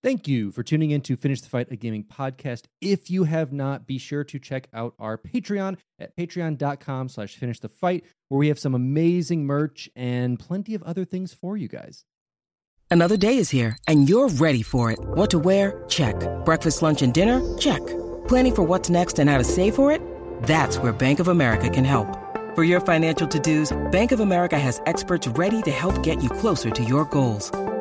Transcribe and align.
Thank 0.00 0.28
you 0.28 0.52
for 0.52 0.62
tuning 0.62 0.92
in 0.92 1.00
to 1.02 1.16
Finish 1.16 1.40
the 1.40 1.48
Fight, 1.48 1.72
a 1.72 1.76
gaming 1.76 2.04
podcast. 2.04 2.66
If 2.80 3.10
you 3.10 3.24
have 3.24 3.52
not, 3.52 3.84
be 3.84 3.98
sure 3.98 4.22
to 4.22 4.38
check 4.38 4.68
out 4.72 4.94
our 4.98 5.18
Patreon 5.18 5.76
at 5.98 6.16
patreon.com 6.16 7.08
slash 7.08 7.34
finish 7.34 7.58
the 7.58 7.68
fight, 7.68 8.04
where 8.28 8.38
we 8.38 8.46
have 8.46 8.60
some 8.60 8.76
amazing 8.76 9.44
merch 9.44 9.90
and 9.96 10.38
plenty 10.38 10.74
of 10.74 10.84
other 10.84 11.04
things 11.04 11.34
for 11.34 11.56
you 11.56 11.66
guys. 11.66 12.04
Another 12.90 13.16
day 13.16 13.38
is 13.38 13.50
here, 13.50 13.76
and 13.88 14.08
you're 14.08 14.28
ready 14.28 14.62
for 14.62 14.92
it. 14.92 15.00
What 15.00 15.30
to 15.30 15.38
wear? 15.40 15.82
Check. 15.88 16.14
Breakfast, 16.44 16.80
lunch, 16.80 17.02
and 17.02 17.12
dinner? 17.12 17.58
Check. 17.58 17.84
Planning 18.28 18.54
for 18.54 18.62
what's 18.62 18.88
next 18.88 19.18
and 19.18 19.28
how 19.28 19.38
to 19.38 19.44
save 19.44 19.74
for 19.74 19.90
it? 19.90 20.00
That's 20.44 20.78
where 20.78 20.92
Bank 20.92 21.18
of 21.18 21.26
America 21.26 21.68
can 21.68 21.84
help. 21.84 22.06
For 22.54 22.62
your 22.62 22.80
financial 22.80 23.26
to-dos, 23.26 23.76
Bank 23.90 24.12
of 24.12 24.20
America 24.20 24.58
has 24.58 24.80
experts 24.86 25.26
ready 25.26 25.60
to 25.62 25.72
help 25.72 26.04
get 26.04 26.22
you 26.22 26.30
closer 26.30 26.70
to 26.70 26.84
your 26.84 27.04
goals. 27.04 27.50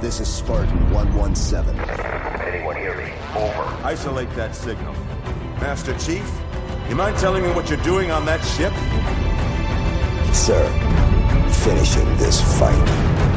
This 0.00 0.20
is 0.20 0.28
Spartan 0.28 0.78
117. 0.92 1.76
Anyone 2.46 2.76
hear 2.76 2.96
me? 2.96 3.12
Over. 3.34 3.64
Isolate 3.84 4.30
that 4.36 4.54
signal. 4.54 4.94
Master 5.60 5.92
Chief, 5.98 6.24
you 6.88 6.94
mind 6.94 7.18
telling 7.18 7.42
me 7.42 7.50
what 7.50 7.68
you're 7.68 7.82
doing 7.82 8.12
on 8.12 8.24
that 8.24 8.38
ship? 8.44 8.72
Sir, 10.32 10.62
finishing 11.64 12.06
this 12.16 12.40
fight. 12.60 13.27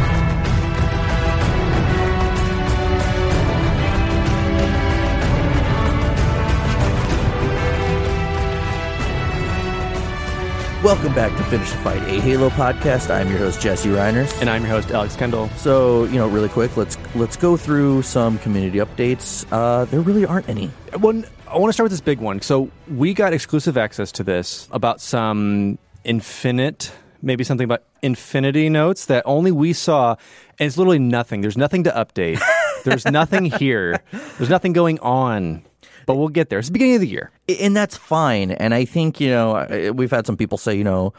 Welcome 10.84 11.14
back 11.14 11.38
to 11.38 11.44
Finish 11.44 11.70
the 11.70 11.78
Fight, 11.78 12.02
a 12.08 12.20
Halo 12.20 12.50
podcast. 12.50 13.14
I'm 13.14 13.30
your 13.30 13.38
host 13.38 13.62
Jesse 13.62 13.90
Reiners. 13.90 14.36
And 14.42 14.50
I'm 14.50 14.64
your 14.64 14.72
host, 14.72 14.90
Alex 14.90 15.16
Kendall. 15.16 15.48
So, 15.50 16.06
you 16.06 16.16
know, 16.16 16.28
really 16.28 16.50
quick, 16.50 16.76
let's 16.76 16.98
let's 17.14 17.38
go 17.38 17.56
through 17.56 18.02
some 18.02 18.40
community 18.40 18.80
updates. 18.80 19.46
Uh, 19.52 19.86
there 19.86 20.02
really 20.02 20.26
aren't 20.26 20.50
any. 20.50 20.70
One, 20.98 21.28
I 21.48 21.59
want 21.59 21.70
to 21.70 21.74
start 21.74 21.86
with 21.86 21.92
this 21.92 22.02
big 22.02 22.20
one. 22.20 22.42
So 22.42 22.72
we 22.88 23.14
got 23.14 23.32
exclusive 23.32 23.78
access 23.78 24.12
to 24.14 24.24
this 24.24 24.68
about 24.72 25.00
some 25.02 25.78
infinite, 26.04 26.92
maybe 27.22 27.44
something 27.44 27.66
about 27.66 27.84
infinity 28.02 28.68
notes 28.68 29.06
that 29.06 29.22
only 29.28 29.52
we 29.52 29.74
saw, 29.74 30.16
and 30.58 30.66
it's 30.66 30.80
literally 30.80 30.98
nothing. 30.98 31.42
There's 31.42 31.58
nothing 31.58 31.84
to 31.84 31.92
update. 31.92 32.42
There's 32.86 33.06
nothing 33.06 33.46
here. 33.46 34.02
There's 34.40 34.50
nothing 34.50 34.74
going 34.74 34.98
on. 35.02 35.64
But 36.12 36.17
we'll 36.17 36.30
get 36.30 36.50
there. 36.50 36.59
It's 36.59 36.67
the 36.67 36.73
beginning 36.73 36.95
of 36.95 37.02
the 37.02 37.08
year. 37.08 37.31
and 37.59 37.76
that's 37.76 37.98
fine. 37.98 38.52
And 38.52 38.73
I 38.73 38.86
think 38.86 39.20
you 39.20 39.30
know 39.30 39.94
we've 39.95 40.12
had 40.12 40.26
some 40.26 40.38
people 40.38 40.58
say 40.58 40.75
you 40.75 40.84
know 40.84 41.13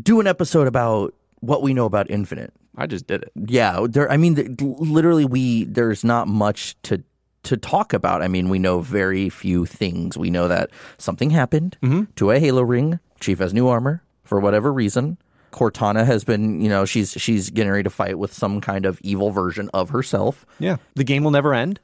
do 0.00 0.20
an 0.20 0.26
episode 0.26 0.66
about 0.66 1.14
what 1.40 1.62
we 1.62 1.74
know 1.74 1.86
about 1.86 2.10
Infinite. 2.10 2.52
I 2.76 2.86
just 2.86 3.06
did 3.06 3.22
it. 3.22 3.32
Yeah, 3.34 3.86
there. 3.88 4.10
I 4.10 4.16
mean, 4.16 4.56
literally, 4.60 5.24
we 5.24 5.64
there's 5.64 6.04
not 6.04 6.28
much 6.28 6.76
to 6.84 7.02
to 7.44 7.56
talk 7.56 7.92
about. 7.92 8.22
I 8.22 8.28
mean, 8.28 8.48
we 8.48 8.58
know 8.58 8.80
very 8.80 9.28
few 9.28 9.66
things. 9.66 10.16
We 10.16 10.30
know 10.30 10.48
that 10.48 10.70
something 10.98 11.30
happened 11.30 11.76
mm-hmm. 11.82 12.04
to 12.16 12.30
a 12.30 12.38
Halo 12.38 12.62
ring. 12.62 13.00
Chief 13.20 13.38
has 13.38 13.52
new 13.52 13.68
armor 13.68 14.02
for 14.24 14.38
whatever 14.38 14.72
reason. 14.72 15.18
Cortana 15.50 16.04
has 16.04 16.24
been, 16.24 16.60
you 16.60 16.68
know, 16.68 16.84
she's 16.84 17.12
she's 17.12 17.50
getting 17.50 17.72
ready 17.72 17.84
to 17.84 17.90
fight 17.90 18.18
with 18.18 18.32
some 18.32 18.60
kind 18.60 18.86
of 18.86 19.00
evil 19.02 19.30
version 19.30 19.70
of 19.74 19.90
herself. 19.90 20.46
Yeah. 20.58 20.76
The 20.94 21.04
game 21.04 21.24
will 21.24 21.30
never 21.30 21.54
end. 21.54 21.80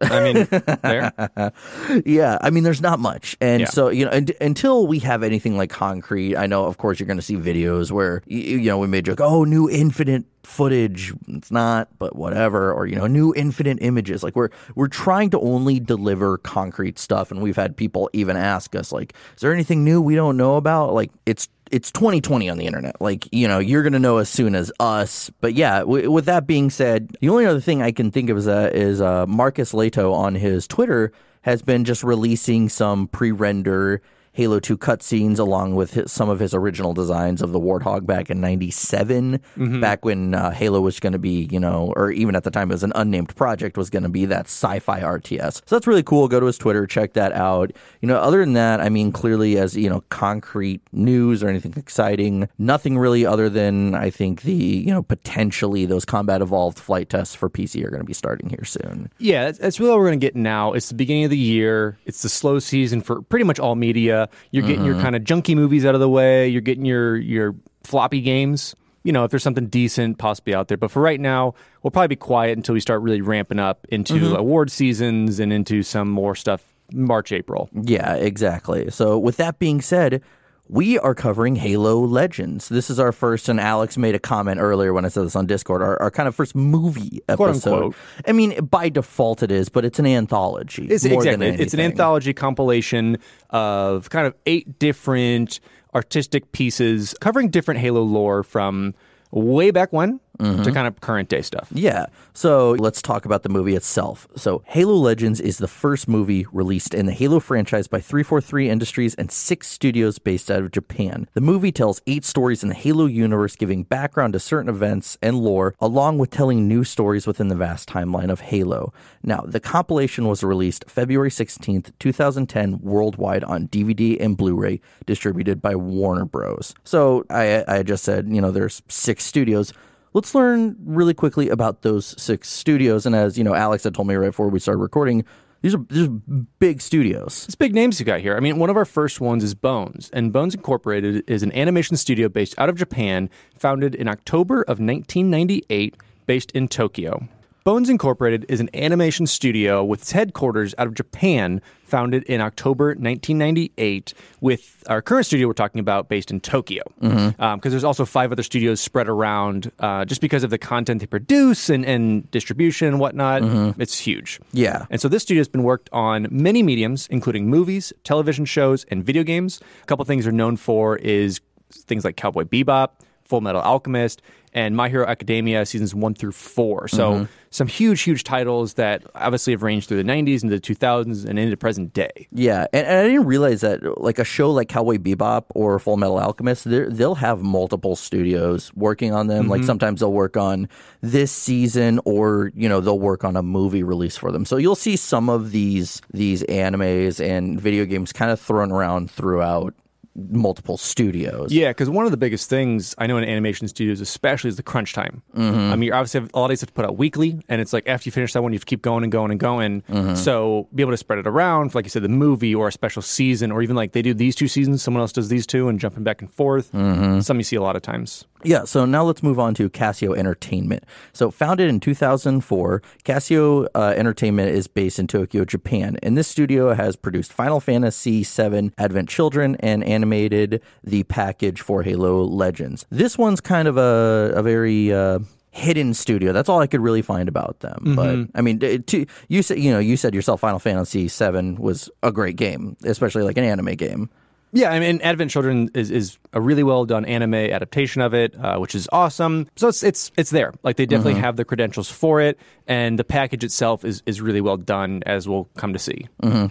I 0.00 0.32
mean, 0.32 0.48
there. 0.82 1.52
Yeah, 2.04 2.38
I 2.40 2.50
mean, 2.50 2.64
there's 2.64 2.82
not 2.82 2.98
much, 2.98 3.36
and 3.40 3.60
Yeah. 3.60 3.66
so 3.68 3.88
you 3.88 4.04
know, 4.04 4.10
and, 4.10 4.30
until 4.40 4.86
we 4.86 4.98
have 5.00 5.22
anything 5.22 5.56
like 5.56 5.70
concrete, 5.70 6.36
I 6.36 6.46
know, 6.46 6.64
of 6.66 6.76
course, 6.76 7.00
you're 7.00 7.06
going 7.06 7.16
to 7.18 7.22
see 7.22 7.36
videos 7.36 7.90
where 7.90 8.22
y- 8.28 8.36
you 8.36 8.66
know 8.66 8.78
we 8.78 8.86
may 8.88 9.00
joke, 9.02 9.20
oh, 9.20 9.44
new 9.44 9.70
infinite 9.70 10.24
footage. 10.46 11.12
It's 11.28 11.50
not, 11.50 11.88
but 11.98 12.14
whatever, 12.16 12.72
or 12.72 12.86
you 12.86 12.96
know, 12.96 13.06
new 13.06 13.34
infinite 13.34 13.78
images. 13.80 14.22
Like 14.22 14.36
we're 14.36 14.50
we're 14.74 14.88
trying 14.88 15.30
to 15.30 15.40
only 15.40 15.80
deliver 15.80 16.38
concrete 16.38 16.98
stuff, 16.98 17.30
and 17.30 17.42
we've 17.42 17.56
had 17.56 17.76
people 17.76 18.08
even 18.12 18.36
ask 18.36 18.74
us, 18.76 18.92
like, 18.92 19.14
is 19.34 19.40
there 19.40 19.52
anything 19.52 19.84
new 19.84 20.00
we 20.00 20.14
don't 20.14 20.36
know 20.36 20.56
about? 20.56 20.94
Like 20.94 21.10
it's. 21.26 21.48
It's 21.72 21.90
2020 21.90 22.48
on 22.48 22.58
the 22.58 22.66
internet. 22.66 23.00
Like, 23.00 23.26
you 23.32 23.48
know, 23.48 23.58
you're 23.58 23.82
going 23.82 23.92
to 23.92 23.98
know 23.98 24.18
as 24.18 24.28
soon 24.28 24.54
as 24.54 24.70
us. 24.78 25.32
But 25.40 25.54
yeah, 25.54 25.80
w- 25.80 26.08
with 26.12 26.26
that 26.26 26.46
being 26.46 26.70
said, 26.70 27.16
the 27.20 27.28
only 27.28 27.44
other 27.44 27.58
thing 27.58 27.82
I 27.82 27.90
can 27.90 28.12
think 28.12 28.30
of 28.30 28.36
is, 28.36 28.44
that 28.44 28.76
is 28.76 29.00
uh, 29.00 29.26
Marcus 29.26 29.72
Lehto 29.72 30.12
on 30.14 30.36
his 30.36 30.68
Twitter 30.68 31.10
has 31.42 31.62
been 31.62 31.84
just 31.84 32.04
releasing 32.04 32.68
some 32.68 33.08
pre-render 33.08 34.00
Halo 34.36 34.60
2 34.60 34.76
cutscenes 34.76 35.38
along 35.38 35.76
with 35.76 35.94
his, 35.94 36.12
some 36.12 36.28
of 36.28 36.40
his 36.40 36.52
original 36.52 36.92
designs 36.92 37.40
of 37.40 37.52
the 37.52 37.58
Warthog 37.58 38.04
back 38.04 38.28
in 38.28 38.38
97, 38.38 39.40
back 39.80 40.04
when 40.04 40.34
uh, 40.34 40.50
Halo 40.50 40.82
was 40.82 41.00
going 41.00 41.14
to 41.14 41.18
be, 41.18 41.48
you 41.50 41.58
know, 41.58 41.94
or 41.96 42.10
even 42.10 42.36
at 42.36 42.44
the 42.44 42.50
time 42.50 42.70
it 42.70 42.74
was 42.74 42.82
an 42.82 42.92
unnamed 42.94 43.34
project, 43.34 43.78
was 43.78 43.88
going 43.88 44.02
to 44.02 44.10
be 44.10 44.26
that 44.26 44.44
sci-fi 44.44 45.00
RTS. 45.00 45.62
So 45.64 45.74
that's 45.74 45.86
really 45.86 46.02
cool. 46.02 46.28
Go 46.28 46.38
to 46.38 46.44
his 46.44 46.58
Twitter, 46.58 46.86
check 46.86 47.14
that 47.14 47.32
out. 47.32 47.72
You 48.02 48.08
know, 48.08 48.18
other 48.18 48.40
than 48.40 48.52
that, 48.52 48.82
I 48.82 48.90
mean, 48.90 49.10
clearly 49.10 49.56
as, 49.56 49.74
you 49.74 49.88
know, 49.88 50.04
concrete 50.10 50.82
news 50.92 51.42
or 51.42 51.48
anything 51.48 51.72
exciting, 51.74 52.46
nothing 52.58 52.98
really 52.98 53.24
other 53.24 53.48
than 53.48 53.94
I 53.94 54.10
think 54.10 54.42
the, 54.42 54.52
you 54.52 54.92
know, 54.92 55.02
potentially 55.02 55.86
those 55.86 56.04
combat 56.04 56.42
evolved 56.42 56.78
flight 56.78 57.08
tests 57.08 57.34
for 57.34 57.48
PC 57.48 57.82
are 57.86 57.90
going 57.90 58.02
to 58.02 58.06
be 58.06 58.12
starting 58.12 58.50
here 58.50 58.64
soon. 58.64 59.10
Yeah, 59.16 59.46
that's, 59.46 59.58
that's 59.60 59.80
really 59.80 59.92
all 59.92 59.98
we're 59.98 60.08
going 60.08 60.20
to 60.20 60.26
get 60.26 60.36
now. 60.36 60.74
It's 60.74 60.90
the 60.90 60.94
beginning 60.94 61.24
of 61.24 61.30
the 61.30 61.38
year. 61.38 61.96
It's 62.04 62.20
the 62.20 62.28
slow 62.28 62.58
season 62.58 63.00
for 63.00 63.22
pretty 63.22 63.44
much 63.44 63.58
all 63.58 63.76
media. 63.76 64.25
You're 64.50 64.66
getting 64.66 64.84
your 64.84 64.94
uh-huh. 64.94 65.02
kind 65.02 65.16
of 65.16 65.22
junky 65.22 65.54
movies 65.54 65.84
out 65.84 65.94
of 65.94 66.00
the 66.00 66.08
way. 66.08 66.48
You're 66.48 66.60
getting 66.60 66.84
your 66.84 67.16
your 67.16 67.54
floppy 67.84 68.20
games. 68.20 68.74
You 69.02 69.12
know, 69.12 69.24
if 69.24 69.30
there's 69.30 69.44
something 69.44 69.66
decent 69.66 70.18
possibly 70.18 70.54
out 70.54 70.66
there. 70.66 70.76
But 70.76 70.90
for 70.90 71.00
right 71.00 71.20
now, 71.20 71.54
we'll 71.82 71.92
probably 71.92 72.08
be 72.08 72.16
quiet 72.16 72.56
until 72.56 72.72
we 72.72 72.80
start 72.80 73.02
really 73.02 73.20
ramping 73.20 73.60
up 73.60 73.86
into 73.88 74.14
mm-hmm. 74.14 74.34
award 74.34 74.70
seasons 74.70 75.38
and 75.38 75.52
into 75.52 75.84
some 75.84 76.10
more 76.10 76.34
stuff 76.34 76.64
March, 76.92 77.32
April. 77.32 77.68
Yeah, 77.72 78.14
exactly. 78.14 78.90
So, 78.90 79.18
with 79.18 79.36
that 79.36 79.58
being 79.58 79.80
said, 79.80 80.22
we 80.68 80.98
are 80.98 81.14
covering 81.14 81.56
Halo 81.56 81.98
Legends. 82.00 82.68
This 82.68 82.90
is 82.90 82.98
our 82.98 83.12
first, 83.12 83.48
and 83.48 83.60
Alex 83.60 83.96
made 83.96 84.14
a 84.14 84.18
comment 84.18 84.60
earlier 84.60 84.92
when 84.92 85.04
I 85.04 85.08
said 85.08 85.24
this 85.24 85.36
on 85.36 85.46
Discord, 85.46 85.82
our, 85.82 86.00
our 86.02 86.10
kind 86.10 86.28
of 86.28 86.34
first 86.34 86.54
movie 86.54 87.20
episode. 87.28 87.94
I 88.26 88.32
mean, 88.32 88.64
by 88.64 88.88
default 88.88 89.42
it 89.42 89.50
is, 89.50 89.68
but 89.68 89.84
it's 89.84 89.98
an 89.98 90.06
anthology. 90.06 90.86
It's 90.86 91.04
exactly. 91.04 91.48
It's 91.48 91.74
an 91.74 91.80
anthology 91.80 92.32
compilation 92.32 93.18
of 93.50 94.10
kind 94.10 94.26
of 94.26 94.34
eight 94.46 94.78
different 94.78 95.60
artistic 95.94 96.52
pieces 96.52 97.14
covering 97.20 97.48
different 97.48 97.80
Halo 97.80 98.02
lore 98.02 98.42
from 98.42 98.94
way 99.30 99.70
back 99.70 99.92
when 99.92 100.20
to 100.38 100.44
mm-hmm. 100.44 100.72
kind 100.72 100.86
of 100.86 101.00
current 101.00 101.28
day 101.28 101.42
stuff. 101.42 101.68
Yeah. 101.72 102.06
So 102.34 102.72
let's 102.72 103.00
talk 103.00 103.24
about 103.24 103.42
the 103.42 103.48
movie 103.48 103.74
itself. 103.74 104.28
So 104.36 104.62
Halo 104.66 104.94
Legends 104.94 105.40
is 105.40 105.58
the 105.58 105.68
first 105.68 106.08
movie 106.08 106.46
released 106.52 106.94
in 106.94 107.06
the 107.06 107.12
Halo 107.12 107.40
franchise 107.40 107.88
by 107.88 108.00
343 108.00 108.68
Industries 108.68 109.14
and 109.14 109.30
six 109.30 109.68
studios 109.68 110.18
based 110.18 110.50
out 110.50 110.62
of 110.62 110.70
Japan. 110.70 111.28
The 111.34 111.40
movie 111.40 111.72
tells 111.72 112.02
eight 112.06 112.24
stories 112.24 112.62
in 112.62 112.68
the 112.68 112.74
Halo 112.74 113.06
universe, 113.06 113.56
giving 113.56 113.84
background 113.84 114.34
to 114.34 114.40
certain 114.40 114.68
events 114.68 115.16
and 115.22 115.38
lore, 115.38 115.74
along 115.80 116.18
with 116.18 116.30
telling 116.30 116.68
new 116.68 116.84
stories 116.84 117.26
within 117.26 117.48
the 117.48 117.54
vast 117.54 117.88
timeline 117.88 118.30
of 118.30 118.40
Halo. 118.40 118.92
Now, 119.22 119.44
the 119.46 119.60
compilation 119.60 120.28
was 120.28 120.42
released 120.42 120.84
February 120.88 121.30
16th, 121.30 121.92
2010, 121.98 122.80
worldwide 122.80 123.44
on 123.44 123.68
DVD 123.68 124.20
and 124.20 124.36
Blu-ray, 124.36 124.80
distributed 125.06 125.62
by 125.62 125.74
Warner 125.74 126.24
Bros. 126.24 126.74
So 126.84 127.24
I, 127.30 127.64
I 127.66 127.82
just 127.82 128.04
said, 128.04 128.28
you 128.28 128.40
know, 128.40 128.50
there's 128.50 128.82
six 128.88 129.24
studios. 129.24 129.72
Let's 130.16 130.34
learn 130.34 130.76
really 130.82 131.12
quickly 131.12 131.50
about 131.50 131.82
those 131.82 132.18
six 132.18 132.48
studios. 132.48 133.04
And 133.04 133.14
as 133.14 133.36
you 133.36 133.44
know, 133.44 133.54
Alex 133.54 133.84
had 133.84 133.94
told 133.94 134.08
me 134.08 134.14
right 134.14 134.28
before 134.28 134.48
we 134.48 134.58
started 134.58 134.80
recording, 134.80 135.26
these 135.60 135.74
are 135.74 135.84
these 135.90 136.08
are 136.08 136.10
big 136.58 136.80
studios. 136.80 137.44
It's 137.44 137.54
big 137.54 137.74
names 137.74 138.00
you 138.00 138.06
got 138.06 138.20
here. 138.20 138.34
I 138.34 138.40
mean, 138.40 138.58
one 138.58 138.70
of 138.70 138.78
our 138.78 138.86
first 138.86 139.20
ones 139.20 139.44
is 139.44 139.52
Bones, 139.52 140.08
and 140.14 140.32
Bones 140.32 140.54
Incorporated 140.54 141.22
is 141.28 141.42
an 141.42 141.52
animation 141.52 141.98
studio 141.98 142.30
based 142.30 142.54
out 142.56 142.70
of 142.70 142.76
Japan, 142.76 143.28
founded 143.58 143.94
in 143.94 144.08
October 144.08 144.62
of 144.62 144.80
1998, 144.80 145.98
based 146.24 146.50
in 146.52 146.66
Tokyo. 146.66 147.28
Bones 147.66 147.90
Incorporated 147.90 148.46
is 148.48 148.60
an 148.60 148.70
animation 148.74 149.26
studio 149.26 149.82
with 149.82 150.02
its 150.02 150.12
headquarters 150.12 150.72
out 150.78 150.86
of 150.86 150.94
Japan, 150.94 151.60
founded 151.82 152.22
in 152.22 152.40
October 152.40 152.90
1998, 152.90 154.14
with 154.40 154.84
our 154.86 155.02
current 155.02 155.26
studio 155.26 155.48
we're 155.48 155.52
talking 155.52 155.80
about 155.80 156.08
based 156.08 156.30
in 156.30 156.38
Tokyo. 156.38 156.84
Mm-hmm. 157.02 157.42
Um, 157.42 157.58
because 157.58 157.72
there's 157.72 157.82
also 157.82 158.04
five 158.04 158.30
other 158.30 158.44
studios 158.44 158.80
spread 158.80 159.08
around 159.08 159.72
uh, 159.80 160.04
just 160.04 160.20
because 160.20 160.44
of 160.44 160.50
the 160.50 160.58
content 160.58 161.00
they 161.00 161.06
produce 161.06 161.68
and, 161.68 161.84
and 161.84 162.30
distribution 162.30 162.86
and 162.86 163.00
whatnot. 163.00 163.42
Mm-hmm. 163.42 163.82
It's 163.82 163.98
huge. 163.98 164.38
Yeah. 164.52 164.86
And 164.88 165.00
so 165.00 165.08
this 165.08 165.24
studio 165.24 165.40
has 165.40 165.48
been 165.48 165.64
worked 165.64 165.90
on 165.90 166.28
many 166.30 166.62
mediums, 166.62 167.08
including 167.08 167.50
movies, 167.50 167.92
television 168.04 168.44
shows, 168.44 168.84
and 168.92 169.02
video 169.02 169.24
games. 169.24 169.60
A 169.82 169.86
couple 169.86 170.04
things 170.04 170.22
they're 170.22 170.32
known 170.32 170.56
for 170.56 170.98
is 170.98 171.40
things 171.72 172.04
like 172.04 172.16
Cowboy 172.16 172.44
Bebop, 172.44 172.90
Full 173.24 173.40
Metal 173.40 173.60
Alchemist, 173.60 174.22
and 174.56 174.74
My 174.74 174.88
Hero 174.88 175.06
Academia 175.06 175.66
seasons 175.66 175.94
one 175.94 176.14
through 176.14 176.32
four. 176.32 176.88
So 176.88 177.12
mm-hmm. 177.12 177.24
some 177.50 177.66
huge, 177.68 178.00
huge 178.00 178.24
titles 178.24 178.74
that 178.74 179.02
obviously 179.14 179.52
have 179.52 179.62
ranged 179.62 179.86
through 179.86 180.02
the 180.02 180.10
90s 180.10 180.42
into 180.42 180.58
the 180.58 180.60
2000s 180.60 181.26
and 181.26 181.38
into 181.38 181.58
present 181.58 181.92
day. 181.92 182.26
Yeah, 182.32 182.66
and, 182.72 182.86
and 182.86 182.98
I 183.00 183.02
didn't 183.02 183.26
realize 183.26 183.60
that 183.60 184.00
like 184.00 184.18
a 184.18 184.24
show 184.24 184.50
like 184.50 184.70
Cowboy 184.70 184.96
Bebop 184.96 185.44
or 185.50 185.78
Full 185.78 185.98
Metal 185.98 186.18
Alchemist, 186.18 186.64
they'll 186.64 187.16
have 187.16 187.42
multiple 187.42 187.96
studios 187.96 188.72
working 188.74 189.12
on 189.12 189.26
them. 189.26 189.46
Like 189.46 189.60
mm-hmm. 189.60 189.66
sometimes 189.66 190.00
they'll 190.00 190.12
work 190.12 190.38
on 190.38 190.70
this 191.02 191.30
season, 191.30 192.00
or 192.06 192.50
you 192.54 192.66
know 192.66 192.80
they'll 192.80 192.98
work 192.98 193.24
on 193.24 193.36
a 193.36 193.42
movie 193.42 193.82
release 193.82 194.16
for 194.16 194.32
them. 194.32 194.46
So 194.46 194.56
you'll 194.56 194.74
see 194.74 194.96
some 194.96 195.28
of 195.28 195.52
these 195.52 196.00
these 196.14 196.42
animes 196.44 197.22
and 197.22 197.60
video 197.60 197.84
games 197.84 198.10
kind 198.10 198.30
of 198.30 198.40
thrown 198.40 198.72
around 198.72 199.10
throughout 199.10 199.74
multiple 200.16 200.76
studios. 200.76 201.52
Yeah, 201.52 201.70
because 201.70 201.90
one 201.90 202.04
of 202.04 202.10
the 202.10 202.16
biggest 202.16 202.48
things 202.48 202.94
I 202.98 203.06
know 203.06 203.18
in 203.18 203.24
animation 203.24 203.68
studios, 203.68 204.00
especially, 204.00 204.48
is 204.48 204.56
the 204.56 204.62
crunch 204.62 204.92
time. 204.92 205.22
Mm-hmm. 205.36 205.72
I 205.72 205.76
mean, 205.76 205.82
you 205.82 205.92
obviously 205.92 206.20
have, 206.20 206.30
a 206.32 206.38
lot 206.38 206.46
of 206.46 206.50
these 206.50 206.60
have 206.62 206.68
to 206.68 206.74
put 206.74 206.84
out 206.84 206.96
weekly, 206.96 207.40
and 207.48 207.60
it's 207.60 207.72
like 207.72 207.86
after 207.88 208.08
you 208.08 208.12
finish 208.12 208.32
that 208.32 208.42
one, 208.42 208.52
you 208.52 208.56
have 208.56 208.64
to 208.64 208.70
keep 208.70 208.82
going 208.82 209.02
and 209.02 209.12
going 209.12 209.30
and 209.30 209.40
going. 209.40 209.82
Mm-hmm. 209.82 210.14
So 210.14 210.68
be 210.74 210.82
able 210.82 210.92
to 210.92 210.96
spread 210.96 211.18
it 211.18 211.26
around, 211.26 211.70
for, 211.70 211.78
like 211.78 211.84
you 211.84 211.90
said, 211.90 212.02
the 212.02 212.08
movie 212.08 212.54
or 212.54 212.68
a 212.68 212.72
special 212.72 213.02
season, 213.02 213.52
or 213.52 213.62
even 213.62 213.76
like 213.76 213.92
they 213.92 214.02
do 214.02 214.14
these 214.14 214.34
two 214.34 214.48
seasons, 214.48 214.82
someone 214.82 215.00
else 215.00 215.12
does 215.12 215.28
these 215.28 215.46
two, 215.46 215.68
and 215.68 215.78
jumping 215.78 216.04
back 216.04 216.20
and 216.22 216.32
forth. 216.32 216.72
Mm-hmm. 216.72 217.20
Some 217.20 217.36
you 217.38 217.44
see 217.44 217.56
a 217.56 217.62
lot 217.62 217.76
of 217.76 217.82
times. 217.82 218.24
Yeah, 218.42 218.64
so 218.64 218.84
now 218.84 219.02
let's 219.04 219.22
move 219.22 219.38
on 219.38 219.54
to 219.54 219.68
Casio 219.68 220.16
Entertainment. 220.16 220.84
So, 221.12 221.30
founded 221.30 221.68
in 221.68 221.80
2004, 221.80 222.82
Casio 223.04 223.66
uh, 223.74 223.94
Entertainment 223.96 224.50
is 224.50 224.66
based 224.66 224.98
in 224.98 225.06
Tokyo, 225.06 225.44
Japan, 225.44 225.96
and 226.02 226.16
this 226.16 226.28
studio 226.28 226.74
has 226.74 226.96
produced 226.96 227.32
Final 227.32 227.60
Fantasy 227.60 228.22
VII 228.24 228.72
Advent 228.78 229.08
Children 229.08 229.56
and 229.60 229.82
animated 229.84 230.62
the 230.84 231.02
package 231.04 231.60
for 231.60 231.82
Halo 231.82 232.22
Legends. 232.22 232.86
This 232.90 233.18
one's 233.18 233.40
kind 233.40 233.66
of 233.66 233.76
a, 233.76 234.32
a 234.34 234.42
very 234.42 234.92
uh, 234.92 235.20
hidden 235.50 235.94
studio. 235.94 236.32
That's 236.32 236.48
all 236.48 236.60
I 236.60 236.66
could 236.66 236.80
really 236.80 237.02
find 237.02 237.28
about 237.28 237.60
them. 237.60 237.94
But 237.96 238.38
I 238.38 238.42
mean, 238.42 238.58
to, 238.58 239.06
you 239.28 239.42
said 239.42 239.58
you 239.58 239.72
know 239.72 239.78
you 239.78 239.96
said 239.96 240.14
yourself 240.14 240.40
Final 240.40 240.58
Fantasy 240.58 241.08
VII 241.08 241.52
was 241.58 241.90
a 242.02 242.12
great 242.12 242.36
game, 242.36 242.76
especially 242.84 243.22
like 243.22 243.38
an 243.38 243.44
anime 243.44 243.74
game. 243.74 244.10
Yeah, 244.56 244.70
I 244.70 244.80
mean, 244.80 245.02
Advent 245.02 245.30
Children 245.30 245.70
is, 245.74 245.90
is 245.90 246.18
a 246.32 246.40
really 246.40 246.62
well 246.62 246.86
done 246.86 247.04
anime 247.04 247.34
adaptation 247.34 248.00
of 248.00 248.14
it, 248.14 248.34
uh, 248.42 248.56
which 248.58 248.74
is 248.74 248.88
awesome. 248.90 249.48
So 249.56 249.68
it's 249.68 249.82
it's 249.82 250.10
it's 250.16 250.30
there. 250.30 250.54
Like 250.62 250.76
they 250.76 250.86
definitely 250.86 251.20
have 251.20 251.36
the 251.36 251.44
credentials 251.44 251.90
for 251.90 252.22
it, 252.22 252.38
and 252.66 252.98
the 252.98 253.04
package 253.04 253.44
itself 253.44 253.84
is 253.84 254.02
is 254.06 254.22
really 254.22 254.40
well 254.40 254.56
done, 254.56 255.02
as 255.04 255.28
we'll 255.28 255.44
come 255.56 255.74
to 255.74 255.78
see. 255.78 256.06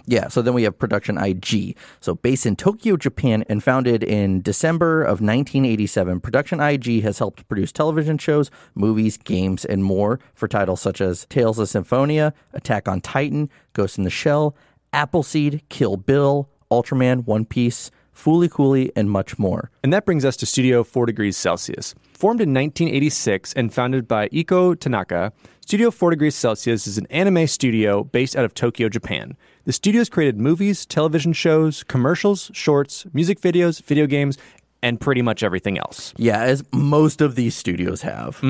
Yeah, 0.06 0.28
so 0.28 0.40
then 0.40 0.54
we 0.54 0.62
have 0.62 0.78
Production 0.78 1.18
IG. 1.18 1.76
So 2.00 2.14
based 2.14 2.46
in 2.46 2.54
Tokyo, 2.54 2.96
Japan, 2.96 3.44
and 3.48 3.62
founded 3.62 4.04
in 4.04 4.40
December 4.40 5.02
of 5.02 5.20
1987, 5.20 6.20
Production 6.20 6.60
IG 6.60 7.02
has 7.02 7.18
helped 7.18 7.48
produce 7.48 7.72
television 7.72 8.18
shows, 8.18 8.52
movies, 8.76 9.16
games, 9.16 9.64
and 9.64 9.82
more 9.82 10.20
for 10.34 10.46
titles 10.46 10.80
such 10.80 11.00
as 11.00 11.26
Tales 11.26 11.58
of 11.58 11.68
Symphonia, 11.68 12.32
Attack 12.52 12.86
on 12.86 13.00
Titan, 13.00 13.50
Ghost 13.72 13.98
in 13.98 14.04
the 14.04 14.10
Shell, 14.10 14.54
Appleseed, 14.92 15.62
Kill 15.68 15.96
Bill, 15.96 16.48
Ultraman, 16.70 17.24
One 17.26 17.44
Piece, 17.44 17.90
Fooly 18.16 18.50
Cooly, 18.50 18.90
and 18.96 19.10
much 19.10 19.38
more. 19.38 19.70
And 19.82 19.92
that 19.92 20.06
brings 20.06 20.24
us 20.24 20.36
to 20.38 20.46
Studio 20.46 20.82
4 20.82 21.06
Degrees 21.06 21.36
Celsius. 21.36 21.94
Formed 22.14 22.40
in 22.40 22.54
1986 22.54 23.52
and 23.52 23.72
founded 23.72 24.08
by 24.08 24.28
Eiko 24.30 24.78
Tanaka, 24.78 25.32
Studio 25.66 25.90
4 25.90 26.10
Degrees 26.10 26.36
Celsius 26.36 26.86
is 26.86 26.96
an 26.96 27.08
anime 27.10 27.46
studio 27.48 28.04
based 28.04 28.36
out 28.36 28.44
of 28.44 28.54
Tokyo, 28.54 28.88
Japan. 28.88 29.36
The 29.64 29.72
studio 29.72 30.00
has 30.00 30.08
created 30.08 30.38
movies, 30.38 30.86
television 30.86 31.32
shows, 31.32 31.82
commercials, 31.82 32.52
shorts, 32.54 33.04
music 33.12 33.40
videos, 33.40 33.82
video 33.82 34.06
games, 34.06 34.38
and 34.82 35.00
pretty 35.00 35.22
much 35.22 35.42
everything 35.42 35.78
else. 35.78 36.12
Yeah, 36.16 36.42
as 36.42 36.62
most 36.72 37.20
of 37.20 37.34
these 37.34 37.54
studios 37.56 38.02
have. 38.02 38.40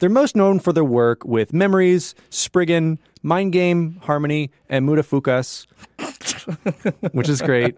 They're 0.00 0.10
most 0.10 0.36
known 0.36 0.58
for 0.60 0.72
their 0.72 0.84
work 0.84 1.24
with 1.24 1.52
Memories, 1.52 2.14
Spriggan, 2.30 2.98
Mind 3.22 3.52
Game, 3.52 3.98
Harmony, 4.02 4.50
and 4.68 4.88
Mutafukaz, 4.88 5.66
which 7.12 7.28
is 7.28 7.40
great. 7.40 7.76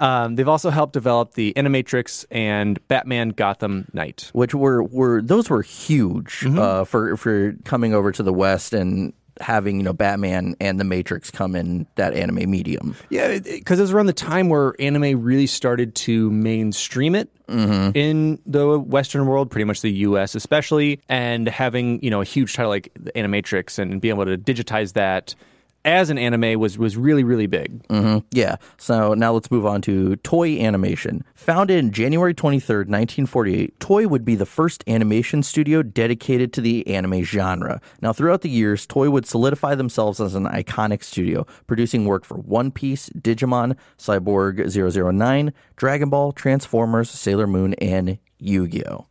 Um, 0.00 0.36
they've 0.36 0.48
also 0.48 0.70
helped 0.70 0.94
develop 0.94 1.34
the 1.34 1.52
Animatrix 1.54 2.24
and 2.30 2.78
Batman 2.88 3.30
Gotham 3.30 3.86
Knight. 3.92 4.30
which 4.32 4.54
were 4.54 4.82
were 4.82 5.20
those 5.22 5.50
were 5.50 5.62
huge 5.62 6.46
uh, 6.46 6.84
for 6.84 7.16
for 7.16 7.52
coming 7.64 7.92
over 7.94 8.10
to 8.12 8.22
the 8.22 8.32
West 8.32 8.72
and 8.72 9.12
having 9.40 9.78
you 9.78 9.82
know 9.82 9.92
Batman 9.92 10.54
and 10.60 10.78
the 10.78 10.84
Matrix 10.84 11.30
come 11.30 11.54
in 11.54 11.86
that 11.96 12.14
anime 12.14 12.50
medium. 12.50 12.96
Yeah, 13.10 13.38
because 13.38 13.78
it, 13.78 13.82
was 13.82 13.92
around 13.92 14.06
the 14.06 14.12
time 14.12 14.48
where 14.48 14.74
anime 14.80 15.22
really 15.22 15.46
started 15.46 15.94
to 15.96 16.30
mainstream 16.30 17.14
it 17.14 17.28
mm-hmm. 17.46 17.96
in 17.96 18.38
the 18.46 18.78
Western 18.78 19.26
world, 19.26 19.50
pretty 19.50 19.64
much 19.64 19.80
the 19.80 19.92
U.S. 19.92 20.34
especially, 20.34 21.00
and 21.08 21.48
having 21.48 22.02
you 22.02 22.10
know 22.10 22.20
a 22.20 22.24
huge 22.24 22.54
title 22.54 22.70
like 22.70 22.90
the 22.98 23.12
Animatrix 23.12 23.78
and 23.78 24.00
being 24.00 24.14
able 24.14 24.24
to 24.26 24.38
digitize 24.38 24.94
that 24.94 25.34
as 25.84 26.10
an 26.10 26.18
anime 26.18 26.58
was 26.58 26.78
was 26.78 26.96
really 26.96 27.24
really 27.24 27.46
big. 27.46 27.86
Mm-hmm. 27.88 28.18
Yeah. 28.30 28.56
So 28.78 29.14
now 29.14 29.32
let's 29.32 29.50
move 29.50 29.66
on 29.66 29.82
to 29.82 30.16
Toei 30.16 30.60
Animation. 30.60 31.24
Founded 31.34 31.78
in 31.78 31.90
January 31.90 32.34
23rd, 32.34 32.88
1948, 32.88 33.78
Toei 33.78 34.06
would 34.06 34.24
be 34.24 34.34
the 34.34 34.46
first 34.46 34.84
animation 34.86 35.42
studio 35.42 35.82
dedicated 35.82 36.52
to 36.54 36.60
the 36.60 36.86
anime 36.86 37.22
genre. 37.24 37.80
Now, 38.00 38.12
throughout 38.12 38.42
the 38.42 38.48
years, 38.48 38.86
Toei 38.86 39.10
would 39.10 39.26
solidify 39.26 39.74
themselves 39.74 40.20
as 40.20 40.34
an 40.34 40.46
iconic 40.46 41.02
studio, 41.02 41.46
producing 41.66 42.04
work 42.04 42.24
for 42.24 42.36
One 42.36 42.70
Piece, 42.70 43.08
Digimon, 43.10 43.76
Cyborg 43.98 45.14
009, 45.14 45.52
Dragon 45.76 46.10
Ball, 46.10 46.32
Transformers, 46.32 47.10
Sailor 47.10 47.46
Moon, 47.46 47.74
and 47.74 48.18
Yu 48.38 48.68
Gi 48.68 48.86
Oh! 48.86 49.06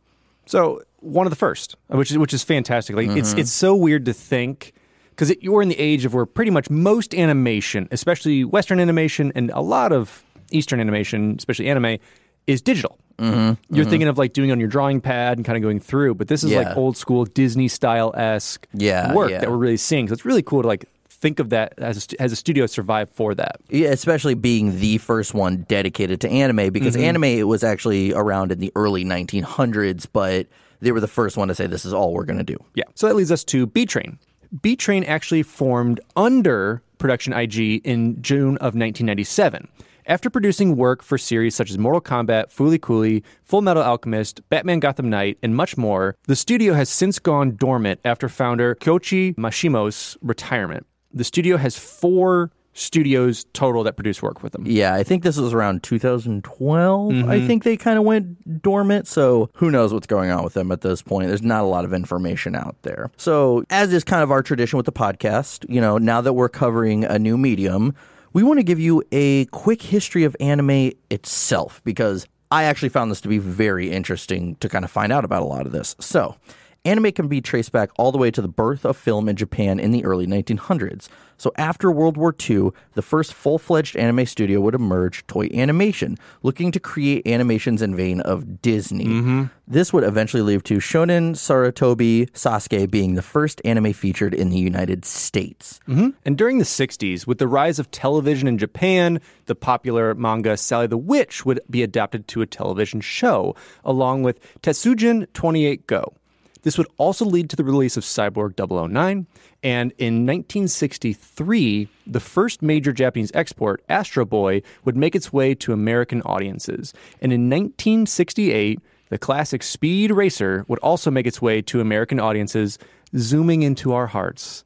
So 0.46 0.82
one 1.00 1.26
of 1.26 1.30
the 1.30 1.36
first, 1.36 1.76
which 1.88 2.10
is 2.10 2.18
which 2.18 2.34
is 2.34 2.42
fantastic. 2.42 2.96
Like 2.96 3.08
it's 3.08 3.30
mm-hmm. 3.30 3.40
it's 3.40 3.52
so 3.52 3.74
weird 3.74 4.04
to 4.06 4.12
think 4.12 4.72
because 5.12 5.32
you're 5.40 5.62
in 5.62 5.68
the 5.68 5.78
age 5.78 6.04
of 6.04 6.14
where 6.14 6.26
pretty 6.26 6.50
much 6.50 6.68
most 6.70 7.14
animation, 7.14 7.88
especially 7.90 8.44
Western 8.44 8.80
animation 8.80 9.32
and 9.34 9.50
a 9.50 9.60
lot 9.60 9.92
of 9.92 10.24
Eastern 10.50 10.80
animation, 10.80 11.36
especially 11.38 11.68
anime, 11.68 11.98
is 12.46 12.60
digital. 12.60 12.98
Mm-hmm. 13.18 13.74
You're 13.74 13.84
thinking 13.84 14.08
of 14.08 14.18
like 14.18 14.32
doing 14.32 14.50
on 14.50 14.58
your 14.58 14.68
drawing 14.68 15.00
pad 15.00 15.38
and 15.38 15.44
kind 15.44 15.56
of 15.56 15.62
going 15.62 15.78
through, 15.80 16.14
but 16.16 16.28
this 16.28 16.42
is 16.42 16.50
Yeah. 16.50 16.62
like 16.62 16.76
old 16.76 16.96
school 16.96 17.24
Disney 17.24 17.68
style 17.68 18.12
esque 18.16 18.66
Yeah, 18.74 19.14
work 19.14 19.30
yeah. 19.30 19.40
that 19.40 19.50
we're 19.50 19.56
really 19.56 19.76
seeing. 19.76 20.08
So 20.08 20.12
it's 20.14 20.24
really 20.24 20.42
cool 20.42 20.62
to 20.62 20.68
like 20.68 20.86
think 21.08 21.38
of 21.38 21.50
that 21.50 21.74
as 21.78 22.08
a, 22.12 22.20
as 22.22 22.32
a 22.32 22.36
studio 22.36 22.66
survive 22.66 23.08
for 23.10 23.32
that. 23.36 23.60
Yeah, 23.68 23.90
especially 23.90 24.34
being 24.34 24.80
the 24.80 24.98
first 24.98 25.34
one 25.34 25.64
dedicated 25.68 26.20
to 26.22 26.28
anime 26.28 26.72
because 26.72 26.96
anime 26.96 27.46
was 27.46 27.62
actually 27.62 28.12
around 28.12 28.50
in 28.50 28.58
the 28.58 28.72
early 28.74 29.04
1900s, 29.04 30.06
but 30.12 30.48
they 30.80 30.90
were 30.90 30.98
the 31.00 31.06
first 31.06 31.36
one 31.36 31.46
to 31.48 31.54
say 31.54 31.68
this 31.68 31.84
is 31.84 31.92
all 31.92 32.12
we're 32.12 32.24
going 32.24 32.38
to 32.38 32.44
do. 32.44 32.56
Yeah. 32.74 32.84
So 32.96 33.06
that 33.06 33.14
leads 33.14 33.30
us 33.30 33.44
to 33.44 33.66
Bee 33.66 33.86
Train. 33.86 34.18
Bee 34.60 34.76
Train 34.76 35.02
actually 35.04 35.42
formed 35.42 36.00
under 36.14 36.82
Production 36.98 37.32
IG 37.32 37.80
in 37.84 38.20
June 38.20 38.56
of 38.58 38.74
1997. 38.74 39.66
After 40.04 40.28
producing 40.28 40.76
work 40.76 41.02
for 41.02 41.16
series 41.16 41.54
such 41.54 41.70
as 41.70 41.78
Mortal 41.78 42.00
Kombat, 42.00 42.52
Fooly 42.52 42.80
Cooly, 42.80 43.24
Full 43.44 43.62
Metal 43.62 43.82
Alchemist, 43.82 44.46
Batman 44.50 44.80
Gotham 44.80 45.08
Knight, 45.08 45.38
and 45.42 45.56
much 45.56 45.76
more, 45.76 46.16
the 46.24 46.36
studio 46.36 46.74
has 46.74 46.90
since 46.90 47.18
gone 47.18 47.56
dormant 47.56 48.00
after 48.04 48.28
founder 48.28 48.74
Koichi 48.74 49.34
Mashimo's 49.36 50.18
retirement. 50.20 50.86
The 51.14 51.24
studio 51.24 51.56
has 51.56 51.78
four 51.78 52.50
studios 52.74 53.44
total 53.52 53.84
that 53.84 53.96
produce 53.96 54.22
work 54.22 54.42
with 54.42 54.52
them. 54.52 54.64
Yeah, 54.66 54.94
I 54.94 55.02
think 55.02 55.22
this 55.22 55.36
was 55.36 55.52
around 55.52 55.82
2012. 55.82 57.10
I 57.10 57.14
mm-hmm. 57.14 57.46
think 57.46 57.64
they 57.64 57.76
kind 57.76 57.98
of 57.98 58.04
went 58.04 58.62
dormant. 58.62 59.06
So 59.06 59.50
who 59.54 59.70
knows 59.70 59.92
what's 59.92 60.06
going 60.06 60.30
on 60.30 60.42
with 60.44 60.54
them 60.54 60.72
at 60.72 60.80
this 60.80 61.02
point? 61.02 61.28
There's 61.28 61.42
not 61.42 61.62
a 61.62 61.66
lot 61.66 61.84
of 61.84 61.92
information 61.92 62.54
out 62.54 62.76
there. 62.82 63.10
So, 63.16 63.64
as 63.70 63.92
is 63.92 64.04
kind 64.04 64.22
of 64.22 64.30
our 64.30 64.42
tradition 64.42 64.76
with 64.76 64.86
the 64.86 64.92
podcast, 64.92 65.68
you 65.68 65.80
know, 65.80 65.98
now 65.98 66.20
that 66.20 66.32
we're 66.32 66.48
covering 66.48 67.04
a 67.04 67.18
new 67.18 67.36
medium, 67.36 67.94
we 68.32 68.42
want 68.42 68.58
to 68.58 68.64
give 68.64 68.80
you 68.80 69.02
a 69.12 69.44
quick 69.46 69.82
history 69.82 70.24
of 70.24 70.34
anime 70.40 70.92
itself 71.10 71.82
because 71.84 72.26
I 72.50 72.64
actually 72.64 72.88
found 72.88 73.10
this 73.10 73.20
to 73.22 73.28
be 73.28 73.38
very 73.38 73.90
interesting 73.90 74.56
to 74.56 74.68
kind 74.68 74.84
of 74.84 74.90
find 74.90 75.12
out 75.12 75.24
about 75.24 75.42
a 75.42 75.46
lot 75.46 75.66
of 75.66 75.72
this. 75.72 75.94
So, 76.00 76.36
Anime 76.84 77.12
can 77.12 77.28
be 77.28 77.40
traced 77.40 77.70
back 77.70 77.90
all 77.96 78.10
the 78.10 78.18
way 78.18 78.30
to 78.32 78.42
the 78.42 78.48
birth 78.48 78.84
of 78.84 78.96
film 78.96 79.28
in 79.28 79.36
Japan 79.36 79.78
in 79.78 79.92
the 79.92 80.04
early 80.04 80.26
1900s. 80.26 81.08
So 81.42 81.50
after 81.56 81.90
World 81.90 82.16
War 82.16 82.32
II, 82.48 82.70
the 82.94 83.02
first 83.02 83.34
full-fledged 83.34 83.96
anime 83.96 84.26
studio 84.26 84.60
would 84.60 84.76
emerge, 84.76 85.26
Toei 85.26 85.52
Animation, 85.52 86.16
looking 86.44 86.70
to 86.70 86.78
create 86.78 87.26
animations 87.26 87.82
in 87.82 87.96
vein 87.96 88.20
of 88.20 88.62
Disney. 88.62 89.06
Mm-hmm. 89.06 89.44
This 89.66 89.92
would 89.92 90.04
eventually 90.04 90.44
lead 90.44 90.64
to 90.66 90.76
Shonen 90.76 91.32
Sarutobi 91.32 92.30
Sasuke 92.30 92.88
being 92.88 93.16
the 93.16 93.22
first 93.22 93.60
anime 93.64 93.92
featured 93.92 94.34
in 94.34 94.50
the 94.50 94.56
United 94.56 95.04
States. 95.04 95.80
Mm-hmm. 95.88 96.10
And 96.24 96.38
during 96.38 96.58
the 96.58 96.64
60s, 96.64 97.26
with 97.26 97.38
the 97.38 97.48
rise 97.48 97.80
of 97.80 97.90
television 97.90 98.46
in 98.46 98.56
Japan, 98.56 99.20
the 99.46 99.56
popular 99.56 100.14
manga 100.14 100.56
Sally 100.56 100.86
the 100.86 100.96
Witch 100.96 101.44
would 101.44 101.58
be 101.68 101.82
adapted 101.82 102.28
to 102.28 102.42
a 102.42 102.46
television 102.46 103.00
show, 103.00 103.56
along 103.84 104.22
with 104.22 104.38
Tetsujin 104.62 105.26
28 105.32 105.88
Go. 105.88 106.14
This 106.62 106.78
would 106.78 106.86
also 106.96 107.24
lead 107.24 107.50
to 107.50 107.56
the 107.56 107.64
release 107.64 107.96
of 107.96 108.04
Cyborg 108.04 108.56
009, 108.56 109.26
and 109.64 109.92
in 109.98 110.26
1963, 110.26 111.88
the 112.06 112.20
first 112.20 112.62
major 112.62 112.92
Japanese 112.92 113.32
export, 113.34 113.82
Astro 113.88 114.24
Boy, 114.24 114.62
would 114.84 114.96
make 114.96 115.14
its 115.14 115.32
way 115.32 115.54
to 115.56 115.72
American 115.72 116.22
audiences. 116.22 116.94
And 117.20 117.32
in 117.32 117.50
1968, 117.50 118.80
the 119.08 119.18
classic 119.18 119.62
Speed 119.62 120.10
Racer 120.10 120.64
would 120.68 120.78
also 120.78 121.10
make 121.10 121.26
its 121.26 121.42
way 121.42 121.62
to 121.62 121.80
American 121.80 122.18
audiences, 122.18 122.78
zooming 123.16 123.62
into 123.62 123.92
our 123.92 124.06
hearts 124.06 124.64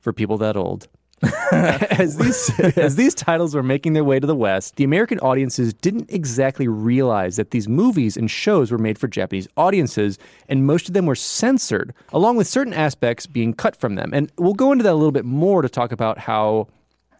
for 0.00 0.12
people 0.12 0.38
that 0.38 0.56
old. 0.56 0.88
as 1.52 2.16
these 2.16 2.50
as 2.76 2.96
these 2.96 3.14
titles 3.14 3.54
were 3.54 3.62
making 3.62 3.92
their 3.92 4.04
way 4.04 4.20
to 4.20 4.26
the 4.26 4.36
West, 4.36 4.76
the 4.76 4.84
American 4.84 5.18
audiences 5.20 5.74
didn't 5.74 6.10
exactly 6.10 6.68
realize 6.68 7.36
that 7.36 7.50
these 7.50 7.68
movies 7.68 8.16
and 8.16 8.30
shows 8.30 8.70
were 8.70 8.78
made 8.78 8.98
for 8.98 9.08
Japanese 9.08 9.48
audiences, 9.56 10.18
and 10.48 10.66
most 10.66 10.88
of 10.88 10.94
them 10.94 11.06
were 11.06 11.16
censored, 11.16 11.92
along 12.12 12.36
with 12.36 12.46
certain 12.46 12.72
aspects 12.72 13.26
being 13.26 13.52
cut 13.52 13.76
from 13.76 13.96
them. 13.96 14.10
And 14.12 14.30
we'll 14.38 14.54
go 14.54 14.72
into 14.72 14.84
that 14.84 14.92
a 14.92 14.94
little 14.94 15.12
bit 15.12 15.24
more 15.24 15.62
to 15.62 15.68
talk 15.68 15.92
about 15.92 16.18
how, 16.18 16.68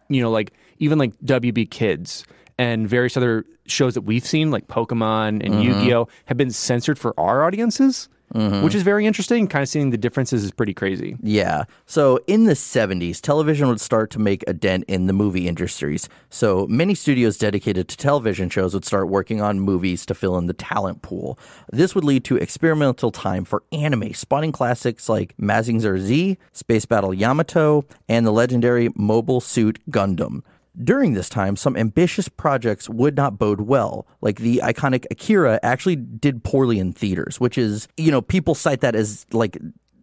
you 0.07 0.21
know, 0.21 0.31
like 0.31 0.53
even 0.77 0.97
like 0.97 1.17
WB 1.19 1.69
Kids 1.69 2.25
and 2.57 2.87
various 2.87 3.17
other 3.17 3.45
shows 3.67 3.93
that 3.93 4.01
we've 4.01 4.25
seen, 4.25 4.51
like 4.51 4.67
Pokemon 4.67 5.43
and 5.43 5.53
mm-hmm. 5.53 5.61
Yu-Gi-Oh, 5.61 6.07
have 6.25 6.37
been 6.37 6.51
censored 6.51 6.97
for 6.97 7.17
our 7.19 7.43
audiences, 7.43 8.09
Mm-hmm. 8.33 8.63
which 8.63 8.75
is 8.75 8.83
very 8.83 9.07
interesting. 9.07 9.47
Kind 9.47 9.63
of 9.63 9.69
seeing 9.69 9.89
the 9.89 9.97
differences 9.97 10.43
is 10.43 10.51
pretty 10.51 10.73
crazy. 10.73 11.17
Yeah. 11.21 11.63
So 11.87 12.19
in 12.27 12.43
the 12.43 12.53
70s, 12.53 13.19
television 13.19 13.67
would 13.69 13.81
start 13.81 14.11
to 14.11 14.19
make 14.19 14.43
a 14.47 14.53
dent 14.53 14.83
in 14.87 15.07
the 15.07 15.13
movie 15.13 15.47
industries. 15.47 16.07
So 16.29 16.67
many 16.67 16.93
studios 16.93 17.37
dedicated 17.37 17.87
to 17.87 17.97
television 17.97 18.49
shows 18.49 18.75
would 18.75 18.85
start 18.85 19.09
working 19.09 19.41
on 19.41 19.59
movies 19.59 20.05
to 20.05 20.13
fill 20.13 20.37
in 20.37 20.45
the 20.45 20.53
talent 20.53 21.01
pool. 21.01 21.39
This 21.71 21.95
would 21.95 22.03
lead 22.03 22.23
to 22.25 22.37
experimental 22.37 23.11
time 23.11 23.45
for 23.45 23.63
anime, 23.71 24.13
spawning 24.13 24.51
classics 24.51 25.09
like 25.09 25.35
Mazinger 25.37 25.97
Z, 25.97 26.37
Space 26.51 26.85
Battle 26.85 27.13
Yamato, 27.13 27.85
and 28.07 28.27
the 28.27 28.31
legendary 28.31 28.89
Mobile 28.95 29.41
Suit 29.41 29.79
Gundam. 29.89 30.43
During 30.81 31.13
this 31.13 31.29
time, 31.29 31.55
some 31.55 31.75
ambitious 31.75 32.29
projects 32.29 32.87
would 32.89 33.15
not 33.15 33.37
bode 33.37 33.61
well. 33.61 34.07
Like 34.21 34.37
the 34.37 34.61
iconic 34.63 35.05
Akira 35.11 35.59
actually 35.63 35.95
did 35.95 36.43
poorly 36.43 36.79
in 36.79 36.93
theaters, 36.93 37.39
which 37.39 37.57
is, 37.57 37.87
you 37.97 38.11
know, 38.11 38.21
people 38.21 38.55
cite 38.55 38.81
that 38.81 38.95
as 38.95 39.25
like 39.31 39.57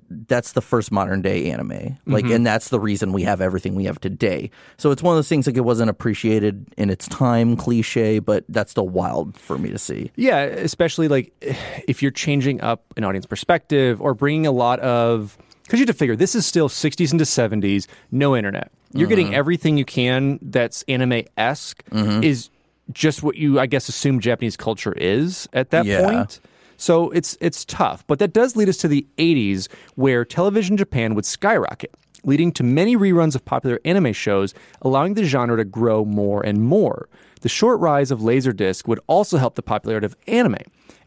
that's 0.09 0.53
the 0.53 0.61
first 0.61 0.93
modern 0.93 1.23
day 1.23 1.51
anime. 1.51 1.99
Like 2.07 2.25
mm-hmm. 2.25 2.35
and 2.35 2.47
that's 2.47 2.69
the 2.69 2.81
reason 2.81 3.13
we 3.13 3.23
have 3.23 3.41
everything 3.41 3.75
we 3.75 3.85
have 3.85 4.01
today. 4.01 4.51
So 4.77 4.91
it's 4.91 5.03
one 5.03 5.15
of 5.15 5.19
those 5.19 5.29
things 5.29 5.47
like 5.47 5.57
it 5.57 5.63
wasn't 5.63 5.91
appreciated 5.91 6.67
in 6.77 6.91
its 6.91 7.09
time, 7.09 7.57
cliche, 7.57 8.19
but 8.19 8.45
that's 8.49 8.71
still 8.71 8.89
wild 8.89 9.39
for 9.39 9.59
me 9.59 9.71
to 9.71 9.79
see. 9.79 10.11
Yeah, 10.17 10.43
especially 10.43 11.09
like 11.09 11.33
if 11.89 12.03
you're 12.03 12.13
changing 12.13 12.61
up 12.61 12.85
an 12.97 13.05
audience 13.05 13.27
perspective 13.27 14.01
or 14.01 14.15
bringing 14.15 14.47
a 14.47 14.53
lot 14.53 14.81
of 14.81 15.39
because 15.65 15.81
you 15.81 15.87
have 15.87 15.95
to 15.95 15.99
figure 15.99 16.15
this 16.15 16.35
is 16.37 16.47
still 16.47 16.69
60s 16.69 17.13
into 17.13 17.25
70s, 17.25 17.89
no 18.13 18.37
internet. 18.37 18.71
You're 18.93 19.09
getting 19.09 19.29
uh-huh. 19.29 19.39
everything 19.39 19.77
you 19.77 19.85
can 19.85 20.39
that's 20.43 20.83
anime 20.89 21.23
esque 21.37 21.83
mm-hmm. 21.91 22.23
is 22.23 22.51
just 22.93 23.23
what 23.23 23.37
you 23.37 23.59
I 23.61 23.67
guess 23.67 23.89
assume 23.89 24.21
Japanese 24.21 24.57
culture 24.57 24.93
is 24.93 25.49
at 25.53 25.71
that 25.71 25.87
Yeah. 25.87 26.03
point. 26.03 26.41
So 26.77 27.11
it's 27.11 27.37
it's 27.41 27.65
tough, 27.65 28.07
but 28.07 28.19
that 28.19 28.33
does 28.33 28.55
lead 28.57 28.69
us 28.69 28.77
to 28.79 28.89
the 28.89 29.07
80s 29.19 29.69
where 29.95 30.25
television 30.25 30.77
Japan 30.77 31.15
would 31.15 31.25
skyrocket, 31.25 31.95
leading 32.25 32.53
to 32.53 32.63
many 32.63 32.97
reruns 32.97 33.35
of 33.35 33.45
popular 33.45 33.81
anime 33.85 34.13
shows, 34.13 34.53
allowing 34.83 35.15
the 35.15 35.25
genre 35.25 35.57
to 35.57 35.65
grow 35.65 36.05
more 36.05 36.45
and 36.45 36.63
more. 36.63 37.09
The 37.41 37.49
short 37.49 37.81
rise 37.81 38.11
of 38.11 38.21
Laserdisc 38.21 38.87
would 38.89 39.01
also 39.07 39.39
help 39.39 39.55
the 39.55 39.63
popularity 39.63 40.07
of 40.07 40.17
anime. 40.27 40.59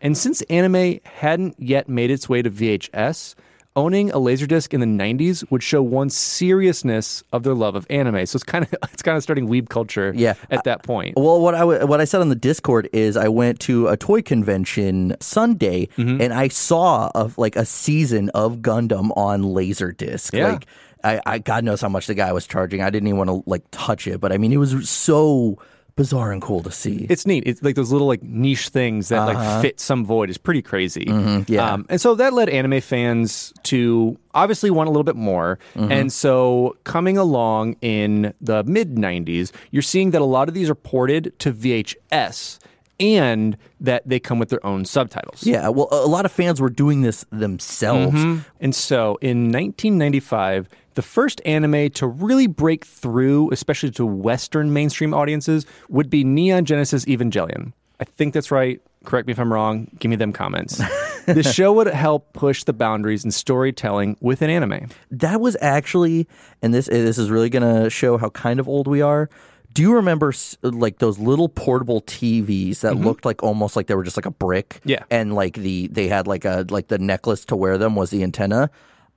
And 0.01 0.17
since 0.17 0.41
anime 0.43 0.99
hadn't 1.05 1.55
yet 1.59 1.89
made 1.89 2.09
its 2.11 2.29
way 2.29 2.41
to 2.41 2.49
VHS, 2.49 3.35
owning 3.79 4.11
a 4.11 4.17
Laserdisc 4.17 4.73
in 4.73 4.79
the 4.81 4.85
90s 5.03 5.49
would 5.51 5.63
show 5.63 5.81
one 5.81 6.09
seriousness 6.09 7.23
of 7.31 7.43
their 7.43 7.53
love 7.53 7.75
of 7.75 7.85
anime. 7.89 8.25
So 8.25 8.35
it's 8.37 8.43
kind 8.43 8.65
of 8.65 8.75
it's 8.93 9.01
kind 9.01 9.15
of 9.17 9.23
starting 9.23 9.47
weeb 9.47 9.69
culture 9.69 10.11
Yeah. 10.15 10.33
at 10.49 10.63
that 10.65 10.83
point. 10.83 11.15
Well, 11.15 11.39
what 11.41 11.55
I 11.55 11.59
w- 11.59 11.85
what 11.85 12.01
I 12.01 12.05
said 12.05 12.21
on 12.21 12.29
the 12.29 12.35
Discord 12.49 12.89
is 12.93 13.15
I 13.17 13.27
went 13.29 13.59
to 13.61 13.87
a 13.87 13.95
toy 13.97 14.21
convention 14.21 15.15
Sunday 15.19 15.87
Mm-hmm. 15.97 16.21
and 16.21 16.33
I 16.33 16.47
saw 16.49 17.09
of 17.15 17.37
like 17.37 17.55
a 17.55 17.65
season 17.65 18.29
of 18.31 18.57
Gundam 18.57 19.11
on 19.17 19.43
Laserdisc. 19.43 20.33
Yeah. 20.33 20.51
Like 20.53 20.65
I, 21.03 21.21
I 21.25 21.39
God 21.39 21.63
knows 21.63 21.79
how 21.81 21.89
much 21.89 22.07
the 22.07 22.13
guy 22.15 22.31
was 22.33 22.45
charging. 22.47 22.81
I 22.81 22.89
didn't 22.89 23.07
even 23.07 23.17
want 23.17 23.29
to 23.29 23.43
like 23.49 23.63
touch 23.71 24.07
it, 24.07 24.19
but 24.19 24.31
I 24.33 24.37
mean 24.37 24.51
it 24.51 24.57
was 24.57 24.89
so 24.89 25.57
bizarre 25.99 26.31
and 26.31 26.41
cool 26.41 26.63
to 26.63 26.71
see. 26.71 27.05
It's 27.09 27.27
neat. 27.27 27.43
It's 27.45 27.61
like 27.61 27.75
those 27.75 27.91
little 27.91 28.07
like 28.07 28.23
niche 28.23 28.69
things 28.69 29.09
that 29.09 29.25
like 29.25 29.61
fit 29.61 29.81
some 29.81 30.05
void 30.05 30.29
is 30.29 30.37
pretty 30.37 30.61
crazy. 30.61 31.05
yeah. 31.47 31.73
Um, 31.73 31.85
and 31.89 31.99
so 31.99 32.15
that 32.15 32.31
led 32.31 32.47
anime 32.47 32.79
fans 32.79 33.53
to 33.63 34.17
obviously 34.33 34.71
want 34.71 34.87
a 34.87 34.91
little 34.91 35.03
bit 35.03 35.17
more. 35.17 35.59
And 35.75 36.11
so 36.11 36.77
coming 36.85 37.17
along 37.17 37.75
in 37.81 38.33
the 38.39 38.63
mid 38.63 38.95
90s, 38.95 39.51
you're 39.71 39.81
seeing 39.81 40.11
that 40.11 40.21
a 40.21 40.25
lot 40.25 40.47
of 40.47 40.53
these 40.53 40.69
are 40.69 40.75
ported 40.75 41.37
to 41.39 41.51
VHS 41.51 42.59
and 42.99 43.57
that 43.81 44.07
they 44.07 44.19
come 44.19 44.39
with 44.39 44.49
their 44.49 44.65
own 44.65 44.85
subtitles. 44.85 45.45
yeah, 45.45 45.69
well, 45.69 45.87
a 45.91 45.99
a 46.05 46.09
lot 46.09 46.25
of 46.25 46.31
fans 46.31 46.59
were 46.59 46.69
doing 46.69 47.01
this 47.01 47.25
themselves. 47.29 48.15
Mm-hmm. 48.15 48.39
And 48.59 48.73
so 48.73 49.17
in 49.21 49.51
1995, 49.51 50.67
the 50.99 51.03
first 51.03 51.39
anime 51.45 51.89
to 51.91 52.05
really 52.05 52.45
break 52.45 52.83
through, 52.83 53.49
especially 53.53 53.89
to 53.89 54.05
Western 54.05 54.73
mainstream 54.73 55.13
audiences, 55.13 55.65
would 55.87 56.09
be 56.09 56.25
Neon 56.25 56.65
Genesis 56.65 57.05
Evangelion. 57.05 57.71
I 58.01 58.03
think 58.03 58.33
that's 58.33 58.51
right. 58.51 58.81
Correct 59.05 59.25
me 59.25 59.31
if 59.31 59.39
I'm 59.39 59.53
wrong. 59.53 59.87
Give 59.97 60.09
me 60.09 60.17
them 60.17 60.33
comments. 60.33 60.81
the 61.25 61.41
show 61.41 61.71
would 61.71 61.87
help 61.87 62.33
push 62.33 62.65
the 62.65 62.73
boundaries 62.73 63.23
in 63.23 63.31
storytelling 63.31 64.17
with 64.19 64.41
an 64.41 64.49
anime. 64.49 64.89
That 65.09 65.39
was 65.39 65.55
actually, 65.61 66.27
and 66.61 66.73
this 66.73 66.87
this 66.87 67.17
is 67.17 67.31
really 67.31 67.49
gonna 67.49 67.89
show 67.89 68.17
how 68.17 68.29
kind 68.31 68.59
of 68.59 68.67
old 68.67 68.85
we 68.85 69.01
are. 69.01 69.29
Do 69.73 69.81
you 69.81 69.93
remember 69.93 70.33
like 70.63 70.97
those 70.97 71.17
little 71.17 71.47
portable 71.47 72.01
TVs 72.01 72.81
that 72.81 72.97
looked 72.97 73.23
like 73.23 73.41
almost 73.41 73.77
like 73.77 73.87
they 73.87 73.95
were 73.95 74.03
just 74.03 74.17
like 74.17 74.25
a 74.25 74.31
brick? 74.31 74.79
Mm-hmm. 74.79 74.89
Yeah. 74.89 75.03
and 75.09 75.33
like 75.33 75.53
the 75.53 75.87
they 75.87 76.09
had 76.09 76.27
like 76.27 76.43
a 76.43 76.65
like 76.69 76.89
the 76.89 76.97
necklace 76.97 77.45
to 77.45 77.55
wear 77.55 77.77
them 77.77 77.95
was 77.95 78.09
the 78.09 78.21
antenna. 78.21 78.69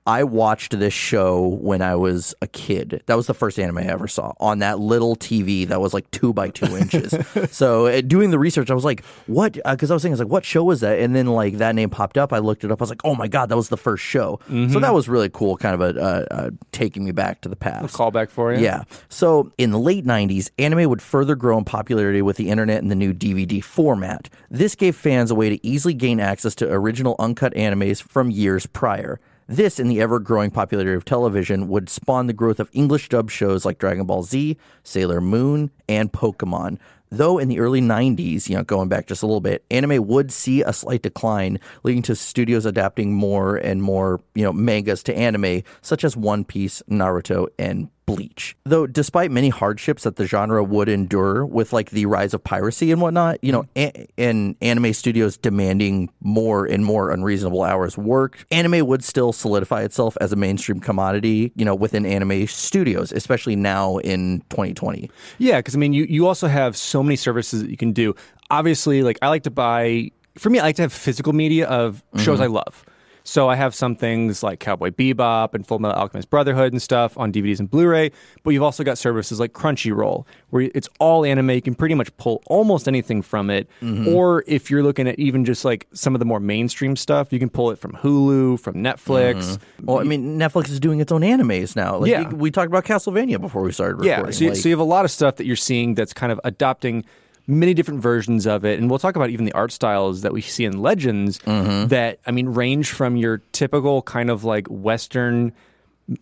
I 0.05 0.23
watched 0.23 0.77
this 0.77 0.93
show 0.93 1.47
when 1.61 1.81
I 1.81 1.95
was 1.95 2.35
a 2.41 2.47
kid. 2.47 3.01
That 3.05 3.15
was 3.15 3.27
the 3.27 3.33
first 3.33 3.57
anime 3.57 3.77
I 3.77 3.83
ever 3.83 4.07
saw 4.07 4.33
on 4.39 4.59
that 4.59 4.79
little 4.79 5.15
TV 5.15 5.67
that 5.67 5.79
was 5.79 5.93
like 5.93 6.09
two 6.11 6.33
by 6.33 6.49
two 6.49 6.75
inches. 6.77 7.15
so 7.55 7.87
uh, 7.87 8.01
doing 8.01 8.29
the 8.29 8.39
research, 8.39 8.69
I 8.69 8.73
was 8.73 8.83
like, 8.83 9.05
"What?" 9.27 9.53
Because 9.53 9.91
I 9.91 9.93
was 9.93 10.03
thinking, 10.03 10.13
"I 10.13 10.15
was 10.15 10.19
like, 10.19 10.31
what 10.31 10.43
show 10.43 10.63
was 10.63 10.81
that?" 10.81 10.99
And 10.99 11.15
then 11.15 11.27
like 11.27 11.57
that 11.57 11.73
name 11.75 11.89
popped 11.89 12.17
up. 12.17 12.33
I 12.33 12.39
looked 12.39 12.63
it 12.63 12.71
up. 12.71 12.81
I 12.81 12.83
was 12.83 12.89
like, 12.89 13.01
"Oh 13.05 13.15
my 13.15 13.27
god, 13.27 13.47
that 13.49 13.55
was 13.55 13.69
the 13.69 13.77
first 13.77 14.03
show." 14.03 14.39
So 14.71 14.79
that 14.79 14.93
was 14.93 15.07
really 15.07 15.29
cool. 15.29 15.55
Kind 15.57 15.81
of 15.81 15.95
a 15.95 16.01
uh, 16.01 16.25
uh, 16.31 16.49
taking 16.71 17.05
me 17.05 17.11
back 17.11 17.41
to 17.41 17.49
the 17.49 17.55
past. 17.55 17.95
Callback 17.95 18.29
for 18.29 18.53
you. 18.53 18.59
Yeah. 18.59 18.83
So 19.09 19.51
in 19.57 19.71
the 19.71 19.79
late 19.79 20.05
90s, 20.05 20.51
anime 20.57 20.89
would 20.89 21.01
further 21.01 21.35
grow 21.35 21.57
in 21.57 21.63
popularity 21.63 22.21
with 22.21 22.37
the 22.37 22.49
internet 22.49 22.81
and 22.81 22.91
the 22.91 22.95
new 22.95 23.13
DVD 23.13 23.63
format. 23.63 24.29
This 24.49 24.75
gave 24.75 24.95
fans 24.95 25.31
a 25.31 25.35
way 25.35 25.49
to 25.49 25.65
easily 25.65 25.93
gain 25.93 26.19
access 26.19 26.55
to 26.55 26.71
original 26.71 27.15
uncut 27.19 27.53
animes 27.53 28.01
from 28.01 28.29
years 28.29 28.65
prior. 28.65 29.19
This 29.47 29.79
and 29.79 29.91
the 29.91 30.01
ever 30.01 30.19
growing 30.19 30.51
popularity 30.51 30.95
of 30.95 31.05
television 31.05 31.67
would 31.67 31.89
spawn 31.89 32.27
the 32.27 32.33
growth 32.33 32.59
of 32.59 32.69
English 32.71 33.09
dub 33.09 33.29
shows 33.29 33.65
like 33.65 33.77
Dragon 33.77 34.05
Ball 34.05 34.23
Z, 34.23 34.57
Sailor 34.83 35.19
Moon, 35.19 35.69
and 35.89 36.11
Pokemon. 36.11 36.79
Though 37.09 37.37
in 37.37 37.47
the 37.47 37.59
early 37.59 37.81
90s, 37.81 38.49
you 38.49 38.55
know, 38.55 38.63
going 38.63 38.89
back 38.89 39.05
just 39.05 39.21
a 39.21 39.27
little 39.27 39.41
bit, 39.41 39.63
anime 39.69 40.07
would 40.07 40.31
see 40.31 40.63
a 40.63 40.73
slight 40.73 41.03
decline, 41.03 41.59
leading 41.83 42.01
to 42.03 42.15
studios 42.15 42.65
adapting 42.65 43.13
more 43.13 43.55
and 43.55 43.83
more, 43.83 44.19
you 44.33 44.43
know, 44.43 44.51
mangas 44.51 45.03
to 45.03 45.15
anime, 45.15 45.61
such 45.81 46.03
as 46.03 46.17
One 46.17 46.43
Piece, 46.43 46.81
Naruto, 46.89 47.49
and 47.59 47.89
Bleach. 48.05 48.55
Though, 48.65 48.85
despite 48.85 49.31
many 49.31 49.49
hardships 49.49 50.03
that 50.03 50.17
the 50.17 50.25
genre 50.25 50.63
would 50.63 50.89
endure 50.89 51.45
with 51.45 51.73
like 51.73 51.91
the 51.91 52.05
rise 52.05 52.33
of 52.33 52.43
piracy 52.43 52.91
and 52.91 53.01
whatnot, 53.01 53.41
you 53.41 53.51
know, 53.51 53.63
mm-hmm. 53.75 53.97
a- 53.99 54.07
and 54.17 54.55
anime 54.61 54.93
studios 54.93 55.37
demanding 55.37 56.09
more 56.21 56.65
and 56.65 56.85
more 56.85 57.11
unreasonable 57.11 57.63
hours 57.63 57.97
work, 57.97 58.45
anime 58.51 58.85
would 58.85 59.03
still 59.03 59.31
solidify 59.31 59.83
itself 59.83 60.17
as 60.21 60.33
a 60.33 60.35
mainstream 60.35 60.79
commodity, 60.79 61.51
you 61.55 61.65
know, 61.65 61.75
within 61.75 62.05
anime 62.05 62.47
studios, 62.47 63.11
especially 63.11 63.55
now 63.55 63.97
in 63.99 64.39
2020. 64.49 65.09
Yeah, 65.37 65.59
because 65.59 65.75
I 65.75 65.79
mean, 65.79 65.93
you, 65.93 66.05
you 66.09 66.27
also 66.27 66.47
have 66.47 66.75
so 66.75 67.03
many 67.03 67.15
services 67.15 67.61
that 67.61 67.69
you 67.69 67.77
can 67.77 67.93
do. 67.93 68.15
Obviously, 68.49 69.01
like 69.01 69.17
I 69.21 69.29
like 69.29 69.43
to 69.43 69.51
buy, 69.51 70.11
for 70.37 70.49
me, 70.49 70.59
I 70.59 70.63
like 70.63 70.75
to 70.75 70.81
have 70.81 70.93
physical 70.93 71.33
media 71.33 71.67
of 71.67 72.03
shows 72.17 72.39
mm-hmm. 72.39 72.43
I 72.43 72.47
love. 72.47 72.85
So 73.25 73.49
I 73.49 73.55
have 73.55 73.73
some 73.73 73.95
things 73.95 74.43
like 74.43 74.59
Cowboy 74.59 74.89
Bebop 74.89 75.53
and 75.53 75.65
Full 75.65 75.79
Metal 75.79 75.97
Alchemist 75.97 76.29
Brotherhood 76.29 76.73
and 76.73 76.81
stuff 76.81 77.17
on 77.17 77.31
DVDs 77.31 77.59
and 77.59 77.69
Blu-ray. 77.69 78.11
But 78.43 78.49
you've 78.51 78.63
also 78.63 78.83
got 78.83 78.97
services 78.97 79.39
like 79.39 79.53
Crunchyroll, 79.53 80.25
where 80.49 80.69
it's 80.75 80.89
all 80.99 81.23
anime. 81.23 81.51
You 81.51 81.61
can 81.61 81.73
pretty 81.73 81.95
much 81.95 82.15
pull 82.17 82.43
almost 82.47 82.87
anything 82.87 83.21
from 83.21 83.49
it. 83.49 83.69
Mm-hmm. 83.81 84.09
Or 84.09 84.43
if 84.45 84.69
you're 84.69 84.83
looking 84.83 85.07
at 85.07 85.17
even 85.19 85.45
just 85.45 85.63
like 85.63 85.87
some 85.93 86.15
of 86.15 86.19
the 86.19 86.25
more 86.25 86.41
mainstream 86.41 86.97
stuff, 86.97 87.31
you 87.31 87.39
can 87.39 87.49
pull 87.49 87.71
it 87.71 87.79
from 87.79 87.93
Hulu, 87.93 88.59
from 88.59 88.75
Netflix. 88.75 89.57
Well, 89.81 89.99
I 89.99 90.03
mean, 90.03 90.37
Netflix 90.37 90.69
is 90.69 90.81
doing 90.81 90.99
its 90.99 91.11
own 91.11 91.21
animes 91.21 91.75
now. 91.77 91.97
Like, 91.97 92.11
Yeah. 92.11 92.27
we, 92.29 92.51
talked 92.51 92.67
about 92.67 92.83
Castlevania 92.83 93.39
before 93.39 93.61
we 93.61 93.71
started 93.71 94.03
Yeah, 94.05 94.29
so, 94.31 94.43
you- 94.43 94.49
Like, 94.51 94.59
so 94.59 94.67
you 94.69 94.73
have 94.73 94.79
a 94.79 94.83
lot 94.83 95.05
of 95.05 95.11
stuff 95.11 95.37
that 95.37 95.45
you're 95.45 95.55
seeing 95.55 95.95
that's 95.95 96.13
kind 96.13 96.31
of 96.31 96.39
adopting 96.43 97.05
many 97.47 97.73
different 97.73 98.01
versions 98.01 98.45
of 98.47 98.63
it, 98.65 98.79
and 98.79 98.89
we'll 98.89 98.99
talk 98.99 99.15
about 99.15 99.29
even 99.29 99.45
the 99.45 99.53
art 99.53 99.71
styles 99.71 100.21
that 100.21 100.33
we 100.33 100.41
see 100.41 100.65
in 100.65 100.81
Legends. 100.81 101.39
Mm-hmm. 101.39 101.87
That 101.87 102.19
I 102.25 102.31
mean, 102.31 102.49
range 102.49 102.91
from 102.91 103.15
your 103.17 103.39
typical 103.51 104.01
kind 104.01 104.29
of 104.29 104.43
like 104.43 104.67
Western, 104.67 105.51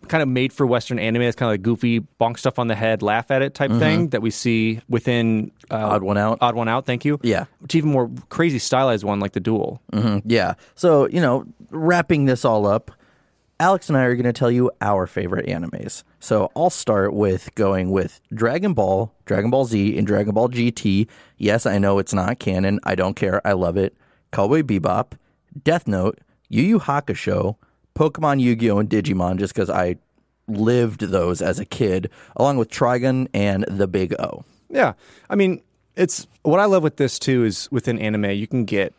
kind 0.08 0.22
of 0.22 0.28
made 0.28 0.52
for 0.52 0.66
Western 0.66 0.98
anime. 0.98 1.22
It's 1.22 1.36
kind 1.36 1.48
of 1.48 1.54
like 1.54 1.62
goofy, 1.62 2.00
bonk 2.20 2.38
stuff 2.38 2.58
on 2.58 2.68
the 2.68 2.74
head, 2.74 3.02
laugh 3.02 3.30
at 3.30 3.42
it 3.42 3.54
type 3.54 3.70
thing 3.72 4.08
that 4.08 4.22
we 4.22 4.30
see 4.30 4.80
within 4.88 5.50
uh, 5.70 5.76
Mm-hmm. 5.76 5.84
Odd 5.92 6.02
One 6.02 6.18
Out. 6.18 6.38
Odd 6.40 6.54
One 6.54 6.68
Out. 6.68 6.86
Thank 6.86 7.04
you. 7.04 7.18
Yeah. 7.22 7.44
to 7.68 7.78
even 7.78 7.90
more 7.90 8.10
crazy 8.28 8.58
stylized 8.58 9.04
one 9.04 9.18
like 9.20 9.32
the 9.32 9.40
Duel. 9.40 9.80
Yeah. 10.24 10.54
So, 10.74 11.08
you 11.08 11.20
know, 11.20 11.44
wrapping 11.70 12.26
this 12.26 12.44
all 12.44 12.66
up, 12.66 12.90
Alex 13.62 13.88
and 13.88 13.96
I 13.96 14.02
are 14.06 14.16
going 14.16 14.24
to 14.24 14.32
tell 14.32 14.50
you 14.50 14.72
our 14.80 15.06
favorite 15.06 15.46
animes. 15.46 16.02
So 16.18 16.50
I'll 16.56 16.68
start 16.68 17.14
with 17.14 17.54
going 17.54 17.92
with 17.92 18.20
Dragon 18.34 18.74
Ball, 18.74 19.14
Dragon 19.24 19.50
Ball 19.50 19.66
Z, 19.66 19.96
and 19.96 20.04
Dragon 20.04 20.34
Ball 20.34 20.48
GT. 20.48 21.06
Yes, 21.36 21.64
I 21.64 21.78
know 21.78 22.00
it's 22.00 22.12
not 22.12 22.40
canon. 22.40 22.80
I 22.82 22.96
don't 22.96 23.14
care. 23.14 23.40
I 23.46 23.52
love 23.52 23.76
it. 23.76 23.96
Cowboy 24.32 24.62
Bebop, 24.62 25.12
Death 25.62 25.86
Note, 25.86 26.18
Yu 26.48 26.64
Yu 26.64 26.80
Hakusho, 26.80 27.54
Pokemon 27.94 28.40
Yu 28.40 28.56
Gi 28.56 28.68
Oh! 28.72 28.78
and 28.78 28.90
Digimon, 28.90 29.38
just 29.38 29.54
because 29.54 29.70
I 29.70 29.94
lived 30.48 31.02
those 31.02 31.40
as 31.40 31.60
a 31.60 31.64
kid, 31.64 32.10
along 32.34 32.56
with 32.56 32.68
Trigun 32.68 33.28
and 33.32 33.64
The 33.68 33.86
Big 33.86 34.12
O. 34.18 34.44
Yeah. 34.70 34.94
I 35.30 35.36
mean, 35.36 35.62
it's 35.94 36.26
what 36.42 36.58
I 36.58 36.64
love 36.64 36.82
with 36.82 36.96
this 36.96 37.16
too 37.16 37.44
is 37.44 37.70
within 37.70 38.00
anime, 38.00 38.32
you 38.32 38.48
can 38.48 38.64
get 38.64 38.92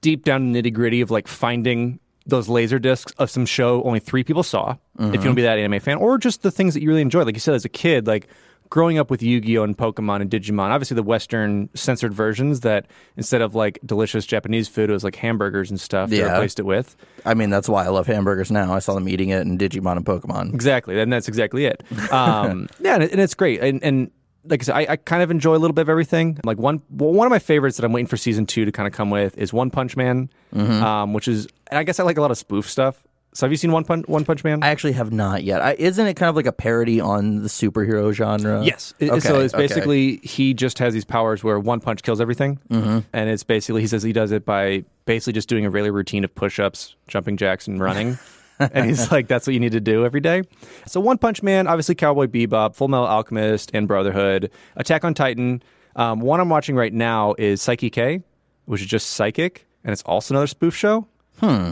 deep 0.00 0.24
down 0.24 0.52
nitty 0.52 0.72
gritty 0.72 1.00
of 1.02 1.12
like 1.12 1.28
finding 1.28 2.00
those 2.26 2.48
laser 2.48 2.78
discs 2.78 3.12
of 3.18 3.30
some 3.30 3.46
show 3.46 3.82
only 3.84 4.00
three 4.00 4.24
people 4.24 4.42
saw, 4.42 4.72
if 4.98 4.98
you 4.98 5.06
want 5.06 5.22
to 5.22 5.34
be 5.34 5.42
that 5.42 5.58
anime 5.58 5.80
fan, 5.80 5.96
or 5.98 6.18
just 6.18 6.42
the 6.42 6.50
things 6.50 6.74
that 6.74 6.82
you 6.82 6.88
really 6.88 7.02
enjoy. 7.02 7.22
Like 7.22 7.34
you 7.36 7.40
said, 7.40 7.54
as 7.54 7.64
a 7.64 7.68
kid, 7.68 8.06
like 8.06 8.26
growing 8.68 8.98
up 8.98 9.10
with 9.12 9.22
Yu 9.22 9.40
Gi 9.40 9.58
Oh! 9.58 9.62
and 9.62 9.78
Pokemon 9.78 10.22
and 10.22 10.28
Digimon, 10.30 10.70
obviously 10.70 10.96
the 10.96 11.02
Western 11.04 11.68
censored 11.74 12.12
versions 12.12 12.60
that 12.60 12.86
instead 13.16 13.40
of 13.42 13.54
like 13.54 13.78
delicious 13.86 14.26
Japanese 14.26 14.66
food, 14.66 14.90
it 14.90 14.92
was 14.92 15.04
like 15.04 15.14
hamburgers 15.14 15.70
and 15.70 15.80
stuff 15.80 16.10
they 16.10 16.18
Yeah. 16.18 16.32
replaced 16.32 16.58
it 16.58 16.64
with. 16.64 16.96
I 17.24 17.34
mean, 17.34 17.48
that's 17.50 17.68
why 17.68 17.84
I 17.84 17.88
love 17.90 18.08
hamburgers 18.08 18.50
now. 18.50 18.74
I 18.74 18.80
saw 18.80 18.94
them 18.94 19.08
eating 19.08 19.28
it 19.28 19.42
in 19.42 19.56
Digimon 19.56 19.96
and 19.98 20.04
Pokemon. 20.04 20.52
Exactly, 20.52 20.98
and 21.00 21.12
that's 21.12 21.28
exactly 21.28 21.66
it. 21.66 21.84
Um, 22.12 22.68
yeah, 22.80 22.94
and, 22.96 23.04
and 23.04 23.20
it's 23.20 23.34
great. 23.34 23.62
And, 23.62 23.80
and 23.84 24.10
like 24.48 24.62
I 24.62 24.64
said, 24.64 24.74
I, 24.76 24.86
I 24.90 24.96
kind 24.96 25.22
of 25.22 25.30
enjoy 25.30 25.54
a 25.54 25.58
little 25.58 25.74
bit 25.74 25.82
of 25.82 25.88
everything. 25.88 26.38
Like 26.44 26.58
one, 26.58 26.82
well, 26.90 27.12
one 27.12 27.26
of 27.26 27.30
my 27.30 27.38
favorites 27.38 27.76
that 27.76 27.84
I'm 27.84 27.92
waiting 27.92 28.06
for 28.06 28.16
season 28.16 28.46
two 28.46 28.64
to 28.64 28.72
kind 28.72 28.86
of 28.86 28.92
come 28.92 29.10
with 29.10 29.36
is 29.38 29.52
One 29.52 29.70
Punch 29.70 29.96
Man, 29.96 30.30
Mm-hmm. 30.54 30.82
um, 30.82 31.12
which 31.12 31.28
is, 31.28 31.46
and 31.70 31.78
I 31.78 31.82
guess 31.82 32.00
I 32.00 32.04
like 32.04 32.16
a 32.16 32.20
lot 32.20 32.30
of 32.30 32.38
spoof 32.38 32.70
stuff. 32.70 33.02
So 33.34 33.44
have 33.44 33.52
you 33.52 33.58
seen 33.58 33.70
One 33.70 33.84
Punch 33.84 34.06
One 34.08 34.24
Punch 34.24 34.42
Man? 34.44 34.62
I 34.62 34.68
actually 34.68 34.92
have 34.92 35.12
not 35.12 35.44
yet. 35.44 35.60
I, 35.60 35.74
isn't 35.78 36.06
it 36.06 36.14
kind 36.14 36.30
of 36.30 36.36
like 36.36 36.46
a 36.46 36.52
parody 36.52 37.02
on 37.02 37.42
the 37.42 37.48
superhero 37.48 38.10
genre? 38.12 38.64
Yes. 38.64 38.94
Okay, 39.02 39.20
so 39.20 39.40
it's 39.40 39.52
okay. 39.52 39.62
basically 39.62 40.16
he 40.22 40.54
just 40.54 40.78
has 40.78 40.94
these 40.94 41.04
powers 41.04 41.44
where 41.44 41.60
one 41.60 41.80
punch 41.80 42.02
kills 42.02 42.18
everything, 42.18 42.58
mm-hmm. 42.70 43.00
and 43.12 43.28
it's 43.28 43.42
basically 43.44 43.82
he 43.82 43.88
says 43.88 44.02
he 44.02 44.14
does 44.14 44.32
it 44.32 44.46
by 44.46 44.84
basically 45.04 45.34
just 45.34 45.50
doing 45.50 45.66
a 45.66 45.70
really 45.70 45.90
routine 45.90 46.24
of 46.24 46.34
push-ups, 46.34 46.96
jumping 47.08 47.36
jacks, 47.36 47.66
and 47.68 47.78
running. 47.78 48.18
and 48.58 48.86
he's 48.86 49.10
like, 49.12 49.28
"That's 49.28 49.46
what 49.46 49.54
you 49.54 49.60
need 49.60 49.72
to 49.72 49.80
do 49.80 50.04
every 50.04 50.20
day." 50.20 50.42
So 50.86 51.00
One 51.00 51.18
Punch 51.18 51.42
Man, 51.42 51.66
obviously 51.66 51.94
Cowboy 51.94 52.26
Bebop, 52.26 52.74
Full 52.74 52.88
Metal 52.88 53.06
Alchemist, 53.06 53.70
and 53.74 53.86
Brotherhood, 53.88 54.50
Attack 54.76 55.04
on 55.04 55.14
Titan. 55.14 55.62
Um, 55.96 56.20
one 56.20 56.40
I'm 56.40 56.48
watching 56.50 56.76
right 56.76 56.92
now 56.92 57.34
is 57.38 57.60
Saiki 57.60 57.90
K, 57.90 58.22
which 58.66 58.80
is 58.82 58.86
just 58.86 59.10
psychic, 59.10 59.66
and 59.84 59.92
it's 59.92 60.02
also 60.02 60.34
another 60.34 60.46
spoof 60.46 60.74
show. 60.74 61.06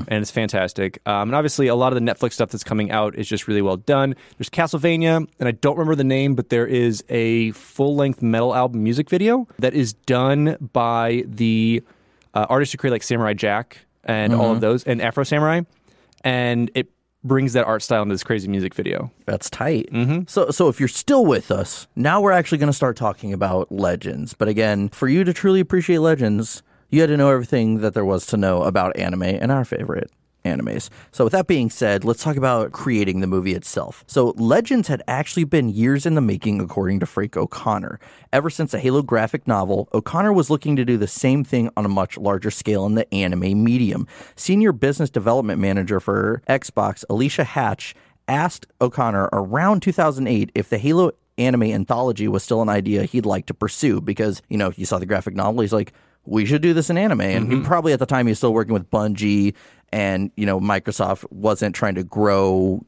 and 0.08 0.20
it's 0.20 0.30
fantastic. 0.30 0.98
Um, 1.06 1.30
and 1.30 1.34
obviously, 1.34 1.68
a 1.68 1.74
lot 1.74 1.94
of 1.96 2.02
the 2.02 2.12
Netflix 2.12 2.34
stuff 2.34 2.50
that's 2.50 2.64
coming 2.64 2.90
out 2.90 3.14
is 3.16 3.26
just 3.26 3.48
really 3.48 3.62
well 3.62 3.78
done. 3.78 4.14
There's 4.36 4.50
Castlevania, 4.50 5.26
and 5.38 5.48
I 5.48 5.52
don't 5.52 5.78
remember 5.78 5.94
the 5.94 6.04
name, 6.04 6.34
but 6.34 6.50
there 6.50 6.66
is 6.66 7.02
a 7.08 7.50
full 7.52 7.96
length 7.96 8.20
metal 8.20 8.54
album 8.54 8.82
music 8.84 9.08
video 9.08 9.48
that 9.60 9.72
is 9.72 9.94
done 9.94 10.58
by 10.74 11.24
the 11.26 11.82
uh, 12.34 12.44
artist 12.50 12.72
who 12.72 12.76
created 12.78 12.94
like 12.96 13.02
Samurai 13.04 13.32
Jack 13.32 13.86
and 14.04 14.34
all 14.34 14.52
of 14.52 14.60
those, 14.60 14.84
and 14.84 15.00
Afro 15.00 15.24
Samurai, 15.24 15.62
and 16.24 16.70
it 16.74 16.90
brings 17.22 17.54
that 17.54 17.64
art 17.66 17.82
style 17.82 18.02
into 18.02 18.14
this 18.14 18.24
crazy 18.24 18.48
music 18.48 18.74
video. 18.74 19.10
That's 19.26 19.48
tight. 19.48 19.88
Mm-hmm. 19.92 20.24
So, 20.26 20.50
so 20.50 20.68
if 20.68 20.78
you're 20.78 20.88
still 20.88 21.24
with 21.24 21.50
us, 21.50 21.86
now 21.96 22.20
we're 22.20 22.32
actually 22.32 22.58
going 22.58 22.68
to 22.68 22.74
start 22.74 22.96
talking 22.96 23.32
about 23.32 23.72
Legends. 23.72 24.34
But 24.34 24.48
again, 24.48 24.90
for 24.90 25.08
you 25.08 25.24
to 25.24 25.32
truly 25.32 25.60
appreciate 25.60 25.98
Legends, 25.98 26.62
you 26.90 27.00
had 27.00 27.08
to 27.08 27.16
know 27.16 27.30
everything 27.30 27.80
that 27.80 27.94
there 27.94 28.04
was 28.04 28.26
to 28.26 28.36
know 28.36 28.62
about 28.62 28.96
anime 28.96 29.22
and 29.22 29.50
our 29.50 29.64
favorite 29.64 30.10
animes. 30.44 30.90
So, 31.12 31.24
with 31.24 31.32
that 31.32 31.46
being 31.46 31.70
said, 31.70 32.04
let's 32.04 32.22
talk 32.22 32.36
about 32.36 32.72
creating 32.72 33.20
the 33.20 33.26
movie 33.26 33.54
itself. 33.54 34.04
So, 34.06 34.28
Legends 34.36 34.88
had 34.88 35.02
actually 35.08 35.44
been 35.44 35.68
years 35.68 36.06
in 36.06 36.14
the 36.14 36.20
making, 36.20 36.60
according 36.60 37.00
to 37.00 37.06
Frank 37.06 37.36
O'Connor. 37.36 37.98
Ever 38.32 38.50
since 38.50 38.72
the 38.72 38.78
Halo 38.78 39.02
graphic 39.02 39.46
novel, 39.46 39.88
O'Connor 39.92 40.32
was 40.32 40.50
looking 40.50 40.76
to 40.76 40.84
do 40.84 40.96
the 40.96 41.06
same 41.06 41.44
thing 41.44 41.70
on 41.76 41.84
a 41.84 41.88
much 41.88 42.16
larger 42.18 42.50
scale 42.50 42.86
in 42.86 42.94
the 42.94 43.12
anime 43.14 43.62
medium. 43.62 44.06
Senior 44.36 44.72
business 44.72 45.10
development 45.10 45.60
manager 45.60 46.00
for 46.00 46.42
Xbox, 46.48 47.04
Alicia 47.08 47.44
Hatch, 47.44 47.94
asked 48.28 48.66
O'Connor 48.80 49.28
around 49.32 49.80
2008 49.82 50.50
if 50.54 50.68
the 50.68 50.78
Halo 50.78 51.12
anime 51.36 51.64
anthology 51.64 52.28
was 52.28 52.42
still 52.42 52.62
an 52.62 52.68
idea 52.68 53.04
he'd 53.04 53.26
like 53.26 53.46
to 53.46 53.54
pursue 53.54 54.00
because, 54.00 54.40
you 54.48 54.56
know, 54.56 54.72
you 54.76 54.84
saw 54.84 54.98
the 54.98 55.06
graphic 55.06 55.34
novel, 55.34 55.62
he's 55.62 55.72
like, 55.72 55.92
we 56.26 56.46
should 56.46 56.62
do 56.62 56.72
this 56.74 56.90
in 56.90 56.98
anime. 56.98 57.20
And 57.20 57.48
he 57.48 57.56
mm-hmm. 57.58 57.66
probably 57.66 57.92
at 57.92 57.98
the 57.98 58.06
time 58.06 58.26
he 58.26 58.30
was 58.30 58.38
still 58.38 58.54
working 58.54 58.74
with 58.74 58.90
Bungie 58.90 59.54
and, 59.92 60.30
you 60.36 60.46
know, 60.46 60.60
Microsoft 60.60 61.30
wasn't 61.30 61.74
trying 61.74 61.94
to 61.94 62.02
grow 62.02 62.84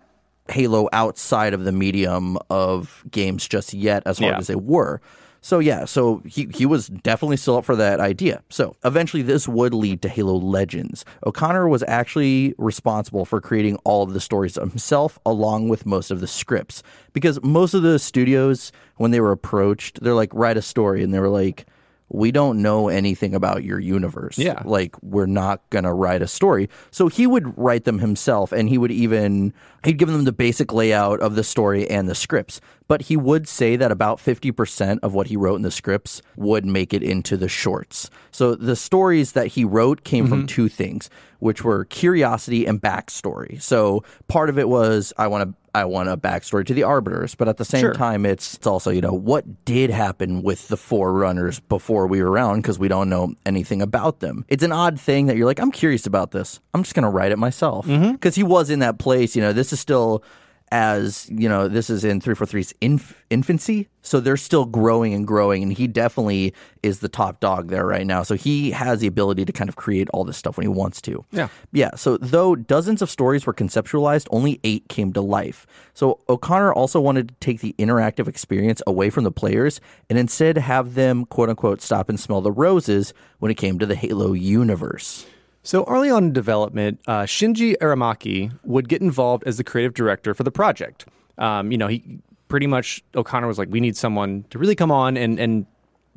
Halo 0.49 0.89
outside 0.93 1.55
of 1.55 1.65
the 1.65 1.73
medium 1.73 2.39
of 2.51 3.05
games 3.11 3.47
just 3.47 3.75
yet 3.75 4.03
as 4.07 4.19
hard 4.19 4.33
Yeah. 4.33 4.39
as 4.39 4.47
they 4.47 4.57
were. 4.57 5.01
So 5.41 5.61
yeah, 5.61 5.85
so 5.85 6.23
he, 6.27 6.49
he 6.53 6.67
was 6.67 6.89
definitely 6.89 7.37
still 7.37 7.59
up 7.59 7.65
for 7.65 7.77
that 7.77 8.01
idea. 8.01 8.43
So 8.49 8.75
eventually 8.85 9.23
this 9.23 9.47
would 9.47 9.75
lead 9.75 10.03
to 10.03 10.09
Halo 10.09 10.35
Legends. 10.35 11.05
O'Connor 11.25 11.69
was 11.69 11.85
actually 11.87 12.53
responsible 12.59 13.25
for 13.25 13.41
creating 13.41 13.77
all 13.85 14.03
of 14.03 14.13
the 14.13 14.19
stories 14.19 14.57
himself 14.57 15.21
along 15.25 15.69
with 15.69 15.87
most 15.87 16.11
of 16.11 16.19
the 16.19 16.27
scripts. 16.27 16.83
Because 17.13 17.41
most 17.45 17.75
of 17.75 17.83
the 17.83 18.01
studios 18.01 18.73
when 18.97 19.13
they 19.13 19.21
were 19.21 19.31
approached, 19.31 20.03
they're 20.03 20.15
like 20.15 20.35
write 20.35 20.57
a 20.57 20.63
story 20.63 21.05
and 21.05 21.15
they 21.15 21.21
were 21.21 21.29
like 21.29 21.67
we 22.09 22.31
don't 22.31 22.63
know 22.63 22.89
anything 22.89 23.35
about 23.35 23.65
your 23.65 23.81
universe. 23.81 24.39
Yeah. 24.39 24.63
Like 24.65 24.95
we're 25.03 25.27
not 25.27 25.69
going 25.71 25.85
to 25.85 25.93
write 25.93 26.23
a 26.23 26.29
story. 26.29 26.69
So 26.91 27.09
he 27.09 27.27
would 27.27 27.57
write 27.59 27.85
them 27.85 27.99
himself 27.99 28.53
and 28.53 28.69
he 28.69 28.79
would 28.79 28.93
even 28.93 29.53
he'd 29.85 29.99
give 29.99 30.09
them 30.09 30.25
the 30.25 30.33
basic 30.33 30.73
layout 30.73 31.21
of 31.21 31.35
the 31.35 31.45
story 31.45 31.89
and 31.89 32.09
the 32.09 32.15
scripts. 32.15 32.61
But 32.89 33.03
he 33.03 33.17
would 33.17 33.49
say 33.49 33.75
that 33.77 33.91
about 33.91 34.19
50% 34.19 35.01
of 35.03 35.13
what 35.13 35.27
he 35.27 35.37
wrote 35.37 35.57
in 35.57 35.63
the 35.63 35.73
scripts 35.73 36.23
would 36.37 36.65
make 36.65 36.95
it 36.95 37.03
into 37.03 37.37
the 37.37 37.49
shorts. 37.49 38.09
So 38.31 38.55
the 38.55 38.77
stories 38.77 39.33
that 39.33 39.49
he 39.49 39.65
wrote 39.65 40.05
came 40.05 40.29
from 40.29 40.41
mm-hmm. 40.41 40.47
two 40.47 40.69
things, 40.69 41.11
which 41.41 41.65
were 41.65 41.85
curiosity 41.87 42.67
and 42.67 42.81
backstory. 42.81 43.61
So 43.61 44.05
part 44.29 44.49
of 44.49 44.59
it 44.59 44.69
was 44.69 45.13
I 45.19 45.27
want 45.27 45.51
to 45.51 45.55
I 45.77 45.85
want 45.85 46.09
a 46.09 46.17
backstory 46.17 46.65
to 46.67 46.73
the 46.75 46.85
arbiters, 46.85 47.35
but 47.35 47.49
at 47.49 47.59
the 47.59 47.65
same 47.65 47.81
Sure. 47.81 47.93
time 47.93 48.25
it's, 48.25 48.55
it's 48.55 48.67
also, 48.67 48.91
you 48.91 49.03
know, 49.03 49.13
what 49.13 49.65
did 49.67 49.91
happen 49.91 50.43
with 50.43 50.69
the 50.69 50.77
forerunners 50.79 51.61
before 51.61 52.07
we 52.07 52.23
were 52.23 52.31
around 52.31 52.63
because 52.63 52.79
we 52.79 52.89
don't 52.89 53.11
know 53.11 53.35
anything 53.45 53.83
about 53.83 54.21
them. 54.21 54.47
It's 54.49 54.63
an 54.63 54.73
odd 54.73 54.99
thing 54.99 55.27
that 55.27 55.37
you're 55.37 55.45
like, 55.47 55.61
I'm 55.61 55.71
curious 55.71 56.07
about 56.07 56.31
this. 56.31 56.61
I'm 56.73 56.83
just 56.83 56.95
going 56.95 57.03
to 57.03 57.11
write 57.11 57.31
it 57.31 57.39
myself. 57.39 57.87
Mm-hmm. 57.87 58.13
Because 58.13 58.35
he 58.35 58.43
was 58.43 58.71
in 58.71 58.79
that 58.79 58.99
place, 58.99 59.37
you 59.37 59.43
know, 59.43 59.53
this 59.53 59.71
is 59.71 59.79
still 59.79 60.23
as, 60.73 61.29
you 61.31 61.49
know, 61.49 61.69
this 61.69 61.89
is 61.91 62.05
in 62.05 62.21
343's 62.21 62.75
inf- 62.81 63.25
infancy. 63.31 63.89
So 64.03 64.21
they're 64.21 64.37
still 64.37 64.65
growing 64.65 65.15
and 65.15 65.27
growing. 65.27 65.63
And 65.63 65.73
he 65.73 65.87
definitely 65.87 66.55
is 66.83 67.01
the 67.01 67.09
top 67.09 67.41
dog 67.41 67.69
there 67.69 67.87
right 67.87 68.07
now. 68.07 68.23
So 68.23 68.35
he 68.37 68.71
has 68.71 69.01
the 69.01 69.07
ability 69.07 69.45
to 69.45 69.53
kind 69.53 69.69
of 69.69 69.77
create 69.77 70.09
all 70.11 70.25
this 70.25 70.37
stuff 70.37 70.57
when 70.57 70.63
he 70.65 70.69
wants 70.69 71.01
to. 71.03 71.25
Yeah. 71.33 71.49
Yeah, 71.73 71.95
so 71.97 72.17
though 72.17 72.55
dozens 72.55 73.03
of 73.03 73.11
stories 73.11 73.47
were 73.47 73.55
conceptualized, 73.55 74.27
only 74.31 74.61
eight 74.65 74.89
came 74.89 75.13
to 75.13 75.21
life. 75.21 75.67
So 75.95 76.21
O'Connor 76.29 76.73
also 76.73 77.01
wanted 77.01 77.29
to 77.29 77.35
take 77.41 77.61
the 77.61 77.75
interactive 77.79 78.29
experience 78.29 78.81
away 78.87 79.11
from 79.11 79.25
the 79.25 79.33
players 79.33 79.81
and 80.09 80.19
instead 80.19 80.59
have 80.59 80.95
them, 80.95 81.25
quote 81.27 81.49
unquote, 81.49 81.81
stop 81.81 82.09
and 82.09 82.19
smell 82.19 82.41
the 82.41 82.53
roses 82.53 83.13
when 83.39 83.51
it 83.51 83.57
came 83.57 83.79
to 83.79 83.87
the 83.87 83.97
Halo 83.97 84.33
universe. 84.33 85.27
So 85.67 85.83
early 85.89 86.11
on 86.11 86.27
in 86.27 86.33
development, 86.33 87.01
uh, 87.09 87.23
Shinji 87.23 87.77
Aramaki 87.79 88.57
would 88.63 88.89
get 88.89 89.03
involved 89.03 89.43
as 89.47 89.57
the 89.57 89.65
creative 89.65 89.95
director 89.95 90.33
for 90.33 90.45
the 90.45 90.53
project. 90.53 91.07
Um, 91.39 91.73
you 91.73 91.77
know, 91.77 91.89
he 91.89 92.21
pretty 92.47 92.69
much 92.69 93.03
O'Connor 93.17 93.49
was 93.49 93.59
like, 93.59 93.69
"We 93.69 93.81
need 93.81 93.97
someone 93.97 94.45
to 94.51 94.61
really 94.61 94.77
come 94.77 94.93
on 94.93 95.17
and 95.17 95.41
and 95.41 95.67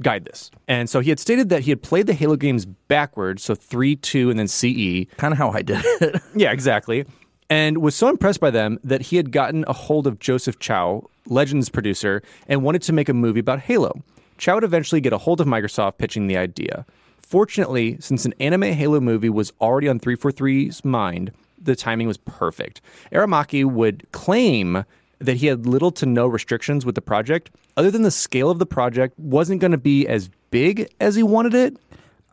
guide 0.03 0.25
this. 0.25 0.51
And 0.67 0.88
so 0.88 0.99
he 0.99 1.09
had 1.09 1.19
stated 1.19 1.49
that 1.49 1.63
he 1.63 1.71
had 1.71 1.81
played 1.81 2.05
the 2.05 2.13
Halo 2.13 2.35
games 2.35 2.65
backwards, 2.65 3.43
so 3.43 3.55
3, 3.55 3.95
2, 3.95 4.29
and 4.29 4.39
then 4.39 4.47
CE. 4.47 5.07
Kind 5.17 5.33
of 5.33 5.38
how 5.38 5.49
I 5.49 5.62
did 5.62 5.81
it. 5.83 6.21
Yeah, 6.35 6.51
exactly. 6.51 7.05
And 7.49 7.79
was 7.79 7.95
so 7.95 8.07
impressed 8.07 8.39
by 8.39 8.51
them 8.51 8.79
that 8.83 9.01
he 9.01 9.17
had 9.17 9.31
gotten 9.31 9.65
a 9.67 9.73
hold 9.73 10.05
of 10.05 10.19
Joseph 10.19 10.59
Chou, 10.59 11.09
Legends 11.25 11.69
producer, 11.69 12.21
and 12.47 12.63
wanted 12.63 12.83
to 12.83 12.93
make 12.93 13.09
a 13.09 13.13
movie 13.13 13.39
about 13.39 13.62
Halo. 13.62 14.03
Chow 14.38 14.55
would 14.55 14.63
eventually 14.63 15.01
get 15.01 15.12
a 15.12 15.17
hold 15.17 15.41
of 15.41 15.47
Microsoft 15.47 15.97
pitching 15.97 16.27
the 16.27 16.38
idea. 16.38 16.85
Fortunately, 17.29 17.95
since 17.99 18.25
an 18.25 18.33
anime 18.39 18.63
Halo 18.63 18.99
movie 18.99 19.29
was 19.29 19.53
already 19.61 19.87
on 19.87 19.99
343's 19.99 20.83
mind, 20.83 21.31
the 21.61 21.75
timing 21.75 22.07
was 22.07 22.17
perfect. 22.17 22.81
Aramaki 23.11 23.63
would 23.63 24.11
claim 24.11 24.83
that 25.19 25.37
he 25.37 25.45
had 25.45 25.67
little 25.67 25.91
to 25.91 26.07
no 26.07 26.25
restrictions 26.25 26.87
with 26.87 26.95
the 26.95 27.03
project, 27.03 27.51
other 27.77 27.91
than 27.91 28.01
the 28.01 28.09
scale 28.09 28.49
of 28.49 28.57
the 28.57 28.65
project 28.65 29.13
wasn't 29.19 29.61
going 29.61 29.73
to 29.73 29.77
be 29.77 30.07
as 30.07 30.31
big 30.49 30.91
as 30.99 31.13
he 31.13 31.21
wanted 31.21 31.53
it, 31.53 31.77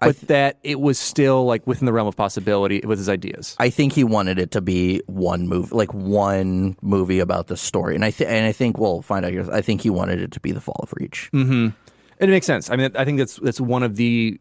but 0.01 0.19
that 0.29 0.57
it 0.63 0.81
was 0.81 0.99
still 0.99 1.45
like 1.45 1.67
within 1.67 1.85
the 1.85 1.93
realm 1.93 2.09
of 2.09 2.17
possibility 2.17 2.81
with 2.81 2.97
his 2.97 3.11
ideas. 3.11 3.55
I 3.59 3.69
think 3.69 3.93
he 3.93 4.03
wanted 4.03 4.39
it 4.39 4.51
to 4.53 4.63
be 4.63 5.03
one 5.09 5.47
movie, 5.47 5.75
like 5.77 5.93
one 5.93 6.75
movie 6.81 7.19
about 7.19 7.49
the 7.49 7.59
story, 7.59 7.95
and 7.95 8.03
I 8.03 8.13
th- 8.13 8.31
and 8.31 8.47
I 8.47 8.53
think 8.53 8.79
we'll 8.79 9.03
find 9.03 9.27
out 9.27 9.33
here. 9.33 9.47
I 9.53 9.61
think 9.61 9.83
he 9.83 9.91
wanted 9.91 10.23
it 10.23 10.33
to 10.33 10.41
be 10.41 10.53
the 10.53 10.61
Fall 10.63 10.81
of 10.83 10.95
Reach. 10.99 11.29
Mm-hmm. 11.35 11.69
And 12.19 12.31
it 12.31 12.33
makes 12.33 12.47
sense. 12.47 12.71
I 12.71 12.77
mean, 12.77 12.93
I 12.95 13.05
think 13.05 13.19
that's 13.19 13.37
that's 13.37 13.61
one 13.61 13.83
of 13.83 13.97
the 13.97 14.41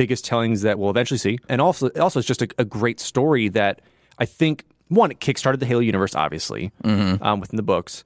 biggest 0.00 0.24
tellings 0.24 0.62
that 0.62 0.78
we'll 0.78 0.88
eventually 0.88 1.18
see, 1.18 1.38
and 1.50 1.60
also 1.60 1.90
also 1.90 2.20
it's 2.20 2.26
just 2.26 2.40
a, 2.40 2.48
a 2.56 2.64
great 2.64 2.98
story 2.98 3.48
that 3.50 3.82
I 4.16 4.24
think 4.24 4.64
one 4.88 5.10
it 5.10 5.20
kickstarted 5.20 5.58
the 5.58 5.66
Halo 5.66 5.82
universe, 5.82 6.14
obviously, 6.14 6.72
mm-hmm. 6.82 7.22
um, 7.22 7.38
within 7.38 7.58
the 7.58 7.62
books, 7.62 8.02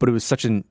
but 0.00 0.08
it 0.08 0.12
was 0.12 0.24
such 0.24 0.44
an 0.44 0.64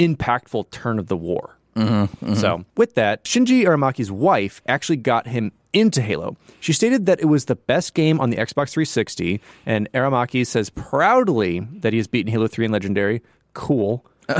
impactful 0.00 0.72
turn 0.72 0.98
of 0.98 1.06
the 1.06 1.16
war. 1.16 1.56
Mm-hmm. 1.76 1.92
Mm-hmm. 2.26 2.34
So, 2.34 2.64
with 2.76 2.96
that, 2.96 3.24
Shinji 3.24 3.62
Aramaki's 3.62 4.10
wife 4.10 4.60
actually 4.66 4.96
got 4.96 5.28
him 5.28 5.52
into 5.72 6.02
Halo. 6.02 6.36
She 6.58 6.72
stated 6.72 7.06
that 7.06 7.20
it 7.20 7.26
was 7.26 7.44
the 7.44 7.54
best 7.54 7.94
game 7.94 8.20
on 8.20 8.30
the 8.30 8.38
Xbox 8.38 8.72
360, 8.72 9.40
and 9.66 9.88
Aramaki 9.92 10.44
says 10.44 10.68
proudly 10.70 11.60
that 11.60 11.92
he 11.92 11.98
has 12.00 12.08
beaten 12.08 12.32
Halo 12.32 12.48
3 12.48 12.64
and 12.64 12.72
Legendary. 12.72 13.22
Cool. 13.54 14.04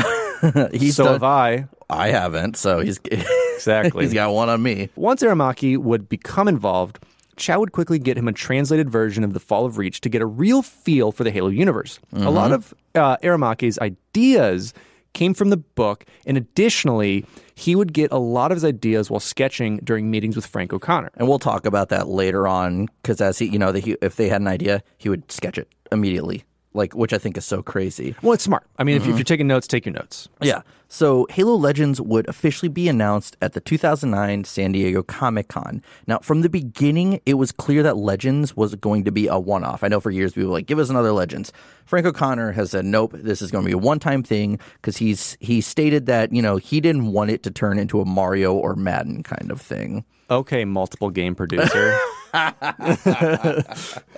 He's 0.72 0.96
so 0.96 1.04
done- 1.04 1.12
have 1.12 1.22
I. 1.22 1.68
I 1.88 2.08
haven't, 2.08 2.56
so 2.56 2.78
he's 2.78 3.00
Exactly. 3.60 4.04
he's 4.04 4.14
got 4.14 4.32
one 4.32 4.48
on 4.48 4.62
me. 4.62 4.88
Once 4.96 5.22
Aramaki 5.22 5.76
would 5.78 6.08
become 6.08 6.48
involved, 6.48 6.98
Chou 7.36 7.58
would 7.58 7.72
quickly 7.72 7.98
get 7.98 8.16
him 8.18 8.28
a 8.28 8.32
translated 8.32 8.90
version 8.90 9.24
of 9.24 9.32
The 9.32 9.40
Fall 9.40 9.64
of 9.64 9.78
Reach 9.78 10.00
to 10.02 10.08
get 10.08 10.20
a 10.22 10.26
real 10.26 10.62
feel 10.62 11.12
for 11.12 11.24
the 11.24 11.30
Halo 11.30 11.48
universe. 11.48 11.98
A 12.12 12.30
lot 12.30 12.52
of 12.52 12.74
uh, 12.94 13.16
Aramaki's 13.18 13.78
ideas 13.78 14.74
came 15.12 15.34
from 15.34 15.50
the 15.50 15.56
book, 15.56 16.04
and 16.26 16.36
additionally, 16.36 17.24
he 17.54 17.74
would 17.74 17.92
get 17.92 18.12
a 18.12 18.18
lot 18.18 18.52
of 18.52 18.56
his 18.56 18.64
ideas 18.64 19.10
while 19.10 19.20
sketching 19.20 19.78
during 19.78 20.10
meetings 20.10 20.36
with 20.36 20.46
Frank 20.46 20.72
O'Connor. 20.72 21.10
And 21.16 21.28
we'll 21.28 21.38
talk 21.38 21.66
about 21.66 21.88
that 21.88 22.08
later 22.08 22.46
on 22.46 22.88
because 23.02 23.20
as 23.20 23.38
he, 23.38 23.46
you 23.46 23.58
know, 23.58 23.72
the, 23.72 23.80
he, 23.80 23.96
if 24.02 24.16
they 24.16 24.28
had 24.28 24.40
an 24.40 24.46
idea, 24.46 24.82
he 24.98 25.08
would 25.08 25.30
sketch 25.32 25.58
it 25.58 25.68
immediately, 25.90 26.44
like 26.72 26.94
which 26.94 27.12
I 27.12 27.18
think 27.18 27.36
is 27.36 27.44
so 27.44 27.62
crazy. 27.62 28.14
Well, 28.22 28.32
it's 28.32 28.44
smart. 28.44 28.64
I 28.78 28.84
mean, 28.84 28.96
if, 28.96 29.02
if 29.02 29.08
mm-hmm. 29.08 29.18
you're 29.18 29.24
taking 29.24 29.46
notes, 29.46 29.66
take 29.66 29.86
your 29.86 29.94
notes. 29.94 30.28
Yeah. 30.40 30.62
So 30.92 31.26
Halo 31.30 31.54
Legends 31.54 32.00
would 32.00 32.28
officially 32.28 32.68
be 32.68 32.88
announced 32.88 33.36
at 33.40 33.52
the 33.52 33.60
2009 33.60 34.42
San 34.44 34.72
Diego 34.72 35.04
Comic 35.04 35.46
Con. 35.46 35.82
Now, 36.08 36.18
from 36.18 36.40
the 36.42 36.48
beginning, 36.48 37.20
it 37.26 37.34
was 37.34 37.52
clear 37.52 37.84
that 37.84 37.96
Legends 37.96 38.56
was 38.56 38.74
going 38.74 39.04
to 39.04 39.12
be 39.12 39.28
a 39.28 39.38
one 39.38 39.62
off. 39.62 39.84
I 39.84 39.88
know 39.88 40.00
for 40.00 40.10
years 40.10 40.32
people 40.32 40.48
were 40.48 40.54
like, 40.54 40.66
give 40.66 40.80
us 40.80 40.90
another 40.90 41.12
Legends. 41.12 41.52
Frank 41.86 42.06
O'Connor 42.06 42.52
has 42.52 42.72
said, 42.72 42.84
nope, 42.84 43.12
this 43.14 43.40
is 43.40 43.52
going 43.52 43.64
to 43.64 43.68
be 43.68 43.74
a 43.74 43.78
one 43.78 44.00
time 44.00 44.24
thing 44.24 44.58
because 44.74 44.96
he's 44.96 45.36
he 45.40 45.60
stated 45.60 46.06
that, 46.06 46.32
you 46.32 46.42
know, 46.42 46.56
he 46.56 46.80
didn't 46.80 47.12
want 47.12 47.30
it 47.30 47.44
to 47.44 47.52
turn 47.52 47.78
into 47.78 48.00
a 48.00 48.04
Mario 48.04 48.52
or 48.52 48.74
Madden 48.74 49.22
kind 49.22 49.52
of 49.52 49.60
thing. 49.60 50.04
Okay, 50.28 50.64
multiple 50.64 51.10
game 51.10 51.34
producer. 51.34 51.96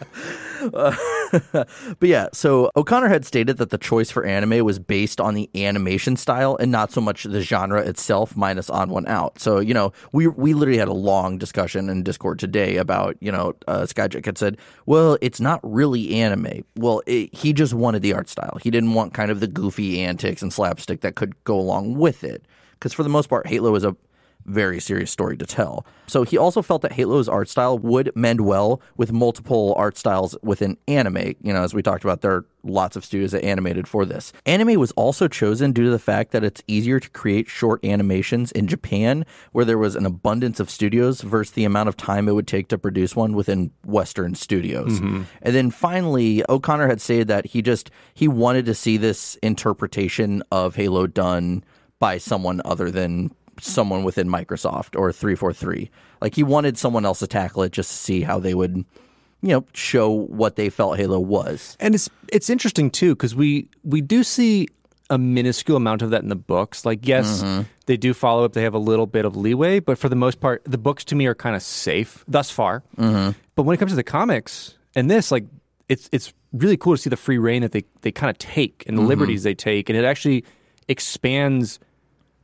But 0.70 2.08
yeah, 2.08 2.28
so 2.32 2.70
O'Connor 2.76 3.08
had 3.08 3.24
stated 3.24 3.58
that 3.58 3.70
the 3.70 3.78
choice 3.78 4.10
for 4.10 4.24
anime 4.24 4.64
was 4.64 4.78
based 4.78 5.20
on 5.20 5.34
the 5.34 5.50
animation 5.54 6.16
style 6.16 6.56
and 6.60 6.70
not 6.70 6.92
so 6.92 7.00
much 7.00 7.24
the 7.24 7.40
genre 7.40 7.80
itself, 7.80 8.36
minus 8.36 8.70
Odd 8.70 8.90
One 8.90 9.06
Out. 9.08 9.40
So 9.40 9.58
you 9.58 9.74
know, 9.74 9.92
we 10.12 10.28
we 10.28 10.54
literally 10.54 10.78
had 10.78 10.88
a 10.88 10.92
long 10.92 11.38
discussion 11.38 11.88
in 11.88 12.02
Discord 12.02 12.38
today 12.38 12.76
about 12.76 13.16
you 13.20 13.32
know, 13.32 13.54
uh, 13.66 13.82
Skyjack 13.82 14.24
had 14.24 14.38
said, 14.38 14.56
well, 14.86 15.18
it's 15.20 15.40
not 15.40 15.60
really 15.62 16.14
anime. 16.14 16.64
Well, 16.76 17.02
it, 17.06 17.34
he 17.34 17.52
just 17.52 17.74
wanted 17.74 18.02
the 18.02 18.12
art 18.14 18.28
style. 18.28 18.58
He 18.62 18.70
didn't 18.70 18.94
want 18.94 19.14
kind 19.14 19.30
of 19.30 19.40
the 19.40 19.48
goofy 19.48 20.00
antics 20.00 20.42
and 20.42 20.52
slapstick 20.52 21.00
that 21.00 21.16
could 21.16 21.42
go 21.44 21.58
along 21.58 21.96
with 21.96 22.24
it. 22.24 22.44
Because 22.74 22.92
for 22.92 23.02
the 23.02 23.08
most 23.08 23.28
part, 23.28 23.46
Halo 23.46 23.74
is 23.74 23.84
a 23.84 23.96
very 24.44 24.80
serious 24.80 25.10
story 25.10 25.36
to 25.36 25.46
tell. 25.46 25.86
So 26.06 26.24
he 26.24 26.36
also 26.36 26.62
felt 26.62 26.82
that 26.82 26.92
Halo's 26.92 27.28
art 27.28 27.48
style 27.48 27.78
would 27.78 28.10
mend 28.14 28.42
well 28.42 28.80
with 28.96 29.12
multiple 29.12 29.74
art 29.76 29.96
styles 29.96 30.36
within 30.42 30.76
anime. 30.88 31.34
You 31.40 31.52
know, 31.52 31.62
as 31.62 31.74
we 31.74 31.82
talked 31.82 32.04
about, 32.04 32.20
there 32.20 32.32
are 32.32 32.44
lots 32.64 32.96
of 32.96 33.04
studios 33.04 33.32
that 33.32 33.44
animated 33.44 33.88
for 33.88 34.04
this. 34.04 34.32
Anime 34.46 34.78
was 34.78 34.92
also 34.92 35.26
chosen 35.26 35.72
due 35.72 35.84
to 35.84 35.90
the 35.90 35.98
fact 35.98 36.32
that 36.32 36.44
it's 36.44 36.62
easier 36.66 37.00
to 37.00 37.10
create 37.10 37.48
short 37.48 37.84
animations 37.84 38.52
in 38.52 38.66
Japan, 38.66 39.24
where 39.52 39.64
there 39.64 39.78
was 39.78 39.96
an 39.96 40.06
abundance 40.06 40.60
of 40.60 40.70
studios 40.70 41.22
versus 41.22 41.52
the 41.54 41.64
amount 41.64 41.88
of 41.88 41.96
time 41.96 42.28
it 42.28 42.32
would 42.32 42.46
take 42.46 42.68
to 42.68 42.78
produce 42.78 43.16
one 43.16 43.32
within 43.32 43.70
Western 43.84 44.34
studios. 44.34 45.00
Mm-hmm. 45.00 45.22
And 45.42 45.54
then 45.54 45.70
finally, 45.70 46.44
O'Connor 46.48 46.88
had 46.88 47.00
stated 47.00 47.28
that 47.28 47.46
he 47.46 47.62
just 47.62 47.90
he 48.14 48.28
wanted 48.28 48.66
to 48.66 48.74
see 48.74 48.96
this 48.96 49.36
interpretation 49.36 50.42
of 50.52 50.76
Halo 50.76 51.06
done 51.06 51.64
by 51.98 52.18
someone 52.18 52.60
other 52.64 52.90
than 52.90 53.30
someone 53.64 54.04
within 54.04 54.28
Microsoft 54.28 54.98
or 54.98 55.12
343. 55.12 55.90
Like 56.20 56.34
he 56.34 56.42
wanted 56.42 56.78
someone 56.78 57.04
else 57.04 57.20
to 57.20 57.26
tackle 57.26 57.62
it 57.62 57.72
just 57.72 57.90
to 57.90 57.96
see 57.96 58.22
how 58.22 58.38
they 58.38 58.54
would, 58.54 58.76
you 58.76 59.48
know, 59.48 59.64
show 59.72 60.10
what 60.10 60.56
they 60.56 60.70
felt 60.70 60.98
Halo 60.98 61.20
was. 61.20 61.76
And 61.80 61.94
it's 61.94 62.08
it's 62.28 62.50
interesting 62.50 62.90
too 62.90 63.14
because 63.14 63.34
we 63.34 63.68
we 63.84 64.00
do 64.00 64.22
see 64.22 64.68
a 65.10 65.18
minuscule 65.18 65.76
amount 65.76 66.00
of 66.00 66.10
that 66.10 66.22
in 66.22 66.28
the 66.28 66.36
books. 66.36 66.86
Like, 66.86 67.06
yes, 67.06 67.42
mm-hmm. 67.42 67.62
they 67.86 67.96
do 67.96 68.14
follow 68.14 68.44
up; 68.44 68.54
they 68.54 68.62
have 68.62 68.74
a 68.74 68.78
little 68.78 69.06
bit 69.06 69.24
of 69.24 69.36
leeway, 69.36 69.78
but 69.78 69.98
for 69.98 70.08
the 70.08 70.16
most 70.16 70.40
part, 70.40 70.62
the 70.64 70.78
books 70.78 71.04
to 71.06 71.14
me 71.14 71.26
are 71.26 71.34
kind 71.34 71.54
of 71.54 71.62
safe 71.62 72.24
thus 72.26 72.50
far. 72.50 72.82
Mm-hmm. 72.96 73.38
But 73.54 73.64
when 73.64 73.74
it 73.74 73.78
comes 73.78 73.92
to 73.92 73.96
the 73.96 74.02
comics 74.02 74.76
and 74.94 75.10
this, 75.10 75.30
like, 75.30 75.44
it's 75.88 76.08
it's 76.12 76.32
really 76.52 76.78
cool 76.78 76.94
to 76.94 77.02
see 77.02 77.10
the 77.10 77.16
free 77.16 77.38
reign 77.38 77.62
that 77.62 77.72
they 77.72 77.84
they 78.00 78.10
kind 78.10 78.30
of 78.30 78.38
take 78.38 78.84
and 78.86 78.96
the 78.96 79.02
mm-hmm. 79.02 79.08
liberties 79.08 79.42
they 79.42 79.54
take, 79.54 79.90
and 79.90 79.98
it 79.98 80.04
actually 80.04 80.44
expands 80.88 81.78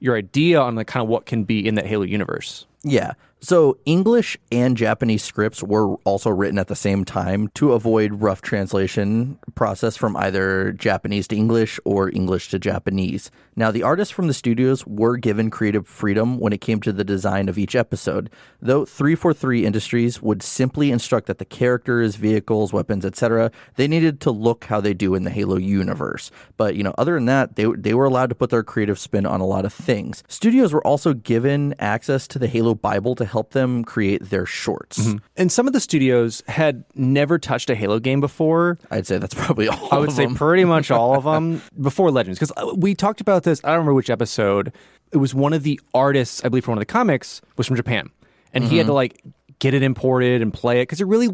your 0.00 0.16
idea 0.16 0.60
on 0.60 0.74
the 0.74 0.84
kind 0.84 1.02
of 1.02 1.08
what 1.08 1.26
can 1.26 1.44
be 1.44 1.66
in 1.66 1.74
that 1.76 1.86
Halo 1.86 2.04
universe. 2.04 2.66
Yeah. 2.82 3.12
So 3.40 3.78
English 3.84 4.36
and 4.50 4.76
Japanese 4.76 5.22
scripts 5.22 5.62
were 5.62 5.94
also 6.04 6.30
written 6.30 6.58
at 6.58 6.66
the 6.66 6.76
same 6.76 7.04
time 7.04 7.48
to 7.54 7.72
avoid 7.72 8.20
rough 8.20 8.42
translation 8.42 9.38
process 9.54 9.96
from 9.96 10.16
either 10.16 10.72
Japanese 10.72 11.28
to 11.28 11.36
English 11.36 11.78
or 11.84 12.10
English 12.10 12.48
to 12.50 12.58
Japanese. 12.58 13.30
Now 13.58 13.72
the 13.72 13.82
artists 13.82 14.14
from 14.14 14.28
the 14.28 14.34
studios 14.34 14.86
were 14.86 15.16
given 15.16 15.50
creative 15.50 15.84
freedom 15.84 16.38
when 16.38 16.52
it 16.52 16.60
came 16.60 16.80
to 16.82 16.92
the 16.92 17.02
design 17.02 17.48
of 17.48 17.58
each 17.58 17.74
episode, 17.74 18.30
though 18.62 18.84
343 18.84 19.66
Industries 19.66 20.22
would 20.22 20.44
simply 20.44 20.92
instruct 20.92 21.26
that 21.26 21.38
the 21.38 21.44
characters, 21.44 22.14
vehicles, 22.14 22.72
weapons, 22.72 23.04
etc., 23.04 23.50
they 23.74 23.88
needed 23.88 24.20
to 24.20 24.30
look 24.30 24.66
how 24.66 24.80
they 24.80 24.94
do 24.94 25.16
in 25.16 25.24
the 25.24 25.30
Halo 25.30 25.56
universe. 25.56 26.30
But, 26.56 26.76
you 26.76 26.84
know, 26.84 26.94
other 26.98 27.14
than 27.14 27.26
that, 27.26 27.56
they 27.56 27.64
they 27.76 27.94
were 27.94 28.04
allowed 28.04 28.28
to 28.28 28.36
put 28.36 28.50
their 28.50 28.62
creative 28.62 28.96
spin 28.96 29.26
on 29.26 29.40
a 29.40 29.46
lot 29.46 29.64
of 29.64 29.72
things. 29.72 30.22
Studios 30.28 30.72
were 30.72 30.86
also 30.86 31.12
given 31.12 31.74
access 31.80 32.28
to 32.28 32.38
the 32.38 32.46
Halo 32.46 32.76
Bible 32.76 33.16
to 33.16 33.24
help 33.24 33.50
them 33.54 33.82
create 33.82 34.30
their 34.30 34.46
shorts. 34.46 34.98
Mm-hmm. 35.00 35.16
And 35.36 35.50
some 35.50 35.66
of 35.66 35.72
the 35.72 35.80
studios 35.80 36.44
had 36.46 36.84
never 36.94 37.40
touched 37.40 37.70
a 37.70 37.74
Halo 37.74 37.98
game 37.98 38.20
before. 38.20 38.78
I'd 38.92 39.08
say 39.08 39.18
that's 39.18 39.34
probably 39.34 39.66
all. 39.66 39.88
I 39.90 39.98
would 39.98 40.12
say 40.12 40.26
them. 40.26 40.36
pretty 40.36 40.64
much 40.64 40.90
all 40.92 41.16
of 41.16 41.24
them 41.24 41.60
before 41.80 42.12
Legends 42.12 42.38
because 42.38 42.52
uh, 42.56 42.72
we 42.76 42.94
talked 42.94 43.20
about 43.20 43.47
this. 43.48 43.60
I 43.64 43.68
don't 43.68 43.78
remember 43.78 43.94
which 43.94 44.10
episode. 44.10 44.72
It 45.12 45.16
was 45.18 45.34
one 45.34 45.52
of 45.52 45.62
the 45.62 45.80
artists, 45.94 46.44
I 46.44 46.48
believe, 46.48 46.64
for 46.64 46.70
one 46.72 46.78
of 46.78 46.82
the 46.82 46.86
comics 46.86 47.40
was 47.56 47.66
from 47.66 47.76
Japan, 47.76 48.10
and 48.52 48.64
he 48.64 48.76
had 48.76 48.84
Mm-hmm. 48.84 48.88
to 48.90 48.94
like 48.94 49.22
get 49.60 49.74
it 49.74 49.82
imported 49.82 50.40
and 50.40 50.54
play 50.54 50.80
it 50.80 50.82
because 50.84 51.00
it 51.00 51.06
really 51.08 51.28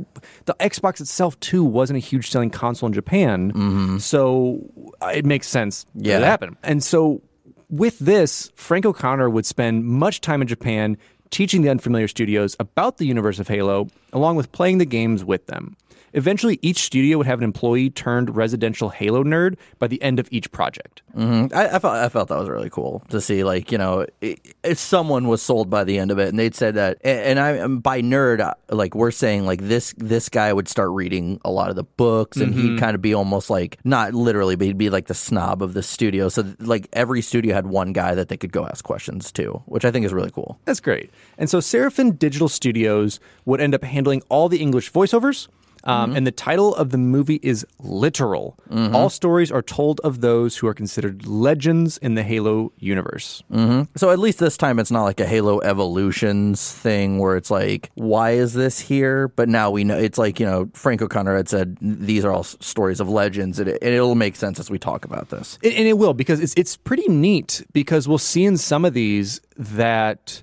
the 0.46 0.54
Xbox 0.58 0.98
itself 1.00 1.38
too 1.40 1.62
wasn't 1.62 1.96
a 1.96 2.00
huge 2.00 2.30
selling 2.30 2.48
console 2.50 2.86
in 2.86 2.92
Japan, 2.94 3.98
so 4.00 4.60
uh, 5.02 5.08
it 5.14 5.24
makes 5.26 5.46
sense 5.48 5.84
that 5.84 5.90
Mm-hmm. 5.98 6.06
Yeah. 6.08 6.18
it 6.18 6.24
happened. 6.24 6.56
And 6.62 6.82
so 6.82 7.20
with 7.68 7.98
this, 7.98 8.50
Frank 8.54 8.86
O'Connor 8.86 9.28
would 9.30 9.44
spend 9.46 9.84
much 9.84 10.20
time 10.20 10.40
in 10.40 10.48
Japan 10.48 10.96
teaching 11.30 11.62
the 11.62 11.68
unfamiliar 11.68 12.06
studios 12.08 12.54
about 12.60 12.98
the 12.98 13.06
universe 13.06 13.38
of 13.40 13.48
Halo, 13.48 13.88
along 14.14 14.36
with 14.36 14.50
playing 14.52 14.78
the 14.78 14.86
games 14.86 15.22
with 15.24 15.46
them. 15.46 15.76
Eventually, 16.14 16.60
each 16.62 16.78
studio 16.78 17.18
would 17.18 17.26
have 17.26 17.40
an 17.40 17.44
employee 17.44 17.90
turned 17.90 18.34
residential 18.34 18.88
Halo 18.88 19.24
nerd 19.24 19.56
by 19.80 19.88
the 19.88 20.00
end 20.00 20.20
of 20.20 20.28
each 20.30 20.50
project. 20.52 21.02
Mm-hmm. 21.16 21.52
I, 21.52 21.74
I 21.74 21.78
felt 21.80 21.94
I 21.96 22.08
felt 22.08 22.28
that 22.28 22.38
was 22.38 22.48
really 22.48 22.70
cool 22.70 23.02
to 23.08 23.20
see. 23.20 23.42
Like 23.42 23.72
you 23.72 23.78
know, 23.78 24.06
if 24.20 24.78
someone 24.78 25.26
was 25.26 25.42
sold 25.42 25.68
by 25.70 25.82
the 25.82 25.98
end 25.98 26.12
of 26.12 26.20
it, 26.20 26.28
and 26.28 26.38
they'd 26.38 26.54
said 26.54 26.76
that, 26.76 26.98
and 27.04 27.40
I 27.40 27.66
by 27.66 28.00
nerd, 28.00 28.54
like 28.68 28.94
we're 28.94 29.10
saying, 29.10 29.44
like 29.44 29.62
this 29.62 29.92
this 29.98 30.28
guy 30.28 30.52
would 30.52 30.68
start 30.68 30.90
reading 30.92 31.40
a 31.44 31.50
lot 31.50 31.70
of 31.70 31.76
the 31.76 31.82
books, 31.82 32.36
and 32.36 32.54
he'd 32.54 32.62
mm-hmm. 32.62 32.78
kind 32.78 32.94
of 32.94 33.02
be 33.02 33.12
almost 33.12 33.50
like 33.50 33.78
not 33.82 34.14
literally, 34.14 34.54
but 34.54 34.68
he'd 34.68 34.78
be 34.78 34.90
like 34.90 35.08
the 35.08 35.14
snob 35.14 35.62
of 35.62 35.74
the 35.74 35.82
studio. 35.82 36.28
So 36.28 36.54
like 36.60 36.86
every 36.92 37.22
studio 37.22 37.56
had 37.56 37.66
one 37.66 37.92
guy 37.92 38.14
that 38.14 38.28
they 38.28 38.36
could 38.36 38.52
go 38.52 38.66
ask 38.66 38.84
questions 38.84 39.32
to, 39.32 39.64
which 39.66 39.84
I 39.84 39.90
think 39.90 40.06
is 40.06 40.12
really 40.12 40.30
cool. 40.30 40.60
That's 40.64 40.80
great. 40.80 41.10
And 41.38 41.50
so 41.50 41.58
Seraphim 41.58 42.12
Digital 42.12 42.48
Studios 42.48 43.18
would 43.46 43.60
end 43.60 43.74
up 43.74 43.82
handling 43.82 44.03
all 44.28 44.48
the 44.48 44.60
English 44.60 44.92
voiceovers. 44.92 45.48
Um, 45.84 46.10
mm-hmm. 46.10 46.16
And 46.16 46.26
the 46.26 46.32
title 46.32 46.74
of 46.74 46.90
the 46.90 46.98
movie 46.98 47.40
is 47.42 47.66
literal. 47.78 48.58
Mm-hmm. 48.70 48.96
All 48.96 49.10
stories 49.10 49.52
are 49.52 49.62
told 49.62 50.00
of 50.00 50.22
those 50.22 50.56
who 50.56 50.66
are 50.66 50.74
considered 50.74 51.26
legends 51.26 51.98
in 51.98 52.14
the 52.14 52.22
Halo 52.22 52.72
universe. 52.78 53.42
Mm-hmm. 53.52 53.82
So 53.96 54.10
at 54.10 54.18
least 54.18 54.38
this 54.38 54.56
time, 54.56 54.78
it's 54.78 54.90
not 54.90 55.02
like 55.02 55.20
a 55.20 55.26
Halo 55.26 55.60
Evolutions 55.60 56.72
thing 56.72 57.18
where 57.18 57.36
it's 57.36 57.50
like, 57.50 57.90
why 57.94 58.30
is 58.30 58.54
this 58.54 58.80
here? 58.80 59.28
But 59.28 59.48
now 59.48 59.70
we 59.70 59.84
know 59.84 59.98
it's 59.98 60.18
like 60.18 60.40
you 60.40 60.46
know 60.46 60.70
Frank 60.72 61.02
O'Connor 61.02 61.36
had 61.36 61.48
said 61.48 61.76
these 61.80 62.24
are 62.24 62.32
all 62.32 62.44
stories 62.44 63.00
of 63.00 63.10
legends, 63.10 63.58
and, 63.58 63.68
it, 63.68 63.82
it'll 63.82 64.14
make 64.14 64.36
sense 64.36 64.58
as 64.58 64.70
we 64.70 64.78
talk 64.78 65.04
about 65.04 65.28
this. 65.28 65.58
And, 65.62 65.74
and 65.74 65.86
it 65.86 65.98
will 65.98 66.14
because 66.14 66.40
it's 66.40 66.54
it's 66.56 66.76
pretty 66.76 67.08
neat 67.08 67.62
because 67.72 68.08
we'll 68.08 68.16
see 68.16 68.44
in 68.46 68.56
some 68.56 68.86
of 68.86 68.94
these 68.94 69.42
that 69.58 70.42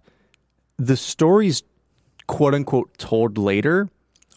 the 0.78 0.98
stories, 0.98 1.64
quote 2.32 2.56
unquote, 2.56 2.98
told 2.98 3.38
later 3.38 3.90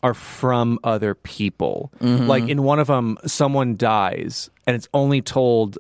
are 0.02 0.14
from 0.14 0.80
other 0.82 1.14
people. 1.14 1.92
Mm-hmm. 2.00 2.26
Like 2.26 2.48
in 2.48 2.64
one 2.64 2.80
of 2.80 2.88
them, 2.88 3.16
someone 3.24 3.76
dies 3.76 4.50
and 4.66 4.74
it's 4.74 4.88
only 4.92 5.22
told 5.22 5.78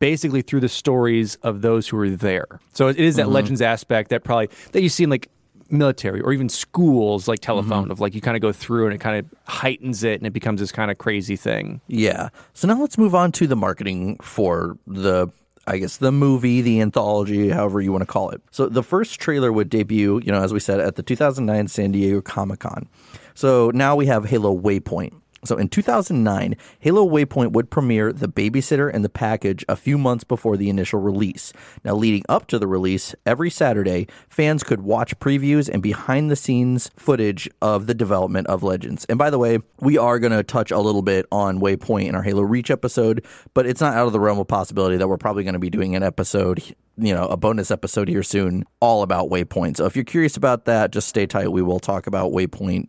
basically 0.00 0.42
through 0.42 0.60
the 0.60 0.68
stories 0.68 1.36
of 1.36 1.62
those 1.62 1.88
who 1.88 1.96
were 1.96 2.10
there. 2.10 2.60
So 2.74 2.88
it 2.88 2.98
is 2.98 3.14
that 3.14 3.26
mm-hmm. 3.26 3.32
legends 3.32 3.62
aspect 3.62 4.10
that 4.10 4.24
probably 4.24 4.48
that 4.72 4.82
you 4.82 4.88
see 4.88 5.04
in 5.04 5.10
like 5.10 5.30
military 5.70 6.20
or 6.20 6.32
even 6.32 6.48
schools 6.48 7.28
like 7.28 7.38
telephone 7.38 7.84
mm-hmm. 7.84 7.92
of 7.92 8.00
like 8.00 8.16
you 8.16 8.20
kind 8.20 8.36
of 8.36 8.40
go 8.40 8.52
through 8.52 8.86
and 8.86 8.94
it 8.94 8.98
kind 8.98 9.16
of 9.16 9.32
heightens 9.46 10.02
it 10.02 10.18
and 10.18 10.26
it 10.26 10.32
becomes 10.32 10.60
this 10.60 10.72
kind 10.72 10.90
of 10.90 10.98
crazy 10.98 11.36
thing. 11.36 11.80
Yeah. 11.86 12.30
So 12.54 12.66
now 12.66 12.80
let's 12.80 12.98
move 12.98 13.14
on 13.14 13.30
to 13.32 13.46
the 13.46 13.56
marketing 13.56 14.16
for 14.20 14.76
the 14.84 15.28
I 15.66 15.78
guess 15.78 15.96
the 15.96 16.12
movie, 16.12 16.60
the 16.60 16.80
anthology, 16.80 17.50
however 17.50 17.80
you 17.80 17.90
want 17.90 18.02
to 18.02 18.06
call 18.06 18.30
it. 18.30 18.40
So 18.50 18.68
the 18.68 18.82
first 18.82 19.18
trailer 19.18 19.52
would 19.52 19.68
debut, 19.68 20.20
you 20.24 20.30
know, 20.30 20.42
as 20.42 20.52
we 20.52 20.60
said, 20.60 20.78
at 20.78 20.94
the 20.94 21.02
2009 21.02 21.68
San 21.68 21.92
Diego 21.92 22.20
Comic 22.20 22.60
Con. 22.60 22.88
So 23.34 23.70
now 23.74 23.96
we 23.96 24.06
have 24.06 24.26
Halo 24.26 24.56
Waypoint. 24.56 25.12
So 25.44 25.56
in 25.56 25.68
2009, 25.68 26.56
Halo 26.80 27.06
Waypoint 27.06 27.52
would 27.52 27.70
premiere 27.70 28.12
The 28.12 28.28
Babysitter 28.28 28.90
and 28.92 29.04
the 29.04 29.08
Package 29.08 29.64
a 29.68 29.76
few 29.76 29.98
months 29.98 30.24
before 30.24 30.56
the 30.56 30.68
initial 30.68 31.00
release. 31.00 31.52
Now, 31.84 31.94
leading 31.94 32.24
up 32.28 32.46
to 32.48 32.58
the 32.58 32.66
release, 32.66 33.14
every 33.24 33.50
Saturday, 33.50 34.08
fans 34.28 34.62
could 34.62 34.80
watch 34.80 35.18
previews 35.18 35.68
and 35.68 35.82
behind 35.82 36.30
the 36.30 36.36
scenes 36.36 36.90
footage 36.96 37.48
of 37.60 37.86
the 37.86 37.94
development 37.94 38.46
of 38.48 38.62
Legends. 38.62 39.04
And 39.06 39.18
by 39.18 39.30
the 39.30 39.38
way, 39.38 39.58
we 39.80 39.98
are 39.98 40.18
going 40.18 40.32
to 40.32 40.42
touch 40.42 40.70
a 40.70 40.80
little 40.80 41.02
bit 41.02 41.26
on 41.30 41.60
Waypoint 41.60 42.08
in 42.08 42.14
our 42.14 42.22
Halo 42.22 42.42
Reach 42.42 42.70
episode, 42.70 43.24
but 43.54 43.66
it's 43.66 43.80
not 43.80 43.94
out 43.94 44.06
of 44.06 44.12
the 44.12 44.20
realm 44.20 44.38
of 44.38 44.48
possibility 44.48 44.96
that 44.96 45.08
we're 45.08 45.18
probably 45.18 45.44
going 45.44 45.52
to 45.52 45.58
be 45.58 45.70
doing 45.70 45.94
an 45.94 46.02
episode 46.02 46.74
you 46.98 47.12
know, 47.12 47.26
a 47.26 47.36
bonus 47.36 47.70
episode 47.70 48.08
here 48.08 48.22
soon 48.22 48.64
all 48.80 49.02
about 49.02 49.28
Waypoint. 49.28 49.76
So 49.76 49.84
if 49.84 49.96
you're 49.96 50.04
curious 50.04 50.34
about 50.34 50.64
that, 50.64 50.92
just 50.92 51.08
stay 51.08 51.26
tight. 51.26 51.52
We 51.52 51.60
will 51.60 51.78
talk 51.78 52.06
about 52.06 52.32
Waypoint 52.32 52.88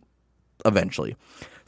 eventually. 0.64 1.14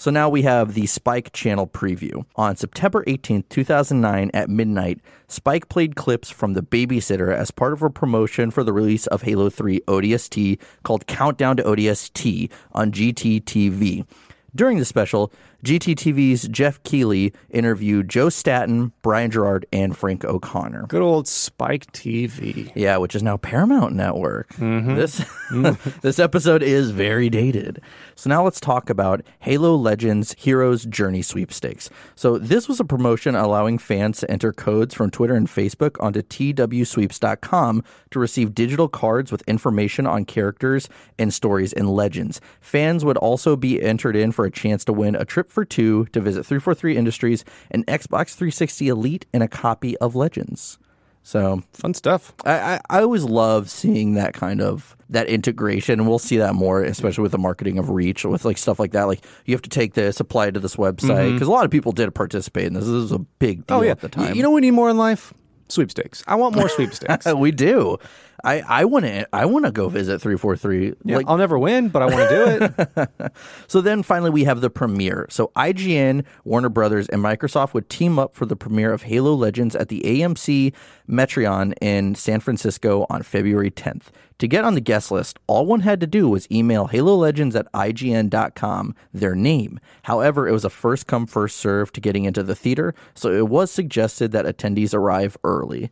So 0.00 0.10
now 0.10 0.30
we 0.30 0.40
have 0.40 0.72
the 0.72 0.86
Spike 0.86 1.30
channel 1.34 1.66
preview. 1.66 2.24
On 2.34 2.56
September 2.56 3.04
18th, 3.04 3.50
2009 3.50 4.30
at 4.32 4.48
midnight, 4.48 4.98
Spike 5.28 5.68
played 5.68 5.94
clips 5.94 6.30
from 6.30 6.54
The 6.54 6.62
Babysitter 6.62 7.36
as 7.36 7.50
part 7.50 7.74
of 7.74 7.82
a 7.82 7.90
promotion 7.90 8.50
for 8.50 8.64
the 8.64 8.72
release 8.72 9.06
of 9.08 9.20
Halo 9.20 9.50
3 9.50 9.78
ODST 9.80 10.58
called 10.84 11.06
Countdown 11.06 11.58
to 11.58 11.64
ODST 11.64 12.50
on 12.72 12.92
GTTV. 12.92 14.06
During 14.54 14.78
the 14.78 14.86
special, 14.86 15.30
GTTV's 15.64 16.48
Geoff 16.48 16.82
Keighley 16.82 17.32
interviewed 17.50 18.08
Joe 18.08 18.28
Staten, 18.28 18.92
Brian 19.02 19.30
Jarrard, 19.30 19.64
and 19.72 19.96
Frank 19.96 20.24
O'Connor. 20.24 20.86
Good 20.88 21.02
old 21.02 21.28
Spike 21.28 21.90
TV. 21.92 22.72
Yeah, 22.74 22.96
which 22.96 23.14
is 23.14 23.22
now 23.22 23.36
Paramount 23.36 23.94
Network. 23.94 24.48
Mm-hmm. 24.54 24.94
This 24.94 25.20
mm. 25.50 26.00
this 26.00 26.18
episode 26.18 26.62
is 26.62 26.90
very 26.90 27.28
dated. 27.28 27.82
So 28.14 28.30
now 28.30 28.44
let's 28.44 28.60
talk 28.60 28.90
about 28.90 29.22
Halo 29.40 29.74
Legends 29.76 30.34
Heroes 30.38 30.84
Journey 30.86 31.22
Sweepstakes. 31.22 31.90
So 32.14 32.38
this 32.38 32.68
was 32.68 32.80
a 32.80 32.84
promotion 32.84 33.34
allowing 33.34 33.78
fans 33.78 34.20
to 34.20 34.30
enter 34.30 34.52
codes 34.52 34.94
from 34.94 35.10
Twitter 35.10 35.34
and 35.34 35.48
Facebook 35.48 36.02
onto 36.02 36.22
twsweeps.com 36.22 37.84
to 38.10 38.18
receive 38.18 38.54
digital 38.54 38.88
cards 38.88 39.30
with 39.30 39.42
information 39.42 40.06
on 40.06 40.24
characters 40.24 40.88
and 41.18 41.32
stories 41.32 41.72
in 41.72 41.88
Legends. 41.88 42.40
Fans 42.60 43.04
would 43.04 43.16
also 43.18 43.56
be 43.56 43.82
entered 43.82 44.16
in 44.16 44.32
for 44.32 44.44
a 44.44 44.50
chance 44.50 44.84
to 44.84 44.92
win 44.92 45.14
a 45.14 45.24
trip 45.24 45.49
for 45.50 45.64
two 45.64 46.06
to 46.06 46.20
visit 46.20 46.46
343 46.46 46.96
Industries, 46.96 47.44
an 47.70 47.84
Xbox 47.84 48.34
360 48.34 48.88
Elite, 48.88 49.26
and 49.32 49.42
a 49.42 49.48
copy 49.48 49.96
of 49.98 50.14
Legends. 50.14 50.78
So 51.22 51.62
Fun 51.72 51.94
stuff. 51.94 52.32
I, 52.44 52.52
I, 52.52 52.80
I 52.88 53.02
always 53.02 53.24
love 53.24 53.70
seeing 53.70 54.14
that 54.14 54.34
kind 54.34 54.60
of 54.60 54.96
that 55.10 55.26
integration 55.26 56.00
and 56.00 56.08
we'll 56.08 56.18
see 56.18 56.36
that 56.36 56.54
more 56.54 56.82
especially 56.82 57.22
with 57.22 57.32
the 57.32 57.38
marketing 57.38 57.78
of 57.78 57.90
reach 57.90 58.24
with 58.24 58.44
like 58.44 58.56
stuff 58.56 58.78
like 58.78 58.92
that 58.92 59.04
like 59.04 59.24
you 59.44 59.52
have 59.52 59.60
to 59.62 59.68
take 59.68 59.94
this 59.94 60.20
apply 60.20 60.46
it 60.46 60.52
to 60.52 60.60
this 60.60 60.76
website 60.76 61.10
mm-hmm. 61.10 61.34
because 61.34 61.48
a 61.48 61.50
lot 61.50 61.64
of 61.64 61.70
people 61.70 61.90
did 61.90 62.14
participate 62.14 62.64
in 62.64 62.74
this 62.74 62.84
this 62.84 62.92
was 62.92 63.12
a 63.12 63.18
big 63.18 63.60
oh, 63.62 63.64
deal 63.66 63.76
Oh 63.78 63.82
yeah. 63.82 63.90
at 63.90 64.00
the 64.00 64.08
time 64.08 64.34
You 64.34 64.42
know 64.42 64.50
what 64.50 64.56
we 64.56 64.60
need 64.62 64.70
more 64.70 64.88
in 64.88 64.96
life? 64.96 65.34
Sweepstakes. 65.68 66.24
I 66.26 66.36
want 66.36 66.54
more 66.56 66.68
sweepstakes. 66.76 67.26
we 67.26 67.50
do 67.50 67.98
i 68.44 68.60
i 68.60 68.84
want 68.84 69.04
to 69.04 69.26
i 69.34 69.44
want 69.44 69.64
to 69.64 69.72
go 69.72 69.88
visit 69.88 70.20
343 70.20 70.94
Yeah, 71.04 71.16
like 71.16 71.26
I'll 71.28 71.36
never 71.36 71.58
win, 71.58 71.88
but 71.88 72.02
I 72.02 72.06
want 72.06 72.28
to 72.28 72.28
do 72.28 72.84
it. 72.96 73.32
So 73.68 73.80
then 73.80 74.02
finally 74.02 74.30
we 74.30 74.44
have 74.44 74.60
the 74.60 74.70
premiere. 74.70 75.26
So 75.30 75.52
IGN, 75.56 76.24
Warner 76.44 76.68
Brothers, 76.68 77.08
and 77.08 77.22
Microsoft 77.22 77.74
would 77.74 77.88
team 77.88 78.18
up 78.18 78.34
for 78.34 78.46
the 78.46 78.56
premiere 78.56 78.92
of 78.92 79.04
Halo 79.04 79.34
Legends 79.34 79.76
at 79.76 79.88
the 79.88 80.00
AMC 80.04 80.72
Metreon 81.08 81.74
in 81.80 82.14
San 82.14 82.40
Francisco 82.40 83.06
on 83.08 83.22
February 83.22 83.70
10th. 83.70 84.06
To 84.38 84.48
get 84.48 84.64
on 84.64 84.74
the 84.74 84.80
guest 84.80 85.10
list, 85.10 85.38
all 85.46 85.66
one 85.66 85.80
had 85.80 86.00
to 86.00 86.06
do 86.06 86.28
was 86.28 86.50
email 86.50 86.86
Halo 86.86 87.14
Legends 87.14 87.54
at 87.54 87.70
IGN.com, 87.72 88.94
their 89.12 89.34
name. 89.34 89.78
However, 90.04 90.48
it 90.48 90.52
was 90.52 90.64
a 90.64 90.70
first 90.70 91.06
come, 91.06 91.26
first 91.26 91.56
serve 91.58 91.92
to 91.92 92.00
getting 92.00 92.24
into 92.24 92.42
the 92.42 92.54
theater, 92.54 92.94
so 93.14 93.30
it 93.32 93.48
was 93.48 93.70
suggested 93.70 94.32
that 94.32 94.46
attendees 94.46 94.94
arrive 94.94 95.36
early. 95.44 95.90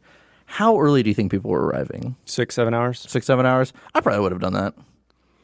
How 0.50 0.80
early 0.80 1.02
do 1.02 1.10
you 1.10 1.14
think 1.14 1.30
people 1.30 1.50
were 1.50 1.66
arriving? 1.66 2.16
Six, 2.24 2.54
seven 2.54 2.72
hours. 2.72 3.04
Six, 3.06 3.26
seven 3.26 3.44
hours? 3.44 3.74
I 3.94 4.00
probably 4.00 4.22
would 4.22 4.32
have 4.32 4.40
done 4.40 4.54
that. 4.54 4.74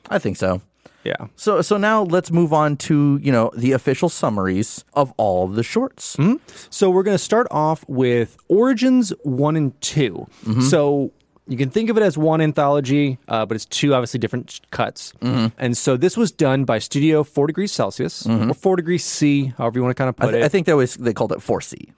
I 0.09 0.19
think 0.19 0.39
so. 0.39 0.63
Yeah. 1.05 1.29
So 1.37 1.61
so 1.61 1.77
now 1.77 2.05
let's 2.05 2.33
move 2.33 2.55
on 2.55 2.79
to, 2.79 3.21
you 3.23 3.31
know, 3.31 3.51
the 3.55 3.73
official 3.73 4.09
summaries 4.09 4.83
of 4.95 5.13
all 5.19 5.45
of 5.45 5.57
the 5.57 5.63
shorts. 5.63 6.17
Hmm? 6.17 6.37
So 6.71 6.89
we're 6.89 7.03
going 7.03 7.17
to 7.17 7.23
start 7.23 7.47
off 7.51 7.85
with 7.87 8.39
Origins 8.49 9.13
1 9.23 9.57
and 9.57 9.79
2. 9.83 10.27
Mm-hmm. 10.47 10.61
So 10.63 11.13
you 11.47 11.59
can 11.59 11.69
think 11.69 11.91
of 11.91 11.99
it 11.99 12.03
as 12.03 12.17
one 12.17 12.41
anthology, 12.41 13.19
uh, 13.29 13.45
but 13.45 13.57
it's 13.57 13.67
two 13.67 13.93
obviously 13.93 14.19
different 14.19 14.63
cuts. 14.71 15.13
Mm-hmm. 15.21 15.49
And 15.59 15.77
so 15.77 15.99
this 15.99 16.17
was 16.17 16.33
done 16.33 16.65
by 16.65 16.79
Studio 16.79 17.23
4 17.23 17.49
Degrees 17.49 17.73
Celsius 17.73 18.23
mm-hmm. 18.23 18.51
or 18.51 18.55
4 18.55 18.77
Degrees 18.77 19.05
C, 19.05 19.53
however 19.59 19.79
you 19.79 19.83
want 19.83 19.95
to 19.95 20.01
kind 20.01 20.09
of 20.09 20.17
I, 20.19 20.25
put 20.25 20.31
th- 20.33 20.43
it. 20.43 20.47
I 20.47 20.49
think 20.49 20.65
they 20.65 20.73
always 20.73 20.95
they 20.95 21.13
called 21.13 21.33
it 21.33 21.41
4C. 21.41 21.91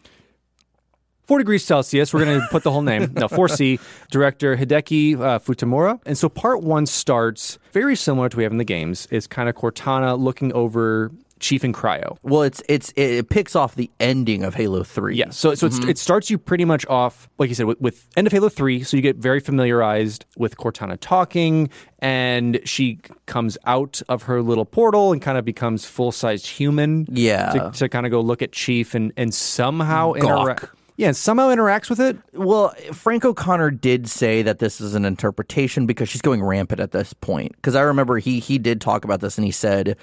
4 1.26 1.38
degrees 1.38 1.64
Celsius. 1.64 2.14
We're 2.14 2.24
going 2.24 2.40
to 2.40 2.46
put 2.50 2.62
the 2.62 2.70
whole 2.70 2.82
name. 2.82 3.12
No, 3.14 3.28
4C, 3.28 3.80
director 4.10 4.56
Hideki 4.56 5.18
uh, 5.18 5.38
Futamura. 5.38 6.00
And 6.06 6.16
so 6.16 6.28
part 6.28 6.62
one 6.62 6.86
starts 6.86 7.58
very 7.72 7.96
similar 7.96 8.28
to 8.28 8.36
what 8.36 8.38
we 8.38 8.42
have 8.44 8.52
in 8.52 8.58
the 8.58 8.64
games. 8.64 9.06
Is 9.10 9.26
kind 9.26 9.48
of 9.48 9.54
Cortana 9.54 10.18
looking 10.18 10.52
over 10.52 11.10
Chief 11.38 11.64
and 11.64 11.74
Cryo. 11.74 12.16
Well, 12.22 12.42
it's 12.42 12.62
it's 12.68 12.92
it, 12.96 13.28
picks 13.28 13.54
off 13.54 13.74
the 13.74 13.90
ending 14.00 14.42
of 14.42 14.54
Halo 14.54 14.82
3. 14.82 15.16
Yeah, 15.16 15.30
so 15.30 15.54
so 15.54 15.66
it's, 15.66 15.78
it 15.80 15.98
starts 15.98 16.30
you 16.30 16.38
pretty 16.38 16.64
much 16.64 16.86
off, 16.86 17.28
like 17.38 17.48
you 17.48 17.54
said, 17.54 17.66
with, 17.66 17.80
with 17.80 18.06
end 18.16 18.26
of 18.26 18.32
Halo 18.32 18.48
Three. 18.48 18.82
So 18.82 18.96
you 18.96 19.02
get 19.02 19.16
very 19.16 19.40
familiarized 19.40 20.24
with 20.36 20.56
Cortana 20.56 20.96
talking, 20.98 21.68
and 21.98 22.60
she 22.64 23.00
comes 23.26 23.58
out 23.66 24.00
of 24.08 24.24
her 24.24 24.40
little 24.40 24.64
portal 24.64 25.12
and 25.12 25.20
kind 25.20 25.36
of 25.36 25.44
becomes 25.44 25.84
full 25.84 26.12
sized 26.12 26.46
human. 26.46 27.06
Yeah. 27.10 27.50
to, 27.50 27.70
to 27.78 27.88
kind 27.88 28.06
of 28.06 28.12
go 28.12 28.20
look 28.20 28.40
at 28.40 28.52
Chief 28.52 28.94
and 28.94 29.12
and 29.16 29.34
somehow 29.34 30.12
interact. 30.14 30.64
Yeah, 30.96 31.08
and 31.08 31.16
somehow 31.16 31.48
interacts 31.48 31.90
with 31.90 32.00
it. 32.00 32.16
Well, 32.32 32.74
Frank 32.92 33.24
O'Connor 33.24 33.72
did 33.72 34.08
say 34.08 34.42
that 34.42 34.58
this 34.58 34.80
is 34.80 34.94
an 34.94 35.04
interpretation 35.04 35.86
because 35.86 36.08
she's 36.08 36.22
going 36.22 36.42
rampant 36.42 36.80
at 36.80 36.92
this 36.92 37.12
point. 37.12 37.52
Because 37.56 37.74
I 37.74 37.82
remember 37.82 38.18
he 38.18 38.40
he 38.40 38.58
did 38.58 38.80
talk 38.80 39.04
about 39.04 39.20
this 39.20 39.36
and 39.36 39.44
he 39.44 39.50
said 39.50 39.96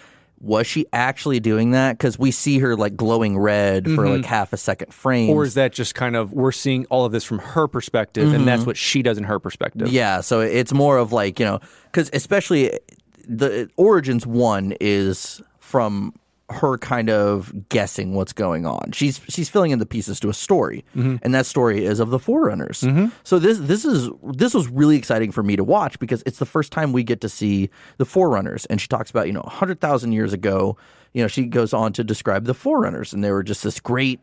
was 0.43 0.67
she 0.67 0.85
actually 0.91 1.39
doing 1.39 1.71
that? 1.71 1.97
Because 1.97 2.19
we 2.19 2.29
see 2.29 2.59
her 2.59 2.75
like 2.75 2.97
glowing 2.97 3.39
red 3.39 3.85
for 3.85 4.07
like 4.07 4.21
mm-hmm. 4.21 4.29
half 4.29 4.51
a 4.51 4.57
second 4.57 4.93
frame. 4.93 5.29
Or 5.29 5.45
is 5.45 5.53
that 5.53 5.71
just 5.71 5.95
kind 5.95 6.17
of 6.17 6.33
we're 6.33 6.51
seeing 6.51 6.85
all 6.87 7.05
of 7.05 7.13
this 7.13 7.23
from 7.23 7.39
her 7.39 7.67
perspective, 7.67 8.33
and 8.33 8.45
that's 8.45 8.59
mm-hmm. 8.61 8.67
what 8.67 8.77
she 8.77 9.01
does 9.01 9.17
in 9.17 9.23
her 9.23 9.39
perspective? 9.39 9.87
Yeah, 9.87 10.19
so 10.19 10.41
it's 10.41 10.73
more 10.73 10.97
of 10.97 11.13
like 11.13 11.39
you 11.39 11.45
know, 11.45 11.59
because 11.85 12.09
especially 12.11 12.77
the 13.25 13.69
Origins 13.77 14.27
one 14.27 14.75
is 14.81 15.41
from 15.59 16.13
her 16.49 16.77
kind 16.77 17.09
of 17.09 17.69
guessing 17.69 18.13
what's 18.13 18.33
going 18.33 18.65
on. 18.65 18.91
She's 18.91 19.21
she's 19.29 19.49
filling 19.49 19.71
in 19.71 19.79
the 19.79 19.85
pieces 19.85 20.19
to 20.21 20.29
a 20.29 20.33
story, 20.33 20.83
mm-hmm. 20.95 21.15
and 21.21 21.33
that 21.33 21.45
story 21.45 21.85
is 21.85 21.99
of 21.99 22.09
the 22.09 22.19
Forerunners. 22.19 22.81
Mm-hmm. 22.81 23.07
So 23.23 23.39
this 23.39 23.59
this 23.59 23.85
is 23.85 24.09
this 24.23 24.53
was 24.53 24.67
really 24.67 24.97
exciting 24.97 25.31
for 25.31 25.43
me 25.43 25.55
to 25.55 25.63
watch 25.63 25.99
because 25.99 26.21
it's 26.25 26.39
the 26.39 26.45
first 26.45 26.71
time 26.71 26.91
we 26.91 27.03
get 27.03 27.21
to 27.21 27.29
see 27.29 27.69
the 27.97 28.05
Forerunners, 28.05 28.65
and 28.65 28.79
she 28.81 28.87
talks 28.87 29.09
about 29.09 29.27
you 29.27 29.33
know 29.33 29.43
hundred 29.43 29.79
thousand 29.79 30.11
years 30.11 30.33
ago. 30.33 30.77
You 31.13 31.21
know, 31.21 31.27
she 31.27 31.45
goes 31.45 31.73
on 31.73 31.93
to 31.93 32.03
describe 32.03 32.45
the 32.45 32.55
Forerunners, 32.55 33.13
and 33.13 33.23
they 33.23 33.31
were 33.31 33.43
just 33.43 33.63
this 33.63 33.79
great 33.79 34.19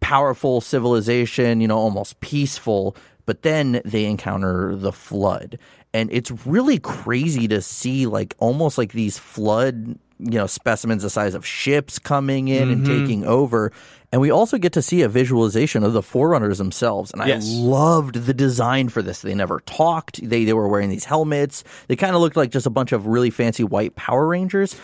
powerful 0.00 0.60
civilization, 0.60 1.60
you 1.60 1.68
know, 1.68 1.76
almost 1.76 2.20
peaceful, 2.20 2.96
but 3.26 3.42
then 3.42 3.80
they 3.84 4.04
encounter 4.04 4.74
the 4.76 4.92
flood. 4.92 5.58
And 5.92 6.10
it's 6.12 6.30
really 6.46 6.78
crazy 6.78 7.48
to 7.48 7.60
see 7.62 8.06
like 8.06 8.34
almost 8.38 8.78
like 8.78 8.92
these 8.92 9.18
flood, 9.18 9.98
you 10.18 10.38
know, 10.38 10.46
specimens 10.46 11.02
the 11.02 11.10
size 11.10 11.34
of 11.34 11.46
ships 11.46 11.98
coming 11.98 12.48
in 12.48 12.70
and 12.70 12.86
mm-hmm. 12.86 13.00
taking 13.00 13.24
over. 13.24 13.72
And 14.10 14.20
we 14.20 14.30
also 14.30 14.56
get 14.56 14.72
to 14.72 14.82
see 14.82 15.02
a 15.02 15.08
visualization 15.08 15.84
of 15.84 15.92
the 15.92 16.02
forerunners 16.02 16.58
themselves. 16.58 17.12
And 17.12 17.26
Yes. 17.26 17.46
I 17.46 17.58
loved 17.58 18.14
the 18.14 18.34
design 18.34 18.88
for 18.88 19.02
this. 19.02 19.20
They 19.20 19.34
never 19.34 19.60
talked. 19.60 20.26
They 20.26 20.44
they 20.44 20.54
were 20.54 20.68
wearing 20.68 20.88
these 20.88 21.04
helmets. 21.04 21.62
They 21.88 21.96
kind 21.96 22.14
of 22.14 22.20
looked 22.20 22.36
like 22.36 22.50
just 22.50 22.66
a 22.66 22.70
bunch 22.70 22.92
of 22.92 23.06
really 23.06 23.30
fancy 23.30 23.64
white 23.64 23.96
Power 23.96 24.26
Rangers. 24.26 24.76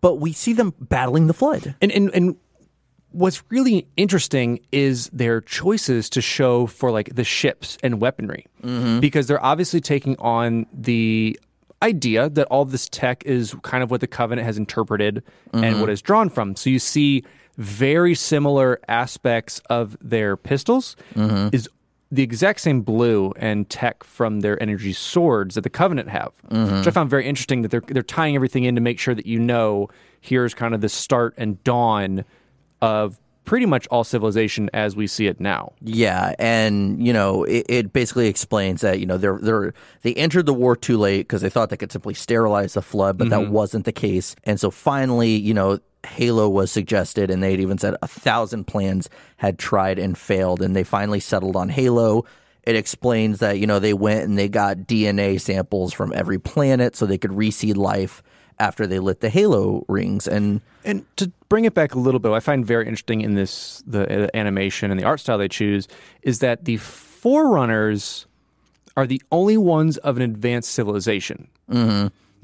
But 0.00 0.16
we 0.16 0.32
see 0.32 0.52
them 0.52 0.74
battling 0.80 1.26
the 1.26 1.34
flood. 1.34 1.74
And 1.80 1.90
and 1.90 2.10
and 2.14 2.36
what's 3.12 3.42
really 3.50 3.86
interesting 3.96 4.60
is 4.70 5.08
their 5.12 5.40
choices 5.40 6.10
to 6.10 6.20
show 6.20 6.66
for 6.66 6.90
like 6.90 7.14
the 7.14 7.24
ships 7.24 7.78
and 7.82 8.00
weaponry, 8.00 8.46
mm-hmm. 8.62 9.00
because 9.00 9.26
they're 9.26 9.44
obviously 9.44 9.80
taking 9.80 10.16
on 10.18 10.66
the 10.72 11.38
idea 11.82 12.28
that 12.30 12.46
all 12.46 12.64
this 12.64 12.88
tech 12.88 13.22
is 13.26 13.54
kind 13.62 13.82
of 13.82 13.90
what 13.90 14.00
the 14.00 14.06
covenant 14.06 14.46
has 14.46 14.56
interpreted 14.56 15.22
and 15.52 15.62
what 15.62 15.72
mm-hmm. 15.72 15.90
is 15.90 16.02
drawn 16.02 16.28
from. 16.28 16.56
So 16.56 16.70
you 16.70 16.78
see 16.78 17.24
very 17.58 18.14
similar 18.14 18.80
aspects 18.88 19.60
of 19.68 19.96
their 20.00 20.36
pistols 20.36 20.96
mm-hmm. 21.14 21.54
is 21.54 21.68
the 22.10 22.22
exact 22.22 22.60
same 22.60 22.82
blue 22.82 23.32
and 23.36 23.68
tech 23.70 24.04
from 24.04 24.40
their 24.40 24.62
energy 24.62 24.92
swords 24.92 25.54
that 25.54 25.62
the 25.62 25.70
Covenant 25.70 26.10
have, 26.10 26.32
which 26.44 26.52
I 26.52 26.56
mm-hmm. 26.56 26.90
found 26.90 27.10
very 27.10 27.26
interesting. 27.26 27.62
That 27.62 27.70
they're 27.70 27.82
they're 27.86 28.02
tying 28.02 28.34
everything 28.34 28.64
in 28.64 28.74
to 28.74 28.82
make 28.82 28.98
sure 28.98 29.14
that 29.14 29.24
you 29.24 29.38
know 29.38 29.88
here's 30.20 30.52
kind 30.52 30.74
of 30.74 30.82
the 30.82 30.90
start 30.90 31.34
and 31.38 31.62
dawn 31.64 32.24
of 32.82 33.18
pretty 33.44 33.66
much 33.66 33.86
all 33.88 34.04
civilization 34.04 34.70
as 34.72 34.96
we 34.96 35.06
see 35.06 35.26
it 35.26 35.40
now. 35.40 35.72
Yeah, 35.80 36.34
and 36.38 37.04
you 37.04 37.12
know, 37.12 37.44
it, 37.44 37.66
it 37.68 37.92
basically 37.92 38.28
explains 38.28 38.80
that 38.82 39.00
you 39.00 39.06
know 39.06 39.18
they're 39.18 39.38
they're 39.38 39.74
they 40.02 40.14
entered 40.14 40.46
the 40.46 40.54
war 40.54 40.76
too 40.76 40.98
late 40.98 41.22
because 41.22 41.42
they 41.42 41.50
thought 41.50 41.70
they 41.70 41.76
could 41.76 41.92
simply 41.92 42.14
sterilize 42.14 42.74
the 42.74 42.82
flood, 42.82 43.18
but 43.18 43.30
that 43.30 43.40
mm-hmm. 43.40 43.52
wasn't 43.52 43.84
the 43.84 43.92
case. 43.92 44.36
And 44.44 44.60
so 44.60 44.70
finally, 44.70 45.30
you 45.30 45.54
know, 45.54 45.78
Halo 46.06 46.48
was 46.48 46.70
suggested, 46.70 47.30
and 47.30 47.42
they'd 47.42 47.60
even 47.60 47.78
said 47.78 47.96
a 48.02 48.08
thousand 48.08 48.66
plans 48.66 49.08
had 49.36 49.58
tried 49.58 49.98
and 49.98 50.16
failed, 50.16 50.62
and 50.62 50.74
they 50.74 50.84
finally 50.84 51.20
settled 51.20 51.56
on 51.56 51.68
Halo. 51.68 52.24
It 52.64 52.76
explains 52.76 53.40
that 53.40 53.58
you 53.58 53.66
know 53.66 53.80
they 53.80 53.94
went 53.94 54.24
and 54.24 54.38
they 54.38 54.48
got 54.48 54.78
DNA 54.78 55.40
samples 55.40 55.92
from 55.92 56.12
every 56.14 56.38
planet 56.38 56.94
so 56.94 57.06
they 57.06 57.18
could 57.18 57.32
reseed 57.32 57.76
life 57.76 58.22
after 58.58 58.86
they 58.86 58.98
lit 58.98 59.20
the 59.20 59.28
Halo 59.28 59.84
rings, 59.88 60.26
and 60.28 60.60
And 60.84 61.04
to 61.16 61.30
bring 61.48 61.64
it 61.64 61.74
back 61.74 61.94
a 61.94 61.98
little 61.98 62.20
bit, 62.20 62.30
what 62.30 62.36
I 62.36 62.40
find 62.40 62.66
very 62.66 62.86
interesting 62.86 63.20
in 63.20 63.34
this 63.34 63.82
the 63.86 64.24
uh, 64.24 64.28
animation 64.34 64.90
and 64.90 64.98
the 64.98 65.04
art 65.04 65.20
style 65.20 65.38
they 65.38 65.48
choose 65.48 65.88
is 66.22 66.40
that 66.40 66.64
the 66.64 66.76
forerunners 66.78 68.26
are 68.96 69.06
the 69.06 69.22
only 69.30 69.56
ones 69.56 69.96
of 69.98 70.16
an 70.16 70.22
advanced 70.22 70.70
civilization. 70.72 71.48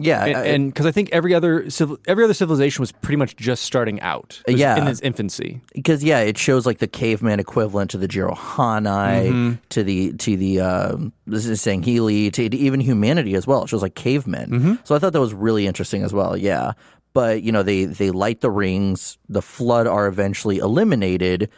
Yeah, 0.00 0.24
and 0.24 0.72
because 0.72 0.87
I 0.87 0.92
think 0.92 1.08
every 1.11 1.34
other 1.34 1.68
civil, 1.70 1.98
every 2.06 2.22
other 2.22 2.32
civilization 2.34 2.80
was 2.82 2.92
pretty 2.92 3.16
much 3.16 3.34
just 3.34 3.64
starting 3.64 4.00
out, 4.00 4.40
Yeah. 4.46 4.76
in 4.76 4.87
its 4.87 5.00
infancy. 5.00 5.61
because 5.74 6.04
yeah, 6.04 6.20
it 6.20 6.38
shows 6.38 6.66
like 6.66 6.78
the 6.78 6.87
caveman 6.87 7.40
equivalent 7.40 7.90
to 7.90 7.98
the 7.98 8.06
Jiralhanae, 8.06 9.58
to 9.70 9.82
the 9.82 10.12
to 10.14 10.37
the 10.37 10.61
um, 10.61 11.12
this 11.26 11.46
is 11.46 11.61
Sangheili, 11.61 12.32
to, 12.32 12.48
to 12.48 12.56
even 12.56 12.80
humanity 12.80 13.34
as 13.34 13.46
well. 13.46 13.64
It 13.64 13.68
shows 13.68 13.82
like 13.82 13.94
cavemen. 13.94 14.78
So 14.84 14.94
I 14.94 14.98
thought 14.98 15.12
that 15.12 15.20
was 15.20 15.34
really 15.34 15.66
interesting 15.66 16.02
as 16.02 16.12
well. 16.12 16.37
Yeah, 16.37 16.72
but 17.12 17.42
you 17.42 17.52
know 17.52 17.62
they 17.62 17.84
they 17.87 18.11
light 18.11 18.40
the 18.40 18.50
rings. 18.50 19.18
The 19.28 19.42
flood 19.42 19.87
are 19.87 20.06
eventually 20.06 20.58
eliminated. 20.58 21.50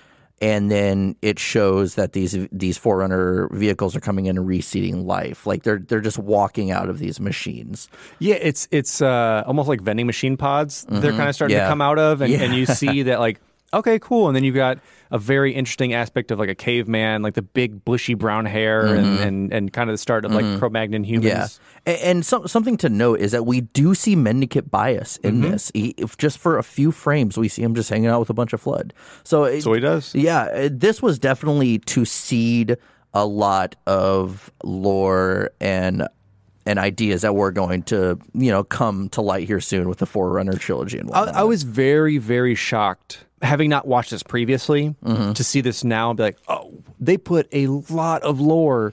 And 0.43 0.71
then 0.71 1.17
it 1.21 1.39
shows 1.39 1.97
that 1.97 2.13
these 2.15 2.49
these 2.51 2.79
forerunner 2.79 3.49
vehicles 3.53 3.95
are 3.95 4.01
coming 4.01 4.25
in 4.25 4.39
and 4.39 4.49
reseeding 4.49 5.05
life. 5.05 5.47
Like 5.47 5.65
they're 5.65 5.79
they're 5.79 6.01
just 6.01 6.19
walking 6.19 6.71
out 6.71 6.89
of 6.89 6.99
these 6.99 7.21
machines. 7.21 7.89
Yeah, 8.21 8.37
it's 8.37 8.67
it's 8.71 9.03
uh, 9.03 9.45
almost 9.47 9.69
like 9.69 9.83
vending 9.83 10.07
machine 10.07 10.39
pods. 10.39 10.87
They're 10.89 11.13
kind 11.13 11.29
of 11.29 11.35
starting 11.35 11.57
Yeah. 11.59 11.65
to 11.65 11.69
come 11.71 11.83
out 11.83 11.99
of, 11.99 12.23
and, 12.23 12.33
Yeah. 12.33 12.41
and 12.43 12.55
you 12.55 12.65
see 12.65 13.03
that 13.09 13.21
like 13.21 13.39
okay, 13.75 13.99
cool, 13.99 14.29
and 14.29 14.35
then 14.35 14.43
you've 14.43 14.55
got 14.55 14.79
a 15.11 15.19
very 15.19 15.53
interesting 15.53 15.93
aspect 15.93 16.31
of 16.31 16.39
like 16.39 16.49
a 16.49 16.55
caveman, 16.55 17.23
like 17.23 17.35
the 17.35 17.43
big 17.43 17.85
bushy 17.85 18.15
brown 18.15 18.45
hair, 18.45 18.87
and, 18.87 19.07
mm-hmm. 19.07 19.23
and 19.23 19.53
and 19.53 19.73
kind 19.73 19.91
of 19.91 19.95
the 19.95 19.99
start 19.99 20.25
of 20.25 20.33
like 20.33 20.45
mm-hmm. 20.45 20.59
Cro-Magnon 20.59 21.05
humans. 21.05 21.61
Yeah, 21.87 21.93
and, 21.93 22.03
and 22.03 22.27
some, 22.27 22.47
something 22.47 22.77
to 22.79 22.89
note 22.89 23.21
is 23.21 23.33
that 23.33 23.45
we 23.45 23.63
do 23.63 23.95
see 23.95 24.15
Mendicant 24.15 24.71
bias 24.71 25.17
in 25.19 25.41
mm-hmm. 25.41 25.51
this. 25.51 25.71
He, 25.75 25.95
if 25.97 26.17
just 26.17 26.39
for 26.39 26.59
a 26.59 26.63
few 26.63 26.93
frames, 26.93 27.37
we 27.37 27.49
see 27.49 27.63
him 27.63 27.75
just 27.75 27.91
hanging 27.91 28.09
out 28.09 28.21
with 28.21 28.31
a 28.31 28.35
bunch 28.35 28.53
of 28.53 28.61
flood. 28.61 28.93
So, 29.25 29.45
it- 29.45 29.63
So 29.63 29.73
he 29.73 29.81
does. 29.81 30.15
Yeah, 30.15 30.43
uh, 30.43 30.69
this 30.71 31.03
was 31.03 31.19
definitely 31.19 31.79
to 31.81 32.05
seed 32.05 32.77
a 33.13 33.27
lot 33.27 33.75
of 33.87 34.53
lore 34.63 35.51
and 35.61 36.07
and 36.67 36.79
ideas 36.79 37.23
that 37.23 37.35
were 37.35 37.51
going 37.51 37.83
to 37.83 38.19
you 38.35 38.51
know 38.51 38.63
come 38.63 39.09
to 39.09 39.21
light 39.21 39.49
here 39.49 39.61
soon 39.61 39.89
with 39.89 39.99
the 39.99 40.07
Forerunner 40.07 40.53
trilogy 40.53 40.99
and 40.99 41.11
I. 41.13 41.41
I 41.41 41.43
was 41.43 41.65
very, 41.65 42.19
very 42.19 42.55
shocked 42.55 43.25
having 43.43 43.71
not 43.71 43.87
watched 43.87 44.11
this 44.11 44.23
previously 44.23 44.95
Mm-hmm. 45.05 45.33
to 45.33 45.45
see 45.45 45.61
this 45.61 45.83
now 45.85 46.11
and 46.11 46.17
be 46.17 46.23
like, 46.25 46.39
oh, 46.49 46.73
they 46.99 47.17
put 47.17 47.49
a 47.53 47.67
lot 47.67 48.23
of 48.23 48.41
lore 48.41 48.93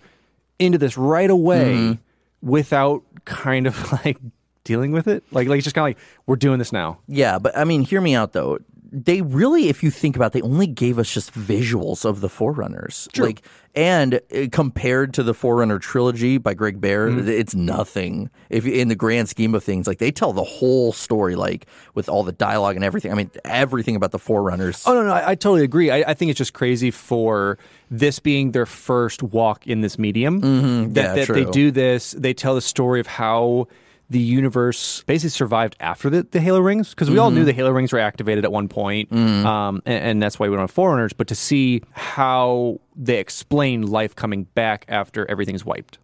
into 0.59 0.77
this 0.77 0.97
right 0.97 1.29
away 1.29 1.73
Mm-hmm. 1.75 2.47
without 2.49 3.03
kind 3.25 3.67
of 3.67 3.91
like 4.05 4.17
dealing 4.63 4.91
with 4.91 5.07
it. 5.07 5.23
Like, 5.31 5.47
like 5.47 5.57
it's 5.59 5.65
just 5.65 5.75
kind 5.75 5.83
of 5.93 5.97
like 5.97 6.05
we're 6.25 6.35
doing 6.35 6.59
this 6.59 6.71
now. 6.71 6.99
Yeah, 7.07 7.39
but 7.39 7.57
I 7.57 7.63
mean, 7.63 7.81
hear 7.81 8.01
me 8.01 8.15
out 8.15 8.33
though. 8.33 8.59
They 8.91 9.21
really, 9.21 9.69
if 9.69 9.83
you 9.83 9.91
think 9.91 10.15
about, 10.15 10.27
it, 10.27 10.33
they 10.33 10.41
only 10.41 10.67
gave 10.67 10.97
us 10.99 11.11
just 11.11 11.33
visuals 11.33 12.05
of 12.05 12.21
the 12.21 12.29
Forerunners. 12.29 13.07
Like, 13.17 13.41
and 13.75 14.15
uh, 14.15 14.47
compared 14.51 15.13
to 15.15 15.23
the 15.23 15.33
Forerunner 15.33 15.79
trilogy 15.79 16.37
by 16.37 16.53
Greg 16.53 16.79
Bear, 16.81 17.09
Mm-hmm. 17.09 17.27
it's 17.27 17.53
nothing. 17.53 18.29
If 18.49 18.65
in 18.65 18.87
the 18.87 18.95
grand 18.95 19.29
scheme 19.29 19.53
of 19.55 19.63
things, 19.63 19.87
like 19.87 19.99
they 19.99 20.11
tell 20.11 20.33
the 20.33 20.43
whole 20.43 20.93
story, 20.93 21.35
like 21.35 21.65
with 21.93 22.09
all 22.09 22.23
the 22.23 22.31
dialogue 22.31 22.75
and 22.75 22.83
everything. 22.83 23.11
I 23.11 23.15
mean, 23.15 23.29
everything 23.45 23.95
about 23.95 24.11
the 24.11 24.19
Forerunners. 24.19 24.83
Oh 24.87 24.93
no, 24.93 25.03
no, 25.03 25.11
I, 25.13 25.31
I 25.31 25.35
totally 25.35 25.63
agree. 25.63 25.91
I, 25.91 26.11
I 26.11 26.13
think 26.13 26.31
it's 26.31 26.37
just 26.37 26.53
crazy 26.53 26.89
for 26.91 27.57
this 27.91 28.19
being 28.19 28.51
their 28.51 28.65
first 28.65 29.21
walk 29.23 29.67
in 29.67 29.81
this 29.81 29.99
medium. 29.99 30.39
That, 30.41 30.47
Mm-hmm. 30.47 30.97
Yeah, 30.97 31.13
that 31.13 31.27
they 31.33 31.45
do 31.45 31.71
this, 31.71 32.11
they 32.11 32.33
tell 32.33 32.55
the 32.55 32.61
story 32.61 32.99
of 32.99 33.07
how 33.07 33.67
the 34.09 34.19
universe 34.19 35.03
basically 35.03 35.31
survived 35.31 35.75
after 35.81 36.09
the, 36.09 36.23
the 36.31 36.39
Halo 36.39 36.59
rings 36.61 36.91
because 36.91 37.09
we 37.09 37.17
all 37.17 37.27
Mm-hmm. 37.29 37.39
knew 37.39 37.45
the 37.45 37.51
Halo 37.53 37.71
rings 37.71 37.91
were 37.91 37.99
activated 37.99 38.45
at 38.45 38.51
one 38.53 38.69
point, 38.69 39.11
um, 39.11 39.81
and, 39.85 40.03
and 40.03 40.23
that's 40.23 40.39
why 40.39 40.47
we 40.47 40.55
don't 40.55 40.63
have 40.63 40.71
Forerunners. 40.71 41.11
But 41.13 41.27
to 41.27 41.35
see 41.35 41.81
how 41.91 42.79
they 42.95 43.19
explain 43.19 43.85
life 43.85 44.15
coming 44.15 44.45
back 44.55 44.85
after 44.87 45.29
everything's 45.29 45.63
wiped. 45.65 45.99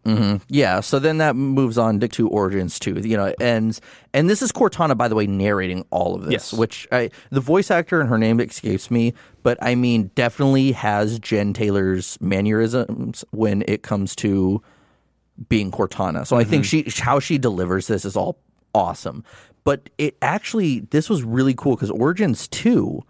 Yeah, 0.49 0.81
so 0.81 0.99
then 0.99 1.17
that 1.19 1.35
moves 1.35 1.77
on 1.77 1.99
to, 2.01 2.07
to 2.09 2.27
Origins 2.29 2.77
too. 2.77 2.99
You 3.01 3.15
know, 3.17 3.25
it 3.25 3.41
ends 3.41 3.79
and 4.13 4.29
this 4.29 4.41
is 4.43 4.51
Cortana, 4.51 4.95
by 4.97 5.07
the 5.07 5.15
way, 5.15 5.25
narrating 5.25 5.85
all 5.89 6.13
of 6.13 6.23
this. 6.23 6.31
Yes. 6.33 6.53
Which 6.53 6.87
I 6.91 7.09
the 7.31 7.39
voice 7.39 7.71
actor 7.71 7.99
and 8.01 8.09
her 8.09 8.17
name 8.17 8.39
escapes 8.41 8.91
me, 8.91 9.13
but 9.43 9.57
I 9.61 9.75
mean 9.75 10.11
definitely 10.13 10.73
has 10.73 11.19
Jen 11.19 11.53
Taylor's 11.53 12.17
mannerisms 12.21 13.23
when 13.31 13.63
it 13.67 13.81
comes 13.81 14.15
to 14.17 14.61
being 15.49 15.71
Cortana. 15.71 16.25
So 16.25 16.37
I 16.37 16.43
think 16.43 16.65
mm-hmm. 16.65 16.89
she 16.89 17.01
how 17.01 17.19
she 17.19 17.37
delivers 17.37 17.87
this 17.87 18.05
is 18.05 18.15
all 18.15 18.39
awesome. 18.73 19.23
But 19.63 19.89
it 19.97 20.17
actually 20.21 20.81
this 20.91 21.09
was 21.09 21.23
really 21.23 21.53
cool 21.53 21.75
because 21.75 21.91
Origins 21.91 22.47
two 22.47 23.03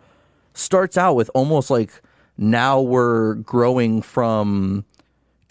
starts 0.54 0.98
out 0.98 1.16
with 1.16 1.30
almost 1.34 1.70
like 1.70 2.02
now 2.38 2.80
we're 2.80 3.36
growing 3.36 4.02
from 4.02 4.86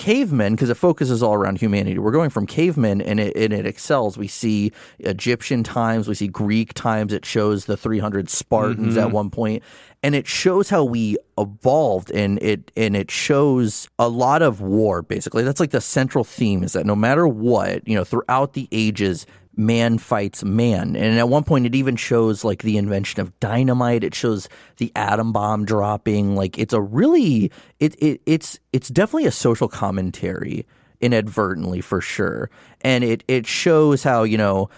cavemen 0.02 0.56
because 0.56 0.68
it 0.68 0.74
focuses 0.74 1.22
all 1.22 1.32
around 1.32 1.60
humanity. 1.60 1.96
We're 1.96 2.10
going 2.10 2.30
from 2.30 2.44
cavemen 2.44 3.00
and 3.00 3.20
it, 3.20 3.36
and 3.36 3.52
it 3.52 3.66
excels. 3.66 4.18
We 4.18 4.26
see 4.26 4.72
Egyptian 4.98 5.62
times, 5.62 6.08
we 6.08 6.16
see 6.16 6.26
Greek 6.26 6.74
times. 6.74 7.12
It 7.12 7.24
shows 7.24 7.66
the 7.66 7.76
300 7.76 8.28
Spartans 8.28 8.96
at 8.96 9.04
mm-hmm. 9.04 9.14
one 9.14 9.30
point, 9.30 9.62
and 10.02 10.16
it 10.16 10.26
shows 10.26 10.68
how 10.70 10.82
we 10.82 11.18
evolved 11.38 12.10
and 12.10 12.42
it 12.42 12.72
and 12.76 12.96
it 12.96 13.12
shows 13.12 13.88
a 13.96 14.08
lot 14.08 14.42
of 14.42 14.60
war. 14.60 15.02
Basically, 15.02 15.44
that's 15.44 15.60
like 15.60 15.70
the 15.70 15.80
central 15.80 16.24
theme 16.24 16.64
is 16.64 16.72
that 16.72 16.84
no 16.84 16.96
matter 16.96 17.28
what, 17.28 17.86
you 17.86 17.94
know, 17.94 18.04
throughout 18.04 18.54
the 18.54 18.68
ages. 18.72 19.24
Man 19.54 19.98
fights 19.98 20.42
man. 20.42 20.96
And 20.96 21.18
at 21.18 21.28
one 21.28 21.44
point, 21.44 21.66
it 21.66 21.74
even 21.74 21.96
shows 21.96 22.42
like 22.42 22.62
the 22.62 22.78
invention 22.78 23.20
of 23.20 23.38
dynamite. 23.38 24.02
It 24.02 24.14
shows 24.14 24.48
the 24.78 24.90
atom 24.96 25.32
bomb 25.32 25.64
dropping. 25.66 26.36
Like 26.36 26.58
it's 26.58 26.72
a 26.72 26.80
really 26.80 27.50
it, 27.78 27.94
it 28.02 28.22
it's 28.24 28.58
it's 28.72 28.88
definitely 28.88 29.26
a 29.26 29.32
social 29.32 29.68
commentary 29.68 30.66
inadvertently 31.00 31.82
for 31.82 32.00
sure. 32.00 32.48
And 32.80 33.04
it 33.04 33.24
it 33.28 33.46
shows 33.46 34.02
how 34.02 34.22
you 34.22 34.38
know 34.38 34.70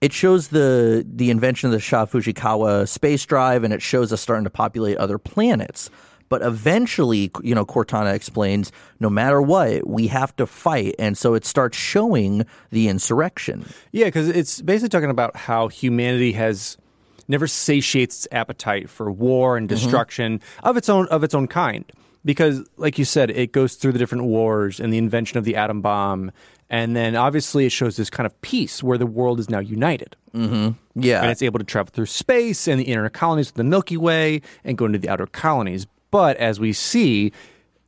it 0.00 0.12
shows 0.12 0.48
the 0.48 1.06
the 1.08 1.30
invention 1.30 1.68
of 1.68 1.72
the 1.72 1.80
Shaw-Fujikawa 1.80 2.88
space 2.88 3.24
drive, 3.24 3.64
and 3.64 3.72
it 3.72 3.82
shows 3.82 4.12
us 4.12 4.20
starting 4.20 4.44
to 4.44 4.50
populate 4.50 4.96
other 4.96 5.18
planets. 5.18 5.90
But 6.30 6.42
eventually, 6.42 7.30
you 7.42 7.54
know, 7.56 7.66
Cortana 7.66 8.14
explains, 8.14 8.70
no 9.00 9.10
matter 9.10 9.42
what, 9.42 9.86
we 9.86 10.06
have 10.06 10.34
to 10.36 10.46
fight, 10.46 10.94
and 10.96 11.18
so 11.18 11.34
it 11.34 11.44
starts 11.44 11.76
showing 11.76 12.46
the 12.70 12.88
insurrection. 12.88 13.66
Yeah, 13.90 14.06
because 14.06 14.28
it's 14.28 14.62
basically 14.62 14.90
talking 14.90 15.10
about 15.10 15.36
how 15.36 15.66
humanity 15.68 16.32
has 16.32 16.78
never 17.26 17.48
satiates 17.48 18.24
its 18.24 18.28
appetite 18.32 18.88
for 18.88 19.10
war 19.10 19.56
and 19.56 19.68
mm-hmm. 19.68 19.74
destruction 19.74 20.40
of 20.62 20.76
its 20.76 20.88
own 20.88 21.08
of 21.08 21.24
its 21.24 21.34
own 21.34 21.48
kind. 21.48 21.84
Because, 22.24 22.62
like 22.76 22.96
you 22.98 23.04
said, 23.04 23.30
it 23.30 23.50
goes 23.50 23.74
through 23.74 23.92
the 23.92 23.98
different 23.98 24.24
wars 24.24 24.78
and 24.78 24.92
the 24.92 24.98
invention 24.98 25.36
of 25.38 25.44
the 25.44 25.56
atom 25.56 25.80
bomb, 25.80 26.30
and 26.68 26.94
then 26.94 27.16
obviously 27.16 27.66
it 27.66 27.72
shows 27.72 27.96
this 27.96 28.10
kind 28.10 28.26
of 28.26 28.40
peace 28.40 28.84
where 28.84 28.98
the 28.98 29.06
world 29.06 29.40
is 29.40 29.50
now 29.50 29.58
united. 29.58 30.16
Mm-hmm. 30.32 31.00
Yeah, 31.00 31.22
and 31.22 31.30
it's 31.32 31.42
able 31.42 31.58
to 31.58 31.64
travel 31.64 31.90
through 31.92 32.06
space 32.06 32.68
and 32.68 32.78
the 32.78 32.84
inner 32.84 33.08
colonies 33.08 33.48
of 33.48 33.54
the 33.54 33.64
Milky 33.64 33.96
Way 33.96 34.42
and 34.62 34.78
go 34.78 34.84
into 34.84 34.98
the 35.00 35.08
outer 35.08 35.26
colonies. 35.26 35.88
But 36.10 36.36
as 36.38 36.58
we 36.58 36.72
see, 36.72 37.32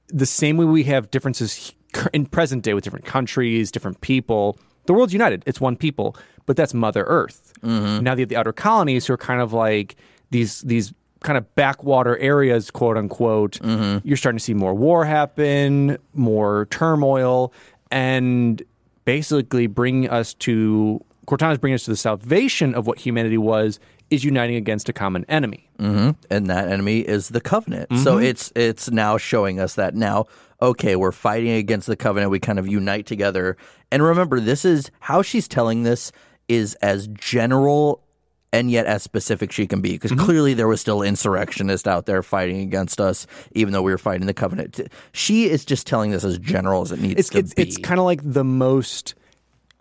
the 0.09 0.27
same 0.27 0.57
way 0.57 0.65
we 0.65 0.85
have 0.85 1.11
differences 1.11 1.73
in 2.13 2.27
present 2.27 2.63
day 2.63 2.75
with 2.75 2.85
different 2.85 3.05
countries, 3.05 3.71
different 3.71 4.01
people, 4.01 4.59
the 4.87 4.93
world's 4.93 5.13
united. 5.13 5.43
It's 5.47 5.61
one 5.61 5.77
people, 5.77 6.17
but 6.47 6.57
that's 6.57 6.75
Mother 6.75 7.05
Earth. 7.05 7.53
Mm-hmm. 7.63 8.05
Now 8.05 8.15
you 8.15 8.21
have 8.21 8.29
the 8.29 8.37
outer 8.37 8.53
colonies 8.53 9.07
who 9.07 9.15
are 9.15 9.19
kind 9.19 9.41
of 9.41 9.53
like 9.53 9.97
these 10.31 10.61
these 10.63 10.93
kind 11.21 11.39
of 11.39 11.55
backwater 11.55 12.17
areas, 12.19 12.71
quote 12.71 12.97
unquote. 12.97 13.59
Mm-hmm. 13.61 14.07
You're 14.07 14.17
starting 14.17 14.39
to 14.39 14.45
see 14.45 14.55
more 14.55 14.75
war 14.75 15.05
happen, 15.05 15.99
more 16.15 16.67
turmoil, 16.71 17.53
and 17.91 18.63
basically 19.05 19.67
bringing 19.67 20.09
us 20.09 20.35
to 20.35 21.05
Cortana's 21.27 21.59
bringing 21.59 21.75
us 21.75 21.85
to 21.85 21.91
the 21.91 21.97
salvation 21.97 22.75
of 22.75 22.87
what 22.87 22.99
humanity 22.99 23.39
was 23.39 23.79
is 24.13 24.25
uniting 24.25 24.57
against 24.57 24.89
a 24.89 24.93
common 24.93 25.25
enemy. 25.29 25.69
Mm-hmm. 25.79 26.11
and 26.31 26.47
that 26.47 26.69
enemy 26.69 27.01
is 27.01 27.31
the 27.31 27.41
covenant. 27.41 27.89
So 28.05 28.17
mm-hmm. 28.17 28.25
it's 28.25 28.53
it's 28.55 28.89
now 28.91 29.17
showing 29.17 29.59
us 29.59 29.75
that 29.75 29.97
now 29.97 30.27
okay, 30.61 30.95
we're 30.95 31.11
fighting 31.11 31.51
against 31.51 31.89
the 31.89 31.97
covenant. 31.97 32.31
We 32.31 32.39
kind 32.39 32.61
of 32.61 32.69
unite 32.69 33.05
together. 33.05 33.57
And 33.91 34.01
remember, 34.01 34.39
this 34.39 34.65
is 34.65 34.93
how 35.01 35.23
she's 35.23 35.49
telling 35.49 35.83
this 35.83 36.13
is 36.47 36.75
as 36.77 37.09
general 37.09 38.05
and 38.53 38.71
yet 38.71 38.87
as 38.87 39.03
specific 39.03 39.51
she 39.51 39.67
can 39.67 39.81
be 39.81 39.93
because 39.93 40.13
mm-hmm. 40.13 40.25
clearly 40.25 40.55
there 40.55 40.69
was 40.69 40.81
still 40.81 41.03
insurrectionists 41.03 41.89
out 41.89 42.07
there 42.07 42.23
fighting 42.23 42.61
against 42.61 43.01
us 43.01 43.27
even 43.53 43.73
though 43.73 43.83
we 43.83 43.91
were 43.91 43.99
fighting 43.99 44.27
the 44.27 44.35
covenant. 44.35 44.81
She 45.13 45.49
is 45.49 45.65
just 45.65 45.87
telling 45.87 46.11
this 46.11 46.23
as 46.23 46.39
general 46.39 46.83
as 46.83 46.93
it 46.93 47.01
needs 47.01 47.19
It's 47.19 47.29
to 47.31 47.39
it's, 47.39 47.55
be. 47.55 47.63
it's 47.63 47.79
kind 47.79 47.99
of 47.99 48.07
like 48.07 48.21
the 48.23 48.45
most. 48.45 49.15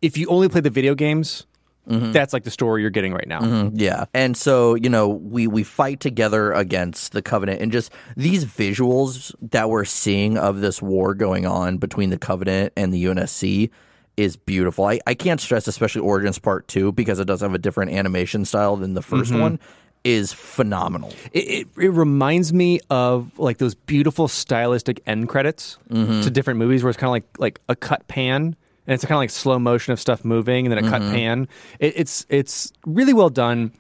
If 0.02 0.18
you 0.18 0.28
only 0.30 0.50
play 0.50 0.62
the 0.62 0.72
video 0.72 0.96
games, 0.96 1.46
Mm-hmm. 1.90 2.12
that's 2.12 2.32
like 2.32 2.44
the 2.44 2.52
story 2.52 2.82
you're 2.82 2.92
getting 2.92 3.12
right 3.12 3.28
now. 3.28 3.42
Mm-hmm. 3.42 3.76
Yeah. 3.80 4.06
And 4.14 4.38
so, 4.38 4.76
you 4.76 4.90
know, 4.90 5.10
we 5.10 5.48
we 5.48 5.64
fight 5.64 6.00
together 6.00 6.54
against 6.54 7.12
the 7.12 7.24
Covenant 7.24 7.60
and 7.60 7.72
just 7.72 7.92
these 8.16 8.46
visuals 8.46 9.34
that 9.42 9.70
we're 9.70 9.86
seeing 9.86 10.38
of 10.38 10.62
this 10.62 10.82
war 10.82 11.16
going 11.16 11.46
on 11.46 11.78
between 11.78 12.12
the 12.12 12.20
Covenant 12.20 12.72
and 12.78 12.94
the 12.94 13.04
UNSC 13.06 13.72
is 14.16 14.38
beautiful. 14.38 14.86
I, 14.86 15.00
I 15.08 15.16
can't 15.16 15.42
stress 15.42 15.68
especially 15.68 16.02
Origins 16.02 16.38
Part 16.38 16.68
2 16.68 16.92
because 16.92 17.20
it 17.20 17.26
does 17.26 17.42
have 17.42 17.56
a 17.56 17.60
different 17.60 17.92
animation 17.92 18.46
style 18.46 18.76
than 18.76 18.94
the 18.94 19.02
1st 19.02 19.24
mm-hmm. 19.24 19.40
one 19.40 19.60
is 20.04 20.34
phenomenal. 20.34 21.14
It, 21.32 21.40
it, 21.40 21.68
it 21.78 21.90
reminds 21.90 22.54
me 22.54 22.80
of 22.90 23.38
like 23.40 23.58
those 23.58 23.76
beautiful 23.76 24.28
stylistic 24.28 25.02
end 25.06 25.30
credits 25.30 25.78
to 25.90 26.30
different 26.30 26.60
movies 26.60 26.84
where 26.84 26.90
it's 26.90 26.98
kind 26.98 27.10
of 27.10 27.12
like 27.12 27.40
like 27.40 27.60
a 27.70 27.76
cut 27.76 28.08
pan 28.08 28.56
and 28.92 28.96
it's 28.96 29.06
kind 29.06 29.14
of 29.14 29.20
like 29.20 29.30
slow 29.30 29.58
motion 29.58 29.94
of 29.94 30.02
stuff 30.02 30.26
moving 30.26 30.66
and 30.66 30.76
then 30.76 30.84
a 30.86 30.90
cut 30.90 31.02
mm-hmm. 31.02 31.14
pan. 31.14 31.48
It, 31.80 31.94
it's 31.96 32.26
it's 32.28 32.74
really 32.86 33.14
well 33.14 33.30
done. 33.30 33.72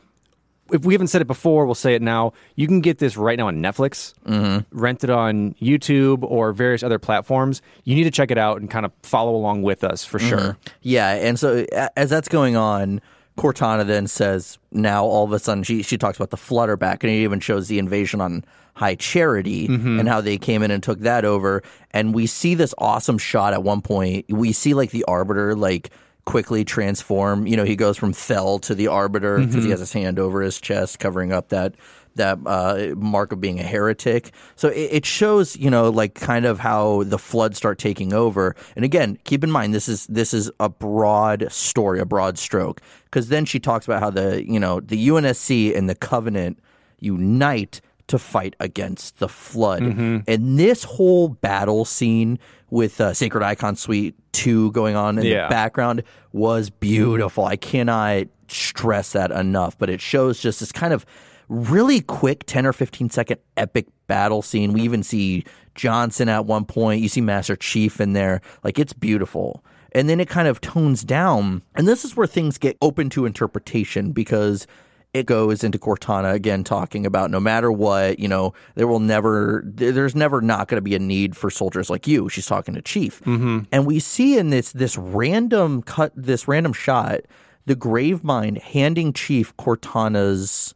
If 0.71 0.85
we 0.85 0.93
haven't 0.93 1.07
said 1.07 1.21
it 1.21 1.27
before, 1.27 1.65
we'll 1.65 1.75
say 1.75 1.95
it 1.95 2.01
now. 2.01 2.31
You 2.55 2.65
can 2.65 2.79
get 2.79 2.99
this 2.99 3.17
right 3.17 3.37
now 3.37 3.47
on 3.47 3.57
Netflix, 3.57 4.13
mm-hmm. 4.25 4.59
rent 4.71 5.03
it 5.03 5.09
on 5.09 5.53
YouTube 5.55 6.23
or 6.23 6.53
various 6.53 6.81
other 6.81 6.97
platforms. 6.97 7.61
You 7.83 7.93
need 7.93 8.05
to 8.05 8.11
check 8.11 8.31
it 8.31 8.37
out 8.37 8.61
and 8.61 8.71
kind 8.71 8.85
of 8.85 8.93
follow 9.03 9.35
along 9.35 9.63
with 9.63 9.83
us 9.83 10.05
for 10.05 10.17
sure. 10.17 10.39
Mm-hmm. 10.39 10.69
Yeah, 10.81 11.09
and 11.15 11.37
so 11.37 11.65
as 11.97 12.09
that's 12.09 12.29
going 12.29 12.55
on, 12.55 13.01
Cortana 13.37 13.85
then 13.85 14.07
says, 14.07 14.59
now 14.71 15.03
all 15.03 15.25
of 15.25 15.33
a 15.33 15.39
sudden 15.39 15.65
she 15.65 15.83
she 15.83 15.97
talks 15.97 16.17
about 16.17 16.29
the 16.29 16.37
Flood 16.37 16.69
outbreak, 16.69 17.03
and 17.03 17.11
it 17.11 17.17
even 17.17 17.41
shows 17.41 17.67
the 17.67 17.77
invasion 17.77 18.21
on 18.21 18.45
High 18.73 18.95
Charity 18.95 19.67
and 19.99 20.07
how 20.07 20.21
they 20.21 20.37
came 20.37 20.63
in 20.63 20.71
and 20.71 20.81
took 20.81 20.99
that 20.99 21.25
over. 21.25 21.61
And 21.91 22.13
we 22.13 22.25
see 22.25 22.55
this 22.55 22.73
awesome 22.77 23.17
shot 23.17 23.53
at 23.53 23.63
one 23.63 23.81
point. 23.81 24.25
We 24.29 24.51
see 24.53 24.73
like 24.73 24.91
the 24.91 25.03
Arbiter 25.07 25.55
like 25.55 25.91
quickly 26.25 26.63
transform. 26.63 27.47
You 27.47 27.57
know, 27.57 27.63
he 27.63 27.75
goes 27.75 27.97
from 27.97 28.13
Thel 28.13 28.59
to 28.59 28.75
the 28.75 28.87
Arbiter 28.87 29.39
because 29.39 29.63
he 29.63 29.69
has 29.71 29.79
his 29.79 29.93
hand 29.93 30.19
over 30.19 30.41
his 30.41 30.59
chest, 30.59 30.99
covering 30.99 31.31
up 31.31 31.49
that 31.49 31.75
that 32.15 32.39
uh, 32.45 32.93
mark 32.97 33.31
of 33.31 33.39
being 33.39 33.59
a 33.59 33.63
heretic. 33.63 34.31
So 34.55 34.67
it, 34.67 34.89
it 34.91 35.05
shows, 35.05 35.55
you 35.55 35.69
know, 35.69 35.89
like 35.89 36.13
kind 36.15 36.45
of 36.45 36.59
how 36.59 37.03
the 37.03 37.17
floods 37.17 37.57
start 37.57 37.79
taking 37.79 38.13
over. 38.13 38.55
And 38.75 38.83
again, 38.83 39.17
keep 39.23 39.43
in 39.43 39.51
mind 39.51 39.73
this 39.73 39.87
is 39.87 40.07
this 40.07 40.33
is 40.33 40.51
a 40.59 40.69
broad 40.69 41.51
story, 41.51 41.99
a 41.99 42.05
broad 42.05 42.37
stroke, 42.37 42.81
because 43.05 43.29
then 43.29 43.45
she 43.45 43.59
talks 43.59 43.85
about 43.85 44.01
how 44.01 44.09
the 44.09 44.45
you 44.45 44.59
know 44.59 44.79
the 44.79 45.07
UNSC 45.07 45.75
and 45.75 45.89
the 45.89 45.95
Covenant 45.95 46.59
unite 46.99 47.81
to 48.07 48.17
fight 48.19 48.55
against 48.59 49.19
the 49.19 49.27
flood. 49.29 49.81
And 49.83 50.59
this 50.59 50.83
whole 50.83 51.29
battle 51.29 51.85
scene 51.85 52.39
with 52.69 52.99
uh, 53.01 53.13
Sacred 53.13 53.43
Icon 53.43 53.75
Suite 53.75 54.15
2 54.33 54.71
going 54.71 54.95
on 54.95 55.17
in 55.17 55.25
Yeah. 55.25 55.43
the 55.47 55.49
background 55.49 56.03
was 56.31 56.69
beautiful. 56.69 57.45
I 57.45 57.55
cannot 57.57 58.27
stress 58.47 59.11
that 59.13 59.31
enough, 59.31 59.77
but 59.77 59.89
it 59.89 60.01
shows 60.01 60.39
just 60.39 60.59
this 60.59 60.71
kind 60.71 60.93
of 60.93 61.05
really 61.49 61.99
quick 62.01 62.45
10 62.45 62.65
or 62.65 62.73
15 62.73 63.09
second 63.09 63.39
epic 63.57 63.87
battle 64.07 64.41
scene. 64.41 64.71
We 64.73 64.81
even 64.81 65.03
see 65.03 65.43
Johnson 65.75 66.29
at 66.29 66.45
one 66.45 66.65
point. 66.65 67.01
You 67.01 67.09
see 67.09 67.21
Master 67.21 67.55
Chief 67.55 67.99
in 67.99 68.13
there. 68.13 68.41
Like 68.63 68.79
it's 68.79 68.93
beautiful. 68.93 69.63
And 69.93 70.07
then 70.07 70.21
it 70.21 70.29
kind 70.29 70.47
of 70.47 70.61
tones 70.61 71.03
down. 71.03 71.61
And 71.75 71.85
this 71.87 72.05
is 72.05 72.15
where 72.15 72.27
things 72.27 72.57
get 72.57 72.77
open 72.81 73.09
to 73.11 73.25
interpretation 73.25 74.13
because 74.13 74.65
it 75.13 75.25
goes 75.25 75.63
into 75.63 75.77
Cortana 75.77 76.33
again 76.33 76.63
talking 76.63 77.05
about 77.05 77.31
no 77.31 77.39
matter 77.39 77.71
what, 77.71 78.19
you 78.19 78.27
know, 78.27 78.53
there 78.75 78.87
will 78.87 78.99
never, 78.99 79.61
there's 79.65 80.15
never 80.15 80.41
not 80.41 80.67
going 80.67 80.77
to 80.77 80.81
be 80.81 80.95
a 80.95 80.99
need 80.99 81.35
for 81.35 81.49
soldiers 81.49 81.89
like 81.89 82.07
you. 82.07 82.29
She's 82.29 82.45
talking 82.45 82.75
to 82.75 82.81
Chief, 82.81 83.21
mm-hmm. 83.21 83.59
and 83.71 83.85
we 83.85 83.99
see 83.99 84.37
in 84.37 84.49
this 84.49 84.71
this 84.71 84.97
random 84.97 85.81
cut, 85.81 86.13
this 86.15 86.47
random 86.47 86.73
shot, 86.73 87.21
the 87.65 87.75
Gravemind 87.75 88.61
handing 88.61 89.11
Chief 89.11 89.55
Cortana's 89.57 90.73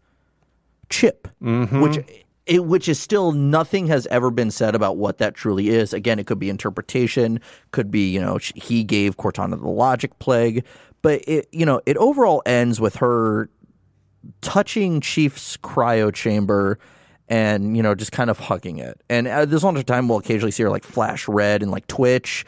chip, 0.89 1.27
which 1.81 2.05
it, 2.45 2.65
which 2.65 2.87
is 2.89 2.99
still 2.99 3.31
nothing 3.31 3.87
has 3.87 4.05
ever 4.07 4.29
been 4.29 4.51
said 4.51 4.75
about 4.75 4.97
what 4.97 5.17
that 5.17 5.33
truly 5.33 5.69
is. 5.69 5.93
Again, 5.93 6.19
it 6.19 6.27
could 6.27 6.39
be 6.39 6.49
interpretation, 6.49 7.39
could 7.71 7.89
be 7.89 8.09
you 8.09 8.19
know 8.19 8.37
he 8.53 8.83
gave 8.83 9.15
Cortana 9.15 9.59
the 9.59 9.69
logic 9.69 10.19
plague, 10.19 10.65
but 11.01 11.21
it 11.27 11.47
you 11.51 11.65
know 11.65 11.81
it 11.85 11.97
overall 11.97 12.41
ends 12.45 12.81
with 12.81 12.95
her 12.97 13.49
touching 14.41 15.01
Chief's 15.01 15.57
cryo 15.57 16.13
chamber 16.13 16.79
and 17.27 17.75
you 17.75 17.83
know 17.83 17.95
just 17.95 18.11
kind 18.11 18.29
of 18.29 18.39
hugging 18.39 18.77
it. 18.77 19.01
And 19.09 19.27
uh, 19.27 19.45
this 19.45 19.63
one 19.63 19.75
time 19.83 20.07
we'll 20.07 20.19
occasionally 20.19 20.51
see 20.51 20.63
her 20.63 20.69
like 20.69 20.83
flash 20.83 21.27
red 21.27 21.63
and 21.63 21.71
like 21.71 21.87
twitch. 21.87 22.45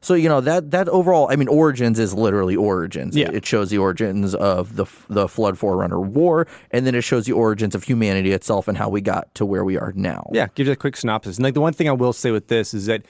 So 0.00 0.14
you 0.14 0.28
know 0.28 0.40
that 0.40 0.72
that 0.72 0.88
overall, 0.88 1.28
I 1.30 1.36
mean, 1.36 1.48
Origins 1.48 1.98
is 2.00 2.12
literally 2.12 2.56
Origins. 2.56 3.16
Yeah. 3.16 3.30
It 3.32 3.46
shows 3.46 3.70
the 3.70 3.78
origins 3.78 4.34
of 4.34 4.74
the 4.74 4.86
the 5.08 5.28
Flood 5.28 5.58
Forerunner 5.58 6.00
War, 6.00 6.48
and 6.72 6.84
then 6.86 6.94
it 6.94 7.02
shows 7.02 7.26
the 7.26 7.32
origins 7.32 7.74
of 7.76 7.84
humanity 7.84 8.32
itself 8.32 8.66
and 8.66 8.76
how 8.76 8.88
we 8.88 9.00
got 9.00 9.32
to 9.36 9.46
where 9.46 9.64
we 9.64 9.78
are 9.78 9.92
now. 9.94 10.28
Yeah, 10.32 10.48
give 10.54 10.66
you 10.66 10.72
a 10.72 10.76
quick 10.76 10.96
synopsis. 10.96 11.36
And 11.36 11.44
like 11.44 11.54
the 11.54 11.60
one 11.60 11.72
thing 11.72 11.88
I 11.88 11.92
will 11.92 12.12
say 12.12 12.32
with 12.32 12.48
this 12.48 12.74
is 12.74 12.86
that 12.86 13.02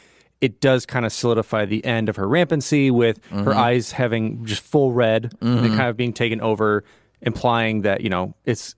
it 0.42 0.60
does 0.60 0.84
kind 0.84 1.06
of 1.06 1.12
solidify 1.12 1.64
the 1.64 1.82
end 1.84 2.08
of 2.08 2.16
her 2.16 2.28
rampancy 2.28 2.90
with 2.90 3.24
her 3.30 3.54
eyes 3.54 3.92
having 3.92 4.44
just 4.44 4.60
full 4.62 4.92
red 4.92 5.32
and 5.40 5.68
kind 5.68 5.88
of 5.88 5.96
being 5.96 6.12
taken 6.12 6.40
over, 6.40 6.84
implying 7.22 7.82
that, 7.82 8.02
you 8.02 8.10
know, 8.10 8.34
it's 8.44 8.74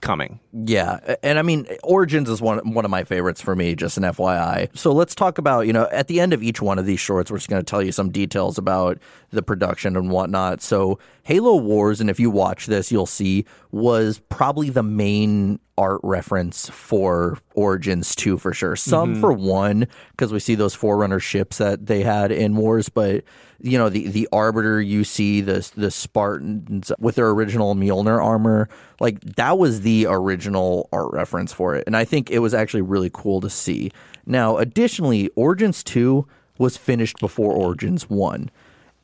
coming. 0.00 0.40
Yeah, 0.52 1.16
and 1.22 1.38
I 1.38 1.42
mean 1.42 1.66
Origins 1.82 2.28
is 2.28 2.40
one 2.40 2.58
one 2.72 2.84
of 2.84 2.90
my 2.90 3.04
favorites 3.04 3.40
for 3.40 3.54
me. 3.54 3.74
Just 3.74 3.96
an 3.96 4.02
FYI. 4.04 4.76
So 4.76 4.92
let's 4.92 5.14
talk 5.14 5.38
about 5.38 5.66
you 5.66 5.72
know 5.72 5.88
at 5.90 6.08
the 6.08 6.20
end 6.20 6.32
of 6.32 6.42
each 6.42 6.60
one 6.60 6.78
of 6.78 6.86
these 6.86 7.00
shorts, 7.00 7.30
we're 7.30 7.38
just 7.38 7.48
going 7.48 7.62
to 7.62 7.68
tell 7.68 7.82
you 7.82 7.92
some 7.92 8.10
details 8.10 8.58
about 8.58 8.98
the 9.30 9.42
production 9.42 9.96
and 9.96 10.10
whatnot. 10.10 10.62
So 10.62 10.98
Halo 11.22 11.56
Wars, 11.56 12.00
and 12.00 12.10
if 12.10 12.18
you 12.20 12.30
watch 12.30 12.66
this, 12.66 12.90
you'll 12.90 13.06
see 13.06 13.44
was 13.70 14.20
probably 14.28 14.70
the 14.70 14.82
main 14.82 15.60
art 15.76 16.00
reference 16.02 16.68
for 16.70 17.38
Origins 17.54 18.16
2 18.16 18.38
for 18.38 18.52
sure. 18.52 18.74
Some 18.74 19.12
mm-hmm. 19.12 19.20
for 19.20 19.32
1 19.32 19.86
because 20.10 20.32
we 20.32 20.40
see 20.40 20.54
those 20.54 20.74
Forerunner 20.74 21.20
ships 21.20 21.58
that 21.58 21.86
they 21.86 22.02
had 22.02 22.32
in 22.32 22.56
Wars, 22.56 22.88
but 22.88 23.24
you 23.60 23.76
know 23.76 23.88
the 23.88 24.08
the 24.08 24.28
Arbiter 24.32 24.80
you 24.80 25.04
see 25.04 25.40
the 25.40 25.68
the 25.74 25.90
Spartans 25.90 26.92
with 26.98 27.16
their 27.16 27.28
original 27.30 27.74
Mjolnir 27.74 28.22
armor, 28.22 28.68
like 29.00 29.20
that 29.20 29.58
was 29.58 29.80
the 29.80 30.06
original 30.08 30.88
art 30.92 31.12
reference 31.12 31.52
for 31.52 31.74
it. 31.74 31.84
And 31.86 31.96
I 31.96 32.04
think 32.04 32.30
it 32.30 32.38
was 32.38 32.54
actually 32.54 32.82
really 32.82 33.10
cool 33.12 33.40
to 33.40 33.50
see. 33.50 33.90
Now, 34.26 34.58
additionally, 34.58 35.30
Origins 35.34 35.82
2 35.82 36.26
was 36.58 36.76
finished 36.76 37.18
before 37.18 37.52
Origins 37.52 38.10
1. 38.10 38.50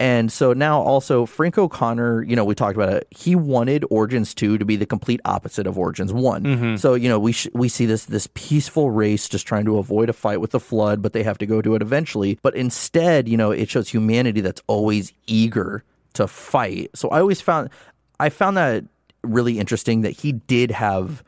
And 0.01 0.33
so 0.33 0.53
now 0.53 0.81
also 0.81 1.25
Frank 1.25 1.57
O'Connor, 1.57 2.25
you 2.25 2.35
know, 2.35 2.45
we 2.45 2.55
talked 2.55 2.75
about 2.75 2.93
it. 2.93 3.07
He 3.11 3.37
wanted 3.37 3.85
Origins 3.91 4.35
2 4.35 4.59
to 4.59 4.65
be 4.65 4.75
the 4.75 4.87
complete 4.87 5.21
opposite 5.25 5.67
of 5.67 5.79
Origins 5.79 6.13
one 6.13 6.45
So, 6.79 6.95
you 6.95 7.09
know, 7.09 7.19
we 7.21 7.33
sh- 7.33 7.49
we 7.55 7.69
see 7.69 7.87
this 7.87 8.07
this 8.07 8.29
peaceful 8.35 8.91
race 8.91 9.29
just 9.29 9.47
trying 9.47 9.65
to 9.67 9.79
avoid 9.79 10.09
a 10.09 10.13
fight 10.13 10.41
with 10.41 10.51
the 10.51 10.61
flood, 10.61 11.01
but 11.01 11.13
they 11.13 11.23
have 11.23 11.39
to 11.39 11.47
go 11.47 11.63
to 11.63 11.77
it 11.77 11.83
eventually. 11.83 12.39
But 12.43 12.57
instead, 12.57 13.29
you 13.29 13.37
know, 13.37 13.53
it 13.53 13.71
shows 13.71 13.89
humanity 13.89 14.41
that's 14.41 14.63
always 14.67 15.13
eager 15.27 15.85
to 16.15 16.27
fight. 16.27 16.91
So 16.95 17.09
I 17.11 17.21
always 17.21 17.41
found 17.41 17.71
I 18.19 18.31
found 18.31 18.57
that 18.57 18.85
really 19.23 19.59
interesting 19.59 20.01
that 20.03 20.11
he 20.11 20.33
did 20.33 20.71
have 20.73 21.23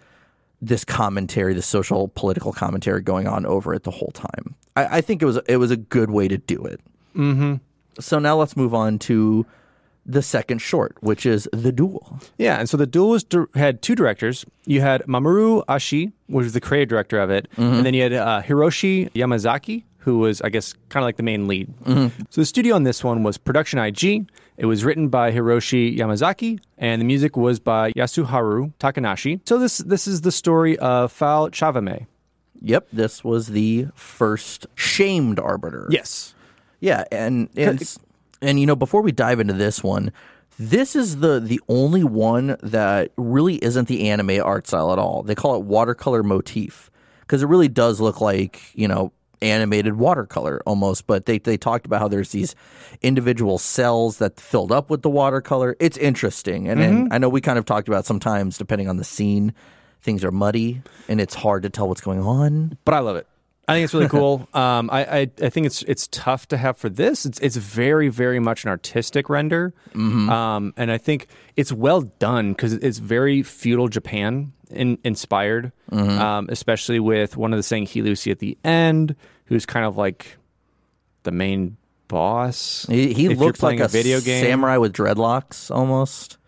this 0.60 0.84
commentary, 0.84 1.54
this 1.54 1.66
social 1.66 2.08
political 2.08 2.52
commentary 2.52 3.02
going 3.02 3.28
on 3.28 3.46
over 3.46 3.74
it 3.74 3.84
the 3.84 3.90
whole 3.90 4.10
time. 4.12 4.54
I, 4.74 4.98
I 4.98 5.00
think 5.00 5.22
it 5.22 5.26
was 5.26 5.38
it 5.48 5.58
was 5.58 5.70
a 5.70 5.76
good 5.76 6.10
way 6.10 6.28
to 6.28 6.38
do 6.38 6.64
it. 6.64 6.80
Mm-hmm. 7.14 7.54
So 8.01 8.18
now 8.18 8.36
let's 8.36 8.57
move 8.57 8.74
on 8.74 8.99
to 9.01 9.47
the 10.05 10.22
second 10.22 10.59
short, 10.59 10.97
which 11.01 11.26
is 11.26 11.49
the 11.53 11.72
duel. 11.72 12.20
Yeah, 12.38 12.59
and 12.61 12.68
so 12.68 12.76
the 12.76 12.86
duel 12.86 13.11
was 13.11 13.26
had 13.55 13.82
two 13.82 13.94
directors. 13.97 14.44
You 14.64 14.80
had 14.80 15.03
Mamoru 15.03 15.64
Oshii, 15.66 16.12
which 16.28 16.44
was 16.44 16.53
the 16.53 16.61
creative 16.61 16.88
director 16.88 17.18
of 17.18 17.30
it, 17.30 17.49
and 17.57 17.84
then 17.84 17.92
you 17.94 18.03
had 18.03 18.12
uh, 18.12 18.42
Hiroshi 18.42 19.11
Yamazaki, 19.12 19.82
who 19.99 20.18
was, 20.18 20.40
I 20.42 20.51
guess, 20.51 20.74
kind 20.90 21.03
of 21.03 21.09
like 21.09 21.16
the 21.16 21.24
main 21.24 21.49
lead. 21.49 21.72
So 22.30 22.40
the 22.40 22.47
studio 22.47 22.76
on 22.76 22.84
this 22.84 23.03
one 23.03 23.24
was 23.24 23.36
Production 23.36 23.80
IG. 23.80 24.28
It 24.57 24.66
was 24.66 24.84
written 24.84 25.09
by 25.09 25.32
Hiroshi 25.32 25.99
Yamazaki, 25.99 26.61
and 26.78 27.01
the 27.01 27.05
music 27.05 27.36
was 27.36 27.59
by 27.59 27.92
Yasuharu 27.94 28.72
Takanashi. 28.78 29.40
So 29.49 29.59
this 29.59 29.78
this 29.78 30.07
is 30.07 30.20
the 30.20 30.30
story 30.32 30.78
of 30.78 31.11
Fal 31.11 31.51
'Chavamee. 31.51 32.07
Yep, 32.62 32.88
this 32.92 33.22
was 33.24 33.49
the 33.49 33.88
first 33.97 34.66
shamed 34.76 35.38
arbiter. 35.40 35.88
Yes. 35.90 36.34
Yeah, 36.87 37.03
and 37.11 37.49
and 37.57 37.97
and 38.41 38.61
you 38.61 38.66
know 38.66 38.76
before 38.76 39.03
we 39.03 39.11
dive 39.11 39.41
into 39.41 39.55
this 39.55 39.82
one, 39.82 40.12
this 40.57 40.95
is 40.95 41.16
the 41.16 41.41
the 41.41 41.61
only 41.68 42.05
one 42.05 42.57
that 42.62 43.11
really 43.16 43.57
isn't 43.57 43.89
the 43.89 44.09
anime 44.09 44.41
art 44.41 44.68
style 44.68 44.93
at 44.93 44.99
all. 45.01 45.24
They 45.24 45.34
call 45.34 45.57
it 45.57 45.62
watercolor 45.62 46.22
motif 46.22 46.89
because 47.22 47.43
it 47.43 47.47
really 47.47 47.66
does 47.66 48.01
look 48.01 48.20
like 48.20 48.62
you 48.76 48.87
know 48.87 49.11
animated 49.43 49.97
watercolor 49.97 50.62
almost. 50.64 51.09
But 51.09 51.26
they 51.26 51.39
they 51.39 51.57
talked 51.57 51.87
about 51.87 52.01
how 52.01 52.07
there's 52.07 52.30
these 52.30 52.55
individual 53.03 53.59
cells 53.59 54.18
that 54.18 54.39
filled 54.39 54.70
up 54.70 54.89
with 54.89 55.03
the 55.03 55.11
watercolor. 55.11 55.74
It's 55.80 55.97
interesting, 55.97 56.68
and, 56.68 56.80
and 56.80 56.99
mm-hmm. 56.99 57.12
I 57.12 57.18
know 57.18 57.28
we 57.28 57.41
kind 57.41 57.59
of 57.59 57.64
talked 57.64 57.89
about 57.89 58.07
sometimes 58.07 58.59
depending 58.59 58.89
on 58.89 58.97
the 58.97 59.03
scene, 59.03 59.55
things 60.03 60.22
are 60.22 60.30
muddy 60.30 60.82
and 61.09 61.20
it's 61.20 61.34
hard 61.34 61.64
to 61.64 61.68
tell 61.68 61.89
what's 61.89 62.01
going 62.01 62.20
on. 62.20 62.78
but 62.84 62.95
I 62.95 63.01
love 63.01 63.16
it. 63.16 63.26
I 63.68 63.74
think 63.74 63.84
it's 63.84 63.94
really 63.94 64.08
cool. 64.08 64.48
Um, 64.54 64.88
I, 64.92 65.04
I 65.04 65.30
I 65.42 65.48
think 65.50 65.66
it's 65.66 65.82
it's 65.82 66.08
tough 66.08 66.46
to 66.48 66.56
have 66.56 66.76
for 66.78 66.88
this. 66.88 67.26
It's 67.26 67.38
it's 67.40 67.56
very 67.56 68.08
very 68.08 68.38
much 68.38 68.64
an 68.64 68.70
artistic 68.70 69.28
render, 69.28 69.74
um, 69.94 70.72
and 70.76 70.90
I 70.90 70.98
think 70.98 71.26
it's 71.56 71.72
well 71.72 72.02
done 72.02 72.52
because 72.52 72.72
it's 72.74 72.98
very 72.98 73.42
feudal 73.42 73.88
Japan 73.88 74.52
in, 74.70 74.98
inspired, 75.04 75.72
um, 75.92 76.48
especially 76.50 77.00
with 77.00 77.36
one 77.36 77.52
of 77.52 77.58
the 77.58 77.62
saying 77.62 77.86
Hilusi 77.86 78.30
at 78.30 78.38
the 78.38 78.56
end, 78.64 79.16
who's 79.46 79.66
kind 79.66 79.84
of 79.84 79.96
like 79.96 80.36
the 81.24 81.32
main 81.32 81.76
boss. 82.08 82.86
He, 82.88 83.12
he 83.12 83.28
looks 83.30 83.62
like 83.62 83.80
a, 83.80 83.84
a 83.84 83.88
video 83.88 84.20
game. 84.20 84.44
samurai 84.44 84.76
with 84.76 84.92
dreadlocks 84.92 85.70
almost. 85.74 86.38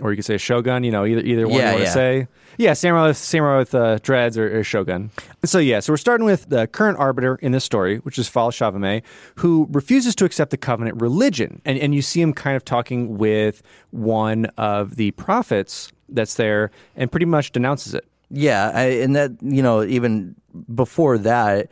or 0.00 0.10
you 0.10 0.16
could 0.16 0.24
say 0.24 0.38
Shogun. 0.38 0.84
You 0.84 0.90
know, 0.90 1.04
either 1.04 1.20
either 1.20 1.46
one 1.46 1.58
Yeah, 1.58 1.66
you 1.66 1.72
want 1.72 1.80
yeah. 1.80 1.86
to 1.86 1.92
say. 1.92 2.28
Yeah, 2.56 2.72
samurai 2.72 3.08
with 3.08 3.34
with 3.58 3.74
uh, 3.74 3.98
dreads 3.98 4.38
or, 4.38 4.58
or 4.60 4.64
Shogun. 4.64 5.10
So 5.44 5.58
yeah, 5.58 5.80
so 5.80 5.92
we're 5.92 5.98
starting 5.98 6.26
with 6.26 6.48
the 6.48 6.66
current 6.66 6.98
arbiter 6.98 7.36
in 7.36 7.52
this 7.52 7.64
story, 7.64 7.98
which 7.98 8.18
is 8.18 8.28
Fal 8.28 8.50
'Chavamee, 8.50 9.02
who 9.36 9.68
refuses 9.70 10.14
to 10.16 10.24
accept 10.24 10.50
the 10.50 10.56
covenant 10.56 11.00
religion, 11.00 11.60
and 11.64 11.78
and 11.78 11.94
you 11.94 12.02
see 12.02 12.20
him 12.20 12.32
kind 12.32 12.56
of 12.56 12.64
talking 12.64 13.18
with 13.18 13.62
one 13.90 14.46
of 14.56 14.96
the 14.96 15.10
prophets 15.12 15.92
that's 16.08 16.34
there, 16.34 16.70
and 16.96 17.10
pretty 17.10 17.26
much 17.26 17.52
denounces 17.52 17.94
it. 17.94 18.06
Yeah, 18.30 18.70
I, 18.74 18.82
and 18.84 19.16
that 19.16 19.32
you 19.40 19.62
know 19.62 19.82
even 19.82 20.34
before 20.74 21.18
that, 21.18 21.68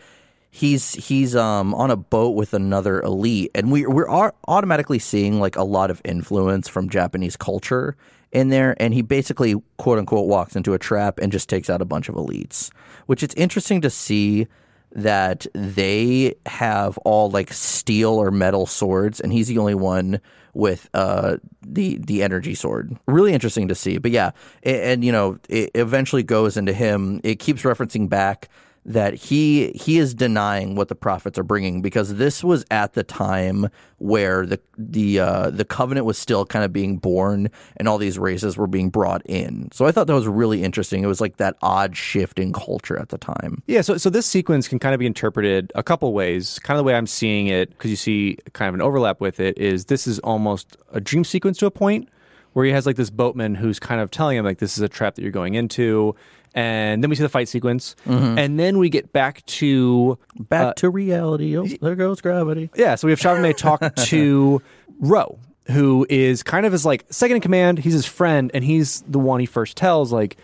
he's 0.50 0.94
he's 0.94 1.36
um 1.36 1.74
on 1.74 1.90
a 1.90 1.96
boat 1.96 2.30
with 2.30 2.54
another 2.54 3.00
elite, 3.02 3.50
and 3.54 3.70
we 3.70 3.86
we're 3.86 4.08
automatically 4.48 4.98
seeing 4.98 5.40
like 5.40 5.56
a 5.56 5.64
lot 5.64 5.90
of 5.90 6.00
influence 6.04 6.68
from 6.68 6.88
Japanese 6.88 7.36
culture 7.36 7.96
in 8.32 8.48
there, 8.48 8.74
and 8.80 8.94
he 8.94 9.02
basically 9.02 9.54
quote 9.76 9.98
unquote 9.98 10.26
walks 10.26 10.56
into 10.56 10.74
a 10.74 10.78
trap 10.78 11.18
and 11.18 11.30
just 11.30 11.48
takes 11.48 11.70
out 11.70 11.82
a 11.82 11.84
bunch 11.84 12.08
of 12.08 12.14
elites, 12.14 12.70
which 13.06 13.22
it's 13.22 13.34
interesting 13.34 13.80
to 13.82 13.90
see 13.90 14.46
that 14.94 15.46
they 15.54 16.34
have 16.46 16.98
all 16.98 17.30
like 17.30 17.52
steel 17.52 18.10
or 18.10 18.30
metal 18.30 18.66
swords 18.66 19.20
and 19.20 19.32
he's 19.32 19.48
the 19.48 19.56
only 19.56 19.74
one 19.74 20.20
with 20.54 20.90
uh 20.92 21.36
the 21.62 21.96
the 21.96 22.22
energy 22.22 22.54
sword. 22.54 22.94
Really 23.06 23.32
interesting 23.32 23.68
to 23.68 23.74
see 23.74 23.96
but 23.96 24.10
yeah 24.10 24.32
and, 24.62 25.02
you 25.02 25.10
know 25.10 25.38
it 25.48 25.70
eventually 25.74 26.22
goes 26.22 26.58
into 26.58 26.74
him. 26.74 27.20
It 27.24 27.38
keeps 27.38 27.62
referencing 27.62 28.08
back 28.08 28.50
that 28.84 29.14
he 29.14 29.68
he 29.72 29.98
is 29.98 30.12
denying 30.12 30.74
what 30.74 30.88
the 30.88 30.94
prophets 30.94 31.38
are 31.38 31.44
bringing 31.44 31.82
because 31.82 32.16
this 32.16 32.42
was 32.42 32.64
at 32.70 32.94
the 32.94 33.04
time 33.04 33.68
where 33.98 34.44
the 34.44 34.58
the 34.76 35.20
uh, 35.20 35.50
the 35.50 35.64
covenant 35.64 36.04
was 36.04 36.18
still 36.18 36.44
kind 36.44 36.64
of 36.64 36.72
being 36.72 36.98
born 36.98 37.48
and 37.76 37.86
all 37.86 37.96
these 37.96 38.18
races 38.18 38.56
were 38.56 38.66
being 38.66 38.90
brought 38.90 39.22
in. 39.24 39.68
So 39.72 39.86
I 39.86 39.92
thought 39.92 40.08
that 40.08 40.14
was 40.14 40.26
really 40.26 40.64
interesting. 40.64 41.04
It 41.04 41.06
was 41.06 41.20
like 41.20 41.36
that 41.36 41.56
odd 41.62 41.96
shift 41.96 42.40
in 42.40 42.52
culture 42.52 42.98
at 42.98 43.10
the 43.10 43.18
time. 43.18 43.62
Yeah, 43.66 43.82
so 43.82 43.96
so 43.96 44.10
this 44.10 44.26
sequence 44.26 44.66
can 44.66 44.80
kind 44.80 44.94
of 44.94 44.98
be 44.98 45.06
interpreted 45.06 45.70
a 45.76 45.82
couple 45.82 46.12
ways. 46.12 46.58
Kind 46.58 46.76
of 46.76 46.84
the 46.84 46.86
way 46.86 46.94
I'm 46.94 47.06
seeing 47.06 47.46
it, 47.46 47.70
because 47.70 47.90
you 47.90 47.96
see 47.96 48.38
kind 48.52 48.68
of 48.68 48.74
an 48.74 48.82
overlap 48.82 49.20
with 49.20 49.38
it, 49.38 49.56
is 49.58 49.84
this 49.84 50.08
is 50.08 50.18
almost 50.20 50.76
a 50.90 51.00
dream 51.00 51.22
sequence 51.22 51.56
to 51.58 51.66
a 51.66 51.70
point 51.70 52.08
where 52.52 52.64
he 52.64 52.72
has 52.72 52.84
like 52.84 52.96
this 52.96 53.10
boatman 53.10 53.54
who's 53.54 53.78
kind 53.78 54.00
of 54.00 54.10
telling 54.10 54.36
him 54.36 54.44
like 54.44 54.58
this 54.58 54.76
is 54.76 54.82
a 54.82 54.88
trap 54.88 55.14
that 55.14 55.22
you're 55.22 55.30
going 55.30 55.54
into, 55.54 56.14
and 56.54 57.02
then 57.02 57.10
we 57.10 57.16
see 57.16 57.22
the 57.22 57.28
fight 57.28 57.48
sequence, 57.48 57.96
mm-hmm. 58.06 58.38
and 58.38 58.58
then 58.58 58.78
we 58.78 58.88
get 58.88 59.12
back 59.12 59.44
to 59.46 60.18
Back 60.38 60.62
uh, 60.62 60.72
to 60.74 60.90
reality. 60.90 61.56
Oh, 61.56 61.66
there 61.80 61.94
goes 61.94 62.20
gravity. 62.20 62.70
yeah, 62.74 62.94
so 62.94 63.06
we 63.06 63.12
have 63.12 63.20
Chalamet 63.20 63.56
talk 63.56 63.94
to 63.96 64.62
Ro, 65.00 65.38
who 65.66 66.06
is 66.08 66.42
kind 66.42 66.66
of 66.66 66.72
his 66.72 66.84
like 66.84 67.04
second 67.10 67.36
in 67.36 67.42
command. 67.42 67.78
He's 67.78 67.94
his 67.94 68.06
friend, 68.06 68.50
and 68.54 68.64
he's 68.64 69.02
the 69.02 69.18
one 69.18 69.40
he 69.40 69.46
first 69.46 69.76
tells, 69.76 70.12
like, 70.12 70.36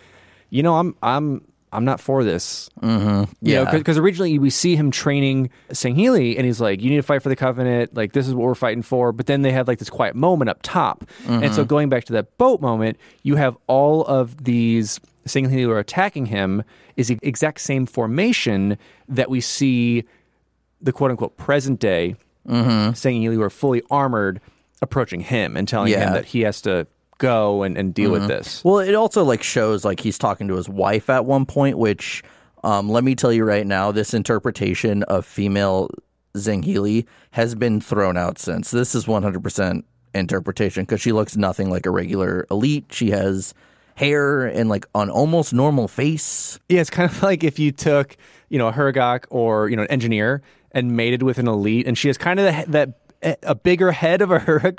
you 0.49 0.63
know, 0.63 0.77
I'm 0.77 0.95
I'm 1.01 1.45
I'm 1.71 1.85
not 1.85 1.99
for 1.99 2.23
this. 2.23 2.69
Mm-hmm. 2.81 3.31
Yeah. 3.41 3.71
because 3.71 3.97
originally 3.97 4.39
we 4.39 4.49
see 4.49 4.75
him 4.75 4.91
training 4.91 5.49
Sangheili, 5.69 6.35
and 6.37 6.45
he's 6.45 6.59
like, 6.59 6.81
you 6.81 6.89
need 6.89 6.95
to 6.97 7.03
fight 7.03 7.21
for 7.21 7.29
the 7.29 7.35
Covenant. 7.35 7.93
Like 7.95 8.13
this 8.13 8.27
is 8.27 8.33
what 8.33 8.45
we're 8.45 8.55
fighting 8.55 8.81
for. 8.83 9.11
But 9.11 9.27
then 9.27 9.41
they 9.43 9.51
have 9.51 9.67
like 9.67 9.79
this 9.79 9.89
quiet 9.89 10.15
moment 10.15 10.49
up 10.49 10.59
top, 10.63 11.05
and 11.27 11.53
so 11.53 11.63
going 11.65 11.89
back 11.89 12.05
to 12.05 12.13
that 12.13 12.37
boat 12.37 12.61
moment, 12.61 12.97
you 13.23 13.35
have 13.35 13.57
all 13.67 14.03
of 14.05 14.43
these 14.43 14.99
Sangheili 15.27 15.61
who 15.61 15.71
are 15.71 15.79
attacking 15.79 16.25
him 16.27 16.63
is 16.97 17.07
the 17.09 17.19
exact 17.21 17.61
same 17.61 17.85
formation 17.85 18.77
that 19.07 19.29
we 19.29 19.41
see 19.41 20.03
the 20.81 20.91
quote 20.91 21.11
unquote 21.11 21.37
present 21.37 21.79
day 21.79 22.15
Mm-hmm. 22.47 23.09
you 23.21 23.41
are 23.43 23.49
fully 23.49 23.83
armored 23.91 24.41
approaching 24.81 25.19
him 25.19 25.55
and 25.55 25.67
telling 25.67 25.91
Yeah. 25.91 25.97
Mm-hmm. 25.99 26.07
him 26.07 26.13
that 26.13 26.25
he 26.25 26.41
has 26.41 26.61
to 26.61 26.87
go 27.19 27.61
and, 27.61 27.77
and 27.77 27.93
deal 27.93 28.11
with 28.11 28.27
this. 28.27 28.63
Well, 28.63 28.79
it 28.79 28.95
also 28.95 29.23
like 29.23 29.43
shows 29.43 29.85
like 29.85 29.99
he's 29.99 30.17
talking 30.17 30.47
to 30.47 30.55
his 30.55 30.67
wife 30.67 31.09
at 31.09 31.25
one 31.25 31.45
point, 31.45 31.77
which 31.77 32.23
um, 32.63 32.89
let 32.89 33.03
me 33.03 33.15
tell 33.15 33.31
you 33.31 33.45
right 33.45 33.65
now, 33.65 33.91
this 33.91 34.13
interpretation 34.13 35.03
of 35.03 35.25
female 35.25 35.89
Sangheili 36.35 37.05
has 37.31 37.55
been 37.55 37.79
thrown 37.79 38.17
out 38.17 38.39
since. 38.39 38.71
This 38.71 38.95
is 38.95 39.05
100% 39.05 39.83
interpretation 40.13 40.83
because 40.83 41.01
she 41.01 41.11
looks 41.11 41.37
nothing 41.37 41.69
like 41.69 41.85
a 41.85 41.91
regular 41.91 42.45
elite. 42.51 42.85
She 42.91 43.11
has 43.11 43.53
hair 43.95 44.45
and 44.45 44.69
like 44.69 44.85
an 44.95 45.09
almost 45.09 45.53
normal 45.53 45.87
face. 45.87 46.59
Yeah, 46.69 46.81
it's 46.81 46.89
kind 46.89 47.09
of 47.09 47.21
like 47.23 47.43
if 47.43 47.59
you 47.59 47.71
took, 47.71 48.17
you 48.49 48.57
know, 48.57 48.67
a 48.67 48.73
Huragok 48.73 49.25
or, 49.29 49.69
you 49.69 49.75
know, 49.75 49.83
an 49.83 49.91
engineer 49.91 50.41
and 50.71 50.95
mated 50.95 51.23
with 51.23 51.37
an 51.37 51.47
elite 51.47 51.87
and 51.87 51.97
she 51.97 52.07
has 52.09 52.17
kind 52.17 52.39
of 52.39 52.45
the, 52.45 52.71
that 52.71 53.08
a 53.21 53.55
bigger 53.55 53.91
head 53.91 54.21
of 54.21 54.31
a 54.31 54.39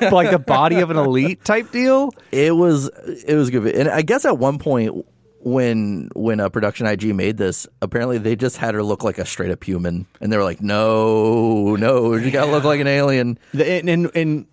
but 0.00 0.12
like 0.12 0.30
the 0.30 0.38
body 0.38 0.80
of 0.80 0.90
an 0.90 0.96
elite 0.96 1.44
type 1.44 1.70
deal. 1.70 2.10
It 2.32 2.54
was 2.56 2.88
it 3.26 3.34
was 3.34 3.50
good, 3.50 3.66
and 3.74 3.88
I 3.88 4.02
guess 4.02 4.24
at 4.24 4.38
one 4.38 4.58
point 4.58 5.06
when 5.40 6.08
when 6.14 6.40
a 6.40 6.50
production 6.50 6.86
IG 6.86 7.14
made 7.14 7.36
this, 7.36 7.66
apparently 7.80 8.18
they 8.18 8.34
just 8.34 8.56
had 8.56 8.74
her 8.74 8.82
look 8.82 9.04
like 9.04 9.18
a 9.18 9.24
straight 9.24 9.50
up 9.52 9.62
human, 9.62 10.06
and 10.20 10.32
they 10.32 10.36
were 10.36 10.44
like, 10.44 10.60
"No, 10.60 11.76
no, 11.76 12.20
she 12.20 12.30
gotta 12.30 12.50
look 12.50 12.64
like 12.64 12.80
an 12.80 12.88
alien." 12.88 13.38
And, 13.52 13.88
and, 13.88 14.10
and 14.14 14.46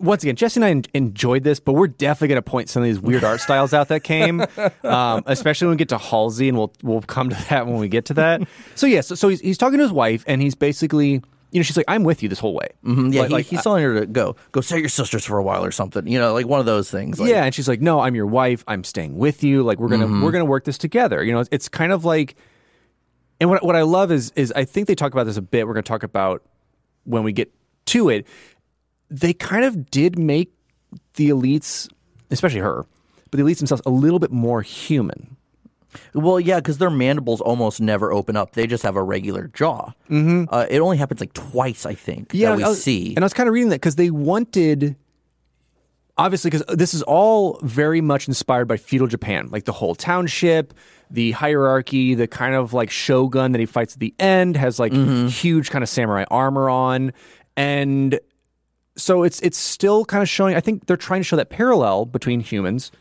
once 0.00 0.22
again, 0.22 0.36
Jesse 0.36 0.58
and 0.58 0.64
I 0.64 0.70
en- 0.70 0.84
enjoyed 0.94 1.44
this, 1.44 1.60
but 1.60 1.72
we're 1.72 1.88
definitely 1.88 2.28
going 2.28 2.42
to 2.42 2.50
point 2.50 2.68
some 2.68 2.82
of 2.82 2.86
these 2.88 3.00
weird 3.00 3.24
art 3.24 3.40
styles 3.40 3.72
out 3.72 3.88
that 3.88 4.04
came, 4.04 4.44
um, 4.84 5.22
especially 5.26 5.66
when 5.66 5.74
we 5.74 5.78
get 5.78 5.88
to 5.90 5.98
Halsey, 5.98 6.48
and 6.48 6.58
we'll 6.58 6.72
we'll 6.82 7.00
come 7.00 7.30
to 7.30 7.46
that 7.48 7.66
when 7.66 7.76
we 7.76 7.88
get 7.88 8.04
to 8.06 8.14
that. 8.14 8.42
So 8.74 8.86
yeah, 8.86 9.00
so, 9.00 9.14
so 9.14 9.28
he's, 9.28 9.40
he's 9.40 9.58
talking 9.58 9.78
to 9.78 9.82
his 9.82 9.92
wife, 9.92 10.24
and 10.26 10.42
he's 10.42 10.54
basically, 10.54 11.22
you 11.50 11.58
know, 11.58 11.62
she's 11.62 11.76
like, 11.76 11.86
"I'm 11.88 12.04
with 12.04 12.22
you 12.22 12.28
this 12.28 12.38
whole 12.38 12.54
way." 12.54 12.68
Mm, 12.84 13.12
Yeah, 13.14 13.22
he, 13.26 13.28
like, 13.28 13.46
he's 13.46 13.62
telling 13.62 13.82
her 13.82 14.00
to 14.00 14.06
go 14.06 14.36
go 14.52 14.60
see 14.60 14.78
your 14.80 14.88
sisters 14.88 15.24
for 15.24 15.38
a 15.38 15.42
while 15.42 15.64
or 15.64 15.70
something. 15.70 16.06
You 16.06 16.18
know, 16.18 16.32
like 16.34 16.46
one 16.46 16.60
of 16.60 16.66
those 16.66 16.90
things. 16.90 17.18
Like, 17.18 17.30
yeah, 17.30 17.44
and 17.44 17.54
she's 17.54 17.68
like, 17.68 17.80
"No, 17.80 18.00
I'm 18.00 18.14
your 18.14 18.26
wife. 18.26 18.64
I'm 18.68 18.84
staying 18.84 19.16
with 19.16 19.42
you. 19.42 19.62
Like 19.62 19.78
we're 19.78 19.88
gonna 19.88 20.06
Mm-hmm. 20.06 20.22
we're 20.22 20.32
gonna 20.32 20.44
work 20.44 20.64
this 20.64 20.76
together." 20.78 21.24
You 21.24 21.32
know, 21.32 21.40
it's, 21.40 21.48
it's 21.50 21.68
kind 21.68 21.90
of 21.92 22.04
like, 22.04 22.36
and 23.40 23.48
what 23.48 23.64
what 23.64 23.76
I 23.76 23.82
love 23.82 24.12
is 24.12 24.30
is 24.36 24.52
I 24.52 24.64
think 24.64 24.88
they 24.88 24.94
talk 24.94 25.12
about 25.12 25.24
this 25.24 25.36
a 25.38 25.42
bit. 25.42 25.66
We're 25.66 25.74
gonna 25.74 25.82
talk 25.84 26.02
about 26.02 26.42
when 27.04 27.22
we 27.22 27.32
get 27.32 27.50
to 27.86 28.10
it. 28.10 28.26
They 29.10 29.32
kind 29.32 29.64
of 29.64 29.90
did 29.90 30.18
make 30.18 30.52
the 31.14 31.30
elites, 31.30 31.88
especially 32.30 32.60
her, 32.60 32.84
but 33.30 33.38
the 33.38 33.42
elites 33.42 33.56
themselves, 33.58 33.82
a 33.86 33.90
little 33.90 34.18
bit 34.18 34.30
more 34.30 34.60
human. 34.60 35.37
Well, 36.14 36.38
yeah, 36.38 36.56
because 36.56 36.78
their 36.78 36.90
mandibles 36.90 37.40
almost 37.40 37.80
never 37.80 38.12
open 38.12 38.36
up. 38.36 38.52
They 38.52 38.66
just 38.66 38.82
have 38.82 38.96
a 38.96 39.02
regular 39.02 39.48
jaw. 39.48 39.92
Mm-hmm. 40.10 40.44
Uh, 40.52 40.66
it 40.68 40.80
only 40.80 40.96
happens 40.98 41.20
like 41.20 41.32
twice, 41.32 41.86
I 41.86 41.94
think. 41.94 42.32
that 42.50 42.56
we 42.58 42.64
was- 42.64 42.82
see. 42.82 43.14
And 43.14 43.24
I 43.24 43.26
was 43.26 43.32
kind 43.32 43.48
of 43.48 43.52
reading 43.54 43.70
that 43.70 43.76
because 43.76 43.96
they 43.96 44.10
wanted, 44.10 44.96
obviously, 46.16 46.50
because 46.50 46.66
this 46.76 46.92
is 46.94 47.02
all 47.02 47.58
very 47.62 48.00
much 48.00 48.28
inspired 48.28 48.66
by 48.66 48.76
feudal 48.76 49.06
Japan, 49.06 49.48
like 49.50 49.64
the 49.64 49.72
whole 49.72 49.94
township, 49.94 50.74
the 51.10 51.30
hierarchy, 51.32 52.14
the 52.14 52.26
kind 52.26 52.54
of 52.54 52.72
like 52.74 52.90
shogun 52.90 53.52
that 53.52 53.58
he 53.58 53.66
fights 53.66 53.94
at 53.94 54.00
the 54.00 54.14
end 54.18 54.56
has 54.56 54.78
like 54.78 54.92
huge 54.92 55.70
kind 55.70 55.82
of 55.82 55.88
samurai 55.88 56.24
armor 56.30 56.68
on, 56.68 57.12
and 57.56 58.20
so 58.96 59.22
it's 59.22 59.40
it's 59.40 59.56
still 59.56 60.04
kind 60.04 60.22
of 60.22 60.28
showing. 60.28 60.54
I 60.54 60.60
think 60.60 60.86
they're 60.86 60.96
trying 60.98 61.20
to 61.20 61.24
show 61.24 61.36
that 61.36 61.48
parallel 61.48 62.04
between 62.04 62.40
humans 62.40 62.92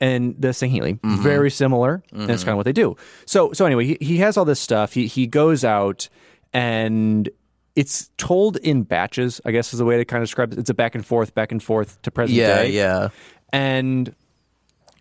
and 0.00 0.34
the 0.38 0.48
Sangheili. 0.48 1.00
Mm-hmm. 1.00 1.22
Very 1.22 1.50
similar. 1.50 2.02
And 2.12 2.22
that's 2.22 2.42
mm-hmm. 2.42 2.46
kind 2.46 2.52
of 2.52 2.56
what 2.56 2.64
they 2.64 2.72
do. 2.72 2.96
So 3.26 3.52
so 3.52 3.66
anyway, 3.66 3.84
he, 3.86 3.98
he 4.00 4.16
has 4.18 4.36
all 4.36 4.44
this 4.44 4.60
stuff. 4.60 4.94
He 4.94 5.06
he 5.06 5.26
goes 5.26 5.64
out 5.64 6.08
and 6.52 7.28
it's 7.76 8.10
told 8.16 8.56
in 8.58 8.82
batches, 8.82 9.40
I 9.44 9.52
guess 9.52 9.72
is 9.72 9.78
the 9.78 9.84
way 9.84 9.96
to 9.96 10.04
kind 10.04 10.22
of 10.22 10.28
describe 10.28 10.52
it. 10.52 10.58
It's 10.58 10.70
a 10.70 10.74
back 10.74 10.94
and 10.94 11.04
forth, 11.04 11.34
back 11.34 11.52
and 11.52 11.62
forth 11.62 12.00
to 12.02 12.10
present 12.10 12.36
yeah, 12.36 12.56
day. 12.56 12.70
yeah. 12.70 13.08
And 13.52 14.14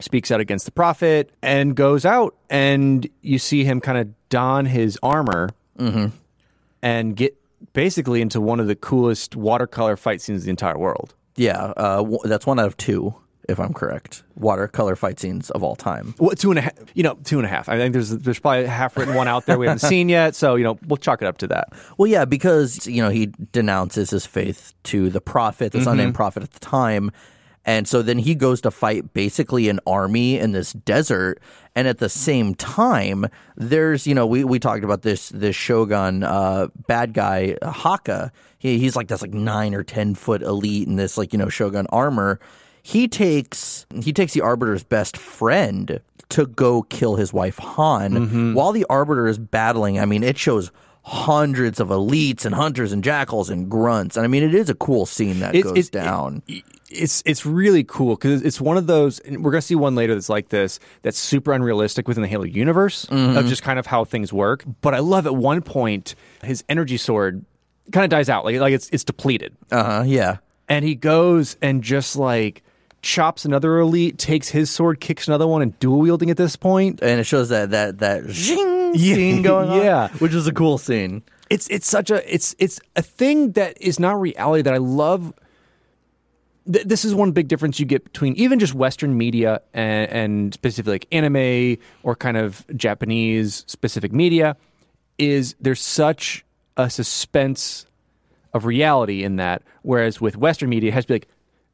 speaks 0.02 0.32
out 0.32 0.40
against 0.40 0.66
the 0.66 0.72
prophet 0.72 1.32
and 1.42 1.76
goes 1.76 2.06
out 2.06 2.36
and 2.50 3.10
you 3.22 3.38
see 3.38 3.66
him 3.66 3.82
kind 3.82 3.98
of 3.98 4.30
don 4.30 4.66
his 4.66 4.98
armor 5.04 5.50
mm-hmm. 5.78 6.08
and 6.82 7.16
get 7.16 7.36
basically 7.74 8.22
into 8.22 8.40
one 8.40 8.60
of 8.60 8.68
the 8.68 8.76
coolest 8.76 9.36
watercolor 9.36 9.98
fight 9.98 10.22
scenes 10.22 10.44
in 10.44 10.46
the 10.46 10.50
entire 10.52 10.78
world. 10.78 11.14
Yeah, 11.36 11.74
uh, 11.76 11.98
w- 11.98 12.20
that's 12.26 12.46
one 12.46 12.60
out 12.60 12.68
of 12.68 12.78
two, 12.78 13.14
if 13.50 13.60
I'm 13.60 13.74
correct. 13.74 14.24
Watercolor 14.36 14.96
fight 14.96 15.20
scenes 15.20 15.50
of 15.52 15.64
all 15.64 15.76
time. 15.76 16.16
Well, 16.20 16.36
two 16.36 16.52
and 16.52 16.60
a 16.60 16.62
half. 16.62 16.74
You 16.94 17.04
know, 17.04 17.16
two 17.24 17.40
and 17.40 17.46
a 17.46 17.50
half. 17.50 17.68
I 17.68 17.78
think 17.78 17.94
there's 17.94 18.10
there's 18.10 18.40
probably 18.40 18.66
a 18.66 18.70
half 18.70 18.96
written 18.96 19.16
one 19.16 19.28
out 19.28 19.46
there 19.46 19.58
we 19.58 19.66
haven't 19.66 19.80
seen 19.80 20.08
yet. 20.10 20.36
So 20.36 20.56
you 20.56 20.64
know, 20.64 20.78
we'll 20.88 20.98
chalk 20.98 21.22
it 21.22 21.28
up 21.28 21.38
to 21.40 21.48
that. 21.48 21.74
Well, 21.98 22.08
yeah, 22.08 22.26
because 22.26 22.88
you 22.88 23.02
know 23.02 23.10
he 23.10 23.34
denounces 23.52 24.12
his 24.12 24.26
faith 24.26 24.74
to 24.84 25.10
the 25.10 25.22
prophet, 25.22 25.72
this 25.72 25.88
unnamed 25.88 26.16
prophet 26.16 26.44
at 26.44 26.52
the 26.52 26.60
time, 26.60 27.12
and 27.66 27.88
so 27.88 28.02
then 28.02 28.18
he 28.18 28.36
goes 28.36 28.62
to 28.62 28.72
fight 28.72 29.14
basically 29.14 29.70
an 29.70 29.80
army 29.86 30.40
in 30.40 30.54
this 30.54 30.74
desert. 30.74 31.40
And 31.76 31.88
at 31.88 32.00
the 32.00 32.10
same 32.10 32.56
time, 32.56 33.28
there's 33.56 34.08
you 34.08 34.16
know 34.16 34.26
we, 34.26 34.44
we 34.44 34.60
talked 34.60 34.84
about 34.84 35.04
this 35.04 35.30
this 35.30 35.56
shogun 35.56 36.24
uh, 36.24 36.68
bad 36.88 37.14
guy 37.14 37.58
Haka. 37.64 38.32
He, 38.58 38.80
he's 38.80 38.96
like 38.96 39.08
this 39.08 39.22
like 39.22 39.34
nine 39.34 39.74
or 39.74 39.84
ten 39.84 40.16
foot 40.16 40.42
elite 40.42 40.88
in 40.88 40.96
this 40.96 41.18
like 41.18 41.32
you 41.32 41.40
know 41.40 41.50
shogun 41.50 41.86
armor. 41.90 42.40
He 42.84 43.08
takes 43.08 43.86
he 44.02 44.14
takes 44.14 44.34
the 44.34 44.42
arbiter's 44.42 44.84
best 44.84 45.18
friend 45.18 46.00
to 46.30 46.46
go 46.46 46.84
kill 46.84 47.16
his 47.16 47.34
wife 47.34 47.58
Han 47.58 48.54
while 48.54 48.72
the 48.72 48.86
arbiter 48.90 49.28
is 49.28 49.38
battling. 49.40 50.00
I 50.00 50.06
mean, 50.06 50.24
it 50.24 50.38
shows 50.38 50.72
hundreds 51.04 51.80
of 51.80 51.88
elites 51.88 52.46
and 52.46 52.54
hunters 52.54 52.92
and 52.92 53.04
jackals 53.04 53.50
and 53.50 53.70
grunts. 53.70 54.16
And 54.16 54.24
I 54.26 54.28
mean, 54.28 54.44
it 54.44 54.54
is 54.54 54.70
a 54.70 54.76
cool 54.76 55.06
scene 55.06 55.40
that 55.40 55.56
It's- 55.56 55.64
goes 55.64 55.78
it's- 55.88 55.90
down. 55.90 56.44
It's 56.92 57.22
it's 57.26 57.46
really 57.46 57.84
cool 57.84 58.16
because 58.16 58.42
it's 58.42 58.60
one 58.60 58.76
of 58.76 58.88
those. 58.88 59.20
And 59.20 59.44
we're 59.44 59.52
gonna 59.52 59.62
see 59.62 59.76
one 59.76 59.94
later 59.96 60.16
that's 60.16 60.30
like 60.30 60.50
this. 60.50 60.80
That's 61.04 61.20
super 61.20 61.54
unrealistic 61.54 62.08
within 62.08 62.24
the 62.24 62.28
Halo 62.28 62.46
universe 62.46 63.06
of 63.12 63.46
just 63.48 63.62
kind 63.62 63.78
of 63.78 63.86
how 63.86 64.06
things 64.06 64.34
work. 64.34 64.64
But 64.82 64.96
I 64.96 65.00
love 65.00 65.28
at 65.28 65.36
one 65.36 65.62
point 65.62 66.16
his 66.44 66.64
energy 66.68 66.98
sword 66.98 67.46
kind 67.92 68.04
of 68.04 68.10
dies 68.10 68.28
out, 68.28 68.44
like 68.44 68.60
like 68.60 68.74
it's 68.74 68.90
it's 68.92 69.04
depleted, 69.04 69.56
Uh 69.72 69.84
huh. 69.84 70.04
Yeah. 70.06 70.38
and 70.68 70.84
he 70.84 70.96
goes 70.96 71.58
and 71.62 71.84
just 71.84 72.16
like 72.16 72.64
chops 73.02 73.46
another 73.46 73.80
elite, 73.80 74.18
takes 74.18 74.50
his 74.50 74.70
sword, 74.70 75.00
kicks 75.00 75.28
another 75.28 75.48
one, 75.48 75.62
and 75.62 75.78
dual 75.80 76.00
wielding 76.00 76.30
at 76.30 76.38
this 76.38 76.56
point. 76.56 77.00
And 77.02 77.20
it 77.20 77.24
shows 77.26 77.50
that 77.50 77.72
that 77.72 78.00
that 78.00 78.24
zing 78.30 78.92
Yeah, 78.96 79.16
scene 79.16 79.42
going 79.42 79.70
on. 79.70 79.78
yeah. 79.84 80.08
which 80.20 80.34
is 80.34 80.48
a 80.48 80.54
cool 80.54 80.78
scene. 80.78 81.24
it's 81.50 81.68
it's 81.70 81.88
such 81.88 82.12
a 82.12 82.34
it's 82.34 82.56
it's 82.60 82.80
a 82.96 83.02
thing 83.02 83.52
that 83.54 83.82
is 83.82 84.00
not 84.00 84.20
reality 84.20 84.62
that 84.64 84.74
I 84.74 84.78
love. 84.78 85.34
Th- 86.72 86.86
This 86.86 87.06
is 87.06 87.16
one 87.16 87.32
big 87.32 87.48
difference 87.48 87.80
you 87.80 87.86
get 87.86 88.04
between 88.04 88.34
even 88.36 88.60
just 88.60 88.74
Western 88.74 89.18
media 89.18 89.62
and, 89.74 90.10
and 90.12 90.54
specifically 90.54 90.94
like 90.94 91.08
anime 91.12 91.78
or 92.04 92.16
kind 92.16 92.38
of 92.38 92.66
Japanese 92.76 93.64
specific 93.68 94.12
media. 94.14 94.56
Is 95.18 95.56
there's 95.60 95.82
such 95.82 96.46
a 96.78 96.90
suspense 96.90 97.86
of 98.54 98.66
reality 98.66 99.24
in 99.24 99.36
that, 99.36 99.64
whereas 99.82 100.22
with 100.22 100.38
Western 100.38 100.70
media, 100.70 100.90
it 100.92 100.94
has 100.94 101.04
to 101.06 101.08
be 101.10 101.14
like, 101.16 101.28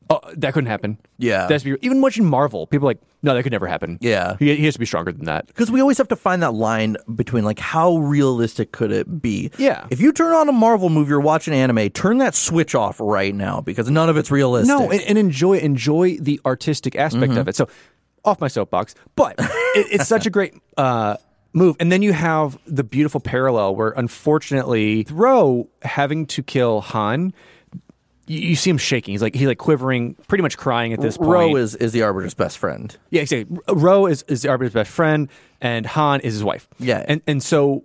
oh, 0.10 0.20
that 0.36 0.54
couldn't 0.54 0.70
happen. 0.70 0.98
Yeah. 1.18 1.42
that 1.48 1.52
has 1.52 1.64
to 1.64 1.78
be 1.78 1.86
even 1.86 2.02
watching 2.02 2.26
Marvel. 2.26 2.68
People 2.68 2.88
are 2.88 2.92
like, 2.92 3.02
no, 3.24 3.34
that 3.34 3.42
could 3.44 3.52
never 3.52 3.66
happen. 3.68 3.98
Yeah. 4.02 4.36
he, 4.38 4.56
he 4.56 4.66
has 4.66 4.76
to 4.76 4.80
be 4.80 4.86
stronger 4.86 5.12
than 5.12 5.26
that. 5.26 5.48
Because 5.48 5.72
we 5.72 5.82
always 5.82 5.98
have 5.98 6.08
to 6.10 6.16
find 6.16 6.44
that 6.44 6.54
line 6.54 6.96
between 7.16 7.44
like 7.44 7.58
how 7.60 7.98
realistic 7.98 8.72
could 8.72 8.92
it 8.92 9.22
be? 9.22 9.52
Yeah. 9.58 9.88
If 9.90 10.00
you 10.00 10.12
turn 10.12 10.34
on 10.34 10.48
a 10.48 10.52
Marvel 10.52 10.90
movie 10.90 11.12
or 11.14 11.20
watch 11.20 11.48
an 11.48 11.54
anime, 11.54 11.90
turn 11.90 12.20
that 12.20 12.36
switch 12.36 12.76
off 12.76 13.00
right 13.00 13.34
now 13.34 13.62
because 13.62 13.90
none 13.90 14.10
of 14.10 14.18
it's 14.18 14.30
realistic. 14.30 14.68
No, 14.78 14.92
and, 14.92 15.02
and 15.02 15.18
enjoy 15.18 15.58
enjoy 15.58 16.18
the 16.18 16.40
artistic 16.46 16.96
aspect 16.96 17.32
Mm-hmm. 17.32 17.38
of 17.40 17.48
it. 17.48 17.56
So, 17.56 17.68
off 18.24 18.40
my 18.42 18.48
soapbox, 18.48 18.96
but 19.16 19.36
it, 19.40 19.88
it's 19.92 20.08
such 20.08 20.26
a 20.26 20.30
great 20.30 20.54
uh, 20.78 21.18
move. 21.54 21.76
And 21.80 21.92
then 21.92 22.02
you 22.02 22.12
have 22.14 22.58
the 22.68 22.84
beautiful 22.84 23.20
parallel 23.22 23.76
where, 23.76 23.90
unfortunately, 23.92 25.04
Throw 25.04 25.68
having 25.84 26.26
to 26.28 26.44
kill 26.44 26.82
Han. 26.82 27.34
You, 28.28 28.40
you 28.40 28.56
see 28.56 28.70
him 28.70 28.78
shaking. 28.78 29.12
He's 29.14 29.22
like 29.22 29.36
he's 29.36 29.48
like 29.48 29.58
quivering, 29.58 30.16
pretty 30.28 30.42
much 30.42 30.58
crying 30.58 30.94
at 30.94 31.02
this 31.02 31.18
point. 31.18 31.30
Ro 31.30 31.56
is 31.56 31.76
is 31.76 31.92
the 31.92 32.02
arbiter's 32.04 32.34
best 32.34 32.58
friend. 32.58 32.96
Yeah, 33.12 33.22
exactly. 33.22 33.58
Ro 33.70 34.06
is, 34.08 34.24
is 34.28 34.42
the 34.42 34.50
Arbiter's 34.50 34.74
best 34.74 34.92
friend, 34.92 35.30
and 35.62 35.86
Han 35.86 36.22
is 36.22 36.34
his 36.34 36.44
wife. 36.44 36.68
Yeah. 36.80 37.06
and 37.08 37.22
and 37.28 37.44
so 37.44 37.84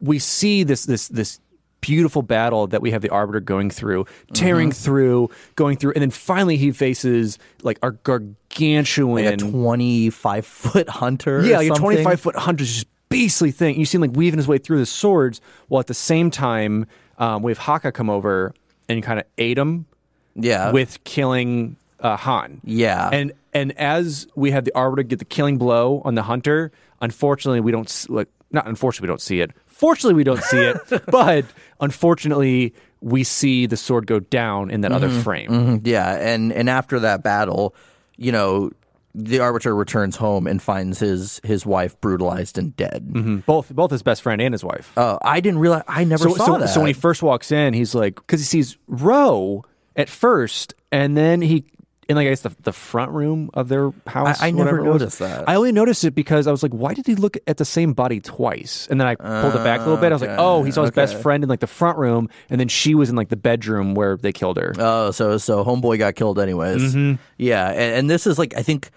we 0.00 0.18
see 0.18 0.62
this 0.62 0.84
this 0.86 1.08
this 1.08 1.40
beautiful 1.80 2.22
battle 2.22 2.68
that 2.68 2.80
we 2.80 2.92
have 2.92 3.02
the 3.02 3.10
Arbiter 3.10 3.40
going 3.40 3.68
through, 3.68 4.06
tearing 4.32 4.70
Mm-hmm. 4.70 4.84
through, 4.84 5.30
going 5.56 5.76
through, 5.76 5.92
and 5.94 6.02
then 6.02 6.10
finally 6.12 6.56
he 6.56 6.70
faces 6.70 7.38
like 7.64 7.78
our 7.82 7.90
gargantuan, 7.92 9.24
Like 9.24 9.34
a 9.34 9.36
twenty 9.38 10.10
five 10.10 10.46
foot 10.46 10.88
hunter. 10.88 11.44
yeah, 11.44 11.58
like 11.58 11.70
a 11.70 11.74
twenty 11.74 12.02
five 12.04 12.20
foot 12.20 12.36
hunter, 12.36 12.64
just 12.64 12.86
beastly 13.08 13.50
thing. 13.50 13.78
You 13.78 13.84
see 13.86 13.96
him 13.96 14.02
like 14.02 14.12
weaving 14.12 14.38
his 14.38 14.46
way 14.48 14.58
through 14.58 14.78
the 14.78 14.86
swords, 14.86 15.40
while 15.68 15.80
at 15.80 15.86
the 15.88 15.94
same 15.94 16.30
time 16.30 16.86
um, 17.18 17.42
we 17.42 17.50
have 17.50 17.58
Haka 17.58 17.90
come 17.92 18.08
over 18.10 18.54
and 18.92 19.02
kind 19.02 19.18
of 19.18 19.26
ate 19.38 19.58
him 19.58 19.86
Yeah. 20.34 20.70
with 20.72 21.02
killing 21.04 21.76
uh, 22.00 22.16
Han. 22.16 22.60
Yeah. 22.64 23.08
and 23.12 23.32
and 23.54 23.72
as 23.78 24.26
we 24.34 24.50
have 24.50 24.64
the 24.64 24.72
Arbiter 24.74 25.02
get 25.02 25.18
the 25.18 25.24
killing 25.24 25.58
blow 25.58 26.00
on 26.04 26.14
the 26.14 26.22
Hunter, 26.22 26.72
unfortunately 27.00 27.60
we 27.60 27.70
don't 27.72 27.88
s- 27.88 28.08
like 28.08 28.28
not 28.50 28.66
unfortunately 28.66 29.06
we 29.06 29.10
don't 29.12 29.20
see 29.20 29.40
it. 29.40 29.50
Fortunately 29.66 30.14
we 30.14 30.24
don't 30.24 30.42
see 30.42 30.58
it, 30.58 30.76
but 31.06 31.44
unfortunately 31.80 32.74
we 33.00 33.24
see 33.24 33.66
the 33.66 33.76
sword 33.76 34.06
go 34.06 34.20
down 34.20 34.70
in 34.70 34.80
that 34.82 34.92
other 34.92 35.08
frame. 35.10 35.50
Mhm, 35.50 35.80
yeah, 35.84 36.14
and 36.16 36.52
and 36.52 36.68
after 36.70 36.98
that 37.00 37.22
battle, 37.22 37.74
you 38.16 38.32
know, 38.32 38.70
the 39.14 39.40
arbiter 39.40 39.74
returns 39.74 40.16
home 40.16 40.46
and 40.46 40.62
finds 40.62 40.98
his 40.98 41.40
his 41.44 41.66
wife 41.66 42.00
brutalized 42.00 42.58
and 42.58 42.74
dead. 42.76 43.44
Both 43.46 43.74
both 43.74 43.90
his 43.90 44.02
best 44.02 44.22
friend 44.22 44.40
and 44.40 44.54
his 44.54 44.64
wife. 44.64 44.96
Uh, 44.96 45.18
I 45.22 45.40
didn't 45.40 45.60
realize. 45.60 45.84
I 45.86 46.04
never 46.04 46.28
so, 46.30 46.34
saw 46.34 46.46
so, 46.46 46.58
that. 46.58 46.68
so 46.68 46.80
when 46.80 46.88
he 46.88 46.94
first 46.94 47.22
walks 47.22 47.52
in, 47.52 47.74
he's 47.74 47.94
like, 47.94 48.16
because 48.16 48.40
he 48.40 48.46
sees 48.46 48.78
Ro 48.86 49.64
at 49.96 50.08
first, 50.08 50.74
and 50.90 51.16
then 51.16 51.42
he 51.42 51.64
in 52.08 52.16
like 52.16 52.26
I 52.26 52.30
guess 52.30 52.40
the, 52.42 52.54
the 52.62 52.72
front 52.72 53.12
room 53.12 53.48
of 53.54 53.68
their 53.68 53.92
house. 54.06 54.40
I- 54.42 54.48
I 54.48 54.50
never 54.50 54.64
whatever 54.64 54.78
it 54.78 54.92
was. 54.92 55.00
noticed 55.02 55.18
that. 55.20 55.48
I 55.48 55.54
only 55.54 55.72
noticed 55.72 56.04
it 56.04 56.10
because 56.14 56.46
I 56.46 56.50
was 56.50 56.62
like, 56.62 56.72
why 56.72 56.94
did 56.94 57.06
he 57.06 57.14
look 57.14 57.36
at 57.46 57.56
the 57.58 57.64
same 57.64 57.92
body 57.92 58.20
twice? 58.20 58.88
And 58.90 59.00
then 59.00 59.06
I 59.06 59.14
pulled 59.14 59.54
it 59.54 59.64
back 59.64 59.80
a 59.80 59.84
little 59.84 59.96
bit. 59.98 60.10
I 60.10 60.14
was 60.14 60.22
like, 60.22 60.36
oh, 60.38 60.62
he 60.64 60.72
saw 60.72 60.82
his 60.82 60.90
best 60.90 61.16
friend 61.16 61.42
in 61.44 61.48
like 61.48 61.60
the 61.60 61.66
front 61.66 61.98
room, 61.98 62.28
and 62.50 62.58
then 62.60 62.68
she 62.68 62.94
was 62.94 63.08
in 63.10 63.16
like 63.16 63.28
the 63.28 63.36
bedroom 63.36 63.94
where 63.94 64.16
they 64.16 64.32
killed 64.32 64.56
her. 64.56 64.72
Oh, 64.78 65.10
so 65.12 65.38
so 65.38 65.64
homeboy 65.64 65.98
got 65.98 66.14
killed 66.16 66.38
anyways. 66.38 66.94
Mm-hmm. 66.94 67.22
Yeah, 67.38 67.68
and, 67.70 67.94
and 67.96 68.10
this 68.10 68.26
is 68.26 68.38
like 68.38 68.54
I 68.56 68.62
think 68.62 68.90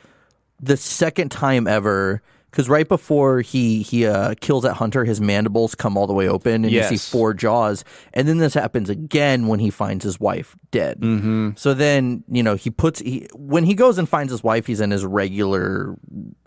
the 0.59 0.77
second 0.77 1.29
time 1.29 1.67
ever 1.67 2.21
because 2.55 2.69
right 2.69 2.87
before 2.87 3.41
he 3.41 3.81
he 3.81 4.05
uh, 4.05 4.33
kills 4.39 4.63
that 4.63 4.75
hunter, 4.75 5.03
his 5.03 5.19
mandibles 5.19 5.75
come 5.75 5.97
all 5.97 6.07
the 6.07 6.13
way 6.13 6.29
open, 6.29 6.63
and 6.63 6.71
you 6.71 6.83
see 6.83 6.95
four 6.95 7.33
jaws. 7.33 7.83
And 8.13 8.29
then 8.29 8.37
this 8.37 8.53
happens 8.53 8.89
again 8.89 9.47
when 9.47 9.59
he 9.59 9.69
finds 9.69 10.05
his 10.05 10.21
wife 10.21 10.55
dead. 10.71 11.01
Mm-hmm. 11.01 11.49
So 11.57 11.73
then 11.73 12.23
you 12.29 12.43
know 12.43 12.55
he 12.55 12.69
puts 12.69 13.01
he 13.01 13.27
when 13.33 13.65
he 13.65 13.73
goes 13.73 13.97
and 13.97 14.07
finds 14.07 14.31
his 14.31 14.41
wife, 14.41 14.67
he's 14.67 14.79
in 14.79 14.91
his 14.91 15.03
regular 15.03 15.97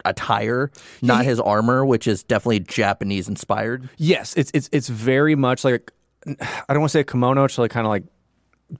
attire, 0.07 0.71
not 1.03 1.27
his 1.27 1.39
armor, 1.41 1.85
which 1.85 2.07
is 2.07 2.23
definitely 2.23 2.61
Japanese 2.61 3.29
inspired. 3.29 3.91
Yes, 3.99 4.35
it's 4.35 4.51
it's 4.55 4.71
it's 4.73 4.89
very 4.89 5.35
much 5.35 5.63
like 5.63 5.93
I 6.27 6.73
don't 6.73 6.81
want 6.81 6.91
to 6.91 6.95
say 6.95 7.01
a 7.01 7.05
kimono 7.05 7.45
it's 7.45 7.59
like 7.59 7.71
kind 7.71 7.87
of 7.87 7.91
like 7.91 8.05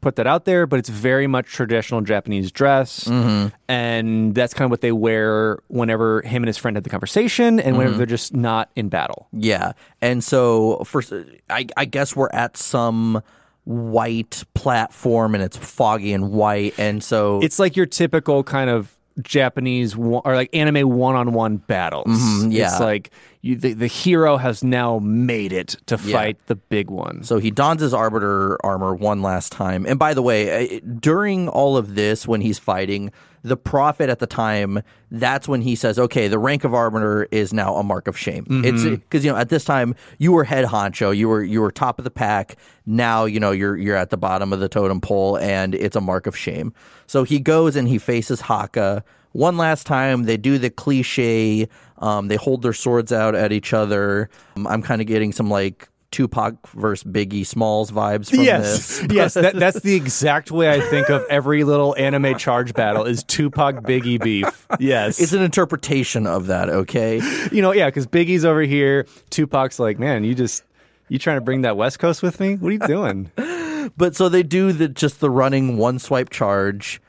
put 0.01 0.17
that 0.17 0.27
out 0.27 0.45
there, 0.45 0.67
but 0.67 0.79
it's 0.79 0.89
very 0.91 1.27
much 1.27 1.47
traditional 1.47 2.01
Japanese 2.03 2.53
dress, 2.53 3.05
Mm-hmm. 3.05 3.49
and 3.69 4.35
that's 4.35 4.53
kind 4.55 4.67
of 4.67 4.71
what 4.71 4.81
they 4.83 4.93
wear 4.93 5.61
whenever 5.69 6.21
him 6.23 6.43
and 6.43 6.47
his 6.49 6.59
friend 6.59 6.77
had 6.77 6.85
the 6.85 6.91
conversation, 6.91 7.59
and 7.59 7.77
Mm-hmm. 7.77 7.97
they're 7.97 8.07
just 8.07 8.35
not 8.35 8.71
in 8.77 8.89
battle. 8.89 9.29
Yeah, 9.33 9.73
and 10.03 10.23
so 10.23 10.83
first, 10.85 11.13
I, 11.51 11.67
I 11.77 11.85
guess 11.87 12.15
we're 12.15 12.29
at 12.33 12.57
some 12.57 13.23
white 13.65 14.45
platform, 14.55 15.35
and 15.35 15.43
it's 15.45 15.57
foggy 15.57 16.13
and 16.13 16.31
white, 16.33 16.79
and 16.79 17.03
so 17.03 17.41
It's 17.43 17.59
like 17.59 17.77
your 17.77 17.87
typical 17.87 18.43
kind 18.45 18.71
of 18.71 18.95
Japanese 19.21 19.97
one, 19.97 20.23
or 20.25 20.35
like 20.37 20.49
anime 20.55 20.89
one-on-one 20.89 21.57
battles. 21.57 22.07
Mm-hmm, 22.07 22.51
yeah. 22.53 22.71
it's 22.71 22.81
like 22.81 23.11
you, 23.41 23.57
the 23.57 23.73
the 23.73 23.87
hero 23.87 24.37
has 24.37 24.65
now 24.65 24.99
made 24.99 25.53
it 25.53 25.77
to 25.87 25.99
Yeah. 26.05 26.13
fight 26.17 26.39
the 26.47 26.57
big 26.57 26.91
one. 26.91 27.23
So 27.23 27.39
he 27.39 27.51
dons 27.51 27.81
his 27.83 27.95
arbiter 27.95 28.59
armor 28.65 28.95
one 28.95 29.23
last 29.23 29.53
time. 29.53 29.87
And 29.87 29.99
by 29.99 30.15
the 30.15 30.23
way, 30.23 30.81
during 30.81 31.49
all 31.49 31.77
of 31.77 31.95
this, 31.95 32.27
when 32.27 32.41
he's 32.41 32.59
fighting, 32.59 33.13
the 33.43 33.57
prophet 33.57 34.11
at 34.11 34.19
the 34.19 34.27
time, 34.27 34.83
that's 35.13 35.47
when 35.47 35.63
he 35.63 35.77
says, 35.77 35.97
okay, 35.99 36.27
the 36.27 36.39
rank 36.41 36.65
of 36.65 36.75
arbiter 36.75 37.29
is 37.31 37.53
now 37.53 37.77
a 37.77 37.85
mark 37.85 38.09
of 38.09 38.19
shame. 38.19 38.45
Mm-hmm. 38.47 38.65
It's 38.65 38.83
because, 38.85 39.25
you 39.25 39.31
know, 39.31 39.39
at 39.39 39.49
this 39.49 39.65
time, 39.65 39.95
you 40.19 40.33
were 40.33 40.43
head 40.43 40.65
honcho, 40.65 41.17
you 41.17 41.29
were, 41.29 41.43
you 41.45 41.61
were 41.61 41.71
top 41.71 41.99
of 42.01 42.05
the 42.05 42.11
pack. 42.11 42.57
Now, 42.85 43.25
you 43.25 43.39
know, 43.39 43.53
you're, 43.53 43.77
you're 43.77 43.97
at 43.97 44.11
the 44.11 44.17
bottom 44.17 44.53
of 44.53 44.59
the 44.59 44.69
totem 44.69 45.01
pole 45.01 45.39
and 45.39 45.75
it's 45.77 45.95
a 45.95 46.01
mark 46.01 46.27
of 46.27 46.37
shame. 46.37 46.73
So 47.07 47.23
he 47.23 47.39
goes 47.39 47.77
and 47.77 47.87
he 47.87 47.99
faces 47.99 48.41
Haka 48.43 49.05
one 49.39 49.57
last 49.57 49.87
time. 49.87 50.25
They 50.25 50.37
do 50.37 50.59
the 50.59 50.71
cliche, 50.71 51.69
um, 51.99 52.29
they 52.29 52.37
hold 52.37 52.63
their 52.63 52.73
swords 52.73 53.13
out 53.13 53.35
at 53.35 53.53
each 53.53 53.73
other. 53.73 54.29
Um, 54.57 54.67
I'm 54.67 54.83
kind 54.83 55.01
of 55.01 55.07
getting 55.07 55.33
some 55.33 55.49
like, 55.49 55.89
Tupac 56.11 56.67
versus 56.69 57.05
Biggie 57.05 57.45
Smalls 57.45 57.91
vibes 57.91 58.31
from 58.31 58.41
yes, 58.41 59.01
this. 59.01 59.07
yes, 59.13 59.35
that, 59.35 59.55
that's 59.57 59.81
the 59.81 59.95
exact 59.95 60.51
way 60.51 60.71
I 60.71 60.81
think 60.81 61.11
of 61.11 61.23
every 61.29 61.65
little 61.65 61.95
anime 61.99 62.39
charge 62.39 62.73
battle 62.73 63.05
is 63.05 63.23
Tupac 63.25 63.83
Biggie 63.83 64.19
beef. 64.19 64.67
Yes, 64.81 65.21
It's 65.21 65.35
an 65.35 65.43
interpretation 65.43 66.27
of 66.27 66.47
that, 66.47 66.71
okay? 66.71 67.21
you 67.53 67.61
know, 67.61 67.73
yeah, 67.73 67.87
because 67.87 68.07
Biggie's 68.07 68.47
over 68.47 68.63
here, 68.63 69.07
Tupac's 69.29 69.79
like, 69.79 69.99
man, 69.99 70.25
you 70.25 70.35
just 70.35 70.65
you 71.09 71.19
trying 71.19 71.37
to 71.37 71.43
bring 71.43 71.63
that 71.63 71.77
West 71.77 71.99
Coast 71.99 72.23
with 72.23 72.41
me? 72.41 72.57
What 72.57 72.69
are 72.69 72.73
you 72.73 72.79
doing? 72.81 73.31
But 73.97 74.15
so 74.15 74.29
they 74.29 74.43
do 74.43 74.73
the 74.73 74.87
just 74.87 75.21
the 75.21 75.31
running 75.31 75.79
one 75.79 75.99
swipe 75.99 76.29
charge, 76.29 77.01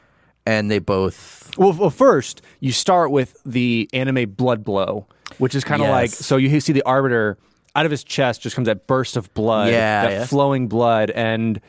and 0.45 0.71
they 0.71 0.79
both 0.79 1.38
well, 1.57 1.73
well, 1.73 1.89
first 1.89 2.41
you 2.59 2.71
start 2.71 3.11
with 3.11 3.35
the 3.45 3.89
anime 3.93 4.29
blood 4.31 4.63
blow, 4.63 5.05
which 5.37 5.55
is 5.55 5.63
kind 5.63 5.81
of 5.81 5.87
Yes. 5.87 5.93
like 5.93 6.09
so 6.11 6.37
you 6.37 6.59
see 6.59 6.73
the 6.73 6.83
arbiter 6.83 7.37
out 7.75 7.85
of 7.85 7.91
his 7.91 8.03
chest 8.03 8.41
just 8.41 8.55
comes 8.55 8.65
that 8.65 8.87
burst 8.87 9.15
of 9.17 9.33
blood, 9.33 9.69
Yeah, 9.71 10.03
that 10.03 10.11
yeah. 10.11 10.25
flowing 10.25 10.67
blood, 10.67 11.11
and 11.11 11.61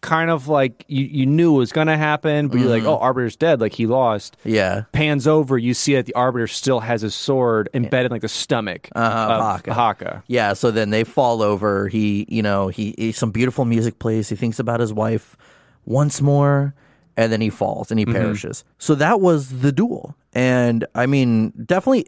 kind 0.00 0.28
of 0.30 0.48
like 0.48 0.84
you, 0.88 1.04
you 1.06 1.24
knew 1.24 1.54
it 1.54 1.58
was 1.58 1.72
going 1.72 1.86
to 1.86 1.96
happen, 1.96 2.48
but 2.48 2.58
you're 2.58 2.68
Mm-hmm. 2.68 2.84
like, 2.86 2.98
oh, 2.98 2.98
arbiter's 2.98 3.36
dead, 3.36 3.58
like 3.62 3.72
he 3.72 3.86
lost. 3.86 4.36
yeah. 4.44 4.82
pans 4.92 5.26
over, 5.26 5.56
you 5.56 5.72
see 5.72 5.94
that 5.94 6.04
the 6.04 6.14
arbiter 6.14 6.46
still 6.46 6.80
has 6.80 7.00
his 7.00 7.14
sword 7.14 7.70
embedded 7.72 8.10
in 8.10 8.14
like 8.14 8.20
the 8.20 8.28
stomach 8.28 8.90
Uh-huh, 8.94 9.32
of 9.32 9.40
Haka. 9.40 9.72
Haka. 9.72 10.22
Yeah, 10.26 10.52
so 10.52 10.70
then 10.70 10.90
they 10.90 11.04
fall 11.04 11.40
over. 11.40 11.88
He, 11.88 12.26
you 12.28 12.42
know, 12.42 12.68
he, 12.68 12.94
he 12.98 13.12
some 13.12 13.30
beautiful 13.30 13.64
music 13.64 13.98
plays. 13.98 14.28
He 14.28 14.36
thinks 14.36 14.58
about 14.58 14.80
his 14.80 14.92
wife 14.92 15.38
once 15.86 16.20
more, 16.20 16.74
and 17.16 17.32
then 17.32 17.40
he 17.40 17.50
falls 17.50 17.90
and 17.90 17.98
he 17.98 18.06
mm-hmm. 18.06 18.14
perishes. 18.14 18.64
So 18.78 18.94
that 18.96 19.20
was 19.20 19.60
the 19.60 19.72
duel, 19.72 20.16
and 20.32 20.86
I 20.94 21.06
mean, 21.06 21.52
definitely 21.64 22.06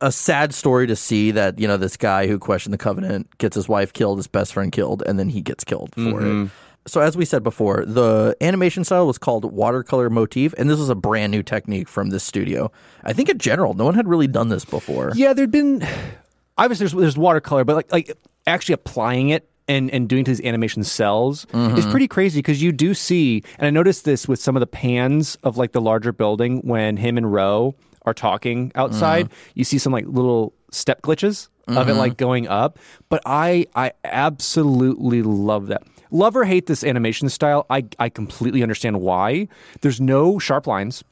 a 0.00 0.12
sad 0.12 0.52
story 0.52 0.86
to 0.86 0.96
see 0.96 1.30
that 1.30 1.58
you 1.58 1.66
know 1.66 1.76
this 1.76 1.96
guy 1.96 2.26
who 2.26 2.38
questioned 2.38 2.72
the 2.72 2.78
covenant 2.78 3.36
gets 3.38 3.56
his 3.56 3.68
wife 3.68 3.92
killed, 3.92 4.18
his 4.18 4.26
best 4.26 4.52
friend 4.52 4.70
killed, 4.72 5.02
and 5.06 5.18
then 5.18 5.28
he 5.28 5.40
gets 5.40 5.64
killed 5.64 5.94
for 5.94 6.20
it. 6.20 6.24
Mm-hmm. 6.24 6.46
So 6.86 7.00
as 7.00 7.16
we 7.16 7.24
said 7.24 7.42
before, 7.42 7.84
the 7.86 8.36
animation 8.42 8.84
style 8.84 9.06
was 9.06 9.16
called 9.16 9.50
watercolor 9.50 10.10
motif, 10.10 10.54
and 10.58 10.68
this 10.68 10.78
was 10.78 10.90
a 10.90 10.94
brand 10.94 11.30
new 11.30 11.42
technique 11.42 11.88
from 11.88 12.10
this 12.10 12.22
studio. 12.22 12.70
I 13.02 13.14
think 13.14 13.30
in 13.30 13.38
general, 13.38 13.72
no 13.72 13.84
one 13.84 13.94
had 13.94 14.06
really 14.06 14.26
done 14.26 14.50
this 14.50 14.66
before. 14.66 15.12
Yeah, 15.14 15.32
there'd 15.32 15.50
been 15.50 15.86
obviously 16.58 16.84
there's, 16.84 16.92
there's 16.92 17.18
watercolor, 17.18 17.64
but 17.64 17.76
like 17.76 17.92
like 17.92 18.12
actually 18.46 18.74
applying 18.74 19.30
it 19.30 19.48
and 19.68 19.90
and 19.90 20.08
doing 20.08 20.24
to 20.24 20.30
these 20.30 20.44
animation 20.44 20.84
cells 20.84 21.44
is 21.44 21.50
mm-hmm. 21.50 21.90
pretty 21.90 22.08
crazy 22.08 22.38
because 22.38 22.62
you 22.62 22.72
do 22.72 22.94
see, 22.94 23.42
and 23.58 23.66
I 23.66 23.70
noticed 23.70 24.04
this 24.04 24.28
with 24.28 24.40
some 24.40 24.56
of 24.56 24.60
the 24.60 24.66
pans 24.66 25.36
of 25.42 25.56
like 25.56 25.72
the 25.72 25.80
larger 25.80 26.12
building 26.12 26.60
when 26.62 26.96
him 26.96 27.16
and 27.16 27.32
Roe 27.32 27.74
are 28.02 28.14
talking 28.14 28.72
outside. 28.74 29.26
Mm-hmm. 29.26 29.50
You 29.54 29.64
see 29.64 29.78
some 29.78 29.92
like 29.92 30.06
little 30.06 30.52
step 30.70 31.02
glitches 31.02 31.48
of 31.66 31.88
it 31.88 31.92
mm-hmm. 31.92 31.98
like 31.98 32.16
going 32.16 32.46
up, 32.48 32.78
but 33.08 33.22
I 33.24 33.66
I 33.74 33.92
absolutely 34.04 35.22
love 35.22 35.68
that. 35.68 35.82
Love 36.10 36.36
or 36.36 36.44
hate 36.44 36.66
this 36.66 36.84
animation 36.84 37.28
style, 37.28 37.66
I 37.70 37.86
I 37.98 38.08
completely 38.08 38.62
understand 38.62 39.00
why. 39.00 39.48
There's 39.80 40.00
no 40.00 40.38
sharp 40.38 40.66
lines 40.66 41.02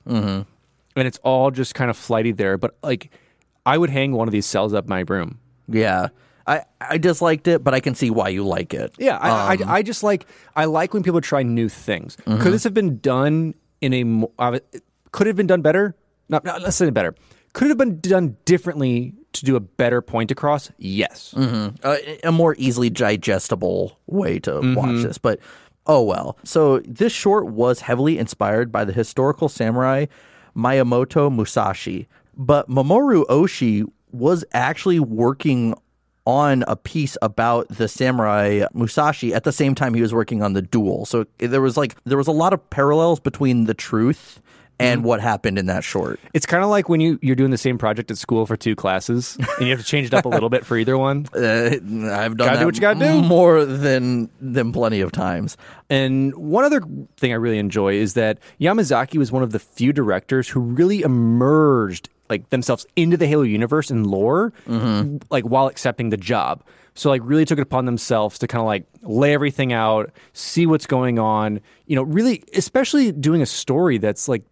and 0.97 1.09
it's 1.09 1.19
all 1.23 1.51
just 1.51 1.75
kind 1.75 1.91
of 1.91 1.97
flighty 1.97 2.33
there. 2.33 2.59
But 2.59 2.77
like, 2.83 3.11
I 3.65 3.79
would 3.79 3.91
hang 3.91 4.13
one 4.13 4.29
of 4.29 4.33
these 4.33 4.47
cells 4.47 4.75
up 4.75 4.89
my 4.89 5.05
room. 5.07 5.39
Yeah. 5.69 6.09
I, 6.47 6.65
I 6.81 6.99
disliked 6.99 7.47
it, 7.49 7.63
but 7.63 7.75
I 7.75 7.81
can 7.81 7.95
see 7.95 8.11
why 8.11 8.29
you 8.31 8.45
like 8.45 8.75
it. 8.75 8.95
Yeah, 8.99 9.17
I, 9.19 9.55
I, 9.55 9.75
I 9.77 9.83
just 9.83 10.03
like 10.03 10.27
I 10.57 10.65
like 10.65 10.93
when 10.95 11.03
people 11.03 11.21
try 11.21 11.43
new 11.43 11.69
things. 11.69 12.17
Could 12.25 12.53
this 12.53 12.65
have 12.65 12.75
been 12.75 12.99
done 12.99 13.55
in 13.81 13.95
a? 13.95 14.27
uh, 14.43 14.59
Could 15.13 15.27
it 15.27 15.31
have 15.31 15.37
been 15.37 15.47
done 15.47 15.63
better? 15.63 15.95
Not, 16.29 16.45
not 16.45 16.63
let's 16.63 16.77
say 16.77 16.89
better. 16.91 17.15
Could 17.53 17.67
it 17.67 17.69
have 17.69 17.79
been 17.79 18.01
done 18.01 18.37
differently 18.47 19.15
to 19.35 19.45
do 19.45 19.57
a 19.57 19.61
better 19.61 20.01
point 20.01 20.31
across? 20.31 20.71
Yes. 20.79 21.35
Uh, 21.37 21.97
a 22.25 22.33
more 22.33 22.55
easily 22.59 22.89
digestible 22.91 23.99
way 24.07 24.39
to 24.41 24.75
watch 24.75 25.03
this, 25.03 25.19
but 25.19 25.39
oh 25.87 26.03
well. 26.03 26.39
So 26.45 26.79
this 26.81 27.13
short 27.13 27.47
was 27.47 27.81
heavily 27.81 28.19
inspired 28.19 28.73
by 28.73 28.85
the 28.85 28.93
historical 28.93 29.49
samurai 29.49 30.07
Miyamoto 30.57 31.31
Musashi, 31.35 32.09
but 32.37 32.69
Mamoru 32.69 33.25
Oshii 33.27 33.85
was 34.11 34.45
actually 34.53 35.01
working 35.01 35.75
on 36.27 36.65
a 36.69 36.77
piece 36.77 37.17
about 37.23 37.69
the 37.69 37.89
samurai 37.89 38.65
Musashi 38.75 39.35
at 39.35 39.45
the 39.45 39.53
same 39.53 39.75
time 39.75 39.95
he 39.95 40.03
was 40.03 40.15
working 40.15 40.43
on 40.43 40.53
the 40.53 40.63
duel. 40.63 41.05
So 41.07 41.27
there 41.39 41.61
was 41.61 41.77
like 41.77 41.97
there 42.05 42.19
was 42.19 42.29
a 42.29 42.33
lot 42.33 42.53
of 42.53 42.71
parallels 42.71 43.21
between 43.21 43.65
the 43.65 43.75
truth 43.75 44.41
and 44.81 45.05
what 45.05 45.21
happened 45.21 45.59
in 45.61 45.67
that 45.67 45.85
short. 45.85 46.19
It's 46.35 46.47
kind 46.47 46.65
of 46.65 46.71
like 46.71 46.89
when 46.89 47.01
you 47.01 47.19
you're 47.23 47.37
doing 47.37 47.51
the 47.53 47.59
same 47.59 47.79
project 47.79 48.11
at 48.11 48.19
school 48.19 48.47
for 48.47 48.57
two 48.57 48.75
classes 48.75 49.37
and 49.59 49.67
you 49.67 49.71
have 49.71 49.79
to 49.79 49.85
change 49.85 50.09
it 50.09 50.15
up 50.15 50.25
a 50.25 50.29
little 50.29 50.49
bit 50.49 50.65
for 50.67 50.77
either 50.77 50.97
one. 50.99 51.27
Uh, 51.35 51.71
I've 52.13 52.37
done 52.37 52.49
Gotta 52.49 52.59
do 52.61 52.67
what 52.67 52.75
you 52.77 52.81
gotta 52.81 52.99
do. 52.99 53.23
more 53.23 53.65
than 53.65 54.29
than 54.41 54.73
plenty 54.73 55.01
of 55.01 55.13
times. 55.13 55.57
And 55.91 56.35
one 56.35 56.65
other 56.65 56.83
thing 57.17 57.33
I 57.33 57.37
really 57.37 57.59
enjoy 57.59 57.95
is 57.95 58.15
that 58.15 58.39
Yamazaki 58.61 59.19
was 59.19 59.31
one 59.33 59.43
of 59.43 59.53
the 59.53 59.59
few 59.59 59.93
directors 59.93 60.49
who 60.49 60.61
really 60.61 61.03
emerged 61.03 62.09
like 62.33 62.51
themselves 62.51 62.87
into 62.97 63.17
the 63.17 63.27
Halo 63.27 63.43
universe 63.43 63.91
and 63.91 64.07
lore, 64.07 64.53
mm-hmm. 64.67 65.19
like 65.31 65.45
while 65.45 65.69
accepting 65.69 66.09
the 66.11 66.17
job. 66.17 66.65
So 66.95 67.09
like 67.11 67.23
really 67.25 67.45
took 67.45 67.59
it 67.59 67.63
upon 67.63 67.85
themselves 67.85 68.39
to 68.39 68.47
kind 68.47 68.61
of 68.61 68.67
like 68.67 68.87
lay 69.03 69.33
everything 69.35 69.73
out, 69.73 70.11
see 70.33 70.67
what's 70.67 70.87
going 70.87 71.19
on. 71.19 71.61
You 71.87 71.97
know, 71.97 72.03
really, 72.03 72.43
especially 72.55 73.13
doing 73.13 73.43
a 73.43 73.47
story 73.47 73.99
that's 73.99 74.29
like 74.29 74.43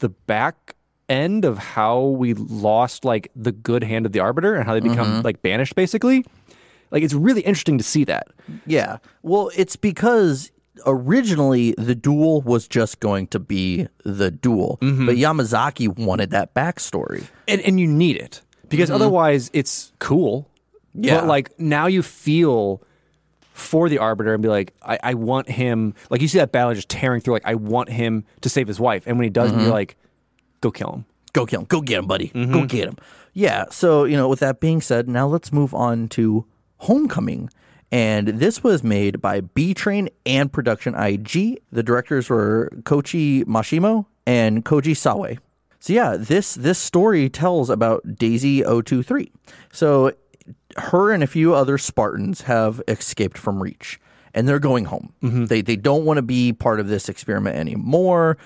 the 0.00 0.08
back 0.08 0.74
end 1.08 1.44
of 1.44 1.58
how 1.58 2.02
we 2.02 2.34
lost 2.34 3.04
like 3.04 3.30
the 3.34 3.52
good 3.52 3.82
hand 3.82 4.04
of 4.04 4.12
the 4.12 4.20
arbiter 4.20 4.54
and 4.54 4.64
how 4.64 4.74
they 4.74 4.80
become 4.80 5.06
mm-hmm. 5.06 5.22
like 5.22 5.40
banished 5.42 5.74
basically. 5.74 6.24
Like 6.90 7.02
it's 7.02 7.14
really 7.14 7.42
interesting 7.42 7.78
to 7.78 7.84
see 7.84 8.04
that. 8.04 8.28
Yeah. 8.66 8.98
Well, 9.22 9.50
it's 9.56 9.76
because 9.76 10.50
originally 10.86 11.74
the 11.78 11.94
duel 11.94 12.42
was 12.42 12.68
just 12.68 13.00
going 13.00 13.26
to 13.28 13.38
be 13.38 13.88
the 14.04 14.30
duel, 14.30 14.78
mm-hmm. 14.80 15.06
but 15.06 15.16
Yamazaki 15.16 15.96
wanted 15.98 16.30
that 16.30 16.54
backstory. 16.54 17.26
and 17.46 17.60
and 17.62 17.78
you 17.80 17.86
need 17.86 18.16
it 18.16 18.42
because 18.68 18.88
mm-hmm. 18.88 18.96
otherwise 18.96 19.50
it's 19.52 19.92
cool. 19.98 20.48
Yeah. 20.94 21.20
But 21.20 21.26
like 21.26 21.58
now 21.60 21.86
you 21.86 22.02
feel 22.02 22.82
for 23.52 23.88
the 23.88 23.98
arbiter 23.98 24.34
and 24.34 24.42
be 24.42 24.48
like, 24.48 24.72
I, 24.82 24.98
I 25.02 25.14
want 25.14 25.48
him. 25.48 25.94
Like 26.10 26.22
you 26.22 26.28
see 26.28 26.38
that 26.38 26.52
battle 26.52 26.74
just 26.74 26.88
tearing 26.88 27.20
through. 27.20 27.34
Like 27.34 27.46
I 27.46 27.54
want 27.54 27.88
him 27.88 28.24
to 28.42 28.48
save 28.48 28.68
his 28.68 28.80
wife, 28.80 29.06
and 29.06 29.18
when 29.18 29.24
he 29.24 29.30
doesn't, 29.30 29.56
you're 29.56 29.64
mm-hmm. 29.64 29.72
like, 29.72 29.96
go 30.60 30.70
kill 30.70 30.92
him. 30.92 31.04
Go 31.32 31.46
kill 31.46 31.60
him. 31.60 31.66
Go 31.66 31.80
get 31.80 31.98
him, 31.98 32.06
buddy. 32.06 32.28
Go 32.28 32.64
get 32.64 32.88
him. 32.88 32.96
Yeah. 33.34 33.66
So, 33.70 34.04
you 34.04 34.16
know, 34.16 34.28
with 34.28 34.40
that 34.40 34.58
being 34.58 34.80
said, 34.80 35.08
now 35.08 35.28
let's 35.28 35.52
move 35.52 35.72
on 35.74 36.08
to 36.08 36.44
Homecoming. 36.78 37.50
And 37.90 38.28
this 38.28 38.62
was 38.62 38.84
made 38.84 39.20
by 39.20 39.40
Bee 39.40 39.72
Train 39.72 40.08
and 40.26 40.52
Production 40.52 40.94
IG. 40.94 41.60
The 41.72 41.82
directors 41.82 42.28
were 42.28 42.70
Koichi 42.82 43.44
Mashimo 43.44 44.06
and 44.26 44.64
Koji 44.64 44.92
Sawai. 44.92 45.38
So 45.80 45.92
yeah, 45.92 46.16
this 46.18 46.54
this 46.54 46.78
story 46.78 47.28
tells 47.28 47.70
about 47.70 48.16
Daisy 48.16 48.62
023. 48.62 49.32
So 49.72 50.12
her 50.76 51.12
and 51.12 51.22
a 51.22 51.26
few 51.26 51.54
other 51.54 51.78
Spartans 51.78 52.42
have 52.42 52.82
escaped 52.88 53.38
from 53.38 53.62
Reach, 53.62 54.00
and 54.34 54.48
they're 54.48 54.58
going 54.58 54.86
home. 54.86 55.12
Mm-hmm. 55.22 55.46
They 55.46 55.62
they 55.62 55.76
don't 55.76 56.04
want 56.04 56.18
to 56.18 56.22
be 56.22 56.52
part 56.52 56.80
of 56.80 56.88
this 56.88 57.08
experiment 57.08 57.56
anymore. 57.56 58.38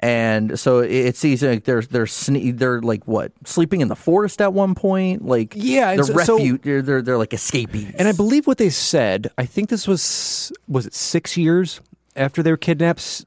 And 0.00 0.58
so 0.58 0.78
it, 0.78 1.16
seems 1.16 1.42
like 1.42 1.64
they're 1.64 1.82
they're 1.82 2.04
sne- 2.04 2.56
they're 2.56 2.80
like 2.80 3.06
what 3.08 3.32
sleeping 3.44 3.80
in 3.80 3.88
the 3.88 3.96
forest 3.96 4.40
at 4.40 4.52
one 4.52 4.74
point, 4.74 5.24
like 5.24 5.54
Yeah, 5.56 5.94
they're 5.96 6.04
so- 6.04 6.18
so- 6.24 6.36
refuge. 6.36 6.62
they're, 6.62 6.82
they're 6.82 7.02
they're 7.02 7.18
like 7.18 7.32
escapees. 7.34 7.92
And 7.98 8.06
I 8.06 8.12
believe 8.12 8.46
what 8.46 8.58
they 8.58 8.70
said. 8.70 9.30
I 9.36 9.44
think 9.44 9.68
this 9.70 9.88
was 9.88 10.52
was 10.68 10.86
it 10.86 10.94
six 10.94 11.36
years 11.36 11.80
after 12.14 12.42
they 12.42 12.50
were 12.52 12.56
kidnapped. 12.56 13.00
Six 13.00 13.24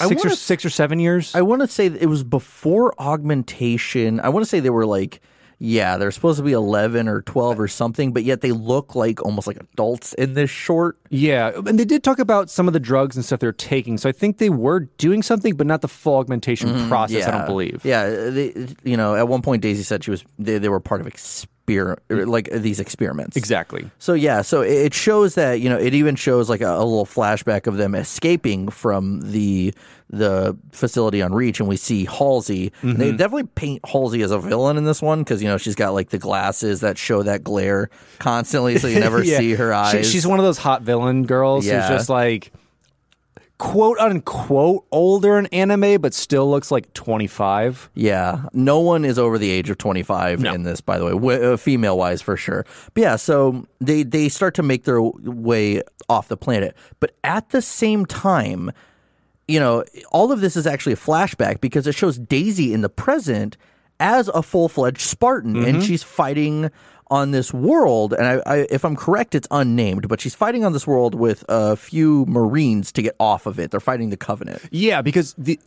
or 0.00 0.14
wanna- 0.14 0.36
six 0.36 0.64
or 0.64 0.70
seven 0.70 0.98
years. 0.98 1.34
I 1.34 1.42
want 1.42 1.62
to 1.62 1.68
say 1.68 1.86
it 1.86 2.06
was 2.08 2.24
before 2.24 2.92
augmentation. 3.00 4.20
I 4.20 4.28
want 4.28 4.44
to 4.44 4.48
say 4.48 4.60
they 4.60 4.70
were 4.70 4.86
like, 4.86 5.20
yeah, 5.58 5.96
they're 5.96 6.10
supposed 6.10 6.38
to 6.38 6.44
be 6.44 6.52
11 6.52 7.08
or 7.08 7.22
12 7.22 7.60
or 7.60 7.68
something, 7.68 8.12
but 8.12 8.24
yet 8.24 8.40
they 8.40 8.52
look 8.52 8.94
like 8.94 9.22
almost 9.24 9.46
like 9.46 9.56
adults 9.56 10.12
in 10.14 10.34
this 10.34 10.50
short. 10.50 10.98
yeah, 11.10 11.52
and 11.66 11.78
they 11.78 11.84
did 11.84 12.02
talk 12.02 12.18
about 12.18 12.50
some 12.50 12.66
of 12.66 12.72
the 12.72 12.80
drugs 12.80 13.16
and 13.16 13.24
stuff 13.24 13.40
they're 13.40 13.52
taking. 13.52 13.98
So 13.98 14.08
I 14.08 14.12
think 14.12 14.38
they 14.38 14.50
were 14.50 14.80
doing 14.98 15.22
something, 15.22 15.56
but 15.56 15.66
not 15.66 15.80
the 15.80 15.88
full 15.88 16.16
augmentation 16.16 16.88
process. 16.88 17.16
Mm-hmm. 17.16 17.28
yeah. 17.28 17.34
I 17.34 17.38
don't 17.38 17.46
believe. 17.46 17.84
Yeah, 17.84 18.08
they, 18.30 18.68
you 18.82 18.96
know, 18.96 19.14
at 19.14 19.28
one 19.28 19.42
point 19.42 19.62
Daisy 19.62 19.82
said 19.82 20.04
she 20.04 20.10
was 20.10 20.24
they, 20.38 20.58
they 20.58 20.68
were 20.68 20.80
part 20.80 21.00
of 21.00 21.06
exper- 21.66 22.26
like 22.26 22.50
these 22.50 22.80
experiments. 22.80 23.36
exactly. 23.36 23.90
So 23.98 24.14
yeah, 24.14 24.42
so 24.42 24.60
it 24.62 24.94
shows 24.94 25.34
that 25.34 25.60
you 25.60 25.68
know 25.68 25.78
it 25.78 25.94
even 25.94 26.16
shows 26.16 26.48
like 26.50 26.60
a, 26.60 26.70
a 26.70 26.84
little 26.84 27.06
flashback 27.06 27.66
of 27.66 27.76
them 27.76 27.94
escaping 27.94 28.68
from 28.68 29.20
the 29.32 29.74
the 30.10 30.56
facility 30.72 31.22
on 31.22 31.32
Reach, 31.34 31.58
and 31.60 31.68
we 31.68 31.76
see 31.76 32.04
Halsey. 32.04 32.70
Mm-hmm. 32.82 32.98
They 32.98 33.10
definitely 33.12 33.48
paint 33.54 33.80
Halsey 33.84 34.22
as 34.22 34.30
a 34.30 34.38
villain 34.38 34.76
in 34.76 34.84
this 34.84 35.00
one 35.02 35.20
because 35.20 35.42
you 35.42 35.48
know 35.48 35.56
she's 35.58 35.74
got 35.74 35.94
like 35.94 36.10
the 36.10 36.18
glasses 36.18 36.80
that 36.80 36.98
show 36.98 37.22
that 37.22 37.42
glare 37.42 37.88
constantly, 38.18 38.78
so 38.78 38.86
you 38.86 39.00
never 39.00 39.22
Yeah. 39.24 39.38
see 39.38 39.54
her 39.54 39.70
She- 39.70 39.98
eyes. 39.98 40.10
she's 40.10 40.26
one 40.26 40.38
of 40.38 40.44
those 40.44 40.58
hot 40.58 40.82
villain 40.82 41.24
girls 41.24 41.66
Yeah. 41.66 41.80
who's 41.88 41.98
just 41.98 42.08
like 42.08 42.52
quote 43.58 43.98
unquote 43.98 44.84
older 44.90 45.38
in 45.38 45.46
anime, 45.46 46.00
but 46.00 46.12
still 46.14 46.50
looks 46.50 46.70
like 46.70 46.92
twenty 46.94 47.26
five. 47.26 47.88
Yeah, 47.94 48.46
no 48.52 48.80
one 48.80 49.04
is 49.04 49.18
over 49.18 49.38
the 49.38 49.50
age 49.50 49.70
of 49.70 49.78
25 49.78 50.40
No. 50.40 50.52
in 50.52 50.64
this, 50.64 50.80
by 50.80 50.98
the 50.98 51.04
way, 51.04 51.12
w- 51.12 51.52
uh, 51.52 51.56
female 51.56 51.96
wise 51.96 52.20
for 52.20 52.36
sure. 52.36 52.64
But 52.94 53.00
yeah, 53.02 53.16
so 53.16 53.66
they 53.80 54.02
they 54.02 54.28
start 54.28 54.54
to 54.54 54.62
make 54.62 54.84
their 54.84 55.00
way 55.00 55.82
off 56.08 56.28
the 56.28 56.36
planet, 56.36 56.76
but 57.00 57.12
at 57.24 57.50
the 57.50 57.62
same 57.62 58.04
time, 58.06 58.72
you 59.48 59.60
know, 59.60 59.84
all 60.10 60.32
of 60.32 60.40
this 60.40 60.56
is 60.56 60.66
actually 60.66 60.92
a 60.94 60.96
flashback 60.96 61.60
because 61.60 61.86
it 61.86 61.94
shows 61.94 62.18
Daisy 62.18 62.72
in 62.74 62.80
the 62.80 62.88
present 62.88 63.56
as 64.00 64.28
a 64.28 64.42
full 64.42 64.68
fledged 64.68 65.00
Spartan, 65.00 65.64
and 65.64 65.82
she's 65.82 66.02
fighting 66.02 66.70
on 67.10 67.30
this 67.30 67.52
world. 67.52 68.12
And 68.12 68.26
I, 68.26 68.42
I, 68.46 68.56
if 68.70 68.84
I'm 68.84 68.96
correct, 68.96 69.34
it's 69.34 69.48
unnamed, 69.50 70.08
but 70.08 70.20
she's 70.20 70.34
fighting 70.34 70.64
on 70.64 70.72
this 70.72 70.86
world 70.86 71.14
with 71.14 71.44
a 71.48 71.76
few 71.76 72.24
Marines 72.26 72.92
to 72.92 73.02
get 73.02 73.14
off 73.20 73.46
of 73.46 73.58
it. 73.58 73.70
They're 73.70 73.80
fighting 73.80 74.10
the 74.10 74.16
Covenant. 74.16 74.62
Yeah, 74.70 75.02
because 75.02 75.34
the 75.36 75.58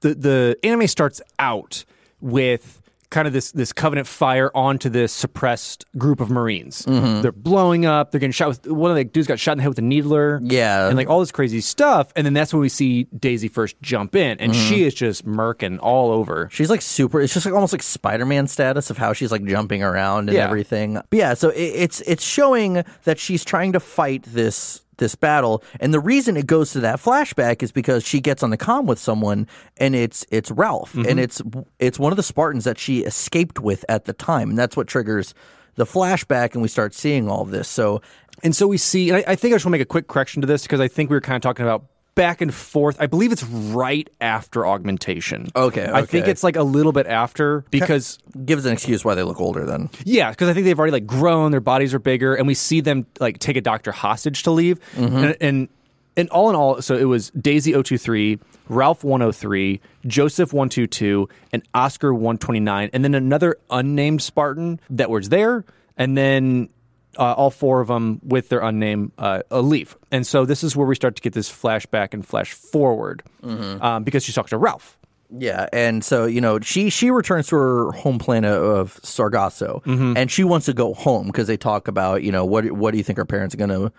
the 0.00 0.14
the 0.14 0.58
anime 0.62 0.86
starts 0.86 1.20
out 1.38 1.84
with 2.20 2.82
kind 3.10 3.26
of 3.26 3.32
this 3.32 3.52
this 3.52 3.72
covenant 3.72 4.06
fire 4.06 4.50
onto 4.54 4.88
this 4.90 5.12
suppressed 5.12 5.86
group 5.96 6.20
of 6.20 6.28
marines. 6.30 6.82
Mm-hmm. 6.82 7.22
They're 7.22 7.32
blowing 7.32 7.86
up. 7.86 8.10
They're 8.10 8.18
getting 8.20 8.32
shot 8.32 8.48
with 8.48 8.66
one 8.66 8.90
of 8.90 8.96
the 8.96 9.04
dudes 9.04 9.26
got 9.26 9.38
shot 9.38 9.52
in 9.52 9.58
the 9.58 9.62
head 9.62 9.68
with 9.70 9.78
a 9.78 9.82
needler. 9.82 10.40
Yeah. 10.42 10.88
and 10.88 10.96
like 10.96 11.08
all 11.08 11.20
this 11.20 11.32
crazy 11.32 11.60
stuff. 11.60 12.12
And 12.16 12.26
then 12.26 12.34
that's 12.34 12.52
when 12.52 12.60
we 12.60 12.68
see 12.68 13.04
Daisy 13.04 13.48
first 13.48 13.80
jump 13.82 14.14
in, 14.14 14.38
and 14.40 14.52
Mm-hmm. 14.52 14.68
she 14.68 14.84
is 14.84 14.94
just 14.94 15.24
murking 15.26 15.78
all 15.80 16.10
over. 16.10 16.48
She's 16.52 16.68
like 16.70 16.82
super. 16.82 17.20
It's 17.20 17.32
just 17.32 17.46
like 17.46 17.54
almost 17.54 17.72
like 17.72 17.82
Spider-Man 17.82 18.46
status 18.46 18.90
of 18.90 18.98
how 18.98 19.12
she's 19.12 19.32
like 19.32 19.44
jumping 19.44 19.82
around 19.82 20.28
and 20.28 20.36
Yeah. 20.36 20.44
everything. 20.44 20.94
But 20.94 21.16
yeah, 21.18 21.34
so 21.34 21.48
it, 21.50 21.60
it's 21.62 22.00
it's 22.02 22.22
showing 22.24 22.84
that 23.04 23.18
she's 23.18 23.44
trying 23.44 23.72
to 23.72 23.80
fight 23.80 24.22
this 24.24 24.82
this 24.98 25.14
battle, 25.14 25.62
and 25.80 25.92
the 25.92 26.00
reason 26.00 26.36
it 26.36 26.46
goes 26.46 26.72
to 26.72 26.80
that 26.80 27.00
flashback 27.00 27.62
is 27.62 27.72
because 27.72 28.04
she 28.04 28.20
gets 28.20 28.42
on 28.42 28.50
the 28.50 28.58
comm 28.58 28.86
with 28.86 28.98
someone, 28.98 29.46
and 29.78 29.94
it's 29.94 30.26
it's 30.30 30.50
Ralph, 30.50 30.94
and 30.94 31.06
mm-hmm. 31.06 31.18
it's 31.18 31.42
it's 31.78 31.98
one 31.98 32.12
of 32.12 32.16
the 32.16 32.22
Spartans 32.22 32.64
that 32.64 32.78
she 32.78 33.00
escaped 33.04 33.58
with 33.60 33.84
at 33.88 34.04
the 34.04 34.12
time, 34.12 34.50
and 34.50 34.58
that's 34.58 34.76
what 34.76 34.86
triggers 34.86 35.34
the 35.76 35.84
flashback, 35.84 36.52
and 36.52 36.62
we 36.62 36.68
start 36.68 36.94
seeing 36.94 37.28
all 37.28 37.42
of 37.42 37.50
this. 37.50 37.68
So 37.68 38.02
And 38.42 38.54
so 38.54 38.68
we 38.68 38.78
see, 38.78 39.10
and 39.10 39.18
I, 39.18 39.32
I 39.32 39.34
think 39.36 39.52
I 39.52 39.56
just 39.56 39.64
want 39.64 39.74
to 39.74 39.78
make 39.78 39.82
a 39.82 39.86
quick 39.86 40.06
correction 40.06 40.42
to 40.42 40.46
this 40.46 40.62
because 40.62 40.80
I 40.80 40.88
think 40.88 41.10
we 41.10 41.16
were 41.16 41.20
kind 41.20 41.36
of 41.36 41.42
talking 41.42 41.64
about 41.64 41.84
back 42.18 42.40
and 42.40 42.52
forth. 42.52 42.96
I 42.98 43.06
believe 43.06 43.30
it's 43.30 43.44
right 43.44 44.10
after 44.20 44.66
augmentation. 44.66 45.48
Okay, 45.54 45.88
I 45.90 46.04
think 46.04 46.24
okay. 46.24 46.32
it's 46.32 46.42
like 46.42 46.56
a 46.56 46.64
little 46.64 46.90
bit 46.90 47.06
after 47.06 47.64
because 47.70 48.18
gives 48.44 48.66
an 48.66 48.72
excuse 48.72 49.04
why 49.04 49.14
they 49.14 49.22
look 49.22 49.40
older. 49.40 49.64
Then 49.64 49.88
Yeah, 50.04 50.30
because 50.30 50.48
I 50.48 50.52
think 50.52 50.64
they've 50.64 50.78
already 50.78 50.92
like 50.92 51.06
grown, 51.06 51.52
their 51.52 51.60
bodies 51.60 51.94
are 51.94 52.00
bigger, 52.00 52.34
and 52.34 52.48
we 52.48 52.54
see 52.54 52.80
them 52.80 53.06
like 53.20 53.38
take 53.38 53.56
a 53.56 53.60
doctor 53.60 53.92
hostage 53.92 54.42
to 54.42 54.50
leave. 54.50 54.80
Mm-hmm. 54.96 55.16
And, 55.16 55.36
and 55.40 55.68
and 56.16 56.28
all 56.30 56.50
in 56.50 56.56
all, 56.56 56.82
so 56.82 56.96
it 56.96 57.04
was 57.04 57.30
Daisy 57.30 57.70
023, 57.70 58.40
Ralph 58.68 59.04
103, 59.04 59.80
Joseph 60.04 60.52
122, 60.52 61.28
and 61.52 61.62
Oscar 61.72 62.12
129, 62.12 62.90
and 62.92 63.04
then 63.04 63.14
another 63.14 63.56
unnamed 63.70 64.20
Spartan 64.20 64.80
that 64.90 65.10
was 65.10 65.28
there, 65.28 65.64
and 65.96 66.18
then 66.18 66.68
uh, 67.18 67.34
all 67.34 67.50
four 67.50 67.80
of 67.80 67.88
them 67.88 68.20
with 68.22 68.48
their 68.48 68.60
unnamed 68.60 69.12
uh. 69.18 69.42
And 70.10 70.26
so 70.26 70.44
this 70.44 70.62
is 70.64 70.76
where 70.76 70.86
we 70.86 70.94
start 70.94 71.16
to 71.16 71.22
get 71.22 71.32
this 71.32 71.50
flashback 71.50 72.14
and 72.14 72.24
flash 72.26 72.52
forward 72.52 73.22
um, 73.82 74.04
because 74.04 74.24
she 74.24 74.32
talks 74.32 74.50
to 74.50 74.56
Ralph. 74.58 74.98
Yeah, 75.36 75.68
and 75.74 76.02
so 76.02 76.24
you 76.24 76.40
know 76.40 76.58
she 76.60 76.88
she 76.88 77.10
returns 77.10 77.48
to 77.48 77.56
her 77.56 77.92
home 77.92 78.18
planet 78.18 78.50
of 78.50 78.98
Sargasso, 79.02 79.82
and 80.16 80.30
she 80.30 80.42
wants 80.42 80.64
to 80.66 80.72
go 80.72 80.94
home 80.94 81.26
because 81.26 81.46
they 81.48 81.58
talk 81.58 81.86
about 81.86 82.22
you 82.22 82.32
know 82.32 82.46
what 82.46 82.70
what 82.72 82.92
do 82.92 82.96
you 82.96 83.04
think 83.04 83.18
our 83.18 83.26
parents 83.26 83.54
are 83.54 83.58
gonna 83.58 83.92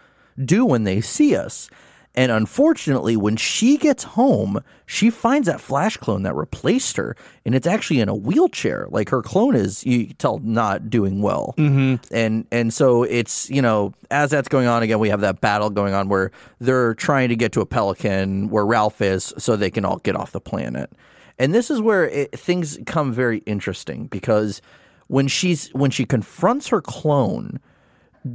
do 0.43 0.65
when 0.65 0.85
they 0.85 1.01
see 1.01 1.35
us? 1.35 1.69
And 2.15 2.31
unfortunately, 2.31 3.15
when 3.15 3.37
she 3.37 3.77
gets 3.77 4.03
home, 4.03 4.61
she 4.87 5.09
finds 5.09 5.45
that 5.45 5.61
Flash 5.61 5.95
clone 5.97 6.23
that 6.23 6.35
replaced 6.35 6.97
her, 6.97 7.15
and 7.45 7.53
it's 7.53 7.67
actually 7.67 7.99
in 7.99 8.09
a 8.09 8.15
wheelchair. 8.15 8.87
Like 8.89 9.09
her 9.09 9.21
clone 9.21 9.55
is, 9.55 9.85
you 9.85 10.07
can 10.07 10.15
tell, 10.15 10.39
not 10.39 10.89
doing 10.89 11.21
well. 11.21 11.53
Mm-hmm. 11.57 12.13
And 12.13 12.47
and 12.51 12.73
so 12.73 13.03
it's 13.03 13.49
you 13.49 13.61
know 13.61 13.93
as 14.09 14.31
that's 14.31 14.47
going 14.47 14.67
on 14.67 14.81
again, 14.81 14.99
we 14.99 15.09
have 15.09 15.21
that 15.21 15.39
battle 15.39 15.69
going 15.69 15.93
on 15.93 16.09
where 16.09 16.31
they're 16.59 16.95
trying 16.95 17.29
to 17.29 17.35
get 17.35 17.51
to 17.53 17.61
a 17.61 17.65
pelican 17.65 18.49
where 18.49 18.65
Ralph 18.65 19.01
is, 19.01 19.31
so 19.37 19.55
they 19.55 19.71
can 19.71 19.85
all 19.85 19.97
get 19.97 20.15
off 20.15 20.31
the 20.31 20.41
planet. 20.41 20.91
And 21.37 21.53
this 21.53 21.69
is 21.69 21.79
where 21.79 22.09
it, 22.09 22.37
things 22.37 22.77
come 22.85 23.13
very 23.13 23.37
interesting 23.39 24.07
because 24.07 24.61
when 25.07 25.27
she's 25.27 25.69
when 25.69 25.91
she 25.91 26.05
confronts 26.05 26.67
her 26.67 26.81
clone, 26.81 27.59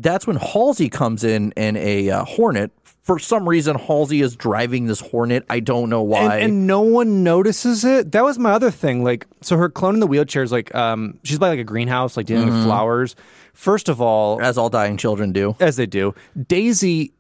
that's 0.03 0.27
when 0.27 0.37
Halsey 0.37 0.89
comes 0.89 1.25
in 1.25 1.53
in 1.53 1.77
a 1.77 2.11
uh, 2.11 2.25
Hornet. 2.25 2.71
For 3.03 3.19
some 3.19 3.47
reason, 3.47 3.77
Halsey 3.77 4.23
is 4.23 4.35
driving 4.35 4.87
this 4.87 5.01
Hornet. 5.01 5.45
I 5.51 5.61
don't 5.61 5.91
know 5.91 6.03
why. 6.03 6.39
and 6.39 6.67
no 6.67 6.81
one 6.81 7.23
notices 7.23 7.85
it. 7.85 8.13
That 8.13 8.25
was 8.25 8.39
my 8.39 8.53
other 8.53 8.71
thing. 8.71 9.05
Like, 9.05 9.27
so 9.43 9.59
her 9.59 9.69
clone 9.69 9.93
in 9.93 10.01
the 10.01 10.07
wheelchair 10.07 10.43
is 10.43 10.51
like, 10.51 10.75
um, 10.75 11.19
she's 11.23 11.39
by 11.39 11.49
like 11.49 11.59
a 11.59 11.65
greenhouse, 11.65 12.17
like 12.17 12.25
dealing 12.25 12.47
Mm-hmm. 12.49 12.57
with 12.61 12.65
flowers. 12.65 13.15
First 13.53 13.91
of 13.91 14.01
all, 14.01 14.41
as 14.41 14.57
all 14.57 14.71
dying 14.71 14.97
children 14.97 15.33
do. 15.33 15.55
as 15.61 15.77
they 15.77 15.85
do, 15.87 16.15
Daisy 16.49 17.13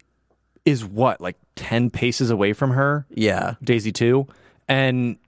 is 0.65 0.85
what 0.87 1.21
like 1.21 1.37
ten 1.55 1.91
paces 1.91 2.31
away 2.31 2.55
from 2.55 2.71
her. 2.71 3.05
Yeah. 3.11 3.55
Daisy 3.63 3.93
too, 3.93 4.27
and 4.67 5.19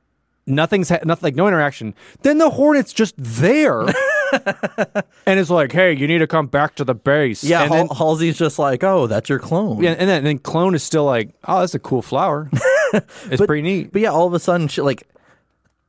nothing's 0.47 0.89
ha- 0.89 1.01
nothing 1.05 1.23
like 1.27 1.35
no 1.35 1.47
interaction. 1.47 1.95
Then 2.23 2.39
the 2.39 2.49
Hornet's 2.49 2.95
just 2.95 3.15
there, 3.19 3.83
and 5.27 5.39
it's 5.41 5.51
like, 5.51 5.73
hey, 5.73 5.93
you 5.93 6.07
need 6.07 6.19
to 6.19 6.27
come 6.27 6.47
back 6.47 6.75
to 6.77 6.85
the 6.85 6.95
base. 6.95 7.45
Yeah, 7.45 7.63
and 7.63 7.73
Hal- 7.73 7.87
then, 7.89 7.97
Halsey's 7.97 8.39
just 8.39 8.59
like, 8.59 8.83
oh, 8.85 9.07
that's 9.07 9.29
your 9.29 9.39
clone. 9.39 9.83
yeah, 9.83 9.91
and 9.93 10.09
then, 10.09 10.19
and 10.19 10.27
then 10.27 10.39
clone 10.39 10.75
is 10.75 10.83
still 10.83 11.05
like, 11.05 11.31
oh, 11.45 11.61
that's 11.61 11.75
a 11.75 11.79
cool 11.79 12.03
flower. 12.03 12.51
it's 12.93 13.45
pretty 13.45 13.63
neat. 13.63 13.93
But 13.93 14.03
yeah, 14.03 14.11
all 14.11 14.27
of 14.27 14.35
a 14.35 14.41
sudden, 14.41 14.69
she, 14.69 14.81
like, 14.81 15.09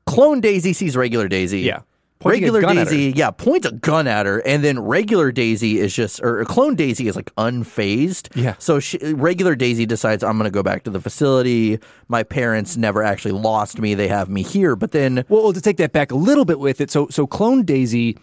clone 0.06 0.42
Daisy 0.42 0.74
sees 0.74 0.96
regular 0.96 1.28
Daisy. 1.28 1.62
Yeah. 1.62 1.82
Pointing 2.20 2.52
regular 2.52 2.74
Daisy, 2.74 3.14
yeah, 3.16 3.30
points 3.30 3.68
a 3.68 3.72
gun 3.72 4.08
at 4.08 4.26
her, 4.26 4.40
and 4.40 4.64
then 4.64 4.80
regular 4.80 5.32
Daisy 5.32 5.78
is 5.78 5.94
just, 5.94 6.20
or 6.24 6.44
clone 6.46 6.74
Daisy 6.74 7.08
is 7.08 7.16
like 7.16 7.34
unfazed. 7.36 8.36
Yeah. 8.36 8.56
So 8.58 8.80
she, 8.80 8.98
regular 9.14 9.54
Daisy 9.56 9.86
decides, 9.86 10.24
I'm 10.24 10.36
going 10.40 10.46
to 10.46 10.52
go 10.52 10.64
back 10.64 10.84
to 10.86 10.90
the 10.90 11.00
facility. 11.00 11.78
My 12.08 12.24
parents 12.24 12.76
never 12.76 13.04
actually 13.04 13.34
lost 13.34 13.80
me; 13.80 13.94
they 13.94 14.08
have 14.08 14.30
me 14.30 14.42
here. 14.42 14.76
But 14.76 14.94
then, 14.94 15.26
Well, 15.30 15.44
well, 15.44 15.54
to 15.54 15.62
take 15.62 15.78
that 15.78 15.92
back 15.92 16.12
a 16.12 16.16
little 16.16 16.44
bit 16.44 16.58
with 16.60 16.82
it, 16.82 16.90
so 16.90 17.08
so 17.10 17.28
clone 17.28 17.64
Daisy 17.64 18.18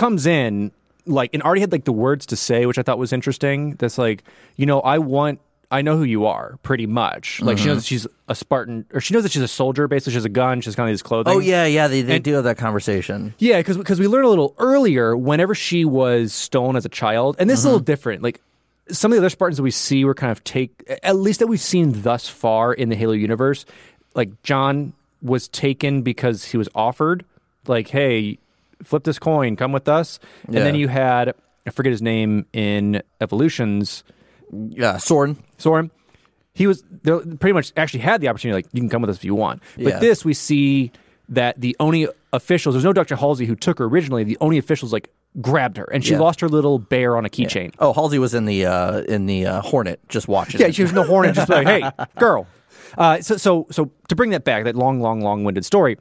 comes 0.00 0.26
in 0.26 0.72
like 1.06 1.30
and 1.34 1.42
already 1.42 1.60
had 1.60 1.72
like 1.72 1.84
the 1.84 1.92
words 1.92 2.26
to 2.26 2.36
say, 2.36 2.66
which 2.66 2.78
I 2.78 2.82
thought 2.82 2.98
was 2.98 3.12
interesting. 3.12 3.74
That's 3.76 3.98
like, 3.98 4.24
you 4.56 4.66
know, 4.66 4.80
I 4.80 4.98
want 4.98 5.40
I 5.72 5.82
know 5.82 5.96
who 5.96 6.02
you 6.02 6.26
are, 6.26 6.58
pretty 6.64 6.86
much. 6.86 7.40
Like 7.40 7.56
she 7.56 7.62
Mm-hmm. 7.62 7.68
knows 7.74 7.76
that 7.82 7.86
she's 7.86 8.06
a 8.26 8.34
Spartan, 8.34 8.86
or 8.92 9.00
she 9.00 9.14
knows 9.14 9.22
that 9.22 9.30
she's 9.30 9.42
a 9.42 9.46
soldier. 9.48 9.86
Basically, 9.86 10.10
she 10.12 10.16
has 10.16 10.24
a 10.24 10.28
gun. 10.28 10.60
She's 10.60 10.74
kind 10.74 10.88
of 10.88 10.92
these 10.92 11.02
clothing. 11.02 11.32
oh 11.32 11.38
yeah, 11.38 11.64
yeah, 11.64 11.86
they, 11.86 12.02
they 12.02 12.16
And- 12.16 12.24
do 12.24 12.32
have 12.34 12.42
that 12.44 12.58
conversation. 12.58 13.34
Yeah, 13.38 13.58
because 13.62 14.00
we 14.00 14.08
learned 14.08 14.24
a 14.26 14.28
little 14.28 14.54
earlier, 14.58 15.16
whenever 15.16 15.54
she 15.54 15.84
was 15.84 16.32
stolen 16.32 16.74
as 16.74 16.84
a 16.84 16.88
child, 16.88 17.36
and 17.38 17.48
this 17.48 17.60
is 17.60 17.64
a 17.64 17.68
Mm-hmm. 17.68 17.72
little 17.74 17.84
different. 17.84 18.22
Like 18.22 18.40
some 18.90 19.12
of 19.12 19.16
the 19.16 19.20
other 19.20 19.30
Spartans 19.30 19.58
that 19.58 19.62
we 19.62 19.70
see 19.70 20.04
were 20.04 20.14
kind 20.14 20.32
of 20.32 20.42
take, 20.42 20.72
at 21.04 21.14
least 21.14 21.38
that 21.38 21.46
we've 21.46 21.60
seen 21.60 22.02
thus 22.02 22.28
far 22.28 22.72
in 22.74 22.88
the 22.88 22.96
Halo 22.96 23.12
universe. 23.12 23.64
Like 24.16 24.42
John 24.42 24.92
was 25.22 25.46
taken 25.46 26.02
because 26.02 26.44
he 26.46 26.56
was 26.56 26.68
offered, 26.74 27.24
like, 27.68 27.86
hey, 27.86 28.38
flip 28.82 29.04
this 29.04 29.18
coin, 29.18 29.56
come 29.56 29.72
with 29.72 29.88
us. 29.88 30.18
And 30.46 30.56
then 30.56 30.74
you 30.74 30.88
had, 30.88 31.34
I 31.66 31.70
forget 31.70 31.90
his 31.92 32.02
name 32.02 32.46
in 32.52 33.02
Evolutions, 33.20 34.04
Yeah, 34.52 34.96
Soren. 34.98 35.36
Soren. 35.58 35.90
He 36.52 36.66
was 36.66 36.82
they 37.02 37.12
pretty 37.36 37.52
much 37.52 37.72
actually 37.76 38.00
had 38.00 38.20
the 38.20 38.28
opportunity, 38.28 38.56
like, 38.56 38.66
you 38.72 38.80
can 38.80 38.90
come 38.90 39.02
with 39.02 39.10
us 39.10 39.16
if 39.16 39.24
you 39.24 39.34
want. 39.34 39.62
But 39.76 39.84
Yeah. 39.86 39.98
this, 40.00 40.24
we 40.24 40.34
see 40.34 40.90
that 41.28 41.60
the 41.60 41.76
only 41.78 42.08
officials, 42.32 42.74
there's 42.74 42.84
no 42.84 42.92
Dr. 42.92 43.14
Halsey 43.16 43.46
who 43.46 43.54
took 43.54 43.78
her 43.78 43.84
originally. 43.84 44.24
The 44.24 44.36
only 44.40 44.58
officials, 44.58 44.92
like, 44.92 45.10
grabbed 45.40 45.76
her 45.76 45.84
and 45.92 46.04
she 46.04 46.12
Yeah. 46.14 46.18
lost 46.18 46.40
her 46.40 46.48
little 46.48 46.80
bear 46.80 47.16
on 47.16 47.24
a 47.24 47.28
keychain. 47.28 47.72
Oh, 47.78 47.92
Halsey 47.92 48.18
was 48.18 48.34
in 48.34 48.46
the 48.46 48.66
uh, 48.66 49.02
in 49.02 49.26
the 49.26 49.46
uh, 49.46 49.60
Hornet, 49.62 50.00
just 50.08 50.26
watching. 50.26 50.60
Yeah, 50.60 50.66
it. 50.66 50.74
she 50.74 50.82
was 50.82 50.90
in 50.90 50.96
the 50.96 51.04
hornet, 51.04 51.36
just 51.36 51.48
like, 51.48 51.66
hey, 51.68 51.88
girl. 52.18 52.48
Uh, 52.98 53.20
so, 53.20 53.36
so, 53.36 53.66
so 53.70 53.88
to 54.08 54.16
bring 54.16 54.30
that 54.30 54.42
back, 54.42 54.64
that 54.64 54.74
long, 54.74 55.00
long, 55.00 55.20
long-winded 55.20 55.64
story. 55.64 55.96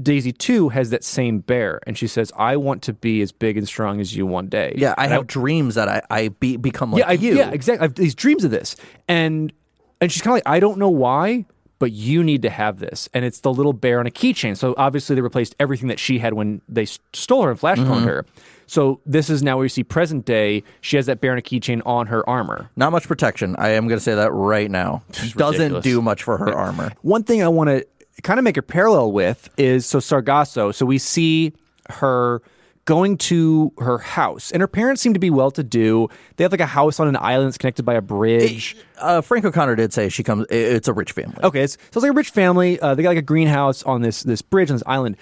Daisy 0.00 0.32
too 0.32 0.68
has 0.68 0.90
that 0.90 1.02
same 1.04 1.38
bear, 1.40 1.80
and 1.86 1.96
she 1.96 2.06
says, 2.06 2.30
"I 2.36 2.56
want 2.56 2.82
to 2.82 2.92
be 2.92 3.22
as 3.22 3.32
big 3.32 3.56
and 3.56 3.66
strong 3.66 4.00
as 4.00 4.14
you 4.14 4.26
one 4.26 4.48
day." 4.48 4.74
yeah. 4.76 4.94
I 4.98 5.04
And 5.04 5.12
have 5.14 5.26
dreams 5.26 5.74
that 5.76 5.88
I 5.88 6.02
I 6.10 6.28
be, 6.28 6.56
become 6.56 6.92
like 6.92 7.00
yeah, 7.00 7.08
I, 7.08 7.12
you. 7.12 7.36
yeah, 7.36 7.50
exactly. 7.50 7.80
I 7.80 7.84
have 7.86 7.94
these 7.94 8.14
dreams 8.14 8.44
of 8.44 8.50
this, 8.50 8.76
and 9.08 9.52
and 10.00 10.12
she's 10.12 10.20
kind 10.22 10.32
of 10.32 10.36
like, 10.44 10.54
I 10.54 10.60
don't 10.60 10.76
know 10.78 10.90
why, 10.90 11.46
but 11.78 11.92
you 11.92 12.22
need 12.22 12.42
to 12.42 12.50
have 12.50 12.78
this, 12.78 13.08
and 13.14 13.24
it's 13.24 13.40
the 13.40 13.50
little 13.52 13.72
bear 13.72 13.98
on 13.98 14.06
a 14.06 14.10
keychain. 14.10 14.54
So 14.56 14.74
obviously, 14.76 15.14
they 15.16 15.22
replaced 15.22 15.56
everything 15.58 15.88
that 15.88 15.98
she 15.98 16.18
had 16.18 16.34
when 16.34 16.60
they 16.68 16.84
stole 17.14 17.44
her 17.44 17.50
and 17.50 17.58
flash 17.58 17.78
cloned 17.78 17.86
Mm-hmm. 18.00 18.06
her. 18.06 18.26
So 18.68 19.00
this 19.06 19.30
is 19.30 19.42
now 19.44 19.56
where 19.56 19.64
you 19.64 19.68
see 19.70 19.84
present 19.84 20.24
day. 20.26 20.64
She 20.80 20.96
has 20.96 21.06
that 21.06 21.20
bear 21.20 21.30
on 21.32 21.38
a 21.38 21.40
keychain 21.40 21.80
on 21.86 22.08
her 22.08 22.28
armor. 22.28 22.68
Not 22.74 22.90
much 22.90 23.06
protection. 23.06 23.54
I 23.60 23.70
am 23.70 23.86
going 23.86 23.96
to 23.98 24.02
say 24.02 24.16
that 24.16 24.32
right 24.32 24.68
now. 24.70 25.02
Doesn't 25.36 25.82
do 25.84 26.02
much 26.02 26.24
for 26.24 26.36
her 26.36 26.52
armor. 26.52 26.92
One 27.02 27.22
thing 27.22 27.42
I 27.44 27.48
want 27.48 27.68
to 27.70 27.86
kind 28.22 28.38
of 28.38 28.44
make 28.44 28.56
a 28.56 28.62
parallel 28.62 29.12
with 29.12 29.48
is 29.56 29.86
so 29.86 29.98
Sargasso. 30.00 30.72
So 30.72 30.86
we 30.86 30.98
see 30.98 31.52
her 31.90 32.42
going 32.84 33.16
to 33.18 33.72
her 33.78 33.98
house, 33.98 34.52
and 34.52 34.60
her 34.60 34.68
parents 34.68 35.02
seem 35.02 35.12
to 35.12 35.18
be 35.18 35.28
well 35.30 35.50
to 35.50 35.62
do. 35.64 36.08
They 36.36 36.44
have 36.44 36.52
like 36.52 36.60
a 36.60 36.66
house 36.66 37.00
on 37.00 37.08
an 37.08 37.16
island 37.16 37.48
that's 37.48 37.58
connected 37.58 37.84
by 37.84 37.94
a 37.94 38.00
bridge. 38.00 38.76
Uh, 38.98 39.20
Frank 39.20 39.44
O'Connor 39.44 39.74
did 39.76 39.92
say 39.92 40.08
she 40.08 40.22
comes. 40.22 40.46
It's 40.50 40.88
a 40.88 40.92
rich 40.92 41.12
family. 41.12 41.36
Okay, 41.42 41.62
it's, 41.62 41.74
so 41.74 41.78
it's 41.98 42.02
like 42.02 42.10
a 42.12 42.14
rich 42.14 42.30
family. 42.30 42.78
Uh, 42.80 42.94
they 42.94 43.02
got 43.02 43.10
like 43.10 43.18
a 43.18 43.22
greenhouse 43.22 43.82
on 43.82 44.02
this 44.02 44.22
this 44.22 44.40
bridge 44.42 44.70
on 44.70 44.76
this 44.76 44.84
island. 44.86 45.16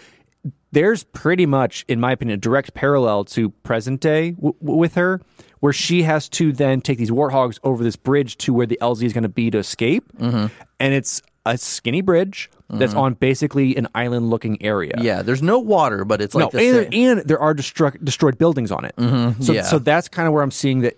There's 0.72 1.04
pretty 1.04 1.46
much, 1.46 1.84
in 1.88 2.00
my 2.00 2.12
opinion, 2.12 2.34
a 2.34 2.40
direct 2.40 2.74
parallel 2.74 3.24
to 3.26 3.50
present 3.50 4.00
day 4.00 4.32
w- 4.32 4.54
w- 4.60 4.78
with 4.78 4.96
her, 4.96 5.20
where 5.60 5.72
she 5.72 6.02
has 6.02 6.28
to 6.30 6.52
then 6.52 6.80
take 6.80 6.98
these 6.98 7.12
warthogs 7.12 7.58
over 7.62 7.84
this 7.84 7.94
bridge 7.96 8.36
to 8.38 8.52
where 8.52 8.66
the 8.66 8.76
LZ 8.82 9.04
is 9.04 9.12
going 9.12 9.22
to 9.22 9.28
be 9.28 9.50
to 9.50 9.58
escape, 9.58 10.04
and 10.18 10.50
it's 10.80 11.22
a 11.46 11.56
skinny 11.56 12.00
bridge 12.00 12.50
that's 12.70 12.94
on 12.94 13.14
basically 13.14 13.76
an 13.76 13.88
island-looking 13.94 14.62
area. 14.62 14.94
Yeah, 14.98 15.22
there's 15.22 15.42
no 15.42 15.58
water, 15.58 16.04
but 16.04 16.20
it's 16.20 16.34
like 16.34 16.52
no, 16.52 16.58
the 16.58 16.84
and, 16.84 16.94
and 16.94 17.28
there 17.28 17.38
are 17.38 17.54
destruct, 17.54 18.04
destroyed 18.04 18.38
buildings 18.38 18.72
on 18.72 18.84
it. 18.84 18.94
So, 19.42 19.52
yeah. 19.52 19.62
so 19.62 19.78
that's 19.78 20.08
kind 20.08 20.26
of 20.26 20.32
where 20.34 20.42
I'm 20.42 20.50
seeing 20.50 20.80
that. 20.80 20.96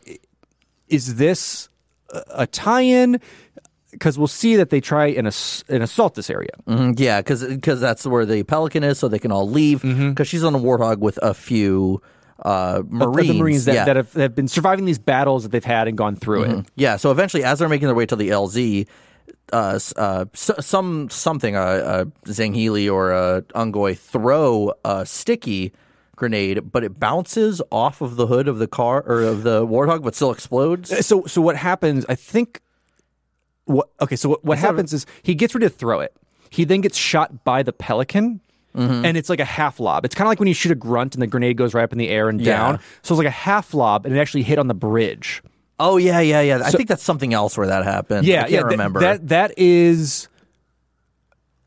Is 0.89 1.17
this 1.17 1.69
a, 2.31 2.47
tie-in? 2.47 3.21
Because 3.91 4.19
we'll 4.19 4.29
see 4.29 4.57
that 4.57 4.71
they 4.71 4.81
try 4.81 5.07
and, 5.07 5.27
ass- 5.27 5.65
and 5.69 5.83
assault 5.83 6.15
this 6.15 6.31
area. 6.31 6.51
Mhm, 6.69 6.99
yeah, 6.99 7.21
because 7.21 7.41
that's 7.81 8.07
where 8.07 8.27
the 8.27 8.43
Pelican 8.45 8.85
is, 8.85 8.99
so 8.99 9.09
they 9.09 9.19
can 9.19 9.33
all 9.33 9.49
leave. 9.49 9.83
Because 9.83 10.29
she's 10.29 10.45
on 10.45 10.55
a 10.55 10.59
warthog 10.59 10.99
with 10.99 11.19
a 11.23 11.35
few 11.35 12.01
uh, 12.45 12.83
Marines. 12.89 13.29
the 13.29 13.39
Marines 13.39 13.65
that, 13.65 13.75
yeah. 13.75 13.85
that 13.87 13.97
have, 13.97 14.13
that 14.13 14.23
have 14.23 14.35
been 14.35 14.49
surviving 14.49 14.85
these 14.85 14.99
battles 14.99 15.43
that 15.43 15.53
they've 15.53 15.65
had 15.65 15.89
and 15.89 15.97
gone 15.97 16.15
through 16.17 16.45
it. 16.45 16.67
Yeah, 16.77 16.97
so 16.97 17.11
eventually, 17.11 17.43
as 17.43 17.59
they're 17.59 17.69
making 17.69 17.89
their 17.89 17.95
way 17.95 18.07
to 18.07 18.17
the 18.17 18.29
LZ, 18.29 18.87
uh, 19.53 19.79
uh, 19.97 20.25
some 20.35 21.09
something, 21.11 21.57
uh, 21.57 21.61
uh, 21.61 22.05
Sangheili 22.25 22.93
or 22.93 23.13
uh, 23.13 23.41
Ungoy 23.55 23.97
throw 23.97 24.73
a 24.85 25.07
sticky 25.07 25.73
grenade, 26.17 26.73
but 26.73 26.83
it 26.83 26.99
bounces 26.99 27.61
off 27.71 28.01
of 28.01 28.17
the 28.17 28.27
hood 28.27 28.49
of 28.49 28.59
the 28.59 28.67
car 28.67 29.03
or 29.07 29.23
of 29.23 29.43
the 29.43 29.67
Warthog, 29.67 30.03
but 30.03 30.15
still 30.15 30.31
explodes. 30.33 31.07
So, 31.07 31.25
so 31.27 31.41
what 31.41 31.57
happens? 31.57 32.05
I 32.09 32.15
think. 32.15 32.61
What 33.67 33.89
okay? 34.01 34.17
So 34.17 34.29
what, 34.31 34.45
what 34.45 34.59
happens 34.59 34.93
is 34.93 35.07
he 35.23 35.35
gets 35.35 35.55
ready 35.55 35.67
to 35.67 35.71
throw 35.71 36.01
it. 36.01 36.15
He 36.51 36.65
then 36.65 36.81
gets 36.81 36.97
shot 36.97 37.45
by 37.45 37.63
the 37.65 37.73
pelican, 37.73 38.41
and 38.75 39.17
it's 39.17 39.29
like 39.29 39.41
a 39.41 39.45
half 39.45 39.81
lob. 39.81 40.05
It's 40.05 40.15
kind 40.15 40.27
of 40.27 40.31
like 40.31 40.39
when 40.39 40.49
you 40.49 40.55
shoot 40.55 40.71
a 40.71 40.77
grunt 40.77 41.15
and 41.15 41.23
the 41.23 41.27
grenade 41.27 41.57
goes 41.57 41.75
right 41.75 41.83
up 41.83 41.93
in 41.93 41.99
the 41.99 42.09
air 42.09 42.29
and 42.29 42.41
Yeah. 42.41 42.57
down. 42.57 42.79
So 43.03 43.15
it's 43.15 43.19
like 43.19 43.27
a 43.27 43.31
half 43.31 43.75
lob, 43.75 44.07
and 44.07 44.17
it 44.17 44.21
actually 44.21 44.43
hit 44.45 44.59
on 44.59 44.69
the 44.69 44.75
bridge. 44.75 45.43
Oh 45.79 45.97
yeah, 45.99 46.21
yeah, 46.21 46.41
yeah. 46.41 46.61
I 46.65 46.71
think 46.71 46.89
that's 46.89 47.03
something 47.03 47.35
else 47.35 47.59
where 47.59 47.67
that 47.67 47.85
happened. 47.85 48.27
Yeah, 48.27 48.39
I 48.39 48.41
can't 48.43 48.53
yeah. 48.53 48.61
th- 48.61 48.71
remember. 48.71 49.01
that. 49.01 49.29
That 49.29 49.53
is 49.59 50.29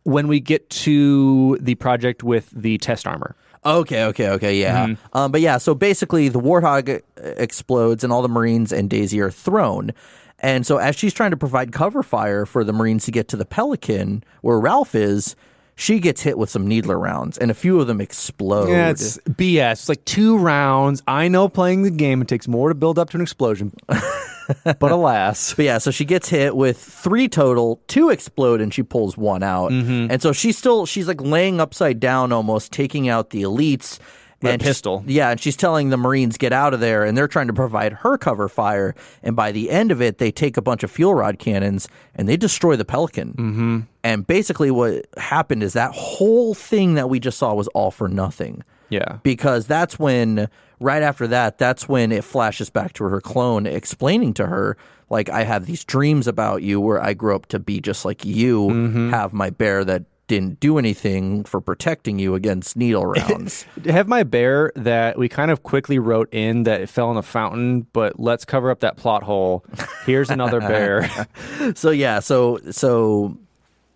when 0.04 0.28
we 0.28 0.40
get 0.40 0.70
to 0.70 1.58
the 1.62 1.76
project 1.76 2.24
with 2.24 2.50
the 2.50 2.78
test 2.80 3.06
armor. 3.06 3.36
Okay, 3.66 4.06
okay, 4.06 4.30
okay, 4.30 4.60
yeah. 4.60 4.88
Mm-hmm. 4.88 5.18
Um, 5.18 5.32
but 5.32 5.42
yeah, 5.42 5.58
so 5.58 5.76
basically 5.76 6.30
the 6.30 6.40
warthog 6.40 6.90
uh, 6.90 7.02
explodes 7.38 8.04
and 8.04 8.14
all 8.14 8.22
the 8.22 8.30
Marines 8.30 8.72
and 8.72 8.90
Daisy 8.90 9.20
are 9.20 9.32
thrown. 9.32 9.92
And 10.40 10.66
so 10.66 10.78
as 10.78 10.96
she's 10.96 11.14
trying 11.14 11.32
to 11.32 11.38
provide 11.38 11.74
cover 11.74 12.02
fire 12.02 12.46
for 12.46 12.64
the 12.64 12.72
Marines 12.72 13.04
to 13.06 13.12
get 13.12 13.28
to 13.30 13.36
the 13.36 13.46
Pelican 13.46 14.24
where 14.42 14.60
Ralph 14.60 14.96
is, 14.96 15.36
she 15.80 16.00
gets 16.00 16.22
hit 16.22 16.38
with 16.38 16.50
some 16.50 16.68
needler 16.68 17.00
rounds 17.00 17.38
and 17.38 17.50
a 17.50 17.54
few 17.54 17.80
of 17.80 17.88
them 17.88 18.02
explode. 18.02 18.68
Yeah, 18.68 18.90
it's 18.90 19.18
BS. 19.20 19.72
It's 19.72 19.90
like 19.90 20.04
two 20.04 20.38
rounds. 20.38 21.02
I 21.08 21.30
know 21.30 21.48
playing 21.48 21.84
the 21.84 21.90
game 21.90 22.22
it 22.22 22.28
takes 22.28 22.50
more 22.50 22.68
to 22.68 22.76
build 22.76 23.00
up 23.00 23.12
to 23.12 23.18
an 23.18 23.22
explosion, 23.22 23.72
but 23.88 24.92
alas. 24.92 25.54
But 25.54 25.64
yeah, 25.64 25.78
so 25.78 25.90
she 25.90 26.04
gets 26.04 26.28
hit 26.28 26.58
with 26.58 26.78
three 26.78 27.30
total, 27.30 27.82
two 27.88 28.10
explode, 28.10 28.60
and 28.60 28.74
she 28.74 28.84
pulls 28.84 29.18
one 29.18 29.42
out. 29.42 29.72
Mm-hmm. 29.72 30.12
And 30.12 30.22
so 30.22 30.34
she's 30.34 30.58
still 30.58 30.86
she's 30.86 31.08
like 31.08 31.22
laying 31.22 31.62
upside 31.62 32.02
down, 32.02 32.34
almost 32.34 32.74
taking 32.74 33.08
out 33.08 33.30
the 33.30 33.44
elites. 33.44 34.00
And 34.42 34.62
pistol. 34.62 35.04
Yeah, 35.06 35.32
and 35.32 35.40
she's 35.40 35.58
telling 35.58 35.90
the 35.90 35.98
Marines 35.98 36.38
get 36.38 36.54
out 36.54 36.74
of 36.74 36.80
there, 36.80 37.04
and 37.04 37.18
they're 37.18 37.28
trying 37.28 37.48
to 37.48 37.54
provide 37.54 37.92
her 37.94 38.18
cover 38.18 38.48
fire. 38.48 38.96
And 39.22 39.36
by 39.36 39.52
the 39.52 39.70
end 39.70 39.92
of 39.92 40.02
it, 40.02 40.18
they 40.18 40.32
take 40.32 40.56
a 40.56 40.62
bunch 40.62 40.82
of 40.84 40.90
fuel 40.92 41.14
rod 41.14 41.40
cannons 41.40 41.88
and 42.16 42.28
they 42.30 42.38
destroy 42.38 42.76
the 42.78 42.86
Pelican. 42.86 43.34
Mm-hmm. 43.34 43.80
And 44.04 44.26
basically, 44.26 44.72
what 44.72 45.06
happened 45.18 45.62
is 45.64 45.74
that 45.74 45.92
whole 45.94 46.54
thing 46.54 46.94
that 46.94 47.10
we 47.10 47.20
just 47.20 47.38
saw 47.38 47.54
was 47.54 47.68
all 47.70 47.92
for 47.92 48.08
nothing 48.08 48.64
Yeah. 48.90 49.18
because 49.24 49.68
that's 49.68 50.00
when 50.00 50.48
right 50.80 51.04
after 51.04 51.28
that 51.28 51.58
that's 51.58 51.90
when 51.90 52.10
it 52.14 52.24
flashes 52.24 52.70
back 52.70 52.94
to 52.94 53.04
her 53.04 53.20
clone 53.20 53.66
explaining 53.66 54.34
to 54.34 54.48
her 54.48 54.78
like 55.10 55.28
i 55.30 55.44
have 55.44 55.66
these 55.66 55.84
dreams 55.84 56.26
about 56.26 56.62
you 56.64 56.80
where 56.80 57.04
i 57.04 57.14
grew 57.14 57.36
up 57.36 57.48
to 57.48 57.60
be 57.60 57.82
just 57.82 58.06
like 58.06 58.24
you 58.24 58.68
Mm-hmm. 58.70 59.10
have 59.10 59.34
my 59.34 59.50
bear 59.50 59.84
that 59.84 60.04
didn't 60.30 60.60
do 60.60 60.78
anything 60.78 61.44
for 61.44 61.60
protecting 61.60 62.20
you 62.20 62.36
against 62.36 62.78
needle 62.78 63.06
rounds 63.06 63.66
Have 63.86 64.08
my 64.08 64.24
bear 64.24 64.72
that 64.76 65.18
we 65.18 65.28
kind 65.28 65.52
of 65.52 65.64
quickly 65.64 66.00
wrote 66.00 66.34
in 66.34 66.64
that 66.64 66.80
it 66.80 66.88
fell 66.88 67.12
in 67.12 67.18
a 67.18 67.22
fountain, 67.22 67.82
but 67.92 68.20
let's 68.20 68.46
cover 68.46 68.72
up 68.72 68.80
that 68.80 68.96
plot 68.96 69.24
hole. 69.24 69.66
Here's 70.06 70.30
another 70.30 70.62
bear. 70.62 71.10
so 71.76 71.90
yeah 71.90 72.20
so 72.20 72.60
so 72.72 73.38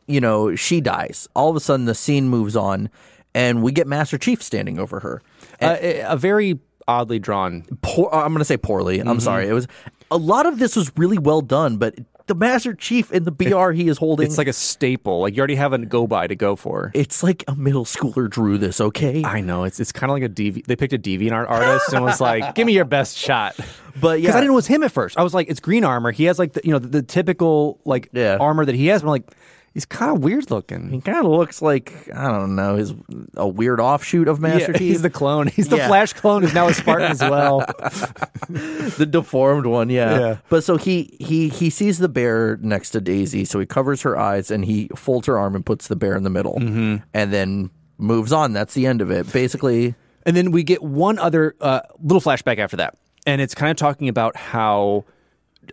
you 0.07 0.19
know 0.19 0.55
she 0.55 0.81
dies 0.81 1.29
all 1.35 1.49
of 1.49 1.55
a 1.55 1.59
sudden 1.59 1.85
the 1.85 1.95
scene 1.95 2.27
moves 2.27 2.55
on 2.55 2.89
and 3.33 3.63
we 3.63 3.71
get 3.71 3.87
master 3.87 4.17
chief 4.17 4.41
standing 4.43 4.79
over 4.79 4.99
her 4.99 5.21
uh, 5.61 5.77
a 5.81 6.17
very 6.17 6.59
oddly 6.87 7.19
drawn. 7.19 7.63
poor, 7.81 8.09
I'm 8.11 8.29
going 8.29 8.39
to 8.39 8.45
say 8.45 8.57
poorly. 8.57 8.99
Mm-hmm. 8.99 9.07
I'm 9.07 9.19
sorry. 9.19 9.47
It 9.47 9.53
was 9.53 9.67
a 10.11 10.17
lot 10.17 10.45
of 10.45 10.59
this 10.59 10.75
was 10.75 10.91
really 10.97 11.17
well 11.17 11.41
done, 11.41 11.77
but 11.77 11.95
the 12.27 12.35
Master 12.35 12.73
Chief 12.73 13.11
in 13.11 13.23
the 13.23 13.31
BR 13.31 13.71
he 13.71 13.87
is 13.87 13.97
holding, 13.97 14.25
It's 14.25 14.37
like 14.37 14.47
a 14.47 14.53
staple. 14.53 15.21
Like 15.21 15.35
you 15.35 15.39
already 15.39 15.55
have 15.55 15.73
a 15.73 15.77
go 15.77 16.07
by 16.07 16.27
to 16.27 16.35
go 16.35 16.55
for. 16.55 16.91
it's 16.93 17.21
like 17.23 17.43
a 17.47 17.55
middle 17.55 17.85
schooler 17.85 18.29
drew 18.29 18.57
this. 18.57 18.79
Okay, 18.79 19.23
I 19.23 19.41
know 19.41 19.63
it's 19.65 19.79
it's 19.79 19.91
kind 19.91 20.09
of 20.11 20.15
like 20.15 20.23
a 20.23 20.29
DV. 20.29 20.65
They 20.65 20.75
picked 20.75 20.93
a 20.93 20.97
DeviantArt 20.99 21.49
artist 21.49 21.93
and 21.93 22.03
was 22.03 22.21
like, 22.21 22.55
"Give 22.55 22.65
me 22.65 22.73
your 22.73 22.85
best 22.85 23.17
shot." 23.17 23.55
but 23.99 24.15
Because 24.15 24.21
yeah, 24.23 24.29
I 24.31 24.33
didn't 24.35 24.47
know 24.47 24.53
it 24.53 24.55
was 24.55 24.67
him 24.67 24.83
at 24.83 24.91
first. 24.91 25.17
I 25.17 25.23
was 25.23 25.33
like, 25.33 25.49
"It's 25.49 25.59
green 25.59 25.83
armor." 25.83 26.11
He 26.11 26.25
has 26.25 26.39
like 26.39 26.53
the 26.53 26.61
you 26.63 26.71
know 26.71 26.79
the, 26.79 26.87
the 26.87 27.01
typical 27.03 27.79
like 27.85 28.09
Yeah. 28.13 28.37
armor 28.39 28.65
that 28.65 28.75
he 28.75 28.87
has. 28.87 29.01
But 29.01 29.07
I'm 29.07 29.11
like, 29.11 29.31
he's 29.73 29.85
kind 29.85 30.15
of 30.15 30.23
weird 30.23 30.51
looking. 30.51 30.89
he 30.91 31.01
kind 31.01 31.17
of 31.17 31.25
looks 31.31 31.61
like 31.61 32.09
I 32.15 32.27
don't 32.31 32.55
know, 32.55 32.75
his 32.75 32.93
a 33.35 33.47
weird 33.47 33.79
offshoot 33.79 34.27
of 34.27 34.39
Master 34.39 34.71
Yeah, 34.71 34.77
Chief. 34.77 34.79
he's 34.79 35.01
the 35.01 35.09
clone. 35.09 35.47
He's 35.47 35.67
the 35.67 35.77
Yeah. 35.77 35.87
Flash 35.87 36.13
clone. 36.13 36.43
Who's 36.43 36.53
now 36.53 36.67
a 36.67 36.73
Spartan 36.73 37.11
as 37.11 37.21
well. 37.21 37.59
the 38.49 39.07
deformed 39.09 39.65
one, 39.65 39.89
yeah. 39.89 40.19
Yeah. 40.19 40.37
But 40.49 40.63
so 40.63 40.77
he 40.77 41.15
he 41.19 41.49
he 41.49 41.69
sees 41.69 41.97
the 41.97 42.09
bear 42.09 42.57
next 42.61 42.91
to 42.91 43.01
Daisy, 43.01 43.45
so 43.45 43.59
he 43.59 43.65
covers 43.65 44.01
her 44.03 44.17
eyes 44.17 44.51
and 44.51 44.65
he 44.65 44.89
folds 44.95 45.27
her 45.27 45.37
arm 45.37 45.55
and 45.55 45.65
puts 45.65 45.87
the 45.87 45.95
bear 45.95 46.15
in 46.15 46.23
the 46.23 46.29
middle, 46.29 46.55
Mm-hmm. 46.59 46.97
and 47.13 47.33
then 47.33 47.69
moves 47.97 48.31
on. 48.31 48.53
That's 48.53 48.73
the 48.73 48.85
end 48.85 49.01
of 49.01 49.11
it. 49.11 49.31
Basically, 49.31 49.95
And 50.25 50.35
then 50.35 50.51
we 50.51 50.63
get 50.63 50.81
one 50.83 51.19
other 51.19 51.55
uh, 51.61 51.81
little 52.01 52.21
flashback 52.21 52.57
after 52.59 52.77
that, 52.77 52.95
and 53.25 53.41
it's 53.41 53.55
kind 53.55 53.71
of 53.71 53.77
talking 53.77 54.07
about 54.09 54.35
how 54.35 55.05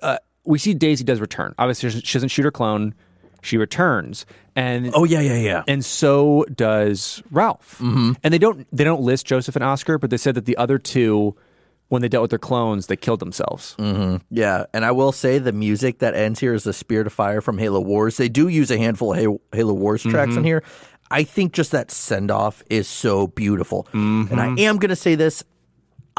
uh, 0.02 0.18
we 0.44 0.58
see 0.58 0.74
Daisy 0.74 1.04
does 1.04 1.20
return. 1.20 1.54
Obviously, 1.58 1.90
she 1.90 2.12
doesn't 2.14 2.28
shoot 2.30 2.44
her 2.44 2.50
clone; 2.50 2.94
she 3.42 3.56
returns, 3.56 4.26
and 4.56 4.90
oh 4.94 5.04
yeah, 5.04 5.20
yeah, 5.20 5.36
yeah. 5.36 5.62
and 5.66 5.84
so 5.84 6.44
does 6.54 7.22
Ralph. 7.30 7.78
Mm-hmm. 7.78 8.12
And 8.22 8.34
they 8.34 8.38
don't 8.38 8.66
they 8.72 8.84
don't 8.84 9.02
list 9.02 9.26
Joseph 9.26 9.56
and 9.56 9.64
Oscar, 9.64 9.98
but 9.98 10.10
they 10.10 10.16
said 10.16 10.34
that 10.34 10.46
the 10.46 10.56
other 10.56 10.78
two 10.78 11.36
when 11.88 12.02
they 12.02 12.08
dealt 12.08 12.22
with 12.22 12.30
their 12.30 12.38
clones, 12.38 12.86
they 12.86 12.96
killed 12.96 13.18
themselves. 13.18 13.74
Mm-hmm. 13.78 14.16
Yeah, 14.30 14.66
and 14.72 14.84
I 14.84 14.92
will 14.92 15.12
say 15.12 15.38
the 15.38 15.52
music 15.52 15.98
that 15.98 16.14
ends 16.14 16.38
here 16.38 16.54
is 16.54 16.62
the 16.62 16.72
Spirit 16.72 17.06
of 17.06 17.12
Fire 17.12 17.40
from 17.40 17.58
Halo 17.58 17.80
Wars. 17.80 18.16
They 18.16 18.28
do 18.28 18.48
use 18.48 18.70
a 18.70 18.78
handful 18.78 19.12
of 19.12 19.18
Halo, 19.18 19.40
Halo 19.52 19.72
Wars 19.74 20.02
tracks 20.02 20.30
in 20.30 20.36
mm-hmm. 20.36 20.44
here. 20.44 20.64
I 21.10 21.24
think 21.24 21.52
just 21.52 21.72
that 21.72 21.90
send 21.90 22.30
off 22.30 22.62
is 22.70 22.86
so 22.86 23.26
beautiful. 23.26 23.88
Mm-hmm. 23.92 24.32
And 24.32 24.40
I 24.40 24.62
am 24.62 24.78
going 24.78 24.90
to 24.90 24.96
say 24.96 25.16
this 25.16 25.42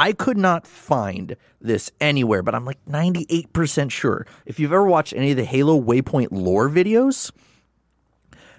I 0.02 0.14
could 0.14 0.38
not 0.38 0.66
find 0.66 1.36
this 1.62 1.92
anywhere, 2.02 2.42
but 2.42 2.56
I'm 2.56 2.66
like 2.66 2.84
98% 2.86 3.92
sure. 3.92 4.26
If 4.48 4.60
you've 4.60 4.74
ever 4.74 4.88
watched 4.88 5.14
any 5.14 5.30
of 5.30 5.38
the 5.38 5.46
Halo 5.46 5.80
Waypoint 5.80 6.30
lore 6.32 6.70
videos, 6.70 7.32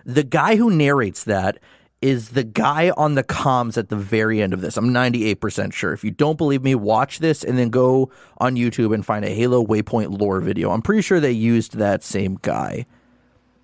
the 0.05 0.22
guy 0.22 0.55
who 0.55 0.70
narrates 0.70 1.24
that 1.24 1.59
is 2.01 2.28
the 2.28 2.45
guy 2.45 2.90
on 2.90 3.16
the 3.16 3.24
comms 3.24 3.76
at 3.76 3.88
the 3.88 3.97
very 3.97 4.40
end 4.40 4.53
of 4.53 4.61
this. 4.61 4.76
I'm 4.76 4.90
98% 4.90 5.72
sure. 5.72 5.93
If 5.93 6.05
you 6.05 6.12
don't 6.12 6.38
believe 6.38 6.62
me, 6.62 6.76
watch 6.76 7.18
this 7.18 7.43
and 7.43 7.59
then 7.59 7.70
go 7.70 8.12
on 8.38 8.55
YouTube 8.55 8.95
and 8.95 9.05
find 9.05 9.24
a 9.24 9.34
Halo 9.34 9.66
Waypoint 9.66 10.16
lore 10.20 10.40
video. 10.40 10.70
I'm 10.70 10.80
pretty 10.80 11.03
sure 11.03 11.18
they 11.18 11.32
used 11.32 11.76
that 11.76 12.05
same 12.05 12.38
guy. 12.43 12.86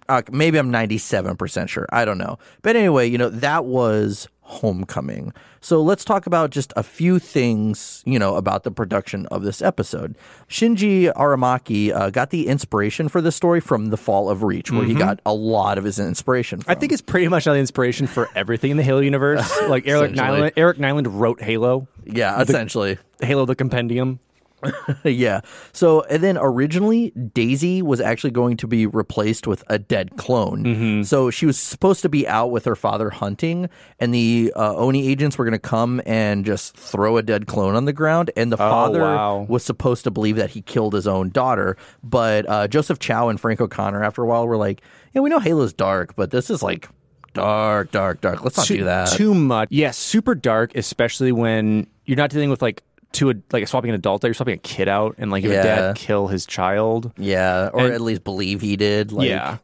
Uh, 0.09 0.22
maybe 0.30 0.59
I'm 0.59 0.72
97% 0.72 1.68
sure. 1.68 1.86
I 1.90 2.04
don't 2.04 2.18
know. 2.18 2.38
But 2.62 2.76
anyway, 2.76 3.09
you 3.09 3.18
know, 3.18 3.28
that 3.28 3.64
was 3.64 4.28
Homecoming. 4.48 5.34
So 5.61 5.82
let's 5.82 6.06
talk 6.06 6.26
about 6.26 6.48
just 6.48 6.72
a 6.74 6.82
few 6.82 7.18
things, 7.18 8.02
you 8.06 8.18
know, 8.18 8.36
about 8.36 8.62
the 8.62 8.70
production 8.70 9.26
of 9.26 9.42
this 9.42 9.61
episode. 9.61 10.16
Shinji 10.48 11.12
Aramaki 11.12 11.92
uh, 11.94 12.09
got 12.09 12.30
the 12.30 12.46
inspiration 12.46 13.11
for 13.11 13.20
this 13.20 13.36
story 13.36 13.61
from 13.61 13.90
The 13.90 13.98
Fall 13.98 14.30
of 14.30 14.42
Reach, 14.42 14.70
where 14.70 14.84
he 14.84 14.94
got 14.94 15.20
a 15.26 15.34
lot 15.34 15.76
of 15.76 15.84
his 15.84 15.98
inspiration 15.98 16.61
from. 16.61 16.70
I 16.70 16.76
think 16.76 16.92
it's 16.92 17.02
pretty 17.02 17.28
much 17.28 17.44
the 17.44 17.54
inspiration 17.56 18.06
for 18.06 18.30
everything 18.34 18.70
in 18.70 18.78
the 18.78 18.82
Halo 18.82 19.00
universe. 19.00 19.46
Like 19.68 19.86
Eric. 19.86 20.12
Nylund, 20.12 20.52
Eric 20.56 20.78
Nylund 20.78 21.06
wrote 21.11 21.42
Halo, 21.42 21.86
yeah, 22.06 22.40
essentially. 22.40 22.96
Halo 23.20 23.44
the 23.44 23.54
Compendium. 23.54 24.18
yeah. 25.04 25.40
So, 25.72 26.02
and 26.02 26.22
then 26.22 26.36
originally, 26.38 27.11
Daisy 27.11 27.82
was 27.82 28.00
actually 28.00 28.30
going 28.30 28.56
to 28.59 28.66
be 28.66 28.86
replaced 28.86 29.46
with 29.46 29.64
a 29.68 29.78
dead 29.78 30.16
clone. 30.16 30.64
So 31.04 31.30
she 31.30 31.46
was 31.46 31.59
supposed 31.59 32.02
to 32.02 32.09
be 32.09 32.26
out 32.26 32.50
with 32.50 32.64
her 32.64 32.76
father 32.76 33.11
hunting, 33.11 33.68
and 33.98 34.12
the 34.12 34.52
uh, 34.56 34.74
Oni 34.76 35.09
agents 35.09 35.38
were 35.38 35.44
going 35.44 35.52
to 35.52 35.59
come 35.59 36.00
and 36.06 36.44
just 36.44 36.76
throw 36.76 37.16
a 37.16 37.22
dead 37.22 37.46
clone 37.46 37.74
on 37.74 37.84
the 37.84 37.92
ground. 37.92 38.30
And 38.36 38.50
the 38.50 38.56
father 38.56 39.00
wow. 39.00 39.46
was 39.48 39.64
supposed 39.64 40.04
to 40.04 40.11
believe 40.11 40.36
that 40.36 40.50
he 40.50 40.62
killed 40.62 40.94
his 40.94 41.06
own 41.06 41.30
daughter. 41.30 41.76
But 42.02 42.48
uh, 42.48 42.68
Joseph 42.68 42.98
Chou 42.98 43.28
and 43.28 43.40
Frank 43.40 43.61
O'Connor, 43.61 44.02
after 44.02 44.22
a 44.22 44.26
while, 44.26 44.46
were 44.46 44.56
like, 44.56 44.82
"Yeah, 45.12 45.20
we 45.20 45.30
know 45.30 45.38
Halo's 45.38 45.72
dark, 45.72 46.16
but 46.16 46.30
this 46.30 46.50
is 46.50 46.62
like." 46.62 46.88
Dark, 47.34 47.92
dark, 47.92 48.20
dark. 48.20 48.42
Let's 48.42 48.56
not 48.56 48.66
too, 48.66 48.78
do 48.78 48.84
that. 48.84 49.09
Too 49.11 49.32
much. 49.32 49.68
Yes, 49.70 49.96
super 49.96 50.34
dark, 50.34 50.74
especially 50.74 51.30
when 51.30 51.86
you're 52.04 52.16
not 52.16 52.30
dealing 52.30 52.50
with 52.50 52.62
like 52.62 52.82
to 53.18 53.30
a 53.30 53.34
like 53.52 53.66
swapping 53.68 53.90
an 53.90 53.94
adult 53.94 54.24
out, 54.24 54.28
you're 54.28 54.34
swapping 54.34 54.54
a 54.54 54.58
kid 54.58 54.88
out, 54.88 55.14
and 55.18 55.30
like 55.30 55.44
Yeah. 55.44 55.50
a 55.50 55.62
dad 55.62 55.96
kill 55.96 56.26
his 56.28 56.46
child. 56.46 57.12
yeah, 57.16 57.70
or 57.72 57.84
And- 57.86 57.94
at 57.94 58.00
least 58.00 58.24
believe 58.24 58.60
he 58.60 58.76
did. 58.76 59.12
Like, 59.12 59.28
yeah, 59.28 59.58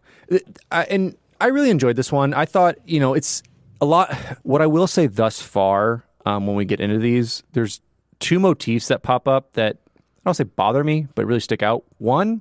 I, 0.71 0.85
and 0.85 1.17
I 1.41 1.49
really 1.49 1.71
enjoyed 1.71 1.97
this 1.97 2.11
one. 2.13 2.35
I 2.35 2.45
thought 2.45 2.77
you 2.87 3.01
know 3.01 3.15
it's 3.15 3.43
a 3.81 3.85
lot. 3.85 4.15
What 4.43 4.63
I 4.63 4.67
will 4.67 4.87
say 4.87 5.07
thus 5.07 5.41
far, 5.43 6.05
um, 6.27 6.47
when 6.47 6.57
we 6.57 6.65
get 6.65 6.81
into 6.81 6.99
these, 6.99 7.43
there's 7.53 7.81
two 8.21 8.39
motifs 8.39 8.89
that 8.89 9.03
pop 9.03 9.27
up 9.29 9.53
that 9.55 9.77
I 9.87 10.21
don't 10.25 10.35
say 10.35 10.45
bother 10.45 10.83
me, 10.85 11.09
but 11.15 11.27
really 11.27 11.41
stick 11.41 11.63
out. 11.63 11.85
One, 11.99 12.41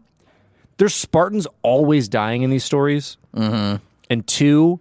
there's 0.78 0.94
Spartans 0.94 1.48
always 1.62 2.08
dying 2.08 2.44
in 2.44 2.50
these 2.50 2.64
stories, 2.64 3.18
mm-hmm. 3.36 3.84
and 4.10 4.26
two, 4.28 4.80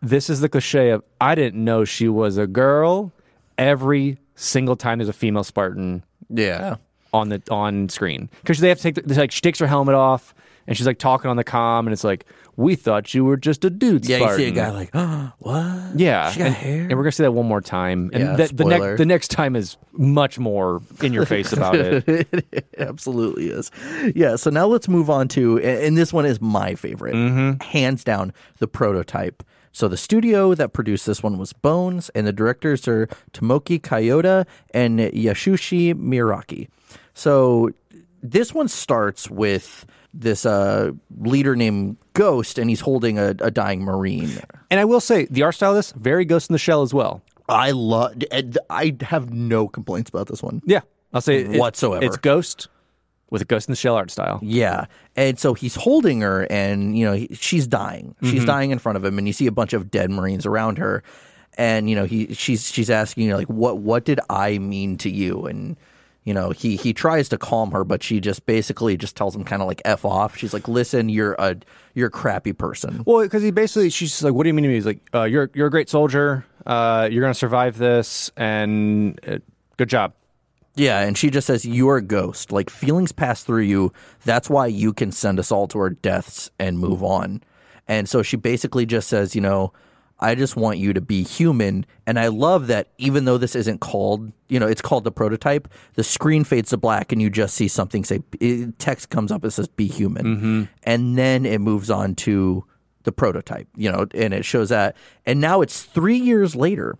this 0.00 0.30
is 0.30 0.40
the 0.40 0.48
cliche 0.48 0.90
of 0.90 1.02
I 1.20 1.34
didn't 1.34 1.62
know 1.64 1.84
she 1.84 2.08
was 2.08 2.38
a 2.38 2.46
girl. 2.46 3.12
Every 3.58 4.18
single 4.36 4.76
time 4.76 4.98
there's 4.98 5.08
a 5.08 5.12
female 5.12 5.44
Spartan 5.44 6.04
yeah. 6.28 6.76
on 7.12 7.28
the 7.30 7.42
on 7.50 7.88
screen 7.88 8.30
because 8.42 8.60
they 8.60 8.68
have 8.68 8.78
to 8.78 8.82
take 8.92 9.06
the, 9.06 9.14
like 9.14 9.32
she 9.32 9.40
takes 9.40 9.58
her 9.58 9.66
helmet 9.66 9.94
off 9.94 10.34
and 10.66 10.76
she's 10.76 10.86
like 10.86 10.98
talking 10.98 11.30
on 11.30 11.36
the 11.36 11.44
com 11.44 11.86
and 11.86 11.92
it's 11.92 12.04
like 12.04 12.24
we 12.56 12.74
thought 12.74 13.12
you 13.12 13.24
were 13.24 13.36
just 13.36 13.64
a 13.64 13.70
dude 13.70 14.06
Yeah, 14.06 14.18
Spartan. 14.18 14.40
you 14.40 14.46
see 14.46 14.50
a 14.50 14.54
guy 14.54 14.70
like, 14.70 14.90
oh, 14.94 15.32
what? 15.38 15.98
yeah 15.98 16.30
She 16.30 16.38
got 16.38 16.46
and, 16.46 16.54
hair? 16.54 16.82
and 16.82 16.92
we're 16.92 17.02
gonna 17.02 17.12
see 17.12 17.22
that 17.22 17.32
one 17.32 17.46
more 17.46 17.60
time 17.60 18.10
and 18.12 18.22
Yeah, 18.22 18.36
the, 18.36 18.54
the, 18.54 18.64
next 18.64 18.98
the 18.98 19.06
next 19.06 19.28
time 19.28 19.56
is 19.56 19.76
much 19.92 20.38
more 20.38 20.82
in 21.02 21.12
your 21.12 21.26
face 21.26 21.52
about 21.52 21.76
it 21.76 22.04
it 22.52 22.66
absolutely 22.78 23.48
is. 23.48 23.70
Yeah. 24.14 24.36
So 24.36 24.50
now 24.50 24.66
let's 24.66 24.88
move 24.88 25.08
on 25.10 25.28
to, 25.28 25.58
and 25.60 25.96
this 25.96 26.12
one 26.12 26.26
is 26.26 26.40
my 26.40 26.74
favorite, 26.74 27.14
mm-hmm. 27.14 27.62
hands 27.62 28.04
down, 28.04 28.32
the 28.58 28.66
prototype. 28.68 29.42
So 29.76 29.88
the 29.88 29.98
studio 29.98 30.54
that 30.54 30.72
produced 30.72 31.04
this 31.04 31.22
one 31.22 31.36
was 31.36 31.52
Bones, 31.52 32.08
and 32.14 32.26
the 32.26 32.32
directors 32.32 32.88
are 32.88 33.08
Tomoki 33.34 33.78
Kyoda 33.78 34.46
and 34.72 34.98
Yashushi 34.98 35.92
Muraki. 35.92 36.68
So 37.12 37.68
this 38.22 38.54
one 38.54 38.68
starts 38.68 39.28
with 39.28 39.84
this 40.14 40.46
uh, 40.46 40.92
leader 41.20 41.54
named 41.54 41.98
Ghost, 42.14 42.56
and 42.58 42.70
he's 42.70 42.80
holding 42.80 43.18
a, 43.18 43.34
a 43.40 43.50
dying 43.50 43.82
Marine. 43.82 44.40
and 44.70 44.80
I 44.80 44.86
will 44.86 44.98
say 44.98 45.26
the 45.26 45.42
art 45.42 45.56
style 45.56 45.72
of 45.72 45.76
this 45.76 45.92
very 45.92 46.24
Ghost 46.24 46.48
in 46.48 46.54
the 46.54 46.58
Shell 46.58 46.80
as 46.80 46.94
well 46.94 47.20
I 47.46 47.72
love. 47.72 48.14
I 48.70 48.96
have 49.02 49.30
no 49.34 49.68
complaints 49.68 50.08
about 50.08 50.26
this 50.28 50.42
one. 50.42 50.62
yeah 50.64 50.80
I'll 51.12 51.20
say 51.20 51.42
it- 51.42 51.60
Whatsoever. 51.60 52.02
it's 52.02 52.16
Ghost 52.16 52.68
with 53.30 53.42
a 53.42 53.44
Ghost 53.44 53.68
in 53.68 53.72
the 53.72 53.76
Shell 53.76 53.96
art 53.96 54.10
style 54.10 54.38
Yeah. 54.42 54.86
And 55.16 55.38
so 55.38 55.54
he's 55.54 55.74
holding 55.74 56.20
her 56.20 56.46
and, 56.50 56.96
you 56.96 57.04
know, 57.04 57.14
he, 57.14 57.28
she's 57.34 57.66
dying. 57.66 58.14
She's 58.22 58.44
dying 58.44 58.70
in 58.70 58.78
front 58.78 58.96
of 58.96 59.04
him 59.04 59.18
and 59.18 59.26
you 59.26 59.32
see 59.32 59.46
a 59.46 59.52
bunch 59.52 59.72
of 59.72 59.90
dead 59.90 60.10
Marines 60.10 60.46
around 60.46 60.78
her. 60.78 61.02
And, 61.58 61.88
you 61.88 61.96
know, 61.96 62.04
he 62.04 62.34
she's 62.34 62.70
she's 62.70 62.90
asking, 62.90 63.24
you 63.24 63.30
know, 63.30 63.36
like 63.36 63.48
what 63.48 63.78
what 63.78 64.04
did 64.04 64.20
I 64.28 64.58
mean 64.58 64.98
to 64.98 65.10
you? 65.10 65.46
And 65.46 65.76
you 66.26 66.34
know, 66.34 66.50
he 66.50 66.74
he 66.74 66.92
tries 66.92 67.28
to 67.28 67.38
calm 67.38 67.70
her, 67.70 67.84
but 67.84 68.02
she 68.02 68.20
just 68.20 68.46
basically 68.46 68.96
just 68.96 69.14
tells 69.14 69.34
him 69.34 69.44
kind 69.44 69.62
of 69.62 69.68
like 69.68 69.80
f 69.84 70.04
off. 70.04 70.36
She's 70.36 70.52
like, 70.52 70.66
"Listen, 70.66 71.08
you're 71.08 71.36
a 71.38 71.56
you're 71.94 72.08
a 72.08 72.10
crappy 72.10 72.52
person." 72.52 73.04
Well, 73.06 73.22
because 73.22 73.44
he 73.44 73.52
basically, 73.52 73.90
she's 73.90 74.10
just 74.10 74.24
like, 74.24 74.34
"What 74.34 74.42
do 74.42 74.48
you 74.48 74.54
mean 74.54 74.64
to 74.64 74.68
me?" 74.68 74.74
He's 74.74 74.86
like, 74.86 75.00
uh, 75.14 75.22
"You're 75.22 75.48
you're 75.54 75.68
a 75.68 75.70
great 75.70 75.88
soldier. 75.88 76.44
Uh, 76.66 77.08
you're 77.12 77.22
gonna 77.22 77.32
survive 77.32 77.78
this, 77.78 78.32
and 78.36 79.20
uh, 79.26 79.38
good 79.76 79.88
job." 79.88 80.14
Yeah, 80.76 81.00
and 81.00 81.16
she 81.16 81.30
just 81.30 81.46
says, 81.46 81.64
You're 81.64 81.96
a 81.96 82.02
ghost. 82.02 82.52
Like, 82.52 82.70
feelings 82.70 83.12
pass 83.12 83.42
through 83.42 83.62
you. 83.62 83.92
That's 84.24 84.48
why 84.48 84.66
you 84.66 84.92
can 84.92 85.10
send 85.10 85.38
us 85.38 85.50
all 85.50 85.66
to 85.68 85.78
our 85.78 85.90
deaths 85.90 86.50
and 86.58 86.78
move 86.78 87.02
on. 87.02 87.42
And 87.88 88.08
so 88.08 88.22
she 88.22 88.36
basically 88.36 88.86
just 88.86 89.08
says, 89.08 89.34
You 89.34 89.40
know, 89.40 89.72
I 90.18 90.34
just 90.34 90.56
want 90.56 90.78
you 90.78 90.92
to 90.92 91.00
be 91.00 91.22
human. 91.22 91.84
And 92.06 92.18
I 92.18 92.28
love 92.28 92.68
that 92.68 92.88
even 92.98 93.26
though 93.26 93.38
this 93.38 93.54
isn't 93.54 93.80
called, 93.80 94.32
you 94.48 94.58
know, 94.58 94.66
it's 94.66 94.80
called 94.80 95.04
the 95.04 95.12
prototype, 95.12 95.68
the 95.94 96.04
screen 96.04 96.44
fades 96.44 96.70
to 96.70 96.76
black 96.76 97.12
and 97.12 97.20
you 97.20 97.28
just 97.28 97.54
see 97.54 97.68
something 97.68 98.04
say, 98.04 98.20
text 98.78 99.10
comes 99.10 99.30
up, 99.30 99.44
it 99.44 99.50
says, 99.50 99.68
Be 99.68 99.86
human. 99.86 100.24
Mm-hmm. 100.24 100.62
And 100.84 101.18
then 101.18 101.44
it 101.44 101.60
moves 101.60 101.90
on 101.90 102.14
to 102.16 102.64
the 103.04 103.12
prototype, 103.12 103.68
you 103.76 103.90
know, 103.90 104.06
and 104.14 104.34
it 104.34 104.44
shows 104.44 104.70
that. 104.70 104.96
And 105.24 105.40
now 105.40 105.60
it's 105.60 105.82
three 105.82 106.18
years 106.18 106.56
later. 106.56 106.98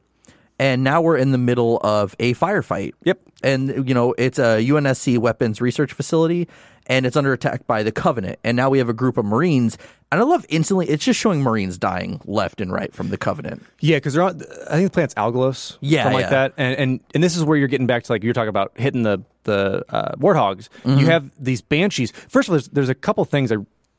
And 0.58 0.82
now 0.82 1.02
we're 1.02 1.18
in 1.18 1.32
the 1.32 1.38
middle 1.38 1.78
of 1.82 2.16
a 2.18 2.34
firefight. 2.34 2.94
Yep. 3.04 3.20
And, 3.42 3.88
you 3.88 3.94
know, 3.94 4.14
it's 4.16 4.38
a 4.38 4.66
UNSC 4.66 5.18
weapons 5.18 5.60
research 5.60 5.92
facility 5.92 6.48
and 6.86 7.04
it's 7.06 7.16
under 7.16 7.32
attack 7.32 7.66
by 7.66 7.82
the 7.82 7.92
Covenant. 7.92 8.38
And 8.44 8.56
now 8.56 8.70
we 8.70 8.78
have 8.78 8.88
a 8.88 8.94
group 8.94 9.16
of 9.16 9.24
Marines. 9.24 9.76
And 10.10 10.20
I 10.20 10.24
love 10.24 10.46
instantly, 10.48 10.88
it's 10.88 11.04
just 11.04 11.18
showing 11.18 11.42
Marines 11.42 11.78
dying 11.78 12.20
left 12.24 12.60
and 12.60 12.72
right 12.72 12.94
from 12.94 13.08
the 13.08 13.18
Covenant. 13.18 13.64
Yeah, 13.80 13.96
because 13.96 14.14
they're 14.14 14.22
on. 14.22 14.40
I 14.70 14.76
think 14.76 14.86
the 14.86 14.90
planet's 14.90 15.14
Algolos. 15.14 15.78
Yeah, 15.80 16.04
something 16.04 16.20
yeah. 16.20 16.24
like 16.24 16.30
that. 16.30 16.52
And, 16.56 16.78
and 16.78 17.00
and 17.14 17.24
this 17.24 17.36
is 17.36 17.44
where 17.44 17.58
you're 17.58 17.68
getting 17.68 17.86
back 17.86 18.04
to 18.04 18.12
like 18.12 18.22
you're 18.22 18.34
talking 18.34 18.48
about 18.48 18.72
hitting 18.76 19.02
the 19.02 19.22
the 19.42 19.84
uh, 19.88 20.14
warthogs. 20.16 20.68
Mm-hmm. 20.84 20.98
You 20.98 21.06
have 21.06 21.30
these 21.38 21.60
banshees. 21.60 22.12
First 22.28 22.48
of 22.48 22.52
all, 22.52 22.58
there's, 22.58 22.68
there's 22.68 22.88
a 22.88 22.94
couple 22.94 23.24
things 23.24 23.50
I 23.50 23.56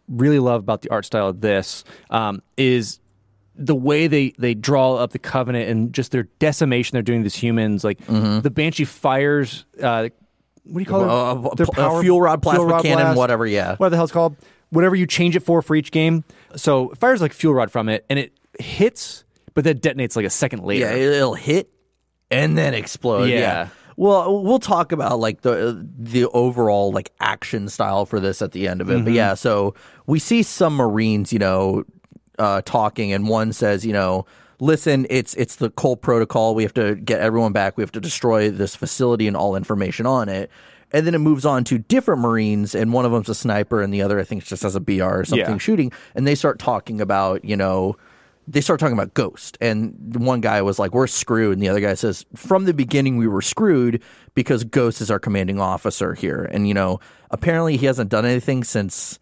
really 0.08 0.40
love 0.40 0.62
about 0.62 0.82
the 0.82 0.90
art 0.90 1.06
style 1.06 1.28
of 1.28 1.42
this. 1.42 1.84
Um, 2.10 2.42
is 2.56 3.00
the 3.58 3.76
way 3.76 4.08
they 4.08 4.34
they 4.38 4.54
draw 4.54 4.96
up 4.96 5.12
the 5.12 5.20
covenant 5.20 5.70
and 5.70 5.94
just 5.94 6.12
their 6.12 6.24
decimation 6.40 6.96
they're 6.96 7.02
doing 7.02 7.24
these 7.24 7.36
humans. 7.36 7.84
Like 7.84 8.00
the 8.06 8.52
banshee 8.54 8.86
fires. 8.86 9.66
Uh, 9.82 10.10
what 10.64 10.74
do 10.74 10.80
you 10.80 10.86
call 10.86 11.02
Mm-hmm. 11.02 11.46
Uh, 11.46 11.50
it? 11.50 11.58
Their 11.76 11.86
a 11.98 12.02
fuel 12.02 12.22
rod, 12.22 12.42
plasma 12.42 12.82
cannon, 12.82 13.16
whatever, 13.16 13.46
yeah. 13.46 13.76
Whatever 13.78 13.90
the 13.90 13.96
hell 13.96 14.04
it's 14.06 14.14
called. 14.14 14.36
Whatever 14.70 14.96
you 14.96 15.08
change 15.08 15.36
it 15.36 15.40
for 15.42 15.62
for 15.62 15.76
each 15.76 15.92
game. 15.92 16.24
So 16.56 16.92
it 16.92 16.98
fires 16.98 17.22
like 17.22 17.32
fuel 17.34 17.54
rod 17.54 17.72
from 17.72 17.88
it, 17.90 18.06
and 18.10 18.20
it 18.20 18.34
hits, 18.60 19.24
but 19.54 19.64
then 19.64 19.80
detonates 19.80 20.16
like 20.16 20.26
a 20.26 20.30
second 20.30 20.64
later. 20.64 20.86
Yeah, 20.86 20.94
it'll 20.94 21.36
hit 21.36 21.70
and 22.30 22.58
then 22.58 22.74
explode. 22.74 23.26
Yeah. 23.30 23.40
Yeah. 23.40 23.68
Well, 24.00 24.44
we'll 24.44 24.60
talk 24.60 24.92
about 24.92 25.20
like 25.20 25.42
the 25.42 25.88
the 25.98 26.28
overall 26.28 26.92
like 26.92 27.12
action 27.20 27.68
style 27.70 28.06
for 28.06 28.20
this 28.20 28.42
at 28.44 28.52
the 28.52 28.68
end 28.68 28.80
of 28.82 28.92
it. 28.92 29.04
But 29.04 29.14
yeah, 29.14 29.34
so 29.34 29.74
we 30.06 30.20
see 30.20 30.44
some 30.44 30.76
Marines, 30.76 31.34
you 31.34 31.40
know, 31.40 31.84
uh, 32.38 32.62
talking, 32.66 33.12
and 33.12 33.28
one 33.28 33.54
says, 33.54 33.86
you 33.86 33.94
know, 33.94 34.26
listen, 34.60 35.06
it's 35.10 35.34
it's 35.36 35.56
the 35.58 35.70
Cole 35.72 35.96
Protocol. 35.98 36.56
We 36.56 36.64
have 36.64 36.74
to 36.76 36.96
get 36.96 37.20
everyone 37.20 37.52
back. 37.54 37.78
We 37.78 37.82
have 37.84 37.92
to 37.94 38.02
destroy 38.02 38.50
this 38.50 38.76
facility 38.76 39.28
and 39.28 39.36
all 39.38 39.56
information 39.56 40.06
on 40.06 40.30
it. 40.30 40.50
And 40.94 41.06
then 41.06 41.14
it 41.14 41.20
moves 41.20 41.46
on 41.46 41.66
to 41.66 41.78
different 41.80 42.22
Marines, 42.22 42.74
and 42.74 42.94
one 42.94 43.04
of 43.06 43.12
them's 43.12 43.28
a 43.28 43.36
sniper, 43.36 43.82
and 43.82 43.94
the 43.94 44.02
other 44.02 44.20
I 44.20 44.24
think 44.24 44.46
just 44.46 44.64
has 44.64 44.76
a 44.76 44.80
BR 44.80 45.04
or 45.04 45.26
something 45.26 45.46
Yeah. 45.56 45.58
shooting. 45.58 45.92
And 46.16 46.26
they 46.26 46.34
start 46.36 46.60
talking 46.60 47.02
about, 47.02 47.44
you 47.44 47.58
know, 47.58 47.98
they 48.48 48.62
start 48.62 48.80
talking 48.80 48.94
about 48.98 49.14
Ghost, 49.14 49.58
and 49.60 49.94
one 50.16 50.40
guy 50.40 50.62
was 50.62 50.80
like, 50.80 50.94
"We're 50.94 51.08
screwed," 51.08 51.54
and 51.58 51.62
the 51.62 51.68
other 51.68 51.82
guy 51.82 51.96
says, 51.96 52.26
"From 52.34 52.64
the 52.64 52.74
beginning, 52.74 53.18
we 53.18 53.28
were 53.28 53.42
screwed 53.42 54.02
because 54.36 54.64
Ghost 54.64 55.02
is 55.02 55.12
our 55.12 55.20
commanding 55.20 55.60
officer 55.60 56.14
here." 56.14 56.48
And 56.50 56.66
you 56.66 56.74
know, 56.74 57.02
apparently, 57.32 57.76
he 57.76 57.86
hasn't 57.88 58.10
done 58.10 58.26
anything 58.26 58.64
since 58.64 59.20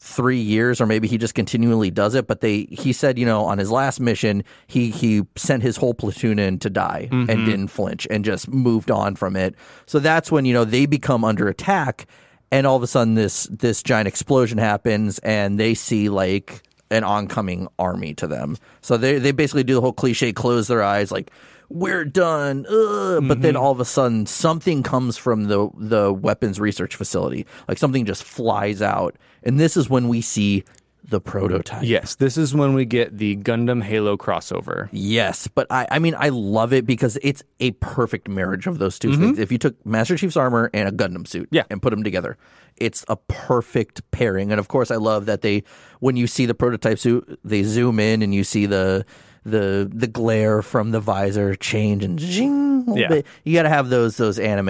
three 0.00 0.38
years, 0.38 0.80
or 0.80 0.86
maybe 0.86 1.08
he 1.08 1.18
just 1.18 1.34
continually 1.34 1.90
does 1.90 2.14
it. 2.14 2.26
But 2.26 2.40
they, 2.40 2.68
he 2.70 2.92
said, 2.92 3.18
you 3.18 3.26
know, 3.26 3.44
on 3.44 3.58
his 3.58 3.70
last 3.70 4.00
mission, 4.00 4.44
he 4.66 4.90
he 4.90 5.22
sent 5.36 5.62
his 5.62 5.76
whole 5.76 5.94
platoon 5.94 6.38
in 6.38 6.58
to 6.60 6.70
die 6.70 7.08
and 7.10 7.28
mm-hmm. 7.28 7.44
didn't 7.44 7.68
flinch 7.68 8.06
and 8.10 8.24
just 8.24 8.48
moved 8.48 8.90
on 8.90 9.16
from 9.16 9.36
it. 9.36 9.54
So 9.86 9.98
that's 9.98 10.30
when 10.30 10.44
you 10.44 10.54
know 10.54 10.64
they 10.64 10.86
become 10.86 11.24
under 11.24 11.48
attack, 11.48 12.06
and 12.50 12.66
all 12.66 12.76
of 12.76 12.82
a 12.82 12.86
sudden 12.86 13.14
this 13.14 13.44
this 13.50 13.82
giant 13.82 14.08
explosion 14.08 14.58
happens, 14.58 15.18
and 15.20 15.58
they 15.58 15.74
see 15.74 16.08
like 16.08 16.62
an 16.90 17.04
oncoming 17.04 17.68
army 17.78 18.14
to 18.14 18.26
them. 18.26 18.56
So 18.80 18.96
they 18.96 19.18
they 19.18 19.32
basically 19.32 19.64
do 19.64 19.74
the 19.74 19.80
whole 19.80 19.92
cliche, 19.92 20.32
close 20.32 20.68
their 20.68 20.82
eyes, 20.82 21.10
like 21.10 21.30
we're 21.68 22.04
done. 22.04 22.66
Ugh. 22.68 23.26
But 23.26 23.42
then 23.42 23.54
mm-hmm. 23.54 23.62
all 23.62 23.72
of 23.72 23.80
a 23.80 23.84
sudden, 23.84 24.26
something 24.26 24.82
comes 24.82 25.16
from 25.16 25.44
the 25.44 25.68
the 25.76 26.12
weapons 26.12 26.60
research 26.60 26.96
facility, 26.96 27.46
like 27.68 27.78
something 27.78 28.04
just 28.04 28.24
flies 28.24 28.82
out, 28.82 29.16
and 29.42 29.58
this 29.58 29.76
is 29.76 29.90
when 29.90 30.08
we 30.08 30.20
see 30.20 30.64
the 31.08 31.20
prototype. 31.20 31.84
Yes, 31.84 32.16
this 32.16 32.36
is 32.36 32.54
when 32.54 32.74
we 32.74 32.84
get 32.84 33.16
the 33.16 33.36
Gundam 33.36 33.82
Halo 33.82 34.16
crossover. 34.16 34.88
Yes, 34.92 35.48
but 35.48 35.66
I, 35.70 35.86
I 35.90 35.98
mean, 35.98 36.14
I 36.18 36.28
love 36.28 36.72
it 36.72 36.86
because 36.86 37.18
it's 37.22 37.42
a 37.60 37.70
perfect 37.72 38.28
marriage 38.28 38.66
of 38.66 38.78
those 38.78 38.98
2 38.98 39.08
mm-hmm. 39.08 39.22
things. 39.22 39.38
If 39.38 39.50
you 39.50 39.56
took 39.56 39.84
Master 39.86 40.18
Chief's 40.18 40.36
armor 40.36 40.70
and 40.74 40.86
a 40.88 40.92
Gundam 40.92 41.26
suit 41.26 41.48
Yeah. 41.50 41.62
and 41.70 41.80
put 41.80 41.90
them 41.90 42.04
together, 42.04 42.36
it's 42.76 43.06
a 43.08 43.16
perfect 43.16 44.08
pairing. 44.10 44.50
And 44.50 44.58
of 44.58 44.68
course, 44.68 44.90
I 44.90 44.96
love 44.96 45.24
that 45.26 45.40
they, 45.40 45.62
when 46.00 46.16
you 46.16 46.26
see 46.26 46.44
the 46.44 46.54
prototype 46.54 46.98
suit, 46.98 47.40
they 47.42 47.62
zoom 47.62 47.98
in 47.98 48.20
and 48.20 48.34
you 48.34 48.44
see 48.44 48.66
the 48.66 49.06
the 49.44 49.90
the 49.92 50.06
glare 50.06 50.62
from 50.62 50.90
the 50.90 51.00
visor 51.00 51.54
change 51.54 52.04
and 52.04 52.20
zing, 52.20 52.84
Yeah. 52.96 53.08
bit. 53.08 53.26
You 53.44 53.54
got 53.54 53.62
to 53.62 53.68
have 53.68 53.88
those 53.90 54.16
those 54.16 54.38
anime 54.38 54.68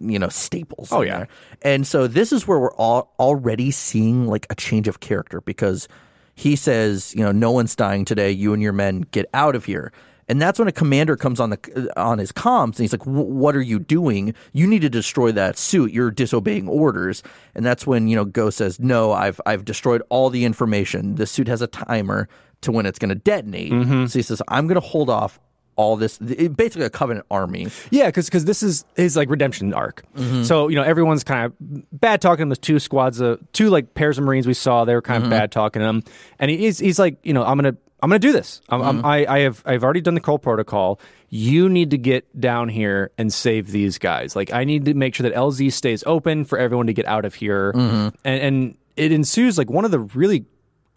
you 0.00 0.18
know 0.18 0.28
staples. 0.28 0.90
Oh, 0.92 1.02
yeah. 1.02 1.18
there. 1.18 1.28
And 1.62 1.86
so 1.86 2.06
this 2.06 2.32
is 2.32 2.46
where 2.46 2.58
we're 2.58 2.74
all 2.74 3.14
already 3.18 3.70
seeing 3.70 4.26
like 4.26 4.46
a 4.50 4.54
change 4.54 4.88
of 4.88 5.00
character 5.00 5.40
because 5.40 5.88
he 6.34 6.54
says, 6.56 7.14
you 7.16 7.24
know, 7.24 7.32
no 7.32 7.50
one's 7.50 7.74
dying 7.74 8.04
today. 8.04 8.30
You 8.30 8.52
and 8.52 8.62
your 8.62 8.72
men 8.72 9.00
get 9.10 9.26
out 9.34 9.56
of 9.56 9.64
here. 9.64 9.92
And 10.30 10.42
that's 10.42 10.58
when 10.58 10.68
a 10.68 10.72
commander 10.72 11.16
comes 11.16 11.40
on 11.40 11.48
the 11.50 11.92
on 11.96 12.18
his 12.18 12.32
comms 12.32 12.64
and 12.76 12.80
he's 12.80 12.92
like, 12.92 13.02
"Wh- 13.04 13.30
"What 13.30 13.56
are 13.56 13.62
you 13.62 13.78
doing? 13.78 14.34
You 14.52 14.66
need 14.66 14.82
to 14.82 14.90
destroy 14.90 15.32
that 15.32 15.56
suit. 15.56 15.90
You're 15.90 16.10
disobeying 16.10 16.68
orders." 16.68 17.22
And 17.54 17.64
that's 17.64 17.86
when 17.86 18.08
you 18.08 18.14
know 18.16 18.26
Ghost 18.26 18.58
says, 18.58 18.78
"No, 18.78 19.10
I've 19.12 19.40
I've 19.46 19.64
destroyed 19.64 20.02
all 20.10 20.28
the 20.28 20.44
information. 20.44 21.14
The 21.14 21.26
suit 21.26 21.48
has 21.48 21.62
a 21.62 21.66
timer 21.66 22.28
to 22.62 22.72
when 22.72 22.86
it's 22.86 22.98
going 22.98 23.10
to 23.10 23.14
detonate." 23.14 23.72
Mm-hmm. 23.72 24.06
So 24.06 24.18
he 24.18 24.22
says, 24.22 24.42
"I'm 24.48 24.66
going 24.66 24.80
to 24.80 24.86
hold 24.86 25.10
off 25.10 25.38
all 25.76 25.96
this. 25.96 26.18
Basically, 26.18 26.84
a 26.84 26.90
Covenant 26.90 27.26
army." 27.30 27.68
Yeah, 27.90 28.06
because 28.06 28.44
this 28.44 28.62
is 28.62 28.84
his 28.96 29.16
like 29.16 29.30
redemption 29.30 29.72
arc. 29.74 30.04
Mm-hmm. 30.16 30.44
So 30.44 30.68
you 30.68 30.76
know 30.76 30.82
everyone's 30.82 31.24
kind 31.24 31.46
of 31.46 31.52
bad 31.92 32.20
talking 32.20 32.42
him. 32.42 32.48
The 32.48 32.56
two 32.56 32.78
squads, 32.78 33.20
of 33.20 33.40
two 33.52 33.70
like 33.70 33.94
pairs 33.94 34.18
of 34.18 34.24
Marines 34.24 34.46
we 34.46 34.54
saw, 34.54 34.84
they 34.84 34.94
were 34.94 35.02
kind 35.02 35.18
of 35.18 35.24
mm-hmm. 35.24 35.38
bad 35.38 35.52
talking 35.52 35.82
him, 35.82 36.02
and 36.38 36.50
he's 36.50 36.78
he's 36.78 36.98
like, 36.98 37.18
you 37.22 37.32
know, 37.32 37.44
I'm 37.44 37.56
gonna 37.56 37.76
I'm 38.02 38.10
gonna 38.10 38.18
do 38.18 38.32
this. 38.32 38.60
I'm, 38.68 38.80
I'm, 38.82 39.04
I 39.04 39.26
I 39.26 39.38
have 39.40 39.62
I've 39.66 39.82
already 39.82 40.00
done 40.00 40.14
the 40.14 40.20
Cole 40.20 40.38
Protocol. 40.38 41.00
You 41.30 41.68
need 41.68 41.90
to 41.90 41.98
get 41.98 42.40
down 42.40 42.68
here 42.68 43.10
and 43.18 43.32
save 43.32 43.70
these 43.70 43.98
guys. 43.98 44.36
Like 44.36 44.52
I 44.52 44.64
need 44.64 44.84
to 44.84 44.94
make 44.94 45.14
sure 45.14 45.28
that 45.28 45.36
LZ 45.36 45.72
stays 45.72 46.04
open 46.06 46.44
for 46.44 46.58
everyone 46.58 46.86
to 46.86 46.92
get 46.92 47.06
out 47.06 47.24
of 47.24 47.34
here, 47.34 47.70
and 47.70 48.14
and 48.24 48.78
it 48.96 49.10
ensues 49.10 49.58
like 49.58 49.68
one 49.68 49.84
of 49.84 49.90
the 49.90 49.98
really 49.98 50.44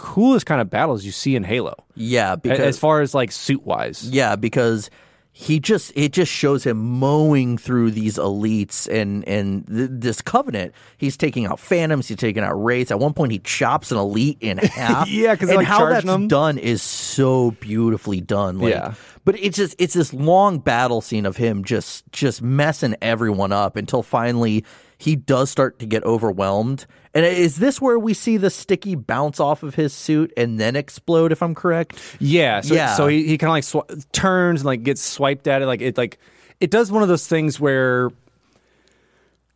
coolest 0.01 0.45
kind 0.45 0.59
of 0.61 0.69
battles 0.69 1.05
you 1.05 1.11
see 1.11 1.35
in 1.35 1.43
Halo, 1.43 1.75
Yeah, 1.95 2.35
because 2.35 2.59
as 2.59 2.79
far 2.79 3.01
as 3.01 3.13
like 3.13 3.31
suit 3.31 3.63
wise. 3.65 4.09
Yeah, 4.09 4.35
because 4.35 4.89
he 5.33 5.61
just 5.61 5.93
it 5.95 6.11
just 6.11 6.29
shows 6.29 6.65
him 6.65 6.77
mowing 6.77 7.57
through 7.57 7.91
these 7.91 8.17
elites 8.17 8.85
and 8.91 9.25
and 9.27 9.65
th- 9.67 9.89
this 9.93 10.21
covenant. 10.21 10.73
He's 10.97 11.15
taking 11.15 11.45
out 11.45 11.57
phantoms. 11.57 12.09
He's 12.09 12.17
taking 12.17 12.43
out 12.43 12.61
wraiths. 12.61 12.91
At 12.91 12.99
one 12.99 13.13
point, 13.13 13.31
he 13.31 13.39
chops 13.39 13.91
an 13.93 13.97
elite 13.97 14.37
in 14.41 14.57
half. 14.57 15.07
Yeah, 15.07 15.35
'cause 15.37 15.47
they're, 15.47 15.57
and 15.59 15.65
like, 15.65 15.67
how 15.67 15.85
that's 15.87 16.05
them. 16.05 16.27
done 16.27 16.57
is 16.57 16.81
so 16.81 17.51
beautifully 17.61 18.19
done. 18.19 18.59
Like, 18.59 18.73
Yeah. 18.73 18.93
but 19.23 19.39
it's 19.39 19.55
just 19.55 19.75
it's 19.79 19.93
this 19.93 20.11
long 20.13 20.59
battle 20.59 20.99
scene 20.99 21.25
of 21.25 21.37
him 21.37 21.63
just 21.63 22.03
just 22.11 22.41
messing 22.41 22.95
everyone 23.01 23.53
up 23.53 23.77
until 23.77 24.03
finally 24.03 24.65
he 24.97 25.15
does 25.15 25.49
start 25.49 25.79
to 25.79 25.85
get 25.85 26.03
overwhelmed. 26.03 26.85
And 27.13 27.25
is 27.25 27.57
this 27.57 27.81
where 27.81 27.99
we 27.99 28.13
see 28.13 28.37
the 28.37 28.49
sticky 28.49 28.95
bounce 28.95 29.39
off 29.39 29.63
of 29.63 29.75
his 29.75 29.93
suit 29.93 30.31
and 30.37 30.59
then 30.59 30.75
explode? 30.77 31.31
If 31.31 31.43
I'm 31.43 31.53
correct. 31.53 31.99
Yeah, 32.19 32.61
so, 32.61 32.73
Yeah. 32.73 32.95
so 32.95 33.07
he, 33.07 33.27
he 33.27 33.37
kind 33.37 33.49
of 33.49 33.53
like 33.53 33.63
sw- 33.65 34.05
turns 34.13 34.61
and 34.61 34.65
like 34.65 34.83
gets 34.83 35.01
swiped 35.01 35.47
at 35.47 35.61
it, 35.61 35.65
like 35.65 35.81
it 35.81 35.97
like 35.97 36.19
it 36.61 36.71
does 36.71 36.91
one 36.91 37.03
of 37.03 37.09
those 37.09 37.27
things 37.27 37.59
where 37.59 38.11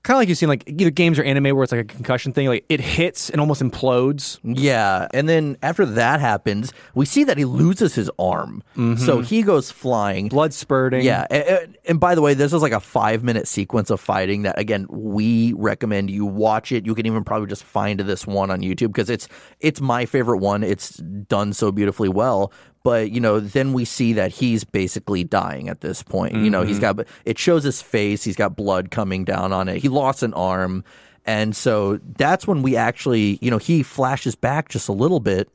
kind 0.05 0.15
of 0.15 0.21
like 0.21 0.29
you've 0.29 0.37
seen 0.37 0.49
like 0.49 0.63
either 0.67 0.91
games 0.91 1.17
or 1.17 1.23
anime 1.23 1.55
where 1.55 1.63
it's 1.63 1.71
like 1.71 1.81
a 1.81 1.83
concussion 1.83 2.31
thing, 2.31 2.47
like 2.47 2.63
it 2.69 2.79
hits 2.79 3.31
and 3.31 3.41
almost 3.41 3.61
implodes. 3.61 4.39
Yeah, 4.43 5.07
and 5.13 5.27
then 5.27 5.57
after 5.63 5.83
that 5.85 6.19
happens, 6.19 6.71
we 6.93 7.05
see 7.05 7.23
that 7.23 7.37
he 7.37 7.45
loses 7.45 7.95
his 7.95 8.09
arm, 8.19 8.63
so 8.75 8.81
mm-hmm. 8.81 9.21
he 9.23 9.41
goes 9.41 9.71
flying. 9.71 10.29
Blood 10.29 10.53
spurting. 10.53 11.03
Yeah, 11.03 11.25
a- 11.31 11.63
a- 11.63 11.67
and, 11.89 11.99
by 11.99 12.13
the 12.13 12.21
way, 12.21 12.35
this 12.35 12.53
is 12.53 12.61
like 12.61 12.71
a 12.71 12.79
five 12.79 13.23
minute 13.23 13.47
sequence 13.47 13.89
of 13.89 13.99
fighting 13.99 14.43
that 14.43 14.59
again 14.59 14.85
we 14.89 15.53
recommend 15.53 16.11
you 16.11 16.25
watch 16.25 16.71
it. 16.71 16.85
You 16.85 16.93
can 16.93 17.07
even 17.07 17.23
probably 17.23 17.47
just 17.47 17.63
find 17.63 17.99
this 17.99 18.27
one 18.27 18.51
on 18.51 18.61
YouTube 18.61 18.87
because 18.87 19.09
it's 19.09 19.27
it's 19.59 19.81
my 19.81 20.05
favorite 20.05 20.37
one. 20.37 20.63
It's 20.63 20.97
done 20.97 21.51
so 21.51 21.71
beautifully 21.71 22.09
well. 22.09 22.53
But 22.85 23.09
you 23.09 23.19
know, 23.19 23.39
then 23.39 23.73
we 23.73 23.83
see 23.83 24.13
that 24.13 24.31
he's 24.31 24.63
basically 24.63 25.23
dying 25.23 25.69
at 25.69 25.81
this 25.81 26.03
point. 26.03 26.35
You 26.35 26.51
know, 26.51 26.61
he's 26.61 26.79
mm-hmm. 26.79 26.99
got 26.99 27.07
it 27.25 27.39
shows 27.39 27.63
his 27.63 27.81
face. 27.81 28.23
He's 28.23 28.35
got 28.35 28.55
blood 28.55 28.91
coming 28.91 29.25
down 29.25 29.51
on 29.51 29.67
it. 29.67 29.79
He 29.81 29.89
lost 29.89 30.21
an 30.21 30.35
arm. 30.35 30.83
And 31.25 31.55
so 31.55 31.97
that's 32.15 32.45
when 32.45 32.61
we 32.61 32.75
actually, 32.75 33.39
you 33.41 33.49
know, 33.49 33.57
he 33.57 33.81
flashes 33.81 34.35
back 34.35 34.69
just 34.69 34.87
a 34.87 34.91
little 34.91 35.19
bit 35.19 35.49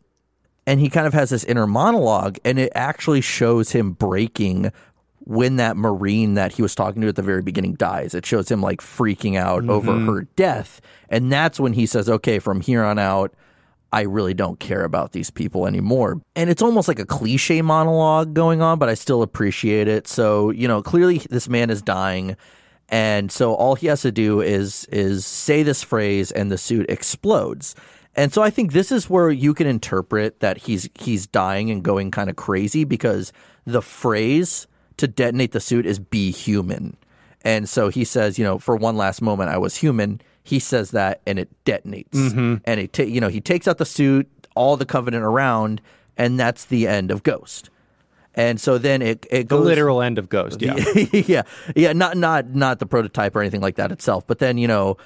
and 0.67 0.81
he 0.81 0.91
kind 0.91 1.07
of 1.07 1.15
has 1.15 1.31
this 1.31 1.45
inner 1.45 1.69
monologue 1.69 2.39
and 2.45 2.59
it 2.59 2.73
actually 2.75 3.21
shows 3.21 3.71
him 3.71 3.93
breaking 3.93 4.73
when 5.21 5.55
that 5.55 5.77
marine 5.77 6.35
that 6.35 6.51
he 6.51 6.63
was 6.63 6.75
talking 6.75 7.01
to 7.01 7.07
at 7.07 7.15
the 7.15 7.23
very 7.23 7.43
beginning 7.43 7.75
dies 7.75 8.15
it 8.15 8.27
shows 8.27 8.51
him 8.51 8.61
like 8.61 8.81
freaking 8.81 9.37
out 9.37 9.69
over 9.69 9.93
mm-hmm. 9.93 10.09
her 10.09 10.23
death 10.35 10.81
and 11.09 11.31
that's 11.31 11.61
when 11.61 11.73
he 11.75 11.87
says 11.87 12.09
okay 12.09 12.39
from 12.39 12.61
here 12.61 12.83
on 12.83 12.99
out 12.99 13.33
I 13.93 14.03
really 14.03 14.35
don't 14.35 14.61
care 14.61 14.85
about 14.85 15.13
these 15.13 15.31
people 15.31 15.67
anymore. 15.67 16.21
And 16.37 16.49
it's 16.49 16.63
almost 16.63 16.87
like 16.87 17.01
a 17.01 17.07
cliche 17.07 17.61
monologue 17.61 18.35
going 18.35 18.63
on, 18.63 18.79
but 18.79 18.89
I 18.89 18.95
still 18.95 19.23
appreciate 19.23 19.89
it. 19.89 20.07
So, 20.07 20.51
you 20.51 20.69
know, 20.69 20.83
clearly 20.83 21.19
this 21.31 21.49
man 21.49 21.71
is 21.71 21.83
dying. 21.83 22.37
And 22.89 23.31
so 23.31 23.55
all 23.55 23.75
he 23.75 23.87
has 23.89 24.03
to 24.03 24.13
do 24.13 24.41
is 24.41 24.85
is 24.87 25.25
say 25.27 25.63
this 25.63 25.83
phrase 25.83 26.31
and 26.33 26.51
the 26.51 26.59
suit 26.59 26.87
explodes. 26.89 27.75
And 28.17 28.33
so 28.33 28.43
I 28.43 28.51
think 28.51 28.73
this 28.73 28.91
is 28.91 29.09
where 29.09 29.31
you 29.31 29.55
can 29.55 29.67
interpret 29.67 30.41
that 30.41 30.59
he's 30.59 30.89
he's 30.95 31.27
dying 31.27 31.71
and 31.71 31.83
going 31.83 32.11
kind 32.11 32.31
of 32.31 32.37
crazy 32.37 32.85
because 32.85 33.33
the 33.65 33.83
phrase 33.83 34.67
to 34.97 35.07
detonate 35.09 35.53
the 35.53 35.61
suit 35.61 35.87
is 35.87 35.99
be 35.99 36.31
human. 36.31 36.97
And 37.43 37.69
so 37.69 37.89
he 37.89 38.05
says, 38.05 38.39
you 38.39 38.45
know, 38.45 38.59
for 38.59 38.77
one 38.77 38.97
last 38.97 39.23
moment 39.23 39.51
I 39.51 39.59
was 39.59 39.77
human. 39.77 40.21
He 40.51 40.59
says 40.59 40.91
that 40.91 41.21
and 41.27 41.39
it 41.39 41.49
detonates. 41.65 42.61
And 42.65 42.81
it 42.81 42.93
ta- 42.93 43.05
you 43.05 43.21
know, 43.21 43.29
he 43.29 43.41
takes 43.41 43.67
out 43.69 43.79
the 43.79 43.87
suit, 43.87 44.29
all 44.57 44.77
the 44.77 44.85
covenant 44.87 45.23
around, 45.25 45.81
and 46.17 46.39
that's 46.39 46.65
the 46.67 46.87
end 46.89 47.11
of 47.11 47.23
Ghost. 47.23 47.71
And 48.35 48.61
so 48.61 48.79
then 48.79 49.01
it 49.03 49.27
it 49.31 49.49
The 49.49 49.57
literal 49.57 50.03
end 50.03 50.19
of 50.19 50.29
Ghost. 50.29 50.61
Yeah. 50.63 50.75
yeah, 51.13 51.43
yeah, 51.77 51.93
not 51.93 52.17
not 52.17 52.55
not 52.55 52.79
the 52.79 52.87
prototype 52.87 53.35
or 53.37 53.41
anything 53.41 53.61
like 53.61 53.77
that 53.77 53.91
itself. 53.93 54.27
But 54.27 54.39
then 54.39 54.57
you 54.59 54.69
know, 54.69 54.97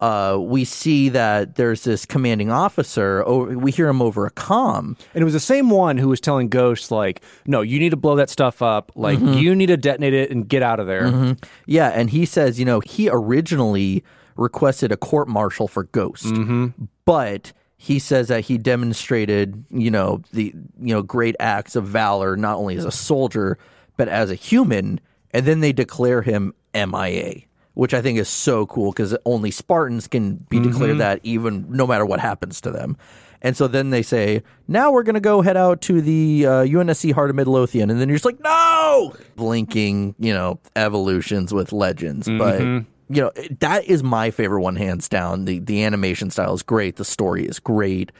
uh, 0.00 0.36
we 0.40 0.64
see 0.64 1.08
that 1.08 1.56
there's 1.56 1.82
this 1.82 2.06
commanding 2.06 2.52
officer. 2.52 3.24
Oh, 3.26 3.44
we 3.46 3.72
hear 3.72 3.88
him 3.88 4.00
over 4.00 4.26
a 4.26 4.30
comm. 4.30 4.96
And 5.12 5.22
it 5.22 5.24
was 5.24 5.32
the 5.32 5.40
same 5.40 5.70
one 5.70 5.98
who 5.98 6.08
was 6.08 6.20
telling 6.20 6.48
Ghost, 6.48 6.92
like, 6.92 7.20
no, 7.46 7.62
you 7.62 7.80
need 7.80 7.90
to 7.90 7.96
blow 7.96 8.14
that 8.14 8.30
stuff 8.30 8.62
up. 8.62 8.92
Like, 8.94 9.18
Mm-hmm. 9.18 9.34
you 9.42 9.56
need 9.56 9.66
to 9.66 9.76
detonate 9.76 10.14
it 10.14 10.30
and 10.30 10.48
get 10.48 10.62
out 10.62 10.78
of 10.78 10.86
there. 10.86 11.36
Yeah, 11.66 11.88
and 11.88 12.10
he 12.10 12.26
says, 12.26 12.60
you 12.60 12.64
know, 12.64 12.78
he 12.78 13.08
originally 13.10 14.04
requested 14.38 14.92
a 14.92 14.96
court 14.96 15.28
martial 15.28 15.68
for 15.68 15.84
Ghost, 15.84 16.26
mm-hmm. 16.26 16.84
but 17.04 17.52
he 17.76 17.98
says 17.98 18.28
that 18.28 18.46
he 18.46 18.58
demonstrated, 18.58 19.64
you 19.70 19.90
know, 19.90 20.22
the 20.32 20.54
you 20.80 20.94
know 20.94 21.02
great 21.02 21.36
acts 21.38 21.76
of 21.76 21.84
valor 21.84 22.36
not 22.36 22.56
only 22.56 22.76
as 22.76 22.84
a 22.84 22.90
soldier 22.90 23.58
but 23.96 24.08
as 24.08 24.30
a 24.30 24.34
human, 24.34 25.00
and 25.32 25.44
then 25.44 25.60
they 25.60 25.72
declare 25.72 26.22
him 26.22 26.54
MIA. 26.74 27.42
Which 27.74 27.94
I 27.94 28.02
think 28.02 28.18
is 28.18 28.28
so 28.28 28.66
cool 28.66 28.90
because 28.90 29.16
only 29.24 29.52
Spartans 29.52 30.08
can 30.08 30.44
be 30.50 30.58
mm-hmm. 30.58 30.72
declared 30.72 30.98
that 30.98 31.20
even 31.22 31.64
no 31.68 31.86
matter 31.86 32.04
what 32.04 32.18
happens 32.18 32.60
to 32.62 32.72
them. 32.72 32.96
And 33.40 33.56
so 33.56 33.68
then 33.68 33.90
they 33.90 34.02
say, 34.02 34.42
now 34.66 34.90
we're 34.90 35.04
going 35.04 35.14
to 35.14 35.20
go 35.20 35.42
head 35.42 35.56
out 35.56 35.80
to 35.82 36.00
the 36.00 36.44
uh, 36.44 36.50
UNSC 36.64 37.12
Heart 37.12 37.30
of 37.30 37.36
Midlothian. 37.36 37.88
And 37.88 38.00
then 38.00 38.08
you're 38.08 38.16
just 38.16 38.24
like, 38.24 38.40
no! 38.40 39.14
Blinking, 39.36 40.16
you 40.18 40.34
know, 40.34 40.58
evolutions 40.74 41.54
with 41.54 41.72
legends. 41.72 42.26
But, 42.26 42.60
mm-hmm. 42.60 42.90
You 43.10 43.22
know, 43.22 43.30
that 43.60 43.84
is 43.86 44.02
my 44.02 44.30
favorite 44.30 44.60
one, 44.60 44.76
hands 44.76 45.08
down. 45.08 45.44
The, 45.46 45.58
the 45.60 45.82
animation 45.84 46.30
style 46.30 46.54
is 46.54 46.62
great. 46.62 46.96
The 46.96 47.04
story 47.04 47.46
is 47.46 47.58
great. 47.58 48.12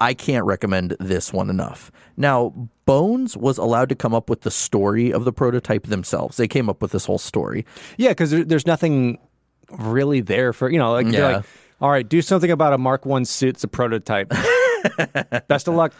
I 0.00 0.12
can't 0.12 0.44
recommend 0.44 0.96
this 0.98 1.32
one 1.32 1.48
enough. 1.50 1.92
Now, 2.16 2.52
Bones 2.84 3.36
was 3.36 3.58
allowed 3.58 3.88
to 3.90 3.94
come 3.94 4.12
up 4.12 4.28
with 4.28 4.42
the 4.42 4.50
story 4.50 5.12
of 5.12 5.24
the 5.24 5.32
prototype 5.32 5.84
themselves. 5.86 6.36
They 6.36 6.48
came 6.48 6.68
up 6.68 6.82
with 6.82 6.90
this 6.90 7.04
whole 7.06 7.18
story. 7.18 7.64
Yeah, 7.96 8.08
because 8.10 8.30
there, 8.32 8.44
there's 8.44 8.66
nothing 8.66 9.18
really 9.70 10.20
there 10.20 10.52
for 10.52 10.68
you 10.70 10.78
know. 10.78 10.92
Like, 10.92 11.06
Yeah. 11.06 11.36
like, 11.36 11.44
all 11.80 11.90
right, 11.90 12.06
do 12.08 12.20
something 12.22 12.50
about 12.50 12.72
a 12.72 12.78
Mark 12.78 13.06
One 13.06 13.24
suit. 13.24 13.50
It's 13.50 13.64
a 13.64 13.68
prototype. 13.68 14.28
Best 15.48 15.68
of 15.68 15.74
luck. 15.74 15.92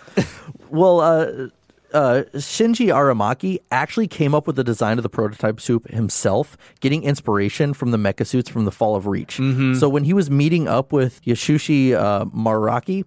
Well, 0.70 1.00
uh, 1.00 1.48
uh, 1.94 2.24
Shinji 2.34 2.88
Aramaki 2.88 3.58
actually 3.70 4.08
came 4.08 4.34
up 4.34 4.46
with 4.46 4.56
the 4.56 4.64
design 4.64 4.98
of 4.98 5.02
the 5.02 5.08
prototype 5.08 5.60
suit 5.60 5.88
himself, 5.90 6.58
getting 6.80 7.04
inspiration 7.04 7.72
from 7.72 7.92
the 7.92 7.96
mecha 7.96 8.26
suits 8.26 8.50
from 8.50 8.64
the 8.64 8.72
Fall 8.72 8.96
of 8.96 9.06
Reach. 9.06 9.36
So 9.78 9.88
when 9.88 10.04
he 10.04 10.12
was 10.12 10.30
meeting 10.30 10.68
up 10.68 10.92
with 10.92 11.22
Yashushi 11.22 11.94
uh, 11.94 12.24
Muraki 12.26 13.04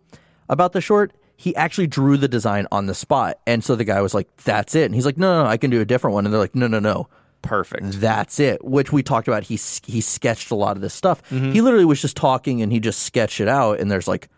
about 0.49 0.71
the 0.71 0.81
short, 0.81 1.11
he 1.35 1.55
actually 1.55 1.87
drew 1.87 2.17
the 2.17 2.27
design 2.27 2.65
on 2.71 2.87
the 2.87 2.95
spot. 2.95 3.37
And 3.45 3.63
so 3.63 3.75
the 3.75 3.83
guy 3.83 4.01
was 4.01 4.13
like, 4.13 4.35
"That's 4.37 4.73
it." 4.73 4.85
And 4.85 4.95
he's 4.95 5.05
like, 5.05 5.17
"No, 5.17 5.37
no, 5.37 5.43
no 5.43 5.49
I 5.49 5.57
can 5.57 5.69
do 5.69 5.81
a 5.81 5.85
different 5.85 6.15
one." 6.15 6.25
And 6.25 6.33
they're 6.33 6.41
like, 6.41 6.55
"No, 6.55 6.67
no, 6.67 6.79
no." 6.79 7.07
Perfect. 7.43 8.01
That's 8.01 8.39
it. 8.39 8.65
Which 8.65 8.91
we 8.91 9.03
talked 9.03 9.27
about. 9.27 9.43
He 9.43 9.59
he 9.85 10.01
sketched 10.01 10.49
a 10.49 10.55
lot 10.55 10.75
of 10.75 10.81
this 10.81 10.93
stuff. 10.93 11.21
He 11.29 11.61
literally 11.61 11.85
was 11.85 12.01
just 12.01 12.17
talking 12.17 12.61
and 12.61 12.71
he 12.71 12.79
just 12.79 13.03
sketched 13.03 13.39
it 13.39 13.47
out. 13.47 13.79
And 13.79 13.91
there's 13.91 14.07
like, 14.07 14.29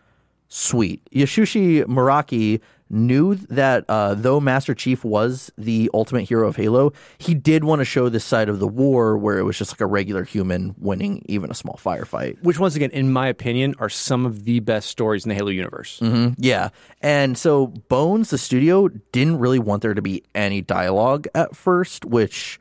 sweet. 0.48 1.00
Yashushi 1.10 1.84
Muraki 1.84 2.60
knew 2.90 3.36
that 3.36 3.84
uh, 3.88 4.14
though 4.14 4.40
Master 4.40 4.74
Chief 4.74 5.04
was 5.04 5.50
the 5.56 5.88
ultimate 5.94 6.28
hero 6.28 6.48
of 6.48 6.56
Halo, 6.56 6.92
he 7.18 7.34
did 7.34 7.64
want 7.64 7.78
to 7.80 7.84
show 7.84 8.08
this 8.08 8.24
side 8.24 8.48
of 8.48 8.58
the 8.58 8.68
war 8.68 9.16
where 9.16 9.38
it 9.38 9.44
was 9.44 9.56
just 9.56 9.72
like 9.72 9.80
a 9.80 9.86
regular 9.86 10.24
human 10.24 10.74
winning 10.78 11.22
even 11.26 11.50
a 11.50 11.54
small 11.54 11.78
firefight. 11.82 12.42
Which, 12.42 12.58
once 12.58 12.74
again, 12.74 12.90
in 12.90 13.12
my 13.12 13.28
opinion, 13.28 13.74
are 13.78 13.88
some 13.88 14.26
of 14.26 14.44
the 14.44 14.60
best 14.60 14.88
stories 14.88 15.24
in 15.24 15.28
the 15.28 15.34
Halo 15.36 15.50
universe. 15.50 16.00
Yeah. 16.36 16.70
And 17.00 17.38
so 17.38 17.68
Bones, 17.68 18.30
the 18.30 18.38
studio, 18.38 18.88
didn't 19.12 19.38
really 19.38 19.58
want 19.58 19.82
there 19.82 19.94
to 19.94 20.02
be 20.02 20.24
any 20.34 20.60
dialogue 20.60 21.28
at 21.34 21.54
first, 21.54 22.04
which 22.04 22.60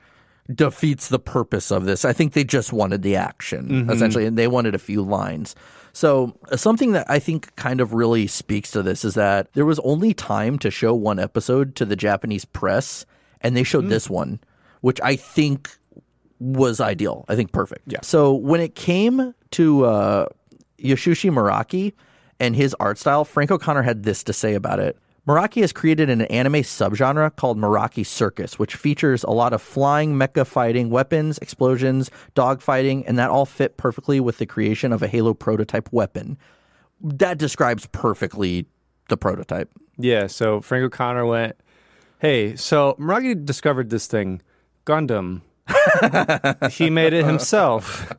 defeats 0.54 1.10
the 1.10 1.20
purpose 1.20 1.72
of 1.72 1.86
this. 1.86 2.06
I 2.06 2.14
think 2.14 2.34
they 2.34 2.44
just 2.44 2.74
wanted 2.74 3.02
the 3.02 3.16
action, 3.16 3.90
essentially, 3.90 4.26
and 4.26 4.38
they 4.38 4.48
wanted 4.48 4.74
a 4.76 4.80
few 4.80 5.02
lines. 5.04 5.56
So, 5.94 6.38
uh, 6.52 6.58
something 6.58 6.92
that 6.94 7.10
I 7.10 7.20
think 7.20 7.56
kind 7.56 7.82
of 7.82 7.94
really 7.94 8.28
speaks 8.28 8.72
to 8.72 8.84
this 8.84 9.04
is 9.04 9.16
that 9.16 9.52
there 9.54 9.66
was 9.66 9.80
only 9.80 10.14
time 10.14 10.60
to 10.60 10.72
show 10.72 10.94
one 10.94 11.20
episode 11.20 11.76
to 11.76 11.86
the 11.86 11.96
Japanese 11.96 12.46
press, 12.46 13.06
and 13.42 13.56
they 13.56 13.64
showed 13.64 13.90
this 13.90 14.10
one, 14.10 14.40
which 14.82 15.00
I 15.02 15.16
think 15.16 15.70
was 16.40 16.80
ideal. 16.80 17.26
I 17.28 17.36
think 17.36 17.52
perfect. 17.52 17.82
Yeah. 17.88 18.00
So 18.02 18.34
when 18.34 18.62
it 18.62 18.76
came 18.76 19.34
to 19.52 19.86
uh, 19.86 20.26
Yashushi 20.80 21.32
Muraki 21.32 21.94
and 22.40 22.56
his 22.56 22.76
art 22.80 22.98
style, 22.98 23.26
Frank 23.26 23.52
O'Connor 23.52 23.82
had 23.82 24.04
this 24.04 24.24
to 24.24 24.34
say 24.34 24.54
about 24.56 24.80
it. 24.80 24.98
Muraki 25.30 25.62
has 25.62 25.72
created 25.72 26.10
an 26.10 26.22
anime 26.24 26.64
subgenre 26.64 27.36
called 27.36 27.56
Muraki 27.56 28.04
Circus, 28.04 28.58
which 28.58 28.76
features 28.76 29.24
a 29.24 29.30
lot 29.30 29.54
of 29.54 29.62
flying 29.62 30.16
mecha 30.16 30.44
fighting, 30.44 30.90
weapons, 30.90 31.38
explosions, 31.38 32.10
dogfighting, 32.34 33.04
and 33.06 33.20
that 33.20 33.30
all 33.30 33.46
fit 33.46 33.78
perfectly 33.78 34.20
with 34.20 34.40
the 34.40 34.48
creation 34.48 34.92
of 34.92 35.04
a 35.04 35.08
Halo 35.08 35.36
prototype 35.36 35.88
weapon. 35.94 36.36
That 37.00 37.38
describes 37.38 37.86
perfectly 37.92 38.66
the 39.10 39.18
prototype. 39.18 39.70
Yeah, 40.00 40.26
so 40.26 40.62
Frank 40.62 40.86
O'Connor 40.86 41.28
went, 41.28 41.56
Hey, 42.18 42.56
so 42.56 42.96
Muraki 43.00 43.46
discovered 43.46 43.92
this 43.92 44.08
thing, 44.08 44.42
Gundam. 44.88 45.42
he 46.72 46.90
made 46.90 47.14
it 47.14 47.24
himself. 47.24 48.12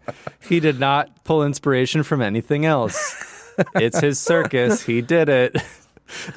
He 0.49 0.61
did 0.61 0.78
not 0.78 1.24
pull 1.24 1.45
inspiration 1.45 2.05
from 2.05 2.23
anything 2.23 2.65
else. 2.65 3.53
It's 3.74 3.99
his 3.99 4.20
circus. 4.20 4.82
He 4.82 5.03
did 5.03 5.28
it. 5.28 5.57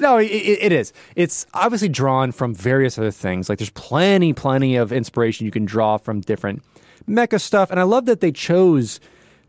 No, 0.00 0.18
it, 0.18 0.26
it 0.26 0.72
is. 0.72 0.92
It's 1.16 1.46
obviously 1.54 1.88
drawn 1.88 2.32
from 2.32 2.54
various 2.54 2.98
other 2.98 3.10
things. 3.10 3.48
Like 3.48 3.58
there's 3.58 3.70
plenty, 3.70 4.32
plenty 4.32 4.76
of 4.76 4.92
inspiration 4.92 5.44
you 5.46 5.52
can 5.52 5.64
draw 5.64 5.96
from 5.96 6.20
different 6.20 6.62
mecha 7.08 7.40
stuff. 7.40 7.70
And 7.70 7.78
I 7.80 7.84
love 7.84 8.06
that 8.06 8.20
they 8.20 8.32
chose 8.32 9.00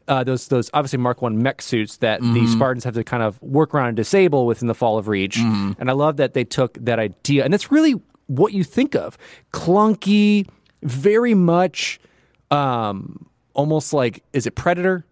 uh, 0.07 0.23
those 0.23 0.47
those 0.49 0.69
obviously 0.73 0.99
Mark 0.99 1.21
One 1.21 1.41
mech 1.41 1.61
suits 1.61 1.97
that 1.97 2.21
the 2.21 2.45
Spartans 2.47 2.83
have 2.83 2.93
to 2.93 3.03
kind 3.03 3.23
of 3.23 3.41
work 3.41 3.73
around 3.73 3.87
and 3.87 3.97
disable 3.97 4.45
within 4.45 4.67
the 4.67 4.75
Fall 4.75 4.97
of 4.97 5.07
Reach. 5.07 5.37
And 5.79 5.89
I 5.89 5.93
love 5.93 6.17
that 6.17 6.33
they 6.33 6.43
took 6.43 6.77
that 6.81 6.99
idea, 6.99 7.43
and 7.43 7.51
that's 7.51 7.71
really 7.71 7.95
what 8.27 8.53
you 8.53 8.63
think 8.63 8.95
of 8.95 9.17
clunky, 9.51 10.47
very 10.83 11.33
much 11.33 11.99
um, 12.51 13.25
almost 13.53 13.93
like 13.93 14.23
is 14.33 14.45
it 14.45 14.55
Predator 14.55 15.05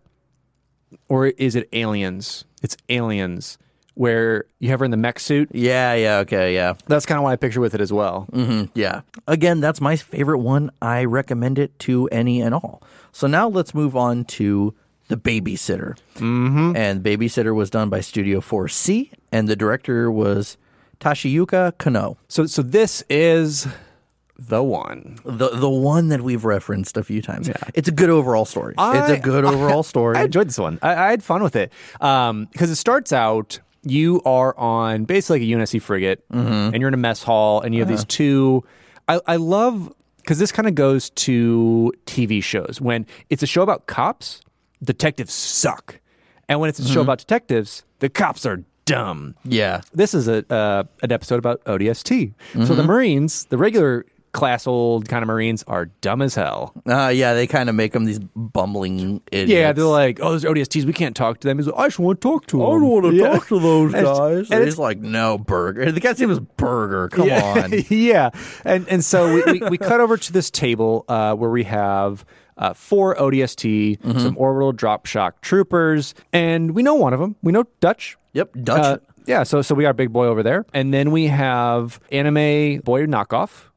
or 1.09 1.27
is 1.27 1.55
it 1.55 1.67
Aliens? 1.73 2.45
It's 2.61 2.77
Aliens 2.89 3.57
where 3.95 4.45
you 4.59 4.69
have 4.69 4.79
her 4.79 4.85
in 4.85 4.91
the 4.91 4.97
mech 4.97 5.19
suit. 5.19 5.49
Yeah, 5.53 5.93
yeah, 5.93 6.17
okay, 6.19 6.53
yeah. 6.53 6.73
That's 6.87 7.05
kind 7.05 7.17
of 7.17 7.23
what 7.23 7.31
I 7.31 7.35
picture 7.35 7.61
with 7.61 7.75
it 7.75 7.81
as 7.81 7.93
well. 7.93 8.27
Yeah. 8.73 9.01
Again, 9.27 9.59
that's 9.59 9.79
my 9.81 9.95
favorite 9.95 10.39
one. 10.39 10.71
I 10.81 11.05
recommend 11.05 11.59
it 11.59 11.77
to 11.79 12.07
any 12.11 12.41
and 12.41 12.53
all. 12.55 12.81
So 13.11 13.27
now 13.27 13.47
let's 13.47 13.73
move 13.75 13.95
on 13.95 14.25
to 14.25 14.73
The 15.09 15.17
Babysitter. 15.17 15.97
Mm-hmm. 16.15 16.75
And 16.75 17.03
Babysitter 17.03 17.53
was 17.53 17.69
done 17.69 17.89
by 17.89 18.01
Studio 18.01 18.39
4C, 18.41 19.11
and 19.31 19.47
the 19.47 19.55
director 19.55 20.09
was 20.11 20.57
Tashiyuka 20.99 21.77
Kano. 21.77 22.17
So 22.27 22.45
so 22.45 22.61
this 22.63 23.03
is 23.09 23.67
the 24.39 24.63
one. 24.63 25.17
The 25.23 25.49
the 25.49 25.69
one 25.69 26.09
that 26.09 26.21
we've 26.21 26.43
referenced 26.43 26.97
a 26.97 27.03
few 27.03 27.21
times. 27.21 27.47
yeah. 27.47 27.53
It's 27.75 27.87
a 27.87 27.91
good 27.91 28.09
overall 28.09 28.45
story. 28.45 28.73
it's 28.77 29.09
a 29.11 29.19
good 29.19 29.45
overall 29.45 29.83
story. 29.93 30.17
I 30.17 30.23
enjoyed 30.23 30.47
this 30.47 30.57
one. 30.57 30.79
I, 30.81 30.95
I 30.95 31.09
had 31.11 31.23
fun 31.23 31.43
with 31.43 31.55
it 31.55 31.71
because 31.99 32.69
it 32.71 32.75
starts 32.77 33.13
out. 33.13 33.59
You 33.83 34.21
are 34.25 34.57
on 34.57 35.05
basically 35.05 35.39
like 35.39 35.49
a 35.49 35.61
UNSC 35.61 35.81
frigate, 35.81 36.27
mm-hmm. 36.29 36.73
and 36.73 36.75
you're 36.79 36.87
in 36.87 36.93
a 36.93 36.97
mess 36.97 37.21
hall, 37.23 37.61
and 37.61 37.73
you 37.75 37.81
have 37.81 37.89
these 37.89 38.01
uh-huh. 38.01 38.07
two. 38.09 38.63
I, 39.07 39.19
I 39.27 39.35
love 39.35 39.93
because 40.17 40.39
this 40.39 40.51
kind 40.51 40.67
of 40.67 40.75
goes 40.75 41.09
to 41.11 41.91
TV 42.05 42.41
shows 42.41 42.79
when 42.79 43.05
it's 43.29 43.43
a 43.43 43.47
show 43.47 43.61
about 43.61 43.87
cops, 43.87 44.41
detectives 44.83 45.33
suck, 45.33 45.99
and 46.47 46.59
when 46.59 46.69
it's 46.69 46.79
a 46.79 46.83
show 46.83 46.91
mm-hmm. 46.91 47.01
about 47.01 47.19
detectives, 47.19 47.83
the 47.99 48.09
cops 48.09 48.45
are 48.45 48.63
dumb. 48.85 49.35
yeah. 49.43 49.81
This 49.93 50.13
is 50.13 50.27
a 50.27 50.45
uh, 50.53 50.83
an 51.01 51.11
episode 51.11 51.39
about 51.39 51.63
ODST. 51.65 52.33
So 52.53 52.59
the 52.59 52.73
mm-hmm. 52.73 52.87
Marines, 52.87 53.45
the 53.45 53.57
regular 53.57 54.05
class 54.33 54.67
old 54.67 55.07
kind 55.07 55.23
of 55.23 55.27
Marines, 55.27 55.63
are 55.67 55.85
dumb 56.01 56.21
as 56.21 56.35
hell. 56.35 56.73
Uh, 56.87 57.07
yeah, 57.13 57.33
they 57.33 57.47
kind 57.47 57.69
of 57.69 57.75
make 57.75 57.91
them 57.93 58.05
these 58.05 58.19
bumbling 58.35 59.21
idiots. 59.31 59.51
Yeah, 59.51 59.71
they're 59.73 59.85
like, 59.85 60.19
oh, 60.21 60.31
those 60.31 60.43
ODSTs, 60.43 60.85
we 60.85 60.93
can't 60.93 61.15
talk 61.15 61.39
to 61.41 61.47
them. 61.47 61.57
He's 61.57 61.67
like, 61.67 61.77
I 61.77 61.87
just 61.87 61.99
want 61.99 62.19
to 62.21 62.27
talk 62.27 62.45
to 62.47 62.57
them. 62.57 62.65
I 62.65 62.69
don't 62.71 62.81
want 62.89 63.05
to 63.05 63.13
Yeah. 63.13 63.27
talk 63.33 63.47
to 63.47 63.59
those 63.59 63.93
And 63.95 64.05
guys. 64.05 64.49
and 64.49 64.51
And 64.53 64.63
he's 64.65 64.77
like, 64.77 64.99
no, 64.99 65.37
Burger. 65.37 65.91
The 65.91 65.99
guy's 65.99 66.19
name 66.19 66.31
is 66.31 66.39
Burger. 66.39 67.09
Come 67.09 67.27
yeah. 67.27 67.63
on. 67.63 67.71
yeah. 67.89 68.29
And 68.65 68.87
and 68.89 69.03
so 69.05 69.33
we, 69.33 69.43
we, 69.59 69.69
we 69.69 69.77
cut 69.77 69.99
over 70.01 70.17
to 70.17 70.33
this 70.33 70.49
table 70.51 71.05
uh, 71.07 71.35
where 71.35 71.49
we 71.49 71.63
have 71.63 72.25
uh, 72.57 72.73
four 72.73 73.15
ODST, 73.15 73.99
Mm-hmm. 73.99 74.19
some 74.19 74.37
orbital 74.37 74.71
drop 74.71 75.05
shock 75.05 75.41
troopers, 75.41 76.13
and 76.31 76.71
we 76.75 76.83
know 76.83 76.95
one 76.95 77.13
of 77.13 77.19
them. 77.19 77.35
We 77.41 77.51
know 77.51 77.65
Dutch. 77.79 78.17
Yep, 78.33 78.49
Dutch. 78.63 78.79
Uh, 78.79 78.97
yeah, 79.25 79.43
so 79.43 79.61
so 79.61 79.73
we 79.75 79.83
got 79.83 79.91
a 79.91 79.93
big 79.95 80.11
boy 80.11 80.25
over 80.25 80.43
there, 80.43 80.65
and 80.73 80.93
then 80.93 81.11
we 81.11 81.27
have 81.27 81.99
anime 82.11 82.79
boy 82.81 83.05
knockoff, 83.05 83.69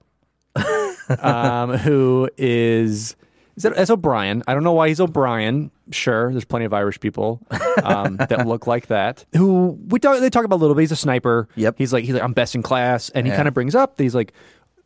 um, 1.21 1.77
who 1.79 2.29
is 2.37 3.17
is 3.57 3.63
that 3.63 3.75
that's 3.75 3.91
O'Brien? 3.91 4.43
I 4.47 4.55
don't 4.55 4.65
know 4.65 4.73
why 4.73 4.89
he's 4.89 5.01
O'Brien. 5.01 5.71
Sure, 5.91 6.31
there's 6.31 6.45
plenty 6.45 6.67
of 6.67 6.75
Irish 6.75 7.01
people 7.01 7.41
um, 7.83 8.17
that 8.29 8.47
look 8.47 8.67
like 8.67 8.89
that. 8.89 9.25
Who 9.35 9.79
we 9.89 9.99
talk 9.99 10.21
they 10.21 10.31
talk 10.31 10.45
about 10.45 10.57
a 10.57 10.63
little 10.63 10.75
bit. 10.75 10.83
He's 10.83 10.93
a 10.93 10.97
sniper. 10.97 11.49
Yep. 11.57 11.77
He's 11.79 11.93
like 11.93 12.05
he's 12.05 12.15
like 12.15 12.23
I'm 12.23 12.33
best 12.35 12.55
in 12.55 12.63
class, 12.63 13.09
and 13.11 13.27
he 13.27 13.33
kind 13.33 13.49
of 13.49 13.55
brings 13.55 13.75
up 13.75 13.97
that 13.97 14.03
he's 14.03 14.15
like 14.15 14.33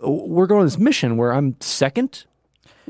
we're 0.01 0.47
going 0.47 0.61
on 0.61 0.67
this 0.67 0.79
mission 0.79 1.17
where 1.17 1.33
I'm 1.33 1.57
second. 1.61 2.25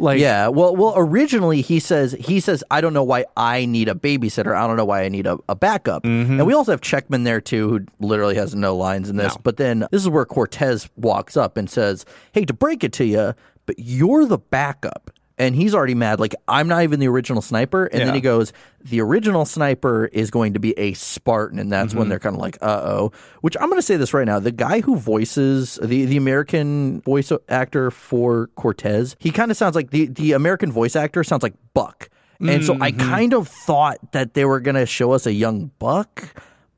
Like 0.00 0.18
Yeah, 0.18 0.48
well, 0.48 0.74
well, 0.74 0.94
originally 0.96 1.60
he 1.60 1.78
says 1.78 2.12
he 2.18 2.40
says 2.40 2.64
I 2.70 2.80
don't 2.80 2.92
know 2.92 3.04
why 3.04 3.24
I 3.36 3.66
need 3.66 3.88
a 3.88 3.94
babysitter. 3.94 4.56
I 4.56 4.66
don't 4.66 4.76
know 4.76 4.84
why 4.84 5.02
I 5.02 5.08
need 5.08 5.26
a, 5.26 5.38
a 5.48 5.54
backup. 5.54 6.02
Mm-hmm. 6.04 6.38
And 6.38 6.46
we 6.46 6.54
also 6.54 6.72
have 6.72 6.80
Checkman 6.80 7.24
there 7.24 7.40
too, 7.40 7.68
who 7.68 7.86
literally 8.00 8.34
has 8.36 8.54
no 8.54 8.76
lines 8.76 9.08
in 9.10 9.16
this. 9.16 9.36
But 9.42 9.56
then 9.56 9.86
this 9.90 10.02
is 10.02 10.08
where 10.08 10.24
Cortez 10.24 10.88
walks 10.96 11.36
up 11.36 11.56
and 11.56 11.68
says, 11.68 12.04
"Hey, 12.32 12.44
to 12.44 12.54
break 12.54 12.82
it 12.82 12.92
to 12.94 13.04
you, 13.04 13.34
but 13.66 13.78
you're 13.78 14.24
the 14.24 14.38
backup." 14.38 15.10
And 15.40 15.56
he's 15.56 15.74
already 15.74 15.94
mad. 15.94 16.20
Like 16.20 16.34
I'm 16.46 16.68
not 16.68 16.82
even 16.82 17.00
the 17.00 17.08
original 17.08 17.40
sniper. 17.42 17.86
And 17.86 17.98
Yeah. 18.00 18.04
then 18.06 18.14
he 18.14 18.20
goes, 18.20 18.52
"The 18.84 19.00
original 19.00 19.44
sniper 19.44 20.06
is 20.12 20.30
going 20.30 20.52
to 20.54 20.60
be 20.60 20.78
a 20.78 20.92
Spartan," 20.92 21.58
and 21.58 21.72
that's 21.72 21.88
Mm-hmm. 21.90 21.98
when 21.98 22.08
they're 22.10 22.18
kind 22.20 22.36
of 22.36 22.40
like, 22.42 22.58
"Uh 22.60 22.82
oh." 22.84 23.12
Which 23.40 23.56
I'm 23.58 23.68
going 23.70 23.78
to 23.80 23.86
say 23.86 23.96
this 23.96 24.12
right 24.12 24.26
now: 24.26 24.38
the 24.38 24.52
guy 24.52 24.80
who 24.82 24.96
voices 24.96 25.78
the 25.82 26.04
the 26.04 26.16
American 26.16 27.00
voice 27.00 27.32
actor 27.48 27.90
for 27.90 28.48
Cortez, 28.54 29.16
he 29.18 29.30
kind 29.30 29.50
of 29.50 29.56
sounds 29.56 29.74
like 29.74 29.90
the 29.90 30.06
the 30.06 30.32
American 30.32 30.70
voice 30.70 30.94
actor 30.94 31.24
sounds 31.24 31.42
like 31.42 31.54
Buck. 31.74 32.08
And 32.40 32.64
so 32.64 32.72
Mm-hmm. 32.74 32.82
I 32.82 32.92
kind 32.92 33.34
of 33.34 33.48
thought 33.48 34.12
that 34.12 34.32
they 34.34 34.44
were 34.46 34.60
going 34.60 34.74
to 34.76 34.86
show 34.86 35.12
us 35.12 35.26
a 35.26 35.32
young 35.32 35.72
Buck, 35.78 36.24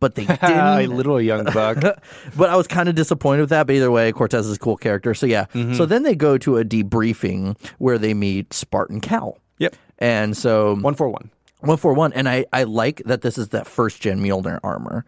but 0.03 0.15
they 0.17 0.27
didn't. 0.27 0.43
a 0.51 0.87
little 0.89 1.19
young 1.19 1.45
buck. 1.45 1.79
but 2.37 2.51
I 2.51 2.57
was 2.57 2.67
kind 2.67 2.91
of 2.91 2.95
disappointed 2.95 3.41
with 3.41 3.51
that. 3.51 3.67
But 3.67 3.77
either 3.77 3.91
way, 3.91 4.13
Cortez 4.13 4.47
is 4.47 4.57
a 4.57 4.59
cool 4.59 4.77
character. 4.77 5.15
So 5.15 5.25
yeah. 5.25 5.47
Mm-hmm. 5.55 5.75
So 5.75 5.87
then 5.87 6.03
they 6.03 6.15
go 6.15 6.37
to 6.39 6.59
a 6.59 6.65
debriefing 6.65 7.57
where 7.79 7.97
they 7.97 8.13
meet 8.13 8.53
Spartan 8.53 9.01
Cal. 9.01 9.39
yep, 9.59 9.75
And 9.99 10.37
so 10.37 10.77
one 10.77 10.95
for 10.95 11.09
one. 11.09 11.31
one 11.61 11.79
four 11.79 11.95
one, 11.95 12.13
and 12.13 12.29
I 12.29 12.45
I 12.53 12.65
like 12.65 13.01
that 13.07 13.23
this 13.23 13.39
is 13.39 13.49
that 13.49 13.67
first 13.67 14.03
gen 14.03 14.21
Mjolnir 14.23 14.59
armor, 14.63 15.05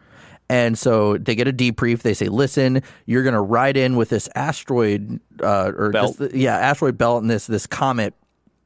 And 0.49 0.79
so 0.79 1.19
they 1.19 1.35
get 1.35 1.49
a 1.49 1.53
debrief. 1.53 2.03
They 2.03 2.15
say, 2.15 2.29
"Listen, 2.29 2.83
you're 3.07 3.23
going 3.25 3.35
to 3.35 3.41
ride 3.41 3.77
in 3.77 3.97
with 3.97 4.09
this 4.11 4.29
asteroid, 4.35 5.19
uh, 5.43 5.73
or 5.77 5.91
Belt. 5.91 6.17
this- 6.19 6.33
yeah, 6.35 6.57
asteroid 6.57 6.97
belt, 6.99 7.23
and 7.23 7.31
this 7.31 7.47
this 7.47 7.67
comet 7.67 8.15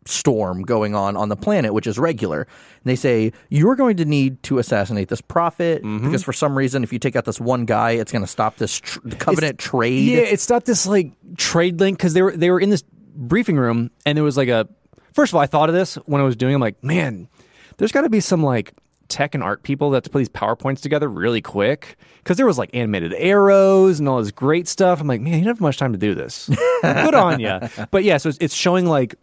storm 0.08 0.62
going 0.62 0.94
on 0.94 1.16
on 1.16 1.28
the 1.28 1.36
planet, 1.36 1.74
which 1.74 1.86
is 1.86 1.98
regular. 1.98 2.42
And 2.42 2.84
they 2.84 2.96
say 2.96 3.32
you're 3.50 3.76
going 3.76 3.96
to 3.98 4.04
need 4.04 4.42
to 4.44 4.58
assassinate 4.58 5.08
this 5.08 5.20
prophet 5.20 5.82
Mm-hmm. 5.82 6.06
because 6.06 6.22
for 6.24 6.32
some 6.32 6.56
reason, 6.56 6.82
if 6.82 6.92
you 6.92 6.98
take 6.98 7.14
out 7.16 7.24
this 7.24 7.40
one 7.40 7.64
guy, 7.64 7.92
it's 7.92 8.10
going 8.12 8.22
to 8.22 8.28
stop 8.28 8.56
this 8.56 8.78
tr- 8.80 9.00
covenant 9.18 9.58
trade. 9.58 10.06
Yeah, 10.08 10.18
it's 10.20 10.48
not 10.48 10.64
this 10.64 10.86
like 10.86 11.12
trade 11.36 11.78
link 11.80 11.98
because 11.98 12.14
they 12.14 12.22
were 12.22 12.36
they 12.36 12.50
were 12.50 12.60
in 12.60 12.70
this 12.70 12.82
briefing 13.14 13.56
room 13.56 13.90
and 14.06 14.16
there 14.16 14.24
was 14.24 14.36
like 14.36 14.48
a. 14.48 14.66
First 15.12 15.32
of 15.32 15.36
all, 15.36 15.40
I 15.42 15.46
thought 15.46 15.68
of 15.68 15.74
this 15.74 15.96
when 16.06 16.20
I 16.20 16.24
was 16.24 16.36
doing. 16.36 16.54
I'm 16.54 16.60
like, 16.60 16.82
man, 16.84 17.28
there's 17.76 17.92
got 17.92 18.02
to 18.02 18.08
be 18.08 18.20
some 18.20 18.42
like 18.42 18.72
tech 19.08 19.34
and 19.34 19.42
art 19.42 19.62
people 19.62 19.90
that 19.90 19.96
have 19.96 20.02
to 20.04 20.10
put 20.10 20.18
these 20.18 20.28
powerpoints 20.28 20.80
together 20.80 21.08
really 21.08 21.40
quick 21.40 21.96
because 22.18 22.36
there 22.36 22.44
was 22.46 22.58
like 22.58 22.70
animated 22.74 23.14
arrows 23.14 23.98
and 24.00 24.08
all 24.08 24.18
this 24.22 24.30
great 24.30 24.68
stuff. 24.68 25.00
I'm 25.00 25.06
like, 25.06 25.20
man, 25.20 25.32
you 25.38 25.44
don't 25.44 25.54
have 25.54 25.60
much 25.60 25.78
time 25.78 25.92
to 25.92 25.98
do 25.98 26.14
this. 26.14 26.48
Good 26.82 27.14
on 27.14 27.40
you. 27.40 27.58
But 27.90 28.04
yeah, 28.04 28.18
so 28.18 28.28
it's, 28.28 28.38
it's 28.40 28.54
showing 28.54 28.86
like 28.86 29.14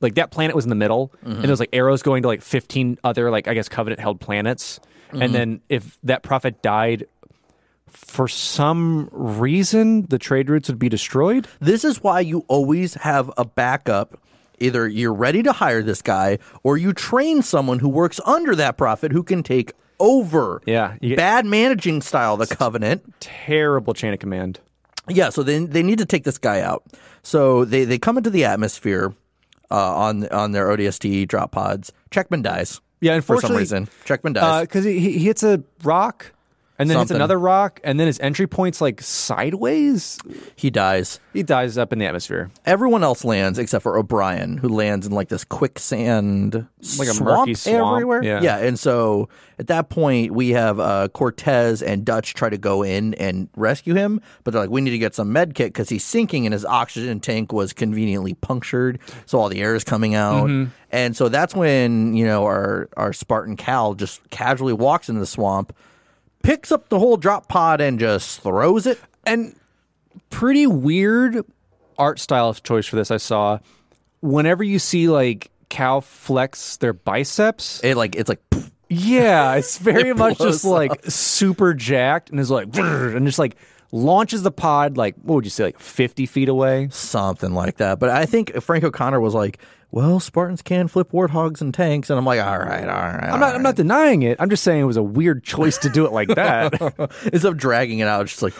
like 0.00 0.14
that 0.16 0.30
planet 0.30 0.54
was 0.54 0.64
in 0.64 0.68
the 0.68 0.76
middle 0.76 1.12
and 1.22 1.32
mm-hmm. 1.32 1.42
there 1.42 1.50
was 1.50 1.60
like 1.60 1.70
arrows 1.72 2.02
going 2.02 2.22
to 2.22 2.28
like 2.28 2.42
15 2.42 2.98
other 3.04 3.30
like 3.30 3.48
i 3.48 3.54
guess 3.54 3.68
covenant 3.68 4.00
held 4.00 4.20
planets 4.20 4.80
and 5.10 5.20
mm-hmm. 5.20 5.32
then 5.32 5.60
if 5.68 5.98
that 6.02 6.22
prophet 6.22 6.62
died 6.62 7.06
for 7.96 8.28
some 8.28 9.08
reason 9.12 10.06
the 10.06 10.18
trade 10.18 10.50
routes 10.50 10.68
would 10.68 10.78
be 10.78 10.88
destroyed 10.88 11.46
This 11.60 11.84
is 11.84 12.02
why 12.02 12.20
you 12.20 12.44
always 12.48 12.94
have 12.94 13.30
a 13.36 13.44
backup. 13.44 14.20
Either 14.58 14.88
you're 14.88 15.14
ready 15.14 15.42
to 15.42 15.52
hire 15.52 15.82
this 15.82 16.00
guy 16.00 16.38
or 16.62 16.76
you 16.78 16.92
train 16.92 17.42
someone 17.42 17.78
who 17.78 17.88
works 17.88 18.20
under 18.24 18.54
that 18.56 18.78
prophet 18.78 19.12
who 19.12 19.22
can 19.22 19.42
take 19.42 19.72
over. 20.00 20.62
Yeah, 20.66 20.96
Bad 21.16 21.44
managing 21.46 22.00
style, 22.02 22.36
the 22.36 22.46
covenant. 22.46 23.20
terrible 23.20 23.92
chain 23.94 24.12
of 24.14 24.18
command 24.18 24.60
Yeah, 25.08 25.28
so 25.28 25.42
they 25.42 25.64
they 25.64 25.82
need 25.82 25.98
to 25.98 26.06
take 26.06 26.24
this 26.24 26.38
guy 26.38 26.60
out. 26.60 26.84
So 27.22 27.64
they 27.64 27.84
they 27.84 27.98
come 27.98 28.16
into 28.16 28.30
the 28.30 28.44
atmosphere 28.44 29.14
uh, 29.70 29.94
on 29.94 30.28
on 30.28 30.52
their 30.52 30.68
ODST 30.68 31.28
drop 31.28 31.52
pods. 31.52 31.92
Checkman 32.10 32.42
dies. 32.42 32.80
Yeah, 33.00 33.20
for 33.20 33.40
some 33.40 33.52
unfortunately, 33.52 33.58
reason, 33.58 33.88
Checkman 34.06 34.32
dies. 34.34 34.62
because 34.62 34.84
he, 34.84 34.98
he 34.98 35.18
hits 35.18 35.42
a 35.42 35.62
rock 35.82 36.32
and 36.78 36.90
then 36.90 36.96
it's 36.96 37.08
Something. 37.08 37.16
another 37.16 37.38
rock 37.38 37.80
and 37.84 37.98
then 37.98 38.06
his 38.06 38.20
entry 38.20 38.46
point's 38.46 38.80
like 38.80 39.00
sideways 39.02 40.18
he 40.56 40.70
dies. 40.70 41.20
he 41.32 41.42
dies 41.42 41.78
up 41.78 41.92
in 41.92 41.98
the 41.98 42.06
atmosphere 42.06 42.50
Everyone 42.64 43.02
else 43.04 43.24
lands 43.24 43.58
except 43.58 43.82
for 43.82 43.96
O'Brien, 43.98 44.56
who 44.58 44.68
lands 44.68 45.06
in 45.06 45.12
like 45.12 45.28
this 45.28 45.44
quicksand 45.44 46.54
Like 46.98 47.08
a 47.08 47.14
swamp 47.14 47.20
murky 47.40 47.54
swamp, 47.54 47.92
everywhere. 47.94 48.22
yeah. 48.22 48.58
and 48.58 48.78
so 48.78 49.28
at 49.58 49.68
that 49.68 49.88
point 49.88 50.32
we 50.32 50.50
have 50.50 50.78
uh, 50.80 51.08
Cortez 51.08 51.82
and 51.82 52.04
Dutch 52.04 52.34
try 52.34 52.50
to 52.50 52.58
go 52.58 52.82
in 52.82 53.14
and 53.14 53.48
rescue 53.56 53.94
him, 53.94 54.20
but 54.44 54.50
they're 54.50 54.60
like, 54.62 54.70
we 54.70 54.80
need 54.82 54.90
to 54.90 54.98
get 54.98 55.14
some 55.14 55.32
med 55.32 55.54
kit 55.54 55.68
because 55.72 55.88
he's 55.88 56.04
sinking 56.04 56.44
and 56.46 56.52
his 56.52 56.64
oxygen 56.66 57.20
tank 57.20 57.52
was 57.52 57.72
conveniently 57.72 58.34
punctured, 58.34 58.98
so 59.24 59.38
all 59.40 59.48
the 59.48 59.62
air 59.62 59.74
is 59.74 59.82
coming 59.84 60.14
out. 60.14 60.48
Mm-hmm. 60.48 60.70
And 60.90 61.16
so 61.16 61.28
that's 61.30 61.54
when 61.54 62.14
you 62.14 62.26
know 62.26 62.44
our 62.44 62.88
our 62.96 63.12
Spartan 63.12 63.56
Cal 63.56 63.94
just 63.94 64.28
casually 64.30 64.72
walks 64.74 65.08
into 65.08 65.20
the 65.20 65.26
swamp, 65.26 65.74
picks 66.46 66.70
up 66.72 66.88
the 66.88 66.98
whole 66.98 67.16
drop 67.16 67.48
pod 67.48 67.80
and 67.80 67.98
just 67.98 68.40
throws 68.40 68.86
it. 68.86 68.98
and 69.24 69.54
pretty 70.30 70.66
weird 70.66 71.44
art 71.98 72.18
style 72.18 72.52
choice 72.54 72.86
for 72.86 72.96
this 72.96 73.10
I 73.10 73.16
saw. 73.18 73.58
Whenever 74.20 74.62
you 74.64 74.78
see 74.78 75.08
like 75.08 75.50
Cal 75.68 76.00
flex 76.00 76.76
their 76.78 76.92
biceps, 76.92 77.82
It 77.84 77.96
like 77.96 78.14
it's 78.16 78.28
like. 78.28 78.40
yeah, 78.88 79.54
it's 79.54 79.78
very 79.90 80.10
It 80.10 80.16
much 80.16 80.38
just 80.38 80.64
like 80.64 81.04
super 81.06 81.74
jacked 81.74 82.30
and 82.30 82.38
is 82.40 82.50
like 82.50 82.74
and 82.76 83.26
just 83.26 83.38
like 83.38 83.56
launches 83.92 84.42
the 84.42 84.50
pod 84.50 84.96
like 84.96 85.14
what 85.22 85.36
would 85.36 85.44
you 85.44 85.50
say 85.50 85.62
like 85.64 85.78
50 85.78 86.26
feet 86.26 86.48
away 86.48 86.88
something 86.90 87.52
like 87.54 87.76
that. 87.78 87.98
But 87.98 88.10
I 88.10 88.26
think 88.26 88.54
Frank 88.62 88.84
O'Connor 88.84 89.20
was 89.20 89.34
like, 89.34 89.58
"Well, 89.90 90.20
Spartans 90.20 90.62
can 90.62 90.88
flip 90.88 91.10
warthogs 91.12 91.60
and 91.60 91.72
tanks," 91.72 92.10
and 92.10 92.18
I'm 92.18 92.24
like, 92.26 92.40
"All 92.40 92.58
right, 92.58 92.82
all 92.88 92.94
right." 92.94 93.30
I'm 93.30 93.40
not 93.40 93.54
I'm 93.54 93.62
not 93.62 93.76
denying 93.76 94.22
it 94.22 94.36
I'm 94.40 94.50
just 94.50 94.62
saying 94.62 94.80
it 94.80 94.84
was 94.84 94.96
a 94.96 95.02
weird 95.02 95.42
choice 95.44 95.78
to 95.78 95.88
do 95.88 96.04
it 96.06 96.12
like 96.12 96.28
that 96.28 96.74
Instead 97.32 97.44
of 97.44 97.56
dragging 97.56 97.98
it 98.00 98.08
out, 98.08 98.22
it's 98.22 98.32
just 98.38 98.42
like 98.42 98.54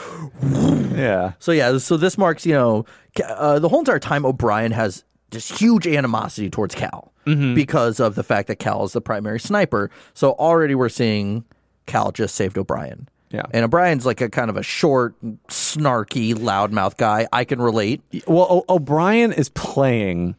yeah 0.97 1.33
so. 1.39 1.53
Yeah, 1.53 1.79
so 1.79 1.97
this 1.97 2.17
marks 2.19 2.47
you 2.47 2.55
know 2.55 2.85
uh, 3.25 3.59
the 3.59 3.69
whole 3.69 3.81
entire 3.81 3.99
time 3.99 4.25
O'Brien 4.27 4.73
has 4.73 5.05
this 5.31 5.59
huge 5.59 5.87
animosity 5.87 6.49
towards 6.51 6.75
Cal 6.75 7.13
because 7.25 7.99
of 7.99 8.15
the 8.15 8.23
fact 8.23 8.47
that 8.47 8.57
Cal 8.57 8.85
is 8.85 8.93
the 8.93 9.01
primary 9.01 9.41
sniper. 9.41 9.91
So 10.15 10.33
already 10.35 10.77
we're 10.77 10.89
seeing 10.89 11.45
Cal 11.87 12.13
just 12.13 12.37
saved 12.37 12.57
O'Brien. 12.57 13.09
Yeah. 13.31 13.43
and 13.51 13.65
O'Brien's 13.65 14.07
like 14.07 14.21
a 14.21 14.29
kind 14.31 14.49
of 14.49 14.57
a 14.57 14.63
short, 14.63 15.17
snarky, 15.49 16.35
loudmouth 16.35 16.97
guy. 16.97 17.27
I 17.33 17.43
can 17.45 17.61
relate. 17.61 18.01
Well, 18.29 18.47
o- 18.69 18.75
O'Brien 18.77 19.33
is 19.33 19.49
playing 19.49 20.37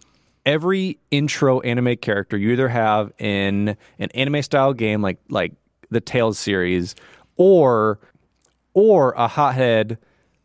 every 0.48 0.98
intro 1.12 1.60
anime 1.60 1.98
character 1.98 2.38
you 2.38 2.50
either 2.52 2.70
have 2.70 3.12
in 3.20 3.76
an 4.00 4.10
anime 4.16 4.42
style 4.42 4.74
game 4.74 5.02
like 5.04 5.20
like 5.30 5.52
the 5.92 6.02
Tales 6.02 6.40
series, 6.40 6.96
or 7.36 8.00
or 8.74 9.12
a 9.12 9.28
hothead 9.28 9.98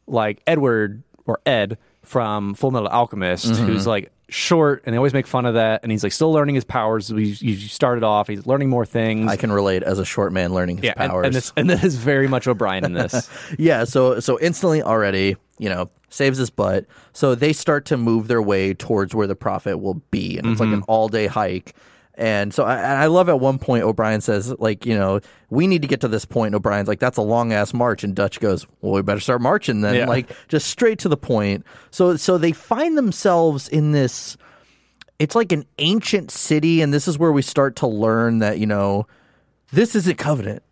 like 0.06 0.42
Edward 0.46 1.02
or 1.24 1.38
Ed 1.46 1.78
from 2.02 2.54
Full 2.54 2.70
Metal 2.72 2.88
Alchemist, 2.88 3.46
Mm-hmm. 3.46 3.64
who's 3.66 3.86
like 3.86 4.10
short 4.32 4.82
and 4.84 4.92
they 4.92 4.96
always 4.96 5.12
make 5.12 5.26
fun 5.26 5.46
of 5.46 5.54
that, 5.54 5.82
and 5.82 5.92
he's 5.92 6.02
like 6.02 6.12
still 6.12 6.32
learning 6.32 6.54
his 6.54 6.64
powers. 6.64 7.12
We 7.12 7.36
you 7.40 7.56
started 7.56 8.04
off, 8.04 8.28
he's 8.28 8.46
learning 8.46 8.68
more 8.68 8.86
things. 8.86 9.30
I 9.30 9.36
can 9.36 9.52
relate 9.52 9.82
as 9.82 9.98
a 9.98 10.04
short 10.04 10.32
man 10.32 10.52
learning 10.52 10.78
his 10.78 10.86
yeah, 10.86 10.94
powers. 10.94 11.26
and 11.26 11.34
this 11.34 11.52
and 11.56 11.70
this 11.70 11.84
is 11.84 11.96
very 11.96 12.28
much 12.28 12.46
O'Brien 12.46 12.84
in 12.84 12.92
this. 12.92 13.30
Yeah, 13.58 13.84
so 13.84 14.20
so 14.20 14.38
instantly 14.40 14.82
already, 14.82 15.36
you 15.58 15.68
know, 15.68 15.90
saves 16.08 16.38
his 16.38 16.50
butt. 16.50 16.86
So 17.12 17.34
they 17.34 17.52
start 17.52 17.84
to 17.86 17.96
move 17.96 18.28
their 18.28 18.42
way 18.42 18.72
towards 18.72 19.14
where 19.14 19.26
the 19.26 19.34
prophet 19.34 19.78
will 19.78 20.00
be, 20.10 20.38
and 20.38 20.46
it's 20.46 20.60
like 20.60 20.68
mm-hmm. 20.68 20.78
an 20.78 20.84
all 20.88 21.08
day 21.08 21.26
hike. 21.26 21.74
And 22.14 22.52
so 22.52 22.64
I, 22.64 22.76
and 22.76 22.98
I 22.98 23.06
love 23.06 23.28
at 23.30 23.40
one 23.40 23.58
point 23.58 23.84
O'Brien 23.84 24.20
says 24.20 24.54
like 24.58 24.84
you 24.84 24.94
know 24.96 25.20
we 25.50 25.66
need 25.66 25.82
to 25.82 25.88
get 25.88 26.00
to 26.02 26.08
this 26.08 26.24
point. 26.24 26.48
And 26.48 26.56
O'Brien's 26.56 26.88
like 26.88 26.98
that's 27.00 27.16
a 27.16 27.22
long 27.22 27.52
ass 27.52 27.72
march, 27.72 28.04
and 28.04 28.14
Dutch 28.14 28.38
goes 28.40 28.66
well 28.80 28.92
we 28.92 29.02
better 29.02 29.20
start 29.20 29.40
marching 29.40 29.80
then 29.80 29.94
Yeah. 29.94 30.06
like 30.06 30.30
just 30.48 30.66
straight 30.68 30.98
to 31.00 31.08
the 31.08 31.16
point. 31.16 31.64
So 31.90 32.16
so 32.16 32.36
they 32.38 32.52
find 32.52 32.98
themselves 32.98 33.68
in 33.68 33.92
this. 33.92 34.36
It's 35.18 35.34
like 35.34 35.52
an 35.52 35.64
ancient 35.78 36.30
city, 36.30 36.82
and 36.82 36.92
this 36.92 37.06
is 37.06 37.18
where 37.18 37.32
we 37.32 37.42
start 37.42 37.76
to 37.76 37.86
learn 37.86 38.38
that 38.40 38.58
you 38.58 38.66
know 38.66 39.06
this 39.72 39.94
isn't 39.94 40.18
covenant 40.18 40.62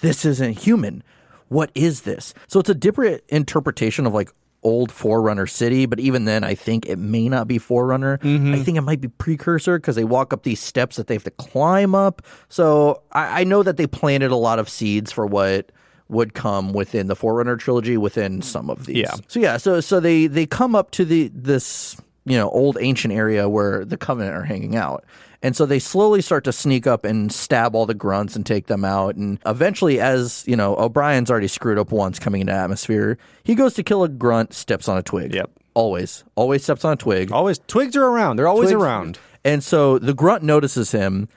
this 0.00 0.24
isn't 0.24 0.58
human. 0.58 1.02
What 1.48 1.70
is 1.74 2.02
this? 2.02 2.32
So 2.48 2.58
it's 2.60 2.70
a 2.70 2.74
different 2.74 3.22
interpretation 3.28 4.06
of 4.06 4.14
like 4.14 4.30
old 4.62 4.92
Forerunner 4.92 5.46
City, 5.46 5.86
but 5.86 6.00
even 6.00 6.24
then, 6.24 6.44
I 6.44 6.54
think 6.54 6.86
it 6.86 6.98
may 6.98 7.28
not 7.28 7.48
be 7.48 7.58
Forerunner. 7.58 8.18
Mm-hmm. 8.18 8.54
I 8.54 8.62
think 8.62 8.76
it 8.76 8.82
might 8.82 9.00
be 9.00 9.08
Precursor 9.08 9.78
because 9.78 9.96
they 9.96 10.04
walk 10.04 10.32
up 10.32 10.42
these 10.42 10.60
steps 10.60 10.96
that 10.96 11.06
they 11.06 11.14
have 11.14 11.24
to 11.24 11.30
climb 11.30 11.94
up. 11.94 12.22
So 12.48 13.02
I, 13.12 13.40
I 13.40 13.44
know 13.44 13.62
that 13.62 13.76
they 13.76 13.86
planted 13.86 14.30
a 14.30 14.36
lot 14.36 14.58
of 14.58 14.68
seeds 14.68 15.12
for 15.12 15.26
what 15.26 15.72
would 16.08 16.34
come 16.34 16.72
within 16.72 17.06
the 17.06 17.16
Forerunner 17.16 17.56
trilogy 17.56 17.96
within 17.96 18.42
some 18.42 18.68
of 18.68 18.86
these. 18.86 18.96
Yeah. 18.96 19.14
So 19.28 19.40
yeah, 19.40 19.56
so 19.56 19.80
so 19.80 20.00
they 20.00 20.26
they 20.26 20.44
come 20.44 20.74
up 20.74 20.90
to 20.92 21.04
the 21.04 21.30
this 21.32 21.96
you 22.30 22.38
know 22.38 22.48
old 22.50 22.78
ancient 22.80 23.12
area 23.12 23.48
where 23.48 23.84
the 23.84 23.96
Covenant 23.96 24.34
are 24.34 24.44
hanging 24.44 24.76
out. 24.76 25.04
And 25.42 25.56
so 25.56 25.64
they 25.64 25.78
slowly 25.78 26.20
start 26.20 26.44
to 26.44 26.52
sneak 26.52 26.86
up 26.86 27.04
and 27.04 27.32
stab 27.32 27.74
all 27.74 27.86
the 27.86 27.94
grunts 27.94 28.36
and 28.36 28.44
take 28.44 28.66
them 28.66 28.84
out. 28.84 29.14
And 29.16 29.38
eventually, 29.46 29.98
as 29.98 30.44
you 30.46 30.54
know, 30.54 30.76
O'Brien's 30.76 31.30
already 31.30 31.48
screwed 31.48 31.78
up 31.78 31.92
once 31.92 32.18
coming 32.18 32.42
into 32.42 32.52
atmosphere. 32.52 33.16
He 33.42 33.54
goes 33.54 33.72
to 33.74 33.82
kill 33.82 34.04
a 34.04 34.08
grunt, 34.08 34.52
steps 34.52 34.86
on 34.86 34.98
a 34.98 35.02
twig. 35.02 35.34
Yep. 35.34 35.50
Always, 35.72 36.24
always 36.34 36.62
steps 36.62 36.84
on 36.84 36.92
a 36.92 36.96
twig. 36.96 37.32
always 37.32 37.58
twigs 37.66 37.96
are 37.96 38.04
around. 38.04 38.36
They're 38.36 38.48
always 38.48 38.70
Twigs- 38.70 38.82
around. 38.82 39.18
And 39.44 39.64
so 39.64 39.98
the 39.98 40.12
grunt 40.12 40.42
notices 40.42 40.92
him, 40.92 41.28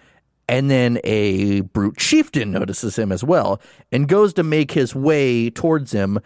and 0.50 0.70
then 0.70 1.00
a 1.06 1.62
brute 1.62 1.96
chieftain 1.98 2.52
notices 2.52 3.00
him 3.00 3.12
as 3.12 3.24
well, 3.24 3.62
and 3.92 4.10
goes 4.10 4.34
to 4.34 4.44
make 4.44 4.72
his 4.72 4.94
way 4.94 5.50
towards 5.50 5.94
him. 5.94 6.20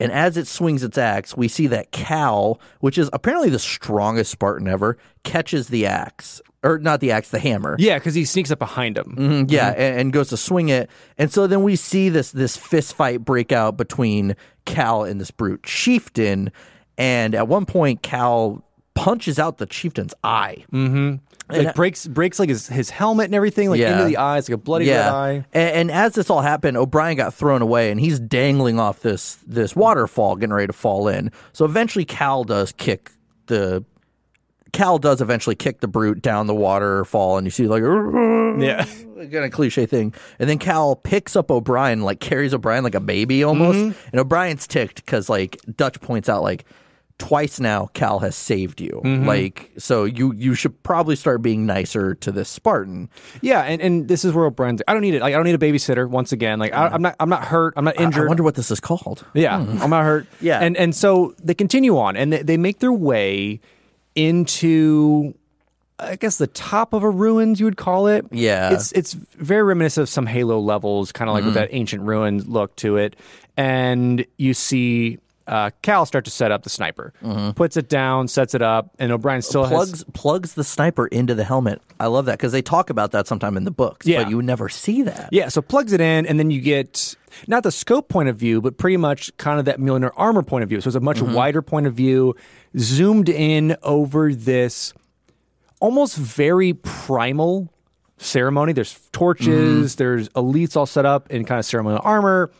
And 0.00 0.10
as 0.10 0.36
it 0.36 0.46
swings 0.46 0.82
its 0.82 0.96
axe, 0.98 1.36
we 1.36 1.46
see 1.46 1.66
that 1.68 1.92
Cal, 1.92 2.58
which 2.80 2.96
is 2.98 3.10
apparently 3.12 3.50
the 3.50 3.58
strongest 3.58 4.30
Spartan 4.32 4.66
ever, 4.66 4.96
catches 5.24 5.68
the 5.68 5.86
axe. 5.86 6.40
Or 6.62 6.78
not 6.78 7.00
the 7.00 7.10
axe, 7.12 7.30
the 7.30 7.38
hammer. 7.38 7.76
Yeah, 7.78 7.98
because 7.98 8.14
he 8.14 8.24
sneaks 8.24 8.50
up 8.50 8.58
behind 8.58 8.96
him. 8.98 9.14
Mm, 9.18 9.50
Yeah, 9.50 9.68
and, 9.70 10.00
and 10.00 10.12
goes 10.12 10.28
to 10.30 10.36
swing 10.36 10.68
it, 10.68 10.90
and 11.16 11.32
so 11.32 11.46
then 11.46 11.62
we 11.62 11.74
see 11.76 12.08
this 12.10 12.32
this 12.32 12.54
fist 12.56 12.94
fight 12.94 13.24
break 13.24 13.50
out 13.52 13.78
between 13.78 14.36
Cal 14.66 15.04
and 15.04 15.18
this 15.20 15.30
brute 15.30 15.62
chieftain, 15.62 16.52
and 16.98 17.34
at 17.34 17.48
one 17.48 17.64
point 17.64 18.02
Cal 18.02 18.62
punches 19.04 19.38
out 19.38 19.58
the 19.58 19.66
chieftain's 19.66 20.14
eye. 20.24 20.64
like 21.48 21.74
breaks 21.74 22.06
breaks 22.06 22.38
like 22.38 22.48
his, 22.48 22.68
his 22.68 22.90
helmet 22.90 23.24
and 23.26 23.34
everything 23.34 23.70
like 23.70 23.80
Yeah. 23.80 23.92
into 23.92 24.04
the 24.04 24.18
eyes 24.18 24.48
like 24.48 24.54
a 24.54 24.58
bloody 24.58 24.88
red 24.88 25.00
eye. 25.08 25.44
And, 25.52 25.74
and 25.76 25.90
as 25.90 26.14
this 26.14 26.30
all 26.30 26.42
happened, 26.42 26.76
O'Brien 26.76 27.16
got 27.16 27.34
thrown 27.34 27.60
away, 27.62 27.90
and 27.90 27.98
he's 27.98 28.20
dangling 28.20 28.78
off 28.78 29.00
this 29.00 29.36
this 29.46 29.74
waterfall, 29.74 30.36
getting 30.36 30.52
ready 30.52 30.66
to 30.68 30.72
fall 30.72 31.08
in. 31.08 31.32
So 31.52 31.64
eventually, 31.64 32.04
Cal 32.04 32.44
does 32.44 32.72
kick 32.72 33.10
the 33.46 33.84
Cal 34.72 34.98
does 34.98 35.20
eventually 35.20 35.56
kick 35.56 35.80
the 35.80 35.88
brute 35.88 36.22
down 36.22 36.46
the 36.46 36.54
waterfall, 36.54 37.36
and 37.38 37.46
you 37.46 37.50
see 37.50 37.66
like 37.66 37.82
Yeah. 38.60 38.84
kind 39.20 39.44
of 39.44 39.50
cliche 39.52 39.84
thing. 39.86 40.14
And 40.38 40.48
then 40.48 40.58
Cal 40.58 40.96
picks 40.96 41.36
up 41.36 41.50
O'Brien, 41.50 42.02
like 42.02 42.20
carries 42.20 42.54
O'Brien 42.54 42.84
like 42.84 42.94
a 42.94 43.00
baby 43.00 43.42
almost. 43.42 43.78
Mm-hmm. 43.78 44.08
And 44.12 44.20
O'Brien's 44.20 44.66
ticked 44.66 45.04
because 45.04 45.28
like 45.28 45.58
Dutch 45.76 46.00
points 46.00 46.28
out 46.28 46.42
like 46.42 46.64
twice 47.20 47.60
now 47.60 47.86
Cal 47.92 48.18
has 48.18 48.34
saved 48.34 48.80
you. 48.80 49.00
Mm-hmm. 49.04 49.26
Like 49.26 49.70
so 49.78 50.04
you 50.04 50.32
you 50.34 50.54
should 50.54 50.82
probably 50.82 51.14
start 51.14 51.42
being 51.42 51.66
nicer 51.66 52.14
to 52.16 52.32
this 52.32 52.48
Spartan. 52.48 53.08
Yeah, 53.42 53.60
and, 53.60 53.80
and 53.80 54.08
this 54.08 54.24
is 54.24 54.32
where 54.32 54.46
O'Brien's. 54.46 54.82
I 54.88 54.92
don't 54.94 55.02
need 55.02 55.14
it. 55.14 55.20
Like 55.20 55.34
I 55.34 55.36
don't 55.36 55.44
need 55.44 55.54
a 55.54 55.58
babysitter. 55.58 56.08
Once 56.08 56.32
again, 56.32 56.58
like 56.58 56.72
I, 56.72 56.86
mm-hmm. 56.86 56.94
I'm 56.94 57.02
not. 57.02 57.16
I'm 57.20 57.28
not 57.28 57.44
hurt. 57.44 57.74
I'm 57.76 57.84
not 57.84 58.00
injured. 58.00 58.24
I 58.24 58.28
wonder 58.28 58.42
what 58.42 58.56
this 58.56 58.70
is 58.70 58.80
called. 58.80 59.24
Yeah, 59.34 59.62
hmm. 59.62 59.80
I'm 59.82 59.90
not 59.90 60.04
hurt. 60.04 60.26
Yeah. 60.40 60.60
and 60.60 60.76
and 60.76 60.94
so 60.94 61.34
they 61.42 61.54
continue 61.54 61.98
on, 61.98 62.16
and 62.16 62.32
they, 62.32 62.42
they 62.42 62.56
make 62.56 62.78
their 62.78 62.92
way 62.92 63.60
into, 64.14 65.34
I 65.98 66.16
guess, 66.16 66.38
the 66.38 66.46
top 66.46 66.94
of 66.94 67.02
a 67.02 67.10
ruins. 67.10 67.60
You 67.60 67.66
would 67.66 67.76
call 67.76 68.06
it. 68.06 68.24
Yeah. 68.30 68.72
it's 68.72 68.90
it's 68.92 69.12
very 69.12 69.62
reminiscent 69.62 70.02
of 70.02 70.08
some 70.08 70.26
Halo 70.26 70.58
levels, 70.58 71.12
kind 71.12 71.28
of 71.28 71.34
like 71.34 71.44
with 71.44 71.54
mm-hmm. 71.54 71.60
that 71.60 71.74
ancient 71.74 72.02
ruins 72.02 72.48
look 72.48 72.74
to 72.76 72.96
it. 72.96 73.16
And 73.56 74.24
you 74.38 74.54
see. 74.54 75.18
Uh, 75.50 75.70
Cal 75.82 76.06
start 76.06 76.24
to 76.26 76.30
set 76.30 76.52
up 76.52 76.62
the 76.62 76.70
sniper, 76.70 77.12
mm-hmm. 77.20 77.50
puts 77.50 77.76
it 77.76 77.88
down, 77.88 78.28
sets 78.28 78.54
it 78.54 78.62
up, 78.62 78.94
and 79.00 79.10
O'Brien 79.10 79.42
still 79.42 79.64
has 79.64 79.70
Plugs 79.70 80.04
plugs 80.14 80.54
the 80.54 80.62
sniper 80.62 81.08
into 81.08 81.34
the 81.34 81.42
helmet. 81.42 81.82
I 81.98 82.06
love 82.06 82.26
that 82.26 82.38
because 82.38 82.52
they 82.52 82.62
talk 82.62 82.88
about 82.88 83.10
that 83.10 83.26
sometime 83.26 83.56
in 83.56 83.64
the 83.64 83.72
books, 83.72 84.06
Yeah. 84.06 84.22
but 84.22 84.30
you 84.30 84.40
never 84.42 84.68
see 84.68 85.02
that. 85.02 85.28
Yeah, 85.32 85.48
so 85.48 85.60
plugs 85.60 85.92
it 85.92 86.00
in, 86.00 86.24
and 86.24 86.38
then 86.38 86.52
you 86.52 86.60
get 86.60 87.16
not 87.48 87.64
the 87.64 87.72
scope 87.72 88.08
point 88.08 88.28
of 88.28 88.36
view, 88.36 88.60
but 88.60 88.78
pretty 88.78 88.96
much 88.96 89.36
kind 89.38 89.58
of 89.58 89.64
that 89.64 89.80
Mjolnir 89.80 90.12
armor 90.16 90.42
point 90.42 90.62
of 90.62 90.68
view. 90.68 90.80
So 90.80 90.86
it's 90.86 90.94
a 90.94 91.00
much 91.00 91.18
mm-hmm. 91.18 91.34
wider 91.34 91.62
point 91.62 91.88
of 91.88 91.94
view, 91.94 92.36
zoomed 92.78 93.28
in 93.28 93.76
over 93.82 94.32
this 94.32 94.94
almost 95.80 96.16
very 96.16 96.74
primal 96.74 97.72
ceremony. 98.18 98.72
There's 98.72 99.00
torches, 99.10 99.94
mm-hmm. 99.94 99.98
there's 99.98 100.28
elites 100.30 100.76
all 100.76 100.86
set 100.86 101.06
up 101.06 101.28
in 101.30 101.44
kind 101.44 101.58
of 101.58 101.64
ceremonial 101.64 102.02
armor, 102.04 102.52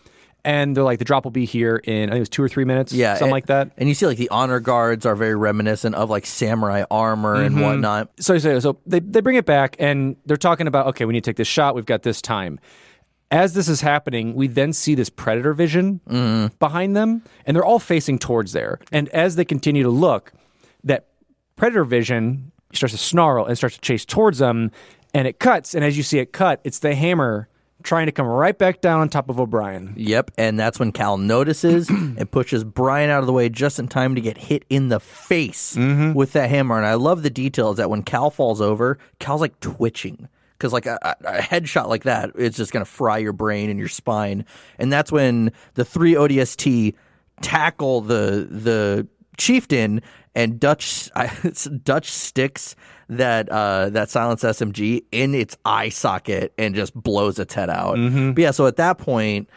and 0.44 0.76
they're 0.76 0.84
like, 0.84 0.98
the 0.98 1.04
drop 1.04 1.24
will 1.24 1.30
be 1.30 1.44
here 1.44 1.76
in, 1.76 2.04
I 2.08 2.12
think 2.12 2.16
it 2.16 2.20
was 2.20 2.28
two 2.28 2.42
or 2.42 2.48
three 2.48 2.64
minutes, 2.64 2.92
Yeah, 2.92 3.14
something 3.14 3.24
and- 3.26 3.32
like 3.32 3.46
that. 3.46 3.70
And 3.76 3.88
you 3.88 3.94
see, 3.94 4.06
like 4.06 4.18
the 4.18 4.28
honor 4.30 4.60
guards 4.60 5.04
are 5.06 5.14
very 5.14 5.34
reminiscent 5.36 5.94
of 5.94 6.08
like 6.10 6.26
samurai 6.26 6.84
armor 6.90 7.36
Mm-hmm. 7.36 7.46
and 7.56 7.60
whatnot. 7.60 8.10
so 8.20 8.38
so, 8.38 8.58
so 8.60 8.78
they, 8.86 9.00
they 9.00 9.20
bring 9.20 9.36
it 9.36 9.46
back 9.46 9.76
and 9.78 10.16
they're 10.26 10.36
talking 10.36 10.66
about 10.66 10.86
okay 10.88 11.04
we 11.04 11.12
need 11.12 11.24
to 11.24 11.30
take 11.30 11.36
this 11.36 11.48
shot 11.48 11.74
we've 11.74 11.86
got 11.86 12.02
this 12.02 12.20
time 12.22 12.58
as 13.30 13.54
this 13.54 13.68
is 13.68 13.80
happening 13.80 14.34
we 14.34 14.46
then 14.48 14.72
see 14.72 14.94
this 14.94 15.08
predator 15.10 15.52
vision 15.52 16.00
behind 16.58 16.96
them 16.96 17.22
and 17.46 17.54
they're 17.56 17.64
all 17.64 17.78
facing 17.78 18.18
towards 18.18 18.52
there 18.52 18.80
and 18.92 19.08
as 19.10 19.36
they 19.36 19.44
continue 19.44 19.82
to 19.82 19.90
look 19.90 20.32
that 20.84 21.06
predator 21.56 21.84
vision 21.84 22.50
starts 22.72 22.92
to 22.92 22.98
snarl 22.98 23.44
and 23.46 23.56
starts 23.56 23.74
to 23.76 23.80
chase 23.82 24.04
towards 24.04 24.38
them 24.38 24.70
and 25.14 25.28
it 25.28 25.38
cuts 25.38 25.74
and 25.74 25.84
as 25.84 25.96
you 25.96 26.02
see 26.02 26.18
it 26.18 26.32
cut 26.32 26.60
it's 26.64 26.78
the 26.80 26.94
hammer 26.94 27.48
trying 27.82 28.06
to 28.06 28.12
come 28.12 28.26
right 28.26 28.56
back 28.56 28.80
down 28.80 29.00
on 29.00 29.08
top 29.08 29.28
of 29.30 29.38
o'brien 29.40 29.92
Yep, 29.96 30.30
and 30.38 30.58
that's 30.58 30.78
when 30.78 30.92
Cal 30.92 31.16
notices 31.16 31.88
and 31.88 32.30
pushes 32.30 32.64
Brian 32.64 33.10
out 33.10 33.20
of 33.20 33.26
the 33.26 33.32
way 33.32 33.48
just 33.48 33.78
in 33.78 33.88
time 33.88 34.14
to 34.14 34.20
get 34.20 34.36
hit 34.38 34.64
in 34.70 34.88
the 34.88 35.00
face 35.00 35.76
Mm-hmm. 35.76 36.14
with 36.14 36.32
that 36.32 36.50
hammer. 36.50 36.76
And 36.76 36.86
I 36.86 36.94
love 36.94 37.22
the 37.22 37.30
details 37.30 37.76
that 37.78 37.90
when 37.90 38.02
Cal 38.02 38.30
falls 38.30 38.60
over, 38.60 38.98
Cal's 39.18 39.40
like 39.40 39.58
twitching. 39.60 40.28
Because 40.52 40.72
like 40.74 40.84
a, 40.84 40.98
a 41.24 41.38
headshot 41.38 41.88
like 41.88 42.02
that, 42.04 42.32
it's 42.34 42.56
just 42.56 42.70
gonna 42.72 42.84
fry 42.84 43.16
your 43.18 43.32
brain 43.32 43.70
and 43.70 43.78
your 43.78 43.88
spine. 43.88 44.44
And 44.78 44.92
that's 44.92 45.10
when 45.10 45.52
the 45.74 45.84
three 45.86 46.12
ODST 46.14 46.94
tackle 47.40 48.02
the 48.02 48.46
the 48.50 49.06
chieftain 49.38 50.02
and 50.34 50.60
Dutch 50.60 51.10
Dutch 51.84 52.10
sticks 52.10 52.76
that 53.08 53.48
uh, 53.48 53.90
that 53.90 54.10
silence 54.10 54.42
SMG 54.42 55.04
in 55.10 55.34
its 55.34 55.56
eye 55.64 55.88
socket 55.88 56.52
and 56.56 56.74
just 56.74 56.94
blows 56.94 57.38
its 57.38 57.54
head 57.54 57.70
out. 57.70 57.96
But 58.34 58.40
yeah, 58.40 58.50
so 58.52 58.66
at 58.66 58.76
that 58.76 58.98
point, 58.98 59.48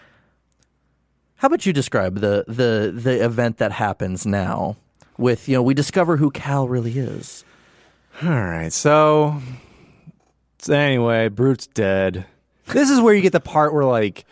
how 1.35 1.47
about 1.47 1.65
you 1.65 1.73
describe 1.73 2.19
the 2.19 2.45
the 2.47 2.91
the 2.93 3.23
event 3.23 3.57
that 3.57 3.71
happens 3.71 4.25
now? 4.25 4.77
With 5.17 5.47
you 5.47 5.55
know, 5.55 5.61
we 5.61 5.73
discover 5.75 6.17
who 6.17 6.31
Cal 6.31 6.67
really 6.67 6.97
is. 6.97 7.45
All 8.21 8.29
right, 8.29 8.71
so, 8.71 9.41
so 10.59 10.73
anyway, 10.73 11.29
Brute's 11.29 11.67
dead. 11.67 12.25
This 12.67 12.89
is 12.89 13.01
where 13.01 13.13
you 13.13 13.21
get 13.21 13.31
the 13.31 13.39
part 13.39 13.73
where 13.73 13.85
like 13.85 14.25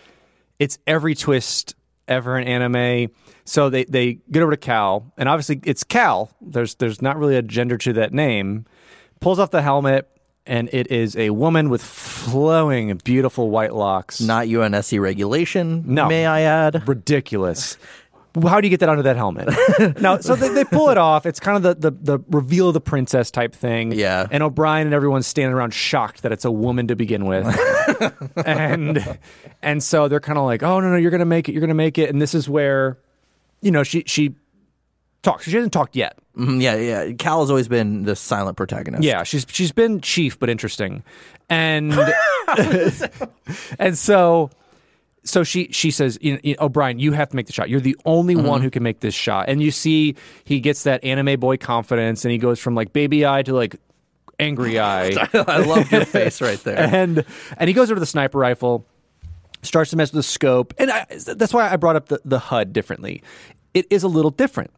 it's 0.60 0.78
every 0.88 1.16
twist 1.16 1.76
ever 2.12 2.38
in 2.38 2.48
anime. 2.48 3.10
So 3.46 3.70
they 3.70 3.86
they 3.86 4.20
get 4.30 4.44
over 4.44 4.52
to 4.52 4.58
Cal, 4.58 5.12
and 5.18 5.28
obviously 5.28 5.60
it's 5.64 5.84
Cal. 5.84 6.30
There's 6.42 6.76
there's 6.76 7.02
not 7.02 7.18
really 7.18 7.36
a 7.36 7.42
gender 7.42 7.78
to 7.80 7.94
that 7.94 8.14
name. 8.14 8.66
Pulls 9.20 9.40
off 9.40 9.52
the 9.52 9.62
helmet, 9.62 10.08
and 10.46 10.70
it 10.74 10.92
is 10.92 11.16
a 11.16 11.30
woman 11.32 11.70
with 11.70 11.84
flowing, 11.84 12.96
beautiful 13.04 13.50
white 13.50 13.74
locks. 13.74 14.22
Not 14.22 14.48
UNSC 14.48 15.00
regulation. 15.00 15.84
No. 15.86 16.08
may 16.08 16.26
I 16.26 16.42
add? 16.42 16.88
ridiculous. 16.88 17.78
How 18.42 18.62
do 18.62 18.68
you 18.68 18.70
get 18.70 18.80
that 18.80 18.88
under 18.88 19.04
that 19.04 19.18
helmet? 19.18 19.50
no, 20.02 20.20
so 20.22 20.36
they, 20.36 20.48
they 20.50 20.64
pull 20.64 20.90
it 20.90 20.98
off. 20.98 21.26
It's 21.26 21.40
kind 21.40 21.58
of 21.58 21.64
the, 21.64 21.92
the 21.92 22.18
the 22.18 22.24
reveal 22.30 22.70
of 22.70 22.74
the 22.74 22.80
princess 22.82 23.30
type 23.30 23.54
thing. 23.54 23.92
Yeah. 23.92 24.26
And 24.32 24.42
O'Brien 24.42 24.88
and 24.88 24.94
everyone's 24.94 25.28
standing 25.28 25.54
around 25.54 25.74
shocked 25.74 26.22
that 26.22 26.32
it's 26.32 26.46
a 26.46 26.52
woman 26.52 26.88
to 26.88 26.96
begin 26.96 27.26
with. 27.26 27.46
and 28.46 29.18
and 29.62 29.84
so 29.84 30.08
they're 30.08 30.22
kind 30.22 30.38
of 30.38 30.46
like, 30.46 30.64
oh 30.64 30.80
no 30.80 30.92
no, 30.92 30.96
you're 30.96 31.12
gonna 31.12 31.26
make 31.26 31.50
it, 31.50 31.52
you're 31.52 31.62
gonna 31.62 31.74
make 31.74 31.98
it. 31.98 32.10
And 32.10 32.22
this 32.22 32.34
is 32.34 32.48
where, 32.48 32.98
you 33.62 33.72
know, 33.72 33.84
she 33.84 34.04
she 34.06 34.36
talks. 35.24 35.44
She 35.44 35.52
hasn't 35.52 35.74
talked 35.74 35.98
yet. 35.98 36.18
Mhm, 36.38 36.62
yeah, 36.62 36.76
yeah. 36.76 37.12
Cal 37.14 37.42
has 37.42 37.50
always 37.50 37.68
been 37.68 38.04
the 38.04 38.16
silent 38.16 38.56
protagonist. 38.56 39.04
Yeah, 39.04 39.24
she's 39.24 39.46
she's 39.50 39.74
been 39.74 40.00
chief, 40.00 40.40
but 40.40 40.50
interesting, 40.50 41.04
and 41.50 41.94
and 43.78 43.98
so 43.98 44.50
so 45.24 45.44
she 45.44 45.68
she 45.72 45.92
says, 45.92 46.18
you 46.22 46.34
know, 46.34 46.40
you 46.44 46.56
O'Brien, 46.60 46.98
you 47.00 47.12
have 47.12 47.30
to 47.30 47.36
make 47.36 47.46
the 47.48 47.54
shot. 47.54 47.70
You're 47.70 47.80
the 47.80 47.96
only 48.06 48.36
Mm-hmm. 48.36 48.48
one 48.48 48.62
who 48.62 48.70
can 48.72 48.82
make 48.84 49.02
this 49.02 49.14
shot. 49.14 49.50
And 49.50 49.62
you 49.62 49.70
see 49.72 50.16
he 50.44 50.60
gets 50.60 50.84
that 50.84 51.04
anime 51.04 51.40
boy 51.40 51.58
confidence, 51.58 52.26
and 52.26 52.32
he 52.32 52.38
goes 52.38 52.60
from 52.60 52.74
like 52.76 52.92
baby 52.94 53.26
eye 53.26 53.44
to 53.44 53.54
like 53.54 53.76
angry 54.40 54.80
eye, 54.94 55.12
I 55.34 55.60
love 55.60 55.92
your 55.92 56.06
face 56.06 56.42
right 56.42 56.62
there. 56.64 56.80
and 56.94 57.24
and 57.58 57.68
he 57.68 57.74
goes 57.74 57.90
over 57.90 57.96
to 57.96 58.00
the 58.00 58.06
sniper 58.08 58.40
rifle, 58.40 58.86
starts 59.62 59.92
to 59.92 59.96
mess 59.98 60.12
with 60.12 60.20
the 60.20 60.24
scope, 60.24 60.74
and 60.80 60.90
I, 60.90 61.06
that's 61.36 61.54
why 61.54 61.70
I 61.72 61.76
brought 61.76 61.96
up 61.96 62.08
the, 62.08 62.20
the 62.26 62.40
HUD 62.40 62.74
differently. 62.74 63.22
It 63.76 63.86
is 63.92 64.02
a 64.04 64.08
little 64.08 64.32
different, 64.32 64.72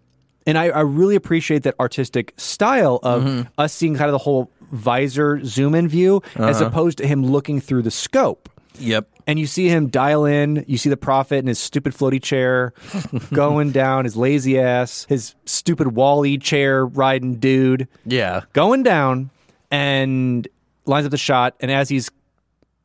and 0.45 0.57
I, 0.57 0.65
I 0.65 0.81
really 0.81 1.15
appreciate 1.15 1.63
that 1.63 1.75
artistic 1.79 2.33
style 2.37 2.99
of 3.03 3.23
Mm-hmm. 3.23 3.47
us 3.57 3.71
seeing 3.73 3.95
kind 3.95 4.09
of 4.09 4.11
the 4.11 4.17
whole 4.19 4.51
visor 4.73 5.39
zoom 5.45 5.73
in 5.75 5.87
view 5.87 6.21
as 6.35 6.57
Uh-huh. 6.57 6.65
opposed 6.65 6.97
to 6.97 7.07
him 7.07 7.23
looking 7.25 7.61
through 7.61 7.83
the 7.83 7.91
scope. 7.91 8.49
Yep. 8.79 9.07
And 9.25 9.39
you 9.39 9.47
see 9.47 9.69
him 9.69 9.87
dial 9.87 10.25
in. 10.25 10.65
You 10.67 10.77
see 10.77 10.89
the 10.89 10.97
prophet 10.97 11.37
in 11.37 11.47
his 11.47 11.59
stupid 11.59 11.93
floaty 11.93 12.21
chair 12.21 12.73
going 13.33 13.71
down, 13.71 14.03
his 14.05 14.17
lazy 14.17 14.59
ass, 14.59 15.05
his 15.07 15.33
stupid 15.45 15.95
Wally 15.95 16.37
chair 16.37 16.85
riding 16.85 17.35
dude 17.35 17.87
Yeah. 18.05 18.41
going 18.53 18.83
down 18.83 19.29
and 19.71 20.47
lines 20.85 21.05
up 21.05 21.11
the 21.11 21.17
shot. 21.17 21.55
And 21.59 21.71
as 21.71 21.89
he's 21.89 22.11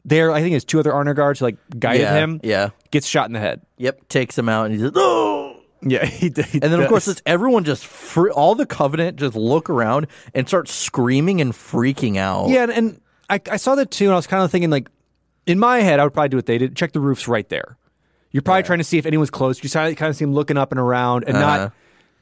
there, 0.05 0.31
I 0.33 0.41
think 0.41 0.53
his 0.55 0.65
two 0.65 0.79
other 0.79 0.95
honor 0.95 1.15
guards 1.15 1.41
who, 1.41 1.47
like 1.47 1.57
guided 1.79 2.03
Yeah, 2.03 2.15
him. 2.15 2.41
yeah. 2.43 2.71
gets 2.91 3.07
shot 3.07 3.27
in 3.27 3.33
the 3.33 3.41
head. 3.41 3.61
Yep. 3.79 4.09
Takes 4.09 4.39
him 4.39 4.49
out 4.49 4.67
and 4.67 4.75
he's 4.75 4.83
like, 4.85 4.93
"Oh." 4.97 5.57
Yeah, 5.81 6.05
he, 6.07 6.27
And 6.27 6.35
then, 6.35 6.73
of 6.75 6.81
does. 6.81 6.89
course, 6.89 7.09
it's 7.09 7.23
everyone 7.25 7.63
just 7.63 7.87
fr- 7.87 8.31
all 8.31 8.57
the 8.57 8.67
covenant 8.67 9.17
just 9.17 9.37
look 9.37 9.71
around 9.71 10.09
and 10.35 10.49
start 10.49 10.69
screaming 10.69 11.41
and 11.41 11.53
freaking 11.53 12.17
out. 12.17 12.49
yeah, 12.49 12.65
and, 12.65 12.73
and 12.73 13.01
I, 13.31 13.41
I 13.53 13.57
saw 13.59 13.77
that 13.77 13.91
too, 13.93 14.07
and 14.07 14.13
I 14.13 14.17
was 14.17 14.27
kind 14.27 14.43
of 14.43 14.51
thinking 14.51 14.71
like, 14.71 14.89
in 15.49 15.59
my 15.59 15.81
head, 15.81 15.99
I 15.99 16.05
would 16.05 16.13
probably 16.13 16.29
do 16.29 16.37
what 16.37 16.47
they 16.47 16.59
did: 16.59 16.77
check 16.77 16.93
the 16.93 17.01
roofs 17.01 17.27
right 17.27 17.49
there. 17.49 17.77
You're 18.31 18.43
probably 18.43 18.63
trying 18.63 18.79
to 18.79 18.85
see 18.85 18.99
if 18.99 19.07
anyone's 19.07 19.31
close. 19.31 19.63
You 19.65 19.71
kind 19.71 20.01
of 20.03 20.15
see 20.17 20.23
him 20.25 20.35
looking 20.35 20.57
up 20.59 20.71
and 20.71 20.79
around, 20.79 21.25
and 21.27 21.37
Uh-huh. 21.39 21.57
not 21.57 21.73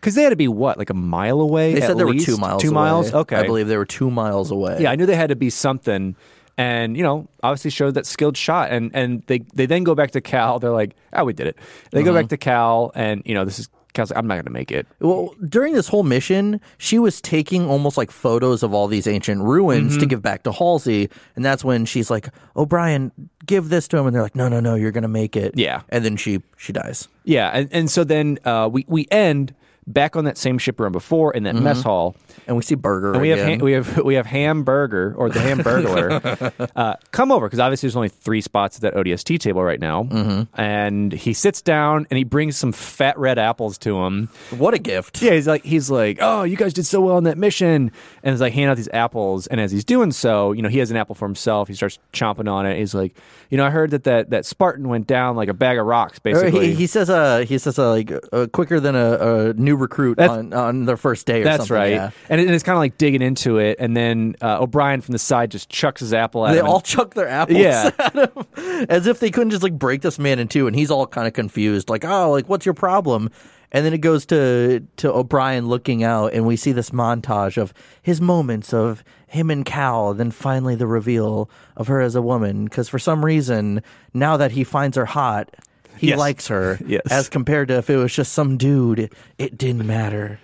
because 0.00 0.14
they 0.14 0.22
had 0.22 0.30
to 0.30 0.36
be 0.36 0.46
what 0.48 0.78
like 0.78 0.88
a 0.90 0.94
mile 0.94 1.40
away. 1.40 1.74
They 1.74 1.80
said 1.80 1.98
there 1.98 2.06
least? 2.06 2.28
were 2.28 2.34
two 2.34 2.40
miles. 2.40 2.62
Two 2.62 2.68
away. 2.68 2.74
miles. 2.74 3.12
Okay, 3.12 3.36
I 3.36 3.42
believe 3.46 3.66
they 3.68 3.76
were 3.76 3.84
two 3.84 4.10
miles 4.10 4.50
away. 4.50 4.78
Yeah, 4.80 4.90
I 4.92 4.96
knew 4.96 5.04
they 5.06 5.16
had 5.16 5.30
to 5.30 5.36
be 5.36 5.50
something, 5.50 6.14
and 6.56 6.96
you 6.96 7.02
know, 7.02 7.28
obviously 7.42 7.70
showed 7.72 7.94
that 7.94 8.06
skilled 8.06 8.36
shot, 8.36 8.70
and 8.70 8.90
and 8.94 9.22
they 9.26 9.40
they 9.54 9.66
then 9.66 9.82
go 9.84 9.94
back 9.96 10.12
to 10.12 10.20
Cal. 10.20 10.60
They're 10.60 10.70
like, 10.70 10.94
oh, 11.12 11.24
we 11.24 11.32
did 11.32 11.48
it. 11.48 11.58
They 11.90 12.02
go 12.04 12.10
Uh-huh. 12.12 12.20
back 12.22 12.28
to 12.28 12.36
Cal, 12.36 12.92
and 12.94 13.22
you 13.24 13.34
know, 13.34 13.44
this 13.44 13.58
is 13.58 13.68
Cal's 13.96 14.10
like, 14.10 14.18
I'm 14.18 14.26
not 14.28 14.34
going 14.36 14.44
to 14.44 14.50
make 14.52 14.70
it. 14.70 14.86
Well, 15.00 15.34
during 15.48 15.72
this 15.74 15.88
whole 15.88 16.04
mission, 16.04 16.60
she 16.78 16.98
was 17.00 17.20
taking 17.20 17.66
almost 17.68 17.96
like 17.96 18.10
photos 18.12 18.62
of 18.62 18.72
all 18.72 18.86
these 18.86 19.06
ancient 19.08 19.42
ruins 19.42 19.92
Mm-hmm. 19.94 20.00
to 20.00 20.06
give 20.06 20.22
back 20.22 20.44
to 20.44 20.52
Halsey, 20.52 21.10
and 21.34 21.44
that's 21.44 21.64
when 21.64 21.84
she's 21.86 22.10
like, 22.10 22.28
"O'Brien, 22.56 23.10
give 23.44 23.68
this 23.68 23.88
to 23.88 23.98
him," 23.98 24.06
and 24.06 24.14
they're 24.14 24.22
like, 24.22 24.36
"No, 24.36 24.48
no, 24.48 24.60
no, 24.60 24.74
you're 24.76 24.92
gonna 24.92 25.08
make 25.08 25.36
it." 25.36 25.54
Yeah. 25.56 25.82
and 25.88 26.04
then 26.04 26.16
she 26.16 26.42
she 26.56 26.72
dies. 26.72 27.08
Yeah, 27.24 27.50
and, 27.52 27.68
and 27.72 27.90
so 27.90 28.04
then 28.04 28.38
uh, 28.44 28.68
we 28.72 28.84
we 28.88 29.06
end 29.10 29.54
back 29.86 30.16
on 30.16 30.24
that 30.24 30.36
same 30.38 30.58
ship 30.58 30.80
on 30.80 30.90
before 30.92 31.32
in 31.32 31.42
that 31.44 31.54
mess 31.56 31.82
hall. 31.82 32.16
And 32.46 32.56
we 32.56 32.62
see 32.62 32.74
Burger 32.74 33.12
And 33.12 33.22
we 33.22 33.28
have 33.30 33.38
again. 33.40 33.58
we 33.60 33.72
have 33.72 33.98
we 34.04 34.14
have 34.14 34.26
Hamburger 34.26 35.14
or 35.16 35.28
the 35.30 35.40
Hamburglar 35.40 36.68
uh, 36.76 36.94
come 37.10 37.32
over 37.32 37.46
because 37.46 37.58
obviously 37.60 37.86
there's 37.88 37.96
only 37.96 38.08
three 38.08 38.40
spots 38.40 38.76
at 38.76 38.82
that 38.82 38.94
ODST 38.94 39.38
table 39.40 39.62
right 39.62 39.80
now, 39.80 40.04
Mm-hmm. 40.04 40.60
and 40.60 41.12
he 41.12 41.32
sits 41.32 41.62
down 41.62 42.06
and 42.10 42.18
he 42.18 42.24
brings 42.24 42.56
some 42.56 42.72
fat 42.72 43.18
red 43.18 43.38
apples 43.38 43.78
to 43.78 43.98
him. 44.04 44.28
what 44.56 44.74
a 44.74 44.78
gift. 44.78 45.20
Yeah, 45.22 45.32
he's 45.32 45.46
like 45.46 45.64
he's 45.64 45.90
like, 45.90 46.18
oh, 46.20 46.42
you 46.44 46.56
guys 46.56 46.72
did 46.72 46.86
so 46.86 47.00
well 47.00 47.16
on 47.16 47.24
that 47.24 47.38
mission, 47.38 47.90
and 48.22 48.32
he's 48.32 48.40
like 48.40 48.52
handing 48.52 48.70
out 48.70 48.76
these 48.76 48.88
apples. 48.92 49.46
And 49.46 49.60
as 49.60 49.72
he's 49.72 49.84
doing 49.84 50.12
so, 50.12 50.52
you 50.52 50.62
know, 50.62 50.68
he 50.68 50.78
has 50.78 50.90
an 50.90 50.96
apple 50.96 51.14
for 51.14 51.26
himself. 51.26 51.68
He 51.68 51.74
starts 51.74 51.98
chomping 52.12 52.50
on 52.50 52.66
it. 52.66 52.78
He's 52.78 52.94
like, 52.94 53.16
you 53.50 53.56
know, 53.56 53.64
I 53.66 53.70
heard 53.70 53.90
that 53.90 54.04
that, 54.04 54.30
that 54.30 54.44
Spartan 54.46 54.88
went 54.88 55.06
down 55.06 55.36
like 55.36 55.48
a 55.48 55.54
bag 55.54 55.78
of 55.78 55.86
rocks, 55.86 56.18
basically. 56.18 56.68
He, 56.68 56.74
he 56.74 56.86
says, 56.86 57.08
uh, 57.10 57.44
he 57.46 57.58
says, 57.58 57.78
uh, 57.78 57.90
like, 57.90 58.12
uh, 58.32 58.46
quicker 58.52 58.80
than 58.80 58.94
a, 58.96 59.50
a 59.50 59.52
new 59.54 59.76
recruit 59.76 60.16
That's- 60.18 60.36
on, 60.38 60.52
on 60.52 60.84
their 60.84 60.96
first 60.96 61.26
day 61.26 61.40
or 61.42 61.44
That's 61.44 61.58
something. 61.68 61.76
right, 61.76 61.90
yeah. 61.92 62.10
And, 62.28 62.40
it, 62.40 62.44
and 62.46 62.54
it's 62.54 62.64
kind 62.64 62.76
of 62.76 62.80
like 62.80 62.98
digging 62.98 63.22
into 63.22 63.58
it, 63.58 63.76
and 63.78 63.96
then 63.96 64.36
uh, 64.42 64.60
O'Brien 64.60 65.00
from 65.00 65.12
the 65.12 65.18
side 65.18 65.50
just 65.50 65.68
chucks 65.68 66.00
his 66.00 66.12
apple 66.14 66.46
at 66.46 66.52
They 66.52 66.58
him. 66.58 66.64
They 66.64 66.70
all 66.70 66.80
chuck 66.80 67.14
their 67.14 67.28
apples 67.28 67.58
Yeah. 67.58 67.90
at 67.98 68.14
him 68.14 68.86
as 68.88 69.06
if 69.06 69.20
they 69.20 69.30
couldn't 69.30 69.50
just 69.50 69.62
like 69.62 69.78
break 69.78 70.02
this 70.02 70.18
man 70.18 70.38
in 70.38 70.48
two, 70.48 70.66
and 70.66 70.74
he's 70.76 70.90
all 70.90 71.06
kind 71.06 71.26
of 71.26 71.32
confused, 71.32 71.88
like, 71.90 72.04
"Oh, 72.04 72.30
like 72.30 72.48
what's 72.48 72.64
your 72.66 72.74
problem?" 72.74 73.30
And 73.72 73.84
then 73.84 73.92
it 73.92 73.98
goes 73.98 74.24
to 74.26 74.80
to 74.98 75.12
O'Brien 75.12 75.68
looking 75.68 76.04
out, 76.04 76.32
and 76.32 76.46
we 76.46 76.56
see 76.56 76.72
this 76.72 76.90
montage 76.90 77.56
of 77.60 77.74
his 78.02 78.20
moments 78.20 78.72
of 78.72 79.02
him 79.26 79.50
and 79.50 79.64
Cal, 79.64 80.14
then 80.14 80.30
finally 80.30 80.76
the 80.76 80.86
reveal 80.86 81.50
of 81.76 81.88
her 81.88 82.00
as 82.00 82.14
a 82.14 82.22
woman. 82.22 82.64
Because 82.64 82.88
for 82.88 82.98
some 83.00 83.24
reason, 83.24 83.82
now 84.14 84.36
that 84.36 84.52
he 84.52 84.62
finds 84.62 84.96
her 84.96 85.04
hot, 85.06 85.52
he 85.98 86.08
Yes. 86.10 86.18
likes 86.18 86.46
her. 86.48 86.78
Yes. 86.86 87.02
As 87.10 87.28
compared 87.28 87.68
to 87.68 87.78
if 87.78 87.90
it 87.90 87.96
was 87.96 88.14
just 88.14 88.32
some 88.32 88.56
dude, 88.56 89.10
it 89.36 89.58
didn't 89.58 89.86
matter. 89.86 90.38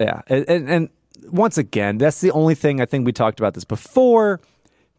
Yeah, 0.00 0.22
and, 0.26 0.44
and 0.48 0.68
and 0.70 0.88
once 1.30 1.58
again, 1.58 1.98
that's 1.98 2.20
the 2.20 2.30
only 2.32 2.54
thing 2.54 2.80
I 2.80 2.86
think 2.86 3.06
we 3.06 3.12
talked 3.12 3.40
about 3.40 3.54
this 3.54 3.64
before 3.64 4.40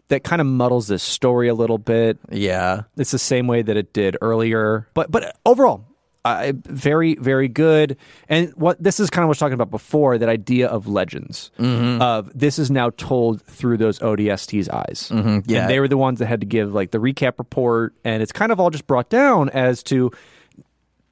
that 0.10 0.24
kind 0.24 0.40
of 0.42 0.48
muddles 0.48 0.88
this 0.88 1.04
story 1.04 1.48
a 1.50 1.54
little 1.54 1.78
bit. 1.78 2.18
Yeah. 2.32 2.84
It's 2.98 3.12
the 3.12 3.20
same 3.20 3.48
way 3.48 3.62
that 3.62 3.76
it 3.76 3.92
did 3.94 4.18
earlier, 4.22 4.88
but 4.94 5.12
but 5.12 5.36
overall, 5.46 5.84
uh, 6.26 6.52
very 6.56 7.16
very 7.16 7.48
good. 7.48 7.98
And 8.30 8.52
what 8.56 8.82
this 8.82 9.00
is 9.00 9.10
kind 9.10 9.24
of 9.24 9.28
what 9.28 9.30
I 9.30 9.36
was 9.36 9.40
talking 9.40 9.54
about 9.54 9.70
before 9.72 10.18
that 10.18 10.30
idea 10.30 10.68
of 10.68 10.88
legends 10.88 11.52
of 11.58 12.32
this 12.38 12.60
is 12.60 12.70
now 12.72 12.90
told 12.92 13.42
through 13.44 13.78
those 13.78 14.00
ODST's 14.00 14.70
eyes. 14.70 15.10
yeah. 15.12 15.62
and 15.62 15.70
they 15.70 15.80
were 15.80 15.88
the 15.88 15.98
ones 15.98 16.20
that 16.20 16.28
had 16.28 16.40
to 16.42 16.48
give 16.48 16.74
like 16.74 16.92
the 16.92 17.00
recap 17.00 17.38
report, 17.38 17.94
and 18.04 18.22
it's 18.24 18.32
kind 18.32 18.52
of 18.52 18.60
all 18.60 18.70
just 18.70 18.88
brought 18.88 19.10
down 19.10 19.50
as 19.50 19.84
to 19.84 20.12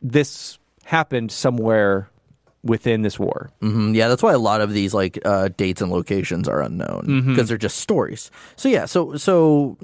this 0.02 0.58
happened 0.84 1.32
somewhere 1.32 2.10
within 2.66 3.04
this 3.04 3.18
war. 3.18 3.52
Mm, 3.62 3.96
yeah, 3.96 4.08
that's 4.10 4.22
why 4.24 4.34
a 4.34 4.40
lot 4.40 4.60
of 4.60 4.74
these 4.74 4.94
like 4.94 5.18
uh, 5.24 5.50
dates 5.56 5.82
and 5.82 5.92
locations 5.92 6.48
are 6.50 6.62
unknown 6.62 7.02
because 7.06 7.24
Mm-hmm. 7.38 7.46
they're 7.46 7.58
just 7.58 7.78
stories. 7.78 8.30
So 8.58 8.68
yeah, 8.68 8.86
so 8.86 9.16
so 9.16 9.78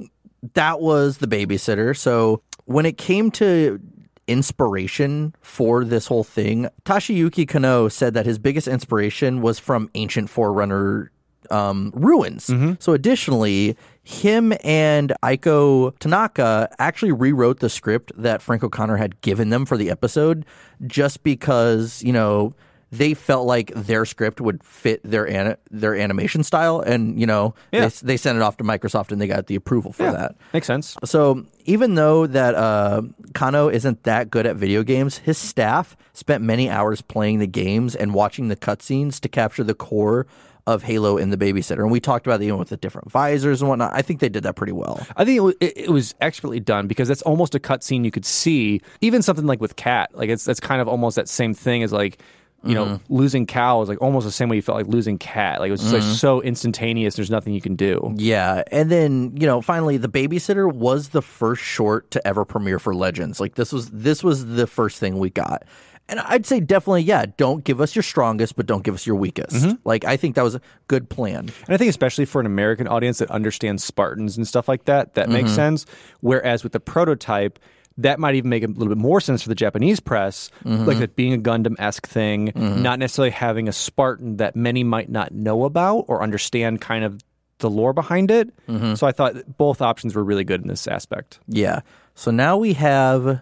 that 0.56 0.82
was 0.82 1.20
the 1.20 1.28
babysitter. 1.28 1.96
So 1.96 2.42
when 2.66 2.86
it 2.86 2.98
came 2.98 3.32
to 3.32 3.80
inspiration 4.28 5.36
for 5.42 5.84
this 5.86 6.08
whole 6.08 6.24
thing, 6.24 6.68
Tashiyuki 6.84 7.48
Kano 7.48 7.88
said 7.90 8.14
that 8.16 8.26
his 8.26 8.40
biggest 8.40 8.68
inspiration 8.68 9.42
was 9.42 9.60
from 9.60 9.90
ancient 9.94 10.30
Forerunner 10.30 11.12
um, 11.50 11.92
ruins. 11.96 12.48
Mm-hmm. 12.48 12.74
So 12.80 12.94
additionally, 12.94 13.76
him 14.04 14.54
and 14.64 15.14
Eiko 15.24 15.98
Tanaka 16.00 16.70
actually 16.80 17.12
rewrote 17.12 17.60
the 17.60 17.70
script 17.70 18.12
that 18.16 18.42
Frank 18.42 18.64
O'Connor 18.64 18.98
had 18.98 19.20
given 19.22 19.50
them 19.50 19.66
for 19.66 19.78
the 19.78 19.90
episode 19.92 20.46
just 20.88 21.24
because, 21.24 22.02
you 22.04 22.14
know, 22.14 22.54
they 22.92 23.14
felt 23.14 23.48
like 23.48 23.72
their 23.74 24.06
script 24.06 24.42
would 24.42 24.64
fit 24.64 25.02
their 25.04 25.26
an- 25.28 25.56
their 25.70 25.96
animation 25.96 26.44
style 26.44 26.82
and, 26.82 27.20
you 27.20 27.26
know, 27.26 27.56
Yeah. 27.72 27.88
they, 27.88 28.08
they 28.08 28.18
sent 28.18 28.36
it 28.36 28.42
off 28.42 28.58
to 28.58 28.64
Microsoft 28.66 29.12
and 29.12 29.22
they 29.22 29.28
got 29.28 29.48
the 29.48 29.56
approval 29.56 29.94
for 29.94 30.12
that. 30.12 30.36
Makes 30.54 30.68
sense. 30.68 30.98
So 31.06 31.46
even 31.66 31.96
though 31.96 32.28
that 32.28 32.54
uh, 32.56 33.04
Kano 33.34 33.70
isn't 33.70 34.04
that 34.04 34.30
good 34.30 34.46
at 34.46 34.58
video 34.58 34.84
games, 34.84 35.20
his 35.20 35.38
staff 35.38 35.96
spent 36.14 36.44
many 36.44 36.70
hours 36.70 37.02
playing 37.02 37.40
the 37.40 37.48
games 37.48 37.96
and 37.96 38.14
watching 38.14 38.50
the 38.50 38.58
cutscenes 38.58 39.20
to 39.22 39.30
capture 39.30 39.64
the 39.64 39.74
core 39.76 40.28
of 40.68 40.84
Halo 40.84 41.18
in 41.18 41.32
the 41.32 41.38
Babysitter. 41.38 41.80
And 41.80 41.90
we 41.92 42.00
talked 42.00 42.28
about 42.28 42.40
it 42.42 42.46
even 42.46 42.60
with 42.60 42.70
the 42.70 42.78
different 42.78 43.10
visors 43.10 43.62
and 43.62 43.70
whatnot. 43.70 43.94
I 43.96 44.02
think 44.04 44.20
they 44.20 44.30
did 44.30 44.44
that 44.44 44.56
pretty 44.56 44.74
well. 44.74 45.06
I 45.18 45.26
think 45.26 45.56
it, 45.60 45.74
it 45.86 45.90
was 45.90 46.14
expertly 46.22 46.60
done 46.60 46.88
because 46.88 47.08
that's 47.08 47.24
almost 47.24 47.56
a 47.56 47.60
cutscene 47.60 48.06
you 48.06 48.12
could 48.12 48.26
see. 48.26 48.82
Even 49.00 49.22
something 49.24 49.48
like 49.48 49.60
with 49.62 49.76
Cat, 49.76 50.12
like 50.14 50.30
it's 50.30 50.44
that's 50.46 50.60
kind 50.60 50.80
of 50.82 50.88
almost 50.88 51.16
that 51.16 51.28
same 51.28 51.54
thing 51.56 51.82
as 51.82 51.92
like 51.92 52.20
you 52.64 52.76
know 52.76 52.86
Mm-hmm. 52.86 53.14
losing 53.16 53.46
Cal 53.46 53.80
was 53.80 53.90
like 53.90 54.02
almost 54.02 54.26
the 54.26 54.32
same 54.32 54.48
way 54.50 54.56
you 54.56 54.62
felt 54.62 54.78
like 54.78 54.88
losing 54.88 55.18
Kat. 55.18 55.60
Like 55.60 55.70
it 55.70 55.72
was 55.72 55.82
just 55.82 55.94
Mm-hmm. 55.94 56.08
like 56.10 56.18
so 56.18 56.42
instantaneous. 56.42 57.16
There's 57.16 57.32
nothing 57.32 57.54
you 57.54 57.62
can 57.62 57.76
do. 57.76 58.14
Yeah, 58.18 58.64
and 58.72 58.92
then 58.92 59.36
you 59.36 59.48
know, 59.48 59.62
finally, 59.62 59.98
the 59.98 60.10
babysitter 60.10 60.72
was 60.72 61.10
the 61.10 61.22
first 61.22 61.62
short 61.64 62.12
to 62.12 62.28
ever 62.28 62.46
premiere 62.46 62.80
for 62.80 62.94
Legends. 62.94 63.40
Like 63.40 63.56
this 63.56 63.72
was 63.72 63.90
this 63.90 64.24
was 64.24 64.46
the 64.46 64.68
first 64.68 65.00
thing 65.00 65.18
we 65.18 65.30
got, 65.32 65.64
and 66.08 66.20
I'd 66.20 66.46
say 66.46 66.60
definitely, 66.60 67.04
yeah. 67.04 67.26
Don't 67.38 67.64
give 67.64 67.82
us 67.82 67.96
your 67.96 68.04
strongest, 68.04 68.56
but 68.56 68.66
don't 68.68 68.84
give 68.84 68.94
us 68.94 69.08
your 69.08 69.16
weakest. 69.16 69.66
Like 69.84 70.06
I 70.06 70.16
think 70.18 70.36
that 70.36 70.44
was 70.44 70.56
a 70.56 70.62
good 70.88 71.10
plan. 71.10 71.40
And 71.66 71.70
I 71.70 71.78
think 71.78 71.90
especially 71.90 72.26
for 72.26 72.40
an 72.42 72.46
American 72.46 72.88
audience 72.88 73.18
that 73.20 73.32
understands 73.32 73.84
Spartans 73.84 74.38
and 74.38 74.48
stuff 74.48 74.68
like 74.68 74.86
that, 74.86 75.16
that 75.16 75.26
Mm-hmm. 75.26 75.34
makes 75.34 75.52
sense. 75.52 75.86
Whereas 76.20 76.64
with 76.64 76.74
the 76.74 76.80
prototype, 76.80 77.58
that 77.98 78.20
might 78.20 78.36
even 78.36 78.50
make 78.50 78.64
a 78.64 78.68
little 78.68 78.88
bit 78.88 78.98
more 78.98 79.20
sense 79.22 79.44
for 79.44 79.50
the 79.50 79.56
Japanese 79.56 80.00
press, 80.00 80.50
Mm-hmm. 80.66 80.86
like 80.86 81.00
that 81.00 81.16
being 81.16 81.34
a 81.34 81.38
Gundam 81.38 81.76
esque 81.80 82.08
thing, 82.08 82.52
not 82.56 83.00
necessarily 83.00 83.32
having 83.32 83.68
a 83.68 83.72
Spartan 83.74 84.38
that 84.38 84.56
many 84.56 84.84
might 84.84 85.10
not 85.10 85.32
know 85.34 85.66
about 85.66 86.06
or 86.08 86.24
understand 86.24 86.82
kind 86.82 87.04
of 87.04 87.22
the 87.60 87.70
lore 87.70 87.94
behind 87.94 88.32
it. 88.32 88.50
Mm-hmm. 88.68 88.96
So 88.96 89.06
I 89.08 89.12
thought 89.12 89.58
both 89.58 89.82
options 89.82 90.16
were 90.16 90.24
really 90.24 90.44
good 90.44 90.62
in 90.62 90.68
this 90.68 90.88
aspect. 90.88 91.40
Yeah. 91.48 91.82
So 92.16 92.32
now 92.32 92.58
we 92.58 92.74
have 92.74 93.42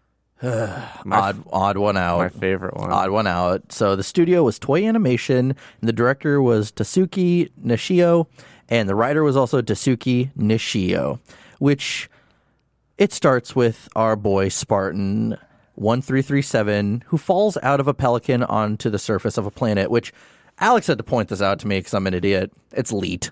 odd 0.42 1.42
odd 1.52 1.76
one 1.76 1.96
out. 1.96 2.18
My 2.18 2.28
favorite 2.28 2.76
one. 2.76 2.90
Odd 2.90 3.10
one 3.10 3.26
out. 3.26 3.70
So 3.72 3.94
the 3.96 4.02
studio 4.02 4.42
was 4.42 4.58
Toei 4.58 4.86
Animation, 4.88 5.50
and 5.80 5.88
the 5.88 5.92
director 5.92 6.40
was 6.40 6.72
Daisuke 6.72 7.50
Nishio, 7.64 8.26
and 8.68 8.88
the 8.88 8.94
writer 8.94 9.22
was 9.22 9.36
also 9.36 9.60
Daisuke 9.60 10.30
Nishio, 10.36 11.18
which 11.58 12.08
it 13.00 13.12
starts 13.12 13.56
with 13.56 13.88
our 13.96 14.14
boy 14.14 14.48
Spartan 14.48 15.36
1337, 15.74 17.04
who 17.08 17.18
falls 17.18 17.56
out 17.62 17.80
of 17.80 17.88
a 17.88 17.94
pelican 17.94 18.42
onto 18.44 18.90
the 18.90 18.98
surface 18.98 19.36
of 19.38 19.46
a 19.46 19.50
planet, 19.50 19.90
which 19.90 20.12
Alex 20.58 20.86
had 20.86 20.98
to 20.98 21.04
point 21.04 21.28
this 21.30 21.42
out 21.42 21.58
to 21.60 21.66
me 21.66 21.78
because 21.78 21.94
I'm 21.94 22.06
an 22.06 22.14
idiot. 22.14 22.52
It's 22.72 22.92
Leet. 22.92 23.30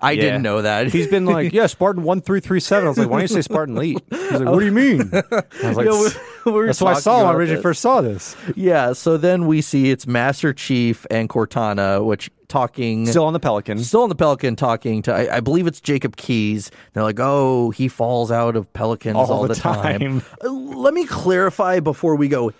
I 0.00 0.10
Yeah. 0.12 0.22
didn't 0.22 0.42
know 0.42 0.62
that. 0.62 0.88
He's 0.88 1.06
been 1.06 1.24
like, 1.24 1.52
yeah, 1.52 1.66
Spartan 1.66 2.02
one 2.02 2.20
three 2.20 2.40
three 2.40 2.58
seven. 2.60 2.86
I 2.86 2.88
was 2.88 2.98
like, 2.98 3.08
why 3.08 3.18
don't 3.20 3.22
you 3.22 3.28
say 3.28 3.42
Spartan 3.42 3.76
Leet? 3.76 4.02
He's 4.10 4.32
like, 4.32 4.48
what 4.48 4.58
do 4.58 4.64
you 4.66 4.72
mean? 4.72 5.10
I 5.12 5.22
was 5.68 5.76
like, 5.76 5.86
Yeah, 5.86 6.10
we- 6.44 6.52
we 6.52 6.66
that's 6.66 6.80
what 6.80 6.96
I 6.96 7.00
saw 7.00 7.18
when 7.18 7.26
I 7.26 7.34
originally 7.34 7.62
first 7.62 7.80
saw 7.80 8.00
this. 8.00 8.34
Yeah, 8.56 8.92
so 8.92 9.16
then 9.16 9.46
we 9.46 9.60
see 9.62 9.90
it's 9.90 10.06
Master 10.06 10.52
Chief 10.52 11.06
and 11.10 11.28
Cortana, 11.28 12.04
which 12.04 12.30
talking 12.48 13.06
Still 13.06 13.24
on 13.24 13.32
the 13.34 13.40
Pelican. 13.40 13.78
still 13.80 14.02
on 14.02 14.08
the 14.08 14.14
Pelican 14.14 14.56
talking 14.56 15.02
to 15.02 15.14
I, 15.14 15.36
I 15.36 15.40
believe 15.40 15.66
it's 15.66 15.80
Jacob 15.80 16.16
Keyes. 16.16 16.70
They're 16.92 17.02
like, 17.02 17.20
oh, 17.20 17.70
he 17.70 17.88
falls 17.88 18.30
out 18.32 18.56
of 18.56 18.72
pelicans 18.72 19.16
all, 19.16 19.30
All 19.32 19.42
the, 19.42 19.48
the 19.54 19.60
time. 19.60 20.00
time. 20.00 20.22
Uh, 20.42 20.50
Let 20.50 20.94
me 20.94 21.04
clarify 21.06 21.80
before 21.80 22.16
we 22.16 22.28
go 22.28 22.52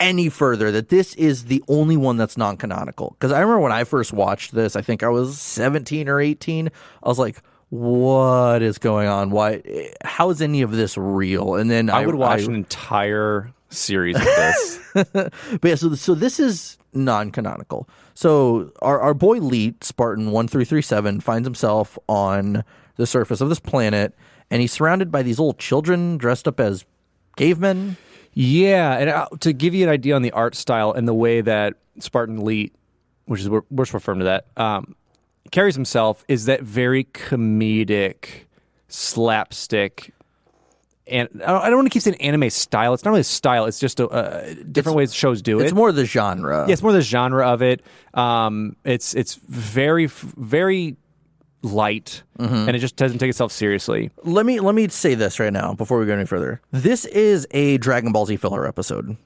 any 0.00 0.28
further 0.28 0.70
that 0.72 0.88
this 0.90 1.14
is 1.14 1.44
the 1.46 1.62
only 1.68 1.96
one 1.96 2.16
that's 2.18 2.36
non-canonical. 2.36 3.10
Because 3.18 3.32
I 3.32 3.40
remember 3.40 3.60
when 3.60 3.72
I 3.72 3.84
first 3.84 4.12
watched 4.12 4.52
this, 4.54 4.76
I 4.76 4.82
think 4.82 5.02
I 5.02 5.08
was 5.08 5.38
17 5.40 6.08
or 6.08 6.20
18. 6.20 6.70
I 7.02 7.08
was 7.08 7.18
like, 7.18 7.40
what 7.70 8.62
is 8.62 8.78
going 8.78 9.08
on? 9.08 9.30
Why? 9.30 9.62
How 10.04 10.30
is 10.30 10.40
any 10.42 10.62
of 10.62 10.70
this 10.70 10.96
real? 10.96 11.54
And 11.56 11.70
then 11.70 11.90
I, 11.90 12.02
I 12.02 12.06
would 12.06 12.14
watch 12.14 12.40
I- 12.42 12.44
an 12.44 12.54
entire 12.54 13.52
series 13.70 14.16
of 14.16 14.22
this. 14.22 14.80
but 15.12 15.32
yeah, 15.62 15.74
so 15.74 15.94
so 15.94 16.14
this 16.14 16.38
is 16.40 16.78
non-canonical. 16.96 17.88
So 18.14 18.72
our 18.82 19.00
our 19.00 19.14
boy 19.14 19.38
Leet 19.38 19.84
Spartan 19.84 20.30
one 20.30 20.48
three 20.48 20.64
three 20.64 20.82
seven 20.82 21.20
finds 21.20 21.46
himself 21.46 21.98
on 22.08 22.64
the 22.96 23.06
surface 23.06 23.40
of 23.40 23.48
this 23.48 23.60
planet, 23.60 24.14
and 24.50 24.60
he's 24.60 24.72
surrounded 24.72 25.10
by 25.12 25.22
these 25.22 25.38
little 25.38 25.54
children 25.54 26.16
dressed 26.16 26.48
up 26.48 26.58
as 26.58 26.84
cavemen. 27.36 27.96
yeah, 28.32 28.98
and 28.98 29.10
uh, 29.10 29.28
to 29.40 29.52
give 29.52 29.74
you 29.74 29.84
an 29.84 29.90
idea 29.90 30.14
on 30.14 30.22
the 30.22 30.32
art 30.32 30.54
style 30.54 30.92
and 30.92 31.06
the 31.06 31.14
way 31.14 31.40
that 31.40 31.74
Spartan 31.98 32.38
Elite, 32.38 32.74
which 33.26 33.40
is 33.40 33.48
we're, 33.48 33.62
we're 33.70 33.84
referring 33.92 34.18
to 34.20 34.24
that, 34.24 34.46
um, 34.56 34.94
carries 35.50 35.74
himself 35.74 36.24
is 36.28 36.46
that 36.46 36.62
very 36.62 37.04
comedic, 37.04 38.46
slapstick. 38.88 40.12
And 41.08 41.28
I 41.42 41.46
don't, 41.46 41.62
I 41.62 41.66
don't 41.68 41.76
want 41.76 41.86
to 41.86 41.90
keep 41.90 42.02
saying 42.02 42.20
anime 42.20 42.50
style. 42.50 42.92
It's 42.92 43.04
not 43.04 43.10
really 43.12 43.20
a 43.20 43.24
style. 43.24 43.66
It's 43.66 43.78
just 43.78 44.00
a, 44.00 44.08
uh, 44.08 44.54
different 44.72 44.96
ways 44.96 45.14
shows 45.14 45.40
do 45.40 45.60
it. 45.60 45.64
It's 45.64 45.72
more 45.72 45.92
the 45.92 46.04
genre. 46.04 46.66
Yeah, 46.66 46.72
it's 46.72 46.82
more 46.82 46.92
the 46.92 47.00
genre 47.00 47.46
of 47.46 47.62
it. 47.62 47.82
Um, 48.14 48.76
it's 48.84 49.14
it's 49.14 49.36
very 49.36 50.06
very 50.06 50.96
light, 51.62 52.22
and 52.38 52.70
it 52.74 52.78
just 52.80 52.96
doesn't 52.96 53.18
take 53.18 53.30
itself 53.30 53.52
seriously. 53.52 54.10
Let 54.24 54.46
me 54.46 54.60
let 54.60 54.74
me 54.74 54.88
say 54.88 55.14
this 55.14 55.38
right 55.38 55.52
now 55.52 55.74
before 55.74 55.98
we 55.98 56.06
go 56.06 56.14
any 56.14 56.26
further. 56.26 56.60
This 56.72 57.04
is 57.04 57.46
a 57.52 57.78
Dragon 57.78 58.12
Ball 58.12 58.26
Z 58.26 58.36
filler 58.36 58.66
episode. 58.66 59.16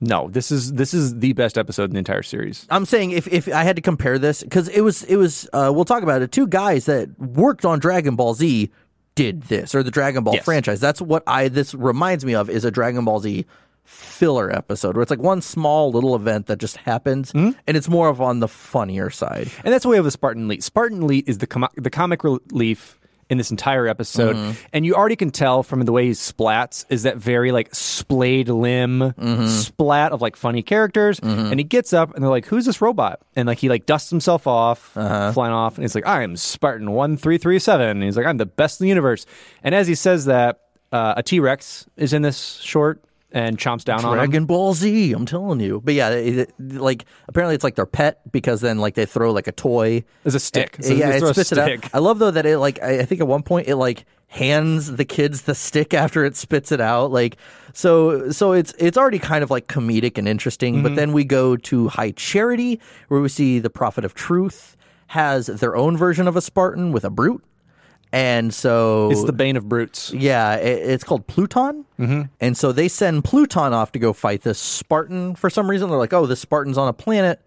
No, 0.00 0.28
this 0.28 0.52
is 0.52 0.72
this 0.74 0.94
is 0.94 1.18
the 1.18 1.32
best 1.32 1.58
episode 1.58 1.84
in 1.84 1.92
the 1.92 1.98
entire 1.98 2.22
series. 2.22 2.66
I'm 2.70 2.84
saying 2.84 3.10
if, 3.10 3.26
if 3.26 3.52
I 3.52 3.64
had 3.64 3.76
to 3.76 3.82
compare 3.82 4.18
this 4.18 4.42
because 4.42 4.68
it 4.68 4.82
was 4.82 5.02
it 5.04 5.16
was 5.16 5.48
uh, 5.52 5.72
we'll 5.74 5.84
talk 5.84 6.02
about 6.02 6.22
it. 6.22 6.30
Two 6.30 6.46
guys 6.46 6.86
that 6.86 7.18
worked 7.18 7.64
on 7.64 7.80
Dragon 7.80 8.14
Ball 8.14 8.34
Z 8.34 8.70
did 9.18 9.42
this 9.42 9.74
or 9.74 9.82
the 9.82 9.90
Dragon 9.90 10.24
Ball 10.24 10.34
Yes. 10.34 10.44
franchise. 10.44 10.80
That's 10.80 11.00
what 11.02 11.22
I 11.26 11.48
this 11.48 11.74
reminds 11.74 12.24
me 12.24 12.34
of 12.34 12.48
is 12.48 12.64
a 12.64 12.70
Dragon 12.70 13.04
Ball 13.04 13.20
Z 13.20 13.44
filler 13.84 14.54
episode 14.54 14.94
where 14.96 15.02
it's 15.02 15.10
like 15.10 15.22
one 15.22 15.40
small 15.40 15.90
little 15.90 16.14
event 16.14 16.46
that 16.46 16.58
just 16.58 16.76
happens 16.76 17.32
Mm-hmm. 17.32 17.58
and 17.66 17.76
it's 17.76 17.88
more 17.88 18.08
of 18.08 18.20
on 18.20 18.40
the 18.40 18.48
funnier 18.48 19.08
side. 19.10 19.50
And 19.64 19.72
that's 19.72 19.82
the 19.84 19.88
way 19.88 19.96
of 19.98 20.04
the 20.04 20.10
Spartan 20.10 20.44
Elite. 20.44 20.62
Spartan 20.62 21.02
Elite 21.02 21.24
is 21.26 21.38
the 21.38 21.46
com- 21.46 21.68
the 21.74 21.88
comic 21.90 22.22
relief 22.22 22.97
in 23.30 23.38
this 23.38 23.50
entire 23.50 23.86
episode, 23.86 24.36
Mm-hmm. 24.36 24.52
and 24.72 24.86
you 24.86 24.94
already 24.94 25.16
can 25.16 25.30
tell 25.30 25.62
from 25.62 25.82
the 25.82 25.92
way 25.92 26.06
he 26.06 26.12
splats 26.12 26.84
is 26.88 27.02
that 27.02 27.16
very 27.18 27.52
like 27.52 27.74
splayed 27.74 28.48
limb 28.48 29.00
Mm-hmm. 29.00 29.46
splat 29.46 30.12
of 30.12 30.22
like 30.22 30.36
funny 30.36 30.62
characters. 30.62 31.18
And 31.20 31.58
he 31.60 31.64
gets 31.64 31.92
up, 31.92 32.14
and 32.14 32.22
they're 32.22 32.30
like, 32.30 32.46
"Who's 32.46 32.64
this 32.64 32.80
robot?" 32.80 33.20
And 33.36 33.46
like 33.46 33.58
he 33.58 33.68
like 33.68 33.86
dusts 33.86 34.10
himself 34.10 34.46
off, 34.46 34.96
Uh-huh. 34.96 35.32
flying 35.32 35.52
off, 35.52 35.76
and 35.76 35.84
he's 35.84 35.94
like, 35.94 36.06
"I 36.06 36.22
am 36.22 36.36
Spartan 36.36 36.90
one 36.92 37.16
three 37.16 37.38
three 37.38 37.58
seven. 37.58 37.88
And 37.88 38.02
he's 38.02 38.16
like, 38.16 38.26
"I'm 38.26 38.38
the 38.38 38.46
best 38.46 38.80
in 38.80 38.84
the 38.84 38.88
universe." 38.88 39.26
And 39.62 39.74
as 39.74 39.86
he 39.86 39.94
says 39.94 40.24
that, 40.26 40.60
uh, 40.92 41.14
a 41.18 41.22
T 41.22 41.38
Rex 41.40 41.86
is 41.96 42.12
in 42.12 42.22
this 42.22 42.60
short 42.62 43.02
and 43.32 43.58
chomps 43.58 43.84
down 43.84 44.04
on 44.04 44.12
him. 44.12 44.18
Dragon 44.18 44.44
Ball 44.46 44.74
Z, 44.74 45.12
I'm 45.12 45.26
telling 45.26 45.60
you. 45.60 45.80
But 45.84 45.94
yeah, 45.94 46.10
it, 46.10 46.38
it- 46.38 46.54
like 46.58 47.04
apparently 47.28 47.54
it's 47.54 47.64
like 47.64 47.74
their 47.74 47.86
pet 47.86 48.20
because 48.32 48.60
then 48.60 48.78
like 48.78 48.94
they 48.94 49.06
throw 49.06 49.32
like 49.32 49.46
a 49.46 49.52
toy. 49.52 50.04
There's 50.22 50.34
a 50.34 50.40
stick. 50.40 50.76
So 50.80 50.92
yeah, 50.94 51.10
it 51.10 51.20
spits 51.34 51.52
it 51.52 51.58
out. 51.58 51.90
I 51.94 51.98
love 51.98 52.18
though 52.18 52.30
that 52.30 52.46
it 52.46 52.58
like 52.58 52.82
I, 52.82 53.00
I 53.00 53.04
think 53.04 53.20
at 53.20 53.26
one 53.26 53.42
point 53.42 53.68
it 53.68 53.76
like 53.76 54.04
hands 54.30 54.96
the 54.96 55.04
kids 55.06 55.42
the 55.42 55.54
stick 55.54 55.94
after 55.94 56.24
it 56.24 56.36
spits 56.36 56.70
it 56.72 56.80
out. 56.80 57.10
Like 57.10 57.36
so 57.72 58.30
so 58.30 58.52
it's 58.52 58.72
it's 58.78 58.96
already 58.96 59.18
kind 59.18 59.42
of 59.42 59.50
like 59.50 59.66
comedic 59.68 60.18
and 60.18 60.28
interesting. 60.28 60.74
Mm-hmm. 60.76 60.82
But 60.82 60.96
then 60.96 61.12
we 61.12 61.24
go 61.24 61.56
to 61.56 61.88
High 61.88 62.12
Charity 62.12 62.80
where 63.08 63.20
we 63.20 63.28
see 63.28 63.58
the 63.58 63.70
Prophet 63.70 64.04
of 64.04 64.14
Truth 64.14 64.76
has 65.08 65.46
their 65.46 65.74
own 65.76 65.96
version 65.96 66.28
of 66.28 66.36
a 66.36 66.40
Spartan 66.42 66.92
with 66.92 67.04
a 67.04 67.10
brute. 67.10 67.42
And 68.12 68.54
so 68.54 69.10
It's 69.10 69.24
the 69.24 69.32
bane 69.32 69.56
of 69.56 69.68
brutes. 69.68 70.12
yeah, 70.12 70.54
it, 70.56 70.90
it's 70.90 71.04
called 71.04 71.26
Pluton. 71.26 71.84
Mm-hmm. 71.98 72.22
And 72.40 72.56
so 72.56 72.72
they 72.72 72.88
send 72.88 73.24
Pluton 73.24 73.72
off 73.74 73.92
to 73.92 73.98
go 73.98 74.12
fight 74.12 74.42
this 74.42 74.58
Spartan 74.58 75.34
for 75.34 75.50
some 75.50 75.68
reason. 75.68 75.90
They're 75.90 75.98
like, 75.98 76.12
oh, 76.14 76.24
this 76.26 76.40
Spartan's 76.40 76.78
on 76.78 76.88
a 76.88 76.92
planet. 76.94 77.40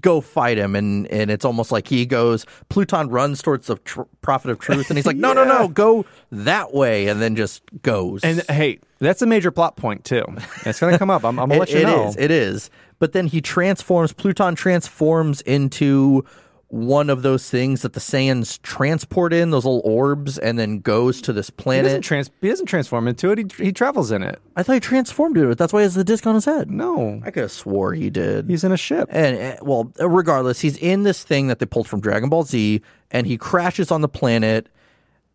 Go 0.00 0.22
fight 0.22 0.56
him. 0.56 0.74
And, 0.74 1.06
and 1.08 1.30
it's 1.30 1.44
almost 1.44 1.70
like 1.70 1.86
he 1.88 2.06
goes, 2.06 2.46
Pluton 2.70 3.08
runs 3.10 3.42
towards 3.42 3.66
the 3.66 3.76
tr- 3.76 4.02
prophet 4.22 4.50
of 4.50 4.58
truth. 4.58 4.88
And 4.90 4.96
he's 4.98 5.06
like, 5.06 5.16
no, 5.18 5.32
no, 5.34 5.44
no, 5.44 5.68
go 5.68 6.06
that 6.32 6.72
way. 6.72 7.08
And 7.08 7.20
then 7.20 7.36
just 7.36 7.62
goes. 7.82 8.24
And 8.24 8.42
hey, 8.48 8.78
that's 8.98 9.20
a 9.20 9.26
major 9.26 9.50
plot 9.50 9.76
point 9.76 10.04
too. 10.04 10.24
It's 10.64 10.80
going 10.80 10.92
to 10.92 10.98
come 10.98 11.10
up. 11.10 11.24
I'm, 11.24 11.38
I'm 11.38 11.48
going 11.50 11.60
to 11.66 11.72
let 11.72 11.82
you 11.82 11.86
it 11.88 11.90
know. 11.90 12.08
is, 12.08 12.16
It 12.16 12.30
is. 12.30 12.70
But 12.98 13.12
then 13.12 13.26
he 13.26 13.42
transforms, 13.42 14.14
Pluton 14.14 14.54
transforms 14.54 15.42
into 15.42 16.24
one 16.68 17.08
of 17.10 17.22
those 17.22 17.48
things 17.48 17.82
that 17.82 17.92
the 17.92 18.00
Saiyans 18.00 18.60
transport 18.62 19.32
in, 19.32 19.50
those 19.50 19.64
little 19.64 19.82
orbs, 19.84 20.36
and 20.36 20.58
then 20.58 20.80
goes 20.80 21.22
to 21.22 21.32
this 21.32 21.46
He 21.48 21.52
planet. 21.52 21.84
doesn't, 21.84 22.02
trans- 22.02 22.30
he 22.40 22.48
doesn't 22.48 22.66
transform 22.66 23.06
into 23.06 23.30
it. 23.30 23.52
He, 23.52 23.66
he 23.66 23.72
travels 23.72 24.10
in 24.10 24.22
it. 24.22 24.40
I 24.56 24.62
thought 24.64 24.72
he 24.74 24.80
transformed 24.80 25.36
into 25.36 25.50
it. 25.50 25.58
That's 25.58 25.72
why 25.72 25.80
he 25.80 25.84
has 25.84 25.94
the 25.94 26.02
disc 26.02 26.26
on 26.26 26.34
his 26.34 26.44
head. 26.44 26.68
No, 26.70 27.20
I 27.24 27.30
could 27.30 27.42
have 27.42 27.52
swore 27.52 27.94
he 27.94 28.10
did. 28.10 28.48
he's 28.50 28.64
in 28.64 28.72
a 28.72 28.76
ship. 28.76 29.08
and 29.12 29.58
uh, 29.58 29.62
well, 29.62 29.92
regardless, 30.00 30.60
he's 30.60 30.76
in 30.78 31.04
this 31.04 31.22
thing 31.22 31.46
that 31.46 31.60
they 31.60 31.66
pulled 31.66 31.86
from 31.88 32.00
Dragon 32.00 32.28
Ball 32.28 32.42
Z, 32.42 32.82
and 33.12 33.26
he 33.28 33.38
crashes 33.38 33.90
on 33.92 34.00
the 34.00 34.08
planet. 34.08 34.68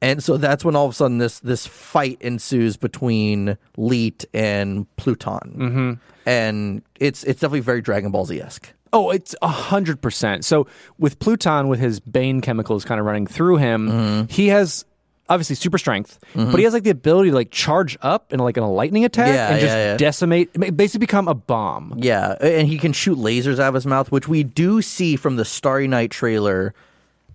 And 0.01 0.23
so 0.23 0.35
that's 0.35 0.65
when 0.65 0.75
all 0.75 0.87
of 0.87 0.91
a 0.91 0.95
sudden 0.95 1.19
this 1.19 1.39
this 1.39 1.67
fight 1.67 2.17
ensues 2.21 2.75
between 2.75 3.55
Leet 3.77 4.25
and 4.33 4.87
Pluton, 4.97 5.55
mm-hmm. 5.57 5.93
and 6.25 6.81
it's 6.99 7.23
it's 7.23 7.39
definitely 7.39 7.59
very 7.59 7.81
Dragon 7.81 8.09
Ball 8.11 8.25
Z 8.25 8.41
esque. 8.41 8.73
Oh, 8.93 9.09
it's 9.11 9.35
a 9.41 9.47
hundred 9.47 10.01
percent. 10.01 10.43
So 10.45 10.67
with 10.99 11.19
Pluton, 11.19 11.67
with 11.69 11.79
his 11.79 11.99
Bane 11.99 12.41
chemicals 12.41 12.83
kind 12.85 12.99
of 12.99 13.05
running 13.05 13.25
through 13.27 13.57
him, 13.57 13.89
Mm-hmm. 13.89 14.25
he 14.33 14.49
has 14.49 14.83
obviously 15.29 15.55
super 15.55 15.77
strength, 15.77 16.19
but 16.35 16.55
he 16.57 16.63
has 16.63 16.73
like 16.73 16.83
the 16.83 16.89
ability 16.89 17.29
to 17.29 17.35
like 17.35 17.51
charge 17.51 17.97
up 18.01 18.33
in 18.33 18.39
like 18.41 18.57
in 18.57 18.63
a 18.63 18.69
lightning 18.71 19.05
attack 19.05 19.27
Yeah, 19.29 19.51
and 19.51 19.59
just 19.61 19.71
yeah, 19.71 19.91
yeah. 19.91 19.97
decimate, 19.97 20.75
basically 20.75 20.99
become 20.99 21.29
a 21.29 21.33
bomb. 21.33 21.93
Yeah, 21.97 22.35
and 22.41 22.67
he 22.67 22.77
can 22.77 22.91
shoot 22.91 23.17
lasers 23.17 23.53
out 23.59 23.69
of 23.69 23.73
his 23.75 23.85
mouth, 23.85 24.11
which 24.11 24.27
we 24.27 24.43
do 24.43 24.81
see 24.81 25.15
from 25.15 25.37
the 25.37 25.45
Starry 25.45 25.87
Night 25.87 26.11
trailer, 26.11 26.73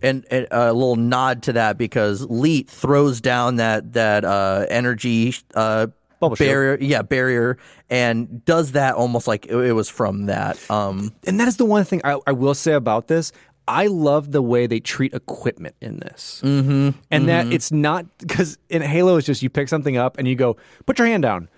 and, 0.02 0.26
and 0.30 0.46
a 0.50 0.74
little 0.74 0.96
nod 0.96 1.42
to 1.44 1.54
that 1.54 1.78
because 1.78 2.20
Leet 2.28 2.68
throws 2.68 3.22
down 3.22 3.56
that 3.56 3.94
that 3.94 4.26
uh, 4.26 4.66
energy 4.68 5.32
uh, 5.54 5.86
Bubble 6.20 6.36
shield. 6.36 6.48
barrier, 6.48 6.78
yeah, 6.80 7.02
barrier, 7.02 7.58
and 7.90 8.44
does 8.44 8.72
that 8.72 8.94
almost 8.94 9.26
like 9.26 9.46
it, 9.46 9.54
it 9.56 9.72
was 9.72 9.88
from 9.88 10.26
that. 10.26 10.58
Um, 10.70 11.12
And 11.26 11.38
that 11.40 11.48
is 11.48 11.56
the 11.58 11.64
one 11.66 11.84
thing 11.84 12.00
I, 12.04 12.18
I 12.26 12.32
will 12.32 12.54
say 12.54 12.72
about 12.72 13.08
this. 13.08 13.32
I 13.68 13.88
love 13.88 14.30
the 14.32 14.40
way 14.42 14.66
they 14.68 14.78
treat 14.80 15.12
equipment 15.12 15.74
in 15.80 15.98
this. 15.98 16.40
Mm-hmm. 16.44 16.90
And 17.10 17.28
that 17.28 17.52
it's 17.52 17.72
not 17.72 18.06
because 18.18 18.58
in 18.70 18.80
Halo, 18.80 19.16
it's 19.16 19.26
just 19.26 19.42
you 19.42 19.50
pick 19.50 19.68
something 19.68 19.96
up 19.96 20.18
and 20.18 20.28
you 20.28 20.36
go, 20.36 20.56
put 20.86 20.98
your 20.98 21.08
hand 21.08 21.22
down. 21.24 21.48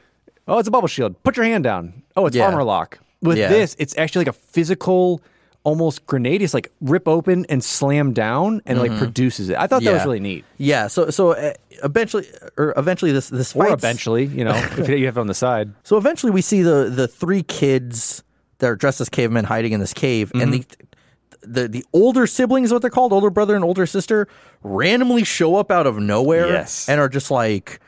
Oh, 0.46 0.58
it's 0.58 0.68
a 0.68 0.70
bubble 0.70 0.88
shield. 0.88 1.22
Put 1.22 1.36
your 1.36 1.44
hand 1.44 1.64
down. 1.64 2.02
Oh, 2.16 2.24
it's 2.26 2.34
Yeah. 2.34 2.46
armor 2.46 2.64
lock. 2.64 2.98
With 3.20 3.36
Yeah. 3.36 3.48
this, 3.48 3.76
it's 3.78 3.96
actually 3.98 4.20
like 4.24 4.34
a 4.34 4.38
physical, 4.38 5.20
almost 5.68 6.06
grenade. 6.06 6.40
It's 6.42 6.54
like 6.54 6.72
rip 6.80 7.06
open 7.06 7.44
and 7.48 7.62
slam 7.62 8.12
down 8.12 8.60
and 8.66 8.78
it 8.78 8.80
like 8.80 8.98
produces 8.98 9.48
it. 9.50 9.56
I 9.58 9.66
thought 9.66 9.82
that 9.82 9.92
was 9.92 10.00
Mm-hmm. 10.00 10.08
really 10.08 10.20
neat. 10.20 10.44
Yeah, 10.56 10.86
so 10.88 11.10
so 11.10 11.32
uh, 11.32 11.52
eventually, 11.84 12.26
or 12.56 12.72
eventually, 12.76 13.12
this 13.12 13.28
this 13.28 13.54
Or 13.54 13.68
eventually, 13.72 14.24
you 14.26 14.44
know, 14.44 14.54
if 14.78 14.88
you 14.88 15.04
have 15.06 15.16
it 15.16 15.20
on 15.20 15.26
the 15.26 15.34
side. 15.34 15.72
So 15.84 15.96
eventually, 15.96 16.32
we 16.32 16.42
see 16.42 16.62
the 16.62 16.90
the 16.94 17.06
three 17.06 17.42
kids 17.42 18.22
that 18.58 18.66
are 18.68 18.76
dressed 18.76 19.00
as 19.00 19.08
cavemen 19.08 19.44
hiding 19.44 19.72
in 19.72 19.80
this 19.80 19.92
cave, 19.94 20.32
and 20.34 20.52
the 20.54 20.64
the 21.42 21.68
the 21.68 21.84
older 21.92 22.26
siblings, 22.26 22.72
what 22.72 22.82
they're 22.82 22.90
called, 22.90 23.12
older 23.12 23.30
brother 23.30 23.54
and 23.54 23.64
older 23.64 23.86
sister, 23.86 24.26
randomly 24.62 25.24
show 25.24 25.56
up 25.56 25.70
out 25.70 25.86
of 25.86 25.98
nowhere, 25.98 26.48
Yes. 26.48 26.88
and 26.88 27.00
are 27.00 27.08
just 27.08 27.30
like, 27.30 27.78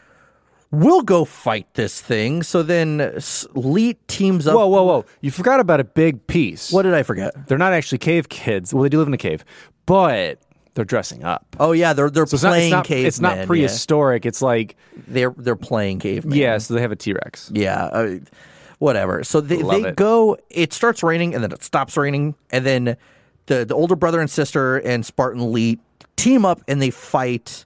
"We'll 0.71 1.03
go 1.03 1.25
fight 1.25 1.73
this 1.75 2.01
thing." 2.01 2.43
So 2.43 2.63
then, 2.63 3.19
Leet 3.55 4.07
teams 4.09 4.47
up. 4.47 4.55
Whoa, 4.55 4.67
whoa, 4.67 4.83
whoa. 4.85 5.05
You 5.21 5.31
forgot 5.31 5.61
about 5.61 5.81
a 5.81 5.85
big 5.85 6.27
piece. 6.27 6.73
What 6.73 6.83
did 6.83 6.95
I 6.95 7.03
forget? 7.03 7.49
They're 7.49 7.59
not 7.59 7.73
actually 7.73 7.99
cave 7.99 8.29
kids. 8.29 8.73
Well, 8.73 8.83
they 8.83 8.89
do 8.89 8.99
live 8.99 9.09
in 9.09 9.15
a 9.15 9.19
cave, 9.19 9.45
but 9.87 10.39
they're 10.75 10.85
dressing 10.85 11.25
up. 11.25 11.57
Oh 11.59 11.73
yeah, 11.73 11.93
they're 11.93 12.11
they're 12.11 12.27
So 12.27 12.37
it's 12.37 12.43
not, 12.45 12.51
playing 12.51 12.73
it's 12.73 12.89
not, 12.91 12.91
it's 12.91 13.21
not 13.21 13.37
yeah. 13.39 13.47
prehistoric. 13.47 14.25
It's 14.27 14.41
like, 14.43 14.77
They're 15.09 15.35
they're 15.37 15.57
playing 15.57 15.99
cavemen. 15.99 16.39
yeah, 16.39 16.59
so 16.59 16.75
they 16.75 16.81
have 16.81 16.93
a 16.93 16.97
T 16.97 17.13
Rex. 17.13 17.51
Yeah, 17.53 17.85
uh, 17.85 18.19
whatever. 18.79 19.25
So 19.25 19.41
they, 19.41 19.59
Love 19.63 19.83
they 19.83 19.89
it. 19.91 19.97
go. 19.97 20.37
It 20.49 20.73
starts 20.73 21.03
raining 21.03 21.35
and 21.35 21.43
then 21.43 21.53
it 21.53 21.63
stops 21.65 21.97
raining, 21.97 22.35
and 22.51 22.65
then 22.65 22.97
the 23.47 23.65
the 23.65 23.75
older 23.75 23.97
brother 23.97 24.21
and 24.21 24.31
sister 24.31 24.77
and 24.77 25.05
Spartan 25.05 25.53
Leet 25.53 25.81
team 26.17 26.45
up 26.45 26.63
and 26.69 26.81
they 26.81 26.91
fight 26.91 27.65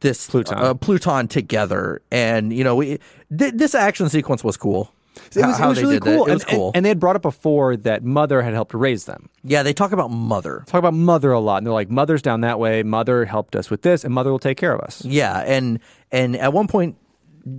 this 0.00 0.28
Pluton. 0.28 0.58
uh, 0.58 0.74
Pluton 0.74 1.28
together. 1.28 2.02
And 2.10 2.52
you 2.52 2.64
know, 2.64 2.76
we, 2.76 2.98
th- 3.36 3.54
this 3.54 3.74
action 3.74 4.08
sequence 4.08 4.42
was 4.42 4.56
cool. 4.56 4.92
It 5.36 5.44
was, 5.44 5.58
how 5.58 5.66
it 5.66 5.68
was 5.70 5.82
really 5.82 6.00
cool. 6.00 6.26
It 6.26 6.32
was 6.32 6.42
and, 6.42 6.50
and- 6.50 6.58
cool. 6.58 6.72
And, 6.74 6.84
they 6.84 6.88
had 6.88 6.98
brought 6.98 7.16
up 7.16 7.22
before 7.22 7.76
that 7.76 8.02
Mother 8.02 8.40
had 8.40 8.54
helped 8.54 8.72
raise 8.72 9.04
them. 9.04 9.28
yeah, 9.44 9.62
they 9.62 9.74
talk 9.74 9.92
about 9.92 10.10
mother. 10.10 10.64
Talk 10.66 10.78
about 10.78 10.94
Mother 10.94 11.32
a 11.32 11.38
lot. 11.38 11.58
And 11.58 11.66
they're 11.66 11.72
like, 11.74 11.90
Mother's 11.90 12.22
down 12.22 12.40
that 12.40 12.58
way. 12.58 12.82
Mother 12.82 13.26
helped 13.26 13.54
us 13.54 13.70
with 13.70 13.82
this, 13.82 14.04
and 14.04 14.14
Mother 14.14 14.30
will 14.30 14.38
take 14.38 14.56
care 14.56 14.72
of 14.72 14.80
us. 14.80 15.04
Yeah, 15.04 15.38
and 15.40 15.80
and 16.10 16.34
at 16.36 16.54
one 16.54 16.66
point, 16.66 16.96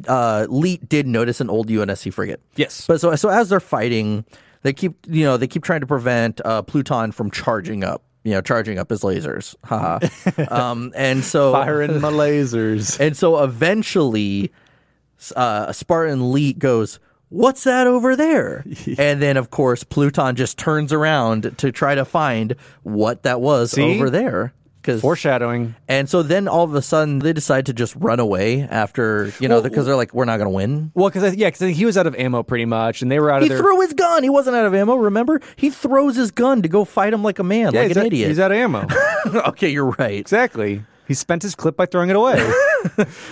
uh, 0.07 0.47
Leet 0.49 0.89
did 0.89 1.05
notice 1.07 1.41
an 1.41 1.49
old 1.49 1.68
UNSC 1.68 2.11
frigate. 2.11 2.41
Yes. 2.55 2.88
But 2.88 2.99
so 2.99 3.15
so 3.15 3.30
as 3.30 3.49
they're 3.49 3.60
fighting, 3.60 4.26
they 4.64 4.73
keep 4.73 4.95
you 5.07 5.23
know 5.23 5.38
they 5.38 5.47
keep 5.47 5.64
trying 5.64 5.81
to 5.81 5.88
prevent 5.88 6.41
uh, 6.43 6.64
Pluton 6.64 7.11
from 7.11 7.30
charging 7.30 7.84
up. 7.84 8.03
You 8.24 8.32
know, 8.32 8.41
charging 8.41 8.80
up 8.80 8.90
his 8.90 9.02
lasers. 9.02 9.56
Haha. 9.64 10.00
um, 10.50 10.94
and 10.95 11.24
so 11.24 11.52
Firing 11.52 12.00
my 12.00 12.12
lasers. 12.12 13.00
and 13.06 13.18
so 13.18 13.44
eventually, 13.44 14.52
uh, 15.36 15.72
Spartan 15.72 16.32
Leet 16.32 16.60
goes. 16.60 17.00
What's 17.30 17.64
that 17.64 17.88
over 17.88 18.16
there? 18.16 18.64
and 19.00 19.20
then, 19.20 19.38
of 19.38 19.50
course, 19.50 19.84
Pluton 19.84 20.36
just 20.36 20.60
turns 20.60 20.94
around 20.94 21.58
to 21.58 21.72
try 21.72 21.95
to 21.95 22.06
find 22.06 22.56
what 22.84 23.24
that 23.24 23.41
was 23.41 23.72
See? 23.72 23.95
over 23.95 24.12
there. 24.12 24.54
Because 24.84 24.99
Foreshadowing. 24.99 25.76
and 25.88 26.10
so 26.10 26.23
then 26.23 26.49
all 26.49 26.65
of 26.65 26.76
a 26.76 26.81
sudden 26.81 27.19
they 27.19 27.31
decide 27.31 27.68
to 27.68 27.73
just 27.73 27.95
run 27.95 28.19
away 28.19 28.64
after 28.64 29.31
you 29.39 29.47
know 29.47 29.55
Well, 29.61 29.64
because 29.64 29.85
they're 29.85 29.95
like 29.95 30.14
we're 30.14 30.26
not 30.26 30.38
going 30.38 30.47
to 30.49 30.55
win. 30.55 30.91
Well, 30.93 31.10
because 31.10 31.35
yeah, 31.38 31.47
because 31.47 31.76
he 31.76 31.85
was 31.85 31.97
out 31.97 32.05
of 32.05 32.15
ammo 32.15 32.43
pretty 32.43 32.65
much, 32.65 33.01
and 33.01 33.10
they 33.10 33.18
were 33.19 33.31
out 33.31 33.41
He 33.43 33.45
of 33.45 33.49
their. 33.49 33.57
He 33.60 33.61
threw 33.64 33.80
his 33.80 33.93
gun. 33.93 34.23
He 34.23 34.30
wasn't 34.30 34.57
out 34.57 34.65
of 34.65 34.76
ammo. 34.76 34.95
Remember, 34.95 35.39
he 35.55 35.69
throws 35.69 36.18
his 36.18 36.31
gun 36.31 36.61
to 36.64 36.68
go 36.68 36.84
fight 36.84 37.14
him 37.14 37.23
like 37.23 37.39
a 37.39 37.43
man, 37.43 37.73
yeah, 37.73 37.84
like 37.84 37.91
an 37.91 37.97
out- 37.99 38.05
idiot. 38.07 38.27
He's 38.27 38.39
out 38.39 38.51
of 38.51 38.57
ammo. 38.57 38.85
okay, 39.47 39.69
you're 39.69 39.91
right. 39.97 40.19
Exactly. 40.19 40.84
He 41.07 41.14
spent 41.14 41.43
his 41.43 41.55
clip 41.55 41.77
by 41.77 41.85
throwing 41.85 42.10
it 42.10 42.15
away. 42.15 42.51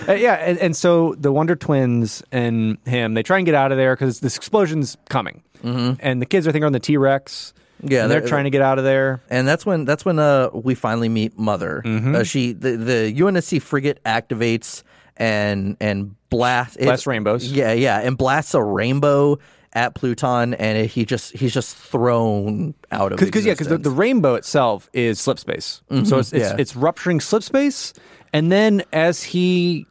Uh, 0.08 0.14
yeah, 0.14 0.32
and, 0.36 0.56
and 0.58 0.74
so 0.74 1.14
the 1.18 1.30
Wonder 1.30 1.54
Twins 1.54 2.22
and 2.32 2.78
him, 2.86 3.12
they 3.12 3.22
try 3.22 3.36
and 3.36 3.44
get 3.44 3.54
out 3.54 3.70
of 3.70 3.76
there 3.76 3.94
because 3.94 4.20
this 4.20 4.34
explosion's 4.38 4.96
coming. 5.10 5.42
Mm-hmm. 5.62 5.96
And 6.00 6.22
the 6.22 6.26
kids, 6.26 6.48
I 6.48 6.52
think, 6.52 6.62
are 6.62 6.66
on 6.66 6.72
the 6.72 6.80
T 6.80 6.96
Rex. 6.96 7.52
Yeah, 7.82 8.02
and 8.02 8.10
they're, 8.10 8.20
they're- 8.20 8.28
trying 8.28 8.44
to 8.44 8.50
get 8.50 8.62
out 8.62 8.78
of 8.78 8.84
there. 8.84 9.22
And 9.30 9.46
that's 9.46 9.66
when 9.66 9.84
that's 9.84 10.04
when 10.04 10.18
uh 10.18 10.50
we 10.54 10.74
finally 10.74 11.08
meet 11.08 11.38
Mother. 11.38 11.82
Mm-hmm. 11.84 12.14
Uh, 12.16 12.24
she 12.24 12.52
the 12.52 12.76
the 12.76 13.14
UNSC 13.14 13.60
frigate 13.60 14.02
activates 14.04 14.82
and 15.16 15.76
and 15.80 16.14
blast 16.30 16.76
it- 16.78 16.84
Blasts 16.84 17.06
rainbows. 17.06 17.50
Yeah, 17.50 17.72
yeah, 17.72 17.98
and 18.00 18.16
blasts 18.16 18.54
a 18.54 18.62
rainbow 18.62 19.38
at 19.74 19.94
Pluton, 19.94 20.52
and 20.54 20.78
it, 20.78 20.90
he 20.90 21.04
just 21.06 21.32
he's 21.32 21.54
just 21.54 21.74
thrown 21.74 22.74
out 22.90 23.12
of 23.12 23.18
because 23.18 23.46
yeah, 23.46 23.54
because 23.54 23.68
the, 23.68 23.78
the 23.78 23.90
rainbow 23.90 24.34
itself 24.34 24.90
is 24.92 25.18
slip 25.18 25.38
space, 25.38 25.80
so 26.04 26.18
it's 26.18 26.32
it's, 26.32 26.32
yeah. 26.34 26.56
it's 26.58 26.76
rupturing 26.76 27.20
slip 27.20 27.42
space, 27.42 27.94
and 28.34 28.52
then 28.52 28.82
as 28.92 29.22
he, 29.22 29.86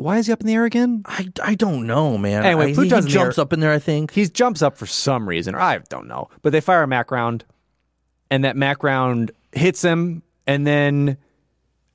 why 0.00 0.18
is 0.18 0.26
he 0.26 0.32
up 0.32 0.40
in 0.40 0.46
the 0.46 0.54
air 0.54 0.64
again? 0.64 1.02
I, 1.06 1.28
I 1.42 1.54
don't 1.54 1.86
know, 1.86 2.16
man. 2.18 2.44
Anyway, 2.44 2.64
I, 2.64 2.68
he- 2.68 2.74
Pluton's 2.74 2.92
he 2.92 2.98
in 2.98 3.04
the 3.04 3.10
jumps 3.10 3.38
air. 3.38 3.42
up 3.42 3.52
in 3.52 3.60
there. 3.60 3.72
I 3.72 3.78
think. 3.78 4.12
He 4.12 4.26
jumps 4.26 4.62
up 4.62 4.76
for 4.76 4.86
some 4.86 5.28
reason, 5.28 5.54
or 5.54 5.60
I 5.60 5.78
don't 5.88 6.08
know, 6.08 6.28
but 6.42 6.52
they 6.52 6.60
fire 6.60 6.82
a 6.82 6.86
MAC 6.88 7.10
round, 7.10 7.44
and 8.30 8.44
that 8.44 8.56
MAC 8.56 8.82
round 8.82 9.30
hits 9.52 9.82
him, 9.82 10.22
and 10.46 10.66
then 10.66 11.16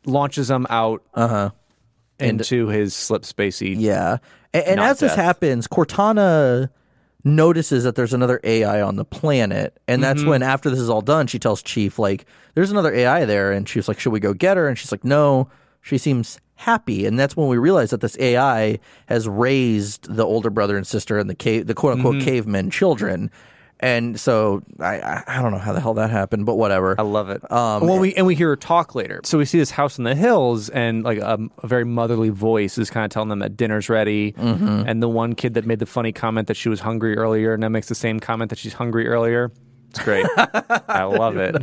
launches 0.05 0.49
him 0.49 0.67
out 0.69 1.03
Uh 1.13 1.27
huh. 1.27 1.49
into 2.19 2.67
his 2.67 2.93
slip 2.93 3.23
spacey. 3.23 3.75
Yeah. 3.77 4.17
And, 4.53 4.63
and 4.65 4.75
Not 4.77 4.91
as 4.91 4.99
this 4.99 5.11
death. 5.11 5.25
happens, 5.25 5.67
Cortana 5.67 6.69
notices 7.23 7.83
that 7.85 7.95
there's 7.95 8.13
another 8.13 8.39
AI 8.43 8.81
on 8.81 8.95
the 8.97 9.03
planet. 9.05 9.77
And 9.87 10.03
that's 10.03 10.21
Mm-hmm. 10.21 10.29
when, 10.29 10.43
after 10.43 10.69
this 10.69 10.79
is 10.79 10.89
all 10.89 11.01
done, 11.01 11.25
she 11.27 11.39
tells 11.39 11.63
Chief, 11.63 11.97
like, 11.97 12.25
there's 12.53 12.69
another 12.71 12.93
AI 12.93 13.25
there. 13.25 13.51
And 13.51 13.67
she's 13.67 13.87
like, 13.87 13.99
should 13.99 14.13
we 14.13 14.19
go 14.19 14.33
get 14.33 14.57
her? 14.57 14.67
And 14.67 14.77
she's 14.77 14.91
like, 14.91 15.03
no. 15.03 15.49
She 15.81 15.97
seems 15.97 16.39
happy. 16.55 17.05
And 17.05 17.19
that's 17.19 17.35
when 17.35 17.47
we 17.47 17.57
realize 17.57 17.89
that 17.91 18.01
this 18.01 18.17
AI 18.19 18.79
has 19.07 19.27
raised 19.27 20.13
the 20.13 20.25
older 20.25 20.49
brother 20.49 20.77
and 20.77 20.85
sister 20.87 21.17
and 21.17 21.29
the 21.29 21.35
cave, 21.35 21.67
the 21.67 21.73
quote 21.73 21.97
unquote 21.97 22.15
Mm-hmm. 22.15 22.25
cavemen 22.25 22.69
children. 22.71 23.29
And 23.81 24.17
so 24.17 24.63
I, 24.79 25.21
I 25.27 25.41
don't 25.41 25.51
know 25.51 25.57
how 25.57 25.73
the 25.73 25.81
hell 25.81 25.93
that 25.95 26.09
happened, 26.09 26.45
but 26.45 26.55
whatever. 26.55 26.95
I 26.97 27.01
love 27.03 27.29
it. 27.29 27.43
Um, 27.51 27.85
well, 27.85 27.99
we 27.99 28.13
and 28.15 28.25
we 28.25 28.33
hear 28.33 28.47
her 28.47 28.55
talk 28.55 28.95
later. 28.95 29.19
So 29.25 29.37
we 29.37 29.43
see 29.43 29.57
this 29.59 29.69
house 29.69 29.97
in 29.97 30.05
the 30.05 30.15
hills, 30.15 30.69
and 30.69 31.03
like 31.03 31.17
a, 31.17 31.37
a 31.61 31.67
very 31.67 31.83
motherly 31.83 32.29
voice 32.29 32.77
is 32.77 32.89
kind 32.89 33.03
of 33.03 33.11
telling 33.11 33.27
them 33.27 33.39
that 33.39 33.57
dinner's 33.57 33.89
ready. 33.89 34.31
Mm-hmm. 34.31 34.83
And 34.87 35.03
the 35.03 35.09
one 35.09 35.35
kid 35.35 35.55
that 35.55 35.65
made 35.65 35.79
the 35.79 35.85
funny 35.85 36.13
comment 36.13 36.47
that 36.47 36.55
she 36.55 36.69
was 36.69 36.79
hungry 36.79 37.17
earlier, 37.17 37.53
and 37.53 37.61
then 37.61 37.73
makes 37.73 37.89
the 37.89 37.95
same 37.95 38.21
comment 38.21 38.49
that 38.49 38.57
she's 38.59 38.71
hungry 38.73 39.09
earlier. 39.09 39.51
It's 39.95 40.03
great. 40.03 40.25
I 40.89 41.03
love 41.09 41.37
it. 41.37 41.55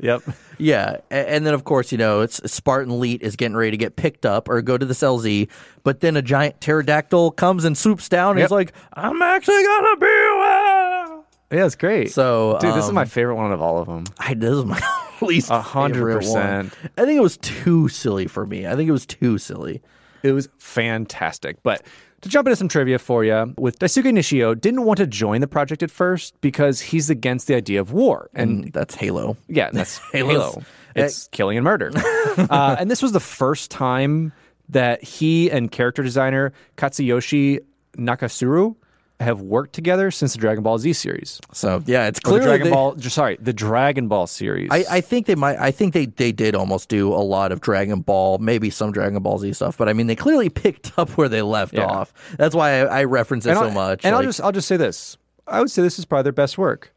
Yep. 0.00 0.22
Yeah, 0.58 0.98
and 1.10 1.46
then 1.46 1.54
of 1.54 1.64
course 1.64 1.90
you 1.92 1.98
know 1.98 2.20
it's 2.20 2.40
Spartan 2.52 3.00
Leet 3.00 3.22
is 3.22 3.36
getting 3.36 3.56
ready 3.56 3.70
to 3.70 3.76
get 3.76 3.96
picked 3.96 4.26
up 4.26 4.48
or 4.48 4.60
go 4.60 4.76
to 4.76 4.84
this 4.84 5.00
LZ, 5.00 5.48
but 5.84 6.00
then 6.00 6.16
a 6.16 6.22
giant 6.22 6.60
pterodactyl 6.60 7.30
comes 7.32 7.64
and 7.64 7.78
swoops 7.78 8.08
down. 8.08 8.32
and 8.32 8.40
Yep. 8.40 8.46
He's 8.46 8.50
like, 8.52 8.72
"I'm 8.92 9.22
actually 9.22 9.62
gonna 9.64 9.96
be 9.96 10.06
well." 10.06 11.24
Yeah, 11.50 11.64
it's 11.64 11.76
great. 11.76 12.10
So, 12.12 12.58
dude, 12.60 12.74
this 12.74 12.84
is 12.84 12.88
um, 12.90 12.94
my 12.94 13.06
favorite 13.06 13.36
one 13.36 13.52
of 13.52 13.62
all 13.62 13.78
of 13.78 13.86
them. 13.86 14.04
I 14.18 14.34
this 14.34 14.50
is 14.52 14.64
my 14.66 14.80
least 15.22 15.48
hundred 15.48 15.94
favorite 16.00 16.16
percent. 16.16 16.72
one. 16.74 16.90
I 16.98 17.04
think 17.06 17.16
it 17.16 17.22
was 17.22 17.38
too 17.38 17.88
silly 17.88 18.26
for 18.26 18.44
me. 18.46 18.66
I 18.66 18.76
think 18.76 18.88
it 18.88 18.92
was 18.92 19.06
too 19.06 19.38
silly. 19.38 19.80
It 20.22 20.32
was 20.32 20.48
fantastic. 20.58 21.62
But 21.62 21.82
to 22.22 22.28
jump 22.28 22.48
into 22.48 22.56
some 22.56 22.68
trivia 22.68 22.98
for 22.98 23.24
you, 23.24 23.54
with 23.58 23.78
Daisuke 23.78 24.12
Nishio, 24.12 24.58
didn't 24.58 24.84
want 24.84 24.98
to 24.98 25.06
join 25.06 25.40
the 25.40 25.46
project 25.46 25.82
at 25.82 25.90
first 25.90 26.40
because 26.40 26.80
he's 26.80 27.10
against 27.10 27.46
the 27.46 27.54
idea 27.54 27.80
of 27.80 27.92
war. 27.92 28.30
And 28.34 28.64
And 28.64 28.72
that's 28.72 28.94
Halo. 28.94 29.36
yeah, 29.48 29.70
that's 29.72 29.98
Halo. 30.12 30.62
It's 30.96 31.28
killing 31.28 31.56
and 31.56 31.64
murder. 31.64 31.92
uh, 32.50 32.76
and 32.78 32.90
this 32.90 33.02
was 33.02 33.12
the 33.12 33.20
first 33.20 33.70
time 33.70 34.32
that 34.68 35.02
he 35.02 35.50
and 35.50 35.70
character 35.70 36.02
designer 36.02 36.52
Katsuyoshi 36.76 37.60
Nakatsuru 37.96 38.74
have 39.20 39.40
worked 39.40 39.72
together 39.72 40.10
since 40.12 40.32
the 40.32 40.38
Dragon 40.38 40.62
Ball 40.62 40.78
Z 40.78 40.92
series. 40.92 41.40
So 41.52 41.82
yeah, 41.86 42.06
it's 42.06 42.18
Or 42.20 42.20
the 42.20 42.28
clearly 42.28 42.46
Dragon 42.46 42.64
they- 42.68 42.72
Ball, 42.72 42.98
sorry, 43.00 43.36
the 43.40 43.52
Dragon 43.52 44.06
Ball 44.08 44.26
series. 44.28 44.68
I, 44.70 44.84
I 44.88 45.00
think 45.00 45.26
they 45.26 45.34
might. 45.34 45.58
I 45.58 45.70
think 45.72 45.92
they, 45.94 46.06
they 46.06 46.30
did 46.30 46.54
almost 46.54 46.88
do 46.88 47.12
a 47.12 47.18
lot 47.18 47.50
of 47.50 47.60
Dragon 47.60 48.00
Ball, 48.00 48.38
maybe 48.38 48.70
some 48.70 48.92
Dragon 48.92 49.20
Ball 49.22 49.38
Z 49.38 49.52
stuff. 49.54 49.76
But 49.76 49.88
I 49.88 49.92
mean, 49.92 50.06
they 50.06 50.14
clearly 50.16 50.48
picked 50.64 50.96
up 50.98 51.10
where 51.16 51.28
they 51.28 51.42
left 51.42 51.74
Yeah. 51.74 51.86
off. 51.86 52.12
That's 52.38 52.54
why 52.54 52.80
I, 52.82 53.00
I 53.00 53.04
reference 53.04 53.44
it 53.44 53.50
and 53.50 53.58
so 53.58 53.64
I'll- 53.66 53.70
much. 53.72 54.04
And 54.04 54.14
I'll 54.14 54.22
just 54.22 54.40
I'll 54.40 54.52
just 54.52 54.68
say 54.68 54.76
this. 54.76 55.16
I 55.46 55.60
would 55.60 55.70
say 55.70 55.82
this 55.82 55.98
is 55.98 56.04
probably 56.04 56.24
their 56.24 56.32
best 56.32 56.56
work. 56.58 56.92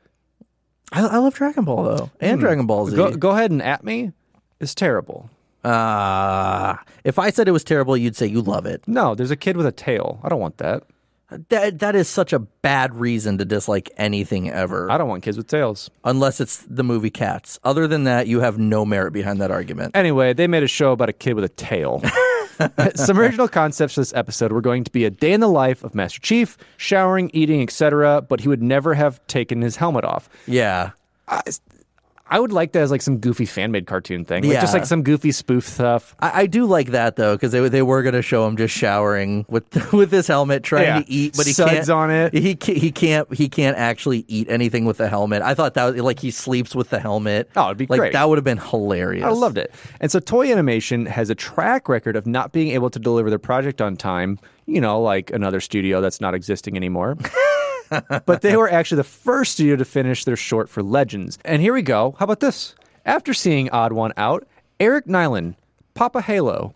I, 0.91 1.01
I 1.07 1.17
love 1.17 1.33
Dragon 1.35 1.63
Ball 1.63 1.83
though, 1.83 2.11
and 2.19 2.39
Dragon 2.39 2.67
Ball 2.67 2.85
Z. 2.87 2.91
Hmm. 2.91 2.97
Go, 2.97 3.11
go 3.15 3.29
ahead 3.31 3.49
and 3.49 3.61
at 3.63 3.83
me. 3.83 4.11
It's 4.59 4.75
terrible. 4.75 5.29
Uh, 5.63 6.75
if 7.03 7.17
I 7.17 7.29
said 7.29 7.47
it 7.47 7.51
was 7.51 7.63
terrible, 7.63 7.95
you'd 7.97 8.15
say 8.15 8.25
you 8.27 8.41
love 8.41 8.65
it. 8.65 8.83
No, 8.87 9.15
there's 9.15 9.31
a 9.31 9.35
kid 9.35 9.57
with 9.57 9.65
a 9.65 9.71
tail. 9.71 10.19
I 10.23 10.29
don't 10.29 10.39
want 10.39 10.57
that. 10.57 10.83
That 11.49 11.79
that 11.79 11.95
is 11.95 12.09
such 12.09 12.33
a 12.33 12.39
bad 12.39 12.93
reason 12.93 13.37
to 13.37 13.45
dislike 13.45 13.89
anything 13.97 14.49
ever, 14.49 14.91
I 14.91 14.97
don't 14.97 15.07
want 15.07 15.23
kids 15.23 15.37
with 15.37 15.47
tails. 15.47 15.89
unless 16.03 16.41
it's 16.41 16.57
the 16.57 16.83
movie 16.83 17.09
Cats. 17.09 17.59
Other 17.63 17.87
than 17.87 18.03
that, 18.03 18.27
you 18.27 18.41
have 18.41 18.57
no 18.57 18.85
merit 18.85 19.13
behind 19.13 19.41
that 19.41 19.49
argument. 19.51 19.95
Anyway, 19.95 20.33
they 20.33 20.47
made 20.47 20.63
a 20.63 20.67
show 20.67 20.91
about 20.91 21.09
a 21.09 21.13
kid 21.13 21.33
with 21.33 21.45
a 21.45 21.49
tail. 21.49 22.01
Some 22.95 23.17
original 23.17 23.47
concepts 23.47 23.95
for 23.95 24.01
this 24.01 24.13
episode 24.13 24.51
were 24.51 24.61
going 24.61 24.83
to 24.83 24.91
be 24.91 25.05
a 25.05 25.09
day 25.09 25.33
in 25.33 25.39
the 25.39 25.47
life 25.47 25.83
of 25.83 25.95
Master 25.95 26.19
Chief, 26.21 26.57
showering, 26.77 27.31
eating, 27.33 27.61
etc., 27.61 28.21
but 28.21 28.41
he 28.41 28.47
would 28.47 28.61
never 28.61 28.93
have 28.93 29.25
taken 29.27 29.61
his 29.61 29.77
helmet 29.77 30.03
off. 30.03 30.29
Yeah, 30.47 30.91
I 31.27 31.41
would 32.39 32.51
like 32.51 32.71
that 32.73 32.81
as 32.83 32.91
like 32.91 33.01
some 33.01 33.17
goofy 33.17 33.45
fan 33.45 33.71
made 33.71 33.87
cartoon 33.87 34.23
thing. 34.25 34.43
Like, 34.43 34.59
Just 34.61 34.73
like 34.73 34.85
some 34.85 35.03
goofy 35.03 35.31
spoof 35.31 35.67
stuff. 35.67 36.15
I, 36.19 36.41
I 36.41 36.45
do 36.45 36.65
like 36.65 36.87
that 36.91 37.15
though 37.15 37.35
because 37.35 37.51
they 37.51 37.67
they 37.69 37.81
were 37.81 38.03
gonna 38.03 38.21
show 38.21 38.47
him 38.47 38.55
just 38.57 38.73
showering 38.73 39.45
with 39.49 39.65
with 39.93 40.11
his 40.11 40.27
helmet, 40.27 40.63
trying 40.63 40.85
Yeah. 40.85 40.99
to 41.01 41.11
eat, 41.11 41.35
but 41.35 41.45
he 41.45 41.53
Suds 41.53 41.71
can't. 41.71 41.89
on 41.89 42.11
it. 42.11 42.33
He 42.33 42.55
can't, 42.55 42.77
he 42.77 42.91
can't 42.91 43.33
he 43.33 43.49
can't 43.49 43.77
actually 43.77 44.25
eat 44.27 44.49
anything 44.49 44.85
with 44.85 44.97
the 44.97 45.09
helmet. 45.09 45.41
I 45.41 45.53
thought 45.53 45.73
that 45.73 45.93
was, 45.93 46.01
like 46.01 46.19
he 46.19 46.31
sleeps 46.31 46.73
with 46.75 46.89
the 46.89 46.99
helmet. 46.99 47.49
Oh, 47.55 47.65
it'd 47.67 47.77
be 47.77 47.85
like 47.87 47.99
great. 47.99 48.13
that 48.13 48.29
would 48.29 48.37
have 48.37 48.45
been 48.45 48.57
hilarious. 48.57 49.25
I 49.25 49.29
loved 49.29 49.57
it. 49.57 49.73
And 49.99 50.11
so 50.11 50.19
Toei 50.19 50.51
Animation 50.51 51.05
has 51.07 51.29
a 51.29 51.35
track 51.35 51.89
record 51.89 52.15
of 52.15 52.25
not 52.25 52.51
being 52.51 52.69
able 52.69 52.89
to 52.89 52.99
deliver 52.99 53.29
their 53.29 53.39
project 53.39 53.81
on 53.81 53.95
time, 53.97 54.39
you 54.65 54.79
know, 54.81 55.01
like 55.01 55.31
another 55.31 55.59
studio 55.59 56.01
that's 56.01 56.21
not 56.21 56.33
existing 56.33 56.75
anymore. 56.77 57.17
but 58.25 58.41
they 58.41 58.55
were 58.55 58.69
actually 58.69 58.97
the 58.97 59.03
first 59.03 59.53
studio 59.53 59.75
to 59.75 59.85
finish 59.85 60.25
their 60.25 60.35
short 60.35 60.69
for 60.69 60.81
Legends. 60.81 61.37
And 61.43 61.61
here 61.61 61.73
we 61.73 61.81
go. 61.81 62.15
How 62.17 62.23
about 62.23 62.39
this? 62.39 62.75
After 63.05 63.33
seeing 63.33 63.69
Odd 63.69 63.93
One 63.93 64.13
Out, 64.17 64.47
Eric 64.79 65.05
Nylund, 65.05 65.55
Papa 65.93 66.21
Halo, 66.21 66.73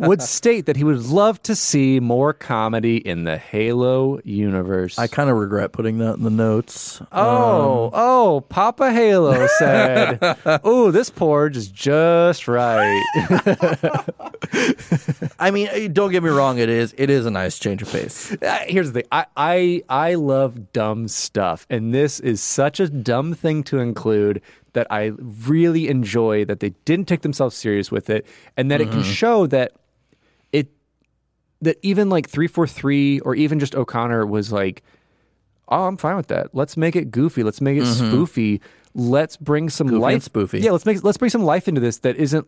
would 0.00 0.22
state 0.22 0.66
that 0.66 0.76
he 0.76 0.84
would 0.84 1.04
love 1.06 1.42
to 1.42 1.56
see 1.56 2.00
more 2.00 2.32
comedy 2.32 2.96
in 2.96 3.24
the 3.24 3.36
Halo 3.36 4.20
universe. 4.24 4.98
I 4.98 5.06
kind 5.06 5.30
of 5.30 5.36
regret 5.36 5.72
putting 5.72 5.98
that 5.98 6.16
in 6.16 6.22
the 6.22 6.30
notes. 6.30 7.00
Oh, 7.12 7.90
oh, 7.92 8.40
Papa 8.48 8.92
Halo 8.92 9.46
said, 9.58 10.18
Oh, 10.64 10.90
this 10.90 11.10
porridge 11.10 11.56
is 11.56 11.68
just 11.68 12.48
right. 12.48 13.02
I 15.38 15.50
mean, 15.50 15.68
eh, 15.70 15.88
don't 15.88 16.10
get 16.10 16.22
me 16.22 16.30
wrong. 16.30 16.58
It 16.58 16.68
is 16.68 16.94
it 16.96 17.10
is 17.10 17.26
a 17.26 17.30
nice 17.30 17.58
change 17.58 17.82
of 17.82 17.90
pace. 17.90 18.32
Uh, 18.32 18.58
Here's 18.66 18.92
the 18.92 19.00
thing 19.00 19.08
I, 19.12 19.26
I, 19.36 19.82
I 19.88 20.14
love 20.14 20.72
dumb 20.72 21.08
stuff, 21.08 21.66
and 21.70 21.94
this 21.94 22.20
is 22.20 22.40
such 22.40 22.80
a 22.80 22.88
dumb 22.88 23.34
thing 23.34 23.62
to 23.64 23.78
include 23.78 24.42
that 24.72 24.86
I 24.90 25.12
really 25.18 25.88
enjoy 25.88 26.44
that 26.44 26.60
they 26.60 26.70
didn't 26.84 27.06
take 27.08 27.22
themselves 27.22 27.56
serious 27.56 27.90
with 27.90 28.10
it, 28.10 28.26
and 28.56 28.70
that 28.70 28.80
it 28.80 28.90
can 28.90 29.00
mm-hmm. 29.00 29.10
show 29.10 29.46
that 29.46 29.72
it 30.52 30.68
that 31.60 31.78
even 31.82 32.08
like 32.08 32.28
343 32.28 33.20
or 33.20 33.34
even 33.34 33.58
just 33.58 33.74
O'Connor 33.74 34.26
was 34.26 34.52
like, 34.52 34.82
oh, 35.68 35.86
I'm 35.86 35.96
fine 35.96 36.16
with 36.16 36.28
that. 36.28 36.54
Let's 36.54 36.76
make 36.76 36.96
it 36.96 37.10
goofy. 37.10 37.42
Let's 37.42 37.60
make 37.60 37.78
it 37.78 37.84
mm-hmm. 37.84 38.14
spoofy. 38.14 38.60
Let's 38.94 39.36
bring 39.36 39.68
some 39.68 39.86
Goofy 39.86 40.00
life. 40.00 40.24
spoofy. 40.24 40.62
Yeah, 40.62 40.72
let's 40.72 40.84
make 40.84 41.04
let's 41.04 41.18
bring 41.18 41.30
some 41.30 41.44
life 41.44 41.68
into 41.68 41.80
this 41.80 41.98
that 41.98 42.16
isn't 42.16 42.46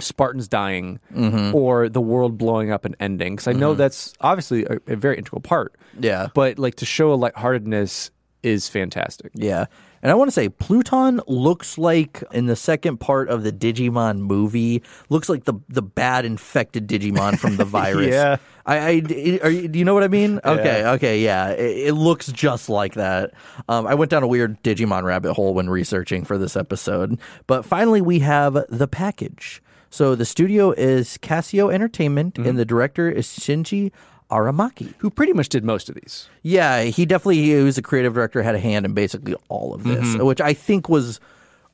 Spartans 0.00 0.46
dying 0.46 1.00
mm-hmm. 1.12 1.54
or 1.54 1.88
the 1.88 2.00
world 2.00 2.38
blowing 2.38 2.70
up 2.70 2.84
and 2.84 2.94
ending. 3.00 3.34
Because 3.34 3.48
I 3.48 3.52
know 3.52 3.74
that's 3.74 4.12
obviously 4.20 4.64
a, 4.64 4.78
a 4.86 4.96
very 4.96 5.16
integral 5.16 5.40
part. 5.40 5.74
Yeah. 5.98 6.28
But 6.34 6.58
like 6.58 6.76
to 6.76 6.86
show 6.86 7.12
a 7.12 7.16
lightheartedness 7.16 8.10
is 8.42 8.68
fantastic. 8.68 9.32
Yeah. 9.34 9.66
And 10.02 10.10
I 10.12 10.14
want 10.14 10.28
to 10.28 10.32
say 10.32 10.48
Pluton 10.48 11.20
looks 11.26 11.76
like 11.78 12.22
in 12.32 12.46
the 12.46 12.56
second 12.56 12.98
part 12.98 13.28
of 13.28 13.42
the 13.42 13.52
Digimon 13.52 14.18
movie 14.18 14.82
looks 15.08 15.28
like 15.28 15.44
the 15.44 15.54
the 15.68 15.82
bad 15.82 16.24
infected 16.24 16.86
Digimon 16.88 17.38
from 17.38 17.56
the 17.56 17.64
virus. 17.78 18.08
Yeah. 18.08 18.36
I, 18.66 18.76
I 18.76 19.40
are 19.42 19.50
you, 19.50 19.66
do 19.68 19.78
you 19.78 19.84
know 19.84 19.94
what 19.94 20.04
I 20.04 20.08
mean? 20.08 20.40
Okay, 20.44 20.84
okay, 20.84 21.20
yeah. 21.20 21.50
It, 21.50 21.88
it 21.88 21.92
looks 21.94 22.30
just 22.30 22.68
like 22.68 22.94
that. 22.94 23.32
Um, 23.68 23.86
I 23.86 23.94
went 23.94 24.10
down 24.10 24.22
a 24.22 24.26
weird 24.28 24.62
Digimon 24.62 25.04
rabbit 25.04 25.32
hole 25.34 25.54
when 25.54 25.70
researching 25.70 26.22
for 26.24 26.36
this 26.36 26.54
episode, 26.54 27.18
but 27.46 27.64
finally 27.64 28.02
we 28.02 28.18
have 28.18 28.58
the 28.68 28.86
package. 28.86 29.62
So 29.90 30.14
the 30.14 30.26
studio 30.26 30.72
is 30.72 31.16
Casio 31.22 31.72
Entertainment, 31.72 32.34
Mm-hmm. 32.34 32.46
and 32.46 32.58
the 32.58 32.66
director 32.66 33.10
is 33.10 33.26
Shinji 33.26 33.90
Aramaki. 34.30 34.94
Who 34.98 35.10
pretty 35.10 35.32
much 35.32 35.48
did 35.48 35.64
most 35.64 35.88
of 35.88 35.94
these. 35.94 36.28
Yeah, 36.42 36.82
he 36.82 37.06
definitely 37.06 37.42
he 37.42 37.54
was 37.62 37.78
a 37.78 37.82
creative 37.82 38.14
director, 38.14 38.42
had 38.42 38.54
a 38.54 38.60
hand 38.60 38.84
in 38.86 38.92
basically 38.94 39.34
all 39.48 39.74
of 39.74 39.84
this, 39.84 40.04
Mm-hmm. 40.06 40.24
which 40.26 40.40
I 40.40 40.52
think 40.54 40.88
was 40.88 41.18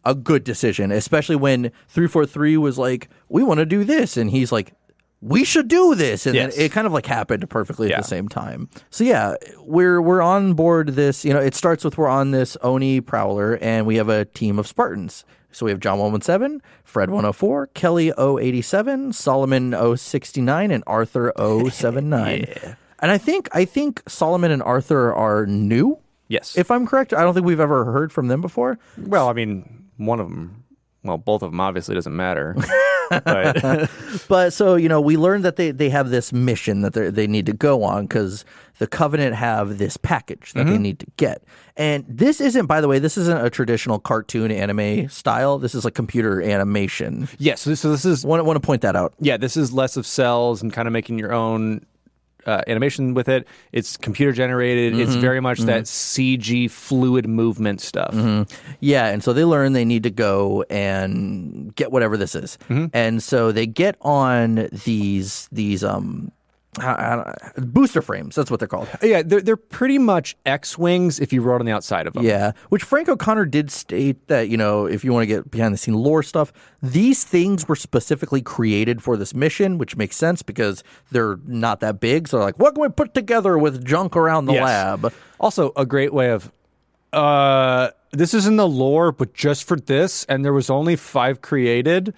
a 0.05 0.15
good 0.15 0.45
decision, 0.45 0.93
especially 0.93 1.37
when 1.37 1.71
343 1.89 2.57
was 2.59 2.79
like, 2.79 3.09
we 3.29 3.43
want 3.43 3.59
to 3.59 3.67
do 3.67 3.85
this. 3.85 4.17
And 4.17 4.31
he's 4.31 4.53
like, 4.53 4.75
we 5.23 5.45
should 5.45 5.67
do 5.69 5.95
this. 5.95 6.27
And 6.27 6.35
Yes. 6.35 6.55
then 6.55 6.67
it 6.67 6.73
kind 6.73 6.87
of 6.87 6.93
like 6.93 7.07
happened 7.07 7.49
perfectly 7.49 7.89
Yeah. 7.89 7.97
at 7.97 8.03
the 8.03 8.09
same 8.09 8.29
time. 8.29 8.69
So 8.91 9.03
yeah, 9.05 9.35
we're 9.61 10.01
we're 10.03 10.21
on 10.21 10.53
board 10.53 10.89
this, 10.91 11.25
you 11.25 11.33
know, 11.33 11.41
it 11.41 11.55
starts 11.55 11.83
with 11.85 11.97
we're 11.97 12.09
on 12.09 12.31
this 12.33 12.57
Oni 12.63 13.01
Prowler 13.01 13.57
and 13.63 13.87
we 13.87 13.97
have 13.97 14.11
a 14.11 14.27
team 14.27 14.59
of 14.59 14.67
Spartans. 14.67 15.25
So 15.55 15.67
we 15.67 15.71
have 15.71 15.79
John 15.81 15.99
117, 15.99 16.61
Fred 16.83 17.11
104, 17.11 17.69
Kelly 17.69 18.13
087, 18.19 19.13
Solomon 19.13 19.97
069, 19.97 20.71
and 20.73 20.83
Arthur 20.87 21.33
079. 21.71 22.23
I, 22.23 22.77
And 22.99 23.11
I 23.11 23.19
think 23.19 23.49
I 23.53 23.65
think 23.65 24.03
Solomon 24.09 24.51
and 24.51 24.63
Arthur 24.63 25.15
are 25.15 25.47
new. 25.47 25.99
Yes. 26.29 26.59
If 26.59 26.71
I'm 26.71 26.87
correct, 26.87 27.13
I 27.13 27.23
don't 27.23 27.35
think 27.35 27.47
we've 27.47 27.61
ever 27.61 27.85
heard 27.85 28.13
from 28.13 28.29
them 28.29 28.41
before. 28.41 28.79
well, 28.99 29.29
I 29.29 29.33
mean, 29.33 29.85
one 29.97 30.21
of 30.21 30.29
them. 30.29 30.64
Well, 31.05 31.19
both 31.19 31.43
of 31.43 31.51
them 31.51 31.61
obviously 31.61 31.95
doesn't 31.95 32.17
matter. 32.17 32.57
but 33.11 33.91
But 34.29 34.53
so 34.53 34.75
you 34.75 34.89
know, 34.89 35.01
we 35.01 35.17
learned 35.17 35.45
that 35.45 35.57
they, 35.57 35.71
they 35.71 35.91
have 35.91 36.11
this 36.11 36.33
mission 36.33 36.81
that 36.81 36.95
they 36.95 37.11
they 37.11 37.27
need 37.27 37.47
to 37.47 37.53
go 37.53 37.85
on 37.85 38.07
because 38.07 38.45
the 38.79 38.87
Covenant 38.87 39.37
have 39.37 39.79
this 39.79 39.97
package 39.97 40.53
that 40.55 40.65
they 40.65 40.73
mm-hmm. 40.73 40.83
need 40.83 40.99
to 41.01 41.07
get. 41.17 41.43
And 41.77 42.05
this 42.09 42.41
isn't, 42.41 42.67
by 42.67 42.81
the 42.81 42.89
way, 42.89 42.99
this 42.99 43.17
isn't 43.17 43.45
a 43.45 43.51
traditional 43.51 43.99
cartoon 43.99 44.51
anime 44.51 45.09
style. 45.09 45.59
This 45.59 45.75
is 45.75 45.85
like 45.85 45.95
computer 45.95 46.43
animation. 46.43 47.29
yes, 47.39 47.61
so 47.61 47.71
this, 47.71 47.81
so 47.81 47.91
this 47.91 48.05
is 48.05 48.25
Want 48.25 48.45
want 48.45 48.57
to 48.57 48.67
point 48.67 48.83
that 48.83 48.97
out? 48.97 49.15
yeah, 49.21 49.37
this 49.37 49.57
is 49.57 49.73
less 49.73 49.97
of 49.97 50.07
cells 50.07 50.63
and 50.63 50.73
kind 50.73 50.89
of 50.89 50.93
making 50.93 51.19
your 51.19 51.33
own 51.33 51.85
uh, 52.47 52.63
animation 52.67 53.15
with 53.15 53.29
it. 53.29 53.47
It's 53.73 53.97
computer 53.97 54.33
generated. 54.33 54.99
It's 54.99 55.15
very 55.15 55.41
much 55.41 55.61
that 55.61 55.85
CG 55.85 56.71
fluid 56.71 57.29
movement 57.29 57.81
stuff. 57.81 58.15
Yeah, 58.81 59.07
and 59.09 59.23
so 59.25 59.33
they 59.33 59.45
learn 59.45 59.73
they 59.73 59.85
need 59.85 60.03
to 60.05 60.11
go 60.11 60.65
and 60.71 61.75
get 61.75 61.91
whatever 61.91 62.17
this 62.17 62.35
is, 62.35 62.59
and 62.93 63.23
so 63.23 63.53
they 63.53 63.67
get 63.67 63.97
on 64.01 64.69
these 64.85 65.49
these 65.53 65.83
um 65.85 66.33
how- 66.81 66.97
how- 66.97 67.35
booster 67.63 68.03
frames. 68.03 68.35
That's 68.35 68.51
what 68.51 68.59
they're 68.61 68.69
called. 68.69 68.89
Yeah, 69.03 69.23
they're 69.25 69.41
they're 69.41 69.57
pretty 69.57 69.99
much 69.99 70.37
X 70.47 70.77
wings 70.79 71.21
if 71.21 71.33
you 71.33 71.41
rode 71.43 71.61
on 71.61 71.67
the 71.67 71.73
outside 71.73 72.07
of 72.07 72.15
them. 72.15 72.25
Yeah, 72.25 72.53
which 72.71 72.83
Frank 72.83 73.09
O'Connor 73.09 73.47
did 73.47 73.71
state 73.71 74.27
that 74.29 74.49
you 74.49 74.57
know 74.57 74.87
if 74.87 75.05
you 75.05 75.13
want 75.13 75.23
to 75.23 75.27
get 75.27 75.51
behind 75.51 75.73
the 75.75 75.79
scene 75.79 75.95
lore 75.95 76.23
stuff, 76.23 76.53
these 76.83 77.25
things 77.25 77.69
were 77.69 77.77
specifically 77.77 78.43
created 78.43 79.03
for 79.03 79.17
this 79.17 79.35
mission, 79.35 79.79
which 79.79 79.97
makes 79.97 80.17
sense 80.17 80.43
because 80.43 80.83
they're 81.11 81.39
not 81.47 81.81
that 81.81 82.01
big. 82.01 82.29
So 82.29 82.37
they're 82.39 82.47
like, 82.47 82.59
what 82.59 82.75
can 82.75 82.83
we 82.83 82.89
put 82.89 83.15
together 83.15 83.57
with 83.59 83.85
junk 83.85 84.17
around 84.17 84.47
the 84.47 84.55
Yes. 84.55 84.65
lab? 84.65 85.13
Also, 85.41 85.73
a 85.77 85.85
great 85.87 86.13
way 86.13 86.31
of. 86.31 86.51
Uh, 87.13 87.91
this 88.11 88.35
is 88.35 88.47
in 88.47 88.57
the 88.57 88.67
lore, 88.67 89.13
but 89.13 89.35
just 89.35 89.65
for 89.69 89.77
this, 89.77 90.25
and 90.25 90.45
there 90.45 90.53
was 90.53 90.69
only 90.71 90.97
five 90.97 91.41
created, 91.41 92.13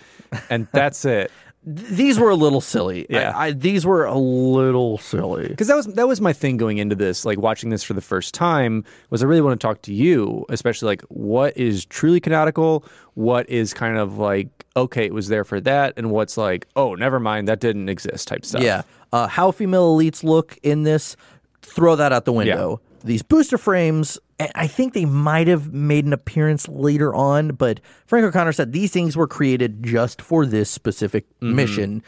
and 0.48 0.66
that's 0.72 1.04
it. 1.04 1.30
Th- 1.66 1.88
These 1.88 2.18
were 2.20 2.30
a 2.30 2.34
little 2.36 2.60
silly. 2.60 3.06
Yeah. 3.10 3.32
I, 3.36 3.46
I, 3.48 3.50
these 3.52 3.84
were 3.84 4.04
a 4.04 4.16
little 4.16 4.98
silly. 4.98 5.48
because 5.48 5.66
that 5.66 5.74
was 5.76 5.86
that 5.86 6.06
was 6.06 6.20
my 6.20 6.32
thing 6.32 6.56
going 6.56 6.78
into 6.78 6.94
this 6.94 7.24
like 7.24 7.38
watching 7.38 7.70
this 7.70 7.82
for 7.82 7.92
the 7.94 8.00
first 8.00 8.34
time 8.34 8.84
was 9.10 9.22
i 9.22 9.26
really 9.26 9.40
want 9.40 9.60
to 9.60 9.66
talk 9.66 9.82
to 9.82 9.92
you 9.92 10.44
especially 10.48 10.86
like 10.86 11.02
what 11.08 11.56
is 11.56 11.84
truly 11.86 12.20
canonical 12.20 12.84
what 13.14 13.48
is 13.50 13.74
kind 13.74 13.98
of 13.98 14.16
like 14.18 14.48
okay 14.76 15.04
it 15.06 15.12
was 15.14 15.26
there 15.28 15.44
for 15.44 15.60
that 15.60 15.92
and 15.96 16.10
what's 16.10 16.36
like 16.36 16.66
oh 16.76 16.94
never 16.94 17.18
mind 17.18 17.48
that 17.48 17.58
didn't 17.60 17.88
exist 17.88 18.28
type 18.28 18.44
stuff 18.44 18.62
Yeah. 18.62 18.82
Uh, 19.12 19.26
how 19.26 19.50
female 19.50 19.96
elites 19.96 20.22
look 20.24 20.58
in 20.62 20.82
this, 20.82 21.16
throw 21.62 21.94
that 21.96 22.12
out 22.12 22.24
the 22.24 22.32
window. 22.32 22.80
These 23.04 23.22
booster 23.22 23.56
frames, 23.56 24.18
I- 24.38 24.66
think 24.66 24.92
they 24.92 25.04
might 25.06 25.46
have 25.48 25.72
made 25.72 26.04
an 26.04 26.12
appearance 26.12 26.68
later 26.68 27.14
on, 27.14 27.50
but 27.54 27.80
Frank 28.06 28.24
O'Connor 28.26 28.52
said 28.52 28.72
these 28.72 28.90
things 28.92 29.16
were 29.16 29.26
created 29.26 29.82
just 29.82 30.20
for 30.20 30.44
this 30.46 30.68
specific 30.70 31.26
Mm-hmm. 31.40 31.54
mission. 31.56 32.02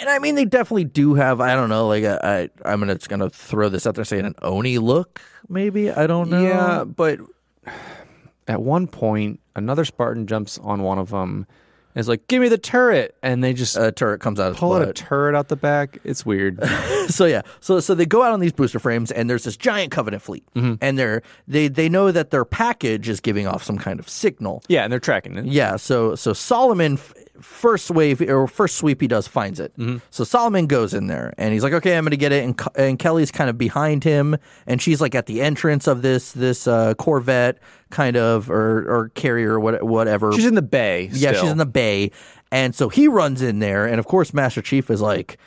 And 0.00 0.08
I 0.08 0.18
mean, 0.18 0.36
they 0.36 0.46
definitely 0.46 0.84
do 0.84 1.14
have, 1.14 1.42
I 1.42 1.54
don't 1.54 1.68
know, 1.68 1.86
like, 1.86 2.04
a, 2.04 2.18
I, 2.26 2.70
I'm 2.70 2.80
gonna, 2.80 2.94
just 2.94 3.10
going 3.10 3.20
to 3.20 3.28
throw 3.28 3.68
this 3.68 3.86
out 3.86 3.94
there 3.94 4.04
saying 4.06 4.24
an 4.24 4.34
Oni 4.40 4.78
look, 4.78 5.20
maybe? 5.50 5.90
I 5.90 6.06
don't 6.06 6.30
know. 6.30 6.40
yeah 6.42 6.84
but 6.84 7.20
at 8.48 8.62
one 8.62 8.86
point 8.86 9.40
another 9.54 9.84
spartan 9.84 10.26
jumps 10.26 10.58
on 10.58 10.82
one 10.82 10.98
of 10.98 11.10
them 11.10 11.46
and 11.94 12.00
is 12.00 12.08
like 12.08 12.26
give 12.28 12.40
me 12.42 12.48
the 12.48 12.58
turret. 12.58 13.16
And 13.22 13.42
they 13.42 13.52
just 13.52 13.76
A 13.76 13.92
turret 13.92 14.20
comes 14.20 14.38
out 14.40 14.50
of 14.52 14.56
pull 14.56 14.72
out 14.74 14.82
a 14.88 14.92
turret 14.92 15.34
out 15.34 15.48
the 15.48 15.56
back. 15.56 15.98
It's 16.04 16.24
weird. 16.26 16.58
So 17.08 17.24
yeah, 17.26 17.42
so 17.60 17.80
so 17.80 17.94
they 17.96 18.06
go 18.06 18.22
out 18.22 18.32
on 18.32 18.38
these 18.38 18.52
booster 18.52 18.78
frames, 18.78 19.10
and 19.10 19.28
there's 19.28 19.42
this 19.42 19.56
giant 19.56 19.90
Covenant 19.90 20.22
fleet, 20.22 20.44
Mm-hmm. 20.54 20.74
and 20.80 20.96
they're 20.96 21.22
they 21.48 21.66
they 21.66 21.88
know 21.88 22.12
that 22.12 22.30
their 22.30 22.44
package 22.44 23.08
is 23.08 23.18
giving 23.20 23.46
off 23.48 23.64
some 23.64 23.76
kind 23.76 23.98
of 23.98 24.08
signal. 24.08 24.62
yeah 24.68 24.84
and 24.84 24.92
they're 24.92 25.00
tracking 25.00 25.36
it. 25.36 25.44
Yeah, 25.46 25.76
so 25.76 26.14
so 26.14 26.32
Solomon 26.32 26.94
f- 26.94 27.12
first 27.42 27.90
wave 27.90 28.20
or 28.22 28.46
first 28.46 28.76
sweep 28.76 29.00
he 29.00 29.08
does 29.08 29.26
finds 29.26 29.60
it. 29.60 29.76
Mm-hmm. 29.76 29.98
So 30.10 30.24
Solomon 30.24 30.66
goes 30.66 30.94
in 30.94 31.08
there 31.08 31.34
and 31.36 31.52
he's 31.52 31.62
like, 31.62 31.72
okay, 31.74 31.96
I'm 31.96 32.04
gonna 32.04 32.16
get 32.16 32.32
it, 32.32 32.44
and 32.44 32.60
and 32.76 32.98
Kelly's 32.98 33.30
kind 33.30 33.50
of 33.50 33.58
behind 33.58 34.04
him, 34.04 34.36
and 34.66 34.80
she's 34.80 35.00
like 35.00 35.14
at 35.14 35.26
the 35.26 35.42
entrance 35.42 35.86
of 35.86 36.02
this 36.02 36.32
this 36.32 36.66
uh, 36.66 36.94
Corvette 36.94 37.58
kind 37.90 38.16
of 38.16 38.50
or 38.50 38.78
or 38.88 39.08
carrier 39.10 39.54
or 39.54 39.60
what 39.60 39.82
whatever. 39.82 40.32
she's 40.32 40.46
in 40.46 40.54
the 40.54 40.62
bay 40.62 41.10
yeah, 41.12 41.32
she's 41.32 41.50
in 41.50 41.58
the 41.58 41.66
bay, 41.66 42.10
and 42.50 42.74
so 42.74 42.88
he 42.88 43.08
runs 43.08 43.42
in 43.42 43.58
there, 43.58 43.86
and 43.86 43.98
of 43.98 44.06
course 44.06 44.32
Master 44.32 44.62
Chief 44.62 44.90
is 44.90 45.00
like. 45.00 45.38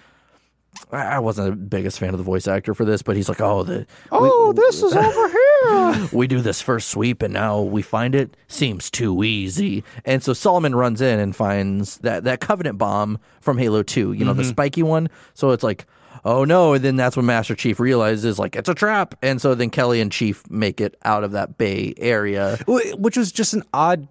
I 0.92 1.16
I 1.16 1.20
wasn't 1.20 1.50
the 1.50 1.56
biggest 1.56 2.00
fan 2.00 2.10
of 2.10 2.18
the 2.18 2.24
voice 2.24 2.48
actor 2.48 2.74
for 2.74 2.86
this, 2.86 3.02
but 3.02 3.16
he's 3.16 3.30
like, 3.30 3.42
"Oh, 3.42 3.64
the 3.64 3.86
oh 4.12 4.54
this 4.54 4.82
is 4.82 4.94
over 4.94 5.28
here 5.30 5.46
we 6.12 6.28
do 6.28 6.42
this 6.42 6.62
first 6.62 6.90
sweep 6.90 7.22
and 7.22 7.34
now 7.34 7.62
we 7.62 7.82
find 7.82 8.16
it 8.16 8.36
seems 8.48 8.90
too 8.90 9.24
easy. 9.24 9.84
And 10.04 10.24
so 10.24 10.34
Solomon 10.34 10.76
runs 10.76 11.02
in 11.02 11.20
and 11.20 11.36
finds 11.36 11.98
that 12.00 12.24
that 12.26 12.40
covenant 12.40 12.78
bomb 12.78 13.20
from 13.42 13.58
Halo 13.58 13.84
2, 13.84 14.14
you 14.14 14.26
know, 14.26 14.34
the 14.34 14.44
mm-hmm. 14.44 14.50
spiky 14.50 14.84
one. 14.84 15.10
So 15.34 15.52
it's 15.52 15.64
like, 15.64 15.86
oh 16.24 16.44
no, 16.44 16.74
and 16.74 16.84
then 16.84 16.96
that's 16.96 17.16
when 17.16 17.26
Master 17.26 17.56
Chief 17.56 17.80
realizes 17.80 18.40
like 18.40 18.56
it's 18.56 18.70
a 18.70 18.76
trap. 18.76 19.16
And 19.22 19.42
so 19.42 19.56
then 19.56 19.70
Kelly 19.70 20.02
and 20.02 20.12
Chief 20.12 20.50
make 20.50 20.82
it 20.82 20.96
out 21.04 21.24
of 21.24 21.32
that 21.32 21.58
bay 21.58 21.94
area. 21.98 22.58
Which 22.68 23.18
was 23.18 23.32
just 23.32 23.54
an 23.54 23.64
odd 23.74 24.08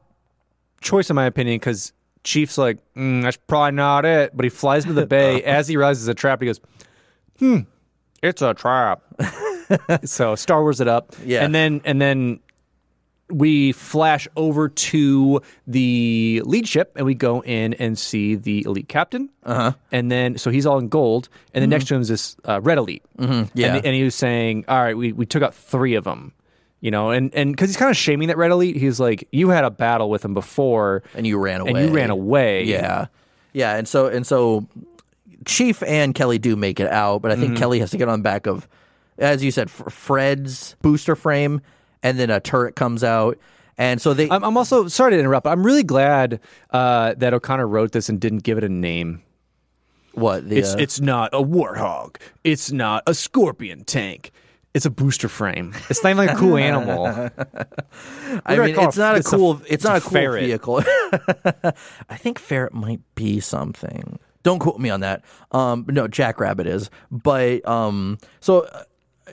choice 0.80 1.08
in 1.10 1.16
my 1.16 1.26
opinion 1.26 1.56
because 1.56 1.92
chief's 2.24 2.58
like 2.58 2.78
mm, 2.94 3.22
that's 3.22 3.36
probably 3.36 3.72
not 3.72 4.04
it 4.04 4.36
but 4.36 4.44
he 4.44 4.50
flies 4.50 4.84
into 4.84 4.94
the 4.94 5.06
bay. 5.18 5.42
As 5.42 5.68
he 5.68 5.76
realizes 5.76 6.08
a 6.08 6.14
trap 6.14 6.40
he 6.40 6.46
goes 6.46 6.60
hmm 7.38 7.60
it's 8.22 8.42
a 8.42 8.54
trap. 8.54 9.02
So 10.04 10.34
star 10.34 10.60
wars 10.62 10.80
it 10.80 10.88
up. 10.88 11.14
Yeah. 11.24 11.42
and 11.44 11.54
then 11.54 11.80
and 11.84 12.00
then 12.00 12.40
we 13.30 13.72
flash 13.72 14.28
over 14.36 14.68
to 14.68 15.40
the 15.66 16.42
lead 16.44 16.68
ship 16.68 16.92
and 16.96 17.06
we 17.06 17.14
go 17.14 17.42
in 17.42 17.72
and 17.74 17.98
see 17.98 18.34
the 18.34 18.64
elite 18.66 18.88
captain. 18.88 19.30
Uh-huh. 19.42 19.72
And 19.90 20.10
then 20.12 20.36
so 20.36 20.50
he's 20.50 20.66
all 20.66 20.78
in 20.78 20.88
gold. 20.88 21.30
And 21.54 21.62
then 21.62 21.70
next 21.70 21.86
to 21.88 21.94
him 21.94 22.02
is 22.02 22.08
this 22.08 22.36
uh, 22.44 22.60
red 22.60 22.76
elite. 22.76 23.02
Mm-hmm. 23.18 23.58
yeah. 23.58 23.76
and, 23.76 23.86
and 23.86 23.94
he 23.94 24.04
was 24.04 24.14
saying 24.14 24.66
all 24.68 24.82
right 24.82 24.96
we, 24.96 25.12
we 25.12 25.24
took 25.26 25.42
out 25.42 25.54
three 25.54 25.94
of 25.94 26.04
them 26.04 26.32
you 26.84 26.90
know 26.90 27.10
and 27.10 27.34
and 27.34 27.50
because 27.52 27.70
he's 27.70 27.76
kind 27.78 27.90
of 27.90 27.96
shaming 27.96 28.28
that 28.28 28.36
red 28.36 28.50
elite 28.50 28.76
he's 28.76 29.00
like 29.00 29.26
you 29.32 29.48
had 29.48 29.64
a 29.64 29.70
battle 29.70 30.10
with 30.10 30.22
him 30.24 30.34
before 30.34 31.02
And 31.14 31.26
you 31.26 31.38
ran 31.38 31.62
away. 31.62 31.70
and 31.70 31.78
you 31.80 31.88
ran 31.94 32.10
away 32.10 32.64
Yeah. 32.64 33.06
Yeah, 33.54 33.76
and 33.76 33.88
so 33.88 34.06
and 34.08 34.26
so 34.26 34.66
Chief 35.46 35.82
and 35.82 36.14
Kelly 36.14 36.38
do 36.38 36.56
make 36.56 36.80
it 36.80 36.88
out, 36.90 37.22
but 37.22 37.30
I 37.30 37.34
Mm-hmm. 37.34 37.42
think 37.44 37.58
Kelly 37.58 37.78
has 37.80 37.90
to 37.92 37.96
get 37.96 38.08
on 38.08 38.18
the 38.18 38.22
back 38.22 38.46
of 38.46 38.68
as 39.18 39.42
you 39.42 39.50
said 39.50 39.70
Fred's 39.70 40.76
booster 40.82 41.16
frame 41.16 41.60
and 42.02 42.18
then 42.18 42.30
a 42.30 42.40
turret 42.40 42.74
comes 42.76 43.02
out. 43.02 43.38
And 43.78 44.00
so 44.00 44.12
they 44.12 44.28
I'm, 44.30 44.44
I'm 44.44 44.56
also 44.56 44.86
sorry 44.88 45.12
to 45.12 45.18
interrupt 45.18 45.44
but 45.44 45.50
i'm 45.50 45.64
really 45.64 45.82
glad 45.82 46.38
uh, 46.70 47.14
that 47.16 47.32
o'connor 47.34 47.66
wrote 47.66 47.92
this 47.92 48.08
and 48.08 48.20
didn't 48.20 48.42
give 48.44 48.58
it 48.58 48.62
a 48.64 48.68
name 48.68 49.22
what 50.12 50.48
the 50.48 50.58
It's 50.58 50.74
uh, 50.74 50.78
it's 50.78 51.00
not 51.00 51.30
a 51.32 51.42
warthog. 51.42 52.16
It's 52.44 52.70
not 52.70 53.02
a 53.06 53.14
scorpion 53.14 53.84
tank. 53.84 54.30
It's 54.74 54.84
a 54.86 54.90
booster 54.90 55.28
frame. 55.28 55.72
It's 55.88 56.02
not 56.02 56.10
even 56.10 56.26
like 56.26 56.36
a 56.36 56.38
cool 56.38 56.56
animal. 56.56 57.06
I 58.44 58.58
mean, 58.58 58.76
it's 58.78 58.96
it- 58.96 59.00
not 59.00 59.14
a 59.14 59.18
it's 59.18 59.32
a- 59.32 59.36
cool. 59.36 59.62
it's 59.68 59.84
not 59.84 59.94
a 59.94 59.98
a 59.98 60.00
cool 60.00 60.10
ferret. 60.10 60.44
vehicle. 60.44 60.82
I 62.10 62.16
think 62.16 62.38
ferret 62.38 62.74
might 62.74 63.00
be 63.14 63.40
something. 63.40 64.18
Don't 64.42 64.58
quote 64.58 64.78
me 64.78 64.90
on 64.90 65.00
that. 65.00 65.24
Um, 65.52 65.86
no, 65.88 66.06
Jackrabbit 66.08 66.66
is. 66.66 66.90
But 67.10 67.66
um, 67.68 68.18
so 68.40 68.62
uh, 68.62 68.82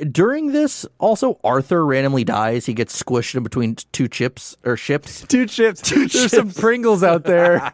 during 0.10 0.52
this, 0.54 0.86
also 1.00 1.38
Arthur 1.44 1.86
randomly 1.86 2.24
dies. 2.24 2.66
He 2.66 2.74
gets 2.74 3.02
squished 3.02 3.36
in 3.36 3.44
between 3.44 3.76
two 3.92 4.08
chips 4.08 4.56
or 4.64 4.78
ships. 4.78 5.22
Two 5.28 5.48
chips. 5.48 5.82
Two 5.82 6.08
There's 6.08 6.32
some 6.32 6.52
Pringles 6.52 7.04
out 7.04 7.24
there. 7.26 7.74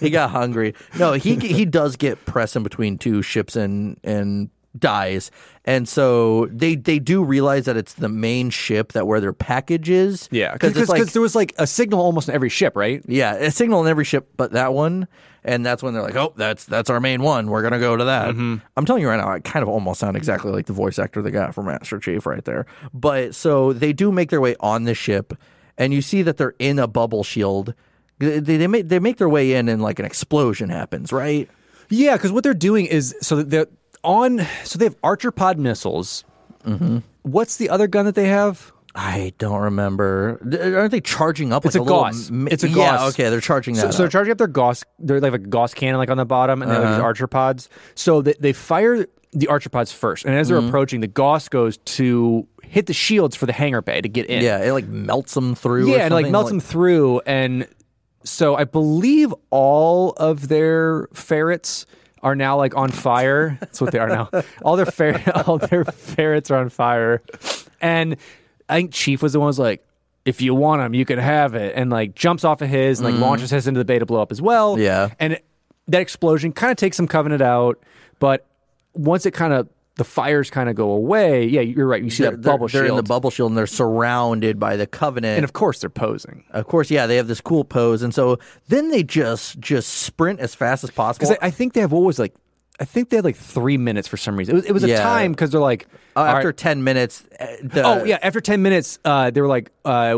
he 0.00 0.10
got 0.10 0.30
hungry. 0.30 0.74
No, 0.98 1.14
he 1.14 1.34
he 1.36 1.64
does 1.64 1.96
get 1.96 2.24
pressed 2.26 2.54
in 2.56 2.62
between 2.62 2.98
two 2.98 3.22
ships 3.22 3.56
and 3.56 3.98
and 4.04 4.50
dies. 4.78 5.30
And 5.64 5.88
so 5.88 6.46
they 6.46 6.76
they 6.76 6.98
do 6.98 7.22
realize 7.22 7.64
that 7.64 7.76
it's 7.76 7.94
the 7.94 8.08
main 8.08 8.50
ship 8.50 8.92
that 8.92 9.06
where 9.06 9.20
their 9.20 9.32
package 9.32 9.90
is. 9.90 10.28
yeah, 10.30 10.52
because 10.52 10.88
like 10.88 11.06
there 11.06 11.22
was 11.22 11.34
like 11.34 11.54
a 11.58 11.66
signal 11.66 12.00
almost 12.00 12.28
in 12.28 12.34
every 12.34 12.48
ship, 12.48 12.76
right? 12.76 13.02
Yeah, 13.06 13.34
a 13.34 13.50
signal 13.50 13.82
in 13.82 13.88
every 13.88 14.04
ship 14.04 14.30
but 14.36 14.52
that 14.52 14.72
one. 14.72 15.08
And 15.42 15.64
that's 15.64 15.82
when 15.82 15.94
they're 15.94 16.02
like, 16.02 16.16
"Oh, 16.16 16.34
that's 16.36 16.66
that's 16.66 16.90
our 16.90 17.00
main 17.00 17.22
one. 17.22 17.48
We're 17.48 17.62
gonna 17.62 17.78
go 17.78 17.96
to 17.96 18.04
that." 18.04 18.30
Mm-hmm. 18.30 18.56
I'm 18.76 18.84
telling 18.84 19.00
you 19.00 19.08
right 19.08 19.16
now, 19.16 19.30
I 19.30 19.40
kind 19.40 19.62
of 19.62 19.70
almost 19.70 20.00
sound 20.00 20.14
exactly 20.16 20.52
like 20.52 20.66
the 20.66 20.74
voice 20.74 20.98
actor 20.98 21.22
they 21.22 21.30
got 21.30 21.54
from 21.54 21.64
Master 21.64 21.98
Chief 21.98 22.26
right 22.26 22.44
there. 22.44 22.66
But 22.92 23.34
so 23.34 23.72
they 23.72 23.94
do 23.94 24.12
make 24.12 24.28
their 24.28 24.40
way 24.42 24.54
on 24.60 24.84
the 24.84 24.94
ship, 24.94 25.32
and 25.78 25.94
you 25.94 26.02
see 26.02 26.20
that 26.22 26.36
they're 26.36 26.54
in 26.58 26.78
a 26.78 26.86
bubble 26.86 27.24
shield. 27.24 27.72
They, 28.18 28.38
they 28.38 28.66
make 28.66 28.88
they 28.88 28.98
make 28.98 29.16
their 29.16 29.30
way 29.30 29.54
in, 29.54 29.70
and 29.70 29.80
like 29.80 29.98
an 29.98 30.04
explosion 30.04 30.68
happens, 30.68 31.10
right? 31.10 31.48
Yeah, 31.88 32.16
because 32.16 32.32
what 32.32 32.44
they're 32.44 32.52
doing 32.52 32.84
is 32.84 33.16
so 33.22 33.42
that 33.42 33.70
on. 34.04 34.46
So 34.64 34.78
they 34.78 34.84
have 34.86 34.96
Archer 35.02 35.30
pod 35.30 35.58
missiles. 35.58 36.24
Mm-hmm. 36.64 36.98
What's 37.22 37.56
the 37.56 37.68
other 37.70 37.86
gun 37.86 38.04
that 38.06 38.14
they 38.14 38.28
have? 38.28 38.72
I 38.94 39.32
don't 39.38 39.60
remember. 39.62 40.40
Aren't 40.76 40.90
they 40.90 41.00
charging 41.00 41.52
up? 41.52 41.64
It's 41.64 41.74
like 41.76 41.80
a 41.80 41.84
little 41.84 42.02
Gauss. 42.02 42.28
m- 42.30 42.48
It's 42.50 42.64
a 42.64 42.68
Yeah, 42.68 42.74
Gauss. 42.74 43.14
okay, 43.14 43.30
they're 43.30 43.40
charging 43.40 43.74
that. 43.76 43.80
So, 43.82 43.90
so 43.92 43.98
they're 43.98 44.08
charging 44.08 44.32
up 44.32 44.38
their 44.38 44.48
Gauss. 44.48 44.82
They're 44.98 45.20
like 45.20 45.32
a 45.32 45.38
Gauss 45.38 45.74
cannon, 45.74 45.98
like 45.98 46.10
on 46.10 46.16
the 46.16 46.24
bottom, 46.26 46.60
and 46.60 46.70
they 46.70 46.74
have 46.74 46.84
Uh-huh. 46.84 46.94
these 46.96 47.02
Archer 47.02 47.26
pods. 47.28 47.68
So 47.94 48.20
they, 48.20 48.34
they 48.40 48.52
fire 48.52 49.06
the 49.32 49.46
Archer 49.46 49.68
pods 49.70 49.92
first, 49.92 50.24
and 50.24 50.34
as 50.34 50.48
they're 50.48 50.58
Mm-hmm. 50.58 50.68
approaching, 50.68 51.00
the 51.02 51.06
Gauss 51.06 51.48
goes 51.48 51.76
to 51.76 52.48
hit 52.64 52.86
the 52.86 52.92
shields 52.92 53.36
for 53.36 53.46
the 53.46 53.52
hangar 53.52 53.80
bay 53.80 54.00
to 54.00 54.08
get 54.08 54.26
in. 54.26 54.42
Yeah, 54.42 54.58
it 54.58 54.72
like 54.72 54.88
melts 54.88 55.34
them 55.34 55.54
through. 55.54 55.86
or 55.92 55.96
yeah, 55.96 56.04
and 56.06 56.12
like 56.14 56.28
melts 56.28 56.50
them 56.50 56.58
through, 56.60 57.20
and 57.26 57.68
so 58.24 58.56
I 58.56 58.64
believe 58.64 59.32
all 59.50 60.10
of 60.16 60.48
their 60.48 61.06
ferrets 61.14 61.86
are 62.22 62.34
now 62.34 62.56
like 62.56 62.76
on 62.76 62.90
fire. 62.90 63.56
That's 63.60 63.80
what 63.80 63.92
they 63.92 63.98
are 63.98 64.08
now. 64.08 64.30
All 64.62 64.76
their 64.76 64.86
fer- 64.86 65.22
all 65.46 65.58
their 65.58 65.84
ferrets 65.84 66.50
are 66.50 66.56
on 66.56 66.68
fire, 66.68 67.22
and 67.80 68.16
I 68.68 68.76
think 68.76 68.92
Chief 68.92 69.22
was 69.22 69.32
the 69.32 69.40
one 69.40 69.46
who 69.46 69.48
was 69.48 69.58
like. 69.58 69.84
If 70.26 70.42
you 70.42 70.54
want 70.54 70.82
them, 70.82 70.92
you 70.92 71.06
can 71.06 71.18
have 71.18 71.54
it, 71.54 71.74
and 71.74 71.88
like 71.88 72.14
jumps 72.14 72.44
off 72.44 72.60
of 72.60 72.68
his 72.68 73.00
and 73.00 73.06
like 73.06 73.14
mm. 73.14 73.20
launches 73.20 73.50
his 73.50 73.66
into 73.66 73.78
the 73.78 73.86
bay 73.86 73.98
to 73.98 74.04
blow 74.04 74.20
up 74.20 74.30
as 74.30 74.40
well. 74.40 74.78
Yeah. 74.78 75.08
and 75.18 75.32
it- 75.32 75.44
that 75.90 76.02
explosion 76.02 76.52
kind 76.52 76.70
of 76.70 76.76
takes 76.76 76.96
some 76.96 77.06
Covenant 77.06 77.42
out, 77.42 77.78
but 78.18 78.46
once 78.94 79.26
it 79.26 79.32
kind 79.32 79.52
of 79.52 79.68
the 80.00 80.04
fires 80.04 80.48
kind 80.48 80.70
of 80.70 80.74
go 80.74 80.92
away, 80.92 81.44
yeah, 81.44 81.60
you're 81.60 81.86
right. 81.86 82.02
You 82.02 82.08
see 82.08 82.22
They're, 82.22 82.32
that 82.32 82.40
bubble 82.40 82.68
they're, 82.68 82.80
they're 82.80 82.84
in 82.86 82.88
shield, 82.92 82.98
the 83.04 83.08
bubble 83.08 83.30
shield 83.30 83.50
and 83.50 83.58
they're 83.58 83.66
surrounded 83.66 84.58
by 84.58 84.76
the 84.76 84.86
covenant. 84.86 85.36
and 85.36 85.44
of 85.44 85.52
course 85.52 85.80
they're 85.80 85.90
posing. 85.90 86.44
of 86.52 86.64
course, 86.66 86.90
yeah, 86.90 87.06
they 87.06 87.16
have 87.16 87.28
this 87.28 87.42
cool 87.42 87.64
pose, 87.64 88.02
and 88.02 88.14
so 88.14 88.38
then 88.68 88.90
they 88.90 89.02
just 89.02 89.60
just 89.60 89.90
sprint 89.90 90.40
as 90.40 90.54
fast 90.54 90.84
as 90.84 90.90
possible. 90.90 91.28
Because 91.28 91.36
I, 91.42 91.48
I 91.48 91.50
think 91.50 91.74
they 91.74 91.82
have 91.82 91.92
what 91.92 92.00
was 92.02 92.18
like, 92.18 92.34
I 92.80 92.86
think 92.86 93.10
they 93.10 93.16
had 93.16 93.24
like 93.26 93.36
three 93.36 93.76
minutes 93.76 94.08
for 94.08 94.16
some 94.16 94.36
reason. 94.38 94.54
It 94.54 94.56
was, 94.56 94.64
it 94.64 94.72
was 94.72 94.84
a 94.84 94.96
time 94.96 95.32
because 95.32 95.50
they're 95.50 95.60
like, 95.60 95.86
Uh, 96.16 96.20
after 96.24 96.48
right- 96.48 96.56
ten 96.56 96.82
minutes, 96.82 97.22
uh, 97.38 97.46
the, 97.62 97.82
oh 97.84 98.04
yeah, 98.04 98.18
after 98.22 98.40
ten 98.40 98.62
minutes, 98.62 98.98
uh, 99.04 99.30
they 99.30 99.42
were 99.42 99.48
like, 99.48 99.70
uh, 99.84 100.16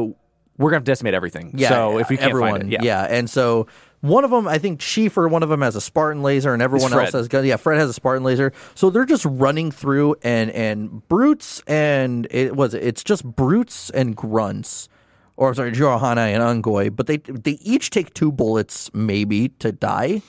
we're 0.59 0.71
gonna 0.71 0.77
have 0.77 0.85
to 0.85 0.91
decimate 0.93 1.15
everything. 1.15 1.55
yeah. 1.57 1.71
so 1.71 1.99
if 1.99 2.09
we 2.09 2.17
can't 2.17 2.31
everyone, 2.31 2.61
find 2.61 2.73
it, 2.75 2.85
yeah. 2.85 3.03
and 3.03 3.29
so 3.29 3.67
one 4.03 4.24
of 4.24 4.33
them, 4.33 4.49
I 4.49 4.59
think 4.59 4.81
Schiefer, 4.81 5.31
one 5.31 5.45
of 5.45 5.49
them 5.49 5.62
has 5.62 5.77
a 5.77 5.81
Spartan 5.81 6.24
laser, 6.24 6.53
and 6.53 6.61
everyone 6.61 6.93
else 6.93 7.12
has 7.12 7.29
guns. 7.29 7.47
Yeah, 7.47 7.57
Fred 7.57 7.79
has 7.79 7.89
a 7.89 7.93
Spartan 7.93 8.24
laser, 8.24 8.53
so 8.74 8.91
they're 8.91 9.05
just 9.05 9.24
running 9.24 9.70
through, 9.70 10.16
and 10.23 10.51
and 10.51 11.07
brutes, 11.09 11.62
and 11.69 12.27
it 12.31 12.57
was 12.57 12.74
it's 12.74 13.05
just 13.05 13.24
brutes 13.24 13.91
and 13.91 14.16
grunts. 14.16 14.89
Or 15.37 15.49
I'm 15.49 15.55
sorry, 15.55 15.70
Jiralhanae 15.70 16.35
and 16.35 16.65
Unggoy, 16.65 16.95
but 16.95 17.07
they 17.07 17.19
they 17.19 17.53
each 17.62 17.91
take 17.91 18.12
two 18.12 18.33
bullets 18.33 18.93
maybe 18.93 19.51
to 19.61 19.70
die. 19.70 20.23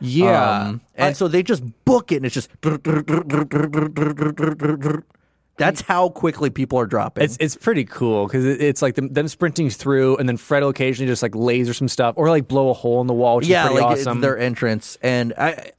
yeah. 0.00 0.62
Um, 0.62 0.80
and 0.94 1.14
so 1.14 1.28
they 1.28 1.42
just 1.42 1.62
book 1.84 2.10
it, 2.10 2.16
and 2.16 2.26
it's 2.26 2.34
just. 2.34 2.48
That's 5.58 5.80
how 5.82 6.08
quickly 6.08 6.50
people 6.50 6.78
are 6.78 6.86
dropping. 6.86 7.24
It's 7.24 7.36
it's 7.40 7.56
pretty 7.56 7.84
cool 7.84 8.26
because 8.26 8.44
it, 8.44 8.60
it's 8.62 8.80
like 8.80 8.94
them, 8.94 9.12
them 9.12 9.28
sprinting 9.28 9.68
through, 9.70 10.16
and 10.16 10.28
then 10.28 10.36
Fred 10.36 10.62
will 10.62 10.70
occasionally 10.70 11.10
just 11.10 11.22
like 11.22 11.34
laser 11.34 11.74
some 11.74 11.88
stuff 11.88 12.14
or 12.16 12.28
like 12.30 12.48
blow 12.48 12.70
a 12.70 12.74
hole 12.74 13.00
in 13.00 13.06
the 13.06 13.14
wall, 13.14 13.36
which 13.36 13.46
yeah, 13.46 13.64
is 13.64 13.70
pretty 13.72 13.84
like 13.84 13.98
awesome. 13.98 14.20
their 14.20 14.38
entrance. 14.38 14.96
And 15.02 15.34
I, 15.36 15.72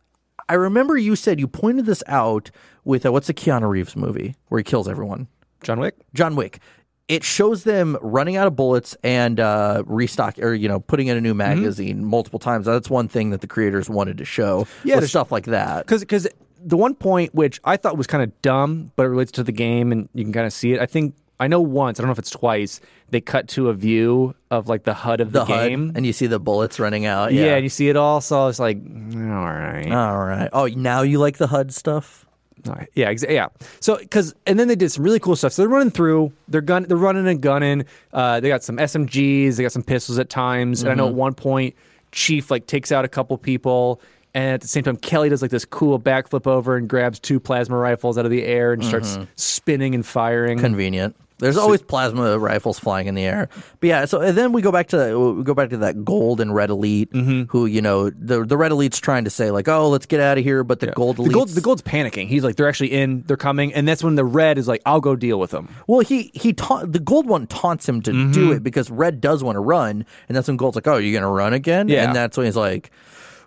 I 0.47 0.53
remember 0.55 0.97
you 0.97 1.15
said 1.15 1.39
you 1.39 1.47
pointed 1.47 1.85
this 1.85 2.03
out 2.07 2.51
with 2.83 3.05
uh, 3.05 3.11
what's 3.11 3.27
the 3.27 3.33
Keanu 3.33 3.69
Reeves 3.69 3.95
movie 3.95 4.35
where 4.49 4.59
he 4.59 4.63
kills 4.63 4.87
everyone? 4.87 5.27
John 5.63 5.79
Wick. 5.79 5.95
John 6.13 6.35
Wick. 6.35 6.59
It 7.07 7.23
shows 7.23 7.63
them 7.63 7.97
running 8.01 8.35
out 8.35 8.45
of 8.45 8.55
bullets 8.55 8.95
and 9.03 9.39
uh, 9.39 9.81
restock 9.87 10.37
or 10.39 10.53
you 10.53 10.67
know 10.67 10.79
putting 10.79 11.07
in 11.07 11.17
a 11.17 11.21
new 11.21 11.29
Mm-hmm. 11.33 11.37
magazine 11.61 12.05
multiple 12.05 12.37
times. 12.39 12.65
That's 12.67 12.89
one 12.89 13.07
thing 13.07 13.31
that 13.31 13.41
the 13.41 13.47
creators 13.47 13.89
wanted 13.89 14.17
to 14.19 14.25
show. 14.25 14.67
Yeah, 14.83 14.99
sh- 14.99 15.09
stuff 15.09 15.31
like 15.31 15.45
that. 15.45 15.85
because 15.85 16.01
because 16.01 16.27
the 16.63 16.77
one 16.77 16.93
point 16.95 17.33
which 17.33 17.59
I 17.63 17.77
thought 17.77 17.97
was 17.97 18.07
kind 18.07 18.23
of 18.23 18.41
dumb, 18.41 18.91
but 18.95 19.05
it 19.05 19.09
relates 19.09 19.31
to 19.33 19.43
the 19.43 19.51
game, 19.51 19.91
and 19.91 20.09
you 20.13 20.23
can 20.23 20.33
kind 20.33 20.45
of 20.45 20.53
see 20.53 20.73
it. 20.73 20.79
I 20.79 20.85
think 20.85 21.15
I 21.39 21.47
know 21.47 21.61
once. 21.61 21.99
I 21.99 22.03
don't 22.03 22.07
know 22.07 22.13
if 22.13 22.19
it's 22.19 22.29
twice. 22.31 22.81
They 23.11 23.21
cut 23.21 23.47
to 23.49 23.69
a 23.69 23.73
view 23.73 24.35
of 24.51 24.67
like 24.67 24.83
the 24.83 24.93
HUD 24.93 25.21
of 25.21 25.31
the, 25.31 25.39
The 25.45 25.45
HUD, 25.45 25.69
game, 25.69 25.91
and 25.95 26.05
you 26.05 26.11
see 26.13 26.27
the 26.27 26.39
bullets 26.39 26.79
running 26.79 27.05
out. 27.05 27.31
yeah. 27.33 27.45
Yeah. 27.45 27.55
and 27.55 27.63
you 27.63 27.69
see 27.69 27.87
it 27.89 27.95
all. 27.95 28.19
So 28.21 28.41
I 28.41 28.45
was 28.45 28.59
like, 28.59 28.77
"Mm, 28.83 29.31
all 29.31 29.45
right, 29.45 29.91
All 29.91 30.17
right. 30.19 30.49
Oh, 30.51 30.65
now 30.67 31.01
you 31.01 31.17
like 31.19 31.37
the 31.37 31.47
HUD 31.47 31.73
stuff? 31.73 32.25
Right. 32.65 32.89
yeah, 32.93 33.09
exa- 33.09 33.31
yeah. 33.31 33.47
So 33.79 33.95
because 33.97 34.35
and 34.45 34.59
then 34.59 34.67
they 34.67 34.75
did 34.75 34.91
some 34.91 35.05
really 35.05 35.19
cool 35.21 35.37
stuff. 35.37 35.53
So 35.53 35.61
they're 35.61 35.69
running 35.69 35.91
through. 35.91 36.33
They're 36.49 36.59
gun. 36.59 36.83
They're 36.83 36.97
running 36.97 37.25
and 37.25 37.39
gunning. 37.41 37.85
Uh, 38.11 38.41
they 38.41 38.49
got 38.49 38.63
some 38.65 38.75
SMGs. 38.77 39.55
They 39.55 39.63
got 39.63 39.71
some 39.71 39.81
pistols 39.83 40.19
at 40.19 40.29
times. 40.29 40.81
And 40.83 40.91
I 40.91 40.93
know 40.95 41.05
Mm-hmm. 41.05 41.13
at 41.13 41.17
one 41.19 41.33
point, 41.35 41.75
Chief 42.11 42.51
like 42.51 42.67
takes 42.67 42.91
out 42.91 43.05
a 43.05 43.07
couple 43.07 43.37
people. 43.37 44.01
And 44.33 44.53
at 44.53 44.61
the 44.61 44.67
same 44.67 44.83
time, 44.83 44.97
Kelly 44.97 45.29
does 45.29 45.41
like 45.41 45.51
this 45.51 45.65
cool 45.65 45.99
backflip 45.99 46.45
over 46.45 46.75
and 46.77 46.87
grabs 46.87 47.19
two 47.19 47.39
plasma 47.39 47.75
rifles 47.77 48.17
out 48.17 48.25
of 48.25 48.31
the 48.31 48.43
air 48.43 48.73
and 48.73 48.83
starts 48.85 49.13
Mm-hmm. 49.13 49.23
spinning 49.35 49.95
and 49.95 50.05
firing. 50.05 50.59
convenient. 50.59 51.15
There's 51.39 51.55
always 51.55 51.81
plasma 51.81 52.37
rifles 52.37 52.77
flying 52.79 53.07
in 53.07 53.15
the 53.15 53.23
air, 53.23 53.47
but 53.79 53.87
yeah. 53.87 54.03
So 54.03 54.19
and 54.19 54.37
then 54.37 54.51
we 54.51 54.61
go 54.61 54.73
back 54.73 54.87
to 54.89 55.17
we 55.37 55.43
go 55.45 55.53
back 55.53 55.69
to 55.69 55.77
that 55.77 56.03
gold 56.03 56.41
and 56.41 56.53
red 56.53 56.69
elite, 56.69 57.13
Mm-hmm. 57.13 57.43
who 57.43 57.65
you 57.65 57.81
know 57.81 58.09
the 58.09 58.43
the 58.43 58.57
red 58.57 58.73
elite's 58.73 58.99
trying 58.99 59.23
to 59.23 59.29
say 59.29 59.49
like, 59.49 59.69
oh, 59.69 59.87
let's 59.87 60.05
get 60.05 60.19
out 60.19 60.37
of 60.37 60.43
here, 60.43 60.65
but 60.65 60.81
the 60.81 60.87
gold 60.87 61.17
elite, 61.17 61.29
the 61.29 61.33
gold, 61.33 61.47
the 61.49 61.61
gold's 61.61 61.81
panicking. 61.81 62.27
He's 62.27 62.43
like, 62.43 62.57
they're 62.57 62.67
actually 62.67 62.91
in. 62.91 63.23
They're 63.25 63.37
coming, 63.37 63.73
and 63.73 63.87
that's 63.87 64.03
when 64.03 64.15
the 64.15 64.25
red 64.25 64.57
is 64.57 64.67
like, 64.67 64.81
I'll 64.85 64.99
go 64.99 65.15
deal 65.15 65.39
with 65.39 65.51
them. 65.51 65.69
well, 65.87 66.01
he 66.01 66.29
he 66.33 66.51
ta- 66.51 66.83
the 66.85 66.99
gold 66.99 67.25
one 67.25 67.47
taunts 67.47 67.87
him 67.87 68.01
to 68.01 68.11
Mm-hmm. 68.11 68.31
do 68.33 68.51
it 68.51 68.61
because 68.61 68.91
red 68.91 69.21
does 69.21 69.41
want 69.41 69.55
to 69.55 69.61
run, 69.61 70.05
and 70.27 70.35
that's 70.35 70.49
when 70.49 70.57
gold's 70.57 70.75
like, 70.75 70.87
oh, 70.87 70.97
you're 70.97 71.17
gonna 71.19 71.31
run 71.33 71.53
again, 71.53 71.87
Yeah. 71.87 72.03
and 72.05 72.13
that's 72.13 72.35
when 72.35 72.47
he's 72.47 72.57
like, 72.57 72.91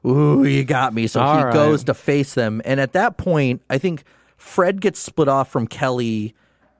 ooh, 0.07 0.45
you 0.45 0.65
got 0.65 0.95
me. 0.95 1.07
So 1.07 1.21
All 1.21 1.39
he 1.39 1.45
right. 1.45 1.53
goes 1.53 1.85
to 1.85 1.95
face 1.95 2.35
them, 2.35 2.63
and 2.65 2.81
at 2.81 2.93
that 2.93 3.17
point, 3.17 3.63
I 3.71 3.79
think 3.79 4.05
Fred 4.37 4.81
gets 4.81 4.99
split 5.01 5.29
off 5.29 5.51
from 5.51 5.67
Kelly. 5.67 6.35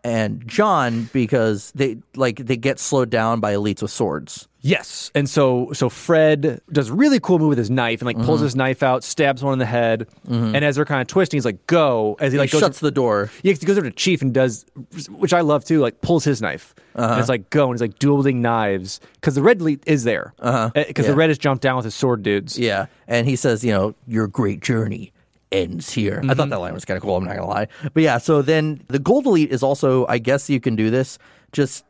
And 0.05 0.45
John, 0.49 1.09
because 1.13 1.71
they 1.77 1.99
like 2.17 2.39
they 2.39 2.57
get 2.57 2.81
slowed 2.81 3.09
down 3.09 3.39
by 3.39 3.55
elites 3.55 3.83
with 3.83 3.93
swords. 3.93 4.49
Yes, 4.65 5.11
and 5.15 5.29
so 5.29 5.71
so 5.73 5.89
Fred 5.89 6.61
does 6.71 6.89
a 6.89 6.95
really 6.95 7.19
cool 7.19 7.41
move 7.41 7.49
with 7.49 7.59
his 7.59 7.69
knife 7.69 8.01
and 8.01 8.07
like 8.07 8.17
pulls 8.17 8.39
Mm-hmm. 8.39 8.45
his 8.45 8.55
knife 8.57 8.83
out, 8.85 9.03
stabs 9.03 9.43
one 9.43 9.53
in 9.55 9.59
the 9.59 9.67
head, 9.67 10.07
and 10.29 10.57
as 10.65 10.77
they're 10.77 10.85
kind 10.85 11.01
of 11.03 11.09
twisting, 11.09 11.37
he's 11.37 11.45
like, 11.45 11.67
"Go!" 11.67 12.17
As 12.21 12.33
he 12.33 12.39
like 12.39 12.51
he 12.51 12.53
goes 12.53 12.61
shuts 12.61 12.79
the 12.79 12.93
door. 12.93 13.29
Yeah, 13.43 13.53
'cause 13.53 13.61
he 13.61 13.67
goes 13.67 13.77
over 13.77 13.91
to 13.91 13.97
Chief 13.97 14.23
and 14.23 14.33
does, 14.33 14.65
which 15.11 15.33
I 15.33 15.41
love 15.41 15.65
too. 15.65 15.81
Like 15.81 16.01
pulls 16.01 16.23
his 16.23 16.41
knife, 16.41 16.77
and 16.95 17.19
it's 17.19 17.29
like 17.29 17.51
go, 17.51 17.65
and 17.65 17.75
he's 17.75 17.81
like 17.81 17.99
dueling 17.99 18.41
knives 18.41 19.01
because 19.15 19.35
the 19.35 19.43
red 19.43 19.61
elite 19.61 19.83
is 19.85 20.05
there, 20.05 20.33
because 20.37 20.55
Uh-huh. 20.55 20.71
Yeah. 20.77 21.03
the 21.03 21.15
red 21.17 21.31
has 21.31 21.39
jumped 21.39 21.63
down 21.63 21.75
with 21.75 21.85
his 21.85 21.97
sword 21.97 22.23
dudes. 22.23 22.57
Yeah, 22.57 22.87
and 23.09 23.27
he 23.27 23.35
says, 23.35 23.65
you 23.65 23.73
know, 23.73 23.97
your 24.07 24.29
great 24.29 24.61
journey 24.61 25.13
ends 25.51 25.91
here. 25.93 26.19
I 26.23 26.27
Mm-hmm. 26.27 26.33
thought 26.35 26.51
that 26.51 26.61
line 26.61 26.73
was 26.73 26.85
kind 26.85 26.97
of 26.97 27.03
cool. 27.03 27.17
I'm 27.17 27.25
not 27.25 27.35
gonna 27.35 27.49
lie, 27.49 27.67
but 27.95 28.05
yeah. 28.05 28.19
So 28.19 28.43
then 28.43 28.81
the 28.87 29.01
gold 29.01 29.27
elite 29.27 29.51
is 29.51 29.65
also, 29.65 30.07
I 30.07 30.19
guess 30.19 30.49
you 30.49 30.61
can 30.61 30.77
do 30.77 30.89
this, 30.89 31.19
just 31.51 31.85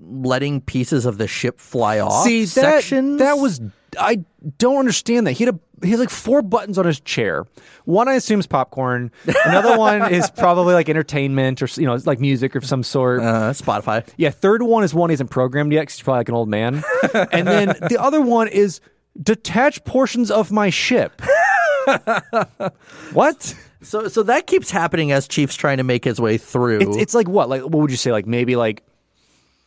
letting 0.00 0.60
pieces 0.60 1.06
of 1.06 1.18
the 1.18 1.26
ship 1.28 1.58
fly 1.60 1.98
off. 2.00 2.24
See 2.24 2.40
that 2.44 2.48
sections. 2.48 3.18
that 3.18 3.34
was 3.38 3.60
I 3.98 4.24
don't 4.58 4.78
understand 4.78 5.26
that 5.26 5.32
he 5.32 5.44
had 5.44 5.54
a 5.54 5.58
he 5.84 5.90
had 5.90 6.00
like 6.00 6.10
four 6.10 6.40
buttons 6.42 6.78
on 6.78 6.86
his 6.86 7.00
chair. 7.00 7.44
One 7.84 8.08
I 8.08 8.14
assume 8.14 8.40
is 8.40 8.46
popcorn. 8.46 9.10
Another 9.44 9.76
one 9.78 10.12
is 10.12 10.30
probably 10.30 10.74
like 10.74 10.88
entertainment 10.88 11.62
or 11.62 11.68
you 11.80 11.86
know 11.86 11.96
like 12.06 12.20
music 12.20 12.56
or 12.56 12.60
some 12.62 12.82
sort. 12.82 13.20
uh, 13.20 13.50
Spotify. 13.52 14.06
Yeah, 14.16 14.30
third 14.30 14.62
one 14.62 14.82
is 14.84 14.94
one 14.94 15.10
he 15.10 15.12
hasn't 15.12 15.30
programmed 15.30 15.72
yet 15.72 15.86
'cause 15.86 15.94
he's 15.96 16.02
probably 16.02 16.20
like 16.20 16.28
an 16.28 16.34
old 16.34 16.48
man. 16.48 16.82
and 17.32 17.46
then 17.46 17.68
the 17.88 17.98
other 18.00 18.20
one 18.20 18.48
is 18.48 18.80
detach 19.22 19.84
portions 19.84 20.30
of 20.30 20.50
my 20.50 20.70
ship. 20.70 21.20
what? 23.12 23.54
So 23.82 24.08
so 24.08 24.22
that 24.24 24.46
keeps 24.46 24.70
happening 24.70 25.12
as 25.12 25.28
Chief's 25.28 25.54
trying 25.56 25.76
to 25.78 25.84
make 25.84 26.04
his 26.04 26.20
way 26.20 26.38
through. 26.38 26.80
It's, 26.80 26.96
it's 26.96 27.14
like 27.14 27.28
what? 27.28 27.48
Like 27.48 27.62
what 27.62 27.72
would 27.74 27.90
you 27.90 27.96
say? 27.96 28.12
Like 28.12 28.26
maybe 28.26 28.56
like 28.56 28.82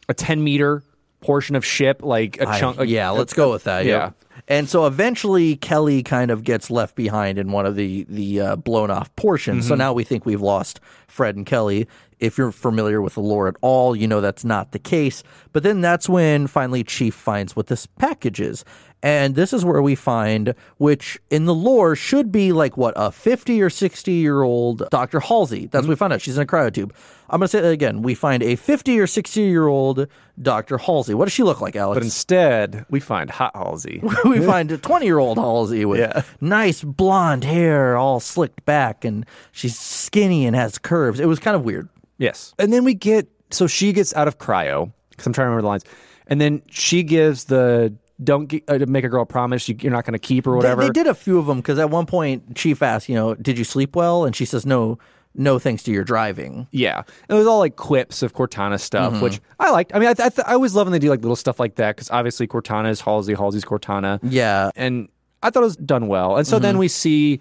a 0.10 0.14
ten 0.14 0.44
meter 0.44 0.84
portion 1.22 1.56
of 1.56 1.66
ship, 1.66 2.02
like 2.04 2.38
a 2.40 2.46
chunk. 2.60 2.78
Like, 2.78 2.90
yeah, 2.90 3.10
let's 3.10 3.34
go 3.34 3.52
with 3.52 3.64
that. 3.66 3.86
yeah. 3.86 3.92
Yeah. 3.92 4.12
And 4.48 4.70
so 4.70 4.86
eventually 4.86 5.56
Kelly 5.58 6.04
kind 6.04 6.30
of 6.32 6.44
gets 6.44 6.70
left 6.70 6.96
behind 6.96 7.38
in 7.40 7.52
one 7.52 7.66
of 7.66 7.76
the 7.76 8.06
the 8.08 8.40
uh, 8.42 8.56
blown 8.56 8.92
off 8.92 9.14
portions. 9.16 9.66
So 9.68 9.74
Mm-hmm. 9.74 9.80
now 9.80 9.94
we 9.94 10.04
think 10.04 10.26
we've 10.26 10.42
lost 10.42 10.80
Fred 11.08 11.36
and 11.36 11.46
Kelly. 11.46 11.88
If 12.20 12.38
you're 12.38 12.52
familiar 12.52 13.02
with 13.02 13.16
the 13.16 13.20
lore 13.22 13.48
at 13.48 13.56
all, 13.62 13.96
you 13.96 14.08
know 14.08 14.22
that's 14.22 14.46
not 14.46 14.72
the 14.72 14.80
case. 14.80 15.22
But 15.54 15.64
then 15.64 15.82
that's 15.82 16.08
when 16.08 16.48
finally 16.48 16.84
Chief 16.84 17.14
finds 17.14 17.56
what 17.56 17.68
this 17.68 17.86
package 17.86 18.40
is. 18.40 18.64
And 19.08 19.36
this 19.36 19.54
is 19.54 19.64
where 19.64 19.82
we 19.82 19.96
find, 19.96 20.54
which 20.80 21.18
in 21.30 21.46
the 21.46 21.54
lore 21.54 21.96
should 21.96 22.30
be 22.30 22.52
like 22.52 22.76
what, 22.76 22.94
a 22.98 23.10
50 23.10 23.62
or 23.62 23.70
60 23.70 24.12
year 24.12 24.42
old 24.42 24.84
Dr. 24.90 25.22
Halsey. 25.22 25.68
That's 25.68 25.84
what 25.84 25.90
we 25.90 25.96
Mm-hmm. 25.96 26.00
find 26.00 26.14
out. 26.14 26.22
She's 26.22 26.38
in 26.38 26.44
a 26.44 26.46
cryotube. 26.46 26.92
I'm 27.30 27.40
going 27.40 27.46
to 27.46 27.48
say 27.48 27.62
that 27.62 27.70
again. 27.72 28.02
We 28.02 28.16
find 28.16 28.44
a 28.44 28.58
50 28.58 29.00
or 29.00 29.08
60 29.08 29.42
year 29.42 29.68
old 29.68 30.08
Dr. 30.42 30.78
Halsey. 30.78 31.14
What 31.14 31.26
does 31.26 31.32
she 31.34 31.44
look 31.44 31.62
like, 31.62 31.78
Alex? 31.78 31.96
But 31.96 32.04
instead, 32.04 32.86
we 32.90 33.00
find 33.00 33.30
Hot 33.30 33.56
Halsey. 33.56 34.02
we 34.26 34.40
find 34.46 34.72
a 34.74 34.78
20 34.78 35.06
year 35.06 35.20
old 35.20 35.38
Halsey 35.38 35.86
with 35.86 36.00
Yeah. 36.02 36.24
nice 36.42 36.84
blonde 36.84 37.46
hair 37.46 37.96
all 37.96 38.20
slicked 38.20 38.66
back 38.66 39.06
and 39.06 39.26
she's 39.54 39.80
skinny 39.80 40.46
and 40.46 40.54
has 40.56 40.78
curves. 40.78 41.22
It 41.22 41.28
was 41.28 41.40
kind 41.40 41.56
of 41.56 41.64
weird. 41.64 41.88
Yes. 42.18 42.54
And 42.60 42.74
then 42.74 42.84
we 42.84 42.94
get 42.94 43.30
so 43.52 43.68
she 43.68 43.94
gets 43.94 44.14
out 44.16 44.28
of 44.28 44.38
cryo 44.38 44.92
because 45.12 45.26
I'm 45.28 45.32
trying 45.34 45.46
to 45.46 45.50
remember 45.52 45.62
the 45.62 45.68
lines, 45.70 45.86
and 46.28 46.42
then 46.42 46.62
she 46.70 47.04
gives 47.04 47.46
the 47.46 47.94
don't 48.24 48.48
gi- 48.50 48.64
uh, 48.68 48.80
make 48.88 49.04
a 49.04 49.10
girl 49.10 49.26
promise 49.26 49.70
you, 49.70 49.76
you're 49.80 49.92
not 49.92 50.06
going 50.06 50.14
to 50.14 50.20
keep 50.20 50.48
or 50.48 50.52
They- 50.52 50.56
whatever. 50.58 50.82
They, 50.84 50.90
did 50.90 51.08
a 51.08 51.14
few 51.14 51.38
of 51.38 51.46
them 51.46 51.58
because 51.58 51.78
at 51.80 51.90
one 51.90 52.06
point 52.06 52.56
Chief 52.56 52.82
asked, 52.82 53.10
you 53.10 53.16
know, 53.16 53.36
did 53.36 53.58
you 53.58 53.64
sleep 53.64 53.96
well? 53.96 54.26
And 54.26 54.36
she 54.36 54.46
says, 54.46 54.66
no, 54.66 54.98
no, 55.36 55.60
thanks 55.60 55.84
to 55.84 55.92
your 55.92 56.04
driving. 56.04 56.68
Yeah, 56.72 57.04
it 57.30 57.34
was 57.36 57.46
all 57.46 57.60
like 57.60 57.76
quips 57.76 58.24
of 58.24 58.34
Cortana 58.34 58.80
stuff, 58.80 59.14
Mm-hmm. 59.14 59.22
which 59.24 59.40
I 59.60 59.70
liked. 59.72 59.94
I 59.94 60.00
mean, 60.00 60.10
I, 60.10 60.14
th- 60.16 60.26
I, 60.26 60.30
th- 60.30 60.48
I 60.48 60.54
always 60.54 60.74
love 60.74 60.88
when 60.88 60.94
they 60.94 61.00
do 61.00 61.10
like 61.10 61.22
little 61.22 61.36
stuff 61.36 61.60
like 61.60 61.76
that 61.76 61.96
because 61.96 62.10
obviously 62.10 62.48
Cortana 62.48 62.90
is 62.90 63.02
Halsey, 63.02 63.36
Halsey's 63.36 63.64
Cortana, 63.66 64.20
Yeah. 64.24 64.72
and 64.76 65.10
I 65.44 65.52
thought 65.52 65.62
it 65.62 65.66
was 65.68 65.78
done 65.78 66.08
well. 66.08 66.38
And 66.38 66.48
so 66.48 66.56
Mm-hmm. 66.56 66.64
then 66.64 66.78
we 66.80 66.88
see 66.88 67.40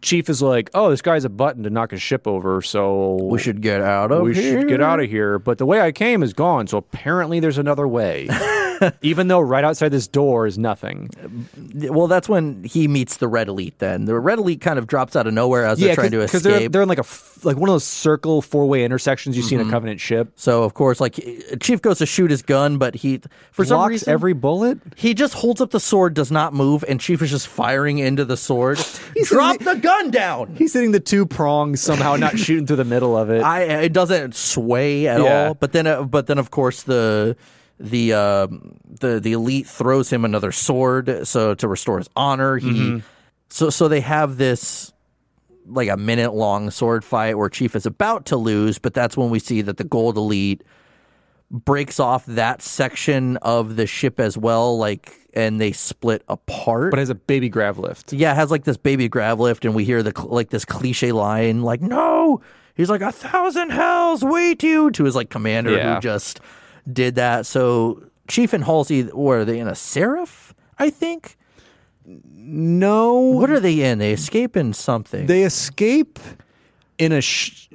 Chief 0.00 0.28
is 0.28 0.42
like, 0.42 0.68
"Oh, 0.74 0.90
this 0.90 1.00
guy's 1.02 1.24
a 1.24 1.30
button 1.30 1.62
to 1.62 1.70
knock 1.70 1.90
his 1.90 2.02
ship 2.02 2.28
over, 2.28 2.60
so 2.60 3.14
We 3.22 3.38
should 3.38 3.62
get 3.62 3.80
out 3.80 4.12
of 4.12 4.22
we 4.22 4.34
here. 4.34 4.60
should 4.60 4.68
get 4.68 4.82
out 4.82 5.00
of 5.00 5.08
here." 5.08 5.38
But 5.38 5.56
the 5.58 5.64
way 5.66 5.80
I 5.80 5.92
came 5.92 6.22
is 6.22 6.34
gone, 6.34 6.66
so 6.66 6.76
apparently 6.78 7.40
there's 7.40 7.56
another 7.58 7.88
way. 7.88 8.28
Even 9.02 9.28
though 9.28 9.40
right 9.40 9.64
outside 9.64 9.90
this 9.90 10.06
door 10.08 10.46
is 10.46 10.58
nothing. 10.58 11.10
Well, 11.74 12.06
that's 12.06 12.28
when 12.28 12.64
he 12.64 12.88
meets 12.88 13.16
the 13.18 13.28
Red 13.28 13.48
Elite. 13.48 13.78
Then 13.78 14.04
the 14.06 14.18
Red 14.18 14.38
Elite 14.38 14.60
kind 14.60 14.78
of 14.78 14.86
drops 14.86 15.16
out 15.16 15.26
of 15.26 15.34
nowhere 15.34 15.64
as 15.64 15.78
they're 15.78 15.94
trying 15.94 16.10
to 16.12 16.20
escape. 16.22 16.42
they're 16.42 16.68
they're 16.68 16.82
in 16.82 16.88
like 16.88 16.98
a 16.98 17.04
like 17.44 17.56
one 17.56 17.68
of 17.68 17.74
those 17.74 17.84
circle 17.84 18.40
four 18.42 18.66
way 18.66 18.84
intersections 18.84 19.36
you 19.36 19.42
see 19.42 19.54
Mm-hmm. 19.54 19.62
in 19.62 19.68
a 19.68 19.70
Covenant 19.70 20.00
ship. 20.00 20.32
so 20.36 20.62
of 20.64 20.74
course, 20.74 21.00
like 21.00 21.14
Chief 21.60 21.80
goes 21.82 21.98
to 21.98 22.06
shoot 22.06 22.30
his 22.30 22.42
gun, 22.42 22.78
but 22.78 22.94
he 22.94 23.20
for 23.52 23.64
some 23.64 23.86
reason 23.88 24.12
every 24.12 24.32
bullet. 24.32 24.78
he 24.96 25.14
just 25.14 25.34
holds 25.34 25.60
up 25.60 25.70
the 25.70 25.80
sword, 25.80 26.14
does 26.14 26.30
not 26.32 26.54
move, 26.54 26.84
and 26.88 27.00
Chief 27.00 27.20
is 27.22 27.30
just 27.30 27.46
firing 27.48 27.98
into 27.98 28.24
the 28.24 28.36
sword. 28.36 28.78
He's 29.14 29.28
Drop 29.28 29.58
the 29.58 29.74
gun 29.74 30.10
down. 30.10 30.54
He's 30.56 30.72
hitting 30.72 30.92
the 30.92 31.00
two 31.00 31.26
prongs 31.26 31.80
somehow, 31.80 32.16
not 32.16 32.38
shooting 32.44 32.66
through 32.66 32.76
the 32.76 32.84
middle 32.84 33.16
of 33.16 33.30
it. 33.30 33.42
I 33.42 33.62
it 33.62 33.92
doesn't 33.92 34.34
sway 34.34 35.06
at 35.06 35.20
Yeah. 35.20 35.48
all. 35.48 35.54
But 35.54 35.72
then, 35.72 35.86
uh, 35.86 36.02
but 36.04 36.26
then 36.26 36.38
of 36.38 36.50
course 36.50 36.82
the 36.82 37.36
the 37.80 38.12
uh, 38.12 38.46
the 39.00 39.20
the 39.20 39.32
elite 39.32 39.66
throws 39.66 40.10
him 40.12 40.24
another 40.24 40.52
sword 40.52 41.26
so 41.26 41.54
to 41.54 41.68
restore 41.68 41.98
his 41.98 42.08
honor. 42.16 42.56
He 42.56 42.68
Mm-hmm. 42.70 42.98
so 43.50 43.70
so 43.70 43.88
they 43.88 44.00
have 44.00 44.36
this 44.36 44.92
like 45.66 45.88
a 45.88 45.96
minute 45.96 46.34
long 46.34 46.70
sword 46.70 47.02
fight 47.04 47.38
where 47.38 47.48
Chief 47.48 47.74
is 47.74 47.86
about 47.86 48.26
to 48.26 48.36
lose, 48.36 48.78
but 48.78 48.92
that's 48.94 49.16
when 49.16 49.30
we 49.30 49.38
see 49.38 49.62
that 49.62 49.78
the 49.78 49.84
Gold 49.84 50.16
Elite 50.18 50.62
breaks 51.50 52.00
off 52.00 52.24
that 52.26 52.62
section 52.62 53.36
of 53.38 53.76
the 53.76 53.86
ship 53.86 54.18
as 54.20 54.36
well, 54.36 54.76
like 54.78 55.12
and 55.34 55.60
they 55.60 55.72
split 55.72 56.22
apart. 56.28 56.90
but 56.90 56.98
has 56.98 57.10
a 57.10 57.14
baby 57.14 57.48
grav 57.48 57.78
lift. 57.78 58.12
Yeah, 58.12 58.32
it 58.32 58.36
has 58.36 58.50
like 58.50 58.64
this 58.64 58.76
baby 58.76 59.08
grav 59.08 59.40
lift, 59.40 59.64
and 59.64 59.74
we 59.74 59.84
hear 59.84 60.02
the 60.02 60.12
like 60.26 60.50
this 60.50 60.64
cliche 60.64 61.12
line, 61.12 61.62
like 61.62 61.80
"No." 61.80 62.40
He's 62.76 62.90
like 62.90 63.02
a 63.02 63.12
thousand 63.12 63.70
hells 63.70 64.24
wait 64.24 64.62
you 64.64 64.90
to 64.92 65.04
his 65.04 65.14
like 65.14 65.30
commander 65.30 65.70
Yeah. 65.76 65.94
who 65.94 66.00
just 66.00 66.40
did 66.90 67.14
that. 67.16 67.46
So 67.46 68.02
Chief 68.28 68.52
and 68.52 68.64
Halsey, 68.64 69.04
were 69.04 69.44
they 69.44 69.58
in 69.58 69.68
a 69.68 69.74
seraph? 69.74 70.54
I 70.78 70.90
think. 70.90 71.36
No, 72.06 73.14
What 73.20 73.50
are 73.50 73.60
they 73.60 73.80
in? 73.82 73.98
They 73.98 74.12
escape 74.12 74.56
in 74.56 74.72
something. 74.74 75.26
they 75.26 75.42
escape 75.44 76.18
in 76.98 77.12
a 77.12 77.20
sh- 77.22 77.68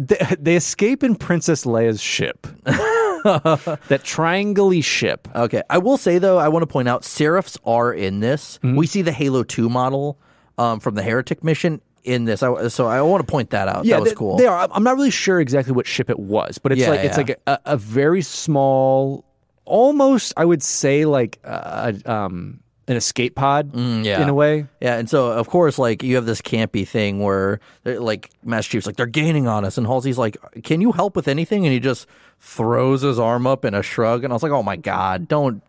they, 0.00 0.18
they 0.38 0.56
escape 0.56 1.02
in 1.04 1.14
Princess 1.14 1.64
Leia's 1.64 2.00
ship. 2.00 2.46
that 2.64 4.00
triangle 4.04 4.80
ship. 4.80 5.28
okay, 5.34 5.62
I 5.70 5.78
will 5.78 5.96
say 5.96 6.18
though, 6.18 6.38
I 6.38 6.48
want 6.48 6.62
to 6.62 6.66
point 6.66 6.88
out 6.88 7.04
seraphs 7.04 7.58
are 7.64 7.92
in 7.92 8.20
this. 8.20 8.58
Mm-hmm. 8.58 8.76
We 8.76 8.86
see 8.86 9.02
the 9.02 9.12
Halo 9.12 9.42
Two 9.44 9.68
model 9.68 10.18
um, 10.56 10.80
from 10.80 10.94
the 10.94 11.02
Heretic 11.02 11.44
mission 11.44 11.80
in 12.04 12.24
this. 12.24 12.42
I, 12.42 12.68
so 12.68 12.86
I 12.86 13.00
want 13.02 13.26
to 13.26 13.30
point 13.30 13.50
that 13.50 13.68
out. 13.68 13.84
Yeah, 13.84 13.96
that 13.96 14.00
was 14.02 14.10
they, 14.10 14.16
cool. 14.16 14.36
They 14.36 14.46
are. 14.46 14.68
I'm 14.70 14.82
not 14.84 14.96
really 14.96 15.10
sure 15.10 15.40
exactly 15.40 15.72
what 15.74 15.86
ship 15.86 16.08
it 16.10 16.18
was, 16.18 16.58
but 16.58 16.72
it's 16.72 16.80
Yeah, 16.80 16.90
like 16.90 17.00
it's 17.04 17.16
like 17.16 17.40
a, 17.46 17.58
a 17.64 17.76
very 17.76 18.22
small, 18.22 19.24
almost 19.64 20.32
I 20.36 20.44
would 20.44 20.62
say 20.62 21.04
like 21.04 21.38
uh, 21.44 21.92
um, 22.06 22.60
an 22.86 22.96
escape 22.96 23.34
pod 23.34 23.72
Mm, 23.72 24.04
yeah. 24.04 24.22
in 24.22 24.28
a 24.28 24.34
way. 24.34 24.66
Yeah, 24.80 24.96
and 24.96 25.08
so 25.10 25.32
of 25.32 25.48
course, 25.48 25.78
like 25.78 26.02
you 26.02 26.16
have 26.16 26.26
this 26.26 26.40
campy 26.40 26.86
thing 26.88 27.20
where, 27.20 27.60
like, 27.84 28.30
Master 28.42 28.72
Chief's 28.72 28.86
like 28.86 28.96
they're 28.96 29.06
gaining 29.06 29.46
on 29.46 29.64
us, 29.64 29.76
and 29.78 29.86
Halsey's 29.86 30.18
like, 30.18 30.36
"Can 30.64 30.80
you 30.80 30.92
help 30.92 31.16
with 31.16 31.28
anything?" 31.28 31.64
And 31.66 31.72
he 31.72 31.80
just 31.80 32.06
throws 32.40 33.02
his 33.02 33.18
arm 33.18 33.46
up 33.46 33.64
in 33.64 33.74
a 33.74 33.82
shrug, 33.82 34.24
and 34.24 34.32
I 34.32 34.34
was 34.34 34.42
like, 34.42 34.52
"Oh 34.52 34.62
my 34.62 34.76
god, 34.76 35.28
don't 35.28 35.62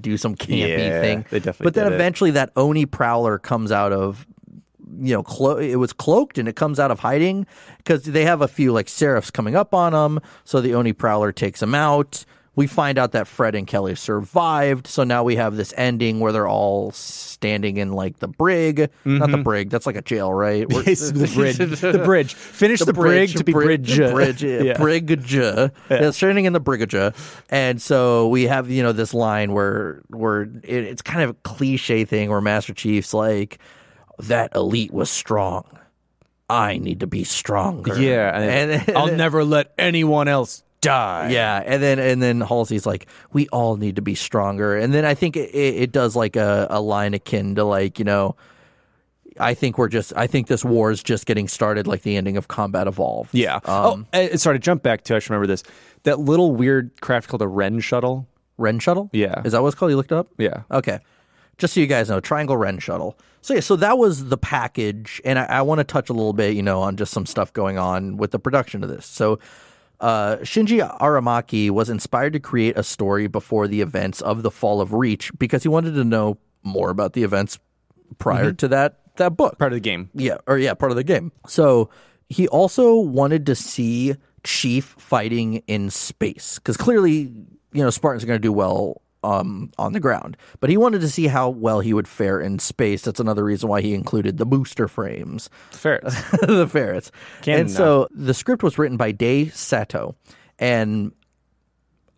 do 0.00 0.16
some 0.16 0.36
campy 0.36 0.88
Yeah, 0.88 1.00
thing." 1.00 1.24
they 1.30 1.38
definitely 1.40 1.64
But 1.64 1.74
then 1.74 1.84
did 1.86 1.92
it. 1.92 1.96
eventually, 1.96 2.30
that 2.32 2.52
Oni 2.56 2.86
Prowler 2.86 3.38
comes 3.38 3.72
out 3.72 3.92
of, 3.92 4.26
you 4.98 5.14
know, 5.14 5.22
clo- 5.22 5.58
it 5.58 5.76
was 5.76 5.92
cloaked 5.92 6.38
and 6.38 6.48
it 6.48 6.56
comes 6.56 6.80
out 6.80 6.90
of 6.90 7.00
hiding 7.00 7.46
because 7.78 8.04
they 8.04 8.24
have 8.24 8.40
a 8.40 8.48
few 8.48 8.72
like 8.72 8.88
seraphs 8.88 9.30
coming 9.30 9.54
up 9.54 9.74
on 9.74 9.92
them. 9.92 10.20
So 10.44 10.60
the 10.60 10.74
Oni 10.74 10.92
Prowler 10.92 11.32
takes 11.32 11.60
them 11.60 11.74
out. 11.74 12.24
We 12.56 12.66
find 12.66 12.98
out 12.98 13.12
that 13.12 13.28
Fred 13.28 13.54
and 13.54 13.66
Kelly 13.66 13.94
survived. 13.94 14.86
So 14.86 15.04
now 15.04 15.22
we 15.22 15.36
have 15.36 15.56
this 15.56 15.72
ending 15.76 16.18
where 16.18 16.32
they're 16.32 16.48
all 16.48 16.90
standing 16.90 17.76
in 17.76 17.92
like 17.92 18.18
the 18.18 18.26
brig. 18.28 18.90
Not 19.04 19.30
the 19.30 19.36
mm-hmm. 19.36 19.42
brig. 19.44 19.70
That's 19.70 19.86
like 19.86 19.96
a 19.96 20.02
jail, 20.02 20.32
right? 20.34 20.66
The 20.68 21.30
bridge. 21.34 21.80
the 21.80 22.02
bridge. 22.04 22.34
Finish 22.34 22.80
the, 22.80 22.92
brig 22.92 23.30
to 23.36 23.44
be 23.44 23.52
bridge. 23.52 23.96
bridge, 23.96 24.42
yeah, 24.42 24.60
Yeah. 24.62 24.76
bridge. 24.76 25.34
Yeah, 25.34 26.10
standing 26.10 26.44
in 26.44 26.52
the 26.52 26.60
brigage, 26.60 26.94
and 27.48 27.80
so 27.80 28.28
we 28.28 28.44
have 28.44 28.68
you 28.68 28.82
know 28.82 28.92
this 28.92 29.14
line 29.14 29.52
where 29.52 30.02
where 30.08 30.42
it, 30.42 30.64
it's 30.64 31.02
kind 31.02 31.22
of 31.22 31.30
a 31.30 31.34
cliche 31.44 32.04
thing 32.04 32.30
where 32.30 32.40
Master 32.40 32.74
Chief's 32.74 33.14
like, 33.14 33.58
"That 34.22 34.54
elite 34.54 34.92
was 34.92 35.10
strong. 35.10 35.64
I 36.48 36.78
need 36.78 37.00
to 37.00 37.06
be 37.06 37.24
stronger." 37.24 38.00
Yeah, 38.00 38.38
and, 38.38 38.70
and, 38.70 38.96
I'll 38.96 39.14
never 39.14 39.44
let 39.44 39.72
anyone 39.78 40.28
else 40.28 40.62
die. 40.80 41.30
yeah, 41.30 41.62
and 41.64 41.82
then 41.82 41.98
and 41.98 42.22
then 42.22 42.40
Halsey's 42.40 42.86
like, 42.86 43.06
"We 43.32 43.48
all 43.48 43.76
need 43.76 43.96
to 43.96 44.02
be 44.02 44.14
stronger." 44.14 44.76
And 44.76 44.92
then 44.92 45.04
I 45.04 45.14
think 45.14 45.36
it, 45.36 45.54
it, 45.54 45.92
does 45.92 46.16
like 46.16 46.36
a, 46.36 46.66
a 46.70 46.80
line 46.80 47.14
akin 47.14 47.54
to 47.56 47.64
like 47.64 47.98
you 47.98 48.04
know. 48.04 48.36
I 49.38 49.54
think 49.54 49.78
we're 49.78 49.88
just. 49.88 50.12
I 50.16 50.26
think 50.26 50.48
this 50.48 50.64
war 50.64 50.90
is 50.90 51.02
just 51.02 51.24
getting 51.24 51.48
started, 51.48 51.86
like 51.86 52.02
the 52.02 52.16
ending 52.16 52.36
of 52.36 52.48
Combat 52.48 52.86
Evolved. 52.86 53.32
Yeah. 53.32 53.56
Um, 53.64 54.06
oh, 54.12 54.18
uh, 54.18 54.36
sorry 54.36 54.56
to 54.56 54.62
jump 54.62 54.82
back 54.82 55.04
to. 55.04 55.16
I 55.16 55.18
should 55.18 55.30
remember 55.30 55.46
this. 55.46 55.62
That 56.02 56.18
little 56.18 56.54
weird 56.54 57.00
craft 57.00 57.28
called 57.28 57.40
a 57.40 57.48
Ren 57.48 57.80
shuttle. 57.80 58.26
Ren 58.60 58.78
Shuttle? 58.78 59.08
Yeah. 59.12 59.42
Is 59.44 59.52
that 59.52 59.62
what 59.62 59.68
it's 59.68 59.76
called? 59.76 59.90
You 59.90 59.96
looked 59.96 60.12
it 60.12 60.18
up? 60.18 60.28
Yeah. 60.38 60.62
Okay. 60.70 61.00
Just 61.58 61.74
so 61.74 61.80
you 61.80 61.86
guys 61.86 62.08
know, 62.10 62.20
Triangle 62.20 62.56
Ren 62.56 62.78
Shuttle. 62.78 63.18
So 63.42 63.54
yeah, 63.54 63.60
so 63.60 63.76
that 63.76 63.96
was 63.96 64.28
the 64.28 64.36
package, 64.36 65.20
and 65.24 65.38
I, 65.38 65.44
I 65.44 65.62
want 65.62 65.78
to 65.78 65.84
touch 65.84 66.10
a 66.10 66.12
little 66.12 66.34
bit, 66.34 66.54
you 66.54 66.62
know, 66.62 66.82
on 66.82 66.96
just 66.96 67.12
some 67.12 67.24
stuff 67.24 67.52
going 67.52 67.78
on 67.78 68.16
with 68.18 68.32
the 68.32 68.38
production 68.38 68.82
of 68.82 68.90
this. 68.90 69.06
So 69.06 69.38
uh, 70.00 70.36
Shinji 70.38 70.80
Aramaki 70.98 71.70
was 71.70 71.90
inspired 71.90 72.32
to 72.34 72.40
create 72.40 72.76
a 72.76 72.82
story 72.82 73.26
before 73.26 73.68
the 73.68 73.80
events 73.80 74.20
of 74.20 74.42
the 74.42 74.50
Fall 74.50 74.80
of 74.80 74.92
Reach 74.92 75.30
because 75.38 75.62
he 75.62 75.68
wanted 75.68 75.94
to 75.94 76.04
know 76.04 76.38
more 76.62 76.90
about 76.90 77.14
the 77.14 77.22
events 77.22 77.58
prior 78.18 78.52
to 78.52 78.68
that 78.68 79.00
that 79.16 79.36
book. 79.36 79.58
Part 79.58 79.72
of 79.72 79.76
the 79.76 79.80
game. 79.80 80.10
Yeah, 80.14 80.38
or 80.46 80.58
yeah, 80.58 80.74
part 80.74 80.92
of 80.92 80.96
the 80.96 81.04
game. 81.04 81.32
So 81.46 81.90
he 82.28 82.48
also 82.48 82.96
wanted 82.96 83.46
to 83.46 83.54
see 83.54 84.14
Chief 84.42 84.94
fighting 84.98 85.62
in 85.66 85.90
space 85.90 86.58
because 86.58 86.78
clearly, 86.78 87.32
you 87.72 87.82
know, 87.82 87.90
Spartans 87.90 88.24
are 88.24 88.26
going 88.26 88.38
to 88.38 88.42
do 88.42 88.52
well 88.52 89.02
um, 89.22 89.70
on 89.78 89.92
the 89.92 90.00
ground, 90.00 90.36
but 90.60 90.70
he 90.70 90.76
wanted 90.76 91.00
to 91.02 91.08
see 91.08 91.26
how 91.26 91.48
well 91.50 91.80
he 91.80 91.92
would 91.92 92.08
fare 92.08 92.40
in 92.40 92.58
space. 92.58 93.02
That's 93.02 93.20
another 93.20 93.44
reason 93.44 93.68
why 93.68 93.80
he 93.82 93.94
included 93.94 94.38
the 94.38 94.46
booster 94.46 94.88
frames 94.88 95.50
Fair. 95.70 96.00
the 96.42 96.66
ferrets. 96.70 97.10
Canon 97.42 97.60
and 97.62 97.70
so 97.70 98.08
the 98.10 98.34
script 98.34 98.62
was 98.62 98.78
written 98.78 98.96
by 98.96 99.12
Dai 99.12 99.46
Sato. 99.46 100.14
And 100.58 101.12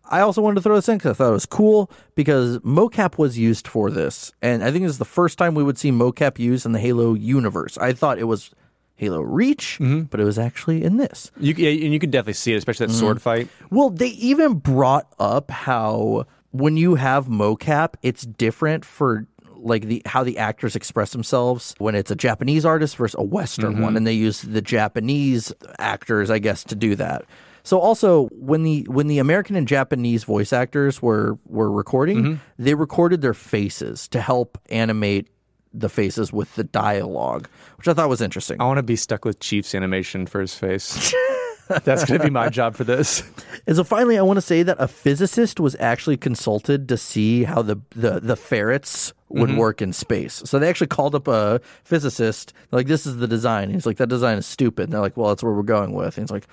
I 0.05 0.19
also 0.19 0.41
wanted 0.41 0.55
to 0.55 0.61
throw 0.61 0.75
this 0.75 0.89
in 0.89 0.97
because 0.97 1.11
I 1.11 1.13
thought 1.15 1.29
it 1.29 1.33
was 1.33 1.45
cool 1.45 1.89
because 2.15 2.59
mocap 2.59 3.17
was 3.17 3.37
used 3.37 3.67
for 3.67 3.89
this. 3.89 4.31
And 4.41 4.63
I 4.63 4.69
think 4.71 4.83
this 4.83 4.91
is 4.91 4.97
the 4.97 5.05
first 5.05 5.37
time 5.37 5.55
we 5.55 5.63
would 5.63 5.77
see 5.77 5.91
mocap 5.91 6.39
used 6.39 6.65
in 6.65 6.73
the 6.73 6.79
Halo 6.79 7.13
universe. 7.13 7.77
I 7.77 7.93
thought 7.93 8.19
it 8.19 8.25
was 8.25 8.51
Halo 8.95 9.21
Reach, 9.21 9.79
Mm-hmm. 9.81 10.03
but 10.03 10.19
it 10.19 10.23
was 10.25 10.37
actually 10.37 10.83
in 10.83 10.97
this. 10.97 11.31
you, 11.39 11.53
yeah, 11.57 11.69
and 11.85 11.93
you 11.93 11.99
can 11.99 12.11
definitely 12.11 12.33
see 12.33 12.53
it, 12.53 12.57
especially 12.57 12.87
that 12.87 12.93
sword 12.93 13.21
fight. 13.21 13.47
Well, 13.71 13.89
they 13.89 14.09
even 14.09 14.55
brought 14.55 15.07
up 15.19 15.49
how 15.49 16.25
when 16.53 16.77
you 16.77 16.95
have 16.95 17.25
mocap, 17.25 17.95
it's 18.03 18.25
different 18.25 18.85
for 18.85 19.27
like 19.57 19.85
the 19.85 20.01
how 20.05 20.23
the 20.23 20.37
actors 20.37 20.75
express 20.75 21.11
themselves 21.11 21.73
when 21.79 21.95
it's 21.95 22.11
a 22.11 22.15
Japanese 22.15 22.63
artist 22.63 22.95
versus 22.95 23.15
a 23.17 23.23
Western 23.23 23.73
one, 23.73 23.89
mm-hmm. 23.89 23.97
and 23.97 24.07
they 24.07 24.13
use 24.13 24.41
the 24.41 24.61
Japanese 24.61 25.51
actors, 25.79 26.29
I 26.29 26.39
guess, 26.39 26.63
to 26.65 26.75
do 26.75 26.95
that. 26.95 27.25
So 27.63 27.79
also 27.79 28.27
when 28.31 28.63
the 28.63 28.85
when 28.89 29.07
the 29.07 29.19
American 29.19 29.55
and 29.55 29.67
Japanese 29.67 30.25
voice 30.25 30.53
actors 30.53 31.01
were 31.01 31.39
were 31.45 31.71
recording, 31.71 32.17
mm-hmm. 32.17 32.35
they 32.59 32.75
recorded 32.75 33.21
their 33.21 33.33
faces 33.33 34.07
to 34.09 34.21
help 34.21 34.59
animate 34.69 35.29
the 35.73 35.89
faces 35.89 36.31
with 36.31 36.53
the 36.53 36.63
dialogue, 36.63 37.47
which 37.77 37.87
I 37.87 37.93
thought 37.93 38.09
was 38.09 38.21
interesting. 38.21 38.61
I 38.61 38.65
want 38.65 38.77
to 38.77 38.83
be 38.83 38.95
stuck 38.95 39.25
with 39.25 39.39
Chief's 39.39 39.73
animation 39.73 40.27
for 40.27 40.39
his 40.39 40.53
face. 40.53 41.13
That's 41.67 42.05
going 42.05 42.19
to 42.19 42.25
be 42.25 42.29
my 42.29 42.49
job 42.49 42.75
for 42.75 42.83
this. 42.83 43.23
And 43.65 43.77
so 43.77 43.85
finally, 43.85 44.17
I 44.17 44.21
want 44.23 44.35
to 44.35 44.41
say 44.41 44.61
that 44.63 44.75
a 44.77 44.89
physicist 44.89 45.57
was 45.57 45.77
actually 45.79 46.17
consulted 46.17 46.89
to 46.89 46.97
see 46.97 47.45
how 47.45 47.61
the 47.61 47.77
the, 47.95 48.19
the 48.19 48.35
ferrets 48.35 49.13
would 49.29 49.51
mm-hmm. 49.51 49.57
work 49.57 49.81
in 49.81 49.93
space. 49.93 50.41
So 50.43 50.59
they 50.59 50.67
actually 50.67 50.87
called 50.87 51.15
up 51.15 51.29
a 51.29 51.61
physicist. 51.85 52.51
They're 52.69 52.79
like, 52.79 52.87
"This 52.87 53.05
is 53.05 53.17
the 53.17 53.27
design." 53.27 53.69
He's 53.69 53.85
like, 53.85 53.95
"That 53.97 54.09
design 54.09 54.37
is 54.37 54.45
stupid." 54.45 54.85
And 54.85 54.91
they're 54.91 54.99
like, 54.99 55.15
"Well, 55.15 55.29
that's 55.29 55.43
where 55.43 55.53
we're 55.53 55.63
going 55.63 55.93
with." 55.93 56.17
And 56.17 56.25
he's 56.25 56.31
like, 56.31 56.45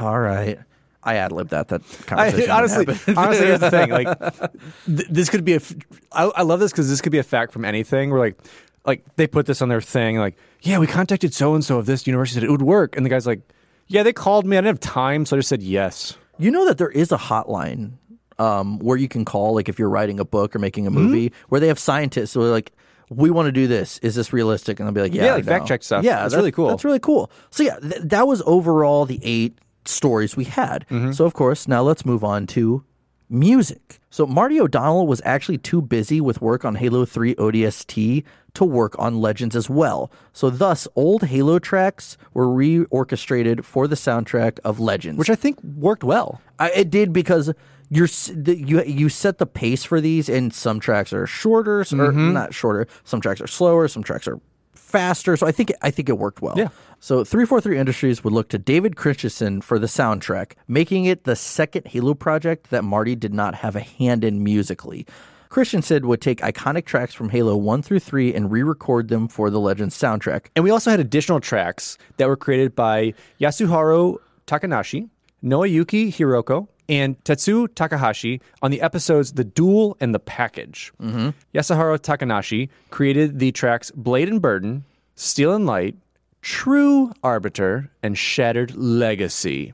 "All 0.00 0.20
right." 0.20 0.58
I 1.02 1.16
ad 1.16 1.32
libbed 1.32 1.50
that. 1.50 1.68
That 1.68 1.82
I, 1.82 2.04
conversation. 2.04 2.50
honestly, 2.50 2.86
honestly, 3.16 3.46
here's 3.46 3.60
the 3.60 3.70
thing. 3.70 3.90
Like, 3.90 4.18
th- 4.86 5.08
this 5.08 5.30
could 5.30 5.44
be 5.44 5.52
a. 5.52 5.56
F- 5.56 5.74
I, 6.12 6.24
I 6.24 6.42
love 6.42 6.60
this 6.60 6.72
because 6.72 6.88
this 6.88 7.00
could 7.00 7.12
be 7.12 7.18
a 7.18 7.22
fact 7.24 7.52
from 7.52 7.64
anything. 7.64 8.10
Where 8.10 8.20
like, 8.20 8.38
like 8.84 9.04
they 9.16 9.26
put 9.26 9.46
this 9.46 9.62
on 9.62 9.68
their 9.68 9.80
thing. 9.80 10.18
Like, 10.18 10.36
yeah, 10.62 10.78
we 10.78 10.86
contacted 10.86 11.32
so 11.32 11.54
and 11.54 11.64
so 11.64 11.78
of 11.78 11.86
this 11.86 12.06
university 12.06 12.40
said 12.40 12.44
it 12.44 12.50
would 12.50 12.62
work, 12.62 12.96
and 12.96 13.04
the 13.04 13.10
guy's 13.10 13.26
like, 13.26 13.40
yeah, 13.86 14.02
they 14.02 14.12
called 14.12 14.46
me. 14.46 14.56
I 14.56 14.60
didn't 14.60 14.68
have 14.76 14.80
time, 14.80 15.26
so 15.26 15.36
I 15.36 15.38
just 15.38 15.48
said 15.48 15.62
yes. 15.62 16.16
You 16.38 16.50
know 16.50 16.66
that 16.66 16.78
there 16.78 16.90
is 16.90 17.12
a 17.12 17.16
hotline 17.16 17.92
um, 18.38 18.78
where 18.80 18.96
you 18.96 19.08
can 19.08 19.24
call, 19.24 19.54
like 19.54 19.68
if 19.68 19.78
you're 19.78 19.88
writing 19.90 20.18
a 20.18 20.24
book 20.24 20.54
or 20.56 20.58
making 20.58 20.86
a 20.86 20.90
Mm-hmm. 20.90 20.98
movie, 21.00 21.32
where 21.48 21.60
they 21.60 21.68
have 21.68 21.78
scientists 21.78 22.34
who 22.34 22.42
are 22.42 22.50
like, 22.50 22.72
we 23.10 23.30
want 23.30 23.46
to 23.46 23.52
do 23.52 23.66
this. 23.66 23.98
Is 23.98 24.14
this 24.14 24.32
realistic? 24.32 24.80
And 24.80 24.86
they'll 24.86 24.94
be 24.94 25.02
like, 25.02 25.14
yeah, 25.14 25.26
Yeah, 25.26 25.34
like 25.34 25.44
no." 25.44 25.52
fact 25.52 25.66
check 25.68 25.82
stuff. 25.82 26.02
Yeah, 26.04 26.22
That's 26.22 26.32
that- 26.32 26.38
really 26.38 26.52
cool. 26.52 26.68
That's 26.68 26.84
really 26.84 26.98
cool. 26.98 27.30
So 27.50 27.62
yeah, 27.62 27.78
th- 27.78 28.02
that 28.02 28.26
was 28.26 28.42
overall 28.46 29.04
the 29.06 29.20
eight 29.22 29.58
stories 29.84 30.36
we 30.36 30.44
had. 30.44 30.86
Mm-hmm. 30.88 31.12
So 31.12 31.24
of 31.26 31.34
course, 31.34 31.68
now 31.68 31.82
let's 31.82 32.04
move 32.06 32.24
on 32.24 32.46
to 32.48 32.82
music. 33.28 34.00
So 34.10 34.26
Marty 34.26 34.60
O'Donnell 34.60 35.06
was 35.06 35.20
actually 35.24 35.58
too 35.58 35.82
busy 35.82 36.20
with 36.20 36.40
work 36.40 36.64
on 36.64 36.74
Halo 36.76 37.04
3 37.04 37.34
ODST 37.36 38.24
to 38.54 38.64
work 38.64 38.98
on 38.98 39.20
Legends 39.20 39.54
as 39.56 39.68
well. 39.68 40.10
So 40.32 40.50
thus, 40.50 40.88
old 40.94 41.24
Halo 41.24 41.58
tracks 41.58 42.16
were 42.32 42.46
reorchestrated 42.46 43.64
for 43.64 43.86
the 43.86 43.96
soundtrack 43.96 44.58
of 44.64 44.80
Legends. 44.80 45.18
which 45.18 45.30
I 45.30 45.34
think 45.34 45.62
worked 45.62 46.04
well. 46.04 46.40
I, 46.58 46.70
it 46.70 46.90
did 46.90 47.12
because 47.12 47.52
you're 47.90 48.08
the, 48.32 48.56
you 48.56 48.82
you 48.84 49.08
set 49.08 49.38
the 49.38 49.46
pace 49.46 49.84
for 49.84 50.00
these, 50.00 50.28
and 50.28 50.52
some 50.52 50.80
tracks 50.80 51.12
are 51.12 51.26
shorter, 51.26 51.80
or 51.80 51.84
mm-hmm. 51.84 52.32
not 52.32 52.54
shorter. 52.54 52.86
Some 53.04 53.20
tracks 53.20 53.40
are 53.40 53.46
slower. 53.46 53.88
Some 53.88 54.02
tracks 54.02 54.26
are 54.26 54.40
faster. 54.72 55.36
So 55.36 55.46
I 55.46 55.52
think 55.52 55.72
I 55.82 55.90
think 55.90 56.08
it 56.08 56.18
worked 56.18 56.40
well. 56.40 56.54
Yeah. 56.56 56.68
So 57.00 57.22
343 57.22 57.78
Industries 57.78 58.24
would 58.24 58.32
look 58.32 58.48
to 58.48 58.58
David 58.58 58.96
Christensen 58.96 59.60
for 59.60 59.78
the 59.78 59.86
soundtrack, 59.86 60.52
making 60.66 61.04
it 61.04 61.24
the 61.24 61.36
second 61.36 61.86
Halo 61.88 62.14
project 62.14 62.70
that 62.70 62.82
Marty 62.82 63.14
did 63.14 63.34
not 63.34 63.56
have 63.56 63.76
a 63.76 63.80
hand 63.80 64.24
in 64.24 64.42
musically. 64.42 65.06
Christensen 65.54 66.08
would 66.08 66.20
take 66.20 66.40
iconic 66.40 66.84
tracks 66.84 67.14
from 67.14 67.28
Halo 67.28 67.56
1 67.56 67.82
through 67.82 68.00
3 68.00 68.34
and 68.34 68.50
re-record 68.50 69.06
them 69.06 69.28
for 69.28 69.50
the 69.50 69.60
Legends 69.60 69.96
soundtrack. 69.96 70.46
And 70.56 70.64
we 70.64 70.70
also 70.72 70.90
had 70.90 70.98
additional 70.98 71.38
tracks 71.38 71.96
that 72.16 72.26
were 72.26 72.36
created 72.36 72.74
by 72.74 73.14
Yasuharu 73.40 74.18
Takanashi, 74.48 75.08
Naoyuki 75.44 76.08
Hiroko, 76.08 76.66
and 76.88 77.22
Tetsu 77.22 77.72
Takahashi 77.72 78.40
on 78.62 78.72
the 78.72 78.80
episodes 78.80 79.34
The 79.34 79.44
Duel 79.44 79.96
and 80.00 80.12
The 80.12 80.18
Package. 80.18 80.92
Mm-hmm. 81.00 81.28
Yasuharu 81.56 82.00
Takanashi 82.00 82.68
created 82.90 83.38
the 83.38 83.52
tracks 83.52 83.92
Blade 83.92 84.28
and 84.28 84.42
Burden, 84.42 84.84
Steel 85.14 85.54
and 85.54 85.66
Light, 85.66 85.94
True 86.42 87.12
Arbiter, 87.22 87.92
and 88.02 88.18
Shattered 88.18 88.74
Legacy. 88.74 89.72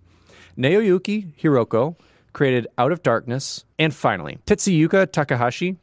Naoyuki 0.58 1.32
Hiroko 1.40 1.96
created 2.32 2.66
Out 2.78 2.92
of 2.92 3.02
Darkness, 3.02 3.64
and 3.78 3.94
finally, 3.94 4.38
Tetsuyuka 4.46 5.10
Takahashi 5.12 5.76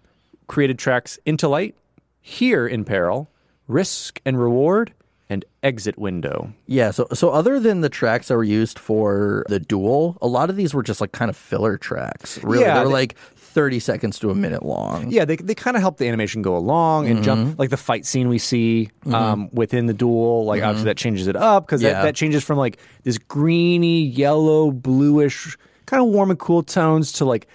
created 0.47 0.79
tracks 0.79 1.19
Into 1.25 1.47
Light, 1.47 1.75
Here 2.21 2.67
in 2.67 2.83
Peril, 2.85 3.29
Risk 3.67 4.21
and 4.25 4.39
Reward, 4.39 4.93
and 5.29 5.43
Exit 5.61 5.97
Window. 5.97 6.53
Yeah, 6.67 6.91
so 6.91 7.05
so 7.13 7.29
other 7.31 7.59
than 7.59 7.81
the 7.81 7.89
tracks 7.89 8.29
that 8.29 8.35
were 8.35 8.43
used 8.45 8.79
for 8.79 9.43
the 9.49 9.59
duel, 9.59 10.17
a 10.21 10.27
lot 10.27 10.49
of 10.49 10.55
these 10.55 10.73
were 10.73 10.83
just 10.83 11.01
like 11.01 11.11
kind 11.11 11.27
of 11.29 11.35
filler 11.35 11.77
tracks. 11.77 12.41
Really, 12.43 12.63
Yeah, 12.63 12.75
they 12.75 12.79
were 12.81 12.85
they- 12.87 12.93
like 12.93 13.17
thirty 13.35 13.79
seconds 13.79 14.19
to 14.19 14.29
a 14.29 14.35
minute 14.35 14.63
long. 14.63 15.09
Yeah, 15.11 15.25
they, 15.25 15.35
they 15.35 15.55
kind 15.55 15.75
of 15.75 15.81
help 15.81 15.97
the 15.97 16.07
animation 16.07 16.43
go 16.43 16.55
along 16.55 17.07
and 17.07 17.15
Mm-hmm. 17.17 17.23
jump. 17.25 17.59
Like 17.59 17.71
the 17.71 17.77
fight 17.77 18.05
scene 18.05 18.29
we 18.29 18.37
see 18.37 18.89
um, 19.11 19.49
within 19.51 19.87
the 19.87 19.93
duel, 19.95 20.45
like 20.45 20.61
obviously 20.63 20.85
that 20.85 20.97
changes 20.97 21.27
it 21.27 21.35
up 21.35 21.65
because 21.65 21.81
Mm-hmm. 21.81 21.87
Yeah. 21.87 21.93
that, 21.93 22.03
that 22.03 22.15
changes 22.15 22.43
from 22.45 22.57
like 22.57 22.77
this 23.03 23.17
greeny, 23.17 24.03
yellow, 24.03 24.71
bluish, 24.71 25.57
kind 25.87 26.03
of 26.03 26.09
warm 26.09 26.29
and 26.29 26.37
cool 26.39 26.61
tones 26.61 27.11
to 27.13 27.25
like 27.25 27.47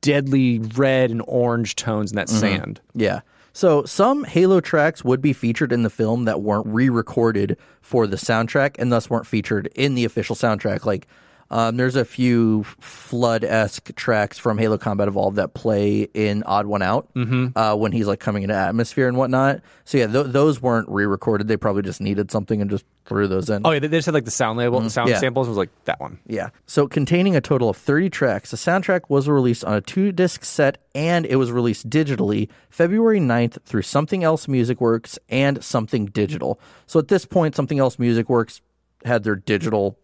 deadly 0.00 0.58
red 0.76 1.10
and 1.10 1.22
orange 1.26 1.76
tones 1.76 2.10
in 2.12 2.16
that 2.16 2.28
Mm-hmm. 2.28 2.38
sand. 2.40 2.80
Yeah. 2.94 3.20
So 3.52 3.84
some 3.84 4.24
Halo 4.24 4.60
tracks 4.60 5.04
would 5.04 5.20
be 5.20 5.32
featured 5.32 5.72
in 5.72 5.82
the 5.84 5.90
film 5.90 6.24
that 6.24 6.40
weren't 6.40 6.66
re-recorded 6.66 7.56
for 7.82 8.06
the 8.08 8.16
soundtrack 8.16 8.76
and 8.80 8.90
thus 8.90 9.08
weren't 9.08 9.26
featured 9.28 9.68
in 9.76 9.94
the 9.94 10.04
official 10.04 10.34
soundtrack. 10.34 10.84
Like 10.84 11.06
um, 11.50 11.76
there's 11.76 11.96
a 11.96 12.04
few 12.04 12.64
flood-esque 12.80 13.94
tracks 13.94 14.38
from 14.38 14.58
Halo 14.58 14.76
Combat 14.78 15.08
Evolved 15.08 15.36
that 15.36 15.54
play 15.54 16.08
in 16.14 16.42
Odd 16.44 16.66
One 16.66 16.82
Out 16.82 17.08
uh, 17.56 17.76
when 17.76 17.92
he's 17.92 18.06
like 18.06 18.18
coming 18.20 18.42
into 18.42 18.54
atmosphere 18.54 19.08
and 19.08 19.16
whatnot. 19.16 19.60
So 19.84 19.98
yeah, 19.98 20.06
th- 20.06 20.26
those 20.28 20.60
weren't 20.60 20.88
re-recorded. 20.88 21.46
They 21.48 21.56
probably 21.56 21.82
just 21.82 22.00
needed 22.00 22.30
something 22.30 22.60
and 22.60 22.70
just 22.70 22.84
threw 23.04 23.28
those 23.28 23.50
in. 23.50 23.62
Oh 23.64 23.70
yeah, 23.70 23.78
they 23.78 23.88
just 23.88 24.06
had 24.06 24.14
like 24.14 24.24
the 24.24 24.30
sound 24.30 24.58
label, 24.58 24.80
the 24.80 24.90
sound 24.90 25.04
Mm-hmm. 25.08 25.14
Yeah. 25.14 25.20
samples 25.20 25.48
was 25.48 25.56
like 25.58 25.68
that 25.84 26.00
one. 26.00 26.18
Yeah. 26.26 26.48
So 26.66 26.88
containing 26.88 27.36
a 27.36 27.40
total 27.40 27.68
of 27.68 27.76
30 27.76 28.08
tracks, 28.10 28.50
the 28.50 28.56
soundtrack 28.56 29.02
was 29.08 29.28
released 29.28 29.64
on 29.64 29.74
a 29.74 29.80
two 29.80 30.10
disc 30.12 30.44
set 30.44 30.78
and 30.94 31.26
it 31.26 31.36
was 31.36 31.52
released 31.52 31.88
digitally 31.90 32.48
February 32.70 33.20
9th 33.20 33.62
through 33.64 33.82
Sumthing 33.82 34.24
Else 34.24 34.48
Music 34.48 34.80
Works 34.80 35.18
and 35.28 35.62
Sumthing 35.62 36.06
Digital. 36.06 36.58
So 36.86 36.98
at 36.98 37.08
this 37.08 37.26
point, 37.26 37.54
Sumthing 37.54 37.78
Else 37.78 37.98
Music 37.98 38.28
Works 38.30 38.62
had 39.04 39.22
their 39.24 39.36
digital 39.36 39.98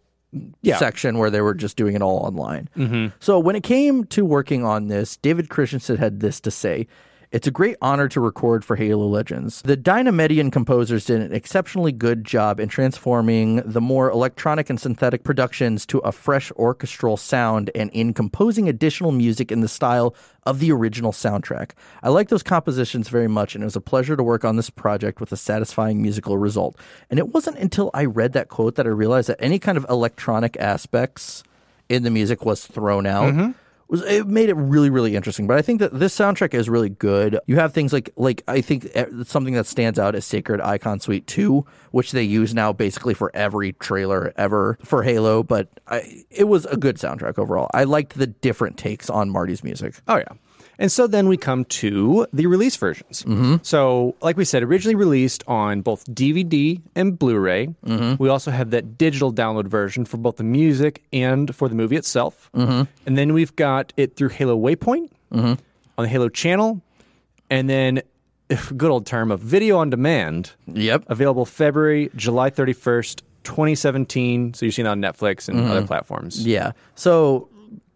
Yeah. 0.62 0.77
section 0.78 1.19
where 1.19 1.31
they 1.31 1.40
were 1.40 1.55
just 1.55 1.77
doing 1.77 1.97
it 1.97 2.02
all 2.02 2.19
online. 2.19 2.69
Mm-hmm. 2.77 3.16
So 3.19 3.39
when 3.39 3.57
it 3.57 3.62
came 3.62 4.05
to 4.05 4.24
working 4.24 4.65
on 4.65 4.89
this, 4.89 5.16
David 5.16 5.48
Christensen 5.48 5.97
had 5.97 6.20
this 6.20 6.40
to 6.40 6.51
say. 6.51 6.86
It's 7.32 7.47
a 7.47 7.52
great 7.52 7.77
honor 7.81 8.09
to 8.09 8.20
record 8.20 8.65
for 8.65 8.74
Halo 8.74 9.07
Legends. 9.07 9.62
The 9.62 9.77
Dynamedion 9.77 10.51
composers 10.51 11.05
did 11.05 11.20
an 11.20 11.32
exceptionally 11.32 11.93
good 11.93 12.24
job 12.24 12.59
in 12.59 12.69
transforming 12.69 13.62
the 13.65 13.81
more 13.81 14.11
electronic 14.11 14.69
and 14.69 14.81
synthetic 14.81 15.23
productions 15.23 15.86
to 15.86 15.98
a 15.98 16.11
fresh 16.11 16.51
orchestral 16.52 17.16
sound 17.16 17.70
and 17.73 17.89
in 17.90 18.15
composing 18.15 18.69
additional 18.69 19.12
music 19.12 19.52
in 19.52 19.61
the 19.61 19.69
style 19.69 20.12
of 20.44 20.59
the 20.59 20.73
original 20.73 21.12
soundtrack. 21.12 21.70
I 22.02 22.09
like 22.09 22.31
those 22.31 22.43
compositions 22.43 23.09
very 23.09 23.28
much, 23.28 23.55
and 23.55 23.62
it 23.62 23.66
was 23.66 23.77
a 23.77 23.81
pleasure 23.81 24.16
to 24.16 24.24
work 24.24 24.44
on 24.44 24.57
this 24.57 24.70
project 24.70 25.20
with 25.20 25.31
a 25.31 25.36
satisfying 25.36 26.02
musical 26.02 26.36
result. 26.36 26.77
And 27.11 27.20
it 27.20 27.28
wasn't 27.28 27.59
until 27.59 27.93
I 27.94 28.07
read 28.07 28.32
that 28.32 28.48
quote 28.48 28.74
that 28.74 28.86
I 28.86 28.90
realized 28.90 29.28
that 29.28 29.39
any 29.39 29.61
kind 29.61 29.78
of 29.78 29.86
electronic 29.89 30.57
aspects 30.59 31.44
in 31.89 32.02
the 32.02 32.11
music 32.11 32.44
was 32.44 32.66
thrown 32.66 33.07
out. 33.07 33.35
Mm-hmm. 33.35 33.51
Was 33.91 34.03
it 34.03 34.29
made 34.29 34.49
it 34.49 34.55
really 34.55 34.89
really 34.89 35.17
interesting. 35.17 35.49
But 35.49 35.59
I 35.59 35.62
think 35.62 35.81
that 35.81 35.99
this 35.99 36.17
soundtrack 36.17 36.55
is 36.55 36.69
really 36.69 36.91
good. 36.91 37.39
You 37.47 37.57
have 37.57 37.73
things 37.73 37.93
like 37.93 38.11
like 38.17 38.45
I 38.47 38.61
think 38.61 38.89
eh, 38.95 39.07
something 39.25 39.55
that 39.55 39.67
stands 39.67 39.99
out 39.99 40.15
is 40.15 40.25
Sacred 40.25 40.61
Icon 40.61 41.01
Suite 41.01 41.27
2, 41.27 41.67
which 41.91 42.12
they 42.12 42.23
use 42.23 42.55
now 42.55 42.73
basically 42.73 43.15
for 43.15 43.33
every 43.35 43.73
trailer 43.73 44.33
ever 44.37 44.79
for 44.85 45.03
Halo, 45.03 45.43
but 45.43 45.69
I, 45.89 46.25
it 46.31 46.45
was 46.45 46.67
a 46.67 46.77
good 46.77 46.97
soundtrack 46.97 47.37
overall. 47.37 47.69
I 47.75 47.83
liked 47.83 48.17
the 48.17 48.29
different 48.29 48.77
takes 48.77 49.11
on 49.11 49.29
Marty's 49.29 49.65
music. 49.65 49.97
Oh 50.07 50.17
yeah. 50.17 50.33
And 50.81 50.90
so 50.90 51.07
then 51.07 51.28
we 51.28 51.36
come 51.36 51.65
to 51.66 52.27
the 52.32 52.47
release 52.47 52.74
versions. 52.77 53.23
Mm-hmm. 53.23 53.57
So, 53.62 54.16
like 54.23 54.36
we 54.36 54.44
said, 54.47 54.62
originally 54.65 54.94
released 54.97 55.44
on 55.47 55.82
both 55.82 56.05
DVD 56.07 56.81
and 56.97 57.16
Blu-ray. 57.19 57.66
Mm-hmm. 57.86 58.20
We 58.20 58.28
also 58.31 58.51
have 58.51 58.70
that 58.70 58.97
digital 58.98 59.32
download 59.32 59.66
version 59.66 60.05
for 60.07 60.16
both 60.16 60.36
the 60.36 60.44
music 60.44 61.02
and 61.12 61.55
for 61.55 61.69
the 61.69 61.74
movie 61.74 61.97
itself. 61.97 62.51
Mm-hmm. 62.55 62.82
And 63.07 63.19
then 63.19 63.35
we've 63.35 63.55
got 63.55 63.93
it 63.98 64.16
through 64.16 64.31
Halo 64.31 64.59
Waypoint 64.59 65.11
Mm-hmm. 65.32 65.47
on 65.47 66.02
the 66.02 66.09
Halo 66.09 66.28
channel, 66.28 66.81
and 67.51 67.69
then 67.70 68.02
good 68.77 68.90
old 68.90 69.07
term 69.07 69.31
of 69.31 69.39
video 69.40 69.78
on 69.78 69.90
demand, 69.90 70.52
Yep. 70.66 71.05
available 71.09 71.44
February, 71.44 72.11
July 72.16 72.51
thirty 72.51 72.73
first, 72.73 73.23
twenty 73.44 73.74
seventeen. 73.77 74.55
So 74.55 74.65
you're 74.66 74.73
seeing 74.73 74.86
it 74.86 74.90
on 74.90 75.01
Netflix 75.01 75.48
and 75.48 75.59
Mm-hmm. 75.59 75.70
other 75.70 75.86
platforms. 75.86 76.44
Yeah. 76.44 76.73
So 76.97 77.48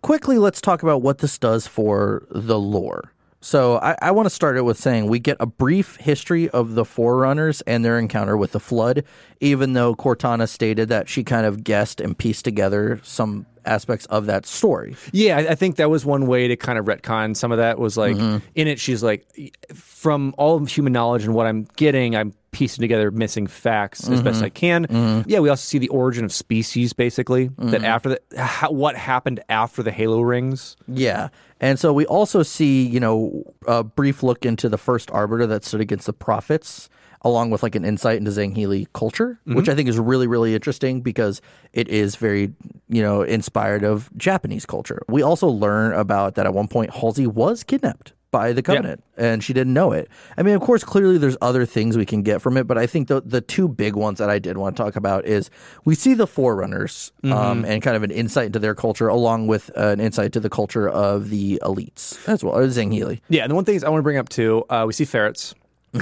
quickly, 0.05 0.39
let's 0.39 0.61
talk 0.61 0.83
about 0.83 1.03
what 1.03 1.19
this 1.19 1.39
does 1.39 1.67
for 1.67 2.27
the 2.31 2.59
lore. 2.59 3.11
So 3.41 3.77
I, 3.79 3.97
I 4.01 4.11
want 4.11 4.27
to 4.27 4.31
start 4.31 4.57
it 4.57 4.63
with 4.63 4.79
saying 4.79 5.07
we 5.07 5.19
get 5.19 5.37
a 5.41 5.45
brief 5.47 5.97
history 5.97 6.49
of 6.51 6.75
the 6.77 6.85
Forerunners 6.85 7.61
and 7.63 7.85
their 7.85 7.99
encounter 7.99 8.37
with 8.37 8.53
the 8.53 8.61
Flood, 8.61 9.05
even 9.41 9.75
though 9.75 9.95
Cortana 9.95 10.49
stated 10.49 10.89
that 10.89 11.09
she 11.09 11.25
kind 11.25 11.45
of 11.45 11.63
guessed 11.65 12.01
and 12.01 12.17
pieced 12.17 12.45
together 12.45 13.01
some 13.03 13.45
aspects 13.67 14.07
of 14.07 14.27
that 14.27 14.47
story. 14.47 14.97
Yeah, 15.13 15.37
I, 15.39 15.41
I 15.51 15.55
think 15.55 15.77
that 15.77 15.91
was 15.91 16.05
one 16.07 16.27
way 16.27 16.49
to 16.49 16.57
kind 16.57 16.79
of 16.79 16.87
retcon 16.87 17.37
some 17.37 17.53
of 17.53 17.59
that. 17.59 17.79
Was 17.79 17.97
like 17.99 18.17
Mm-hmm. 18.17 18.47
in 18.55 18.69
it, 18.69 18.79
she's 18.79 19.03
like, 19.03 19.27
from 19.75 20.35
all 20.39 20.57
of 20.57 20.69
human 20.69 20.93
knowledge 20.95 21.25
and 21.25 21.35
what 21.35 21.47
I'm 21.47 21.67
getting, 21.77 22.17
I'm 22.17 22.33
piecing 22.55 22.81
together 22.81 23.11
missing 23.11 23.47
facts 23.47 24.09
as 24.09 24.23
best 24.23 24.37
Mm-hmm. 24.37 24.45
I 24.45 24.49
can. 24.49 25.25
Yeah, 25.27 25.41
we 25.41 25.49
also 25.49 25.61
see 25.63 25.79
the 25.79 25.89
origin 25.89 26.25
of 26.25 26.33
species, 26.33 26.93
basically. 26.93 27.49
That 27.49 27.83
Mm-hmm. 27.83 27.85
after 27.85 28.09
the 28.11 28.41
how, 28.41 28.71
what 28.71 28.97
happened 28.97 29.41
after 29.49 29.83
the 29.83 29.93
Halo 29.93 30.21
rings. 30.23 30.77
Yeah. 30.89 31.29
And 31.61 31.79
so 31.79 31.93
we 31.93 32.07
also 32.07 32.43
see, 32.43 32.87
you 32.87 33.01
know, 33.01 33.43
a 33.67 33.83
brief 33.85 34.23
look 34.23 34.45
into 34.45 34.69
the 34.69 34.79
first 34.79 35.11
arbiter 35.11 35.47
that 35.47 35.65
stood 35.65 35.81
against 35.81 36.07
the 36.07 36.13
prophets, 36.13 36.89
along 37.23 37.51
with 37.51 37.63
like 37.63 37.75
an 37.75 37.85
insight 37.85 38.19
into 38.19 38.31
Sangheili 38.31 38.87
culture, 38.93 39.39
which 39.45 39.69
I 39.69 39.75
think 39.75 39.89
is 39.89 39.99
really, 39.99 40.27
really 40.27 40.55
interesting 40.55 41.01
because 41.01 41.41
it 41.73 41.89
is 41.89 42.17
very, 42.17 42.53
you 42.89 43.01
know, 43.03 43.23
inspired 43.23 43.83
of 43.83 44.11
Japanese 44.17 44.67
culture. 44.67 45.03
We 45.09 45.23
also 45.23 45.49
learn 45.49 45.95
about 45.95 46.35
that 46.35 46.45
at 46.45 46.53
one 46.53 46.69
point 46.69 46.91
Halsey 46.91 47.27
was 47.27 47.65
kidnapped 47.65 48.13
by 48.35 48.53
the 48.53 48.63
Covenant 48.63 49.05
and 49.17 49.45
she 49.45 49.53
didn't 49.53 49.73
know 49.73 49.93
it. 49.93 50.09
I 50.37 50.43
mean, 50.43 50.57
of 50.57 50.61
course, 50.61 50.83
clearly 50.83 51.19
there's 51.19 51.37
other 51.41 51.65
things 51.65 51.97
we 51.97 52.05
can 52.05 52.23
get 52.23 52.43
from 52.43 52.57
it, 52.57 52.67
but 52.67 52.77
I 52.77 52.89
think 52.89 53.07
the 53.07 53.23
the 53.25 53.41
two 53.41 53.69
big 53.69 53.95
ones 53.95 54.19
that 54.19 54.29
I 54.29 54.41
did 54.41 54.59
want 54.59 54.77
to 54.77 54.83
talk 54.83 54.97
about 54.97 55.25
is 55.25 55.51
we 55.85 55.95
see 55.95 56.15
the 56.15 56.27
Forerunners 56.27 57.13
um, 57.23 57.65
and 57.65 57.81
kind 57.81 57.97
of 57.97 58.03
an 58.03 58.11
insight 58.11 58.47
into 58.47 58.59
their 58.59 58.75
culture, 58.75 59.07
along 59.07 59.47
with 59.47 59.71
uh, 59.77 59.91
an 59.91 60.01
insight 60.01 60.33
to 60.33 60.41
the 60.41 60.51
culture 60.51 60.89
of 60.89 61.31
the 61.31 61.61
elites 61.63 62.29
as 62.29 62.43
well, 62.43 62.57
or 62.57 62.67
Sangheili. 62.67 63.21
Yeah, 63.29 63.43
and 63.43 63.53
the 63.53 63.55
one 63.55 63.65
thing 63.65 63.77
is 63.77 63.85
I 63.85 63.89
want 63.89 64.01
to 64.01 64.03
bring 64.03 64.19
up 64.19 64.29
too, 64.29 64.65
uh, 64.69 64.83
we 64.85 64.93
see 64.93 65.05
ferrets. 65.05 65.55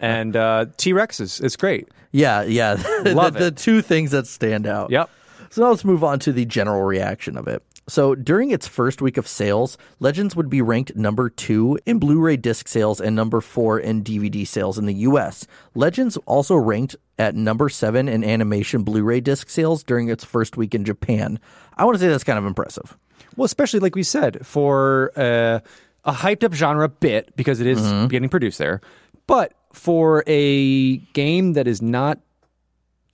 and 0.00 0.36
uh, 0.36 0.66
T 0.76 0.92
Rexes. 0.92 1.42
It's 1.42 1.56
great. 1.56 1.88
Yeah, 2.12 2.42
yeah, 2.42 2.74
Love 3.06 3.32
the, 3.32 3.44
the 3.44 3.50
two 3.52 3.80
things 3.80 4.10
that 4.10 4.26
stand 4.26 4.66
out. 4.66 4.90
Yep. 4.90 5.08
So 5.48 5.62
now 5.62 5.70
let's 5.70 5.84
move 5.84 6.04
on 6.04 6.18
to 6.20 6.32
the 6.32 6.44
general 6.44 6.82
reaction 6.82 7.38
of 7.38 7.48
it. 7.48 7.62
So 7.88 8.16
during 8.16 8.50
its 8.50 8.66
first 8.66 9.00
week 9.00 9.16
of 9.16 9.28
sales, 9.28 9.78
Legends 10.00 10.34
would 10.34 10.50
be 10.50 10.60
ranked 10.60 10.96
number 10.96 11.30
two 11.30 11.78
in 11.86 12.00
Blu 12.00 12.18
ray 12.18 12.36
disc 12.36 12.66
sales 12.66 13.00
and 13.00 13.14
number 13.14 13.40
four 13.40 13.78
in 13.78 14.02
DVD 14.02 14.44
sales 14.46 14.76
in 14.76 14.86
the 14.86 14.94
US. 14.94 15.46
Legends 15.74 16.16
also 16.26 16.56
ranked 16.56 16.96
at 17.16 17.36
number 17.36 17.68
seven 17.68 18.08
in 18.08 18.24
animation 18.24 18.82
Blu 18.82 19.04
ray 19.04 19.20
disc 19.20 19.48
sales 19.48 19.84
during 19.84 20.08
its 20.08 20.24
first 20.24 20.56
week 20.56 20.74
in 20.74 20.84
Japan. 20.84 21.38
I 21.76 21.84
want 21.84 21.94
to 21.94 22.00
say 22.00 22.08
that's 22.08 22.24
kind 22.24 22.38
of 22.38 22.44
impressive. 22.44 22.96
Well, 23.36 23.44
especially 23.44 23.80
like 23.80 23.94
we 23.94 24.02
said, 24.02 24.44
for 24.44 25.12
uh, 25.16 25.60
a 26.04 26.12
hyped 26.12 26.42
up 26.42 26.54
genre 26.54 26.88
bit 26.88 27.36
because 27.36 27.60
it 27.60 27.68
is 27.68 27.80
getting 28.08 28.28
produced 28.28 28.58
there, 28.58 28.80
but 29.28 29.54
for 29.72 30.24
a 30.26 30.96
game 31.12 31.52
that 31.52 31.68
is 31.68 31.80
not, 31.80 32.18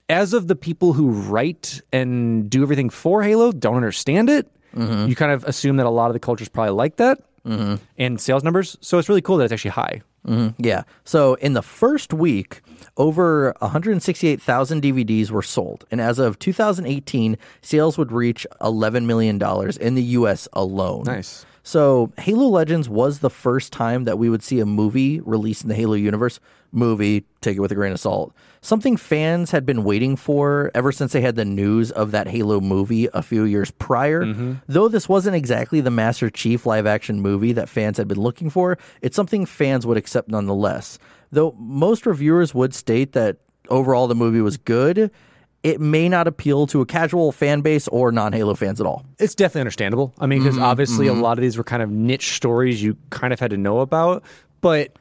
as 0.09 0.33
of 0.33 0.47
the 0.47 0.55
people 0.55 0.93
who 0.93 1.09
write 1.09 1.81
and 1.91 2.49
do 2.49 2.63
everything 2.63 2.89
for 2.89 3.21
Halo, 3.21 3.51
don't 3.51 3.75
understand 3.75 4.29
it. 4.29 4.49
Mm-hmm. 4.75 5.07
You 5.07 5.15
kind 5.15 5.31
of 5.31 5.43
assume 5.45 5.77
that 5.77 5.85
a 5.85 5.89
lot 5.89 6.07
of 6.07 6.13
the 6.13 6.19
culture 6.19 6.43
is 6.43 6.49
probably 6.49 6.73
like 6.73 6.97
that, 6.97 7.19
mm-hmm. 7.45 7.75
and 7.97 8.19
sales 8.19 8.43
numbers. 8.43 8.77
So 8.81 8.97
it's 8.97 9.09
really 9.09 9.21
cool 9.21 9.37
that 9.37 9.45
it's 9.45 9.53
actually 9.53 9.71
high. 9.71 10.01
Mm-hmm. 10.27 10.63
Yeah. 10.63 10.83
So 11.03 11.35
in 11.35 11.53
the 11.53 11.61
first 11.61 12.13
week, 12.13 12.61
over 12.97 13.53
168,000 13.59 14.81
DVDs 14.81 15.31
were 15.31 15.41
sold. 15.41 15.85
And 15.91 15.99
as 15.99 16.19
of 16.19 16.39
2018, 16.39 17.37
sales 17.61 17.97
would 17.97 18.11
reach 18.11 18.47
$11 18.61 19.05
million 19.05 19.41
in 19.81 19.95
the 19.95 20.03
US 20.03 20.47
alone. 20.53 21.03
Nice. 21.05 21.45
So 21.63 22.11
Halo 22.17 22.47
Legends 22.47 22.89
was 22.89 23.19
the 23.19 23.29
first 23.29 23.71
time 23.71 24.03
that 24.03 24.17
we 24.17 24.29
would 24.29 24.43
see 24.43 24.59
a 24.59 24.65
movie 24.65 25.19
released 25.21 25.63
in 25.63 25.69
the 25.69 25.75
Halo 25.75 25.93
universe. 25.93 26.39
Movie, 26.71 27.25
take 27.41 27.57
it 27.57 27.59
with 27.59 27.71
a 27.71 27.75
grain 27.75 27.93
of 27.93 27.99
salt. 27.99 28.33
Something 28.63 28.95
fans 28.95 29.51
had 29.51 29.65
been 29.65 29.83
waiting 29.83 30.15
for 30.15 30.71
ever 30.73 30.93
since 30.93 31.11
they 31.11 31.19
had 31.19 31.35
the 31.35 31.43
news 31.43 31.91
of 31.91 32.11
that 32.11 32.29
Halo 32.29 32.61
movie 32.61 33.09
a 33.13 33.21
few 33.21 33.43
years 33.43 33.71
prior. 33.71 34.23
Mm-hmm. 34.23 34.53
Though 34.69 34.87
this 34.87 35.09
wasn't 35.09 35.35
exactly 35.35 35.81
the 35.81 35.91
Master 35.91 36.29
Chief 36.29 36.65
live 36.65 36.87
action 36.87 37.19
movie 37.19 37.51
that 37.51 37.67
fans 37.67 37.97
had 37.97 38.07
been 38.07 38.21
looking 38.21 38.49
for, 38.49 38.77
it's 39.01 39.17
something 39.17 39.45
fans 39.45 39.85
would 39.85 39.97
accept 39.97 40.29
nonetheless. 40.29 40.97
Though 41.29 41.53
most 41.59 42.05
reviewers 42.05 42.55
would 42.55 42.73
state 42.73 43.11
that 43.11 43.35
overall 43.67 44.07
the 44.07 44.15
movie 44.15 44.39
was 44.39 44.55
good, 44.55 45.11
it 45.63 45.81
may 45.81 46.07
not 46.07 46.29
appeal 46.29 46.65
to 46.67 46.79
a 46.79 46.85
casual 46.85 47.33
fan 47.33 47.59
base 47.59 47.89
or 47.89 48.13
non 48.13 48.31
Halo 48.31 48.55
fans 48.55 48.79
at 48.79 48.87
all. 48.87 49.05
It's 49.19 49.35
definitely 49.35 49.61
understandable. 49.61 50.13
I 50.19 50.25
mean, 50.25 50.39
because 50.39 50.55
mm-hmm. 50.55 50.63
obviously 50.63 51.07
a 51.07 51.11
mm-hmm. 51.11 51.21
lot 51.21 51.37
of 51.37 51.41
these 51.41 51.57
were 51.57 51.65
kind 51.65 51.83
of 51.83 51.89
niche 51.89 52.37
stories 52.37 52.81
you 52.81 52.95
kind 53.09 53.33
of 53.33 53.41
had 53.41 53.51
to 53.51 53.57
know 53.57 53.79
about. 53.79 54.23
But 54.61 54.95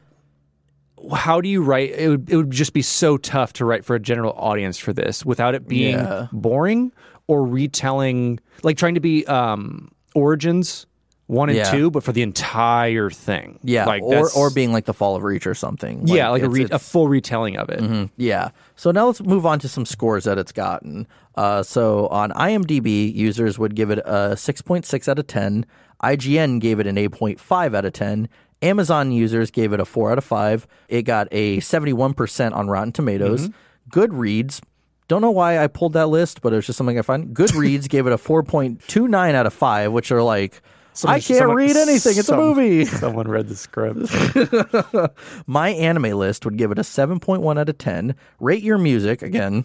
how 1.14 1.40
do 1.40 1.48
you 1.48 1.62
write? 1.62 1.90
It 1.90 2.08
would, 2.08 2.30
it 2.30 2.36
would 2.36 2.50
just 2.50 2.72
be 2.72 2.82
so 2.82 3.16
tough 3.16 3.52
to 3.54 3.64
write 3.64 3.84
for 3.84 3.94
a 3.96 4.00
general 4.00 4.32
audience 4.36 4.78
for 4.78 4.92
this 4.92 5.24
without 5.24 5.54
it 5.54 5.66
being 5.68 5.94
Yeah. 5.96 6.28
boring 6.32 6.92
or 7.26 7.46
retelling, 7.46 8.38
like 8.62 8.76
trying 8.76 8.94
to 8.94 9.00
be 9.00 9.26
um, 9.26 9.90
Origins 10.14 10.86
one 11.26 11.48
and 11.48 11.56
Yeah. 11.56 11.70
two, 11.70 11.90
but 11.90 12.02
for 12.02 12.12
the 12.12 12.20
entire 12.22 13.08
thing. 13.08 13.58
Yeah, 13.62 13.86
like 13.86 14.02
or 14.02 14.28
or 14.36 14.50
being 14.50 14.72
like 14.72 14.84
the 14.84 14.92
Fall 14.92 15.16
of 15.16 15.22
Reach 15.22 15.46
or 15.46 15.54
something. 15.54 16.06
yeah, 16.06 16.28
like 16.28 16.42
a, 16.42 16.48
re- 16.48 16.68
a 16.70 16.78
full 16.78 17.08
retelling 17.08 17.56
of 17.56 17.70
it. 17.70 18.10
Yeah. 18.16 18.50
So 18.76 18.90
now 18.90 19.06
let's 19.06 19.22
move 19.22 19.46
on 19.46 19.58
to 19.60 19.68
some 19.68 19.86
scores 19.86 20.24
that 20.24 20.36
it's 20.36 20.52
gotten. 20.52 21.06
Uh, 21.34 21.62
so 21.62 22.08
on 22.08 22.30
IMDb, 22.32 23.14
users 23.14 23.58
would 23.58 23.74
give 23.74 23.90
it 23.90 23.98
a 24.00 24.34
6.6 24.36 25.08
out 25.08 25.18
of 25.18 25.26
10. 25.26 25.64
IGN 26.02 26.60
gave 26.60 26.78
it 26.80 26.86
an 26.86 26.96
8.5 26.96 27.74
out 27.74 27.84
of 27.86 27.92
10. 27.94 28.28
Amazon 28.62 29.12
users 29.12 29.50
gave 29.50 29.72
it 29.72 29.80
a 29.80 29.84
4 29.84 30.12
out 30.12 30.18
of 30.18 30.24
5. 30.24 30.66
It 30.88 31.02
got 31.02 31.28
a 31.32 31.58
71% 31.58 32.54
on 32.54 32.68
Rotten 32.68 32.92
Tomatoes. 32.92 33.48
Mm-hmm. 33.48 33.98
Goodreads, 34.00 34.60
don't 35.08 35.20
know 35.20 35.30
why 35.32 35.58
I 35.62 35.66
pulled 35.66 35.92
that 35.94 36.06
list, 36.08 36.40
but 36.40 36.52
it 36.52 36.56
was 36.56 36.66
just 36.66 36.76
something 36.78 36.98
I 36.98 37.02
found. 37.02 37.34
Goodreads 37.36 37.88
gave 37.88 38.06
it 38.06 38.12
a 38.12 38.16
4.29 38.16 39.34
out 39.34 39.46
of 39.46 39.52
5, 39.52 39.92
which 39.92 40.12
are 40.12 40.22
like, 40.22 40.62
I 41.04 41.20
can't 41.20 41.38
Someone- 41.38 41.56
read 41.56 41.76
anything. 41.76 42.16
It's 42.18 42.26
some- 42.28 42.38
a 42.38 42.42
movie. 42.42 42.84
Someone 42.86 43.26
read 43.28 43.48
the 43.48 43.56
script. 43.56 43.98
MyAnimeList 45.48 46.44
would 46.44 46.56
give 46.56 46.70
it 46.70 46.78
a 46.78 46.82
7.1 46.82 47.58
out 47.60 47.68
of 47.68 47.78
10. 47.78 48.14
Rate 48.40 48.62
Your 48.62 48.78
Music, 48.78 49.22
again, 49.22 49.64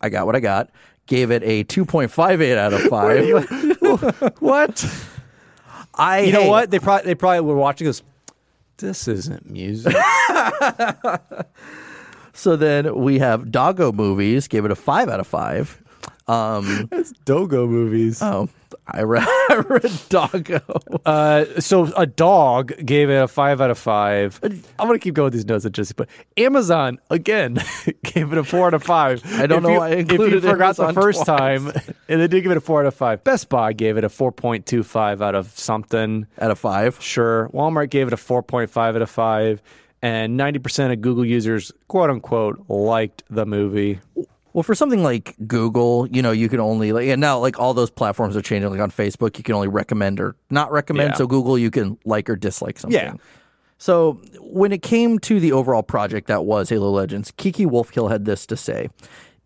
I 0.00 0.08
got 0.08 0.26
what 0.26 0.36
I 0.36 0.40
got, 0.40 0.70
gave 1.06 1.30
it 1.30 1.42
a 1.42 1.64
2.58 1.64 2.56
out 2.56 2.72
of 2.72 2.82
5. 4.22 4.40
what? 4.40 4.84
I 5.94 6.20
You 6.20 6.32
know 6.32 6.42
hey, 6.42 6.48
what? 6.48 6.70
They 6.70 6.78
probably 6.78 7.06
they 7.06 7.14
probably 7.16 7.40
were 7.40 7.56
watching 7.56 7.86
this. 7.86 8.02
This 8.78 9.08
isn't 9.08 9.50
music. 9.50 9.94
So 12.38 12.54
then 12.54 12.94
we 12.94 13.18
have 13.18 13.50
Doggo 13.50 13.90
Movies, 13.90 14.46
gave 14.46 14.64
it 14.64 14.70
a 14.70 14.76
5 14.76 15.08
out 15.08 15.18
of 15.18 15.26
5. 15.26 15.82
Um, 16.28 16.88
it's 16.92 17.10
Dogo 17.24 17.66
movies. 17.66 18.22
Oh, 18.22 18.48
I 18.90 19.02
read, 19.02 19.22
I 19.26 19.64
read 19.68 19.92
Doggo. 20.08 20.60
Uh, 21.04 21.44
so 21.60 21.92
a 21.96 22.06
dog 22.06 22.72
gave 22.84 23.10
it 23.10 23.16
a 23.16 23.28
five 23.28 23.60
out 23.60 23.70
of 23.70 23.78
five. 23.78 24.40
I'm 24.42 24.62
gonna 24.86 24.98
keep 24.98 25.14
going 25.14 25.24
with 25.26 25.34
these 25.34 25.44
notes 25.46 25.64
that 25.64 25.70
Jesse 25.70 25.92
put. 25.94 26.08
Amazon 26.38 26.98
again 27.10 27.58
gave 28.02 28.32
it 28.32 28.38
a 28.38 28.44
four 28.44 28.66
out 28.68 28.74
of 28.74 28.82
five. 28.82 29.22
I 29.38 29.46
don't 29.46 29.58
If 29.58 29.62
know 29.64 29.68
you- 29.72 29.78
why 29.78 29.88
I 29.88 29.90
if 29.90 29.96
you 30.10 30.22
included 30.22 30.42
forgot 30.42 30.76
the 30.76 30.84
Amazon 30.84 31.02
first 31.02 31.24
twice. 31.26 31.38
time, 31.38 31.66
and 32.08 32.20
they 32.20 32.28
did 32.28 32.42
give 32.42 32.50
it 32.50 32.56
a 32.56 32.60
four 32.62 32.80
out 32.80 32.86
of 32.86 32.94
five. 32.94 33.22
Best 33.24 33.48
Buy 33.48 33.72
gave 33.74 33.96
it 33.98 34.04
a 34.04 34.08
four 34.08 34.32
point 34.32 34.64
two 34.64 34.82
five 34.82 35.20
out 35.20 35.34
of 35.34 35.48
something. 35.58 36.26
Out 36.40 36.50
of 36.50 36.58
5. 36.58 37.02
Sure. 37.02 37.50
Walmart 37.52 37.90
gave 37.90 38.06
it 38.06 38.12
a 38.12 38.16
four 38.16 38.42
point 38.42 38.70
five 38.70 38.96
out 38.96 39.02
of 39.02 39.10
five, 39.10 39.60
and 40.00 40.36
ninety 40.36 40.58
percent 40.60 40.92
of 40.92 41.00
Google 41.02 41.24
users, 41.26 41.72
quote 41.88 42.08
unquote, 42.10 42.64
liked 42.68 43.22
the 43.28 43.44
movie. 43.44 44.00
Well, 44.52 44.62
for 44.62 44.74
something 44.74 45.02
like 45.02 45.36
Google, 45.46 46.08
you 46.08 46.22
know, 46.22 46.30
you 46.30 46.48
can 46.48 46.60
only 46.60 46.92
like 46.92 47.08
and 47.08 47.20
now 47.20 47.38
like 47.38 47.58
all 47.58 47.74
those 47.74 47.90
platforms 47.90 48.36
are 48.36 48.42
changing. 48.42 48.70
Like 48.70 48.80
on 48.80 48.90
Facebook, 48.90 49.36
you 49.38 49.44
can 49.44 49.54
only 49.54 49.68
recommend 49.68 50.20
or 50.20 50.36
not 50.50 50.72
recommend. 50.72 51.10
Yeah. 51.10 51.16
So 51.16 51.26
Google, 51.26 51.58
you 51.58 51.70
can 51.70 51.98
like 52.04 52.28
or 52.28 52.36
dislike 52.36 52.78
something. 52.78 52.98
Yeah. 52.98 53.14
So 53.78 54.20
when 54.40 54.72
it 54.72 54.82
came 54.82 55.18
to 55.20 55.38
the 55.38 55.52
overall 55.52 55.84
project 55.84 56.26
that 56.26 56.44
was 56.44 56.68
Halo 56.68 56.90
Legends, 56.90 57.30
Kiki 57.36 57.64
Wolfkill 57.64 58.10
had 58.10 58.24
this 58.24 58.46
to 58.46 58.56
say. 58.56 58.88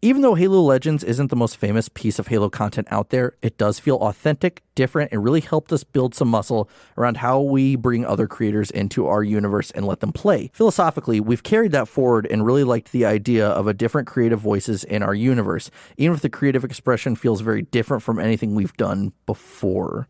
Even 0.05 0.23
though 0.23 0.35
Halo 0.35 0.61
Legends 0.61 1.05
isn't 1.05 1.29
the 1.29 1.37
most 1.37 1.57
famous 1.57 1.89
piece 1.89 2.19
of 2.19 2.27
Halo 2.27 2.51
content 2.51 2.89
out 2.91 3.11
there, 3.11 3.37
it 3.41 3.57
does 3.57 3.79
feel 3.79 3.99
authentic, 3.99 4.65
different, 4.74 5.12
and 5.12 5.23
really 5.23 5.41
helped 5.41 5.73
us 5.73 5.85
build 5.85 6.12
some 6.12 6.27
muscle 6.27 6.69
around 6.99 7.19
how 7.19 7.41
we 7.41 7.77
bring 7.77 8.05
other 8.05 8.27
creators 8.27 8.73
into 8.73 9.07
our 9.07 9.23
universe 9.23 9.70
and 9.70 9.87
let 9.87 10.01
them 10.01 10.11
play. 10.11 10.51
Philosophically, 10.55 11.20
we've 11.20 11.45
carried 11.45 11.70
that 11.70 11.87
forward 11.87 12.27
and 12.29 12.45
really 12.45 12.65
liked 12.65 12.91
the 12.91 13.05
idea 13.05 13.47
of 13.47 13.69
a 13.69 13.73
different 13.73 14.09
creative 14.09 14.41
voices 14.41 14.83
in 14.83 15.05
our 15.05 15.15
universe, 15.15 15.70
even 15.97 16.16
if 16.16 16.20
the 16.20 16.29
creative 16.29 16.65
expression 16.65 17.15
feels 17.15 17.41
very 17.41 17.62
different 17.62 18.03
from 18.03 18.19
anything 18.19 18.57
we've 18.57 18.77
done 18.77 19.12
before. 19.24 20.09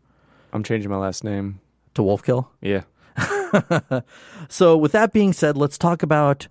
I'm 0.53 0.63
changing 0.63 0.89
my 0.89 0.97
last 0.97 1.23
name. 1.23 1.59
To 1.93 2.01
Wolfkill? 2.01 2.47
Yeah. 2.61 2.81
So, 4.49 4.75
with 4.75 4.91
that 4.93 5.13
being 5.13 5.33
said, 5.33 5.55
let's 5.55 5.77
talk 5.77 6.01
about 6.01 6.47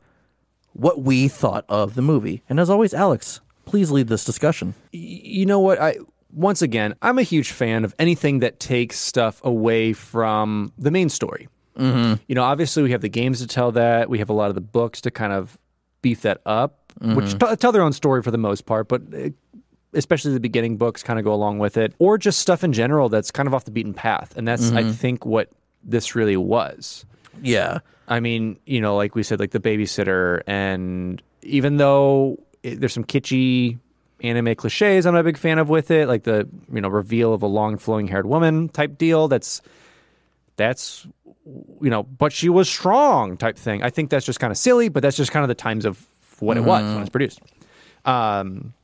what 0.75 1.03
we 1.03 1.29
thought 1.29 1.65
of 1.69 1.95
the 1.95 2.03
movie. 2.03 2.43
And 2.49 2.59
as 2.61 2.71
always, 2.71 2.95
Alex, 2.95 3.41
please 3.65 3.91
lead 3.91 4.09
this 4.09 4.25
discussion. 4.25 4.75
you 4.91 5.47
know 5.47 5.61
what 5.61 5.81
i 5.81 5.97
once 6.33 6.63
again 6.63 6.95
i'm 7.01 7.19
a 7.19 7.23
huge 7.23 7.53
fan 7.53 7.85
of 7.85 7.95
anything 7.99 8.41
that 8.41 8.59
takes 8.59 8.99
stuff 8.99 9.41
away 9.45 9.93
from 9.93 10.73
the 10.79 10.91
main 10.91 11.09
story 11.09 11.49
mm-hmm. 11.79 12.15
you 12.27 12.35
know 12.35 12.43
obviously 12.43 12.83
we 12.83 12.91
have 12.91 13.03
the 13.03 13.09
games 13.09 13.39
to 13.41 13.47
tell 13.47 13.71
that 13.71 14.11
we 14.11 14.19
have 14.19 14.29
a 14.31 14.33
lot 14.33 14.49
of 14.49 14.55
the 14.57 14.61
books 14.61 15.01
to 15.01 15.11
kind 15.11 15.33
of 15.33 15.57
beef 16.03 16.23
that 16.23 16.41
up 16.45 16.93
which 17.01 17.39
t- 17.39 17.57
tell 17.57 17.71
their 17.71 17.83
own 17.83 17.93
story 17.93 18.21
for 18.23 18.31
the 18.33 18.39
most 18.39 18.67
part 18.67 18.89
but 18.89 19.01
uh, 19.15 19.29
especially 19.95 20.33
the 20.33 20.41
beginning 20.41 20.77
books 20.77 21.03
kind 21.03 21.19
of 21.19 21.25
go 21.25 21.33
along 21.33 21.59
with 21.59 21.77
it 21.77 21.95
or 21.99 22.19
just 22.19 22.41
stuff 22.41 22.65
in 22.65 22.73
general 22.73 23.09
that's 23.09 23.31
kind 23.31 23.47
of 23.47 23.55
off 23.55 23.65
the 23.65 23.71
beaten 23.71 23.95
path 23.95 24.37
and 24.37 24.49
that's 24.49 24.73
i 24.73 24.83
think 24.83 25.25
what 25.25 25.51
this 25.85 26.15
really 26.15 26.37
was 26.37 27.05
Yeah. 27.41 27.79
I 28.09 28.21
mean, 28.21 28.59
you 28.67 28.81
know, 28.81 28.97
like 28.97 29.15
we 29.15 29.23
said, 29.23 29.41
like 29.41 29.51
the 29.51 29.61
babysitter, 29.61 30.43
and 30.47 31.23
even 31.43 31.77
though 31.77 32.39
it, 32.63 32.81
there's 32.81 32.93
some 32.93 33.05
kitschy 33.05 33.79
anime 34.23 34.55
cliches, 34.55 35.07
I'm 35.07 35.15
not 35.15 35.21
a 35.21 35.25
big 35.25 35.39
fan 35.39 35.59
of 35.59 35.69
with 35.69 35.91
it, 35.91 36.09
like 36.09 36.25
the 36.25 36.49
you 36.73 36.81
know 36.81 36.89
reveal 36.89 37.33
of 37.33 37.43
a 37.43 37.47
long 37.47 37.79
flowing 37.79 38.09
haired 38.09 38.27
woman 38.27 38.69
type 38.69 38.99
deal. 38.99 39.29
That's 39.29 39.63
that's 40.57 41.07
you 41.81 41.91
know, 41.91 42.03
but 42.03 42.33
she 42.33 42.49
was 42.49 42.69
strong 42.69 43.37
type 43.37 43.57
thing. 43.57 43.83
I 43.83 43.91
think 43.91 44.11
that's 44.11 44.27
just 44.27 44.41
kind 44.41 44.51
of 44.51 44.57
silly, 44.57 44.89
but 44.89 45.03
that's 45.03 45.17
just 45.17 45.33
kind 45.33 45.43
of 45.45 45.49
the 45.49 45.55
times 45.55 45.85
of 45.85 46.07
what 46.41 46.57
it 46.57 46.61
was 46.61 46.83
when 46.83 46.97
it 46.97 47.01
was 47.01 47.11
produced. 47.11 47.41
Um, 48.05 48.75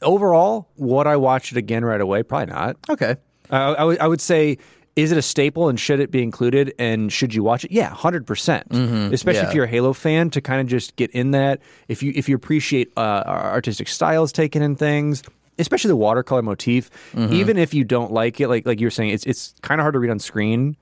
overall, 0.00 0.68
would 0.76 1.06
I 1.06 1.16
watch 1.16 1.52
it 1.52 1.58
again 1.58 1.84
right 1.84 2.00
away? 2.00 2.22
Probably 2.22 2.52
not. 2.52 2.76
Okay. 2.88 3.16
Uh, 3.50 3.74
I 3.78 3.84
would 3.84 3.98
I 3.98 4.06
would 4.06 4.20
say, 4.20 4.58
is 4.96 5.12
it 5.12 5.18
a 5.18 5.22
staple 5.22 5.68
and 5.68 5.78
should 5.80 6.00
it 6.00 6.10
be 6.10 6.22
included 6.22 6.74
and 6.78 7.12
should 7.12 7.34
you 7.34 7.42
watch 7.42 7.64
it? 7.64 7.72
Yeah, 7.72 7.88
100 7.88 8.26
percent. 8.26 8.66
Especially 8.70 9.42
yeah. 9.42 9.48
if 9.48 9.54
you're 9.54 9.64
a 9.64 9.68
Halo 9.68 9.92
fan, 9.92 10.30
to 10.30 10.40
kind 10.40 10.60
of 10.60 10.66
just 10.66 10.96
get 10.96 11.10
in 11.12 11.30
that. 11.32 11.60
If 11.88 12.02
you 12.02 12.12
if 12.14 12.28
you 12.28 12.36
appreciate 12.36 12.92
uh, 12.96 13.22
our 13.26 13.52
artistic 13.52 13.88
styles 13.88 14.32
taken 14.32 14.62
in 14.62 14.76
things, 14.76 15.22
especially 15.58 15.88
the 15.88 15.96
watercolor 15.96 16.42
motif, 16.42 16.90
even 17.14 17.56
if 17.56 17.72
you 17.74 17.84
don't 17.84 18.12
like 18.12 18.40
it, 18.40 18.48
like 18.48 18.66
like 18.66 18.80
you 18.80 18.86
were 18.86 18.90
saying, 18.90 19.10
it's 19.10 19.24
it's 19.24 19.54
kind 19.62 19.80
of 19.80 19.84
hard 19.84 19.94
to 19.94 19.98
read 19.98 20.10
on 20.10 20.18
screen, 20.18 20.76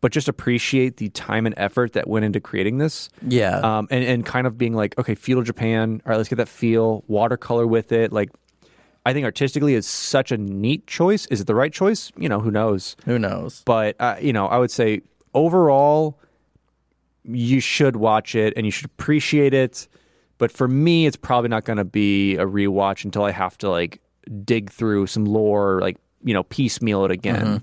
but 0.00 0.12
just 0.12 0.28
appreciate 0.28 0.98
the 0.98 1.08
time 1.10 1.46
and 1.46 1.54
effort 1.58 1.94
that 1.94 2.08
went 2.08 2.24
into 2.24 2.40
creating 2.40 2.78
this. 2.78 3.08
Yeah. 3.26 3.58
Um, 3.58 3.88
and, 3.90 4.04
and 4.04 4.26
kind 4.26 4.46
of 4.46 4.58
being 4.58 4.74
like, 4.74 4.98
okay, 4.98 5.14
feudal 5.14 5.42
Japan. 5.42 6.02
All 6.04 6.10
right, 6.10 6.16
let's 6.16 6.28
get 6.28 6.36
that 6.36 6.48
feel, 6.48 7.04
watercolor 7.06 7.66
with 7.66 7.92
it. 7.92 8.12
Like, 8.12 8.30
I 9.06 9.12
think 9.12 9.24
artistically 9.24 9.74
is 9.74 9.86
such 9.86 10.32
a 10.32 10.36
neat 10.36 10.88
choice. 10.88 11.26
Is 11.26 11.40
it 11.40 11.46
the 11.46 11.54
right 11.54 11.72
choice? 11.72 12.10
You 12.18 12.28
know, 12.28 12.40
who 12.40 12.50
knows? 12.50 12.96
Who 13.04 13.20
knows? 13.20 13.62
But 13.64 13.94
uh, 14.00 14.16
you 14.20 14.32
know, 14.32 14.48
I 14.48 14.58
would 14.58 14.72
say 14.72 15.02
overall, 15.32 16.18
you 17.22 17.60
should 17.60 17.94
watch 17.94 18.34
it 18.34 18.52
and 18.56 18.66
you 18.66 18.72
should 18.72 18.86
appreciate 18.86 19.54
it. 19.54 19.86
But 20.38 20.50
for 20.50 20.66
me, 20.66 21.06
it's 21.06 21.16
probably 21.16 21.48
not 21.48 21.64
going 21.64 21.76
to 21.76 21.84
be 21.84 22.34
a 22.34 22.44
rewatch 22.44 23.04
until 23.04 23.22
I 23.22 23.30
have 23.30 23.56
to 23.58 23.70
like 23.70 24.00
dig 24.44 24.70
through 24.70 25.06
some 25.06 25.24
lore, 25.24 25.80
like 25.80 25.98
you 26.24 26.34
know, 26.34 26.42
piecemeal 26.42 27.04
it 27.04 27.12
again. 27.12 27.62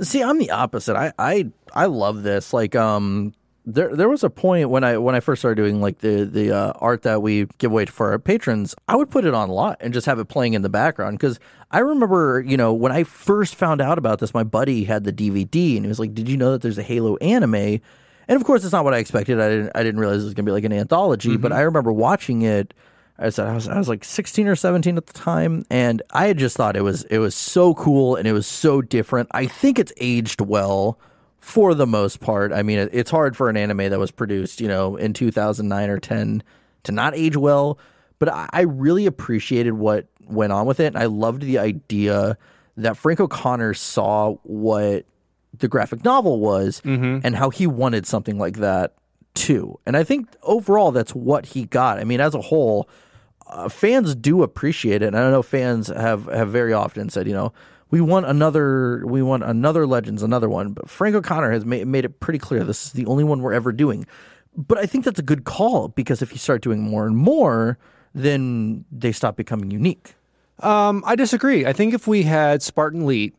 See, 0.00 0.24
I'm 0.24 0.38
the 0.38 0.50
opposite. 0.50 0.96
I 0.96 1.12
I 1.20 1.52
I 1.72 1.86
love 1.86 2.24
this. 2.24 2.52
Like, 2.52 2.74
um, 2.74 3.32
there 3.66 3.94
there 3.94 4.08
was 4.08 4.24
a 4.24 4.30
point 4.30 4.70
when 4.70 4.84
I 4.84 4.96
when 4.96 5.14
I 5.14 5.20
first 5.20 5.40
started 5.40 5.62
doing 5.62 5.80
like 5.80 5.98
the 5.98 6.24
the 6.24 6.50
uh, 6.50 6.72
art 6.76 7.02
that 7.02 7.22
we 7.22 7.46
give 7.58 7.70
away 7.70 7.86
for 7.86 8.10
our 8.10 8.18
patrons. 8.18 8.74
I 8.88 8.96
would 8.96 9.10
put 9.10 9.24
it 9.24 9.34
on 9.34 9.48
a 9.48 9.52
lot 9.52 9.76
and 9.80 9.92
just 9.92 10.06
have 10.06 10.18
it 10.18 10.26
playing 10.26 10.54
in 10.54 10.62
the 10.62 10.68
background 10.68 11.18
because 11.18 11.38
I 11.70 11.80
remember, 11.80 12.42
you 12.46 12.56
know, 12.56 12.72
when 12.72 12.92
I 12.92 13.04
first 13.04 13.54
found 13.54 13.80
out 13.80 13.98
about 13.98 14.18
this, 14.18 14.32
my 14.32 14.44
buddy 14.44 14.84
had 14.84 15.04
the 15.04 15.12
DVD 15.12 15.76
and 15.76 15.84
he 15.84 15.88
was 15.88 16.00
like, 16.00 16.14
"Did 16.14 16.28
you 16.28 16.36
know 16.36 16.52
that 16.52 16.62
there's 16.62 16.78
a 16.78 16.82
Halo 16.82 17.16
anime?" 17.18 17.54
And 17.54 18.36
of 18.36 18.44
course, 18.44 18.64
it's 18.64 18.72
not 18.72 18.84
what 18.84 18.94
I 18.94 18.98
expected. 18.98 19.40
I 19.40 19.48
didn't 19.48 19.72
I 19.74 19.82
didn't 19.82 20.00
realize 20.00 20.22
it 20.22 20.26
was 20.26 20.34
gonna 20.34 20.46
be 20.46 20.52
like 20.52 20.64
an 20.64 20.72
anthology. 20.72 21.36
But 21.36 21.52
I 21.52 21.60
remember 21.62 21.92
watching 21.92 22.42
it. 22.42 22.72
I 23.18 23.28
said 23.28 23.46
I 23.46 23.54
was 23.54 23.68
I 23.68 23.76
was 23.76 23.88
like 23.88 24.04
16 24.04 24.48
or 24.48 24.56
17 24.56 24.96
at 24.96 25.06
the 25.06 25.12
time, 25.12 25.66
and 25.68 26.00
I 26.10 26.26
had 26.28 26.38
just 26.38 26.56
thought 26.56 26.76
it 26.76 26.82
was 26.82 27.04
it 27.04 27.18
was 27.18 27.34
so 27.34 27.74
cool 27.74 28.16
and 28.16 28.26
it 28.26 28.32
was 28.32 28.46
so 28.46 28.80
different. 28.80 29.28
I 29.32 29.46
think 29.46 29.78
it's 29.78 29.92
aged 30.00 30.40
well 30.40 30.98
for 31.40 31.74
the 31.74 31.86
most 31.86 32.20
part. 32.20 32.52
I 32.52 32.62
mean, 32.62 32.88
it's 32.92 33.10
hard 33.10 33.36
for 33.36 33.48
an 33.48 33.56
anime 33.56 33.90
that 33.90 33.98
was 33.98 34.10
produced, 34.10 34.60
you 34.60 34.68
know, 34.68 34.96
in 34.96 35.12
2009 35.12 35.90
or 35.90 35.98
10 35.98 36.42
to 36.84 36.92
not 36.92 37.14
age 37.14 37.36
well. 37.36 37.78
But 38.18 38.28
I, 38.52 38.62
really 38.62 39.06
appreciated 39.06 39.72
what 39.72 40.06
went 40.26 40.52
on 40.52 40.66
with 40.66 40.78
it. 40.78 40.88
And 40.88 40.98
I 40.98 41.06
loved 41.06 41.40
the 41.40 41.58
idea 41.58 42.36
that 42.76 42.98
Frank 42.98 43.18
O'Connor 43.18 43.72
saw 43.74 44.34
what 44.42 45.06
the 45.58 45.68
graphic 45.68 46.04
novel 46.04 46.38
was 46.38 46.82
and 47.24 47.34
how 47.34 47.48
he 47.48 47.66
wanted 47.66 48.06
something 48.06 48.38
like 48.38 48.58
that 48.58 48.94
too. 49.34 49.78
And 49.86 49.96
I 49.96 50.04
think 50.04 50.28
overall 50.42 50.92
that's 50.92 51.14
what 51.14 51.46
he 51.46 51.64
got. 51.64 51.98
I 51.98 52.04
mean, 52.04 52.20
as 52.20 52.34
a 52.34 52.42
whole, 52.42 52.88
uh, 53.46 53.70
fans 53.70 54.14
do 54.14 54.42
appreciate 54.42 55.00
it. 55.02 55.06
And 55.06 55.16
I 55.16 55.30
know 55.30 55.42
fans 55.42 55.88
have, 55.88 56.26
have 56.26 56.50
very 56.50 56.74
often 56.74 57.08
said, 57.08 57.26
you 57.26 57.32
know, 57.32 57.52
we 57.90 58.00
want 58.00 58.26
another, 58.26 59.04
we 59.06 59.22
want 59.22 59.42
another 59.42 59.86
Legends, 59.86 60.22
another 60.22 60.48
one. 60.48 60.72
But 60.72 60.88
Frank 60.88 61.14
O'Connor 61.14 61.50
has 61.50 61.64
made, 61.64 61.86
made 61.86 62.04
it 62.04 62.20
pretty 62.20 62.38
clear 62.38 62.64
this 62.64 62.86
is 62.86 62.92
the 62.92 63.06
only 63.06 63.24
one 63.24 63.40
we're 63.40 63.52
ever 63.52 63.72
doing. 63.72 64.06
But 64.56 64.78
I 64.78 64.86
think 64.86 65.04
that's 65.04 65.18
a 65.18 65.24
good 65.24 65.44
call 65.44 65.88
because 65.88 66.22
if 66.22 66.32
you 66.32 66.38
start 66.38 66.62
doing 66.62 66.80
more 66.80 67.06
and 67.06 67.16
more, 67.16 67.78
then 68.14 68.84
they 68.90 69.12
stop 69.12 69.36
becoming 69.36 69.70
unique. 69.70 70.14
Um, 70.60 71.02
I 71.06 71.14
disagree. 71.14 71.64
I 71.66 71.72
think 71.72 71.94
if 71.94 72.06
we 72.06 72.22
had 72.22 72.62
Spartan 72.62 73.06
Leet 73.06 73.34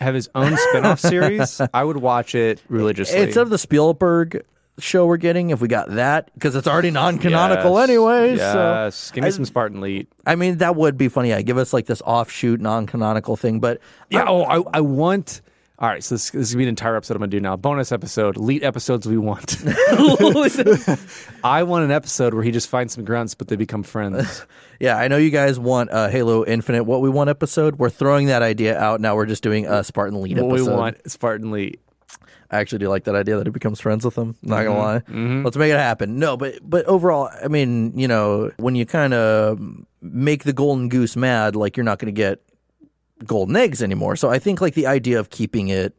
have 0.00 0.14
his 0.14 0.28
own 0.34 0.56
spin-off 0.56 1.00
series, 1.00 1.60
I 1.72 1.84
would 1.84 1.98
watch 1.98 2.34
it 2.34 2.62
religiously. 2.68 3.20
Instead 3.20 3.42
of 3.42 3.50
the 3.50 3.58
Spielberg 3.58 4.44
show 4.78 5.06
we're 5.06 5.16
getting, 5.18 5.50
if 5.50 5.60
we 5.60 5.68
got 5.68 5.90
that, 5.90 6.30
because 6.34 6.56
it's 6.56 6.66
already 6.66 6.90
non-canonical 6.90 7.74
Yes. 7.78 7.88
anyway. 7.88 8.36
Yes, 8.36 8.96
So 8.96 9.14
give 9.14 9.22
me 9.22 9.28
I- 9.28 9.30
some 9.30 9.44
Spartan 9.44 9.80
Leet. 9.80 10.08
I 10.26 10.34
mean, 10.36 10.58
that 10.58 10.76
would 10.76 10.96
be 10.96 11.08
funny. 11.08 11.28
Yeah, 11.30 11.42
give 11.42 11.58
us 11.58 11.72
like 11.72 11.86
this 11.86 12.00
offshoot 12.02 12.60
non-canonical 12.60 13.36
thing. 13.36 13.60
But 13.60 13.80
Yeah. 14.10 14.24
Oh, 14.28 14.42
I, 14.44 14.78
I 14.78 14.80
want. 14.80 15.42
All 15.78 15.88
right, 15.88 16.04
so 16.04 16.14
this, 16.14 16.30
this 16.30 16.42
is 16.48 16.52
gonna 16.54 16.58
be 16.58 16.64
an 16.64 16.68
entire 16.68 16.94
episode 16.96 17.14
I'm 17.14 17.20
gonna 17.22 17.30
do 17.30 17.40
now. 17.40 17.56
Bonus 17.56 17.90
episode, 17.90 18.36
Leet 18.36 18.62
episodes 18.62 19.06
we 19.08 19.16
want. 19.18 19.56
I 21.44 21.62
want 21.64 21.84
an 21.84 21.90
episode 21.90 22.34
where 22.34 22.42
he 22.44 22.50
just 22.52 22.68
finds 22.68 22.94
some 22.94 23.04
grunts, 23.04 23.34
but 23.34 23.48
they 23.48 23.56
become 23.56 23.82
friends. 23.82 24.46
yeah, 24.80 24.96
I 24.96 25.08
know 25.08 25.16
you 25.16 25.30
guys 25.30 25.58
want 25.58 25.90
uh, 25.90 26.08
Halo 26.08 26.44
Infinite. 26.44 26.84
What 26.84 27.00
we 27.00 27.08
want 27.10 27.30
episode? 27.30 27.76
We're 27.80 27.90
throwing 27.90 28.28
that 28.28 28.42
idea 28.42 28.78
out 28.78 29.00
now. 29.00 29.16
We're 29.16 29.26
just 29.26 29.42
doing 29.42 29.66
a 29.66 29.82
Spartan 29.82 30.20
Leet 30.22 30.38
what 30.38 30.52
episode. 30.54 30.70
we 30.70 30.76
want, 30.76 31.10
Spartan 31.10 31.50
Leet. 31.50 31.80
I 32.52 32.60
actually 32.60 32.78
do 32.80 32.88
like 32.88 33.04
that 33.04 33.14
idea 33.14 33.36
that 33.38 33.46
he 33.46 33.50
becomes 33.50 33.80
friends 33.80 34.04
with 34.04 34.14
them. 34.14 34.36
Not 34.42 34.64
gonna 34.64 34.78
lie, 34.78 34.98
Mm-hmm. 35.00 35.42
let's 35.44 35.56
make 35.56 35.72
it 35.72 35.78
happen. 35.78 36.18
No, 36.18 36.36
but 36.36 36.58
but 36.62 36.84
overall, 36.86 37.30
I 37.42 37.48
mean, 37.48 37.98
you 37.98 38.06
know, 38.06 38.50
when 38.58 38.74
you 38.74 38.84
kind 38.86 39.14
of 39.14 39.58
make 40.02 40.44
the 40.44 40.52
golden 40.52 40.88
goose 40.88 41.16
mad, 41.16 41.56
like 41.56 41.76
you're 41.76 41.84
not 41.84 41.98
gonna 41.98 42.12
get 42.12 42.40
golden 43.24 43.56
eggs 43.56 43.82
anymore. 43.82 44.16
So 44.16 44.28
I 44.30 44.38
think 44.38 44.60
like 44.60 44.74
the 44.74 44.86
idea 44.86 45.18
of 45.18 45.30
keeping 45.30 45.68
it 45.68 45.94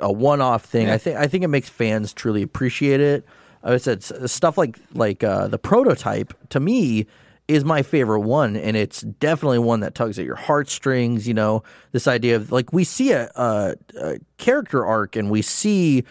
a 0.00 0.10
one-off 0.12 0.64
thing, 0.64 0.90
I 0.90 0.98
think 0.98 1.16
I 1.16 1.26
think 1.26 1.44
it 1.44 1.48
makes 1.48 1.68
fans 1.68 2.12
truly 2.12 2.42
appreciate 2.42 3.00
it. 3.00 3.24
I 3.62 3.76
said 3.76 4.02
stuff 4.02 4.56
like 4.58 4.78
like 4.94 5.22
uh, 5.24 5.48
the 5.48 5.58
prototype 5.58 6.32
to 6.50 6.60
me 6.60 7.06
is 7.48 7.64
my 7.64 7.82
favorite 7.82 8.20
one, 8.20 8.56
and 8.56 8.76
it's 8.76 9.00
definitely 9.00 9.58
one 9.58 9.80
that 9.80 9.94
tugs 9.94 10.18
at 10.18 10.26
your 10.26 10.36
heartstrings. 10.36 11.26
You 11.26 11.34
know, 11.34 11.62
this 11.92 12.06
idea 12.06 12.36
of 12.36 12.52
like 12.52 12.72
we 12.72 12.84
see 12.84 13.12
a, 13.12 13.30
a, 13.34 13.74
a 13.98 14.18
character 14.36 14.84
arc, 14.84 15.16
and 15.16 15.30
we 15.30 15.42
see 15.42 16.04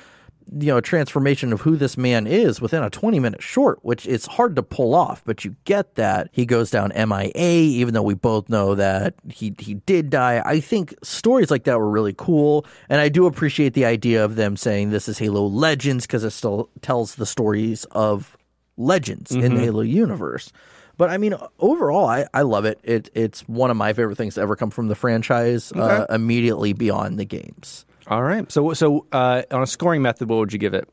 you 0.52 0.68
know 0.68 0.78
a 0.78 0.82
transformation 0.82 1.52
of 1.52 1.62
who 1.62 1.76
this 1.76 1.98
man 1.98 2.26
is 2.26 2.62
within 2.62 2.82
a 2.82 2.90
20 2.90 3.20
minute 3.20 3.44
short 3.44 3.80
which 3.84 4.06
is 4.06 4.26
hard 4.26 4.56
to 4.56 4.64
pull 4.64 4.96
off 4.96 5.22
but 5.26 5.44
you 5.44 5.56
get 5.66 5.96
that. 5.96 6.30
He 6.32 6.46
goes 6.46 6.72
down 6.72 6.94
MIA 6.96 7.32
even 7.36 7.94
though 7.94 8.02
we 8.02 8.14
both 8.14 8.48
know 8.50 8.76
that 8.76 9.14
he 9.30 9.54
he 9.60 9.76
did 9.76 10.10
die. 10.10 10.42
I 10.46 10.60
think 10.60 10.96
stories 11.04 11.52
like 11.52 11.66
that 11.66 11.78
were 11.78 11.90
really 11.90 12.14
cool 12.18 12.66
and 12.88 13.02
I 13.02 13.10
do 13.10 13.26
appreciate 13.26 13.74
the 13.74 13.86
idea 13.86 14.24
of 14.24 14.36
them 14.36 14.56
saying 14.56 14.90
this 14.90 15.10
is 15.10 15.18
Halo 15.18 15.46
Legends 15.46 16.08
because 16.08 16.24
it 16.24 16.32
still 16.32 16.70
tells 16.82 17.16
the 17.16 17.26
stories 17.26 17.84
of 17.92 18.38
legends 18.78 19.32
in 19.32 19.56
the 19.56 19.62
Halo 19.62 19.82
universe 19.82 20.54
but 20.98 21.10
I 21.10 21.18
mean, 21.18 21.36
overall, 21.60 22.08
I, 22.08 22.26
I 22.34 22.42
love 22.42 22.66
it. 22.66 22.80
It 22.84 23.10
it's 23.14 23.42
one 23.48 23.72
of 23.72 23.78
my 23.78 23.94
favorite 23.94 24.18
things 24.18 24.36
to 24.36 24.42
ever 24.42 24.56
come 24.56 24.72
from 24.72 24.88
the 24.88 24.96
franchise. 24.96 25.72
Uh, 25.72 26.06
immediately 26.10 26.74
beyond 26.74 27.20
the 27.20 27.26
games. 27.26 27.86
All 28.08 28.24
right. 28.24 28.52
So 28.52 28.74
so 28.74 29.06
uh, 29.12 29.44
on 29.52 29.62
a 29.62 29.68
scoring 29.68 30.02
method, 30.02 30.30
what 30.30 30.38
would 30.38 30.54
you 30.54 30.60
give 30.60 30.74
it? 30.74 30.90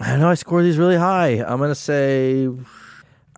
I 0.00 0.16
know 0.16 0.30
I 0.30 0.34
score 0.34 0.62
these 0.62 0.78
really 0.78 0.96
high. 0.96 1.42
I'm 1.44 1.58
gonna 1.58 1.74
say, 1.74 2.48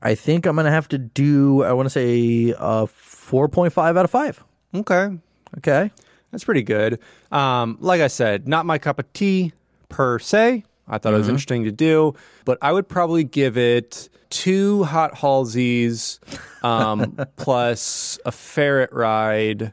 I 0.03 0.15
think 0.15 0.47
I'm 0.47 0.57
gonna 0.57 0.71
have 0.71 0.89
to 0.89 0.99
do. 0.99 1.63
I 1.65 1.73
want 1.73 1.87
to 1.87 1.91
say 1.91 2.51
a 2.51 2.87
4.5 2.87 3.77
out 3.79 3.97
of 4.05 4.11
five. 4.11 4.43
Okay. 4.75 5.11
Okay. 5.59 5.91
That's 6.31 6.45
pretty 6.45 6.63
good. 6.63 6.99
Um, 7.31 7.79
like 7.81 8.01
I 8.01 8.07
said, 8.07 8.49
not 8.49 8.65
my 8.67 8.79
cup 8.79 8.99
of 8.99 9.13
tea 9.13 9.53
per 9.89 10.19
se. 10.19 10.65
I 10.89 10.99
thought 10.99 11.15
it 11.15 11.19
was 11.19 11.29
interesting 11.29 11.65
to 11.65 11.73
do, 11.73 12.15
but 12.45 12.59
I 12.61 12.73
would 12.73 12.89
probably 12.89 13.25
give 13.25 13.57
it 13.57 14.09
two 14.33 14.83
hot 14.85 15.15
Halsies 15.15 16.19
um, 16.65 17.17
plus 17.37 18.19
a 18.25 18.33
ferret 18.33 18.93
ride, 18.93 19.73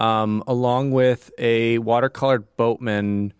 um, 0.00 0.42
along 0.46 0.92
with 0.92 1.30
a 1.38 1.78
watercolored 1.80 2.44
boatman 2.56 3.32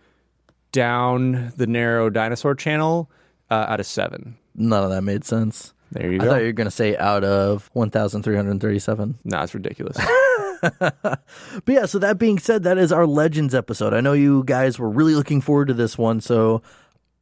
down 0.73 1.53
the 1.57 1.67
narrow 1.67 2.11
dinosaur 2.11 2.55
channel 2.55 3.11
uh, 3.51 3.65
out 3.69 3.81
of 3.81 3.87
seven. 3.87 4.37
None 4.55 4.83
of 4.85 4.91
that 4.91 5.03
made 5.03 5.25
sense. 5.25 5.73
There 5.93 6.11
you 6.11 6.21
I 6.21 6.25
go. 6.25 6.31
thought 6.31 6.41
you 6.41 6.47
were 6.47 6.53
gonna 6.53 6.71
say 6.71 6.97
out 6.97 7.23
of 7.23 7.71
1,337. 7.75 9.19
nah, 9.25 9.43
it's 9.45 9.55
ridiculous. 9.55 9.97
But 10.63 11.21
yeah, 11.69 11.87
so 11.87 11.99
that 12.01 12.19
being 12.19 12.39
said, 12.39 12.63
that 12.65 12.79
is 12.79 12.91
our 12.91 13.07
Legends 13.07 13.55
episode. 13.55 13.95
I 13.95 14.01
know 14.01 14.15
you 14.15 14.43
guys 14.45 14.79
were 14.79 14.89
really 14.91 15.15
looking 15.15 15.41
forward 15.41 15.69
to 15.69 15.75
this 15.75 15.97
one, 15.99 16.21
so 16.21 16.63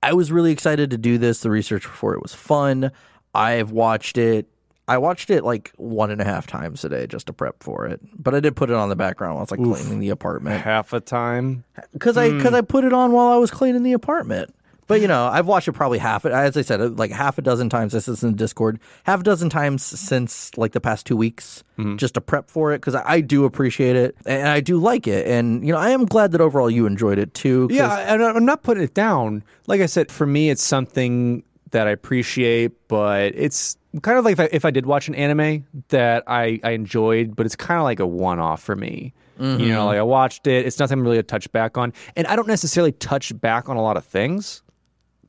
I 0.02 0.12
was 0.14 0.32
really 0.32 0.52
excited 0.52 0.90
to 0.90 0.98
do 0.98 1.18
this. 1.18 1.40
The 1.40 1.50
research 1.50 1.82
before 1.82 2.14
it 2.14 2.22
was 2.22 2.32
fun. 2.32 2.90
I've 3.34 3.70
watched 3.70 4.18
it. 4.18 4.46
I 4.86 4.98
watched 4.98 5.30
it 5.30 5.44
like 5.44 5.72
one 5.76 6.10
and 6.10 6.20
a 6.20 6.24
half 6.24 6.46
times 6.46 6.82
today 6.82 7.06
just 7.06 7.26
to 7.28 7.32
prep 7.32 7.62
for 7.62 7.86
it. 7.86 8.00
But 8.22 8.34
I 8.34 8.40
did 8.40 8.54
put 8.54 8.68
it 8.68 8.76
on 8.76 8.90
the 8.90 8.96
background 8.96 9.34
while 9.34 9.40
I 9.40 9.44
was 9.44 9.50
like 9.50 9.60
cleaning 9.60 9.98
the 9.98 10.10
apartment 10.10 10.60
Half 10.60 10.92
a 10.92 11.00
time. 11.00 11.64
because 11.92 12.16
I 12.18 12.30
hmm. 12.30 12.36
because 12.36 12.52
I 12.52 12.60
put 12.60 12.84
it 12.84 12.92
on 12.92 13.12
while 13.12 13.28
I 13.28 13.36
was 13.36 13.50
cleaning 13.50 13.82
the 13.82 13.92
apartment. 13.92 14.54
But 14.86 15.00
you 15.00 15.08
know, 15.08 15.26
I've 15.26 15.46
watched 15.46 15.68
it 15.68 15.72
probably 15.72 15.98
half 15.98 16.26
as 16.26 16.56
I 16.56 16.62
said, 16.62 16.80
uh, 16.80 16.88
like 16.90 17.10
half 17.10 17.38
a 17.38 17.42
dozen 17.42 17.70
times. 17.70 17.92
This 17.92 18.08
is 18.08 18.22
in 18.22 18.36
Discord, 18.36 18.78
half 19.04 19.20
a 19.20 19.22
dozen 19.22 19.48
times 19.48 19.82
since 19.82 20.56
like 20.58 20.72
the 20.72 20.80
past 20.80 21.06
two 21.06 21.16
weeks, 21.16 21.64
mm-hmm. 21.78 21.96
just 21.96 22.14
to 22.14 22.20
prep 22.20 22.50
for 22.50 22.72
it 22.72 22.78
because 22.78 22.94
I, 22.94 23.02
I 23.06 23.20
do 23.20 23.44
appreciate 23.44 23.96
it 23.96 24.16
and 24.26 24.48
I 24.48 24.60
do 24.60 24.78
like 24.78 25.06
it, 25.06 25.26
and 25.26 25.66
you 25.66 25.72
know, 25.72 25.78
I 25.78 25.90
am 25.90 26.04
glad 26.04 26.32
that 26.32 26.40
overall 26.40 26.70
you 26.70 26.86
enjoyed 26.86 27.18
it 27.18 27.32
too. 27.34 27.68
Yeah, 27.70 27.96
and 27.96 28.22
I'm 28.22 28.44
not 28.44 28.62
putting 28.62 28.82
it 28.82 28.94
down. 28.94 29.42
Like 29.66 29.80
I 29.80 29.86
said, 29.86 30.12
for 30.12 30.26
me, 30.26 30.50
it's 30.50 30.62
something 30.62 31.42
that 31.74 31.86
I 31.86 31.90
appreciate, 31.90 32.88
but 32.88 33.34
it's 33.36 33.76
kind 34.02 34.18
of 34.18 34.24
like 34.24 34.32
if 34.32 34.40
I, 34.40 34.48
if 34.50 34.64
I 34.64 34.70
did 34.70 34.86
watch 34.86 35.08
an 35.08 35.14
anime 35.14 35.66
that 35.88 36.24
I, 36.26 36.58
I 36.64 36.70
enjoyed, 36.70 37.36
but 37.36 37.46
it's 37.46 37.56
kind 37.56 37.78
of 37.78 37.84
like 37.84 38.00
a 38.00 38.06
one 38.06 38.38
off 38.38 38.62
for 38.62 38.74
me. 38.74 39.12
You 39.36 39.44
know, 39.44 39.56
mm-hmm. 39.56 39.86
like 39.86 39.98
I 39.98 40.02
watched 40.02 40.46
it, 40.46 40.64
it's 40.64 40.78
nothing 40.78 41.00
really 41.00 41.16
to 41.16 41.22
touch 41.24 41.50
back 41.50 41.76
on. 41.76 41.92
And 42.14 42.24
I 42.28 42.36
don't 42.36 42.46
necessarily 42.46 42.92
touch 42.92 43.38
back 43.40 43.68
on 43.68 43.76
a 43.76 43.82
lot 43.82 43.96
of 43.96 44.04
things 44.04 44.62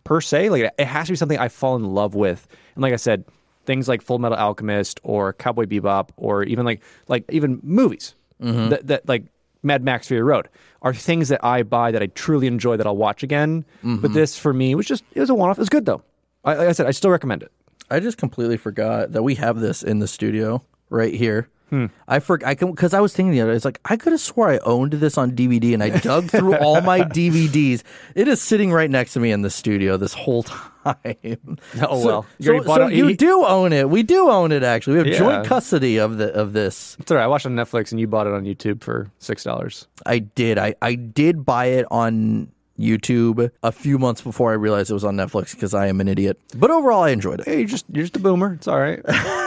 per 0.04 0.22
se. 0.22 0.50
Like 0.50 0.72
it 0.78 0.86
has 0.86 1.08
to 1.08 1.14
be 1.14 1.16
something 1.16 1.40
I 1.40 1.48
fall 1.48 1.76
in 1.76 1.84
love 1.84 2.14
with. 2.14 2.48
And 2.76 2.84
like 2.84 2.94
I 2.94 2.98
said, 2.98 3.26
things 3.66 3.88
like 3.88 4.04
Full 4.04 4.20
Metal 4.20 4.38
Alchemist 4.38 5.00
or 5.02 5.34
Cowboy 5.34 5.66
Bebop 5.66 6.10
or 6.18 6.44
even 6.44 6.66
like 6.66 6.84
like 7.08 7.26
even 7.30 7.60
movies 7.64 8.14
mm-hmm. 8.40 8.70
that, 8.70 8.86
that 8.88 9.10
like 9.10 9.26
Mad 9.64 9.84
Max 9.84 10.08
Fury 10.08 10.22
Road 10.22 10.50
are 10.84 10.94
things 10.94 11.30
that 11.30 11.44
I 11.44 11.64
buy 11.64 11.92
that 11.92 12.04
I 12.04 12.06
truly 12.08 12.46
enjoy 12.46 12.78
that 12.78 12.86
I'll 12.86 12.96
watch 12.96 13.24
again. 13.24 13.66
Mm-hmm. 13.80 13.98
But 13.98 14.14
this 14.14 14.38
for 14.38 14.54
me 14.54 14.76
was 14.76 14.86
just 14.86 15.04
it 15.16 15.20
was 15.20 15.32
a 15.32 15.36
one 15.36 15.50
off. 15.50 15.58
It 15.58 15.62
was 15.62 15.70
good 15.70 15.86
though. 15.86 16.04
I, 16.46 16.54
like 16.56 16.70
I 16.70 16.72
said, 16.72 16.86
I 16.88 16.92
still 16.92 17.12
recommend 17.12 17.44
it. 17.44 17.52
I 17.90 18.00
just 18.00 18.18
completely 18.18 18.58
forgot 18.58 19.12
that 19.12 19.24
we 19.24 19.36
have 19.36 19.60
this 19.60 19.84
in 19.84 20.00
the 20.00 20.08
studio 20.08 20.64
right 20.90 21.14
here. 21.14 21.50
Hmm. 21.72 21.88
I 22.08 22.20
for 22.20 22.40
I 22.46 22.54
can 22.54 22.70
because 22.72 22.94
I 22.94 23.00
was 23.00 23.12
thinking 23.14 23.32
the 23.34 23.42
other. 23.42 23.52
day, 23.52 23.56
It's 23.56 23.66
like 23.66 23.82
I 23.86 23.98
could 23.98 24.12
have 24.14 24.22
swore 24.22 24.50
I 24.52 24.60
owned 24.60 24.94
this 24.94 25.18
on 25.18 25.32
DVD, 25.32 25.74
and 25.74 25.82
I 25.82 25.90
dug 25.90 26.30
through 26.30 26.56
all 26.60 26.80
my 26.82 27.00
DVDs. 27.02 27.82
It 28.14 28.28
is 28.28 28.40
sitting 28.40 28.72
right 28.72 28.90
next 28.90 29.14
to 29.14 29.20
me 29.20 29.32
in 29.32 29.42
the 29.42 29.50
studio 29.50 29.98
this 29.98 30.14
whole 30.14 30.44
time. 30.44 31.58
Oh, 31.82 32.00
So- 32.00 32.06
well. 32.06 32.26
You 32.38 32.64
so, 32.64 32.76
so 32.76 32.88
you 32.88 33.08
you- 33.08 33.18
do 33.18 33.44
own 33.46 33.74
it. 33.74 33.90
We 33.90 34.04
do 34.04 34.30
own 34.30 34.52
it. 34.52 34.62
Actually, 34.62 34.94
we 34.94 34.98
have 35.00 35.08
Yeah. 35.08 35.18
joint 35.18 35.46
custody 35.48 35.98
of 35.98 36.18
the 36.18 36.32
of 36.36 36.54
this. 36.54 36.96
It's 37.00 37.10
all 37.10 37.18
right. 37.18 37.24
I 37.24 37.28
watched 37.28 37.48
it 37.48 37.50
on 37.50 37.56
Netflix 37.56 37.92
and 37.92 38.00
you 38.00 38.06
bought 38.08 38.28
it 38.28 38.34
on 38.34 38.44
YouTube 38.46 38.84
for 38.84 39.08
six 39.18 39.44
dollars. 39.44 39.88
I 40.06 40.20
did. 40.20 40.60
I 40.60 40.76
I 40.84 40.94
did 40.94 41.46
buy 41.46 41.66
it 41.68 41.88
on. 41.90 42.52
YouTube 42.80 43.52
a 43.64 43.72
few 43.72 43.98
months 43.98 44.22
before 44.22 44.52
I 44.52 44.56
realized 44.56 44.90
it 44.90 44.94
was 44.94 45.04
on 45.06 45.16
Netflix 45.16 45.52
because 45.54 45.74
I 45.74 45.88
am 45.88 46.02
an 46.02 46.08
idiot. 46.08 46.40
But 46.56 46.72
overall, 46.72 47.04
I 47.04 47.10
enjoyed 47.10 47.40
it. 47.42 47.46
Hey, 47.46 47.60
you're 47.60 47.68
just 47.68 47.86
you're 47.92 48.04
just 48.04 48.16
a 48.16 48.20
boomer. 48.20 48.54
It's 48.54 48.68
all 48.68 48.80
right. 48.80 49.02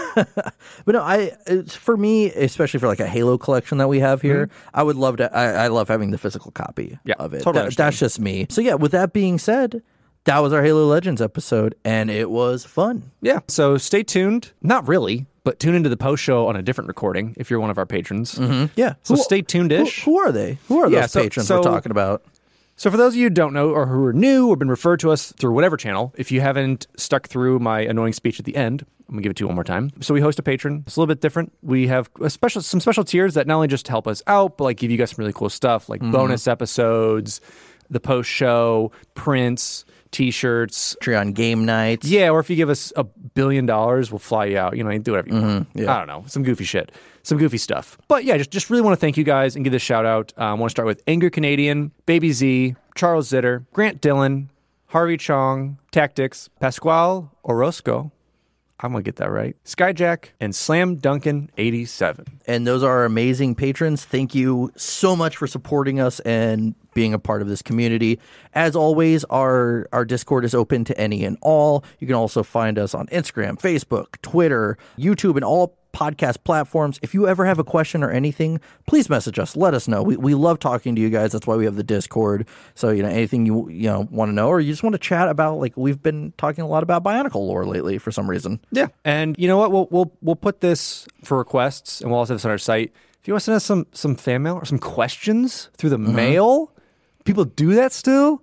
But 0.84 0.94
no, 0.94 1.02
I 1.02 1.36
it's, 1.46 1.76
for 1.76 1.96
me, 1.96 2.26
especially 2.32 2.80
for 2.80 2.88
like 2.88 2.98
a 2.98 3.06
Halo 3.06 3.38
collection 3.38 3.78
that 3.78 3.86
we 3.88 4.00
have 4.00 4.20
here, 4.20 4.50
I 4.74 4.82
would 4.82 4.96
love 4.96 5.18
to. 5.18 5.32
I, 5.34 5.64
I 5.64 5.68
love 5.68 5.86
having 5.88 6.10
the 6.10 6.18
physical 6.18 6.50
copy 6.50 6.86
Mm-hmm. 6.88 7.08
Yeah, 7.08 7.14
of 7.18 7.34
it. 7.34 7.42
totally 7.42 7.66
That- 7.66 7.76
that's 7.76 7.98
just 8.00 8.18
me. 8.18 8.46
So 8.50 8.60
yeah, 8.60 8.74
with 8.74 8.90
that 8.92 9.12
being 9.12 9.38
said, 9.38 9.80
that 10.24 10.38
was 10.40 10.52
our 10.52 10.62
Halo 10.64 10.86
Legends 10.86 11.22
episode, 11.22 11.74
and 11.84 12.10
it 12.10 12.30
was 12.30 12.64
fun. 12.64 13.10
yeah. 13.20 13.40
So 13.48 13.76
stay 13.78 14.02
tuned. 14.02 14.50
Not 14.60 14.88
really, 14.88 15.26
but 15.44 15.60
tune 15.60 15.74
into 15.76 15.88
the 15.88 15.96
post 15.96 16.22
show 16.22 16.48
on 16.48 16.56
a 16.56 16.62
different 16.62 16.88
recording 16.88 17.34
if 17.38 17.48
you're 17.50 17.60
one 17.60 17.70
of 17.70 17.78
our 17.78 17.86
patrons. 17.86 18.34
Mm-hmm. 18.34 18.72
Yeah. 18.74 18.94
So 19.04 19.14
Who- 19.14 19.22
stay 19.22 19.42
tuned-ish. 19.42 20.02
Who, 20.04 20.12
who 20.12 20.18
are 20.18 20.32
they? 20.32 20.58
Who 20.66 20.80
are 20.80 20.90
Yeah, 20.90 21.02
those 21.02 21.12
so- 21.12 21.22
patrons 21.22 21.46
so- 21.48 21.56
we're 21.58 21.62
talking 21.62 21.92
about? 21.92 22.24
So 22.78 22.92
for 22.92 22.96
those 22.96 23.14
of 23.14 23.16
you 23.16 23.24
who 23.24 23.30
don't 23.30 23.52
know 23.52 23.70
or 23.70 23.86
who 23.86 24.04
are 24.04 24.12
new 24.12 24.48
or 24.48 24.56
been 24.56 24.70
referred 24.70 25.00
to 25.00 25.10
us 25.10 25.32
through 25.32 25.52
whatever 25.52 25.76
channel, 25.76 26.14
if 26.16 26.30
you 26.30 26.40
haven't 26.40 26.86
stuck 26.96 27.26
through 27.26 27.58
my 27.58 27.80
annoying 27.80 28.12
speech 28.12 28.38
at 28.38 28.44
the 28.44 28.54
end, 28.54 28.86
I'm 29.08 29.16
gonna 29.16 29.22
give 29.22 29.30
it 29.30 29.36
to 29.38 29.42
you 29.42 29.46
one 29.48 29.56
more 29.56 29.64
time. 29.64 29.90
So 30.00 30.14
we 30.14 30.20
host 30.20 30.38
a 30.38 30.44
Patreon. 30.44 30.86
It's 30.86 30.94
a 30.94 31.00
little 31.00 31.12
bit 31.12 31.20
different. 31.20 31.52
We 31.60 31.88
have 31.88 32.08
a 32.20 32.30
special 32.30 32.62
some 32.62 32.78
special 32.78 33.02
tiers 33.02 33.34
that 33.34 33.48
not 33.48 33.56
only 33.56 33.66
just 33.66 33.88
help 33.88 34.06
us 34.06 34.22
out, 34.28 34.56
but 34.56 34.62
like 34.62 34.76
give 34.76 34.92
you 34.92 34.96
guys 34.96 35.10
some 35.10 35.16
really 35.18 35.32
cool 35.32 35.48
stuff 35.48 35.88
like 35.88 36.00
mm-hmm. 36.00 36.12
bonus 36.12 36.46
episodes, 36.46 37.40
the 37.90 37.98
post 37.98 38.30
show, 38.30 38.92
prints, 39.14 39.84
t-shirts. 40.10 40.96
Patreon 41.02 41.34
game 41.34 41.64
nights. 41.64 42.06
Yeah, 42.06 42.30
or 42.30 42.40
if 42.40 42.50
you 42.50 42.56
give 42.56 42.70
us 42.70 42.92
a 42.96 43.04
billion 43.04 43.66
dollars, 43.66 44.10
we'll 44.10 44.18
fly 44.18 44.46
you 44.46 44.58
out. 44.58 44.76
You 44.76 44.84
know, 44.84 44.90
you 44.90 44.98
do 44.98 45.12
whatever 45.12 45.28
you 45.28 45.34
want. 45.34 45.68
Mm-hmm, 45.68 45.78
yeah. 45.82 45.94
I 45.94 45.98
don't 45.98 46.06
know, 46.08 46.24
some 46.26 46.42
goofy 46.42 46.64
shit, 46.64 46.92
some 47.22 47.38
goofy 47.38 47.58
stuff. 47.58 47.98
But 48.08 48.24
yeah, 48.24 48.36
just 48.36 48.50
just 48.50 48.70
really 48.70 48.82
want 48.82 48.92
to 48.94 49.00
thank 49.00 49.16
you 49.16 49.24
guys 49.24 49.56
and 49.56 49.64
give 49.64 49.72
this 49.72 49.82
shout 49.82 50.06
out. 50.06 50.32
Um, 50.36 50.44
I 50.46 50.54
want 50.54 50.70
to 50.70 50.74
start 50.74 50.86
with 50.86 51.02
Angry 51.06 51.30
Canadian, 51.30 51.92
Baby 52.06 52.32
Z, 52.32 52.74
Charles 52.94 53.30
Zitter, 53.30 53.66
Grant 53.72 54.00
Dillon, 54.00 54.50
Harvey 54.86 55.16
Chong, 55.16 55.78
Tactics, 55.90 56.48
Pasquale 56.60 57.28
Orozco. 57.44 58.10
I'm 58.80 58.92
gonna 58.92 59.02
get 59.02 59.16
that 59.16 59.30
right. 59.30 59.56
Skyjack 59.64 60.30
and 60.40 60.54
Slam 60.54 60.96
Duncan 60.96 61.50
87. 61.58 62.40
and 62.46 62.66
those 62.66 62.82
are 62.82 63.04
amazing 63.04 63.54
patrons. 63.54 64.04
Thank 64.04 64.34
you 64.34 64.70
so 64.76 65.16
much 65.16 65.36
for 65.36 65.46
supporting 65.46 66.00
us 66.00 66.20
and 66.20 66.74
being 66.94 67.14
a 67.14 67.18
part 67.18 67.42
of 67.42 67.48
this 67.48 67.62
community. 67.62 68.18
As 68.54 68.74
always, 68.74 69.24
our 69.24 69.88
our 69.92 70.04
Discord 70.04 70.44
is 70.44 70.54
open 70.54 70.84
to 70.84 70.98
any 71.00 71.24
and 71.24 71.36
all. 71.42 71.84
You 72.00 72.06
can 72.06 72.16
also 72.16 72.42
find 72.42 72.78
us 72.78 72.94
on 72.94 73.06
Instagram, 73.08 73.60
Facebook, 73.60 74.20
Twitter, 74.22 74.76
YouTube, 74.98 75.36
and 75.36 75.44
all 75.44 75.77
podcast 75.92 76.44
platforms. 76.44 76.98
If 77.02 77.14
you 77.14 77.26
ever 77.26 77.44
have 77.44 77.58
a 77.58 77.64
question 77.64 78.02
or 78.02 78.10
anything, 78.10 78.60
please 78.86 79.08
message 79.08 79.38
us. 79.38 79.56
Let 79.56 79.74
us 79.74 79.88
know. 79.88 80.02
We, 80.02 80.16
we 80.16 80.34
love 80.34 80.58
talking 80.58 80.94
to 80.94 81.00
you 81.00 81.10
guys. 81.10 81.32
That's 81.32 81.46
why 81.46 81.56
we 81.56 81.64
have 81.64 81.76
the 81.76 81.82
Discord. 81.82 82.46
So, 82.74 82.90
you 82.90 83.02
know, 83.02 83.08
anything 83.08 83.46
you 83.46 83.68
you 83.68 83.88
know 83.88 84.06
want 84.10 84.28
to 84.30 84.32
know 84.34 84.48
or 84.48 84.60
you 84.60 84.72
just 84.72 84.82
want 84.82 84.94
to 84.94 84.98
chat 84.98 85.28
about 85.28 85.58
like 85.58 85.76
we've 85.76 86.02
been 86.02 86.32
talking 86.36 86.62
a 86.62 86.68
lot 86.68 86.82
about 86.82 87.02
Bionicle 87.02 87.34
lore 87.34 87.66
lately 87.66 87.98
for 87.98 88.12
some 88.12 88.28
reason. 88.28 88.60
Yeah, 88.70 88.88
and 89.04 89.36
you 89.38 89.48
know 89.48 89.56
what? 89.56 89.72
We'll 89.72 89.88
we'll 89.90 90.12
we'll 90.20 90.36
put 90.36 90.60
this 90.60 91.06
for 91.24 91.38
requests, 91.38 92.00
and 92.00 92.10
we'll 92.10 92.20
also 92.20 92.34
have 92.34 92.38
this 92.38 92.44
on 92.44 92.50
our 92.50 92.58
site. 92.58 92.92
If 93.20 93.26
you 93.26 93.34
want 93.34 93.42
to 93.42 93.44
send 93.44 93.56
us 93.56 93.64
some 93.64 93.86
some 93.92 94.14
fan 94.14 94.42
mail 94.42 94.56
or 94.56 94.64
some 94.64 94.78
questions 94.78 95.70
through 95.76 95.90
the 95.90 95.98
mm-hmm. 95.98 96.14
mail, 96.14 96.72
people 97.24 97.44
do 97.44 97.74
that 97.74 97.92
still. 97.92 98.42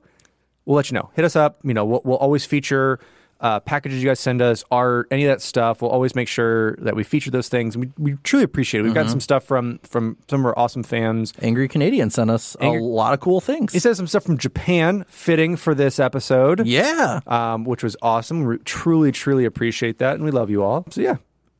We'll 0.66 0.76
let 0.76 0.90
you 0.90 0.96
know. 0.96 1.12
Hit 1.14 1.26
us 1.26 1.36
up. 1.36 1.60
You 1.64 1.76
know, 1.76 1.86
we'll, 1.86 2.02
we'll 2.04 2.18
always 2.18 2.44
feature 2.44 3.00
uh, 3.46 3.60
packages 3.60 4.02
you 4.02 4.10
guys 4.10 4.20
send 4.20 4.42
us, 4.42 4.64
art, 4.72 5.08
any 5.12 5.24
of 5.26 5.30
that 5.30 5.42
stuff. 5.42 5.82
We'll 5.82 5.92
always 5.92 6.16
make 6.16 6.28
sure 6.28 6.76
that 6.78 6.96
we 6.96 7.04
feature 7.04 7.30
those 7.30 7.48
things. 7.48 7.78
We, 7.78 7.92
we 7.98 8.14
truly 8.24 8.44
appreciate 8.44 8.80
it. 8.80 8.84
We've 8.84 8.94
gotten 8.94 9.10
some 9.12 9.20
stuff 9.20 9.44
from 9.44 9.80
from 9.84 10.18
some 10.30 10.40
of 10.40 10.46
our 10.48 10.58
awesome 10.58 10.82
fans. 10.84 11.32
Angry 11.42 11.68
Canadian 11.68 12.10
sent 12.10 12.32
us 12.32 12.58
Angry- 12.60 12.80
a 12.80 12.84
lot 12.84 13.14
of 13.14 13.20
cool 13.20 13.42
things. 13.42 13.72
He 13.72 13.80
said 13.80 13.96
some 13.98 14.08
stuff 14.08 14.24
from 14.24 14.38
Japan, 14.40 15.06
fitting 15.08 15.58
for 15.58 15.76
this 15.76 16.00
episode. 16.00 16.66
yeah. 16.66 17.20
um, 17.28 17.66
which 17.66 17.84
was 17.84 17.96
awesome. 18.02 18.46
We 18.46 18.58
truly, 18.60 19.12
truly 19.12 19.46
appreciate 19.46 20.00
that, 20.00 20.16
and 20.16 20.24
we 20.26 20.32
love 20.32 20.50
you 20.50 20.64
all. 20.64 20.86
So 20.90 21.02
yeah, 21.02 21.18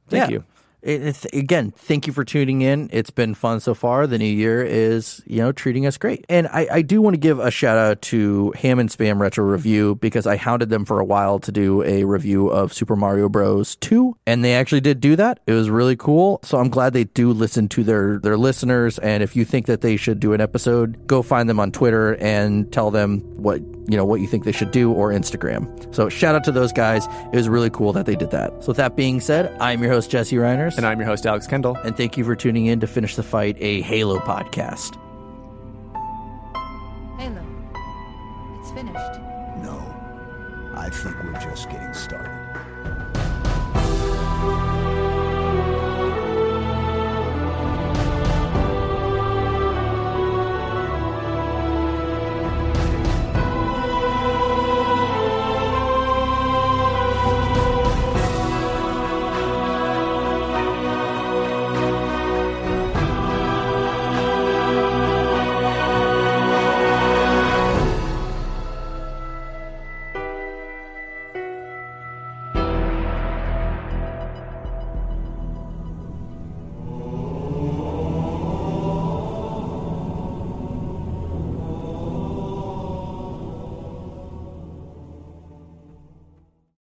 thank 0.10 0.30
Yeah. 0.32 0.38
you. 0.38 0.44
Again, 0.86 1.72
thank 1.72 2.06
you 2.06 2.14
for 2.14 2.24
tuning 2.24 2.62
in. 2.62 2.90
It's 2.94 3.10
been 3.10 3.34
fun 3.34 3.60
so 3.60 3.74
far. 3.74 4.06
The 4.06 4.20
new 4.20 4.26
year 4.26 4.64
is, 4.64 5.24
you 5.26 5.40
know, 5.40 5.52
treating 5.52 5.88
us 5.88 5.98
great. 5.98 6.26
And 6.30 6.48
I, 6.48 6.68
I 6.72 6.82
do 6.84 7.02
want 7.02 7.16
to 7.16 7.20
give 7.20 7.40
a 7.40 7.50
shout 7.50 7.78
out 7.78 8.02
to 8.04 8.54
Ham 8.58 8.78
and 8.78 8.90
Spam 8.90 9.20
Retro 9.20 9.46
Review 9.46 9.96
because 9.96 10.28
I 10.28 10.38
hounded 10.38 10.70
them 10.70 10.86
for 10.86 11.00
a 11.00 11.06
while 11.06 11.40
to 11.40 11.52
do 11.52 11.82
a 11.84 12.04
review 12.04 12.50
of 12.50 12.72
Super 12.72 12.96
Mario 12.96 13.30
Bros. 13.30 13.76
2. 13.78 14.16
And 14.28 14.44
they 14.44 14.54
actually 14.54 14.82
did 14.82 15.00
do 15.00 15.16
that. 15.16 15.40
It 15.48 15.54
was 15.54 15.72
really 15.72 15.96
cool. 15.96 16.40
So 16.44 16.60
I'm 16.60 16.70
glad 16.70 16.94
they 16.94 17.06
do 17.06 17.32
listen 17.32 17.68
to 17.70 17.84
their, 17.84 18.20
their 18.20 18.38
listeners. 18.38 19.00
And 19.00 19.24
if 19.24 19.36
you 19.36 19.44
think 19.44 19.66
that 19.66 19.82
they 19.82 19.98
should 19.98 20.20
do 20.20 20.34
an 20.34 20.42
episode, 20.42 21.08
go 21.08 21.24
find 21.24 21.50
them 21.50 21.60
on 21.60 21.72
Twitter 21.72 22.16
and 22.18 22.72
tell 22.72 22.92
them 22.92 23.22
what, 23.42 23.60
you 23.88 23.98
know, 23.98 24.06
what 24.06 24.22
you 24.22 24.28
think 24.28 24.44
they 24.44 24.52
should 24.52 24.72
do 24.72 24.92
or 24.92 25.12
Instagram. 25.12 25.94
So 25.96 26.10
shout 26.10 26.36
out 26.36 26.44
to 26.44 26.52
those 26.52 26.72
guys. 26.72 27.08
It 27.34 27.36
was 27.36 27.50
really 27.50 27.70
cool 27.72 27.92
that 27.94 28.06
they 28.06 28.16
did 28.16 28.32
that. 28.32 28.64
So 28.64 28.68
with 28.68 28.78
that 28.78 28.96
being 28.96 29.20
said, 29.20 29.56
I'm 29.60 29.82
your 29.82 29.92
host, 29.92 30.12
Jesse 30.12 30.36
Reiners. 30.36 30.75
And 30.78 30.86
I'm 30.86 31.00
your 31.00 31.08
host, 31.08 31.26
Alex 31.26 31.48
Kendall. 31.48 31.78
And 31.84 31.96
thank 31.96 32.18
you 32.18 32.26
for 32.26 32.36
tuning 32.36 32.66
in 32.66 32.80
to 32.82 32.88
Finish 32.88 33.16
the 33.16 33.24
Fight, 33.24 33.58
a 33.60 33.82
Halo 33.82 34.20
podcast. 34.20 34.96
Halo. 37.18 37.42
It's 38.60 38.72
finished. 38.72 39.20
No. 39.64 39.82
I 40.76 40.90
think 40.92 41.16
we're 41.24 41.40
just 41.40 41.70
getting 41.70 41.75
started. 41.75 41.75